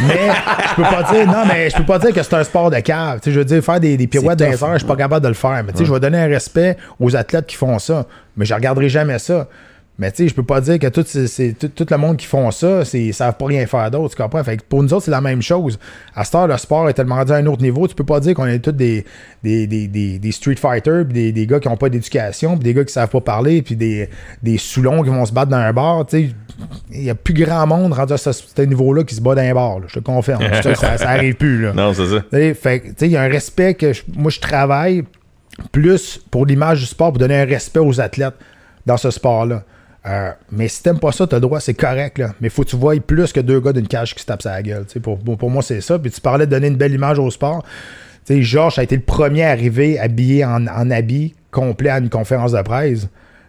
mais 0.07 0.29
je 0.69 0.75
peux 0.75 0.81
pas 0.83 1.03
dire, 1.11 1.27
non, 1.27 1.43
mais 1.47 1.69
je 1.69 1.75
peux 1.75 1.85
pas 1.85 1.99
dire 1.99 2.13
que 2.13 2.23
c'est 2.23 2.33
un 2.35 2.43
sport 2.43 2.71
de 2.71 2.79
cave. 2.79 3.19
Tu 3.21 3.31
je 3.31 3.39
veux 3.39 3.45
dire, 3.45 3.61
faire 3.63 3.79
des, 3.79 3.97
des 3.97 4.07
pirouettes 4.07 4.39
tough, 4.39 4.47
airs, 4.47 4.73
je 4.73 4.77
suis 4.79 4.87
pas 4.87 4.95
capable 4.95 5.23
de 5.23 5.27
le 5.29 5.33
faire. 5.33 5.61
Mais 5.65 5.73
tu 5.73 5.85
je 5.85 5.91
vais 5.91 5.99
donner 5.99 6.19
un 6.19 6.27
respect 6.27 6.77
aux 6.99 7.15
athlètes 7.15 7.47
qui 7.47 7.55
font 7.57 7.77
ça, 7.79 8.05
mais 8.37 8.45
je 8.45 8.53
regarderai 8.53 8.87
jamais 8.89 9.19
ça. 9.19 9.47
Mais 10.01 10.11
tu 10.11 10.23
sais, 10.23 10.27
je 10.29 10.33
peux 10.33 10.43
pas 10.43 10.59
dire 10.61 10.79
que 10.79 10.87
tout, 10.87 11.05
c'est- 11.05 11.53
tout, 11.59 11.67
tout 11.67 11.85
le 11.89 11.97
monde 11.97 12.17
qui 12.17 12.25
font 12.25 12.49
ça, 12.49 12.83
c'est, 12.83 12.99
ils 12.99 13.13
savent 13.13 13.37
pas 13.37 13.45
rien 13.45 13.65
faire 13.67 13.89
d'autre, 13.91 14.15
tu 14.15 14.21
comprends? 14.21 14.43
Fait 14.43 14.57
que 14.57 14.63
pour 14.67 14.81
nous 14.81 14.91
autres, 14.93 15.05
c'est 15.05 15.11
la 15.11 15.21
même 15.21 15.41
chose. 15.43 15.77
À 16.15 16.23
cette 16.23 16.33
heure, 16.35 16.47
le 16.47 16.57
sport 16.57 16.89
est 16.89 16.93
tellement 16.93 17.15
rendu 17.17 17.31
à 17.31 17.35
un 17.35 17.45
autre 17.45 17.61
niveau, 17.61 17.87
tu 17.87 17.93
peux 17.93 18.03
pas 18.03 18.19
dire 18.19 18.33
qu'on 18.33 18.47
est 18.47 18.57
tous 18.59 18.71
des, 18.71 19.05
des, 19.43 19.67
des, 19.67 19.87
des, 19.87 20.17
des 20.17 20.31
street 20.31 20.55
fighters, 20.55 21.05
puis 21.05 21.13
des, 21.13 21.31
des 21.31 21.45
gars 21.45 21.59
qui 21.59 21.67
ont 21.67 21.77
pas 21.77 21.87
d'éducation, 21.89 22.55
puis 22.57 22.63
des 22.63 22.73
gars 22.73 22.83
qui 22.83 22.91
savent 22.91 23.09
pas 23.09 23.21
parler, 23.21 23.61
puis 23.61 23.75
des, 23.75 24.09
des 24.41 24.57
soulons 24.57 25.03
qui 25.03 25.09
vont 25.09 25.23
se 25.25 25.31
battre 25.33 25.51
dans 25.51 25.57
un 25.57 25.71
bar, 25.71 26.05
tu 26.07 26.17
sais. 26.29 26.29
Il 26.91 27.03
y 27.03 27.09
a 27.11 27.15
plus 27.15 27.33
grand 27.35 27.65
monde 27.67 27.93
rendu 27.93 28.13
à 28.13 28.17
ce, 28.17 28.31
ce 28.31 28.61
niveau-là 28.63 29.03
qui 29.03 29.13
se 29.15 29.21
bat 29.21 29.35
dans 29.35 29.41
un 29.41 29.53
bar, 29.53 29.79
là, 29.79 29.85
je 29.87 29.95
te 29.95 29.99
confirme. 30.03 30.41
Te- 30.61 30.73
ça, 30.75 30.97
ça 30.97 31.09
arrive 31.09 31.35
plus, 31.35 31.61
là. 31.61 31.73
Non, 31.75 31.93
c'est 31.93 32.07
ça. 32.07 32.23
Fait 32.55 32.81
tu 32.81 32.89
sais, 32.97 33.05
il 33.05 33.11
y 33.11 33.17
a 33.17 33.21
un 33.21 33.29
respect 33.29 33.75
que 33.75 33.93
je- 33.93 34.01
moi, 34.15 34.31
je 34.31 34.39
travaille 34.39 35.03
plus 35.71 36.19
pour 36.31 36.45
l'image 36.45 36.79
du 36.79 36.85
sport, 36.85 37.09
pour 37.11 37.19
donner 37.19 37.39
un 37.39 37.45
respect 37.45 37.79
aux 37.79 37.99
athlètes 38.01 38.33
dans 38.85 38.97
ce 38.97 39.11
sport-là. 39.11 39.63
Euh, 40.07 40.31
mais 40.51 40.67
si 40.67 40.81
t'aimes 40.81 40.99
pas 40.99 41.11
ça, 41.11 41.27
t'as 41.27 41.37
le 41.37 41.41
droit, 41.41 41.59
c'est 41.59 41.75
correct, 41.75 42.17
là. 42.17 42.33
Mais 42.41 42.49
faut 42.49 42.63
que 42.63 42.69
tu 42.69 42.75
voies 42.75 42.99
plus 42.99 43.31
que 43.31 43.39
deux 43.39 43.59
gars 43.59 43.71
d'une 43.71 43.87
cage 43.87 44.15
qui 44.15 44.21
se 44.21 44.25
tapent 44.25 44.41
sa 44.41 44.61
gueule. 44.61 44.85
tu 44.85 44.93
sais. 44.93 44.99
Pour, 44.99 45.19
pour, 45.19 45.49
moi, 45.51 45.61
c'est 45.61 45.81
ça. 45.81 45.99
Puis 45.99 46.09
tu 46.11 46.21
parlais 46.21 46.45
de 46.47 46.51
donner 46.51 46.67
une 46.67 46.75
belle 46.77 46.93
image 46.93 47.19
au 47.19 47.29
sport. 47.29 47.63
Tu 48.25 48.35
sais, 48.35 48.41
Georges 48.41 48.79
a 48.79 48.83
été 48.83 48.95
le 48.95 49.03
premier 49.03 49.43
à 49.43 49.51
arriver 49.51 49.99
habillé 49.99 50.43
en, 50.43 50.65
en 50.67 50.89
habit 50.89 51.35
complet 51.51 51.89
à 51.89 51.99
une 51.99 52.09
conférence 52.09 52.51
de 52.53 52.61
presse. 52.61 53.01
Tu 53.01 53.07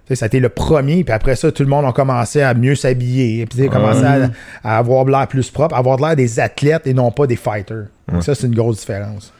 sais, 0.09 0.15
ça 0.17 0.25
a 0.25 0.27
été 0.27 0.41
le 0.41 0.49
premier, 0.51 1.05
puis 1.05 1.15
après 1.15 1.37
ça, 1.37 1.51
tout 1.53 1.63
le 1.63 1.69
monde 1.69 1.87
a 1.87 1.93
commencé 1.93 2.43
à 2.43 2.53
mieux 2.55 2.75
s'habiller, 2.75 3.47
puis 3.47 3.57
tu 3.59 3.65
sais, 3.65 3.69
commencé 3.71 4.05
à, 4.05 4.31
à 4.65 4.79
avoir 4.79 5.05
de 5.05 5.11
l'air 5.13 5.29
plus 5.29 5.51
propre, 5.51 5.75
à 5.75 5.79
avoir 5.79 5.97
de 5.97 6.03
l'air 6.03 6.17
des 6.17 6.41
athlètes 6.41 6.87
et 6.87 6.93
non 6.93 7.11
pas 7.13 7.27
des 7.27 7.37
fighters. 7.37 7.87
Donc 8.13 8.25
Ça, 8.25 8.35
c'est 8.35 8.47
une 8.47 8.55
grosse 8.55 8.81
différence. 8.81 9.33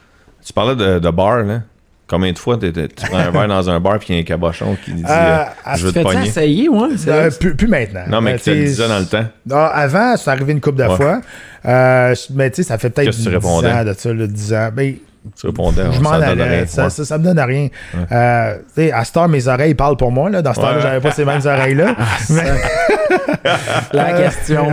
Tu 0.43 0.51
parlais 0.53 0.75
de, 0.75 0.99
de 0.99 1.09
bar, 1.11 1.43
là. 1.43 1.61
Combien 2.05 2.31
de 2.33 2.37
fois 2.37 2.57
tu 2.57 2.71
prends 3.07 3.17
un 3.17 3.31
verre 3.31 3.47
dans 3.47 3.69
un 3.69 3.79
bar 3.79 3.97
puis 3.97 4.07
il 4.09 4.15
y 4.15 4.17
a 4.19 4.21
un 4.21 4.25
cabochon 4.25 4.77
qui 4.83 4.91
dit 4.93 5.03
Euh, 5.07 5.09
euh, 5.09 5.43
ah, 5.65 5.75
Je 5.77 5.85
veux 5.87 5.93
Tu 5.93 5.99
te 5.99 6.03
pogner? 6.03 6.27
essayer, 6.27 6.67
ouais? 6.69 6.89
Euh, 7.07 7.31
plus, 7.31 7.55
plus 7.55 7.67
maintenant. 7.67 8.03
Non, 8.09 8.19
mais 8.21 8.33
qui 8.33 8.39
te 8.39 8.43
sais, 8.43 8.55
disait 8.55 8.87
dans 8.89 8.99
le 8.99 9.05
temps. 9.05 9.23
Ah, 9.51 9.67
avant, 9.67 10.15
c'est 10.17 10.29
arrivé 10.29 10.51
une 10.51 10.59
couple 10.61 10.79
de 10.79 10.83
Ouais. 10.83 10.95
fois. 10.97 11.21
Euh, 11.65 12.13
mais 12.33 12.49
tu 12.51 12.57
sais, 12.57 12.63
ça 12.67 12.77
fait 12.77 12.89
peut-être 12.89 13.07
Qu'est-ce 13.07 13.19
10 13.19 13.23
que 13.25 13.29
tu 13.29 13.35
répondais? 13.35 13.71
ans 13.71 13.85
de 13.85 13.93
ça, 13.93 14.13
là, 14.13 14.27
10 14.27 14.53
ans. 14.53 14.69
Ben, 14.75 14.95
Tu 15.39 15.47
répondais, 15.47 15.83
je 15.93 16.01
m'en 16.01 16.11
allais. 16.11 16.65
Ça, 16.67 16.89
ça, 16.89 17.05
ça 17.05 17.17
me 17.17 17.23
donne 17.23 17.39
rien. 17.39 17.69
Euh, 18.11 18.57
tu 18.57 18.63
sais, 18.83 18.91
à 18.91 19.05
cette 19.05 19.15
heure, 19.15 19.29
mes 19.29 19.47
oreilles 19.47 19.73
parlent 19.73 19.95
pour 19.95 20.11
moi. 20.11 20.29
Là. 20.29 20.41
Dans 20.41 20.53
ce 20.53 20.59
temps-là, 20.59 20.75
Ouais. 20.75 20.81
j'avais 20.81 20.99
pas 20.99 21.11
ces 21.11 21.23
mêmes 21.23 21.41
oreilles-là. 21.45 21.95
mais, 22.29 22.43
La 23.93 24.11
question. 24.13 24.67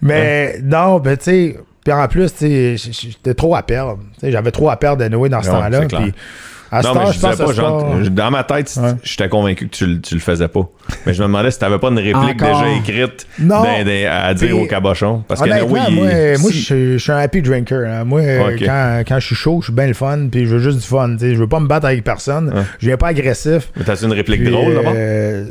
Mais 0.00 0.58
non, 0.62 0.98
ben 0.98 1.16
tu 1.18 1.24
sais, 1.24 1.56
puis 1.84 1.92
en 1.92 2.08
plus, 2.08 2.32
tu 2.34 2.76
sais, 2.78 2.92
j'étais 2.92 3.34
trop 3.34 3.54
à 3.54 3.62
perdre. 3.62 3.98
Tu 4.14 4.20
sais, 4.20 4.32
J'avais 4.32 4.50
trop 4.50 4.70
à 4.70 4.76
perdre 4.76 5.02
de 5.04 5.08
Noé 5.08 5.28
dans 5.28 5.42
ce 5.42 5.50
Ouais, 5.50 5.60
temps-là. 5.60 5.80
Puis 5.86 6.14
à 6.78 6.82
Non, 6.82 6.94
mais 6.94 7.00
je 7.06 7.12
je 7.12 7.12
disais 7.14 7.28
pense 7.28 7.36
pas, 7.38 7.52
genre, 7.52 7.94
dans 8.10 8.30
ma 8.30 8.44
tête, 8.44 8.72
Ouais. 8.82 8.90
j'étais 9.02 9.28
convaincu 9.28 9.68
que 9.68 9.74
tu, 9.76 9.86
le- 9.86 10.00
tu 10.00 10.14
le 10.14 10.20
faisais 10.20 10.48
pas. 10.48 10.68
Mais 11.06 11.14
je 11.14 11.22
me 11.22 11.28
demandais 11.28 11.50
si 11.50 11.58
t'avais 11.58 11.78
pas 11.78 11.88
une 11.88 11.98
réplique 11.98 12.42
Encore. 12.42 12.62
déjà 12.62 12.70
écrite 12.76 13.26
Non. 13.38 13.62
d'un- 13.62 13.84
d'un- 13.84 14.10
à 14.10 14.34
dire 14.34 14.58
au 14.58 14.66
cabochon. 14.66 15.22
Parce 15.28 15.40
que 15.40 15.48
oui, 15.64 15.80
il- 15.88 15.94
moi, 15.94 16.06
moi 16.40 16.50
je, 16.52 16.96
suis- 16.98 17.12
un 17.12 17.16
happy 17.18 17.42
drinker. 17.42 17.86
hein. 17.88 18.04
Moi, 18.04 18.22
quand, 18.64 19.02
quand 19.06 19.20
je 19.20 19.26
suis 19.26 19.36
chaud, 19.36 19.58
je 19.60 19.66
suis 19.66 19.72
bien 19.74 19.86
le 19.86 19.94
fun, 19.94 20.28
puis 20.30 20.46
je 20.46 20.50
veux 20.56 20.58
juste 20.58 20.78
du 20.80 20.86
fun. 20.86 21.16
Je 21.20 21.34
veux 21.34 21.46
pas 21.48 21.60
me 21.60 21.66
battre 21.68 21.86
avec 21.86 22.02
personne. 22.04 22.48
Ouais. 22.54 22.62
Je 22.80 22.86
viens 22.86 22.96
pas 22.96 23.08
agressif. 23.08 23.70
Mais 23.76 23.84
t'as 23.84 23.96
une 23.96 24.12
réplique 24.12 24.42
Puis, 24.42 24.50
drôle 24.50 24.72
là-bas? 24.74 24.90
euh, 24.94 25.44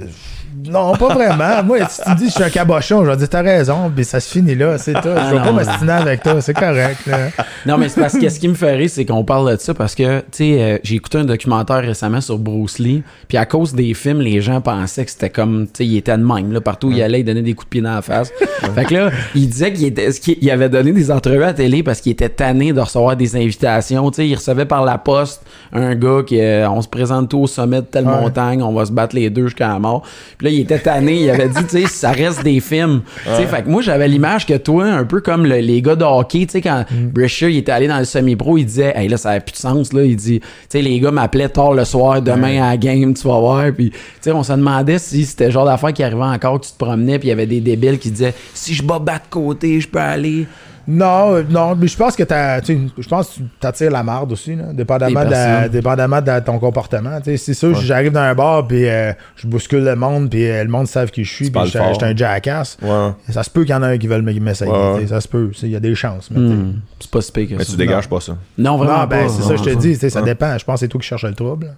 non, 0.69 0.93
pas 0.95 1.13
vraiment. 1.13 1.63
Moi, 1.63 1.79
si 1.89 2.01
tu 2.01 2.09
me 2.09 2.15
dis 2.15 2.23
que 2.25 2.29
je 2.29 2.35
suis 2.35 2.43
un 2.43 2.49
cabochon, 2.49 3.03
je 3.05 3.09
vais 3.09 3.17
dire 3.17 3.29
t'as 3.29 3.41
raison, 3.41 3.91
puis 3.93 4.05
ça 4.05 4.19
se 4.19 4.29
finit 4.31 4.55
là, 4.55 4.77
c'est 4.77 4.93
tout. 4.93 5.09
Ah 5.15 5.27
Je 5.29 5.35
vais 5.35 5.41
pas 5.41 5.51
m'astiner 5.51 5.91
avec 5.93 6.23
toi, 6.23 6.41
c'est 6.41 6.53
correct. 6.53 7.05
là. 7.07 7.17
Non, 7.65 7.77
mais 7.77 7.89
c'est 7.89 7.99
parce 8.01 8.17
que 8.17 8.29
ce 8.29 8.39
qui 8.39 8.47
me 8.47 8.53
fait 8.53 8.73
rire, 8.75 8.89
c'est 8.89 9.05
qu'on 9.05 9.23
parle 9.23 9.51
de 9.51 9.59
ça 9.59 9.73
parce 9.73 9.95
que, 9.95 10.19
tu 10.19 10.25
sais, 10.31 10.61
euh, 10.61 10.77
j'ai 10.83 10.95
écouté 10.95 11.17
un 11.19 11.23
documentaire 11.25 11.81
récemment 11.81 12.21
sur 12.21 12.37
Bruce 12.37 12.79
Lee, 12.79 13.03
puis 13.27 13.37
à 13.37 13.45
cause 13.45 13.73
des 13.73 13.93
films, 13.93 14.21
les 14.21 14.41
gens 14.41 14.61
pensaient 14.61 15.05
que 15.05 15.11
c'était 15.11 15.29
comme, 15.29 15.65
tu 15.67 15.71
sais, 15.77 15.85
il 15.85 15.97
était 15.97 16.17
de 16.17 16.23
même, 16.23 16.51
là, 16.51 16.61
partout 16.61 16.87
où 16.87 16.91
il 16.91 17.01
allait, 17.01 17.21
il 17.21 17.23
donnait 17.25 17.41
des 17.41 17.53
coups 17.53 17.65
de 17.67 17.69
pied 17.69 17.81
dans 17.81 17.95
la 17.95 18.01
face. 18.01 18.31
fait 18.75 18.85
que 18.85 18.93
là, 18.95 19.11
il 19.35 19.49
disait 19.49 19.73
qu'il 19.73 19.85
était, 19.87 20.11
qu'il 20.11 20.37
il 20.41 20.51
avait 20.51 20.69
donné 20.69 20.91
des 20.91 21.09
entrevues 21.11 21.43
à 21.43 21.53
télé 21.53 21.83
parce 21.83 22.01
qu'il 22.01 22.11
était 22.11 22.29
tanné 22.29 22.73
de 22.73 22.79
recevoir 22.79 23.15
des 23.15 23.35
invitations, 23.35 24.09
tu 24.11 24.17
sais, 24.17 24.27
il 24.27 24.35
recevait 24.35 24.65
par 24.65 24.83
la 24.85 24.97
poste 24.97 25.41
un 25.71 25.95
gars 25.95 26.21
qui, 26.25 26.39
euh, 26.39 26.69
on 26.69 26.81
se 26.81 26.87
présente 26.87 27.29
tout 27.29 27.39
au 27.39 27.47
sommet 27.47 27.77
de 27.81 27.85
telle 27.85 28.03
Ouais. 28.03 28.19
montagne, 28.21 28.61
on 28.61 28.73
va 28.73 28.85
se 28.85 28.91
battre 28.91 29.15
les 29.15 29.29
deux 29.29 29.45
jusqu'à 29.47 29.69
la 29.69 29.79
mort. 29.79 30.03
Puis 30.37 30.42
là, 30.43 30.49
il 30.51 30.59
était 30.59 30.77
tanné, 30.77 31.23
il 31.23 31.29
avait 31.31 31.47
dit, 31.49 31.63
tu 31.63 31.81
sais, 31.81 31.87
ça 31.87 32.11
reste 32.11 32.43
des 32.43 32.59
films. 32.59 33.01
Tu 33.23 33.29
sais, 33.35 33.47
fait 33.47 33.63
que 33.63 33.69
moi, 33.69 33.81
j'avais 33.81 34.07
l'image 34.07 34.45
que 34.45 34.55
toi, 34.57 34.85
un 34.85 35.05
peu 35.05 35.21
comme 35.21 35.45
le- 35.45 35.57
les 35.59 35.81
gars 35.81 35.95
de 35.95 36.03
hockey, 36.03 36.45
tu 36.45 36.51
sais, 36.51 36.61
quand 36.61 36.83
Mm. 36.91 37.07
Brescia, 37.07 37.49
il 37.49 37.57
était 37.57 37.71
allé 37.71 37.87
dans 37.87 37.97
le 37.97 38.05
semi-pro, 38.05 38.57
il 38.57 38.65
disait, 38.65 38.93
hey, 38.95 39.07
là, 39.07 39.17
ça 39.17 39.31
n'a 39.33 39.39
plus 39.39 39.53
de 39.53 39.57
sens, 39.57 39.93
là. 39.93 40.03
Il 40.03 40.15
dit, 40.15 40.39
tu 40.41 40.45
sais, 40.69 40.81
les 40.81 40.99
gars 40.99 41.11
m'appelaient 41.11 41.49
tard 41.49 41.73
le 41.73 41.85
soir, 41.85 42.21
demain 42.21 42.61
à 42.61 42.69
la 42.71 42.77
game, 42.77 43.13
tu 43.13 43.27
vas 43.27 43.39
voir. 43.39 43.65
Puis, 43.71 43.89
tu 43.91 43.97
sais, 44.21 44.31
on 44.31 44.43
se 44.43 44.51
demandait 44.53 44.99
si 44.99 45.25
c'était 45.25 45.45
le 45.45 45.51
genre 45.51 45.65
d'affaire 45.65 45.93
qui 45.93 46.03
arrivait 46.03 46.21
encore, 46.21 46.59
que 46.59 46.65
tu 46.67 46.73
te 46.73 46.77
promenais, 46.77 47.17
puis 47.17 47.27
il 47.27 47.31
y 47.31 47.33
avait 47.33 47.45
des 47.47 47.61
débiles 47.61 47.97
qui 47.97 48.11
disaient, 48.11 48.33
si 48.53 48.73
je 48.73 48.83
bats 48.83 48.99
bas 48.99 49.15
de 49.15 49.29
côté, 49.29 49.79
je 49.79 49.87
peux 49.87 49.99
aller. 49.99 50.45
Non, 50.87 51.35
euh, 51.35 51.43
non, 51.49 51.75
mais 51.75 51.87
je 51.87 51.95
pense 51.95 52.15
que 52.15 52.23
t'as, 52.23 52.59
tu 52.61 52.75
sais, 52.75 52.79
je 52.97 53.07
pense 53.07 53.39
t'attires 53.59 53.91
la 53.91 54.03
marde 54.03 54.31
aussi, 54.31 54.55
là, 54.55 54.65
dépendamment, 54.73 55.23
de, 55.23 55.67
dépendamment 55.69 56.21
de 56.21 56.39
ton 56.39 56.59
comportement. 56.59 57.19
tu 57.19 57.31
sais. 57.31 57.37
C'est 57.37 57.53
sûr, 57.53 57.77
si 57.77 57.85
j'arrive 57.85 58.11
dans 58.11 58.19
un 58.21 58.35
bar 58.35 58.67
puis 58.67 58.87
euh, 58.87 59.13
je 59.35 59.47
bouscule 59.47 59.83
le 59.83 59.95
monde 59.95 60.29
puis 60.29 60.45
euh, 60.49 60.63
le 60.63 60.69
monde 60.69 60.87
savent 60.87 61.11
qui 61.11 61.23
je 61.23 61.33
suis 61.33 61.49
puis 61.49 61.61
je 61.65 61.69
suis 61.69 61.79
un 62.05 62.15
jackass. 62.15 62.77
Ouais. 62.81 63.11
Ça 63.29 63.43
se 63.43 63.49
peut 63.49 63.61
qu'il 63.63 63.71
y 63.71 63.77
en 63.77 63.83
a 63.83 63.87
un 63.87 63.97
qui 63.97 64.07
veulent 64.07 64.21
m'essayer. 64.21 64.71
Ouais, 64.71 65.07
Ça 65.07 65.21
se 65.21 65.27
peut. 65.27 65.51
Il 65.61 65.69
y 65.69 65.75
a 65.75 65.79
des 65.79 65.95
chances. 65.95 66.29
mais. 66.31 66.39
Hmm, 66.39 66.73
c'est 66.99 67.11
pas 67.11 67.21
si 67.21 67.31
pire 67.31 67.49
que 67.49 67.53
Mais 67.55 67.63
ça. 67.63 67.71
tu 67.71 67.77
dégages 67.77 68.09
pas 68.09 68.19
ça. 68.19 68.37
Non, 68.57 68.77
vraiment 68.77 68.99
Non, 68.99 69.07
ben, 69.07 69.23
pas. 69.25 69.29
c'est 69.29 69.41
ça, 69.43 69.55
je 69.55 69.63
te 69.63 69.75
dis. 69.75 69.95
Ça 70.09 70.21
dépend. 70.21 70.57
Je 70.57 70.65
pense 70.65 70.75
que 70.75 70.79
c'est 70.81 70.87
toi 70.89 70.99
qui 70.99 71.07
cherches 71.07 71.25
le 71.25 71.33
trouble. 71.33 71.75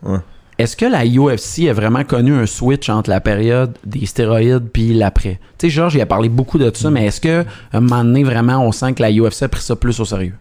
Est-ce 0.57 0.77
que 0.77 0.85
la 0.85 1.05
UFC 1.05 1.67
a 1.69 1.73
vraiment 1.73 2.03
connu 2.05 2.33
un 2.33 2.45
switch 2.45 2.89
entre 2.89 3.09
la 3.09 3.19
période 3.19 3.77
des 3.85 4.05
stéroïdes 4.05 4.69
puis 4.71 4.93
l'après? 4.93 5.39
Tu 5.57 5.67
sais, 5.67 5.69
Georges, 5.69 5.95
il 5.95 6.01
a 6.01 6.05
parlé 6.05 6.29
beaucoup 6.29 6.57
de 6.57 6.67
Mm. 6.69 6.75
ça, 6.75 6.89
mais 6.91 7.07
est-ce 7.07 7.19
que 7.19 7.41
à 7.41 7.77
un 7.77 7.81
moment 7.81 8.03
donné, 8.05 8.23
vraiment, 8.23 8.65
on 8.65 8.71
sent 8.71 8.93
que 8.93 9.01
la 9.01 9.11
UFC 9.11 9.43
a 9.43 9.47
pris 9.49 9.61
ça 9.61 9.75
plus 9.75 9.99
au 9.99 10.05
sérieux? 10.05 10.33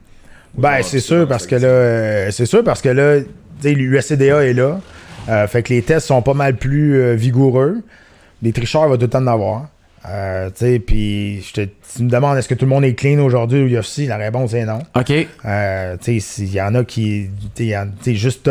Ben, 0.57 0.83
c'est 0.83 1.01
sûr 1.01 1.27
parce 1.27 1.47
que 1.49 1.57
là, 1.57 1.67
euh, 1.67 2.31
c'est 2.31 2.47
sûr 2.47 2.63
parce 2.63 2.81
que 2.81 2.89
là, 2.91 3.21
tu 3.21 3.27
sais, 3.61 3.73
l'USCDA 3.75 4.45
est 4.45 4.53
là. 4.53 4.81
Euh, 5.29 5.47
fait 5.49 5.63
que 5.65 5.73
les 5.73 5.83
tests 5.83 6.07
sont 6.07 6.23
pas 6.23 6.35
mal 6.35 6.57
plus 6.57 7.01
euh, 7.01 7.15
vigoureux. 7.15 7.79
Les 8.43 8.53
tricheurs, 8.53 8.85
il 8.87 8.91
va 8.91 8.97
tout 8.97 9.03
le 9.03 9.09
temps 9.09 9.23
en 9.23 9.27
avoir. 9.27 9.67
Euh, 10.09 10.49
tu 10.51 10.67
sais, 10.67 10.79
puis 10.79 11.41
je 11.43 11.53
te- 11.55 11.69
tu 11.97 12.03
me 12.03 12.11
demandes 12.11 12.37
est-ce 12.37 12.47
que 12.47 12.55
tout 12.55 12.67
le 12.67 12.71
monde 12.71 12.85
est 12.85 12.93
clean 12.95 13.19
aujourd'hui 13.21 13.63
au 13.63 13.81
UFC? 13.81 14.07
La 14.07 14.19
réponse 14.19 14.53
est 14.53 14.67
non. 14.67 14.81
OK. 14.95 15.13
Euh, 15.47 15.97
tu 16.01 16.21
sais, 16.21 16.45
s'il 16.45 16.53
y 16.53 16.61
en 16.61 16.75
a 16.75 16.85
qui. 16.85 17.31
Tu 17.55 17.71
sais, 17.71 17.87
il 18.07 18.17
juste. 18.17 18.49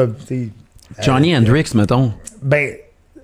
Johnny 1.02 1.34
euh, 1.34 1.40
Hendricks, 1.40 1.74
mettons. 1.76 2.14
Ben, 2.42 2.74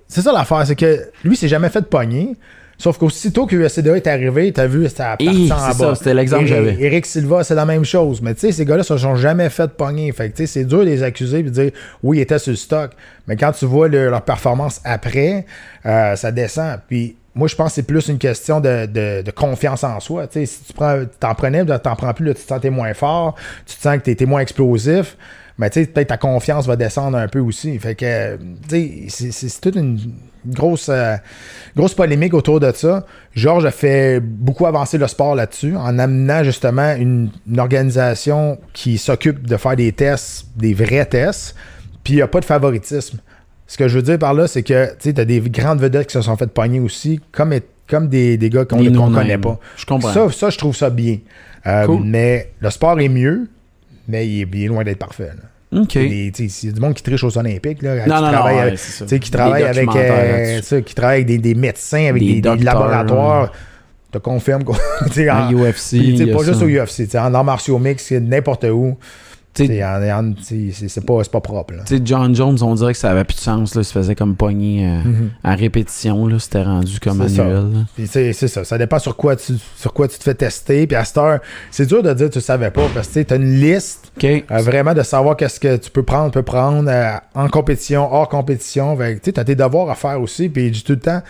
c'est 0.08 0.22
ça 0.22 0.32
l'affaire, 0.32 0.66
c'est 0.66 0.76
que 0.76 1.08
lui, 1.24 1.34
il 1.34 1.38
s'est 1.38 1.48
jamais 1.48 1.70
fait 1.70 1.82
pogner. 1.84 2.36
Sauf 2.82 2.98
qu'aussitôt 2.98 3.46
que 3.46 3.58
USCDA 3.58 3.98
est 3.98 4.08
arrivé, 4.08 4.54
t'as 4.54 4.66
vu, 4.66 4.88
c'était 4.88 5.04
à 5.04 5.18
Hi, 5.20 5.50
partir 5.50 5.56
en 5.58 5.68
bas. 5.68 5.74
ça, 5.74 5.96
c'était 5.96 6.14
l'exemple 6.14 6.44
que 6.44 6.48
j'avais. 6.50 6.78
Eric 6.82 7.06
Silva, 7.06 7.44
c'est 7.44 7.54
la 7.56 7.66
même 7.66 7.84
chose. 7.84 8.22
Mais 8.22 8.34
tu 8.34 8.40
sais, 8.40 8.52
ces 8.54 8.64
gars-là 8.64 8.84
se 8.84 8.98
sont 8.98 9.16
jamais 9.18 9.50
fait 9.50 9.70
pogner. 9.72 10.10
Fait 10.14 10.30
que 10.30 10.38
tu 10.38 10.44
sais, 10.44 10.54
c'est 10.60 10.64
dur 10.64 10.80
de 10.80 10.84
les 10.86 11.04
accuser 11.04 11.40
et 11.40 11.44
de 11.44 11.50
dire 11.50 11.72
oui, 12.04 12.20
ils 12.20 12.22
étaient 12.22 12.40
sur 12.40 12.52
le 12.52 12.56
stock. 12.56 12.92
Mais 13.28 13.36
quand 13.36 13.52
tu 13.52 13.66
vois 13.66 13.90
le- 13.90 14.10
leur 14.10 14.22
performance 14.22 14.80
après, 14.86 15.46
euh, 15.86 16.16
ça 16.16 16.32
descend. 16.32 16.80
Puis 16.88 17.18
moi, 17.36 17.50
je 17.50 17.56
pense 17.58 17.72
que 17.72 17.76
c'est 17.76 17.84
plus 17.84 18.08
une 18.08 18.18
question 18.18 18.62
de, 18.62 18.86
de- 18.86 19.24
de 19.24 19.32
confiance 19.32 19.84
en 19.84 20.00
soi. 20.00 20.28
Tu 20.28 20.40
sais, 20.40 20.46
si 20.46 20.64
tu 20.64 20.72
prends, 20.72 21.02
t'en 21.20 21.36
prenais, 21.36 21.66
t'en 21.66 21.96
prends 21.98 22.14
plus, 22.14 22.28
là, 22.28 22.34
tu 22.34 22.44
te 22.44 22.48
sentais 22.48 22.70
moins 22.70 22.94
fort, 22.94 23.36
tu 23.66 23.76
te 23.76 23.82
sens 23.82 23.98
que 23.98 24.04
t'étais 24.04 24.26
moins 24.26 24.40
explosif. 24.40 25.18
Mais 25.60 25.70
tu 25.70 25.82
sais, 25.82 25.86
peut-être 25.88 26.08
ta 26.08 26.18
confiance 26.18 26.66
va 26.66 26.76
descendre 26.76 27.18
un 27.18 27.28
peu 27.28 27.40
aussi. 27.40 27.78
Fait 27.80 27.94
que, 27.94 28.38
tu 28.70 29.10
sais, 29.10 29.30
c'est- 29.32 29.62
toute 29.62 29.76
une 29.76 30.00
grosse, 30.48 30.88
euh, 30.90 31.16
grosse 31.76 31.94
polémique 31.94 32.34
autour 32.34 32.60
de 32.62 32.72
ça. 32.74 33.06
Georges 33.36 33.66
a 33.66 33.72
fait 33.72 34.22
beaucoup 34.22 34.66
avancer 34.66 34.98
le 34.98 35.06
sport 35.08 35.36
là-dessus 35.36 35.76
en 35.76 36.00
amenant 36.00 36.44
justement 36.46 36.96
une, 36.96 37.30
une 37.46 37.60
organisation 37.60 38.58
qui 38.74 38.98
s'occupe 38.98 39.46
de 39.46 39.58
faire 39.58 39.76
des 39.76 39.92
tests, 39.92 40.48
des 40.56 40.74
vrais 40.74 41.06
tests, 41.06 41.56
puis 42.04 42.14
il 42.14 42.16
n'y 42.16 42.22
a 42.22 42.28
pas 42.28 42.40
de 42.40 42.46
favoritisme. 42.46 43.20
Ce 43.68 43.78
que 43.78 43.88
je 43.88 43.98
veux 43.98 44.02
dire 44.02 44.18
par 44.18 44.34
là, 44.34 44.48
c'est 44.48 44.64
que 44.64 44.96
tu 44.98 45.10
as 45.10 45.26
des 45.26 45.42
grandes 45.42 45.80
vedettes 45.82 46.08
qui 46.08 46.14
se 46.14 46.22
sont 46.22 46.38
fait 46.38 46.48
pogner 46.52 46.80
aussi, 46.80 47.20
comme, 47.32 47.54
comme 47.88 48.08
des, 48.08 48.38
des 48.38 48.50
gars 48.50 48.64
qu'on 48.66 48.78
ne 48.90 48.96
connaît 49.16 49.38
pas. 49.38 49.60
Je 49.76 49.86
comprends. 49.86 50.14
Ça, 50.14 50.32
ça, 50.32 50.50
je 50.50 50.58
trouve 50.58 50.76
ça 50.76 50.90
bien. 50.90 51.18
Euh, 51.68 51.86
Cool. 51.86 52.02
Mais 52.06 52.54
le 52.62 52.70
sport 52.70 53.00
est 53.00 53.10
mieux, 53.10 53.50
mais 54.10 54.28
il 54.28 54.64
est 54.64 54.68
loin 54.68 54.84
d'être 54.84 55.00
parfait. 55.00 55.32
là. 55.36 55.82
OK. 55.82 55.96
Il 55.96 56.26
y 56.26 56.68
a 56.68 56.72
du 56.72 56.82
monde 56.82 56.96
qui 56.96 57.04
triche 57.04 57.24
aux 57.24 57.38
Olympiques, 57.38 57.84
là, 57.84 58.00
qui 58.02 58.10
Non, 58.10 58.16
non, 58.16 58.22
non, 58.24 58.32
travaille 58.32 58.58
avec, 58.60 59.22
qui 59.22 59.32
travaille 59.32 59.64
euh, 59.64 60.62
ça, 60.64 60.82
qui 60.82 60.96
travaille 60.96 61.16
avec 61.18 61.28
des, 61.28 61.38
des 61.38 61.54
médecins, 61.54 62.06
avec 62.10 62.22
Des 62.22 62.28
des, 62.28 62.34
des 62.36 62.42
docteurs, 62.42 62.64
laboratoires. 62.88 63.52
te 64.12 64.18
confirme 64.18 64.64
qu'on. 64.64 64.74
UFC, 65.52 65.90
puis, 65.92 66.32
pas 66.32 66.44
juste 66.44 66.64
au 66.64 66.68
UFC, 66.68 67.14
en 67.16 67.34
arts 67.34 67.44
martiaux 67.44 67.78
mix, 67.78 68.12
n'importe 68.12 68.64
où. 68.66 68.98
C'est 69.66 71.06
pas, 71.06 71.22
pas 71.24 71.42
propre. 71.42 71.74
Là. 71.74 71.84
John 72.04 72.36
Jones, 72.36 72.58
on 72.62 72.76
dirait 72.76 72.94
que 72.94 73.00
ça 73.00 73.12
avait 73.12 73.24
plus 73.24 73.36
de 73.36 73.42
sens. 73.42 73.76
Là. 73.76 73.82
Il 73.82 73.86
se 73.86 73.92
faisait 73.94 74.16
comme 74.16 74.36
pogner 74.36 74.86
euh, 74.88 75.04
Mhm. 75.04 75.30
à 75.44 75.56
répétition. 75.56 76.28
C'était 76.40 76.64
rendu 76.64 77.00
comme 77.00 77.22
sais, 78.08 78.34
c'est 78.34 78.48
ça. 78.48 78.64
Ça 78.64 78.78
dépend 78.78 79.00
sur 79.00 79.16
quoi 79.16 79.36
tu, 79.36 79.54
sur 79.76 79.94
quoi 79.94 80.08
tu 80.08 80.18
te 80.18 80.24
fais 80.24 80.34
tester. 80.36 80.88
Puis 80.88 80.96
à 80.96 81.04
cette 81.06 81.18
heure, 81.18 81.40
c'est 81.72 81.86
dur 81.86 82.04
de 82.04 82.14
dire 82.14 82.28
que 82.30 82.34
tu 82.34 82.42
savais 82.42 82.72
pas 82.72 82.88
parce 82.94 83.08
que 83.10 83.22
tu 83.22 83.34
as 83.34 83.38
une 83.38 83.60
liste 83.60 84.12
euh, 84.24 84.42
vraiment 84.58 84.94
de 84.94 85.04
savoir 85.04 85.36
qu'est-ce 85.38 85.60
que 85.60 85.78
tu 85.78 85.90
peux 85.92 86.04
prendre, 86.04 86.32
peux 86.32 86.44
prendre 86.44 86.90
euh, 86.90 87.14
en 87.36 87.48
compétition, 87.50 88.12
hors 88.14 88.30
compétition. 88.30 88.98
Tu 89.24 89.34
as 89.36 89.44
tes 89.44 89.56
devoirs 89.56 89.90
à 89.90 89.96
faire 89.96 90.22
aussi. 90.22 90.50
Puis 90.50 90.72
dis 90.72 90.84
tout 90.84 90.94
le 90.94 91.00
temps, 91.00 91.22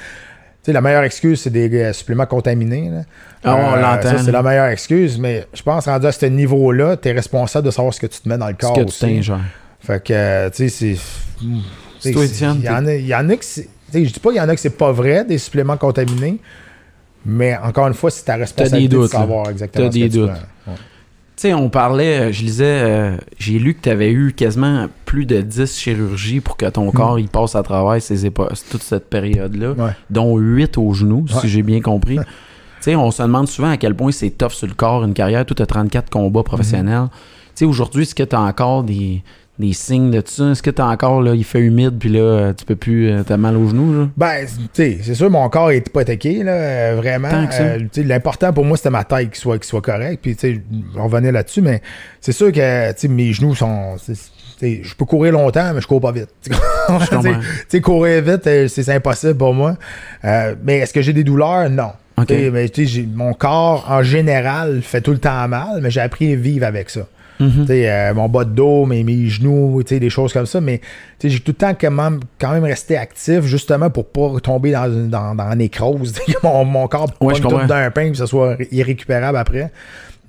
sais, 0.63 0.73
la 0.73 0.81
meilleure 0.81 1.03
excuse, 1.03 1.41
c'est 1.41 1.49
des 1.49 1.73
euh, 1.73 1.93
suppléments 1.93 2.25
contaminés. 2.25 2.89
là. 2.89 3.01
Ah, 3.43 3.55
on 3.55 3.73
Euh, 3.77 3.81
l'entend, 3.81 4.17
ça, 4.17 4.23
C'est 4.23 4.31
la 4.31 4.43
meilleure 4.43 4.67
excuse. 4.67 5.17
Mais 5.17 5.45
je 5.53 5.61
pense, 5.63 5.85
rendu 5.85 6.05
à 6.07 6.11
ce 6.11 6.25
niveau-là, 6.25 6.97
tu 6.97 7.07
es 7.07 7.11
responsable 7.13 7.65
de 7.65 7.71
savoir 7.71 7.93
ce 7.93 7.99
que 7.99 8.07
tu 8.07 8.19
te 8.19 8.27
mets 8.29 8.37
dans 8.37 8.47
le 8.47 8.55
Ce 8.59 8.65
corps 8.65 8.75
que 8.75 8.81
tu 8.81 8.87
aussi. 8.87 8.99
t'ingères. 8.99 9.39
Fait 9.79 10.03
que, 10.03 10.13
euh, 10.13 10.49
tu 10.49 10.69
sais, 10.69 10.95
c'est. 10.95 10.97
tu 12.01 12.09
Il 12.09 12.63
y, 12.63 12.69
en 12.69 12.85
a- 12.85 12.93
y 12.95 13.15
en 13.15 13.29
a 13.29 13.35
que 13.35 13.45
c'est. 13.45 13.67
tu 13.91 14.05
Je 14.05 14.11
dis 14.13 14.19
pas 14.19 14.29
qu'il 14.29 14.37
y 14.37 14.41
en 14.41 14.49
a 14.49 14.55
que 14.55 14.61
c'est 14.61 14.77
pas 14.77 14.91
vrai, 14.91 15.23
des 15.25 15.37
suppléments 15.37 15.77
contaminés. 15.77 16.37
Mais 17.25 17.57
encore 17.57 17.87
une 17.87 17.93
fois, 17.93 18.11
c'est 18.11 18.23
ta 18.23 18.35
responsabilité 18.35 18.95
doutes, 18.95 19.03
de 19.03 19.07
savoir 19.17 19.49
exactement 19.49 19.91
ce 19.91 19.97
que 19.97 20.07
tu. 20.07 20.19
Ouais. 20.21 20.29
Tu 21.39 21.43
sais, 21.47 21.53
on 21.53 21.69
parlait, 21.69 22.19
euh, 22.19 22.31
je 22.33 22.43
lisais, 22.43 22.65
euh, 22.65 23.15
j'ai 23.37 23.59
lu 23.59 23.73
que 23.73 23.79
tu 23.83 23.89
avais 23.89 24.11
eu 24.11 24.33
quasiment 24.33 24.87
plus 25.05 25.25
de 25.25 25.39
10 25.39 25.73
chirurgies 25.73 26.41
pour 26.41 26.57
que 26.57 26.65
ton 26.65 26.91
corps 26.91 27.17
il 27.17 27.29
passe 27.29 27.55
à 27.55 27.63
travers 27.63 28.01
ces 28.01 28.29
toute 28.29 28.83
cette 28.83 29.09
période-là, 29.09 29.71
Ouais. 29.71 29.91
dont 30.09 30.35
8 30.35 30.77
au 30.77 30.91
genou, 30.93 31.23
Ouais. 31.33 31.39
si 31.39 31.47
j'ai 31.47 31.63
bien 31.63 31.79
compris. 31.79 32.17
tu 32.17 32.23
sais, 32.81 32.95
on 32.97 33.09
se 33.09 33.21
demande 33.23 33.47
souvent 33.47 33.69
à 33.69 33.77
quel 33.77 33.95
point 33.95 34.11
c'est 34.11 34.31
tough 34.31 34.51
sur 34.51 34.67
le 34.67 34.73
corps, 34.73 35.05
une 35.05 35.13
carrière, 35.13 35.45
tout 35.45 35.55
à 35.59 35.65
34 35.65 36.09
combats 36.09 36.43
professionnels. 36.43 37.07
Tu 37.09 37.19
sais, 37.55 37.65
aujourd'hui, 37.65 38.01
est-ce 38.01 38.15
que 38.15 38.23
tu 38.23 38.35
as 38.35 38.41
encore 38.41 38.83
des, 38.83 39.23
des 39.59 39.73
signes 39.73 40.09
de 40.09 40.21
tout 40.21 40.31
ça? 40.31 40.51
Est-ce 40.51 40.63
que 40.63 40.69
t'as 40.69 40.85
encore, 40.87 41.21
là, 41.21 41.35
il 41.35 41.43
fait 41.43 41.59
humide, 41.59 41.97
puis 41.99 42.09
là, 42.09 42.19
euh, 42.19 42.53
tu 42.53 42.63
peux 42.65 42.75
plus, 42.77 43.09
euh, 43.09 43.23
t'as 43.23 43.35
mal 43.37 43.57
aux 43.57 43.67
genoux, 43.67 43.93
là? 43.93 44.07
Ben, 44.17 44.45
tu 44.45 44.53
sais, 44.73 44.99
c'est 45.03 45.13
sûr, 45.15 45.29
mon 45.29 45.47
corps 45.49 45.71
est 45.71 45.85
hypothéqué, 45.85 46.43
là, 46.43 46.51
euh, 46.53 46.93
vraiment. 46.97 47.29
Tant 47.29 47.45
que 47.47 47.53
ça. 47.53 47.63
Euh, 47.63 47.79
L'important 47.97 48.53
pour 48.53 48.63
moi, 48.65 48.77
c'était 48.77 48.89
ma 48.89 49.03
taille 49.03 49.29
qui 49.29 49.39
soit, 49.39 49.59
qui 49.59 49.67
soit 49.67 49.81
correcte. 49.81 50.19
Puis, 50.21 50.35
tu 50.35 50.55
sais, 50.55 50.61
on 50.97 51.03
revenait 51.03 51.31
là-dessus, 51.31 51.61
mais 51.61 51.81
c'est 52.21 52.31
sûr 52.31 52.51
que, 52.51 52.89
tu 52.93 52.95
sais, 52.97 53.07
mes 53.09 53.33
genoux 53.33 53.53
sont. 53.53 53.95
Je 54.61 54.93
peux 54.95 55.05
courir 55.05 55.31
longtemps, 55.33 55.73
mais 55.73 55.79
je 55.81 55.87
cours 55.87 56.01
pas 56.01 56.11
vite. 56.11 56.27
Tu 57.69 57.81
courir 57.81 58.21
vite, 58.23 58.67
c'est 58.67 58.89
impossible 58.89 59.35
pour 59.35 59.53
moi. 59.53 59.75
Euh, 60.25 60.55
mais 60.63 60.79
est-ce 60.79 60.93
que 60.93 61.01
j'ai 61.01 61.13
des 61.13 61.23
douleurs? 61.23 61.69
Non. 61.69 61.91
Ok. 62.17 62.27
Tu 62.27 62.33
sais, 62.35 62.49
mais, 62.51 62.67
tu 62.69 62.85
sais, 62.85 62.91
j'ai- 62.91 63.07
mon 63.13 63.33
corps, 63.33 63.85
en 63.89 64.03
général, 64.03 64.81
fait 64.81 65.01
tout 65.01 65.11
le 65.11 65.17
temps 65.19 65.47
mal, 65.47 65.79
mais 65.81 65.89
j'ai 65.91 66.01
appris 66.01 66.33
à 66.33 66.35
vivre 66.35 66.65
avec 66.65 66.89
ça. 66.89 67.01
Mhm. 67.39 67.65
Euh, 67.69 68.13
mon 68.13 68.27
bas 68.27 68.43
de 68.43 68.51
dos, 68.51 68.85
mes, 68.85 69.03
mes 69.03 69.27
genoux, 69.27 69.81
des 69.83 70.09
choses 70.09 70.33
comme 70.33 70.45
ça. 70.45 70.59
Mais 70.59 70.81
j'ai 71.23 71.39
tout 71.39 71.51
le 71.51 71.53
temps 71.53 71.73
quand 71.79 71.91
même, 71.91 72.19
quand 72.39 72.51
même 72.51 72.65
resté 72.65 72.97
actif, 72.97 73.41
justement 73.45 73.89
pour 73.89 74.07
pas 74.07 74.39
tomber 74.41 74.71
dans, 74.71 74.85
une- 74.91 75.09
dans, 75.09 75.33
dans 75.35 75.55
mon, 76.43 76.65
mon 76.65 76.87
corps 76.87 77.09
Ouais, 77.21 77.35
je 77.35 77.41
tout 77.41 77.47
comprends. 77.47 77.65
d'un 77.65 77.89
pain 77.91 78.11
que 78.11 78.17
ce 78.17 78.25
soit 78.25 78.57
irrécupérable 78.71 79.37
après. 79.37 79.71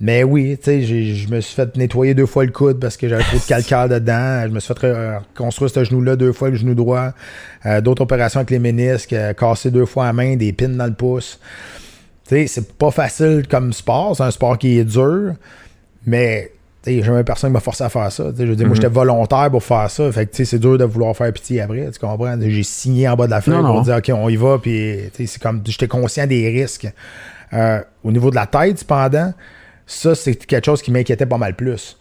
Mais 0.03 0.23
oui, 0.23 0.57
je 0.65 1.29
me 1.31 1.41
suis 1.41 1.53
fait 1.55 1.77
nettoyer 1.77 2.15
deux 2.15 2.25
fois 2.25 2.43
le 2.43 2.51
coude 2.51 2.79
parce 2.79 2.97
que 2.97 3.07
j'avais 3.07 3.21
trop 3.23 3.37
de 3.37 3.43
calcaire 3.43 3.87
dedans. 3.87 4.41
Je 4.45 4.47
me 4.47 4.59
suis 4.59 4.73
fait 4.73 4.87
euh, 4.87 5.19
construire 5.35 5.69
ce 5.69 5.83
genou-là 5.83 6.15
deux 6.15 6.31
fois, 6.31 6.49
le 6.49 6.55
genou 6.55 6.73
droit. 6.73 7.09
Euh, 7.67 7.81
D'autres 7.81 8.01
opérations 8.01 8.39
avec 8.39 8.49
les 8.49 8.57
ménisques, 8.57 9.13
euh, 9.13 9.33
cassé 9.33 9.69
deux 9.69 9.85
fois 9.85 10.05
la 10.05 10.13
main, 10.13 10.37
des 10.37 10.53
pins 10.53 10.69
dans 10.69 10.87
le 10.87 10.93
pouce. 10.93 11.39
C'est 12.23 12.77
pas 12.77 12.89
facile 12.91 13.43
comme 13.47 13.73
sport. 13.73 14.15
C'est 14.15 14.23
un 14.23 14.31
sport 14.31 14.57
qui 14.57 14.79
est 14.79 14.85
dur. 14.85 15.33
Mais 16.07 16.51
tu 16.83 16.89
sais, 16.89 16.97
j'ai 16.97 17.03
jamais 17.03 17.23
personne 17.23 17.49
qui 17.51 17.53
m'a 17.53 17.59
forcé 17.59 17.83
à 17.83 17.89
faire 17.89 18.11
ça. 18.11 18.31
Tu 18.31 18.37
sais, 18.37 18.45
Je 18.45 18.49
veux 18.49 18.55
dire, 18.55 18.65
moi, 18.65 18.75
Mhm. 18.75 18.81
j'étais 18.81 18.93
volontaire 18.93 19.49
pour 19.51 19.63
faire 19.63 19.89
ça. 19.89 20.11
Fait 20.11 20.25
que, 20.25 20.43
c'est 20.43 20.59
dur 20.59 20.77
de 20.77 20.83
vouloir 20.85 21.15
faire 21.15 21.31
pitié 21.31 21.61
après. 21.61 21.89
Tu 21.91 21.99
comprends? 21.99 22.35
J'ai 22.41 22.63
signé 22.63 23.07
en 23.07 23.15
bas 23.15 23.25
de 23.27 23.31
la 23.31 23.41
feuille 23.41 23.55
pour 23.55 23.63
non. 23.75 23.81
dire, 23.81 23.95
OK, 23.97 24.11
on 24.13 24.29
y 24.29 24.35
va. 24.35 24.57
Puis, 24.57 24.99
c'est 25.15 25.39
comme, 25.41 25.61
j'étais 25.65 25.87
conscient 25.87 26.25
des 26.27 26.49
risques. 26.49 26.87
Euh, 27.53 27.81
au 28.03 28.11
niveau 28.11 28.29
de 28.31 28.35
la 28.35 28.45
tête, 28.47 28.79
cependant, 28.79 29.33
ça, 29.85 30.15
c'est 30.15 30.35
quelque 30.35 30.65
chose 30.65 30.81
qui 30.81 30.91
m'inquiétait 30.91 31.25
pas 31.25 31.37
mal 31.37 31.53
plus. 31.55 31.97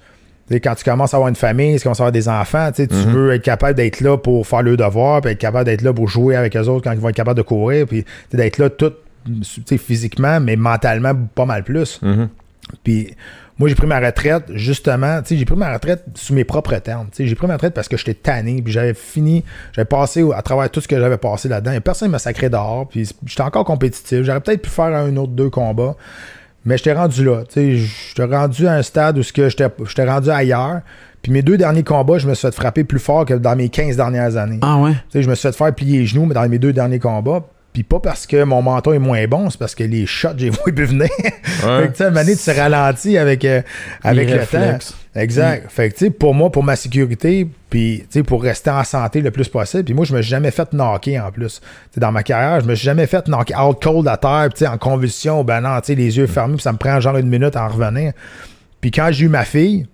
Tu 0.48 0.54
sais, 0.54 0.60
quand 0.60 0.74
tu 0.74 0.84
commences 0.84 1.12
à 1.12 1.16
avoir 1.18 1.28
une 1.28 1.36
famille, 1.36 1.76
tu 1.76 1.82
commences 1.82 2.00
à 2.00 2.04
avoir 2.04 2.12
des 2.12 2.28
enfants, 2.28 2.70
tu 2.74 2.88
tu 2.88 2.94
veux 2.94 3.32
être 3.34 3.42
capable 3.42 3.74
d'être 3.74 4.00
là 4.00 4.16
pour 4.16 4.46
faire 4.46 4.62
le 4.62 4.76
devoir, 4.76 5.20
puis 5.20 5.30
être 5.32 5.38
capable 5.38 5.64
d'être 5.66 5.82
là 5.82 5.92
pour 5.92 6.08
jouer 6.08 6.34
avec 6.36 6.56
eux 6.56 6.66
autres 6.68 6.84
quand 6.84 6.92
ils 6.92 6.98
vont 6.98 7.08
être 7.08 7.14
capables 7.16 7.36
de 7.36 7.42
courir, 7.42 7.86
puis 7.86 8.04
d'être 8.32 8.58
là 8.58 8.70
tout 8.70 8.92
physiquement, 9.78 10.40
mais 10.40 10.56
mentalement 10.56 11.12
pas 11.34 11.46
mal 11.46 11.62
plus. 11.64 12.00
Mhm. 12.02 12.28
Puis 12.84 13.14
moi, 13.60 13.68
j'ai 13.68 13.74
pris 13.74 13.86
ma 13.86 14.00
retraite, 14.00 14.44
justement, 14.54 15.20
tu 15.20 15.28
sais, 15.28 15.36
j'ai 15.36 15.44
pris 15.44 15.54
ma 15.54 15.70
retraite 15.70 16.02
sous 16.14 16.32
mes 16.32 16.44
propres 16.44 16.76
termes. 16.76 17.08
Tu 17.10 17.16
sais, 17.16 17.26
j'ai 17.26 17.34
pris 17.34 17.46
ma 17.46 17.52
retraite 17.52 17.74
parce 17.74 17.88
que 17.88 17.98
j'étais 17.98 18.14
tanné, 18.14 18.62
puis 18.62 18.72
j'avais 18.72 18.94
fini, 18.94 19.44
j'avais 19.72 19.84
passé 19.84 20.24
à 20.34 20.40
travers 20.40 20.70
tout 20.70 20.80
ce 20.80 20.88
que 20.88 20.98
j'avais 20.98 21.18
passé 21.18 21.50
là-dedans. 21.50 21.72
Et 21.72 21.80
personne 21.80 22.08
ne 22.08 22.12
m'a 22.12 22.18
sacré 22.18 22.48
dehors, 22.48 22.88
puis 22.88 23.06
j'étais 23.26 23.42
encore 23.42 23.66
compétitif. 23.66 24.22
J'aurais 24.22 24.40
peut-être 24.40 24.62
pu 24.62 24.70
faire 24.70 24.86
un 24.86 25.14
autre 25.18 25.32
deux 25.32 25.50
combats, 25.50 25.94
mais 26.64 26.78
j'étais 26.78 26.94
rendu 26.94 27.22
là. 27.22 27.42
Tu 27.52 27.52
sais, 27.52 27.76
j'étais 27.76 28.34
rendu 28.34 28.66
à 28.66 28.76
un 28.76 28.82
stade 28.82 29.18
où 29.18 29.22
j'étais 29.22 29.50
j'étais 29.50 30.10
rendu 30.10 30.30
ailleurs. 30.30 30.80
Puis 31.20 31.30
mes 31.30 31.42
deux 31.42 31.58
derniers 31.58 31.84
combats, 31.84 32.16
je 32.16 32.26
me 32.26 32.32
suis 32.32 32.48
fait 32.48 32.54
frapper 32.54 32.84
plus 32.84 32.98
fort 32.98 33.26
que 33.26 33.34
dans 33.34 33.56
mes 33.56 33.68
15 33.68 33.94
dernières 33.94 34.38
années. 34.38 34.60
Ah 34.62 34.78
ouais? 34.78 34.92
Tu 34.92 34.98
sais, 35.10 35.22
je 35.22 35.28
me 35.28 35.34
suis 35.34 35.46
fait 35.46 35.54
faire 35.54 35.74
plier 35.74 35.98
les 35.98 36.06
genoux, 36.06 36.24
mais 36.24 36.32
dans 36.32 36.48
mes 36.48 36.58
deux 36.58 36.72
derniers 36.72 36.98
combats. 36.98 37.44
Puis 37.72 37.84
pas 37.84 38.00
parce 38.00 38.26
que 38.26 38.42
mon 38.42 38.62
menton 38.62 38.92
est 38.92 38.98
moins 38.98 39.24
bon, 39.28 39.48
c'est 39.48 39.58
parce 39.58 39.76
que 39.76 39.84
les 39.84 40.04
shots, 40.04 40.30
j'ai 40.36 40.50
vu 40.66 40.84
venir. 40.84 41.08
fait 41.16 41.92
que, 41.92 42.10
tu 42.10 42.14
sais, 42.14 42.36
tu 42.36 42.44
te 42.52 42.58
ralentis 42.58 43.16
avec, 43.16 43.44
euh, 43.44 43.62
avec 44.02 44.26
Les 44.26 44.34
le 44.34 44.40
réflexes. 44.40 44.90
temps. 44.90 45.20
Exact. 45.20 45.70
Fait 45.70 45.90
que, 45.90 45.94
tu 45.96 46.04
sais, 46.06 46.10
pour 46.10 46.34
moi, 46.34 46.50
pour 46.50 46.64
ma 46.64 46.74
sécurité, 46.76 47.48
puis, 47.68 48.00
tu 48.10 48.18
sais, 48.18 48.22
pour 48.24 48.42
rester 48.42 48.70
en 48.70 48.82
santé 48.82 49.20
le 49.20 49.30
plus 49.30 49.48
possible. 49.48 49.84
Puis 49.84 49.94
moi, 49.94 50.04
je 50.04 50.14
me 50.14 50.20
suis 50.22 50.30
jamais 50.30 50.50
fait 50.50 50.72
knocker 50.72 51.18
en 51.20 51.30
plus. 51.30 51.60
Tu 51.60 51.66
sais, 51.94 52.00
dans 52.00 52.10
ma 52.12 52.22
carrière, 52.24 52.60
je 52.60 52.66
me 52.66 52.74
suis 52.74 52.84
jamais 52.84 53.06
fait 53.06 53.26
knocker 53.28 53.54
out 53.56 53.80
cold 53.80 54.08
à 54.08 54.16
terre, 54.16 54.48
tu 54.52 54.58
sais, 54.58 54.66
en 54.66 54.78
convulsion, 54.78 55.44
ben 55.44 55.60
non, 55.60 55.80
tu 55.80 55.86
sais, 55.88 55.94
les 55.94 56.16
yeux 56.16 56.26
fermés, 56.26 56.54
puis 56.54 56.62
ça 56.62 56.72
me 56.72 56.78
prend 56.78 56.98
genre 57.00 57.16
une 57.18 57.28
minute 57.28 57.54
à 57.54 57.64
en 57.64 57.68
revenir. 57.68 58.12
Puis 58.80 58.90
quand 58.90 59.08
j'ai 59.12 59.26
eu 59.26 59.28
ma 59.28 59.44
fille, 59.44 59.86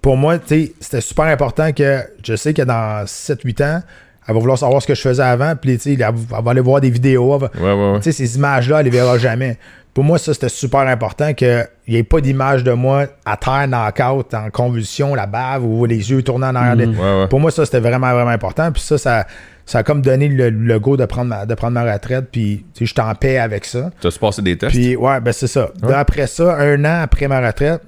pour 0.00 0.16
moi, 0.16 0.38
tu 0.38 0.46
sais, 0.48 0.72
c'était 0.80 1.00
super 1.00 1.24
important 1.24 1.72
que 1.72 2.00
je 2.24 2.36
sais 2.36 2.54
que 2.54 2.62
dans 2.62 3.04
7-8 3.04 3.64
ans, 3.64 3.82
elle 4.28 4.34
va 4.34 4.40
vouloir 4.40 4.58
savoir 4.58 4.80
ce 4.82 4.86
que 4.86 4.94
je 4.94 5.00
faisais 5.00 5.22
avant, 5.22 5.54
puis 5.56 5.78
tu 5.78 5.92
elle, 5.92 5.98
va- 6.00 6.38
elle 6.38 6.44
va 6.44 6.50
aller 6.52 6.60
voir 6.60 6.80
des 6.80 6.90
vidéos. 6.90 7.36
va- 7.38 7.50
Ouais, 7.60 7.72
ouais, 7.72 7.92
ouais. 7.92 7.98
tu 8.00 8.04
sais, 8.04 8.12
ces 8.12 8.36
images-là, 8.36 8.78
elle 8.80 8.84
les 8.84 8.90
verra 8.90 9.18
jamais. 9.18 9.58
Pour 9.94 10.04
moi, 10.04 10.16
ça, 10.18 10.32
c'était 10.32 10.48
super 10.48 10.80
important 10.80 11.34
qu'il 11.34 11.66
n'y 11.86 11.96
ait 11.96 12.02
pas 12.02 12.20
d'image 12.22 12.64
de 12.64 12.72
moi 12.72 13.06
à 13.26 13.36
terre, 13.36 13.66
knock-out, 13.68 14.32
en 14.32 14.48
convulsion, 14.50 15.14
la 15.14 15.26
bave 15.26 15.64
ou 15.66 15.84
les 15.84 16.10
yeux 16.10 16.22
tournés 16.22 16.46
en 16.46 16.54
arrière. 16.54 16.88
Ouais. 16.88 17.26
Pour 17.28 17.40
moi, 17.40 17.50
ça, 17.50 17.66
c'était 17.66 17.80
vraiment, 17.80 18.10
vraiment 18.12 18.30
important. 18.30 18.72
Puis 18.72 18.80
ça, 18.80 18.96
ça, 18.96 19.26
ça 19.66 19.80
a 19.80 19.82
comme 19.82 20.00
donné 20.00 20.28
le, 20.28 20.48
le 20.48 20.80
go 20.80 20.96
de 20.96 21.04
prendre 21.04 21.28
ma, 21.28 21.44
de 21.44 21.54
prendre 21.54 21.74
ma 21.74 21.92
retraite. 21.92 22.28
Puis, 22.32 22.64
tu 22.72 22.78
sais, 22.78 22.86
j'étais 22.86 23.02
en 23.02 23.14
paix 23.14 23.36
avec 23.38 23.66
ça. 23.66 23.90
T'as-tu 24.00 24.18
passé 24.18 24.40
des 24.40 24.56
tests? 24.56 24.72
Puis, 24.72 24.96
ouais, 24.96 25.20
ben 25.20 25.32
c'est 25.32 25.46
ça. 25.46 25.68
Là, 25.82 25.98
Après 25.98 26.26
ça, 26.26 26.56
un 26.58 26.82
an 26.86 27.02
après 27.02 27.28
ma 27.28 27.46
retraite, 27.46 27.82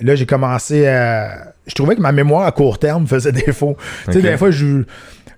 là, 0.00 0.14
j'ai 0.14 0.24
commencé 0.26 0.86
à. 0.86 1.52
Je 1.66 1.74
trouvais 1.74 1.96
que 1.96 2.00
ma 2.00 2.12
mémoire 2.12 2.46
à 2.46 2.52
court 2.52 2.78
terme 2.78 3.06
faisait 3.06 3.30
défaut. 3.32 3.76
Tu 4.06 4.12
sais, 4.14 4.22
des 4.22 4.38
fois, 4.38 4.50
je. 4.50 4.84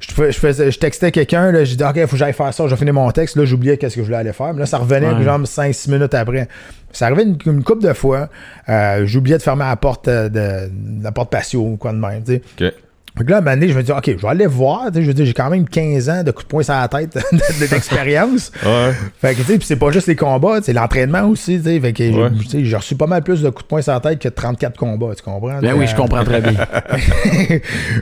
Je, 0.08 0.14
fais- 0.14 0.32
je, 0.32 0.38
faisais, 0.38 0.70
je 0.70 0.78
textais 0.78 1.10
quelqu'un, 1.12 1.50
là, 1.52 1.64
j'ai 1.64 1.76
dit, 1.76 1.84
OK, 1.84 1.92
il 1.96 2.02
faut 2.02 2.12
que 2.12 2.16
j'aille 2.16 2.32
faire 2.32 2.52
ça, 2.52 2.64
je 2.66 2.70
vais 2.70 2.76
finir 2.76 2.94
mon 2.94 3.10
texte. 3.10 3.36
Là, 3.36 3.44
j'oubliais 3.44 3.76
qu'est-ce 3.78 3.94
que 3.96 4.00
je 4.02 4.06
voulais 4.06 4.18
aller 4.18 4.32
faire. 4.32 4.52
Mais 4.52 4.60
là, 4.60 4.66
ça 4.66 4.78
revenait, 4.78 5.12
Ouais. 5.12 5.22
genre 5.22 5.40
5-6 5.40 5.90
minutes 5.90 6.14
après. 6.14 6.48
Ça 6.92 7.06
arrivait 7.06 7.22
une, 7.24 7.38
une 7.46 7.64
couple 7.64 7.82
de 7.86 7.92
fois. 7.92 8.28
Euh, 8.68 9.04
j'oubliais 9.06 9.38
de 9.38 9.42
fermer 9.42 9.64
la 9.64 9.76
porte 9.76 10.06
euh, 10.08 10.28
de, 10.28 10.70
la 11.02 11.10
porte 11.12 11.30
patio 11.30 11.60
ou 11.62 11.76
quoi 11.76 11.92
de 11.92 11.98
même. 11.98 12.22
tu 12.22 12.34
sais. 12.34 12.42
Ok. 12.68 12.74
Fait 13.16 13.24
que 13.24 13.30
là, 13.30 13.36
à 13.36 13.38
un 13.38 13.42
moment 13.42 13.54
donné, 13.56 13.68
je 13.68 13.76
me 13.78 13.82
dis, 13.84 13.92
OK, 13.92 14.06
je 14.06 14.20
vais 14.20 14.28
aller 14.28 14.46
voir. 14.46 14.88
Je 14.92 15.00
veux 15.00 15.14
dire, 15.14 15.24
j'ai 15.24 15.32
quand 15.34 15.48
même 15.48 15.68
15 15.68 16.08
ans 16.08 16.22
de 16.24 16.32
coups 16.32 16.46
de 16.46 16.48
poing 16.48 16.62
sur 16.64 16.74
la 16.74 16.88
tête 16.88 17.14
de- 17.32 17.66
d'expérience. 17.66 18.50
Ouais. 18.66 18.92
Fait 19.20 19.34
que, 19.34 19.40
tu 19.42 19.44
sais, 19.44 19.58
puis 19.58 19.66
c'est 19.68 19.76
pas 19.76 19.90
juste 19.92 20.08
les 20.08 20.16
combats, 20.16 20.58
c'est 20.62 20.72
l'entraînement 20.72 21.22
aussi, 21.28 21.58
tu 21.58 21.64
sais. 21.64 21.78
Fait 21.80 21.92
que, 21.92 22.02
Ouais. 22.12 22.30
tu 22.40 22.48
sais, 22.48 22.64
j'ai 22.64 22.76
reçu 22.76 22.96
pas 22.96 23.06
mal 23.06 23.22
plus 23.22 23.40
de 23.42 23.50
coups 23.50 23.62
de 23.62 23.68
poing 23.68 23.82
sur 23.82 23.92
la 23.92 24.00
tête 24.00 24.18
que 24.18 24.28
34 24.28 24.76
combats, 24.76 25.14
tu 25.16 25.22
comprends? 25.22 25.60
Ben 25.60 25.74
oui, 25.76 25.84
Euh, 25.84 25.86
je 25.86 25.94
comprends 25.94 26.24
très 26.24 26.40
bien. 26.40 26.54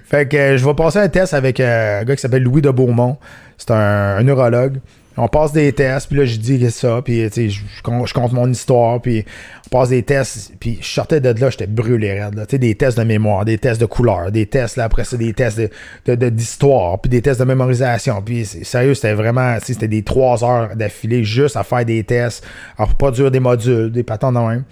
fait 0.05 0.29
que 0.29 0.37
euh, 0.37 0.57
je 0.57 0.65
vais 0.65 0.75
passer 0.75 0.99
un 0.99 1.09
test 1.09 1.35
avec 1.35 1.61
euh, 1.61 2.01
un 2.01 2.05
gars 2.05 2.15
qui 2.17 2.23
s'appelle 2.23 2.43
Louis 2.43 2.63
de 2.63 2.71
Beaumont. 2.71 3.19
C'est 3.59 3.71
un, 3.71 4.17
un 4.17 4.23
neurologue. 4.23 4.79
On 5.17 5.29
passe 5.29 5.53
des 5.53 5.73
tests, 5.73 6.09
puis 6.09 6.17
là, 6.19 6.25
je 6.25 6.37
dis 6.37 6.59
que 6.59 6.71
ça, 6.71 7.03
puis 7.05 7.29
je, 7.29 7.83
compte- 7.83 8.33
mon 8.33 8.51
histoire, 8.51 9.01
puis 9.03 9.25
on 9.67 9.69
passe 9.69 9.91
des 9.91 10.03
tests, 10.03 10.53
puis 10.59 10.79
je 10.81 10.87
sortais 10.87 11.21
de 11.21 11.29
là, 11.39 11.51
j'étais 11.51 11.67
brûlé 11.67 12.19
raide, 12.21 12.35
là. 12.35 12.47
Des 12.47 12.75
tests 12.75 12.97
de 12.97 13.05
mémoire, 13.05 13.45
des 13.45 13.59
tests 13.59 13.81
de 13.81 13.85
couleur, 13.87 14.33
des 14.33 14.47
tests, 14.47 14.77
là, 14.77 14.85
après 14.85 15.05
ça, 15.05 15.17
des 15.19 15.35
tests 15.35 15.61
de- 16.07 16.15
de- 16.15 16.29
d'histoire, 16.31 16.99
puis 17.01 17.11
des 17.11 17.21
tests 17.21 17.41
de 17.41 17.45
mémorisation, 17.45 18.23
puis 18.23 18.47
sérieux, 18.47 18.95
c'était 18.95 19.13
vraiment, 19.15 19.59
c'était 19.63 19.89
des 19.89 20.03
trois 20.03 20.43
heures 20.45 20.75
d'affilée 20.77 21.25
juste 21.25 21.57
à 21.57 21.63
faire 21.65 21.85
des 21.85 22.03
tests, 22.05 22.43
à 22.79 22.87
produire 22.87 23.31
des 23.31 23.41
modules, 23.41 23.93
des 23.93 24.03
patents 24.05 24.33
de 24.33 24.39
même. 24.39 24.65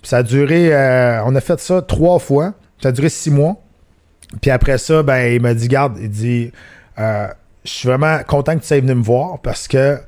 Puis 0.00 0.08
ça 0.08 0.18
a 0.18 0.22
duré, 0.22 0.72
euh, 0.72 1.24
on 1.24 1.34
a 1.34 1.40
fait 1.40 1.58
ça 1.58 1.82
trois 1.82 2.18
fois, 2.18 2.54
ça 2.80 2.90
a 2.90 2.92
duré 2.92 3.08
six 3.08 3.30
mois, 3.30 3.56
puis 4.40 4.50
après 4.50 4.78
ça, 4.78 5.02
ben, 5.02 5.32
il 5.34 5.40
m'a 5.42 5.54
dit, 5.54 5.66
garde, 5.68 5.98
il 6.00 6.08
dit, 6.08 6.52
euh, 6.98 7.26
je 7.64 7.70
suis 7.70 7.88
vraiment 7.88 8.18
content 8.26 8.54
que 8.56 8.60
tu 8.60 8.66
sois 8.66 8.80
venu 8.80 8.94
me 8.94 9.02
voir 9.02 9.38
parce 9.40 9.68
que 9.68 9.98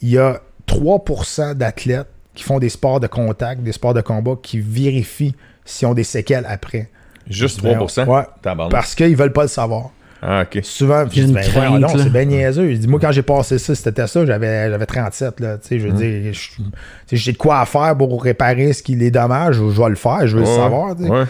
il 0.00 0.10
y 0.10 0.18
a 0.18 0.40
3% 0.66 1.54
d'athlètes 1.54 2.06
qui 2.34 2.44
font 2.44 2.58
des 2.58 2.68
sports 2.68 3.00
de 3.00 3.06
contact, 3.06 3.62
des 3.62 3.72
sports 3.72 3.94
de 3.94 4.00
combat, 4.00 4.32
qui 4.42 4.60
vérifient 4.60 5.34
s'ils 5.64 5.88
ont 5.88 5.94
des 5.94 6.04
séquelles 6.04 6.46
après. 6.48 6.88
Juste 7.28 7.62
Ben, 7.62 7.76
3%? 7.78 8.06
Ouais. 8.06 8.22
Tabarnak. 8.42 8.70
Parce 8.72 8.94
qu'ils 8.94 9.16
veulent 9.16 9.32
pas 9.32 9.42
le 9.42 9.48
savoir. 9.48 9.90
Ah, 10.22 10.42
ok. 10.42 10.60
Souvent, 10.64 11.04
je 11.04 11.10
dis, 11.10 11.22
une 11.22 11.32
ben, 11.32 11.42
crainte, 11.42 11.80
là. 11.80 11.88
c'est 11.96 12.10
bien 12.10 12.24
niaiseux. 12.24 12.70
Je 12.72 12.76
dis, 12.76 12.88
moi, 12.88 12.98
quand 13.00 13.12
j'ai 13.12 13.22
passé 13.22 13.58
ça, 13.58 13.74
c'était 13.74 14.06
ça, 14.06 14.24
j'avais, 14.26 14.68
j'avais 14.70 14.86
37, 14.86 15.40
là. 15.40 15.58
Tu 15.58 15.68
sais, 15.68 15.78
je 15.78 15.86
veux 15.88 15.92
dire, 15.94 16.32
je- 16.32 16.50
tu 16.56 16.62
sais, 17.06 17.16
j'ai 17.16 17.32
de 17.32 17.36
quoi 17.36 17.60
à 17.60 17.66
faire 17.66 17.96
pour 17.96 18.22
réparer 18.22 18.72
ce 18.72 18.82
qui 18.82 18.96
les 18.96 19.10
dommages, 19.12 19.56
je, 19.56 19.70
je 19.70 19.80
vais 19.82 19.88
le 19.90 19.94
faire, 19.94 20.26
je 20.26 20.36
veux 20.36 20.42
Ouais, 20.42 20.48
le 20.48 20.56
savoir, 20.56 20.96
tu 20.96 21.04
sais. 21.04 21.10
Ouais. 21.10 21.24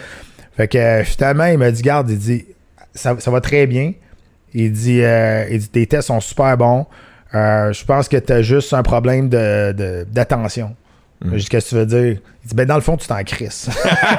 Fait 0.57 0.69
que 0.69 0.79
euh, 0.79 1.05
finalement, 1.05 1.45
il 1.47 1.59
m'a 1.59 1.71
dit, 1.71 1.83
garde, 1.83 2.09
il 2.11 2.19
dit, 2.19 2.45
ça, 2.95 3.15
ça 3.19 3.31
va 3.31 3.41
très 3.41 3.67
bien. 3.67 3.93
Il 4.61 4.73
dit, 4.73 5.01
euh, 5.03 5.45
il 5.51 5.59
dit, 5.61 5.69
tes 5.69 5.87
tests 5.87 6.09
sont 6.09 6.21
super 6.21 6.57
bons. 6.57 6.87
Euh, 7.35 7.73
je 7.73 7.85
pense 7.85 8.09
que 8.09 8.17
tu 8.17 8.33
as 8.33 8.43
juste 8.43 8.73
un 8.73 8.83
problème 8.83 9.29
de, 9.29 9.73
de- 9.73 10.07
d'attention. 10.11 10.75
Mm. 11.25 11.31
J'ai 11.33 11.39
dit, 11.39 11.49
Qu'est-ce 11.49 11.65
que 11.67 11.71
tu 11.71 11.75
veux 11.77 11.87
dire? 11.87 12.17
Il 12.45 12.49
dit, 12.49 12.55
ben 12.55 12.65
dans 12.67 12.77
le 12.77 12.81
fond, 12.81 12.97
tu 12.97 13.07
t'en 13.07 13.23
crisses. 13.25 13.69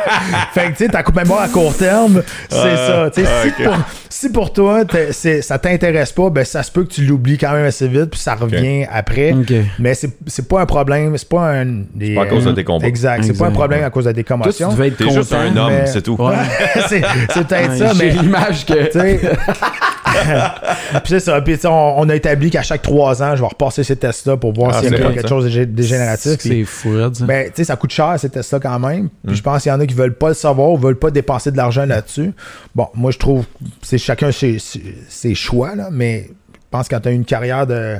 fait 0.54 0.66
que, 0.66 0.78
tu 0.78 0.86
sais, 0.86 0.90
ta 0.90 1.02
coupe 1.02 1.16
mémoire 1.16 1.42
à 1.42 1.48
court 1.50 1.76
terme, 1.76 2.22
c'est 2.50 2.58
Ah, 2.58 3.10
ça. 3.12 3.12
Si, 3.14 3.64
pour, 3.64 3.78
si 4.10 4.30
pour 4.32 4.54
toi, 4.54 4.84
c'est- 5.12 5.42
ça 5.42 5.58
t'intéresse 5.58 6.12
pas, 6.12 6.30
ben 6.30 6.46
ça 6.46 6.62
se 6.62 6.72
peut 6.72 6.84
que 6.84 6.92
tu 6.94 7.02
l'oublies 7.06 7.38
quand 7.38 7.52
même 7.54 7.66
assez 7.66 7.88
vite, 7.88 8.12
puis 8.12 8.20
ça 8.20 8.36
revient 8.36 8.86
après. 8.92 9.32
Ok. 9.34 9.52
Mais 9.80 9.94
c'est, 9.96 10.12
c'est 10.28 10.48
pas 10.48 10.62
un 10.62 10.66
problème, 10.66 11.18
c'est 11.18 11.28
pas 11.30 11.50
un. 11.62 11.82
pas 12.16 12.22
à 12.24 12.26
cause 12.28 12.46
de 12.46 12.52
tes 12.52 12.64
combats. 12.64 12.86
Exact, 12.88 13.24
c'est 13.24 13.38
pas 13.38 13.48
un 13.48 13.52
problème 13.52 13.84
à 13.84 13.90
cause 13.90 14.06
de 14.06 14.12
tes 14.12 14.24
Toi, 14.24 14.38
tu 14.38 14.42
commotions. 14.44 14.72
devais 14.74 14.88
être 14.90 14.98
content. 15.04 15.12
juste 15.16 15.34
un 15.34 15.58
homme, 15.58 15.72
mais- 15.74 15.86
c'est 15.88 16.02
tout. 16.02 16.16
Ouais. 16.22 16.36
c'est, 16.88 17.02
peut-être 17.02 17.70
Ouais, 17.72 17.78
ça, 17.78 17.94
J'ai 17.94 18.06
mais. 18.06 18.22
l'image 18.22 18.66
que. 18.66 18.74
puis 20.94 21.02
c'est 21.08 21.20
ça. 21.20 21.42
Puis 21.42 21.56
tu 21.56 21.62
sais, 21.62 21.68
on, 21.68 22.00
on 22.00 22.10
a 22.10 22.16
établi 22.16 22.50
qu'à 22.50 22.62
chaque 22.62 22.82
trois 22.82 23.22
ans, 23.24 23.36
je 23.36 23.42
vais 23.42 23.48
repasser 23.48 23.84
ces 23.84 23.96
tests-là 23.96 24.38
pour 24.38 24.54
voir 24.54 24.72
Ah, 24.74 24.80
s'il 24.82 24.88
y 24.94 24.98
c'est 24.98 25.04
a 25.04 25.08
quelque 25.08 25.22
ça. 25.22 25.28
chose 25.28 25.46
de 25.46 25.50
gé- 25.50 25.66
dégénératif. 25.66 26.38
C'est 26.40 26.64
fou, 26.64 26.90
ben, 27.22 27.48
tu 27.48 27.52
sais, 27.56 27.64
ça 27.64 27.76
coûte 27.76 27.92
cher 27.92 28.16
ces 28.20 28.30
tests-là 28.30 28.60
quand 28.60 28.80
même. 28.80 29.04
Mm. 29.04 29.10
Puis 29.28 29.36
je 29.38 29.44
pense 29.44 29.64
qu'il 29.64 29.72
y 29.72 29.76
en 29.76 29.80
a 29.80 29.86
qui 29.86 29.94
veulent 29.94 30.16
pas 30.16 30.30
le 30.30 30.34
savoir 30.36 30.70
ou 30.70 30.78
veulent 30.78 31.00
pas 31.00 31.12
dépenser 31.12 31.52
de 31.52 31.58
l'argent 31.58 31.86
là-dessus. 31.86 32.34
Bon, 32.76 32.88
moi, 32.94 33.12
je 33.12 33.18
trouve 33.18 33.46
que 33.46 33.50
c'est 33.82 33.98
chacun 33.98 34.32
ses, 34.32 34.58
ses 35.08 35.36
choix, 35.36 35.76
là, 35.76 35.90
mais 35.92 36.28
je 36.54 36.58
pense 36.72 36.88
que 36.88 36.96
quand 36.96 37.02
tu 37.02 37.10
as 37.10 37.12
une 37.12 37.26
carrière 37.26 37.66
de, 37.68 37.96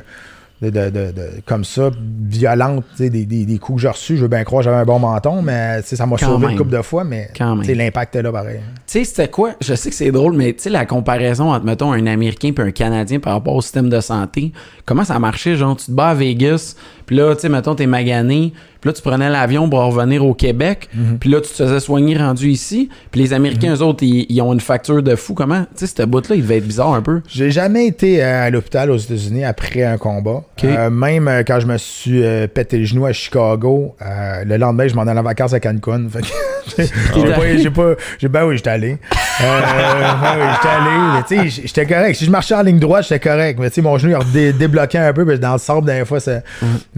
de, 0.62 0.68
de- 0.68 0.90
de- 0.90 1.12
comme 1.46 1.64
ça, 1.64 1.90
violente, 2.28 2.84
des, 2.98 3.08
des, 3.08 3.24
des 3.46 3.58
coups 3.58 3.76
que 3.76 3.82
j'ai 3.82 3.88
reçus, 3.88 4.16
je 4.16 4.22
veux 4.22 4.28
bien 4.28 4.44
croire 4.44 4.60
que 4.60 4.64
j'avais 4.66 4.76
un 4.76 4.84
bon 4.84 4.98
menton, 4.98 5.40
mais 5.42 5.80
ça 5.82 6.04
m'a 6.06 6.16
sauvé 6.18 6.42
même. 6.46 6.50
une 6.52 6.58
couple 6.58 6.76
de 6.76 6.82
fois, 6.82 7.02
mais 7.02 7.30
l'impact 7.74 8.16
est 8.16 8.22
là 8.22 8.30
pareil. 8.30 8.60
Tu 8.86 8.98
sais, 8.98 9.04
c'était 9.04 9.28
quoi? 9.28 9.52
Je 9.60 9.74
sais 9.74 9.88
que 9.88 9.96
c'est 9.96 10.10
drôle, 10.12 10.34
mais 10.34 10.52
tu 10.52 10.64
sais, 10.64 10.70
la 10.70 10.84
comparaison 10.84 11.52
entre, 11.52 11.64
mettons, 11.64 11.92
un 11.92 12.06
Américain 12.06 12.52
et 12.56 12.60
un 12.60 12.70
Canadien 12.72 13.20
par 13.20 13.32
rapport 13.34 13.54
au 13.54 13.62
système 13.62 13.88
de 13.88 14.00
santé, 14.00 14.52
comment 14.84 15.04
ça 15.04 15.18
marchait? 15.18 15.56
Genre, 15.56 15.76
tu 15.76 15.86
te 15.86 15.92
bats 15.92 16.10
à 16.10 16.14
Vegas, 16.14 16.74
puis 17.10 17.16
là, 17.16 17.34
tu 17.34 17.40
sais, 17.40 17.48
mettons, 17.48 17.74
t'es 17.74 17.86
magané, 17.88 18.52
puis 18.80 18.88
là, 18.88 18.92
tu 18.92 19.02
prenais 19.02 19.28
l'avion 19.28 19.68
pour 19.68 19.80
revenir 19.80 20.24
au 20.24 20.32
Québec, 20.32 20.88
Mhm. 20.94 21.18
puis 21.18 21.28
là, 21.28 21.40
tu 21.40 21.48
te 21.50 21.54
faisais 21.56 21.80
soigner 21.80 22.16
rendu 22.16 22.48
ici, 22.50 22.88
puis 23.10 23.20
les 23.20 23.32
Américains, 23.32 23.74
eux 23.74 23.82
autres, 23.82 24.04
ils, 24.04 24.26
ils 24.28 24.40
ont 24.40 24.52
une 24.52 24.60
facture 24.60 25.02
de 25.02 25.16
fou. 25.16 25.34
Comment? 25.34 25.62
Tu 25.76 25.86
sais, 25.86 25.86
cette 25.88 26.08
bout-là, 26.08 26.36
il 26.36 26.42
devait 26.42 26.58
être 26.58 26.66
bizarre 26.68 26.94
un 26.94 27.02
peu. 27.02 27.20
J'ai 27.26 27.50
jamais 27.50 27.88
été 27.88 28.22
euh, 28.22 28.46
à 28.46 28.50
l'hôpital 28.50 28.92
aux 28.92 28.96
États-Unis 28.96 29.44
après 29.44 29.82
un 29.82 29.98
combat. 29.98 30.44
Euh, 30.62 30.88
même 30.88 31.26
euh, 31.26 31.42
quand 31.44 31.58
je 31.58 31.66
me 31.66 31.76
suis 31.78 32.22
euh, 32.22 32.46
pété 32.46 32.78
le 32.78 32.84
genou 32.84 33.06
à 33.06 33.12
Chicago, 33.12 33.96
euh, 34.00 34.44
le 34.44 34.56
lendemain, 34.56 34.86
je 34.86 34.94
m'en 34.94 35.02
allais 35.02 35.18
en 35.18 35.24
vacances 35.24 35.52
à 35.52 35.58
Cancun. 35.58 36.06
Fait 36.08 36.20
que 36.20 36.26
j'ai 36.78 36.84
Ah 37.32 37.36
pas, 37.36 37.56
j'ai 37.56 37.70
pas, 37.70 37.94
j'ai- 38.20 38.28
ben 38.28 38.44
oui, 38.46 38.56
j'étais 38.56 38.70
allé. 38.70 38.98
Ben 39.40 40.36
oui, 40.38 40.44
j'étais 40.54 40.68
allé. 40.68 41.14
Mais 41.14 41.22
tu 41.44 41.50
sais, 41.50 41.62
j'étais 41.66 41.86
correct. 41.86 42.14
Si 42.14 42.24
je 42.26 42.30
marchais 42.30 42.54
en 42.54 42.62
ligne 42.62 42.78
droite, 42.78 43.04
j'étais 43.08 43.20
correct. 43.28 43.58
Mais 43.58 43.68
tu 43.70 43.76
sais, 43.76 43.82
mon 43.82 43.96
genou, 43.98 44.12
il 44.12 44.14
a 44.14 44.24
dé- 44.32 44.52
débloqué 44.52 44.98
un 44.98 45.12
peu, 45.14 45.24
parce 45.24 45.38
que 45.38 45.42
dans 45.42 45.52
le 45.54 45.58
sable, 45.58 45.86
dernière 45.86 46.06
fois, 46.06 46.20
c'est. 46.20 46.42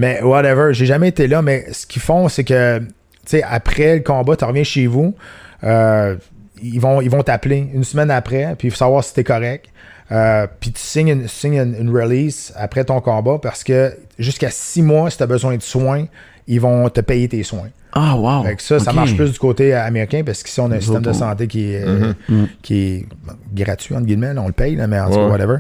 Mais 0.03 0.21
whatever, 0.21 0.75
j'ai 0.75 0.85
jamais 0.85 1.09
été 1.09 1.29
là. 1.29 1.43
Mais 1.43 1.73
ce 1.73 1.87
qu'ils 1.87 2.03
font, 2.03 2.29
c'est 2.29 2.43
que, 2.43 2.81
tu 2.81 2.87
sais, 3.27 3.43
après 3.45 3.95
le 3.95 4.03
combat, 4.03 4.35
tu 4.35 4.45
reviens 4.45 4.65
chez 4.65 4.89
vous. 4.89 5.15
euh, 5.63 6.17
ils 6.61 6.81
vont 6.81 7.01
ils 7.01 7.09
vont 7.11 7.23
t'appeler 7.23 7.69
une 7.73 7.85
semaine 7.85 8.11
après, 8.11 8.57
puis 8.59 8.67
il 8.67 8.71
faut 8.73 8.79
savoir 8.79 9.05
si 9.05 9.15
t'es 9.15 9.23
correct. 9.23 9.67
Euh, 10.11 10.49
puis 10.59 10.73
tu 10.73 10.81
signes, 10.81 11.09
une, 11.09 11.27
une, 11.45 11.77
une 11.83 11.91
release 11.97 12.53
après 12.57 12.85
ton 12.85 13.01
combat 13.01 13.39
parce 13.41 13.63
que 13.63 13.97
jusqu'à 14.19 14.51
six 14.51 14.83
mois, 14.83 15.09
si 15.09 15.19
tu 15.19 15.23
as 15.23 15.27
besoin 15.29 15.57
de 15.57 15.63
soins, 15.63 16.07
ils 16.49 16.61
vont 16.61 16.89
te 16.89 17.01
payer 17.01 17.29
tes 17.29 17.45
soins. 17.45 17.71
Ah, 17.95 18.17
wow. 18.17 18.43
Fait 18.45 18.57
que 18.57 18.63
ça, 18.63 18.79
ça 18.79 18.93
marche 18.93 19.15
plus 19.17 19.31
du 19.33 19.39
côté 19.39 19.75
américain 19.75 20.23
parce 20.25 20.43
qu'ici, 20.43 20.59
on 20.61 20.71
a 20.71 20.77
un 20.77 20.81
système 20.81 21.03
de 21.03 21.13
santé 21.13 21.47
qui 21.47 21.73
est, 21.73 21.85
Mhm. 21.87 22.15
Mm. 22.29 22.45
qui 22.63 22.75
est 22.83 23.07
gratuit, 23.55 23.95
entre 23.95 24.07
guillemets. 24.07 24.33
on 24.39 24.47
le 24.47 24.53
paye, 24.53 24.77
là, 24.77 24.87
mais 24.87 24.99
en 24.99 25.09
tout 25.11 25.17
cas, 25.17 25.25
Ouais. 25.27 25.31
whatever. 25.31 25.57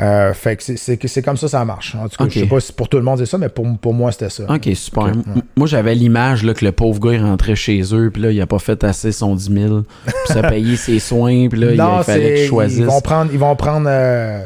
Euh, 0.00 0.32
fait 0.32 0.56
que 0.56 0.62
c'est- 0.62 0.76
c'est 0.76 0.96
que 0.96 1.08
c'est 1.08 1.20
comme 1.22 1.36
ça, 1.36 1.46
ça 1.46 1.64
marche. 1.64 1.94
En 1.94 2.08
tout 2.08 2.16
cas, 2.16 2.28
je 2.30 2.40
sais 2.40 2.46
pas 2.46 2.58
si 2.60 2.72
pour 2.72 2.88
tout 2.88 2.96
le 2.96 3.02
monde 3.02 3.18
c'est 3.18 3.26
ça, 3.26 3.36
mais 3.38 3.48
pour, 3.50 3.66
pour 3.78 3.92
moi, 3.94 4.12
c'était 4.12 4.30
ça. 4.30 4.44
Ok, 4.48 4.68
super. 4.74 5.12
Moi, 5.56 5.66
j'avais 5.66 5.94
l'image 5.94 6.42
là, 6.42 6.54
que 6.54 6.64
le 6.64 6.72
pauvre 6.72 6.98
gars, 7.00 7.12
il 7.12 7.22
rentrait 7.22 7.54
chez 7.54 7.82
eux, 7.94 8.10
puis 8.12 8.22
là, 8.22 8.30
il 8.30 8.40
a 8.40 8.46
pas 8.46 8.58
fait 8.58 8.82
assez 8.82 9.12
son 9.12 9.34
10 9.34 9.52
000, 9.52 9.82
puis 10.04 10.14
ça 10.26 10.42
payait 10.42 10.76
ses 10.76 10.98
soins, 10.98 11.48
puis 11.48 11.60
là, 11.60 11.70
il- 11.72 11.76
non, 11.76 11.98
il 11.98 12.04
fallait 12.04 12.34
qu'il 12.36 12.46
choisisse. 12.48 12.78
ils 12.78 12.86
vont 12.86 13.00
prendre, 13.02 13.30
ils 13.32 13.38
vont 13.38 13.54
prendre, 13.56 13.86
euh, 13.90 14.40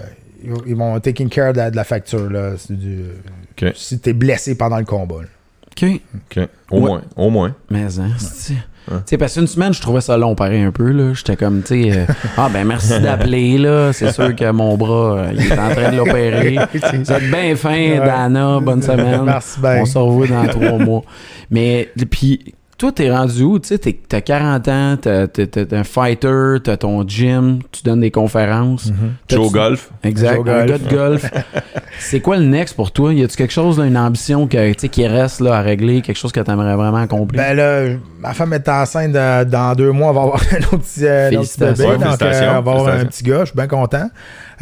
ils 0.66 0.74
vont- 0.74 0.98
taking 1.00 1.28
care 1.28 1.52
de 1.52 1.58
la, 1.58 1.70
de 1.70 1.76
la 1.76 1.84
facture 1.84 2.28
là. 2.30 2.52
Du-. 2.68 3.04
Si 3.74 3.98
t'es 4.00 4.12
blessé 4.12 4.56
pendant 4.56 4.78
le 4.78 4.84
combat. 4.84 5.22
là. 5.22 5.28
Ok. 5.82 6.00
OK. 6.36 6.48
Au 6.70 6.76
Ouais. 6.76 6.80
moins. 6.80 7.02
Au 7.16 7.30
moins. 7.30 7.54
Mais, 7.70 7.84
hein, 7.98 8.08
c'est- 8.18 8.54
Tu 8.88 8.94
sais, 9.04 9.18
parce 9.18 9.34
qu'une 9.34 9.46
semaine, 9.46 9.74
je 9.74 9.82
trouvais 9.82 10.00
ça 10.00 10.16
long, 10.16 10.34
pareil, 10.34 10.62
un 10.62 10.70
peu, 10.72 10.90
là. 10.92 11.12
J'étais 11.12 11.36
comme, 11.36 11.60
tu 11.62 11.92
sais, 11.92 11.98
euh, 11.98 12.04
ah, 12.38 12.48
ben, 12.50 12.66
merci 12.66 12.98
d'appeler, 13.00 13.58
là. 13.58 13.92
C'est 13.92 14.12
sûr 14.12 14.34
que 14.34 14.50
mon 14.50 14.78
bras, 14.78 15.18
euh, 15.18 15.32
il 15.34 15.40
est 15.46 15.52
en 15.58 15.68
train 15.68 15.90
de 15.92 15.96
l'opérer. 15.98 16.56
Vous 16.72 17.12
êtes 17.12 17.30
bien 17.30 17.54
fin. 17.54 17.98
Dana. 17.98 18.60
Bonne 18.60 18.80
semaine. 18.82 19.24
Merci 19.24 19.60
bien. 19.60 19.82
On 19.82 19.84
se 19.84 19.98
revoit 19.98 20.26
dans 20.28 20.46
trois 20.46 20.78
mois. 20.78 21.02
Mais, 21.50 21.90
puis, 22.10 22.54
toi, 22.78 22.92
t'es 22.92 23.10
rendu 23.10 23.42
où? 23.42 23.58
Tu 23.58 23.68
sais, 23.76 23.78
t'as 24.08 24.20
40 24.20 24.68
ans, 24.68 24.96
t'as- 25.00 25.26
t'es 25.26 25.74
un 25.74 25.82
fighter, 25.84 26.56
t'as 26.62 26.76
ton 26.76 27.06
gym, 27.06 27.58
tu 27.72 27.82
donnes 27.82 28.00
des 28.00 28.10
conférences. 28.12 28.86
Mhm. 28.86 29.14
T'as- 29.26 29.36
Joe 29.36 29.50
Golf. 29.52 29.90
Exact, 30.04 30.36
Joe 30.36 30.48
un 30.48 30.66
golf. 30.66 30.66
gars 30.68 30.78
de 30.78 30.94
golf. 30.94 31.30
c'est 31.98 32.20
quoi 32.20 32.36
le 32.36 32.44
next 32.44 32.76
pour 32.76 32.92
toi? 32.92 33.12
Y 33.12 33.24
a-tu 33.24 33.36
quelque 33.36 33.52
chose, 33.52 33.78
là, 33.78 33.84
une 33.86 33.98
ambition 33.98 34.46
que, 34.46 34.72
qui 34.72 35.06
reste 35.06 35.40
là, 35.40 35.56
à 35.56 35.60
régler, 35.60 36.00
quelque 36.02 36.16
chose 36.16 36.32
que 36.32 36.40
t'aimerais 36.40 36.76
vraiment 36.76 36.98
accomplir? 36.98 37.42
Ben 37.42 37.54
là, 37.56 37.96
ma 38.20 38.32
femme 38.32 38.52
est 38.52 38.68
enceinte 38.68 39.12
de- 39.12 39.44
dans 39.44 39.74
deux 39.74 39.90
mois, 39.90 40.10
on 40.10 40.14
va 40.14 40.20
avoir 40.22 40.40
un 40.52 40.58
autre 40.58 40.78
petit, 40.84 41.04
euh, 41.04 41.30
un 41.30 41.36
autre 41.36 41.48
petit 41.48 41.58
bébé. 41.60 41.84
Ouais, 41.84 41.98
donc, 41.98 42.22
euh, 42.22 42.40
on 42.48 42.52
va 42.52 42.56
avoir 42.58 42.88
un 42.88 43.04
petit 43.06 43.24
gars, 43.24 43.40
je 43.40 43.44
suis 43.46 43.56
bien 43.56 43.66
content. 43.66 44.08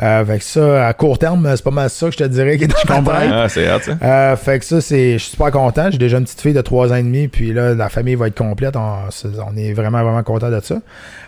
Euh, 0.02 0.24
fait 0.26 0.38
que 0.38 0.44
ça, 0.44 0.86
à 0.88 0.92
court 0.92 1.18
terme, 1.18 1.48
c'est 1.56 1.64
pas 1.64 1.70
mal 1.70 1.88
ça 1.88 2.06
que 2.06 2.12
je 2.12 2.18
te 2.18 2.24
dirais 2.24 2.58
qui 2.58 2.64
est 2.64 2.86
dans 2.88 3.02
ma 3.02 3.20
tête. 3.20 3.30
Ah, 3.32 3.48
c'est 3.48 3.66
hâte, 3.66 3.84
ça. 3.84 3.92
Euh, 4.02 4.36
fait 4.36 4.58
que 4.58 4.64
ça, 4.64 4.80
c'est, 4.80 5.12
je 5.14 5.18
suis 5.18 5.30
super 5.30 5.50
content. 5.50 5.88
J'ai 5.90 5.98
déjà 5.98 6.18
une 6.18 6.24
petite 6.24 6.40
fille 6.40 6.52
de 6.52 6.60
3 6.60 6.92
ans 6.92 6.96
et 6.96 7.02
demi, 7.02 7.28
puis 7.28 7.52
là, 7.52 7.74
la 7.74 7.88
famille 7.88 8.14
va 8.14 8.26
être 8.26 8.36
complète. 8.36 8.74
On, 8.76 9.56
est 9.56 9.72
vraiment, 9.72 10.02
vraiment 10.02 10.22
content 10.22 10.50
de 10.50 10.60
ça. 10.62 10.76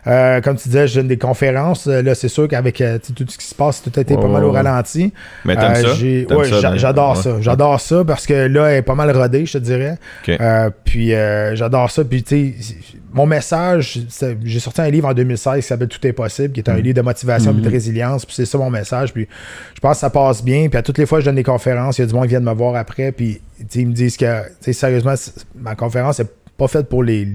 Euh, 0.06 0.40
comme 0.40 0.56
tu 0.56 0.68
disais, 0.68 0.86
je 0.86 0.96
donne 1.00 1.08
des 1.08 1.18
conférences. 1.18 1.86
Euh, 1.86 2.02
Là, 2.02 2.14
c'est 2.14 2.28
sûr 2.28 2.46
qu'avec 2.48 2.80
euh, 2.80 2.98
tout 2.98 3.24
ce 3.28 3.36
qui 3.38 3.44
se 3.46 3.54
passe, 3.54 3.82
tout 3.82 3.92
a 3.96 4.00
été 4.00 4.16
pas 4.16 4.26
mal 4.28 4.44
au 4.44 4.52
ralenti. 4.52 5.12
Mais 5.44 5.56
t'aimes 5.56 5.72
Euh, 5.72 5.82
ça? 5.88 5.94
j'ai- 5.94 6.26
ouais, 6.30 6.48
ça, 6.48 6.76
j'adore 6.76 7.16
ouais. 7.16 7.22
ça. 7.22 7.30
J'adore 7.40 7.80
ça 7.80 8.04
parce 8.06 8.26
que 8.26 8.34
là, 8.46 8.68
elle 8.70 8.76
est 8.78 8.82
pas 8.82 8.94
mal 8.94 9.10
rodée, 9.16 9.44
je 9.46 9.52
te 9.54 9.58
dirais. 9.58 9.98
Ok. 10.26 10.36
Euh, 10.40 10.70
puis 10.84 11.14
euh, 11.14 11.54
j'adore 11.56 11.90
ça. 11.90 12.04
Puis 12.04 12.22
tu 12.22 12.54
sais, 12.60 12.74
mon 13.12 13.26
message, 13.26 14.00
j'ai 14.44 14.60
sorti 14.60 14.80
un 14.80 14.90
livre 14.90 15.08
en 15.08 15.14
2016 15.14 15.56
qui 15.62 15.62
s'appelle 15.66 15.88
Tout 15.88 16.06
est 16.06 16.12
possible, 16.12 16.52
qui 16.52 16.60
est 16.60 16.68
un 16.68 16.74
Mm. 16.76 16.80
livre 16.80 16.96
de 16.96 17.00
motivation 17.02 17.56
et 17.56 17.60
de 17.60 17.68
résilience. 17.68 18.26
Puis 18.26 18.34
c'est 18.36 18.44
ça 18.46 18.58
mon 18.58 18.70
message. 18.70 19.12
Puis 19.12 19.26
je 19.74 19.80
pense 19.80 19.96
que 19.96 20.00
ça 20.00 20.10
passe 20.10 20.44
bien. 20.44 20.68
Puis 20.68 20.78
à 20.78 20.82
toutes 20.82 20.98
les 20.98 21.06
fois 21.06 21.20
je 21.20 21.24
donne 21.24 21.36
des 21.36 21.42
conférences, 21.42 21.98
il 21.98 22.02
y 22.02 22.04
a 22.04 22.06
du 22.06 22.14
monde 22.14 22.24
qui 22.24 22.30
vient 22.30 22.40
de 22.40 22.44
me 22.46 22.52
voir 22.54 22.74
après. 22.76 23.12
Puis 23.12 23.40
ils 23.74 23.86
me 23.88 23.92
disent 23.92 24.16
que, 24.16 24.26
sérieusement, 24.72 25.14
ma 25.56 25.74
conférence 25.74 26.18
n'est 26.20 26.26
pas 26.56 26.68
faite 26.68 26.88
pour 26.88 27.02
les, 27.02 27.28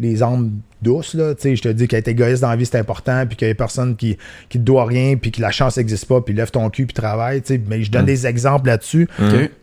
les 0.00 0.22
âmes 0.22 0.52
douces. 0.80 1.14
Là. 1.14 1.34
Je 1.42 1.60
te 1.60 1.68
dis 1.68 1.88
qu'être 1.88 2.08
égoïste 2.08 2.42
dans 2.42 2.50
la 2.50 2.56
vie, 2.56 2.64
c'est 2.66 2.78
important. 2.78 3.26
Puis 3.26 3.36
qu'il 3.36 3.48
y 3.48 3.50
a 3.50 3.54
personne 3.54 3.96
qui, 3.96 4.16
qui 4.48 4.58
te 4.58 4.64
doit 4.64 4.86
rien. 4.86 5.16
Puis 5.16 5.30
que 5.32 5.40
la 5.42 5.50
chance 5.50 5.76
n'existe 5.76 6.06
pas. 6.06 6.20
Puis 6.20 6.32
lève 6.34 6.50
ton 6.50 6.70
cul. 6.70 6.86
Puis 6.86 6.94
travaille. 6.94 7.42
Mais 7.68 7.82
je 7.82 7.90
donne 7.90 8.02
Mm. 8.02 8.06
des 8.06 8.26
exemples 8.26 8.68
là-dessus 8.68 9.08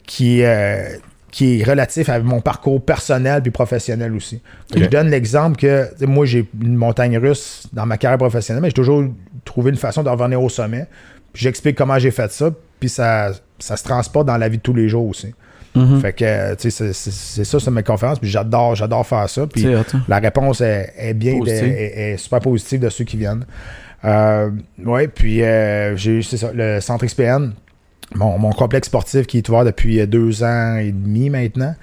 qui, 0.06 0.44
euh, 0.44 0.84
qui 1.36 1.60
est 1.60 1.64
relatif 1.66 2.08
à 2.08 2.18
mon 2.22 2.40
parcours 2.40 2.82
personnel 2.82 3.42
puis 3.42 3.52
professionnel 3.52 4.14
aussi. 4.16 4.42
Je 4.74 4.86
donne 4.86 5.10
l'exemple 5.10 5.58
que 5.58 5.90
moi, 6.06 6.26
j'ai 6.26 6.50
une 6.64 6.78
montagne 6.78 7.18
russe 7.18 7.68
dans 7.74 7.86
ma 7.86 7.98
carrière 7.98 8.18
professionnelle, 8.18 8.62
mais 8.62 8.70
j'ai 8.70 8.74
toujours 8.76 9.04
trouvé 9.44 9.72
une 9.72 9.76
façon 9.76 10.02
de 10.02 10.08
revenir 10.08 10.42
au 10.42 10.48
sommet. 10.48 10.88
J'explique 11.34 11.76
comment 11.78 12.00
j'ai 12.00 12.12
fait 12.12 12.32
ça, 12.32 12.52
puis 12.80 12.88
ça, 12.88 13.32
ça 13.60 13.76
se 13.76 13.84
transporte 13.84 14.28
dans 14.28 14.38
la 14.38 14.48
vie 14.48 14.60
de 14.60 14.62
tous 14.62 14.74
les 14.74 14.88
jours 14.88 15.08
aussi. 15.10 15.34
Mhm. 15.76 16.00
Fait 16.00 16.14
que, 16.14 16.56
tu 16.56 16.72
sais, 16.72 16.94
c'est- 16.94 17.44
ça, 17.44 17.60
c'est 17.60 17.70
mes 17.72 17.84
conférences, 17.84 18.20
puis 18.20 18.30
j'adore, 18.30 18.76
j'adore 18.76 19.06
faire 19.06 19.30
ça. 19.30 19.46
Puis 19.46 19.68
hein? 19.68 19.84
la 20.08 20.20
réponse 20.20 20.62
est, 20.62 20.94
est 20.98 21.14
bien, 21.14 21.38
Positive. 21.38 21.66
est, 21.68 22.14
est 22.14 22.18
super 22.18 22.40
positive 22.40 22.80
de 22.80 22.88
ceux 22.90 23.04
qui 23.04 23.18
viennent. 23.18 23.44
Euh, 24.06 24.52
ouais, 24.86 25.10
puis 25.10 25.44
euh, 25.44 25.98
j'ai 25.98 26.22
c'est 26.22 26.38
ça, 26.38 26.52
le 26.54 26.80
centre 26.80 27.06
XPN, 27.06 27.52
mon, 28.14 28.52
complexe 28.52 28.88
sportif 28.88 29.28
qui 29.28 29.38
est 29.40 29.50
ouvert 29.50 29.66
depuis 29.66 30.00
euh, 30.00 30.06
deux 30.06 30.44
ans 30.44 30.76
et 30.76 30.92
demi 30.92 31.30
maintenant, 31.30 31.76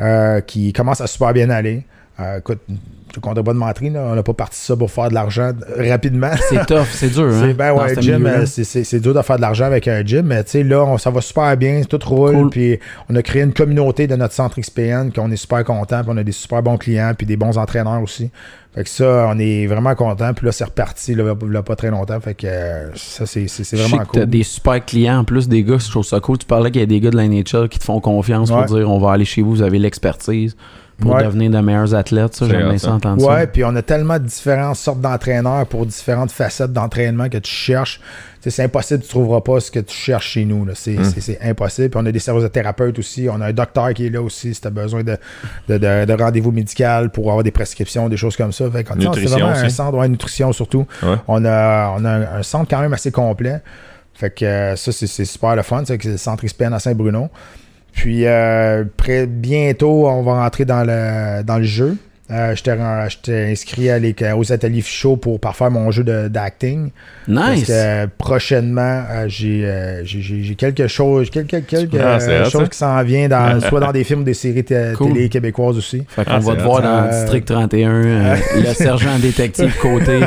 euh, 0.00 0.40
qui 0.40 0.72
commence 0.72 1.00
à 1.00 1.06
super 1.06 1.32
bien 1.32 1.50
aller. 1.50 1.84
Euh, 2.20 2.38
écoute, 2.38 2.60
je 2.68 3.18
ne 3.18 3.20
compterai 3.20 3.42
pas 3.44 3.52
de 3.52 3.58
mentir, 3.58 3.92
là, 3.92 4.06
on 4.10 4.14
n'a 4.14 4.22
pas 4.22 4.34
parti 4.34 4.58
ça 4.58 4.76
pour 4.76 4.88
faire 4.90 5.08
de 5.08 5.14
l'argent 5.14 5.50
rapidement. 5.76 6.30
C'est 6.48 6.64
tough, 6.66 6.86
c'est 6.92 7.10
dur, 7.12 7.24
hein? 7.26 7.40
C'est 7.42 7.54
ben 7.54 7.72
ouais, 7.72 8.00
gym, 8.00 8.24
euh, 8.26 8.46
c'est- 8.46 9.00
dur 9.00 9.14
de 9.14 9.22
faire 9.22 9.36
de 9.36 9.40
l'argent 9.40 9.64
avec 9.64 9.88
un 9.88 10.04
gym, 10.04 10.22
mais 10.26 10.44
tu 10.44 10.50
sais, 10.52 10.62
là, 10.62 10.84
on, 10.84 10.96
ça 10.96 11.10
va 11.10 11.20
super 11.20 11.56
bien, 11.56 11.82
tout 11.88 11.98
roule, 12.04 12.34
Cool. 12.34 12.50
puis 12.50 12.78
on 13.08 13.16
a 13.16 13.22
créé 13.22 13.42
une 13.42 13.52
communauté 13.52 14.06
de 14.06 14.14
notre 14.14 14.32
centre 14.34 14.60
XPN, 14.60 15.10
qu'on 15.12 15.30
est 15.32 15.36
super 15.36 15.64
content, 15.64 16.02
puis 16.02 16.12
on 16.12 16.16
a 16.16 16.22
des 16.22 16.30
super 16.32 16.62
bons 16.62 16.76
clients, 16.76 17.12
puis 17.16 17.26
des 17.26 17.36
bons 17.36 17.58
entraîneurs 17.58 18.00
aussi. 18.02 18.30
Fait 18.76 18.82
que 18.84 18.90
ça, 18.90 19.28
on 19.32 19.38
est 19.38 19.66
vraiment 19.66 19.94
content, 19.96 20.34
puis 20.34 20.46
là, 20.46 20.52
c'est 20.52 20.64
reparti, 20.64 21.14
là, 21.16 21.24
a 21.32 21.62
pas 21.62 21.76
très 21.76 21.90
longtemps, 21.90 22.20
fait 22.20 22.34
que 22.34 22.46
euh, 22.46 22.90
ça, 22.94 23.26
c'est 23.26 23.46
vraiment 23.76 23.98
que 24.04 24.12
t'as 24.12 24.20
cool. 24.20 24.26
des 24.30 24.42
super 24.44 24.84
clients 24.84 25.18
en 25.18 25.24
plus, 25.24 25.48
des 25.48 25.62
gars, 25.64 25.78
je 25.78 25.90
trouve 25.90 26.04
ça 26.04 26.20
cool. 26.20 26.38
Tu 26.38 26.46
parlais 26.46 26.70
qu'il 26.70 26.80
y 26.80 26.84
a 26.84 26.86
des 26.86 27.00
gars 27.00 27.10
de 27.10 27.16
la 27.16 27.26
NHL 27.28 27.68
qui 27.68 27.78
te 27.80 27.84
font 27.84 28.00
confiance 28.00 28.50
Ouais. 28.50 28.64
pour 28.66 28.76
dire 28.76 28.88
on 28.90 28.98
va 28.98 29.12
aller 29.12 29.24
chez 29.24 29.42
vous, 29.42 29.50
vous 29.50 29.62
avez 29.62 29.78
l'expertise 29.78 30.56
pour 30.98 31.12
Ouais. 31.14 31.24
devenir 31.24 31.50
de 31.50 31.58
meilleurs 31.60 31.94
athlètes. 31.94 32.34
Ça, 32.34 32.46
j'aime 32.48 32.68
bien 32.68 32.78
ça. 32.78 32.88
ça 32.88 32.92
entendre 32.94 33.26
Ouais, 33.26 33.40
ça. 33.42 33.46
puis 33.48 33.64
on 33.64 33.74
a 33.76 33.82
tellement 33.82 34.18
de 34.18 34.24
différentes 34.24 34.76
sortes 34.76 35.00
d'entraîneurs 35.00 35.66
pour 35.66 35.86
différentes 35.86 36.30
facettes 36.30 36.72
d'entraînement 36.72 37.28
que 37.28 37.38
tu 37.38 37.50
cherches. 37.50 38.00
C'est 38.46 38.62
impossible, 38.62 39.00
tu 39.00 39.06
ne 39.06 39.10
trouveras 39.10 39.40
pas 39.40 39.58
ce 39.58 39.70
que 39.70 39.80
tu 39.80 39.94
cherches 39.96 40.32
chez 40.32 40.44
nous. 40.44 40.66
là. 40.66 40.72
C'est 40.74 40.92
Mm. 40.98 41.48
impossible. 41.50 41.88
Puis 41.88 42.00
on 42.02 42.04
a 42.06 42.12
des 42.12 42.18
services 42.18 42.42
de 42.42 42.48
thérapeutes 42.48 42.98
aussi. 42.98 43.26
On 43.30 43.40
a 43.40 43.46
un 43.46 43.52
docteur 43.54 43.94
qui 43.94 44.06
est 44.06 44.10
là 44.10 44.20
aussi 44.20 44.54
si 44.54 44.60
tu 44.60 44.66
as 44.66 44.70
besoin 44.70 45.02
de, 45.02 45.16
de, 45.68 45.78
de- 45.78 46.04
de 46.04 46.12
rendez-vous 46.12 46.52
médical 46.52 47.10
pour 47.10 47.28
avoir 47.30 47.42
des 47.42 47.50
prescriptions, 47.50 48.08
des 48.10 48.18
choses 48.18 48.36
comme 48.36 48.52
ça. 48.52 48.70
Fait 48.70 48.86
Nutrition 48.96 49.38
vraiment 49.38 49.48
un 49.48 49.68
centre, 49.70 49.96
ouais, 49.96 50.08
nutrition 50.08 50.52
surtout. 50.52 50.86
Ouais. 51.02 51.16
On 51.26 51.42
a, 51.46 51.94
on 51.98 52.04
a 52.04 52.10
un, 52.10 52.38
un 52.40 52.42
centre 52.42 52.68
quand 52.68 52.80
même 52.80 52.92
assez 52.92 53.10
complet. 53.10 53.62
Fait 54.12 54.30
que 54.30 54.44
euh, 54.44 54.76
ça, 54.76 54.92
c'est 54.92 55.06
super 55.24 55.56
le 55.56 55.62
fun. 55.62 55.82
C'est 55.86 55.96
que 55.96 56.04
c'est 56.04 56.10
le 56.10 56.16
centre 56.18 56.44
XPN 56.44 56.72
à 56.74 56.78
Saint-Bruno. 56.78 57.30
Puis 57.94 58.26
euh, 58.26 58.84
près, 58.96 59.26
bientôt, 59.26 60.08
on 60.08 60.22
va 60.22 60.42
rentrer 60.42 60.64
dans 60.64 60.84
le, 60.84 61.42
dans 61.42 61.58
le 61.58 61.64
jeu. 61.64 61.96
Euh, 62.30 62.54
J'étais 62.56 63.50
inscrit 63.52 63.90
à 63.90 63.98
les- 63.98 64.14
aux 64.34 64.50
ateliers 64.52 64.80
Fichot 64.80 65.16
pour 65.16 65.38
parfaire 65.38 65.70
mon 65.70 65.90
jeu 65.90 66.04
de- 66.04 66.28
d'acting. 66.28 66.90
Parce 67.26 67.56
Nice. 67.58 67.66
que 67.66 67.72
euh, 67.72 68.06
prochainement, 68.16 69.02
euh, 69.10 69.24
j'ai 69.28 69.62
euh, 69.64 70.02
quelque 70.56 70.86
chose, 70.86 71.28
quelque, 71.30 71.56
quelque 71.58 71.96
Ah, 72.02 72.18
c'est 72.20 72.30
euh, 72.30 72.44
chose 72.50 72.68
qui 72.70 72.78
s'en 72.78 73.02
vient, 73.02 73.28
dans, 73.28 73.60
soit 73.68 73.80
dans 73.80 73.92
des 73.92 74.04
films 74.04 74.20
ou 74.20 74.24
des 74.24 74.34
séries 74.34 74.64
Cool. 74.96 75.12
télé 75.12 75.28
québécoises 75.28 75.76
aussi. 75.76 76.04
Fait 76.08 76.24
qu'on 76.24 76.30
Ah, 76.32 76.38
va 76.38 76.52
c'est 76.52 76.56
te 76.58 76.62
voir 76.62 76.82
dans 76.82 77.04
Euh, 77.04 77.10
District 77.10 77.44
31, 77.46 77.90
euh, 77.90 78.36
le 78.56 78.72
sergent 78.74 79.18
détective 79.20 79.74
côté. 79.80 80.20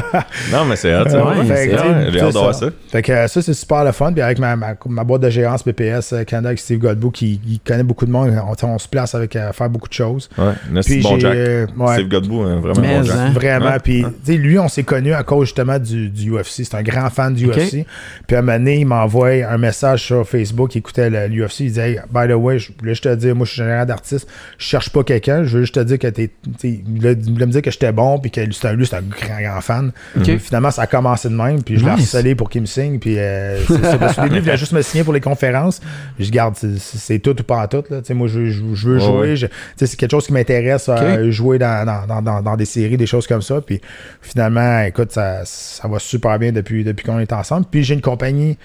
Non, 0.52 0.66
mais 0.66 0.76
c'est 0.76 0.94
hot, 0.96 1.10
ça. 1.10 1.26
Ouais, 1.26 1.38
Ouais, 1.40 1.46
c'est 1.48 1.56
c'est 1.56 1.70
J'ai 1.72 1.78
hâte 1.78 2.06
de 2.14 2.18
c'est 2.20 2.32
voir 2.40 2.54
ça. 2.56 2.68
Fait 2.92 3.02
que 3.02 3.12
euh, 3.12 3.28
ça, 3.28 3.42
c'est 3.42 3.54
super 3.54 3.84
le 3.84 3.92
fun. 3.92 4.14
Puis 4.14 4.22
avec 4.22 4.38
ma, 4.40 4.56
ma, 4.56 4.76
ma 4.88 5.04
boîte 5.04 5.22
de 5.22 5.30
gérance 5.30 5.64
PPS 5.64 6.14
euh, 6.14 6.24
Canada 6.24 6.50
avec 6.50 6.60
Steve 6.60 6.80
Godbout, 6.80 7.12
qui, 7.12 7.40
qui 7.40 7.60
connaît 7.60 7.84
beaucoup 7.84 8.06
de 8.06 8.12
monde, 8.12 8.32
on, 8.64 8.68
on 8.68 8.78
se 8.78 8.88
place 8.88 9.16
avec 9.16 9.36
euh, 9.36 9.52
faire 9.52 9.70
beaucoup 9.70 9.88
de 9.90 9.94
choses. 9.94 10.30
Ouais, 10.38 10.46
merci 10.72 10.92
Puis 11.00 11.02
bon 11.04 11.20
Jack. 11.20 11.34
euh, 11.36 11.66
ouais. 11.88 11.94
Steve 11.96 12.08
Godbout, 12.10 12.42
hein, 12.44 12.60
vraiment 12.60 12.82
Mais, 12.82 12.98
bon 13.00 13.04
Jack. 13.04 13.16
hein. 13.18 13.32
Vraiment. 13.34 13.78
Puis, 13.84 14.04
tu 14.26 14.32
sais, 14.34 14.38
lui, 14.38 14.60
on 14.60 14.68
s'est 14.68 14.84
connu 14.84 15.14
à 15.14 15.24
cause 15.24 15.46
justement 15.48 15.80
du, 15.80 16.10
du 16.10 16.32
UFC. 16.32 16.64
C'est 16.64 16.76
un 16.76 16.84
grand 16.84 17.10
fan 17.10 17.34
du. 17.34 17.48
UFC. 17.48 17.86
Puis, 18.28 18.36
à 18.36 18.40
un 18.40 18.42
moment 18.42 18.58
donné, 18.58 18.80
il 18.80 18.86
m'envoie 18.86 19.30
un 19.50 19.58
message 19.58 20.04
sur 20.04 20.28
Facebook. 20.28 20.76
Il 20.76 20.80
écoutait 20.80 21.10
le- 21.10 21.28
l'UFC. 21.28 21.60
Il 21.62 21.68
disait, 21.68 21.92
hey, 21.92 22.00
by 22.14 22.28
the 22.28 22.36
way, 22.36 22.60
je 22.60 22.72
voulais 22.80 22.92
juste 22.94 23.04
te 23.06 23.16
dire, 23.16 23.36
moi, 23.36 23.46
je 23.46 23.52
suis 23.54 23.62
général 23.62 23.86
d'artiste. 23.88 24.28
Je 24.58 24.66
cherche 24.66 24.90
pas 24.90 25.04
quelqu'un. 25.04 25.44
Je 25.44 25.56
veux 25.58 25.62
juste 25.64 25.76
te 25.76 25.80
dire 25.82 26.00
que 26.00 26.08
t'es. 26.08 26.30
Il 26.64 26.84
voulait, 26.86 27.16
me 27.16 27.52
dire 27.52 27.62
que 27.62 27.72
j'étais 27.72 27.92
bon. 27.92 28.20
Puis 28.20 28.32
que 28.32 28.42
lui, 28.42 28.54
c'est 28.54 28.68
un, 28.68 28.74
lui, 28.74 28.86
c'est 28.86 28.96
un 28.98 29.02
grand, 29.02 29.42
grand 29.42 29.62
fan. 29.62 29.92
Finalement, 30.40 30.72
ça 30.72 30.84
a 30.84 30.88
commencé 30.88 31.30
de 31.30 31.34
même. 31.36 31.64
Puis, 31.64 31.78
je 31.78 31.86
l'ai 31.86 31.92
Nice. 31.92 32.14
harcelé 32.16 32.36
pour 32.36 32.50
qu'il 32.50 32.62
me 32.62 32.66
signe. 32.68 33.00
Puis, 33.00 33.18
euh, 33.18 33.60
c'est 33.68 33.82
ça. 33.84 33.98
Parce 33.98 34.16
qu'au 34.16 34.24
début, 34.24 34.36
il 34.38 34.42
voulait 34.42 34.58
juste 34.58 34.72
me 34.74 34.82
signer 34.82 35.04
pour 35.04 35.14
les 35.14 35.22
conférences. 35.22 35.80
Je 36.20 36.30
garde, 36.32 36.56
c'est- 36.56 36.78
c'est 36.78 37.20
tout 37.20 37.40
ou 37.40 37.44
pas 37.44 37.58
en 37.64 37.68
tout. 37.68 37.84
Là. 37.90 38.00
Tu 38.02 38.06
sais, 38.08 38.14
Moi, 38.14 38.28
je, 38.28 38.46
je- 38.46 38.62
je 38.74 38.90
veux 38.90 39.00
jouer. 39.00 39.34
ouais. 39.34 39.50
C'est 39.76 39.96
quelque 39.96 40.12
chose 40.12 40.26
qui 40.26 40.34
m'intéresse, 40.34 40.88
euh, 40.90 41.30
jouer 41.32 41.58
dans, 41.60 41.77
dans, 41.86 42.06
dans, 42.08 42.22
dans, 42.22 42.42
dans 42.42 42.56
des 42.56 42.66
séries, 42.66 42.98
des 42.98 43.06
choses 43.06 43.28
comme 43.28 43.42
ça. 43.42 43.62
Puis 43.62 43.82
finalement, 44.22 44.82
écoute, 44.82 45.12
ça, 45.12 45.42
ça 45.46 45.88
va 45.88 46.00
super 46.00 46.40
bien 46.40 46.52
depuis, 46.52 46.84
depuis 46.84 47.06
qu'on 47.06 47.20
est 47.20 47.34
ensemble. 47.34 47.66
Puis 47.70 47.84
j'ai 47.84 47.94
une 47.94 48.02
compagnie 48.02 48.58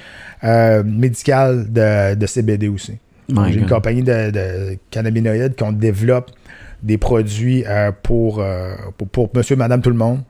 euh, 0.44 0.82
médicale 0.84 1.72
de, 1.72 2.14
de 2.14 2.26
CBD 2.26 2.68
aussi. 2.68 2.98
J'ai 3.28 3.60
une 3.60 3.68
compagnie 3.68 4.02
de, 4.02 4.30
de 4.30 4.78
cannabinoïdes 4.90 5.56
qu'on 5.56 5.72
développe 5.72 6.30
des 6.82 6.98
produits 6.98 7.64
euh, 7.66 7.90
pour, 8.02 8.40
euh, 8.40 8.74
pour, 8.98 9.08
pour 9.08 9.30
monsieur, 9.34 9.56
madame, 9.56 9.80
tout 9.80 9.90
le 9.90 9.96
monde. 9.96 10.20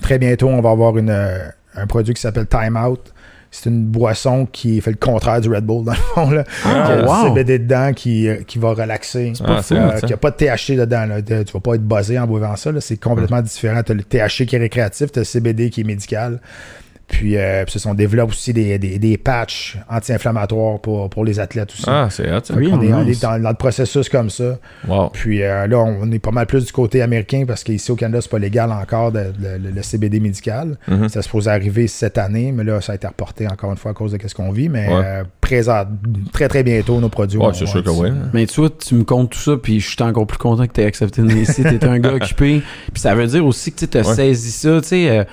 Très 0.00 0.18
bientôt, 0.18 0.48
on 0.48 0.60
va 0.60 0.70
avoir 0.70 0.96
une, 0.98 1.10
un 1.10 1.86
produit 1.86 2.14
qui 2.14 2.20
s'appelle 2.20 2.46
Time 2.46 2.76
Out. 2.76 3.12
C'est 3.50 3.70
une 3.70 3.84
boisson 3.84 4.46
qui 4.50 4.80
fait 4.80 4.90
le 4.90 4.96
contraire 4.98 5.40
du 5.40 5.48
Red 5.48 5.64
Bull, 5.64 5.84
dans 5.84 5.92
le 5.92 5.96
fond. 5.98 6.30
Là. 6.30 6.44
Ah, 6.64 6.84
Qui 6.86 6.92
a 6.92 7.02
du 7.02 7.08
wow. 7.08 7.28
CBD 7.34 7.58
dedans 7.60 7.92
qui, 7.94 8.28
euh, 8.28 8.36
qui 8.46 8.58
va 8.58 8.70
relaxer. 8.74 9.32
pas 9.44 9.62
fou, 9.62 9.74
Euh, 9.74 9.98
ça. 9.98 10.06
qui 10.06 10.12
a 10.12 10.16
pas 10.16 10.30
de 10.30 10.36
THC 10.36 10.76
dedans. 10.76 11.06
Là. 11.06 11.22
Tu 11.22 11.52
vas 11.52 11.60
pas 11.60 11.74
être 11.74 11.82
buzzé 11.86 12.18
en 12.18 12.26
buvant 12.26 12.54
ça. 12.56 12.72
là. 12.72 12.80
C'est 12.80 12.96
complètement 12.98 13.40
différent. 13.40 13.82
Tu 13.82 13.92
as 13.92 13.94
le 13.94 14.02
THC 14.02 14.46
qui 14.46 14.56
est 14.56 14.58
récréatif, 14.58 15.10
tu 15.12 15.18
as 15.18 15.22
le 15.22 15.24
CBD 15.24 15.70
qui 15.70 15.80
est 15.82 15.84
médical. 15.84 16.40
Puis, 17.08 17.36
euh, 17.36 17.64
puis 17.64 17.80
on 17.86 17.94
développe 17.94 18.30
aussi 18.30 18.52
des, 18.52 18.78
des, 18.78 18.98
des 18.98 19.16
patchs 19.16 19.78
anti-inflammatoires 19.88 20.80
pour, 20.80 21.08
pour 21.08 21.24
les 21.24 21.38
athlètes 21.38 21.70
aussi. 21.72 21.84
Ah, 21.86 22.08
c'est. 22.10 22.28
Oui. 22.54 22.68
on, 22.72 22.82
est, 22.82 22.92
on 22.92 23.06
est 23.06 23.22
dans, 23.22 23.40
dans 23.40 23.48
le 23.50 23.54
processus 23.54 24.08
comme 24.08 24.28
ça. 24.28 24.58
Wow. 24.88 25.10
Puis 25.12 25.42
euh, 25.42 25.66
là, 25.66 25.78
on 25.78 26.10
est 26.10 26.18
pas 26.18 26.32
mal 26.32 26.46
plus 26.46 26.64
du 26.66 26.72
côté 26.72 27.02
américain 27.02 27.44
parce 27.46 27.62
qu'ici 27.64 27.90
au 27.92 27.96
Canada, 27.96 28.20
c'est 28.20 28.30
pas 28.30 28.38
légal 28.40 28.72
encore 28.72 29.12
de- 29.12 29.20
de- 29.38 29.62
le, 29.62 29.70
le 29.70 29.82
CBD 29.82 30.18
médical. 30.20 30.76
Mhm. 30.88 31.08
Ça 31.08 31.22
se 31.22 31.28
pose 31.28 31.48
arriver 31.48 31.86
cette 31.86 32.18
année, 32.18 32.50
mais 32.52 32.64
là, 32.64 32.80
ça 32.80 32.92
a 32.92 32.94
été 32.96 33.06
reporté 33.06 33.46
encore 33.46 33.70
une 33.70 33.76
fois 33.78 33.92
à 33.92 33.94
cause 33.94 34.12
de 34.12 34.18
ce 34.26 34.34
qu'on 34.34 34.50
vit. 34.50 34.68
Mais 34.68 34.88
Ouais. 34.88 35.02
euh, 35.04 35.24
présent, 35.40 35.84
très 36.32 36.48
très 36.48 36.64
bientôt, 36.64 37.00
nos 37.00 37.08
produits. 37.08 37.38
Ouais, 37.38 37.46
vont- 37.46 37.52
c'est 37.54 37.66
vont 37.66 37.70
sûr 37.70 37.84
que 37.84 37.90
oui. 37.90 38.08
Mais 38.32 38.46
tu 38.46 38.60
vois, 38.60 38.70
tu 38.70 38.94
me 38.96 39.04
comptes 39.04 39.30
tout 39.30 39.38
ça, 39.38 39.56
puis 39.56 39.78
je 39.80 39.88
suis 39.88 40.02
encore 40.02 40.26
plus 40.26 40.38
content 40.38 40.66
que 40.66 40.72
tu 40.72 40.80
aies 40.80 40.86
accepté 40.86 41.22
de 41.22 41.28
venir 41.28 41.42
ici. 41.48 41.62
Tu 41.62 41.86
un 41.86 41.98
gars 42.00 42.14
occupé. 42.14 42.62
Puis 42.92 43.00
ça 43.00 43.14
veut 43.14 43.26
dire 43.26 43.46
aussi 43.46 43.72
que 43.72 43.84
tu 43.86 43.96
as 43.98 44.06
Ouais. 44.06 44.14
saisi 44.14 44.50
ça. 44.50 44.80
Tu 44.82 44.88
sais, 44.88 45.08
euh, 45.08 45.24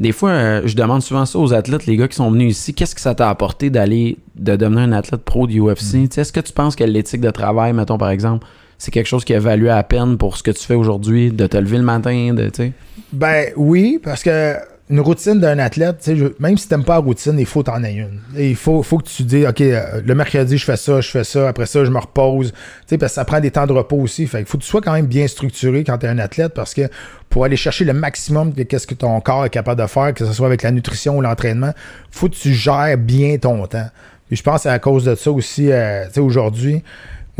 des 0.00 0.12
fois, 0.12 0.30
euh, 0.30 0.62
je 0.64 0.74
demande 0.74 1.02
souvent 1.02 1.26
ça 1.26 1.38
aux 1.38 1.52
athlètes, 1.52 1.84
les 1.84 1.94
gars 1.94 2.08
qui 2.08 2.16
sont 2.16 2.30
venus 2.30 2.56
ici. 2.56 2.72
Qu'est-ce 2.72 2.94
que 2.94 3.02
ça 3.02 3.14
t'a 3.14 3.28
apporté 3.28 3.68
d'aller, 3.68 4.16
de 4.34 4.56
devenir 4.56 4.80
un 4.80 4.92
athlète 4.92 5.22
pro 5.22 5.46
du 5.46 5.60
UFC? 5.60 5.94
Mm. 5.94 6.08
Est-ce 6.16 6.32
que 6.32 6.40
tu 6.40 6.54
penses 6.54 6.74
que 6.74 6.84
l'éthique 6.84 7.20
de 7.20 7.30
travail, 7.30 7.74
mettons 7.74 7.98
par 7.98 8.08
exemple, 8.08 8.46
c'est 8.78 8.90
quelque 8.90 9.06
chose 9.06 9.26
qui 9.26 9.34
a 9.34 9.40
valu 9.40 9.68
à 9.68 9.82
peine 9.82 10.16
pour 10.16 10.38
ce 10.38 10.42
que 10.42 10.52
tu 10.52 10.64
fais 10.64 10.74
aujourd'hui, 10.74 11.30
de 11.30 11.46
te 11.46 11.58
lever 11.58 11.76
le 11.76 11.82
matin, 11.82 12.32
de, 12.32 12.44
tu 12.44 12.50
sais? 12.54 12.72
Ben 13.12 13.50
oui, 13.56 14.00
parce 14.02 14.22
que 14.22 14.54
une 14.90 15.00
routine 15.00 15.38
d'un 15.38 15.60
athlète, 15.60 16.10
même 16.40 16.58
si 16.58 16.66
t'aimes 16.66 16.84
pas 16.84 16.94
la 16.94 16.98
routine, 16.98 17.38
il 17.38 17.46
faut 17.46 17.62
t'en 17.62 17.82
aies 17.84 17.94
une. 17.94 18.20
Il 18.36 18.56
faut, 18.56 18.82
faut 18.82 18.98
que 18.98 19.08
tu 19.08 19.22
dis, 19.22 19.46
OK, 19.46 19.60
euh, 19.60 20.00
le 20.04 20.14
mercredi, 20.16 20.58
je 20.58 20.64
fais 20.64 20.76
ça, 20.76 21.00
je 21.00 21.08
fais 21.08 21.22
ça, 21.22 21.48
après 21.48 21.66
ça, 21.66 21.84
je 21.84 21.90
me 21.90 21.98
repose. 21.98 22.52
Parce 22.88 23.00
que 23.00 23.08
ça 23.08 23.24
prend 23.24 23.38
des 23.38 23.52
temps 23.52 23.68
de 23.68 23.72
repos 23.72 23.96
aussi. 23.96 24.26
Fait 24.26 24.38
qu'il 24.38 24.46
faut 24.46 24.58
que 24.58 24.64
tu 24.64 24.68
sois 24.68 24.80
quand 24.80 24.92
même 24.92 25.06
bien 25.06 25.28
structuré 25.28 25.84
quand 25.84 25.98
tu 25.98 26.06
es 26.06 26.08
un 26.08 26.18
athlète 26.18 26.54
parce 26.54 26.74
que 26.74 26.82
pour 27.28 27.44
aller 27.44 27.56
chercher 27.56 27.84
le 27.84 27.92
maximum 27.92 28.52
de 28.52 28.64
qu'est-ce 28.64 28.88
que 28.88 28.94
ton 28.94 29.20
corps 29.20 29.44
est 29.44 29.50
capable 29.50 29.80
de 29.80 29.86
faire, 29.86 30.12
que 30.12 30.26
ce 30.26 30.32
soit 30.32 30.48
avec 30.48 30.62
la 30.64 30.72
nutrition 30.72 31.16
ou 31.18 31.20
l'entraînement, 31.20 31.72
faut 32.10 32.28
que 32.28 32.34
tu 32.34 32.52
gères 32.52 32.98
bien 32.98 33.38
ton 33.38 33.64
temps. 33.68 33.88
Je 34.32 34.42
pense 34.42 34.66
à 34.66 34.78
cause 34.80 35.04
de 35.04 35.14
ça 35.14 35.30
aussi, 35.30 35.70
euh, 35.70 36.06
aujourd'hui, 36.18 36.82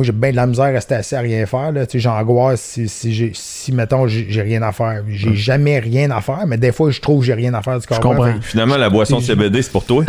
moi, 0.01 0.05
j'ai 0.05 0.13
bien 0.13 0.31
de 0.31 0.37
la 0.37 0.47
misère 0.47 0.65
à 0.67 0.69
rester 0.69 0.95
assis 0.95 1.15
à 1.15 1.21
rien 1.21 1.45
faire. 1.47 1.73
Là. 1.73 1.87
Tu 1.87 1.93
sais, 1.93 1.99
J'angoisse 2.01 2.61
si, 2.61 2.89
si, 2.89 3.13
j'ai- 3.13 3.33
si, 3.35 3.73
mettons, 3.73 4.07
j'ai 4.07 4.27
j'ai 4.29 4.43
rien 4.43 4.63
à 4.63 4.73
faire. 4.73 5.03
J'ai 5.09 5.35
jamais 5.35 5.79
rien 5.79 6.11
à 6.11 6.21
faire, 6.21 6.45
mais 6.47 6.57
des 6.57 6.73
fois, 6.73 6.91
je 6.91 7.01
trouve 7.01 7.21
que 7.21 7.27
j'ai 7.27 7.35
rien 7.35 7.53
à 7.55 7.63
faire 7.63 7.79
du 7.79 7.87
corps. 7.87 8.01
comprends. 8.01 8.33
Finalement, 8.41 8.77
la 8.77 8.89
boisson 8.91 9.19
de 9.19 9.23
CBD, 9.25 9.63
c'est 9.63 9.73
pour 9.73 9.85
toi. 9.85 10.05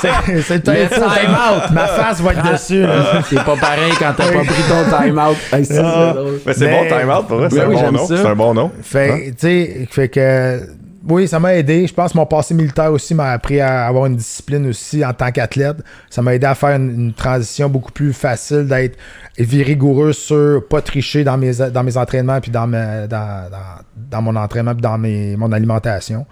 C'est 0.00 0.42
c'est 0.42 0.62
peut-être 0.62 0.90
Le 0.96 0.96
ça. 1.00 1.16
time 1.20 1.30
out. 1.32 1.70
Ma 1.72 1.86
face 1.86 2.20
va 2.20 2.32
être 2.32 2.52
dessus. 2.52 2.82
là. 2.82 3.22
c'est 3.28 3.36
pas 3.44 3.56
pareil 3.56 3.92
quand 3.98 4.12
t'as 4.16 4.30
pas 4.32 4.44
pris 4.44 4.62
ton 4.68 4.98
time-out. 4.98 5.36
Hey, 5.52 5.64
ça, 5.64 5.74
c'est 5.74 6.18
drôle. 6.20 6.40
Mais 6.46 6.54
c'est 6.54 6.66
Mais- 6.66 6.88
bon, 6.90 6.98
time 6.98 7.10
out, 7.10 7.26
pour 7.28 7.36
vrai. 7.38 7.48
C'est 7.50 7.56
Ben 7.56 7.64
un 7.66 7.70
bon 7.72 7.78
j'aime 7.78 7.94
nom. 7.94 8.06
ça. 8.06 8.16
C'est 8.16 8.26
un 8.26 8.36
bon 8.36 8.54
nom. 8.54 8.70
Fait, 8.82 9.30
tu 9.30 9.34
sais, 9.38 9.86
fait 9.90 10.08
que. 10.08 10.60
Oui, 11.08 11.26
ça 11.26 11.40
m'a 11.40 11.54
aidé. 11.54 11.86
Je 11.86 11.94
pense 11.94 12.12
que 12.12 12.18
mon 12.18 12.26
passé 12.26 12.54
militaire 12.54 12.92
aussi 12.92 13.14
m'a 13.14 13.30
appris 13.32 13.60
à 13.60 13.86
avoir 13.86 14.06
une 14.06 14.14
discipline 14.16 14.66
aussi 14.68 15.04
en 15.04 15.12
tant 15.12 15.32
qu'athlète. 15.32 15.78
Ça 16.08 16.22
m'a 16.22 16.34
aidé 16.34 16.46
à 16.46 16.54
faire 16.54 16.76
une, 16.76 17.12
transition 17.12 17.68
beaucoup 17.68 17.90
plus 17.90 18.12
facile, 18.12 18.66
d'être 18.68 18.96
être 19.36 19.66
rigoureux 19.66 20.12
sur 20.12 20.66
pas 20.68 20.80
tricher 20.80 21.24
dans 21.24 21.36
mes, 21.36 21.54
dans 21.54 21.82
mes 21.82 21.96
entraînements 21.96 22.40
puis 22.40 22.52
dans, 22.52 22.68
dans, 22.70 24.22
mon 24.22 24.36
entraînement 24.36 24.74
puis 24.74 24.82
dans 24.82 24.98
mes, 24.98 25.36
mon 25.36 25.50
alimentation. 25.50 26.24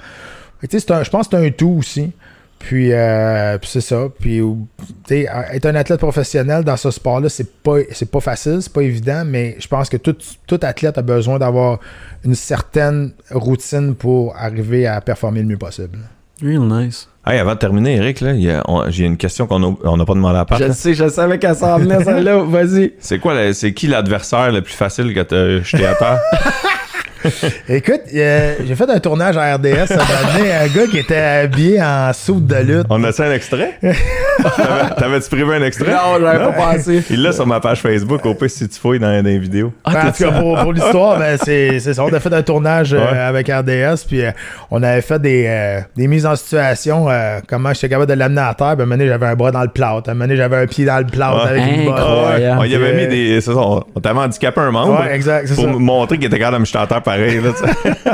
Tu 0.69 0.79
sais, 0.79 0.93
un- 0.93 1.03
je 1.03 1.11
pense 1.11 1.27
que 1.27 1.37
c'est 1.37 1.47
un 1.47 1.51
tout 1.51 1.77
aussi. 1.79 2.13
Puis, 2.61 2.93
euh, 2.93 3.57
puis 3.59 3.69
c'est 3.73 3.81
ça. 3.81 4.05
Puis, 4.21 4.39
tu 4.39 4.87
sais, 5.09 5.27
être 5.53 5.67
un 5.67 5.75
athlète 5.75 5.99
professionnel 5.99 6.63
dans 6.63 6.77
ce 6.77 6.91
sport-là, 6.91 7.29
c'est 7.31 7.51
pas, 7.63 7.79
c'est 7.91 8.11
pas 8.11 8.21
facile, 8.21 8.59
c'est 8.61 8.73
pas 8.73 8.83
évident, 8.83 9.25
mais 9.27 9.57
je 9.59 9.67
pense 9.67 9.89
que 9.89 9.97
tout, 9.97 10.15
tout 10.47 10.61
athlète 10.63 10.97
a 10.99 11.03
besoin 11.03 11.39
d'avoir 11.39 11.81
une 12.25 12.35
certaine 12.35 13.13
routine 13.31 13.95
pour 13.95 14.37
arriver 14.37 14.87
à 14.87 15.01
performer 15.01 15.41
le 15.41 15.47
mieux 15.49 15.57
possible. 15.57 15.99
Real 16.43 16.61
nice. 16.61 17.09
Hey, 17.27 17.39
avant 17.39 17.55
de 17.55 17.59
terminer, 17.59 17.97
Eric, 17.97 18.21
là, 18.21 18.33
il 18.33 18.41
y 18.43 18.51
a- 18.51 18.63
on- 18.69 18.89
j'ai 18.91 19.05
une 19.05 19.17
question 19.17 19.47
qu'on 19.47 19.59
n'a 19.59 20.05
pas 20.05 20.15
demandé 20.15 20.39
à 20.39 20.45
part. 20.45 20.59
Je 20.59 20.65
le 20.65 20.73
sais, 20.73 20.95
je 20.95 21.09
savais 21.09 21.39
qu'elle 21.39 21.57
s'en 21.57 21.79
venait, 21.79 22.03
celle-là. 22.05 22.43
Vas-y. 22.45 22.93
C'est 22.99 23.19
quoi, 23.19 23.35
la- 23.35 23.53
c'est 23.55 23.73
qui 23.75 23.87
l'adversaire 23.89 24.53
le 24.53 24.63
plus 24.63 24.73
facile 24.75 25.13
que 25.15 25.21
t'as 25.21 25.61
jeté 25.63 25.87
à 25.87 25.95
terre? 25.95 26.19
Écoute, 27.69 28.01
euh, 28.15 28.55
j'ai 28.67 28.75
fait 28.75 28.89
un 28.91 28.99
tournage 28.99 29.37
à 29.37 29.55
RDS, 29.57 29.87
ça 29.87 29.97
m'a 29.97 30.39
donné 30.39 30.53
un 30.53 30.67
gars 30.69 30.87
qui 30.91 30.99
était 30.99 31.17
habillé 31.17 31.83
en 31.83 32.13
soude 32.13 32.47
de 32.47 32.57
lutte. 32.57 32.87
On 32.91 33.03
a-tu 33.05 33.23
un 33.23 33.33
extrait? 33.33 33.79
T'avais- 33.83 34.95
T'avais-tu 34.97 35.29
prévu 35.29 35.53
un 35.53 35.63
extrait? 35.63 35.93
Non, 35.93 36.19
j'avais 36.21 36.39
pas 36.39 36.53
pensé. 36.53 37.03
Il 37.11 37.23
l'a 37.23 37.33
sur 37.33 37.47
ma 37.47 37.61
page 37.61 37.81
Facebook, 37.81 38.25
au 38.25 38.35
pire 38.35 38.51
si 38.51 38.69
tu 38.69 38.79
fouilles 38.79 38.99
dans, 38.99 39.09
dans 39.23 39.25
les 39.29 39.39
vidéos. 39.39 39.73
Ah, 39.85 39.91
Ben, 39.93 40.09
en 40.09 40.13
tout 40.13 40.25
cas, 40.25 40.41
pour, 40.41 40.59
pour 40.59 40.73
l'histoire, 40.73 41.19
ben, 41.19 41.37
c'est 41.43 41.79
c'est 41.81 41.95
ça. 41.95 42.05
On 42.05 42.13
a 42.13 42.21
fait 42.21 42.33
un 42.33 42.43
tournage 42.43 42.95
euh, 42.95 42.99
Ouais. 43.01 43.19
avec 43.19 43.49
RDS, 43.49 44.05
puis 44.09 44.25
euh, 44.25 44.31
on 44.71 44.83
avait 44.83 45.03
fait 45.03 45.21
des, 45.21 45.45
euh, 45.47 45.81
des 45.97 46.07
mises 46.07 46.25
en 46.27 46.37
situation, 46.37 47.09
euh, 47.11 47.41
comment 47.49 47.73
j'étais 47.75 47.89
capable 47.91 48.11
de 48.11 48.15
l'amener 48.19 48.41
à 48.41 48.55
terre. 48.55 48.77
Ben, 48.77 48.81
à 48.81 48.83
un 48.83 48.87
moment 48.87 48.97
donné, 48.97 49.09
j'avais 49.09 49.27
un 49.27 49.35
bras 49.37 49.51
dans 49.53 49.63
le 49.63 49.69
plâtre. 49.69 50.09
À 50.09 50.13
un 50.13 50.15
moment 50.15 50.25
donné, 50.27 50.37
j'avais 50.37 50.57
un 50.57 50.67
pied 50.67 50.85
dans 50.87 50.99
le 50.99 51.05
plâtre 51.07 51.45
Ouais. 51.45 51.51
avec 51.51 51.63
une 51.77 51.85
botte. 51.85 51.99
Incroyable. 51.99 52.61
On 52.61 52.65
y 52.65 52.75
avait 52.75 52.95
mis 52.95 53.07
des. 53.09 53.41
c'est 53.41 53.53
ça, 53.53 53.59
on 53.59 53.81
t'avait 54.01 54.19
handicapé 54.21 54.61
un 54.61 54.71
membre. 54.71 55.01
Ouais, 55.01 55.15
exact, 55.15 55.53
Pour 55.55 55.65
ça. 55.65 55.71
montrer 55.71 56.17
qu'il 56.19 56.27
était 56.27 56.39
capable 56.39 56.57
de 56.57 56.61
me 56.61 56.65
jeter 56.67 56.79
à 56.79 56.87
terre 56.87 57.03
pareil. 57.11 57.41
là, 57.41 57.51
tu 57.53 57.91
sais. 57.93 58.11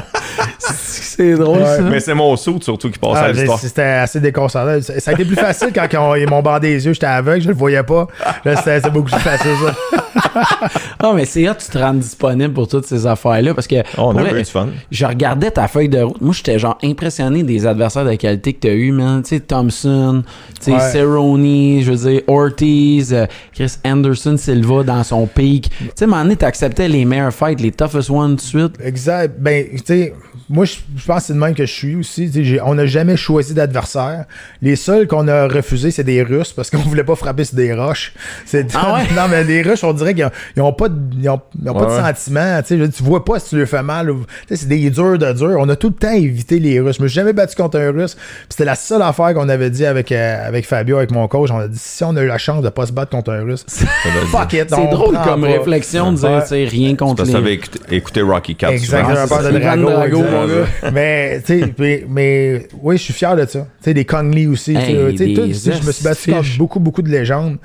C'est 0.59 1.35
drôle, 1.35 1.59
Ouais. 1.61 1.65
ça. 1.77 1.83
Mais 1.83 2.01
c'est 2.01 2.13
mon 2.15 2.37
saut 2.37 2.59
surtout 2.61 2.91
qui 2.91 2.99
Ah, 3.03 3.21
à 3.21 3.33
l'histoire. 3.33 3.59
C'était 3.59 3.83
assez 3.83 4.21
déconcertant. 4.21 4.81
Ça 4.83 5.11
a 5.11 5.15
été 5.15 5.25
plus 5.25 5.35
facile 5.37 5.69
quand 5.75 5.87
ils 5.91 5.97
ont- 5.97 6.15
ils 6.15 6.29
m'ont 6.29 6.43
bandé 6.43 6.69
les 6.75 6.85
yeux, 6.85 6.93
j'étais 6.93 7.07
aveugle, 7.07 7.41
je 7.43 7.49
le 7.49 7.55
voyais 7.55 7.83
pas. 7.83 8.07
Là, 8.45 8.57
c'était 8.57 8.77
c'était 8.77 8.91
beaucoup 8.91 9.09
plus 9.11 9.21
facile, 9.21 9.51
ça. 9.65 10.05
Ah, 10.99 11.13
mais 11.15 11.25
c'est 11.25 11.43
là 11.43 11.55
tu 11.55 11.67
te 11.69 11.79
rends 11.79 11.95
disponible 11.95 12.53
pour 12.55 12.69
toutes 12.69 12.87
ces 12.87 13.07
affaires-là 13.07 13.55
parce 13.55 13.67
que 13.67 13.77
Oh, 13.99 14.13
on 14.15 14.17
a 14.17 14.31
eu 14.33 14.39
du 14.39 14.45
fun. 14.45 14.69
je 14.91 15.07
regardais 15.07 15.51
ta 15.51 15.69
feuille 15.69 15.89
de 15.89 16.01
route. 16.01 16.21
Moi, 16.21 16.35
j'étais 16.35 16.59
genre 16.59 16.79
impressionné 16.83 17.43
des 17.43 17.67
adversaires 17.67 18.05
de 18.05 18.15
qualité 18.15 18.53
que 18.55 18.61
tu 18.61 18.69
as 18.69 18.73
eu, 18.75 18.93
man. 18.93 19.23
Tu 19.23 19.31
sais, 19.31 19.41
Thompson, 19.41 20.23
tu 20.59 20.65
sais, 20.65 20.73
Ouais. 20.73 20.81
Cerrone, 20.93 21.81
je 21.83 21.91
veux 21.93 22.11
dire, 22.11 22.23
Ortiz, 22.27 23.13
euh, 23.15 23.27
Chris 23.55 23.77
Anderson 23.85 24.37
Silva 24.37 24.83
dans 24.83 25.03
son 25.05 25.27
pic. 25.27 25.71
Tu 25.71 25.87
sais, 25.95 26.05
à 26.05 26.07
un 26.07 26.11
moment 26.11 26.23
donné, 26.23 26.37
t'acceptais 26.37 26.89
les 26.89 27.05
meilleurs 27.05 27.33
fights, 27.33 27.61
les 27.61 27.73
toughest 27.73 28.11
ones 28.11 28.31
tout 28.37 28.37
de 28.37 28.41
suite. 28.41 28.75
Exact. 28.83 29.35
Ben, 29.39 29.67
tu 29.71 29.79
sais, 29.85 30.15
moi, 30.49 30.65
je 30.65 30.75
je 30.97 31.05
pense 31.07 31.21
que 31.21 31.27
c'est 31.29 31.33
de 31.35 31.39
même 31.39 31.55
que 31.55 31.67
je 31.67 31.73
suis 31.73 31.97
aussi. 31.97 32.31
Tu 32.31 32.59
on 32.65 32.75
n'a 32.75 32.87
jamais 32.87 33.17
choisi 33.17 33.55
d'adversaire. 33.55 34.25
Les 34.63 34.77
seuls 34.77 35.07
qu'on 35.07 35.29
a 35.29 35.47
refusés, 35.49 35.91
c'est 35.91 36.05
des 36.05 36.23
Russes 36.23 36.53
parce 36.53 36.71
qu'on 36.71 36.79
voulait 36.79 37.05
pas 37.05 37.17
frapper 37.17 37.45
sur 37.45 37.57
des 37.57 37.73
roches. 37.75 38.13
C'est 38.45 38.67
Ah 38.75 38.95
ouais? 38.95 39.03
Non, 39.17 39.23
mais 39.31 39.45
les 39.45 39.63
Russes, 39.63 39.83
on 39.83 39.93
dirait 39.97 40.15
dirait 40.15 40.15
qu'ils 40.15 40.25
ont, 40.25 40.31
ils 40.57 40.63
ont 40.63 40.73
pas 40.73 40.89
de, 40.89 40.95
ils 41.21 41.29
ont, 41.29 41.41
ils 41.63 41.69
ont 41.69 41.75
pas 41.75 41.81
de 41.81 41.87
Ouais, 41.87 41.97
ouais. 41.97 42.03
sentiment. 42.15 42.63
Tu 42.67 42.79
sais, 42.85 42.89
tu 42.91 43.03
vois 43.03 43.25
pas 43.25 43.39
si 43.41 43.51
tu 43.51 43.59
leur 43.59 43.69
fais 43.69 43.83
mal. 43.83 44.11
ou- 44.11 44.25
Tu 44.47 44.49
sais, 44.49 44.57
c'est 44.57 44.69
des 44.69 44.89
durs 44.91 45.19
de 45.19 45.33
durs. 45.33 45.57
On 45.59 45.69
a 45.69 45.77
tout 45.77 45.89
le 45.89 45.95
temps 45.95 46.13
évité 46.13 46.59
les 46.59 46.81
Russes. 46.81 46.97
Je 46.99 47.03
me 47.03 47.09
suis 47.09 47.15
jamais 47.17 47.33
battu 47.33 47.57
contre 47.57 47.79
un 47.79 47.91
Russe. 47.91 48.17
C'était 48.49 48.65
la 48.65 48.75
seule 48.77 49.03
affaire 49.03 49.35
qu'on 49.35 49.49
avait 49.49 49.71
dit 49.71 49.85
avec, 49.87 50.13
euh, 50.13 50.47
avec 50.47 50.67
Fabio, 50.67 50.97
avec 50.99 51.11
mon 51.11 51.27
coach. 51.29 51.51
On 51.51 51.59
a 51.59 51.69
dit 51.69 51.79
si 51.79 52.05
on 52.05 52.15
a 52.17 52.23
eu 52.23 52.27
la 52.27 52.39
chance 52.39 52.63
de 52.63 52.69
pas 52.69 52.87
se 52.87 52.93
battre 52.93 53.11
contre 53.11 53.31
un 53.33 53.43
Russe, 53.43 53.65
fuck 53.69 54.53
it. 54.53 54.67
C'est 54.69 54.91
drôle 54.91 55.17
comme 55.25 55.43
pas. 55.43 55.47
réflexion 55.49 56.13
de 56.13 56.19
dire, 56.19 56.43
sais, 56.47 56.65
rien 56.65 56.95
contre 56.95 57.17
Parce 57.25 57.31
que 57.31 57.37
les... 57.39 57.61
écouté, 57.97 58.21
Rocky 58.23 58.55
4. 58.55 58.73
Exactement, 58.73 59.27
souvent. 59.27 59.37
un 59.37 59.43
C'est 59.43 59.49
de 59.49 59.53
ça, 59.61 59.61
Drago. 59.77 59.91
Drago, 59.91 60.17
exact. 60.19 60.31
mon 60.33 60.47
gars. 60.47 60.91
mais, 60.93 61.41
tu 61.45 61.61
sais, 61.61 61.75
mais, 61.79 62.07
mais, 62.09 62.69
oui, 62.83 62.97
je 62.97 63.03
suis 63.03 63.13
fier 63.15 63.37
de 63.37 63.47
ça. 63.47 63.61
Tu 63.61 63.67
sais, 63.83 63.95
des 63.95 64.05
Kong 64.05 64.35
Lee 64.35 64.47
aussi. 64.47 64.75
Hey, 64.77 65.15
tu 65.17 65.55
sais, 65.55 65.73
je 65.81 65.87
me 65.87 65.93
suis 65.93 66.05
battu 66.05 66.31
contre 66.33 66.49
beaucoup, 66.59 66.81
beaucoup 66.81 67.03
de 67.03 67.09
légendes. 67.11 67.57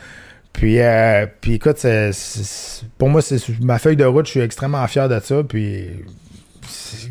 Puis, 0.53 0.79
euh, 0.79 1.25
puis 1.39 1.53
écoute, 1.55 1.85
pour 2.97 3.09
moi, 3.09 3.21
c'est 3.21 3.37
ma 3.61 3.79
feuille 3.79 3.95
de 3.95 4.05
route, 4.05 4.25
je 4.25 4.31
suis 4.31 4.39
extrêmement 4.41 4.85
fier 4.87 5.07
de 5.09 5.19
ça. 5.23 5.43
Puis 5.47 5.87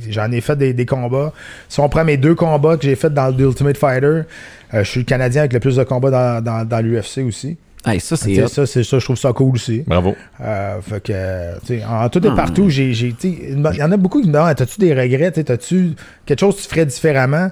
j'en 0.09 0.31
ai 0.31 0.41
fait 0.41 0.57
des, 0.57 0.73
des 0.73 0.87
combats. 0.87 1.33
Si 1.69 1.81
on 1.81 1.89
prend 1.89 2.05
mes 2.05 2.17
deux 2.17 2.35
combats 2.35 2.77
que 2.77 2.85
j'ai 2.85 2.97
fait 2.97 3.13
dans 3.13 3.29
le 3.35 3.45
Ultimate 3.45 3.77
Fighter, 3.77 4.07
euh, 4.07 4.25
je 4.73 4.83
suis 4.85 5.01
le 5.01 5.07
Canadien 5.07 5.43
avec 5.43 5.53
le 5.53 5.61
plus 5.61 5.77
de 5.77 5.85
combats 5.85 6.11
dans, 6.11 6.45
dans, 6.45 6.65
dans 6.67 6.81
l'UFC 6.81 7.19
aussi. 7.27 7.57
Hey, 7.87 7.99
ça, 7.99 8.15
c'est 8.15 8.47
ça, 8.47 8.67
c'est 8.67 8.85
ça, 8.85 8.99
je 8.99 9.05
trouve 9.05 9.17
ça 9.17 9.33
cool 9.33 9.55
aussi. 9.55 9.83
Bravo. 9.87 10.15
Euh, 10.43 10.81
fait 10.83 11.03
que, 11.03 11.59
tu 11.61 11.79
sais, 11.79 11.85
en 11.85 12.11
tout 12.11 12.23
et 12.25 12.29
Ah. 12.31 12.37
partout, 12.37 12.69
j'ai, 12.69 12.93
j'ai, 12.93 13.15
tu 13.15 13.31
sais, 13.33 13.39
il 13.53 13.77
y 13.79 13.83
en 13.83 13.91
a 13.91 13.97
beaucoup 13.97 14.21
qui 14.21 14.29
me 14.29 14.35
demandent 14.35 14.55
T'as-tu 14.55 14.79
des 14.81 14.93
regrets 14.93 15.31
T'as-tu 15.33 15.93
quelque 16.27 16.41
chose 16.41 16.57
que 16.57 16.63
tu 16.63 16.69
ferais 16.69 16.85
différemment? 16.85 17.51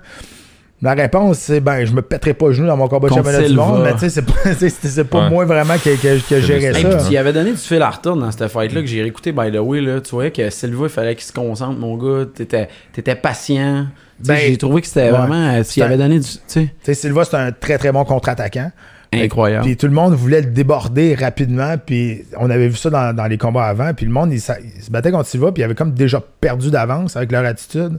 La 0.80 0.94
réponse, 0.94 1.38
c'est 1.38 1.58
ben, 1.60 1.84
je 1.84 1.92
me 1.92 2.02
pèterais 2.02 2.34
pas 2.34 2.46
le 2.46 2.52
genou 2.52 2.68
dans 2.68 2.76
mon 2.76 2.86
combat 2.86 3.08
de 3.08 3.14
championnat 3.14 3.48
du 3.48 3.54
monde, 3.54 3.82
mais 3.82 3.94
tu 3.94 3.98
sais, 3.98 4.10
c'est 4.10 4.22
pas, 4.22 4.32
c'est, 4.58 4.68
c'est 4.70 5.04
pas 5.04 5.24
Ouais. 5.24 5.30
moi 5.30 5.44
vraiment 5.44 5.74
que, 5.74 5.90
que, 6.00 6.28
que 6.28 6.40
gérais 6.40 6.66
Hey, 6.66 6.76
Hey, 6.76 6.82
ça. 6.82 6.96
puis 6.98 7.06
tu 7.08 7.12
y 7.14 7.16
avais 7.16 7.32
donné 7.32 7.50
du 7.50 7.56
fil 7.56 7.82
à 7.82 7.90
retordre 7.90 8.22
dans 8.22 8.30
cette 8.30 8.46
fight-là 8.46 8.80
que 8.82 8.86
j'ai 8.86 9.02
réécouté, 9.02 9.32
by 9.32 9.50
the 9.50 9.56
way. 9.58 9.80
Là. 9.80 10.00
Tu 10.00 10.10
voyais 10.12 10.30
que 10.30 10.48
Silva, 10.50 10.84
il 10.84 10.88
fallait 10.88 11.14
qu'il 11.16 11.24
se 11.24 11.32
concentre, 11.32 11.78
mon 11.80 11.96
gars. 11.96 12.26
T'étais, 12.32 12.68
t'étais 12.92 13.16
patient. 13.16 13.88
Ben, 14.24 14.36
j'ai 14.36 14.56
trouvé 14.56 14.80
que 14.82 14.86
c'était 14.86 15.04
ouais. 15.06 15.10
vraiment. 15.10 15.48
euh, 15.48 15.56
Tu 15.56 15.60
y 15.60 15.64
C'est 15.64 15.82
avais 15.82 15.94
un- 15.94 15.98
donné 15.98 16.20
du. 16.20 16.26
Tu 16.46 16.68
sais, 16.82 16.94
Silva, 16.94 17.24
c'est 17.24 17.36
un 17.36 17.50
très 17.50 17.76
très 17.78 17.90
bon 17.90 18.04
contre-attaquant. 18.04 18.70
incroyable. 19.12 19.64
Puis 19.64 19.76
tout 19.76 19.86
le 19.86 19.92
monde 19.94 20.14
voulait 20.14 20.42
le 20.42 20.50
déborder 20.50 21.16
rapidement. 21.16 21.74
Puis 21.84 22.24
on 22.38 22.50
avait 22.50 22.68
vu 22.68 22.76
ça 22.76 22.88
dans, 22.90 23.12
dans 23.16 23.26
les 23.26 23.36
combats 23.38 23.64
avant. 23.64 23.92
Puis 23.94 24.06
le 24.06 24.12
monde, 24.12 24.30
il, 24.32 24.36
il 24.36 24.82
se 24.82 24.90
battait 24.92 25.10
contre 25.10 25.26
Silva. 25.28 25.50
Puis 25.50 25.62
il 25.62 25.64
avait 25.64 25.74
comme 25.74 25.92
déjà 25.92 26.20
perdu 26.40 26.70
d'avance 26.70 27.16
avec 27.16 27.32
leur 27.32 27.44
attitude. 27.44 27.98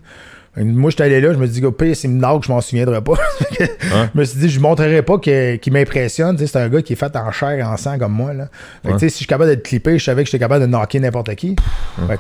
Moi, 0.60 0.90
j'étais 0.90 1.04
allé 1.04 1.22
là, 1.22 1.32
je 1.34 1.38
me 1.38 1.46
suis 1.48 1.62
dit, 1.62 1.68
pire, 1.72 1.96
s'il 1.96 2.10
me 2.12 2.20
knock, 2.20 2.44
je 2.46 2.52
m'en 2.52 2.60
souviendrai 2.60 3.02
pas. 3.02 3.14
je 3.60 3.66
me 4.14 4.24
suis 4.26 4.40
dit, 4.40 4.50
je 4.50 4.58
ne 4.58 4.64
montrerai 4.64 5.02
pas 5.02 5.18
qu'il 5.18 5.72
m'impressionne. 5.72 6.38
C'est 6.38 6.56
un 6.58 6.68
gars 6.70 6.82
qui 6.82 6.94
est 6.94 6.96
fait 6.96 7.16
en 7.16 7.32
chair 7.32 7.52
et 7.52 7.64
en 7.64 7.78
sang 7.78 7.98
comme 7.98 8.14
moi. 8.14 8.34
Là. 8.34 8.50
Fait 8.86 8.92
que, 8.94 9.00
si 9.00 9.10
je 9.10 9.14
suis 9.16 9.26
capable 9.26 9.50
d'être 9.50 9.64
clippé, 9.64 9.98
je 9.98 10.04
savais 10.04 10.24
que 10.24 10.30
j'étais 10.30 10.40
capable 10.40 10.66
de 10.66 10.70
knocker 10.70 11.00
n'importe 11.00 11.34
qui. 11.36 11.56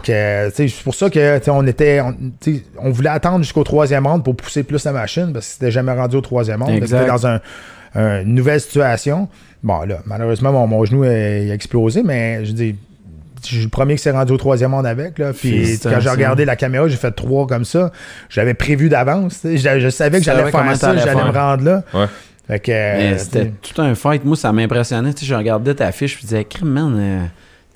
C'est 0.03 0.83
pour 0.83 0.95
ça 0.95 1.09
que 1.09 1.49
on 1.49 1.67
était. 1.67 2.01
On, 2.81 2.89
voulait 2.91 3.09
attendre 3.09 3.39
jusqu'au 3.43 3.63
troisième 3.63 4.07
round 4.07 4.23
pour 4.23 4.35
pousser 4.35 4.63
plus 4.63 4.83
la 4.85 4.91
machine 4.91 5.31
parce 5.33 5.45
que 5.47 5.53
c'était 5.53 5.71
jamais 5.71 5.93
rendu 5.93 6.15
au 6.15 6.21
troisième 6.21 6.61
round. 6.63 6.79
C'était 6.85 7.05
dans 7.07 7.27
un, 7.27 7.39
un- 7.95 8.21
une 8.21 8.35
nouvelle 8.35 8.61
situation. 8.61 9.27
Bon, 9.63 9.81
là, 9.81 9.99
malheureusement, 10.05 10.51
mon, 10.53 10.67
mon 10.67 10.85
genou 10.85 11.03
a 11.03 11.53
explosé, 11.53 12.03
mais 12.03 12.45
je 12.45 12.51
dis. 12.53 12.75
Je 13.43 13.47
suis 13.47 13.63
le 13.63 13.69
premier 13.69 13.95
qui 13.95 14.01
s'est 14.01 14.11
rendu 14.11 14.33
au 14.33 14.37
troisième 14.37 14.73
round 14.73 14.85
avec. 14.85 15.17
Là. 15.19 15.33
Puis 15.33 15.79
quand 15.81 15.99
j'ai 15.99 16.09
regardé 16.09 16.45
la 16.45 16.55
caméra, 16.55 16.87
j'ai 16.87 16.97
fait 16.97 17.11
trois 17.11 17.47
comme 17.47 17.65
ça. 17.65 17.91
J'avais 18.29 18.53
prévu 18.53 18.89
d'avance. 18.89 19.39
Je, 19.43 19.79
je 19.79 19.89
savais 19.89 20.19
que 20.19 20.23
j'allais 20.25 20.51
faire 20.51 20.75
ça, 20.75 20.95
j'allais 20.97 21.15
me 21.15 21.31
rendre 21.31 21.63
là. 21.63 21.83
Ouais. 21.93 22.05
Fait 22.47 22.59
que, 22.59 22.71
Mais 22.71 23.13
euh, 23.13 23.17
c'était 23.19 23.51
tout 23.61 23.79
un 23.79 23.93
fight. 23.93 24.25
Moi, 24.25 24.35
ça 24.35 24.51
m'impressionnait. 24.51 25.13
Tu 25.13 25.19
sais, 25.19 25.25
je 25.27 25.35
regardais 25.35 25.75
ta 25.75 25.91
fiche, 25.91 26.13
je 26.13 26.17
me 26.17 26.21
disais, 26.21 26.45
crime, 26.45 26.69
man, 26.69 26.95
euh, 26.97 27.25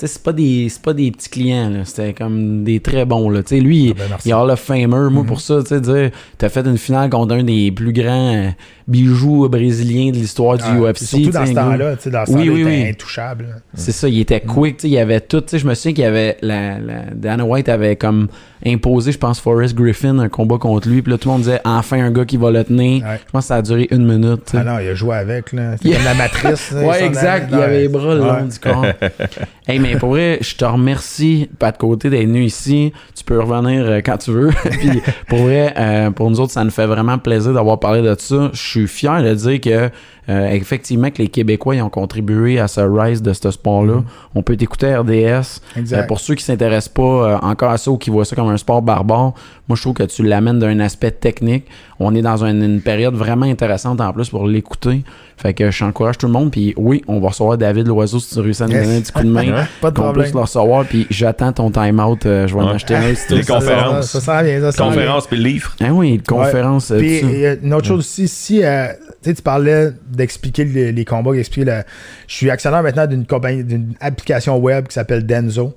c'est 0.07 0.21
pas 0.23 0.33
des 0.33 0.67
c'est 0.69 0.81
pas 0.81 0.93
des 0.93 1.11
petits 1.11 1.29
clients 1.29 1.69
là, 1.69 1.85
c'était 1.85 2.13
comme 2.13 2.63
des 2.63 2.79
très 2.79 3.05
bons 3.05 3.29
là. 3.29 3.43
Tu 3.43 3.55
sais, 3.55 3.61
lui, 3.61 3.93
Ah 3.97 4.03
ben, 4.09 4.17
il 4.25 4.33
Hall 4.33 4.49
of 4.51 4.59
Famer. 4.59 5.09
Moi 5.11 5.23
pour 5.25 5.41
ça, 5.41 5.61
tu 5.61 5.69
sais 5.69 5.81
dire 5.81 6.11
t'as 6.37 6.49
fait 6.49 6.65
une 6.65 6.77
finale 6.77 7.09
contre 7.09 7.35
un 7.35 7.43
des 7.43 7.71
plus 7.71 7.93
grands 7.93 8.35
euh, 8.35 8.49
bijoux 8.87 9.47
brésiliens 9.49 10.11
de 10.11 10.17
l'histoire 10.17 10.57
du 10.57 10.63
ah, 10.65 10.77
UFC. 10.91 10.97
surtout 10.97 11.31
dans 11.31 11.45
ce 11.45 11.53
temps-là, 11.53 11.95
tu 11.95 12.03
sais, 12.03 12.09
dans 12.11 12.25
ce 12.25 12.31
Oui, 12.31 12.37
temps-là, 12.45 12.51
oui, 12.53 12.59
il 12.61 12.65
oui. 12.65 12.73
était 12.81 12.89
intouchable. 12.89 13.61
C'est 13.73 13.91
ça, 13.91 14.09
il 14.09 14.19
était 14.19 14.41
quick, 14.41 14.77
tu 14.77 14.81
sais, 14.83 14.87
il 14.89 14.93
y 14.93 14.99
avait 14.99 15.21
tout, 15.21 15.41
tu 15.41 15.49
sais, 15.49 15.59
je 15.59 15.67
me 15.67 15.73
souviens 15.73 15.93
qu'il 15.93 16.03
y 16.03 16.07
avait 16.07 16.37
la, 16.41 16.79
la 16.79 17.01
Dana 17.15 17.45
White 17.45 17.69
avait 17.69 17.95
comme 17.95 18.27
imposé, 18.65 19.11
je 19.11 19.17
pense 19.17 19.39
Forrest 19.39 19.75
Griffin 19.75 20.17
un 20.19 20.29
combat 20.29 20.57
contre 20.57 20.87
lui, 20.89 21.01
puis 21.01 21.11
là 21.11 21.17
tout 21.17 21.27
le 21.27 21.33
monde 21.33 21.41
disait 21.43 21.59
enfin 21.65 22.01
un 22.03 22.11
gars 22.11 22.25
qui 22.25 22.37
va 22.37 22.51
le 22.51 22.63
tenir. 22.63 23.03
Ouais. 23.03 23.19
Je 23.25 23.31
pense 23.31 23.43
que 23.43 23.47
ça 23.47 23.55
a 23.57 23.61
duré 23.61 23.87
une 23.91 24.05
minute. 24.05 24.51
Ah 24.53 24.63
non, 24.63 24.79
il 24.79 24.87
a 24.89 24.95
joué 24.95 25.15
avec. 25.15 25.51
là. 25.53 25.77
C'était 25.77 25.89
Yeah. 25.89 25.97
comme 25.97 26.05
la 26.05 26.13
matrice. 26.13 26.71
Ouais, 26.75 27.03
exact. 27.03 27.53
allait. 27.53 27.61
Il 27.61 27.63
avait 27.63 27.81
les 27.81 27.87
bras 27.89 28.15
le 28.15 28.21
long 28.21 28.45
du 28.45 28.59
corps. 28.59 28.85
hey, 29.67 29.79
mais 29.79 29.95
pour 29.97 30.09
vrai, 30.09 30.39
je 30.41 30.55
te 30.55 30.65
remercie, 30.65 31.49
pas 31.59 31.71
de 31.71 31.77
côté, 31.77 32.09
d'être 32.09 32.25
venu 32.25 32.43
ici. 32.43 32.93
Tu 33.15 33.23
peux 33.23 33.39
revenir 33.39 33.85
euh, 33.85 34.01
quand 34.03 34.17
tu 34.17 34.31
veux. 34.31 34.49
Puis 34.71 35.01
pour 35.27 35.39
vrai, 35.39 35.73
euh, 35.77 36.11
pour 36.11 36.29
nous 36.29 36.39
autres, 36.39 36.51
ça 36.53 36.63
nous 36.63 36.71
fait 36.71 36.85
vraiment 36.87 37.17
plaisir 37.17 37.53
d'avoir 37.53 37.79
parlé 37.79 38.01
de 38.01 38.15
ça. 38.17 38.49
Je 38.53 38.61
suis 38.61 38.87
fier 38.87 39.21
de 39.23 39.33
dire 39.33 39.61
que 39.61 39.89
euh, 40.29 40.49
effectivement 40.51 41.09
que 41.11 41.21
les 41.21 41.27
Québécois 41.27 41.75
ils 41.75 41.81
ont 41.81 41.89
contribué 41.89 42.57
à 42.57 42.69
ce 42.69 42.79
rise 42.79 43.21
de 43.21 43.33
ce 43.33 43.51
sport-là. 43.51 44.03
On 44.35 44.41
peut 44.41 44.55
t'écouter 44.55 44.95
RDS. 44.95 45.59
Exact. 45.77 46.07
Pour 46.07 46.19
ceux 46.21 46.35
qui 46.35 46.43
s'intéressent 46.45 46.93
pas 46.93 47.39
encore 47.43 47.71
à 47.71 47.77
ça 47.77 47.91
ou 47.91 47.97
qui 47.97 48.09
voient 48.09 48.23
ça 48.23 48.33
comme 48.35 48.47
un 48.49 48.52
sport 48.57 48.81
barbare, 48.81 49.33
moi 49.67 49.75
je 49.75 49.81
trouve 49.81 49.93
que 49.93 50.03
tu 50.03 50.23
l'amènes 50.23 50.59
d'un 50.59 50.79
aspect 50.79 51.11
technique. 51.11 51.65
On 52.03 52.13
est 52.15 52.21
dans 52.21 52.43
une, 52.43 52.61
une 52.63 52.81
période 52.81 53.15
vraiment 53.15 53.45
intéressante 53.45 54.01
en 54.01 54.11
plus 54.13 54.29
pour 54.29 54.47
l'écouter. 54.47 55.03
Fait 55.37 55.53
que 55.53 55.71
j'encourage 55.71 56.17
tout 56.17 56.27
le 56.27 56.31
monde. 56.33 56.51
Puis 56.51 56.73
oui, 56.77 57.01
on 57.07 57.19
va 57.19 57.29
recevoir 57.29 57.57
David 57.57 57.87
Loiseau 57.87 58.19
si 58.19 58.33
tu 58.35 58.39
réussis 58.39 58.63
à 58.63 58.67
nous 58.67 58.73
donner 58.73 58.97
un 58.97 59.01
petit 59.01 59.11
coup 59.11 59.23
de 59.23 59.27
main. 59.29 59.65
Pas 59.81 59.89
de 59.91 59.95
qu'on 59.95 60.03
problème. 60.03 60.23
puisse 60.25 60.35
le 60.35 60.41
recevoir. 60.41 60.85
Puis 60.85 61.07
j'attends 61.09 61.51
ton 61.51 61.71
time-out. 61.71 62.25
euh, 62.25 62.47
je 62.47 62.53
vais 62.53 62.61
en 62.61 62.67
acheter 62.67 62.95
un. 62.95 63.13
si 63.15 63.33
Les 63.35 63.43
conférences. 63.43 64.11
Ça, 64.11 64.19
ça 64.21 64.39
sent 64.39 64.43
bien, 64.45 64.61
ça 64.61 64.71
sent 64.71 64.77
bien. 64.83 64.87
Conférence 64.91 65.27
puis 65.27 65.37
le 65.37 65.43
livre. 65.43 65.75
Ah 65.81 65.91
oui, 65.93 66.21
conférence. 66.25 66.91
euh, 66.91 66.99
Puis 66.99 67.45
a 67.45 67.53
une 67.55 67.73
autre 67.73 67.87
chose 67.87 67.99
aussi, 67.99 68.27
si 68.27 68.63
euh, 68.63 68.87
tu 69.23 69.33
parlais 69.41 69.89
d'expliquer 70.11 70.65
les, 70.65 70.91
les 70.91 71.05
combats, 71.05 71.33
d'expliquer 71.33 71.65
le. 71.71 71.81
Je 72.27 72.35
suis 72.35 72.49
actionnaire 72.49 72.83
maintenant 72.83 73.07
d'une 73.07 73.25
compagnie, 73.25 73.63
d'une 73.63 73.93
application 73.99 74.57
web 74.57 74.87
qui 74.87 74.93
s'appelle 74.93 75.25
Denzo. 75.25 75.73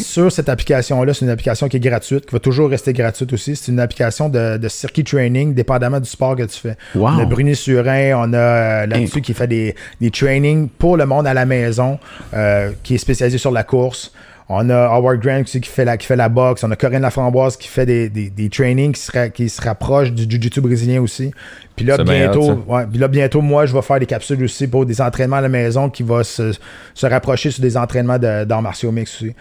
Sur 0.00 0.30
cette 0.32 0.48
application-là, 0.48 1.14
c'est 1.14 1.24
une 1.24 1.30
application 1.30 1.68
qui 1.68 1.76
est 1.76 1.80
gratuite, 1.80 2.26
qui 2.26 2.32
va 2.32 2.40
toujours 2.40 2.68
rester 2.70 2.92
gratuite 2.92 3.32
aussi. 3.32 3.56
C'est 3.56 3.70
une 3.72 3.80
application 3.80 4.28
de, 4.28 4.56
de 4.56 4.68
circuit 4.68 5.04
training, 5.04 5.54
dépendamment 5.58 6.00
du 6.00 6.08
sport 6.08 6.34
que 6.36 6.44
tu 6.44 6.58
fais. 6.58 6.76
Wow. 6.94 7.08
On 7.08 7.18
a 7.18 7.24
Bruni 7.26 7.54
Surin, 7.54 8.14
on 8.16 8.32
a 8.32 8.36
euh, 8.38 8.86
là-dessus 8.86 9.20
qui 9.20 9.34
fait 9.34 9.46
des, 9.46 9.74
des 10.00 10.10
trainings 10.10 10.68
pour 10.68 10.96
le 10.96 11.04
monde 11.04 11.26
à 11.26 11.34
la 11.34 11.44
maison, 11.44 11.98
euh, 12.34 12.70
qui 12.82 12.94
est 12.94 12.98
spécialisé 12.98 13.36
sur 13.38 13.50
la 13.50 13.62
course. 13.64 14.12
On 14.50 14.70
a 14.70 14.86
Howard 14.86 15.18
Grant 15.20 15.42
aussi 15.42 15.60
qui 15.60 15.68
fait 15.68 15.84
la, 15.84 15.98
qui 15.98 16.06
fait 16.06 16.16
la 16.16 16.30
boxe. 16.30 16.64
On 16.64 16.70
a 16.70 16.76
Corinne 16.76 17.02
Laframboise 17.02 17.58
qui 17.58 17.68
fait 17.68 17.84
des, 17.84 18.08
des, 18.08 18.30
des 18.30 18.48
trainings 18.48 18.92
qui 18.94 19.00
se, 19.02 19.26
qui 19.28 19.48
se 19.50 19.60
rapprochent 19.60 20.10
du 20.10 20.22
jiu-jitsu 20.22 20.62
brésilien 20.62 21.02
aussi. 21.02 21.32
Puis 21.76 21.84
là, 21.84 21.98
bientôt, 22.18 22.52
hot, 22.52 22.64
ouais, 22.74 22.86
puis 22.90 22.98
là, 22.98 23.08
bientôt, 23.08 23.42
moi, 23.42 23.66
je 23.66 23.74
vais 23.74 23.82
faire 23.82 24.00
des 24.00 24.06
capsules 24.06 24.42
aussi 24.42 24.66
pour 24.66 24.86
des 24.86 25.02
entraînements 25.02 25.36
à 25.36 25.40
la 25.42 25.50
maison 25.50 25.90
qui 25.90 26.02
vont 26.02 26.22
se, 26.24 26.52
se 26.94 27.06
rapprocher 27.06 27.50
sur 27.50 27.60
des 27.60 27.76
entraînements 27.76 28.18
de- 28.18 28.44
d'arts 28.44 28.62
martiaux 28.62 28.90
mix 28.90 29.16
aussi. 29.22 29.34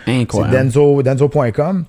C'est 0.49 0.51
denzo, 0.51 1.01
denzo.com. 1.01 1.85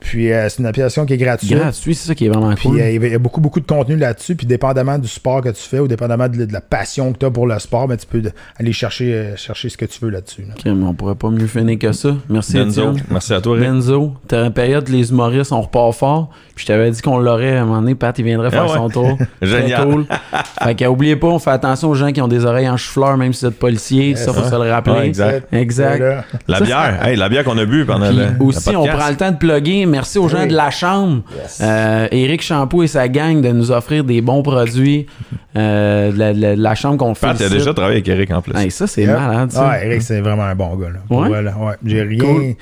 Puis 0.00 0.32
euh, 0.32 0.48
c'est 0.48 0.58
une 0.60 0.66
application 0.66 1.04
qui 1.06 1.12
est 1.12 1.18
gratuite. 1.18 1.52
Gratuit, 1.52 1.94
c'est 1.94 2.08
ça 2.08 2.14
qui 2.14 2.26
est 2.26 2.28
vraiment 2.28 2.54
Puis 2.54 2.68
cool. 2.70 2.80
euh, 2.80 2.90
il 2.90 3.02
y 3.10 3.14
a 3.14 3.18
beaucoup, 3.18 3.40
beaucoup 3.40 3.60
de 3.60 3.66
contenu 3.66 3.96
là-dessus. 3.96 4.34
Puis 4.34 4.46
dépendamment 4.46 4.98
du 4.98 5.08
sport 5.08 5.42
que 5.42 5.50
tu 5.50 5.62
fais 5.62 5.78
ou 5.78 5.88
dépendamment 5.88 6.28
de, 6.28 6.44
de 6.46 6.52
la 6.52 6.60
passion 6.62 7.12
que 7.12 7.18
tu 7.18 7.26
as 7.26 7.30
pour 7.30 7.46
le 7.46 7.58
sport, 7.58 7.86
ben, 7.86 7.96
tu 7.96 8.06
peux 8.06 8.22
aller 8.58 8.72
chercher, 8.72 9.12
euh, 9.14 9.36
chercher 9.36 9.68
ce 9.68 9.76
que 9.76 9.84
tu 9.84 9.98
veux 10.02 10.10
là-dessus. 10.10 10.42
là. 10.42 10.54
Ok, 10.56 10.64
mais 10.64 10.86
on 10.86 10.94
pourrait 10.94 11.14
pas 11.14 11.28
mieux 11.30 11.46
finir 11.46 11.78
que 11.78 11.92
ça. 11.92 12.16
Merci. 12.28 12.58
Étienne. 12.58 12.94
Merci 13.10 13.34
à 13.34 13.40
toi, 13.40 13.56
Rick. 13.56 13.64
Benzo, 13.64 14.14
t'as 14.26 14.46
une 14.46 14.52
période, 14.52 14.88
les 14.88 15.10
humoristes, 15.10 15.52
on 15.52 15.60
repart 15.60 15.94
fort. 15.94 16.30
Puis 16.54 16.64
je 16.64 16.72
t'avais 16.72 16.90
dit 16.90 17.00
qu'on 17.02 17.18
l'aurait 17.18 17.56
à 17.56 17.62
un 17.62 17.64
moment 17.66 17.80
donné. 17.80 17.94
Pat, 17.94 18.18
il 18.18 18.24
viendrait 18.24 18.50
faire 18.50 18.64
Ah 18.68 18.72
ouais. 18.72 18.76
son 18.76 18.88
tour. 18.88 19.18
Génial. 19.42 19.84
cool. 19.86 20.06
fait 20.62 20.74
que, 20.74 20.84
oubliez 20.86 21.16
pas, 21.16 21.28
on 21.28 21.38
fait 21.38 21.50
attention 21.50 21.88
aux 21.90 21.94
gens 21.94 22.12
qui 22.12 22.20
ont 22.20 22.28
des 22.28 22.44
oreilles 22.44 22.68
en 22.68 22.76
chou-fleur, 22.76 23.16
même 23.16 23.32
si 23.32 23.44
vous 23.44 23.50
êtes 23.50 23.58
policier. 23.58 24.16
ça, 24.16 24.32
faut 24.32 24.42
se 24.44 24.50
le 24.54 24.70
rappeler. 24.70 24.94
Ouais, 24.94 25.06
exact. 25.06 25.46
Exact. 25.52 25.98
Voilà. 25.98 26.24
La 26.48 26.58
Ça, 26.58 26.64
bière. 26.64 27.06
Hey, 27.06 27.16
la 27.16 27.28
bière 27.28 27.44
qu'on 27.44 27.56
a 27.58 27.64
bu 27.64 27.84
pendant 27.84 28.08
Puis 28.08 28.16
le, 28.16 28.24
le 28.38 28.42
aussi, 28.44 28.74
on 28.76 28.86
prend 28.86 29.08
le 29.08 29.16
temps 29.16 29.30
de 29.30 29.36
plugger. 29.36 29.86
Merci 29.90 30.18
aux 30.18 30.28
gens 30.28 30.42
Oui. 30.42 30.48
de 30.48 30.54
la 30.56 30.70
chambre. 30.70 31.22
Euh, 31.60 32.08
Éric 32.10 32.42
Champoux 32.42 32.82
et 32.82 32.86
sa 32.86 33.08
gang 33.08 33.40
de 33.40 33.50
nous 33.50 33.70
offrir 33.70 34.04
des 34.04 34.20
bons 34.20 34.42
produits. 34.42 35.06
euh, 35.56 36.12
de, 36.12 36.18
la, 36.18 36.32
de 36.32 36.40
la- 36.40 36.56
de 36.56 36.62
la 36.62 36.74
chambre 36.76 36.96
qu'on 36.96 37.14
fait. 37.14 37.26
Pat, 37.26 37.36
t'as 37.36 37.48
déjà 37.48 37.74
travaillé 37.74 37.96
avec 37.96 38.08
Eric 38.08 38.30
en 38.30 38.40
plus. 38.40 38.56
Hey, 38.56 38.70
ça, 38.70 38.86
c'est 38.86 39.02
Yep. 39.02 39.10
malade. 39.18 39.50
ça. 39.50 39.68
Ah, 39.72 39.84
Eric, 39.84 40.00
c'est 40.02 40.20
vraiment 40.20 40.44
un 40.44 40.54
bon 40.54 40.76
gars. 40.76 40.90
Là. 40.90 41.00
Ouais? 41.10 41.74
J'ai 41.84 42.02
rien. 42.02 42.18
Cool. 42.24 42.54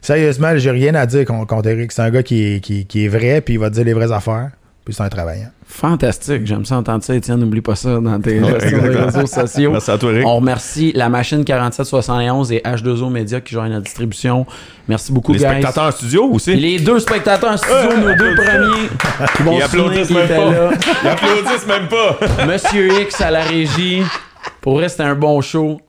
Sérieusement, 0.00 0.48
j'ai 0.56 0.70
rien 0.70 0.94
à 0.94 1.04
dire 1.06 1.24
contre, 1.26 1.46
contre 1.46 1.68
Eric. 1.68 1.92
C'est 1.92 2.02
un 2.02 2.10
gars 2.10 2.22
qui 2.22 2.54
est, 2.54 2.60
qui, 2.60 2.86
qui 2.86 3.04
est 3.04 3.08
vrai, 3.08 3.40
puis 3.42 3.54
il 3.54 3.60
va 3.60 3.68
te 3.68 3.74
dire 3.74 3.84
les 3.84 3.92
vraies 3.92 4.10
affaires. 4.12 4.50
Puis 4.84 4.94
c'est 4.94 5.02
un 5.04 5.08
travaillant. 5.08 5.46
Fantastique. 5.64 6.44
J'aime 6.44 6.64
ça 6.64 6.76
entendre 6.76 7.04
ça, 7.04 7.14
Étienne. 7.14 7.38
N'oublie 7.38 7.60
pas 7.60 7.76
ça 7.76 8.00
dans 8.00 8.20
tes 8.20 8.40
Ouais, 8.40 8.52
réseaux 8.52 9.26
sociaux. 9.26 9.70
Merci 9.70 9.90
à 9.92 9.96
toi, 9.96 10.12
Eric. 10.12 10.26
On 10.26 10.36
remercie 10.36 10.92
la 10.94 11.08
machine 11.08 11.44
4771 11.44 12.50
et 12.52 12.58
H2O 12.64 13.08
Media 13.08 13.40
qui 13.40 13.54
joignent 13.54 13.72
la 13.72 13.80
distribution. 13.80 14.44
Merci 14.88 15.12
beaucoup, 15.12 15.32
Les 15.32 15.38
guys. 15.38 15.44
spectateurs 15.46 15.84
en 15.84 15.90
studio 15.92 16.24
aussi. 16.32 16.56
les 16.56 16.78
deux 16.80 16.98
spectateurs 16.98 17.52
en 17.52 17.56
studio, 17.56 17.96
nos 17.96 18.14
deux 18.16 18.34
premiers, 18.34 18.88
qui 19.36 19.42
vont 19.44 19.52
Ils 19.56 19.62
se 19.62 19.68
souvenir 19.68 19.86
applaudissent 19.86 20.10
même 20.10 20.28
pas. 20.28 20.50
là. 20.50 20.70
Ils 21.04 21.08
applaudissent 21.08 21.66
même 21.66 21.88
pas. 21.88 22.46
Monsieur 22.46 23.00
X 23.02 23.20
à 23.20 23.30
la 23.30 23.42
régie. 23.42 24.02
Pour 24.60 24.74
vrai, 24.74 24.88
c'était 24.88 25.04
un 25.04 25.14
bon 25.14 25.40
show. 25.40 25.80